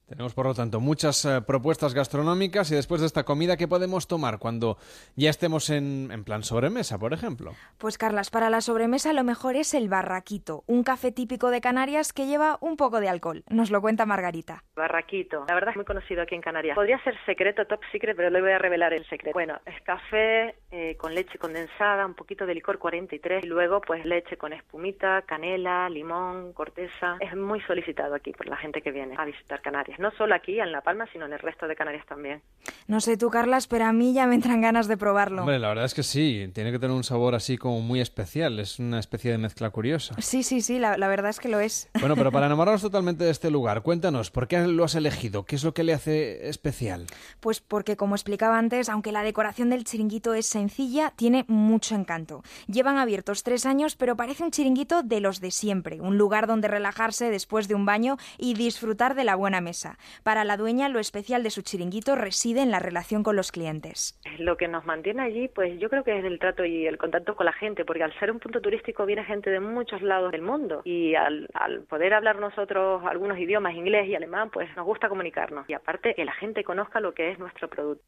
Tenemos, 0.08 0.34
por 0.34 0.46
lo 0.46 0.54
tanto, 0.54 0.78
muchas 0.78 1.24
eh, 1.24 1.42
propuestas 1.44 1.92
gastronómicas 1.92 2.70
y 2.70 2.76
después 2.76 3.00
de 3.00 3.08
esta 3.08 3.24
comida, 3.24 3.56
¿qué 3.56 3.66
podemos 3.66 4.06
tomar 4.06 4.38
cuando 4.38 4.78
ya 5.16 5.30
estemos 5.30 5.68
en, 5.68 6.12
en 6.12 6.22
plan 6.22 6.44
sobremesa, 6.44 6.96
por 6.96 7.12
ejemplo? 7.12 7.54
Pues 7.76 7.98
Carlas, 7.98 8.30
para 8.30 8.48
la 8.48 8.60
sobremesa 8.60 9.12
lo 9.12 9.24
mejor 9.24 9.56
es 9.56 9.74
el 9.74 9.88
barraquito, 9.88 10.62
un 10.68 10.84
café 10.84 11.10
típico 11.10 11.50
de 11.50 11.60
Canarias 11.60 12.12
que 12.12 12.26
lleva 12.26 12.56
un 12.60 12.76
poco 12.76 13.00
de 13.00 13.08
alcohol. 13.08 13.42
Nos 13.50 13.72
lo 13.72 13.80
cuenta 13.80 14.06
Margarita. 14.06 14.62
Barraquito, 14.76 15.44
la 15.48 15.54
verdad 15.54 15.70
es 15.70 15.76
muy 15.76 15.84
conocido 15.84 16.22
aquí 16.22 16.36
en 16.36 16.40
Canarias. 16.40 16.76
Podría 16.76 17.02
ser 17.02 17.16
secreto, 17.26 17.66
top 17.66 17.80
secret, 17.90 18.16
pero 18.16 18.30
le 18.30 18.40
voy 18.40 18.52
a 18.52 18.58
revelar 18.58 18.92
el 18.92 19.04
secreto. 19.08 19.34
Bueno, 19.34 19.58
es 19.66 19.82
café 19.82 20.54
eh, 20.70 20.96
con 20.98 21.16
leche 21.16 21.36
condensada, 21.36 22.06
un 22.06 22.14
poquito 22.14 22.46
de 22.46 22.54
licor 22.54 22.78
43 22.78 23.42
y 23.42 23.48
luego 23.48 23.80
pues 23.80 24.04
leche 24.04 24.36
con 24.36 24.52
espumita, 24.52 25.22
canela, 25.22 25.88
limón, 25.88 26.52
corteza. 26.52 27.16
Es 27.18 27.34
muy 27.34 27.60
solicitado 27.62 28.14
aquí 28.14 28.30
por 28.30 28.46
la 28.46 28.56
gente 28.56 28.82
que 28.82 28.92
viene 28.92 29.16
a 29.18 29.24
visitar 29.24 29.60
Canarias. 29.60 29.95
No 29.98 30.10
solo 30.12 30.34
aquí 30.34 30.60
en 30.60 30.72
La 30.72 30.80
Palma, 30.82 31.06
sino 31.12 31.26
en 31.26 31.32
el 31.32 31.38
resto 31.38 31.66
de 31.66 31.76
Canarias 31.76 32.04
también. 32.06 32.42
No 32.86 33.00
sé 33.00 33.16
tú, 33.16 33.30
Carlas, 33.30 33.66
pero 33.66 33.84
a 33.86 33.92
mí 33.92 34.12
ya 34.12 34.26
me 34.26 34.34
entran 34.34 34.60
ganas 34.60 34.88
de 34.88 34.96
probarlo. 34.96 35.42
Hombre, 35.42 35.58
la 35.58 35.68
verdad 35.68 35.84
es 35.84 35.94
que 35.94 36.02
sí, 36.02 36.50
tiene 36.54 36.72
que 36.72 36.78
tener 36.78 36.94
un 36.94 37.04
sabor 37.04 37.34
así 37.34 37.56
como 37.58 37.80
muy 37.80 38.00
especial, 38.00 38.58
es 38.60 38.78
una 38.78 38.98
especie 38.98 39.30
de 39.32 39.38
mezcla 39.38 39.70
curiosa. 39.70 40.14
Sí, 40.20 40.42
sí, 40.42 40.60
sí, 40.60 40.78
la, 40.78 40.96
la 40.96 41.08
verdad 41.08 41.30
es 41.30 41.40
que 41.40 41.48
lo 41.48 41.60
es. 41.60 41.88
Bueno, 42.00 42.14
pero 42.16 42.30
para 42.30 42.46
enamorarnos 42.46 42.82
totalmente 42.82 43.24
de 43.24 43.30
este 43.30 43.50
lugar, 43.50 43.82
cuéntanos, 43.82 44.30
¿por 44.30 44.48
qué 44.48 44.58
lo 44.66 44.84
has 44.84 44.94
elegido? 44.94 45.44
¿Qué 45.44 45.56
es 45.56 45.64
lo 45.64 45.74
que 45.74 45.84
le 45.84 45.94
hace 45.94 46.48
especial? 46.48 47.06
Pues 47.40 47.60
porque, 47.60 47.96
como 47.96 48.14
explicaba 48.14 48.58
antes, 48.58 48.88
aunque 48.88 49.12
la 49.12 49.22
decoración 49.22 49.70
del 49.70 49.84
chiringuito 49.84 50.34
es 50.34 50.46
sencilla, 50.46 51.12
tiene 51.16 51.44
mucho 51.48 51.94
encanto. 51.94 52.42
Llevan 52.66 52.98
abiertos 52.98 53.42
tres 53.42 53.66
años, 53.66 53.96
pero 53.96 54.16
parece 54.16 54.44
un 54.44 54.50
chiringuito 54.50 55.02
de 55.02 55.20
los 55.20 55.40
de 55.40 55.50
siempre, 55.50 56.00
un 56.00 56.18
lugar 56.18 56.46
donde 56.46 56.68
relajarse 56.68 57.30
después 57.30 57.68
de 57.68 57.74
un 57.74 57.86
baño 57.86 58.16
y 58.38 58.54
disfrutar 58.54 59.14
de 59.14 59.24
la 59.24 59.34
buena 59.36 59.60
mesa. 59.60 59.85
Para 60.22 60.44
la 60.44 60.56
dueña, 60.56 60.88
lo 60.88 60.98
especial 60.98 61.42
de 61.42 61.50
su 61.50 61.62
chiringuito 61.62 62.14
reside 62.14 62.62
en 62.62 62.70
la 62.70 62.78
relación 62.78 63.22
con 63.22 63.36
los 63.36 63.52
clientes. 63.52 64.18
Lo 64.38 64.56
que 64.56 64.68
nos 64.68 64.84
mantiene 64.84 65.22
allí, 65.22 65.48
pues 65.48 65.78
yo 65.78 65.88
creo 65.88 66.04
que 66.04 66.18
es 66.18 66.24
el 66.24 66.38
trato 66.38 66.64
y 66.64 66.86
el 66.86 66.98
contacto 66.98 67.36
con 67.36 67.46
la 67.46 67.52
gente, 67.52 67.84
porque 67.84 68.02
al 68.02 68.18
ser 68.18 68.30
un 68.30 68.40
punto 68.40 68.60
turístico 68.60 69.06
viene 69.06 69.24
gente 69.24 69.50
de 69.50 69.60
muchos 69.60 70.02
lados 70.02 70.32
del 70.32 70.42
mundo 70.42 70.82
y 70.84 71.14
al, 71.14 71.48
al 71.54 71.82
poder 71.82 72.14
hablar 72.14 72.38
nosotros 72.38 73.02
algunos 73.04 73.38
idiomas, 73.38 73.74
inglés 73.74 74.08
y 74.08 74.14
alemán, 74.14 74.50
pues 74.50 74.68
nos 74.76 74.86
gusta 74.86 75.08
comunicarnos 75.08 75.68
y 75.68 75.74
aparte 75.74 76.14
que 76.14 76.24
la 76.24 76.34
gente 76.34 76.64
conozca 76.64 77.00
lo 77.00 77.14
que 77.14 77.30
es 77.30 77.38
nuestro 77.38 77.68
producto. 77.68 78.04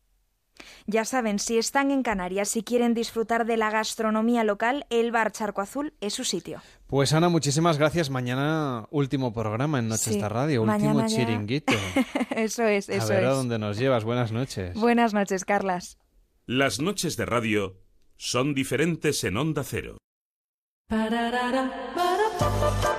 Ya 0.86 1.04
saben, 1.04 1.38
si 1.38 1.58
están 1.58 1.90
en 1.90 2.02
Canarias 2.02 2.56
y 2.56 2.62
quieren 2.62 2.94
disfrutar 2.94 3.46
de 3.46 3.56
la 3.56 3.70
gastronomía 3.70 4.44
local, 4.44 4.86
el 4.90 5.12
Bar 5.12 5.32
Charco 5.32 5.60
Azul 5.60 5.94
es 6.00 6.14
su 6.14 6.24
sitio. 6.24 6.60
Pues 6.86 7.12
Ana, 7.12 7.28
muchísimas 7.28 7.78
gracias. 7.78 8.08
Mañana 8.10 8.86
último 8.90 9.32
programa 9.32 9.78
en 9.78 9.88
Noches 9.88 10.14
Sí, 10.14 10.20
de 10.20 10.28
Radio, 10.28 10.62
último 10.62 11.00
ya. 11.00 11.06
chiringuito. 11.06 11.72
eso 12.30 12.64
es, 12.64 12.88
eso 12.88 13.04
a 13.04 13.08
ver 13.16 13.24
a 13.24 13.30
es. 13.30 13.36
dónde 13.36 13.58
nos 13.58 13.76
llevas. 13.78 14.04
Buenas 14.04 14.32
noches. 14.32 14.74
Buenas 14.74 15.12
noches, 15.14 15.44
Carlas. 15.44 15.98
Las 16.46 16.80
noches 16.80 17.16
de 17.16 17.26
radio 17.26 17.76
son 18.16 18.54
diferentes 18.54 19.22
en 19.24 19.36
Onda 19.36 19.62
Cero. 19.64 19.98
Pararara, 20.88 21.92
para, 21.94 22.38
pa, 22.38 22.48
pa, 22.80 22.97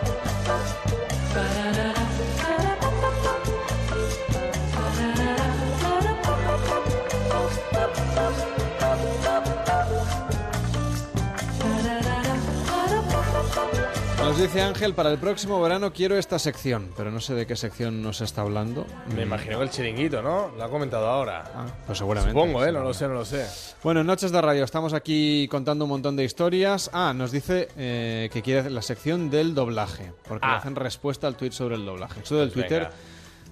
dice 14.39 14.61
Ángel, 14.61 14.93
para 14.93 15.11
el 15.11 15.17
próximo 15.17 15.61
verano 15.61 15.91
quiero 15.91 16.17
esta 16.17 16.39
sección, 16.39 16.89
pero 16.95 17.11
no 17.11 17.19
sé 17.19 17.33
de 17.33 17.45
qué 17.45 17.55
sección 17.55 18.01
nos 18.01 18.21
está 18.21 18.41
hablando. 18.41 18.85
Me 19.09 19.15
Mm, 19.23 19.27
imagino 19.27 19.57
que 19.57 19.63
el 19.65 19.69
chiringuito, 19.69 20.21
¿no? 20.21 20.51
Lo 20.57 20.63
ha 20.63 20.69
comentado 20.69 21.07
ahora. 21.07 21.43
Pues 21.85 21.97
seguramente. 21.97 22.31
Supongo, 22.39 22.63
¿eh? 22.65 22.71
No 22.71 22.81
lo 22.83 22.93
sé, 22.93 23.07
no 23.07 23.15
lo 23.15 23.25
sé. 23.25 23.45
Bueno, 23.83 24.01
en 24.01 24.07
Noches 24.07 24.31
de 24.31 24.41
Radio 24.41 24.63
estamos 24.63 24.93
aquí 24.93 25.47
contando 25.49 25.85
un 25.85 25.89
montón 25.89 26.15
de 26.15 26.23
historias. 26.23 26.89
Ah, 26.93 27.13
nos 27.15 27.31
dice 27.31 27.67
eh, 27.77 28.29
que 28.31 28.41
quiere 28.41 28.61
hacer 28.61 28.71
la 28.71 28.81
sección 28.81 29.29
del 29.29 29.53
doblaje, 29.53 30.13
porque 30.27 30.45
le 30.45 30.53
Ah. 30.53 30.57
hacen 30.57 30.75
respuesta 30.75 31.27
al 31.27 31.35
tweet 31.35 31.51
sobre 31.51 31.75
el 31.75 31.85
doblaje. 31.85 32.21
Eso 32.21 32.37
del 32.37 32.49
Pues 32.51 32.67
Twitter, 32.67 32.89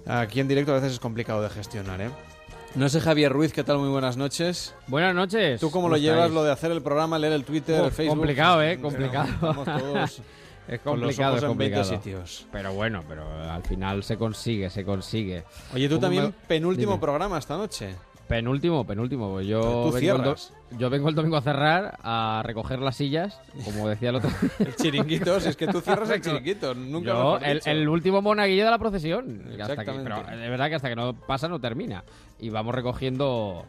aquí 0.08 0.40
en 0.40 0.48
directo 0.48 0.72
a 0.72 0.76
veces 0.76 0.94
es 0.94 1.00
complicado 1.00 1.42
de 1.42 1.50
gestionar, 1.50 2.00
¿eh? 2.02 2.10
No 2.76 2.88
sé, 2.90 3.02
Javier 3.02 3.32
Ruiz, 3.32 3.52
¿qué 3.54 3.64
tal? 3.64 3.80
Muy 3.80 3.90
buenas 3.90 4.18
noches. 4.18 4.74
Buenas 4.88 5.14
noches. 5.16 5.60
¿Tú 5.60 5.72
cómo 5.72 5.90
lo 5.90 5.96
estáis? 5.96 6.14
llevas, 6.14 6.32
lo 6.32 6.44
de 6.44 6.52
hacer 6.52 6.72
el 6.72 6.82
programa, 6.82 7.18
leer 7.18 7.34
el 7.34 7.44
Twitter, 7.44 7.84
el 7.84 7.92
Facebook? 7.92 8.18
complicado, 8.18 8.62
¿eh? 8.62 8.78
Pero 8.78 8.82
Complicado. 8.84 9.28
Estamos 9.34 9.66
todos 9.66 10.22
Es 10.68 10.80
con 10.82 11.00
los 11.00 11.08
complicado, 11.16 11.32
ojos 11.34 11.44
es 11.44 11.50
en 11.52 11.58
20 11.58 11.76
complicado. 11.78 12.04
sitios. 12.04 12.48
Pero 12.52 12.74
bueno, 12.74 13.04
pero 13.08 13.24
al 13.52 13.64
final 13.64 14.04
se 14.04 14.18
consigue, 14.18 14.70
se 14.70 14.84
consigue. 14.84 15.44
Oye, 15.74 15.88
tú 15.88 15.96
¿Cómo 15.96 16.02
también, 16.02 16.24
me- 16.26 16.32
penúltimo 16.48 16.92
Dime. 16.94 17.02
programa 17.02 17.38
esta 17.38 17.56
noche. 17.58 17.96
Penúltimo, 18.28 18.86
penúltimo. 18.86 19.32
pues 19.32 19.48
Yo, 19.48 19.62
vengo 19.62 19.86
el, 19.86 19.92
do- 19.94 20.00
cierras. 20.00 20.54
yo 20.78 20.90
vengo 20.90 21.08
el 21.08 21.16
domingo 21.16 21.38
a 21.38 21.42
cerrar, 21.42 21.98
a 22.04 22.42
recoger 22.44 22.80
las 22.80 22.98
sillas, 22.98 23.40
como 23.64 23.88
decía 23.88 24.10
el 24.10 24.16
otro. 24.18 24.30
El 24.60 24.76
chiringuito, 24.76 25.40
si 25.40 25.48
es 25.48 25.56
que 25.56 25.68
tú 25.68 25.80
cierras 25.80 26.10
el 26.10 26.20
chiringuito, 26.22 26.74
nunca 26.76 27.08
Yo, 27.08 27.38
el, 27.38 27.62
el 27.64 27.88
último 27.88 28.22
monaguillo 28.22 28.66
de 28.66 28.72
la 28.72 28.78
procesión. 28.78 29.44
Que- 29.48 29.62
Exactamente. 29.62 30.12
pero 30.26 30.38
de 30.38 30.50
verdad 30.50 30.68
que 30.68 30.76
hasta 30.76 30.90
que 30.90 30.98
no 30.98 31.14
pasa 31.14 31.48
no 31.48 31.62
termina. 31.62 32.04
Y 32.38 32.50
vamos 32.50 32.76
recogiendo, 32.76 33.64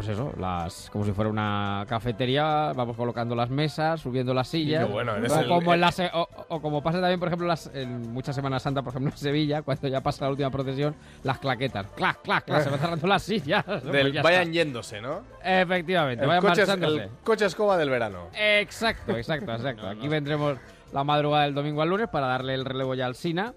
pues 0.00 0.08
eso, 0.16 0.32
las 0.38 0.88
como 0.90 1.04
si 1.04 1.12
fuera 1.12 1.28
una 1.30 1.84
cafetería, 1.86 2.72
vamos 2.74 2.96
colocando 2.96 3.34
las 3.34 3.50
mesas, 3.50 4.00
subiendo 4.00 4.32
las 4.32 4.48
sillas. 4.48 4.86
Qué 4.86 4.90
bueno, 4.92 5.14
eres 5.14 5.30
o, 5.30 5.40
el- 5.40 5.48
como 5.48 5.74
en 5.74 5.80
la 5.82 5.92
o, 6.14 6.28
o 6.48 6.62
como 6.62 6.82
pasa 6.82 7.00
también, 7.00 7.20
por 7.20 7.28
ejemplo, 7.28 7.46
las, 7.46 7.70
en 7.74 8.10
muchas 8.12 8.34
Semanas 8.34 8.62
Santa, 8.62 8.80
por 8.80 8.92
ejemplo, 8.92 9.10
en 9.12 9.18
Sevilla, 9.18 9.60
cuando 9.60 9.88
ya 9.88 10.00
pasa 10.00 10.24
la 10.24 10.30
última 10.30 10.48
procesión, 10.50 10.94
las 11.22 11.38
claquetas. 11.38 11.86
Clac, 11.94 12.22
clac, 12.22 12.46
clac, 12.46 12.62
se 12.62 12.70
van 12.70 12.78
cerrando 12.80 13.06
las 13.06 13.22
sillas. 13.22 13.66
Del 13.66 13.82
Pues 13.82 14.12
ya 14.14 14.22
vayan 14.22 14.40
está. 14.42 14.52
yéndose, 14.52 15.00
¿no? 15.02 15.20
Efectivamente, 15.44 16.22
El 16.24 16.28
vayan 16.28 16.42
coche, 16.42 16.60
marchándose. 16.66 17.02
el 17.02 17.10
coche 17.22 17.44
escoba 17.44 17.76
del 17.76 17.90
verano. 17.90 18.28
Exacto, 18.34 19.14
exacto, 19.16 19.52
exacto. 19.52 19.86
Aquí 19.90 20.08
vendremos 20.08 20.56
la 20.94 21.04
madrugada 21.04 21.44
del 21.44 21.52
domingo 21.54 21.82
al 21.82 21.90
lunes 21.90 22.08
para 22.08 22.26
darle 22.26 22.54
el 22.54 22.64
relevo 22.64 22.94
ya 22.94 23.04
al 23.04 23.14
Sina 23.16 23.52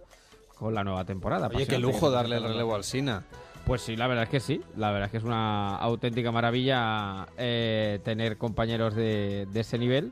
con 0.58 0.74
la 0.74 0.84
nueva 0.84 1.06
temporada. 1.06 1.48
Oye, 1.48 1.66
qué 1.68 1.80
lujo 1.80 2.12
darle 2.12 2.36
el 2.36 2.44
relevo 2.44 2.76
al 2.76 2.84
Sina. 2.84 3.24
Pues 3.66 3.82
sí, 3.82 3.96
la 3.96 4.08
verdad 4.08 4.24
es 4.26 4.30
que 4.30 4.40
sí. 4.40 4.62
La 4.78 4.92
verdad 4.92 5.06
es 5.06 5.12
que 5.12 5.18
es 5.18 5.24
una 5.24 5.78
auténtica 5.78 6.32
maravilla 6.32 7.28
eh, 7.38 8.00
tener 8.04 8.38
compañeros 8.38 8.94
de, 8.96 9.48
de 9.52 9.60
ese 9.62 9.78
nivel. 9.78 10.12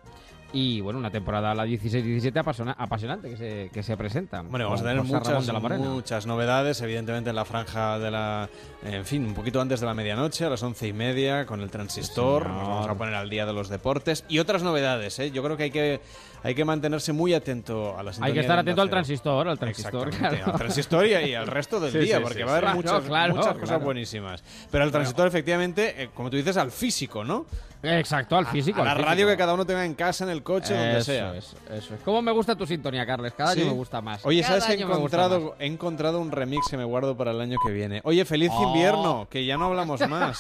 Y 0.54 0.82
bueno, 0.82 1.00
una 1.00 1.12
temporada, 1.12 1.56
la 1.56 1.66
16-17, 1.66 2.34
apasiona- 2.44 2.76
apasionante 2.78 3.30
que 3.30 3.38
se, 3.38 3.70
que 3.72 3.84
se 3.84 3.96
presenta. 3.96 4.42
Bueno, 4.42 4.66
vamos 4.66 4.82
a 4.82 4.84
tener 4.84 4.98
muchas, 5.04 5.46
muchas 5.80 6.26
novedades, 6.28 6.82
evidentemente 6.82 7.30
en 7.30 7.38
la 7.38 7.46
franja 7.46 7.98
de 8.00 8.12
la... 8.12 8.50
En 8.84 9.06
fin, 9.06 9.26
un 9.26 9.34
poquito 9.34 9.62
antes 9.62 9.80
de 9.80 9.86
la 9.86 9.94
medianoche, 9.94 10.44
a 10.44 10.50
las 10.50 10.62
once 10.62 10.86
y 10.90 10.92
media, 10.94 11.46
con 11.46 11.62
el 11.62 11.70
transistor. 11.72 12.48
Nos 12.50 12.68
vamos 12.68 12.88
a 12.90 12.96
poner 12.96 13.14
al 13.16 13.30
día 13.30 13.46
de 13.46 13.54
los 13.54 13.70
deportes. 13.70 14.26
Y 14.28 14.40
otras 14.40 14.62
novedades, 14.62 15.18
¿eh? 15.20 15.32
Yo 15.32 15.42
creo 15.42 15.56
que 15.56 15.64
hay 15.64 15.72
que, 15.72 16.02
hay 16.44 16.56
que 16.56 16.66
mantenerse 16.66 17.14
muy 17.14 17.34
atento 17.34 17.98
a 17.98 18.04
la 18.04 18.12
Hay 18.22 18.34
que 18.34 18.40
estar 18.42 18.58
atento 18.60 18.82
al 18.82 18.90
transistor, 18.90 19.48
al 19.48 19.60
transistor. 19.60 20.10
Claro. 20.10 20.38
al 20.46 20.54
transistor 20.58 21.06
y, 21.06 21.14
y 21.14 21.34
al 21.36 21.48
resto 21.48 21.80
del 21.80 21.92
Sí, 21.92 22.00
día, 22.00 22.18
sí, 22.18 22.24
porque 22.24 22.40
sí, 22.40 22.44
va 22.44 22.54
a 22.54 22.58
haber 22.58 22.76
muchas, 22.76 22.92
Claro, 22.92 23.06
claro, 23.08 23.36
muchas 23.36 23.54
cosas 23.54 23.68
claro. 23.70 23.84
buenísimas. 23.86 24.44
Pero 24.72 24.84
al 24.84 24.92
transistor, 24.92 25.28
efectivamente, 25.28 26.04
eh, 26.04 26.10
como 26.14 26.30
tú 26.30 26.38
dices, 26.38 26.58
al 26.58 26.72
físico, 26.72 27.24
¿no? 27.24 27.46
Exacto, 27.84 28.38
al 28.38 28.46
físico. 28.46 28.82
A 28.82 28.86
la 28.86 28.92
al 28.92 28.98
radio 29.00 29.12
físico. 29.26 29.30
que 29.32 29.38
cada 29.38 29.54
uno 29.56 29.66
tenga 29.66 29.84
en 29.84 29.96
casa, 29.96 30.24
en 30.24 30.30
el 30.30 30.44
coche, 30.44 30.76
donde 30.76 31.04
sea. 31.04 31.36
es, 31.36 31.56
eso 31.72 31.96
es. 31.96 32.02
¿Cómo 32.06 32.22
me 32.22 32.32
gusta 32.32 32.56
tu 32.56 32.68
sintonía, 32.68 33.06
Carles? 33.08 33.34
Cada 33.34 33.54
Sí. 33.54 33.62
año 33.62 33.70
me 33.72 33.76
gusta 33.76 34.02
más. 34.02 34.24
Oye, 34.26 34.42
Cada 34.42 34.60
¿sabes 34.62 34.76
que 34.78 34.84
he 34.84 34.86
encontrado, 34.86 35.56
he 35.60 35.66
encontrado 35.66 36.20
un 36.20 36.32
remix 36.32 36.68
que 36.70 36.78
me 36.78 36.84
guardo 36.84 37.18
para 37.18 37.32
el 37.32 37.42
año 37.42 37.58
que 37.66 37.72
viene? 37.72 38.02
Oye, 38.04 38.24
feliz 38.26 38.52
Oh. 38.54 38.68
invierno, 38.68 39.28
que 39.32 39.46
ya 39.46 39.58
no 39.58 39.66
hablamos 39.66 40.00
más. 40.10 40.40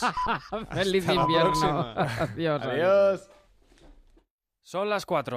Feliz 0.71 1.07
Hasta 1.07 1.13
invierno. 1.21 1.79
Adiós. 2.35 2.61
Adiós. 2.61 3.29
Son 4.63 4.87
las 4.89 5.05
4. 5.07 5.29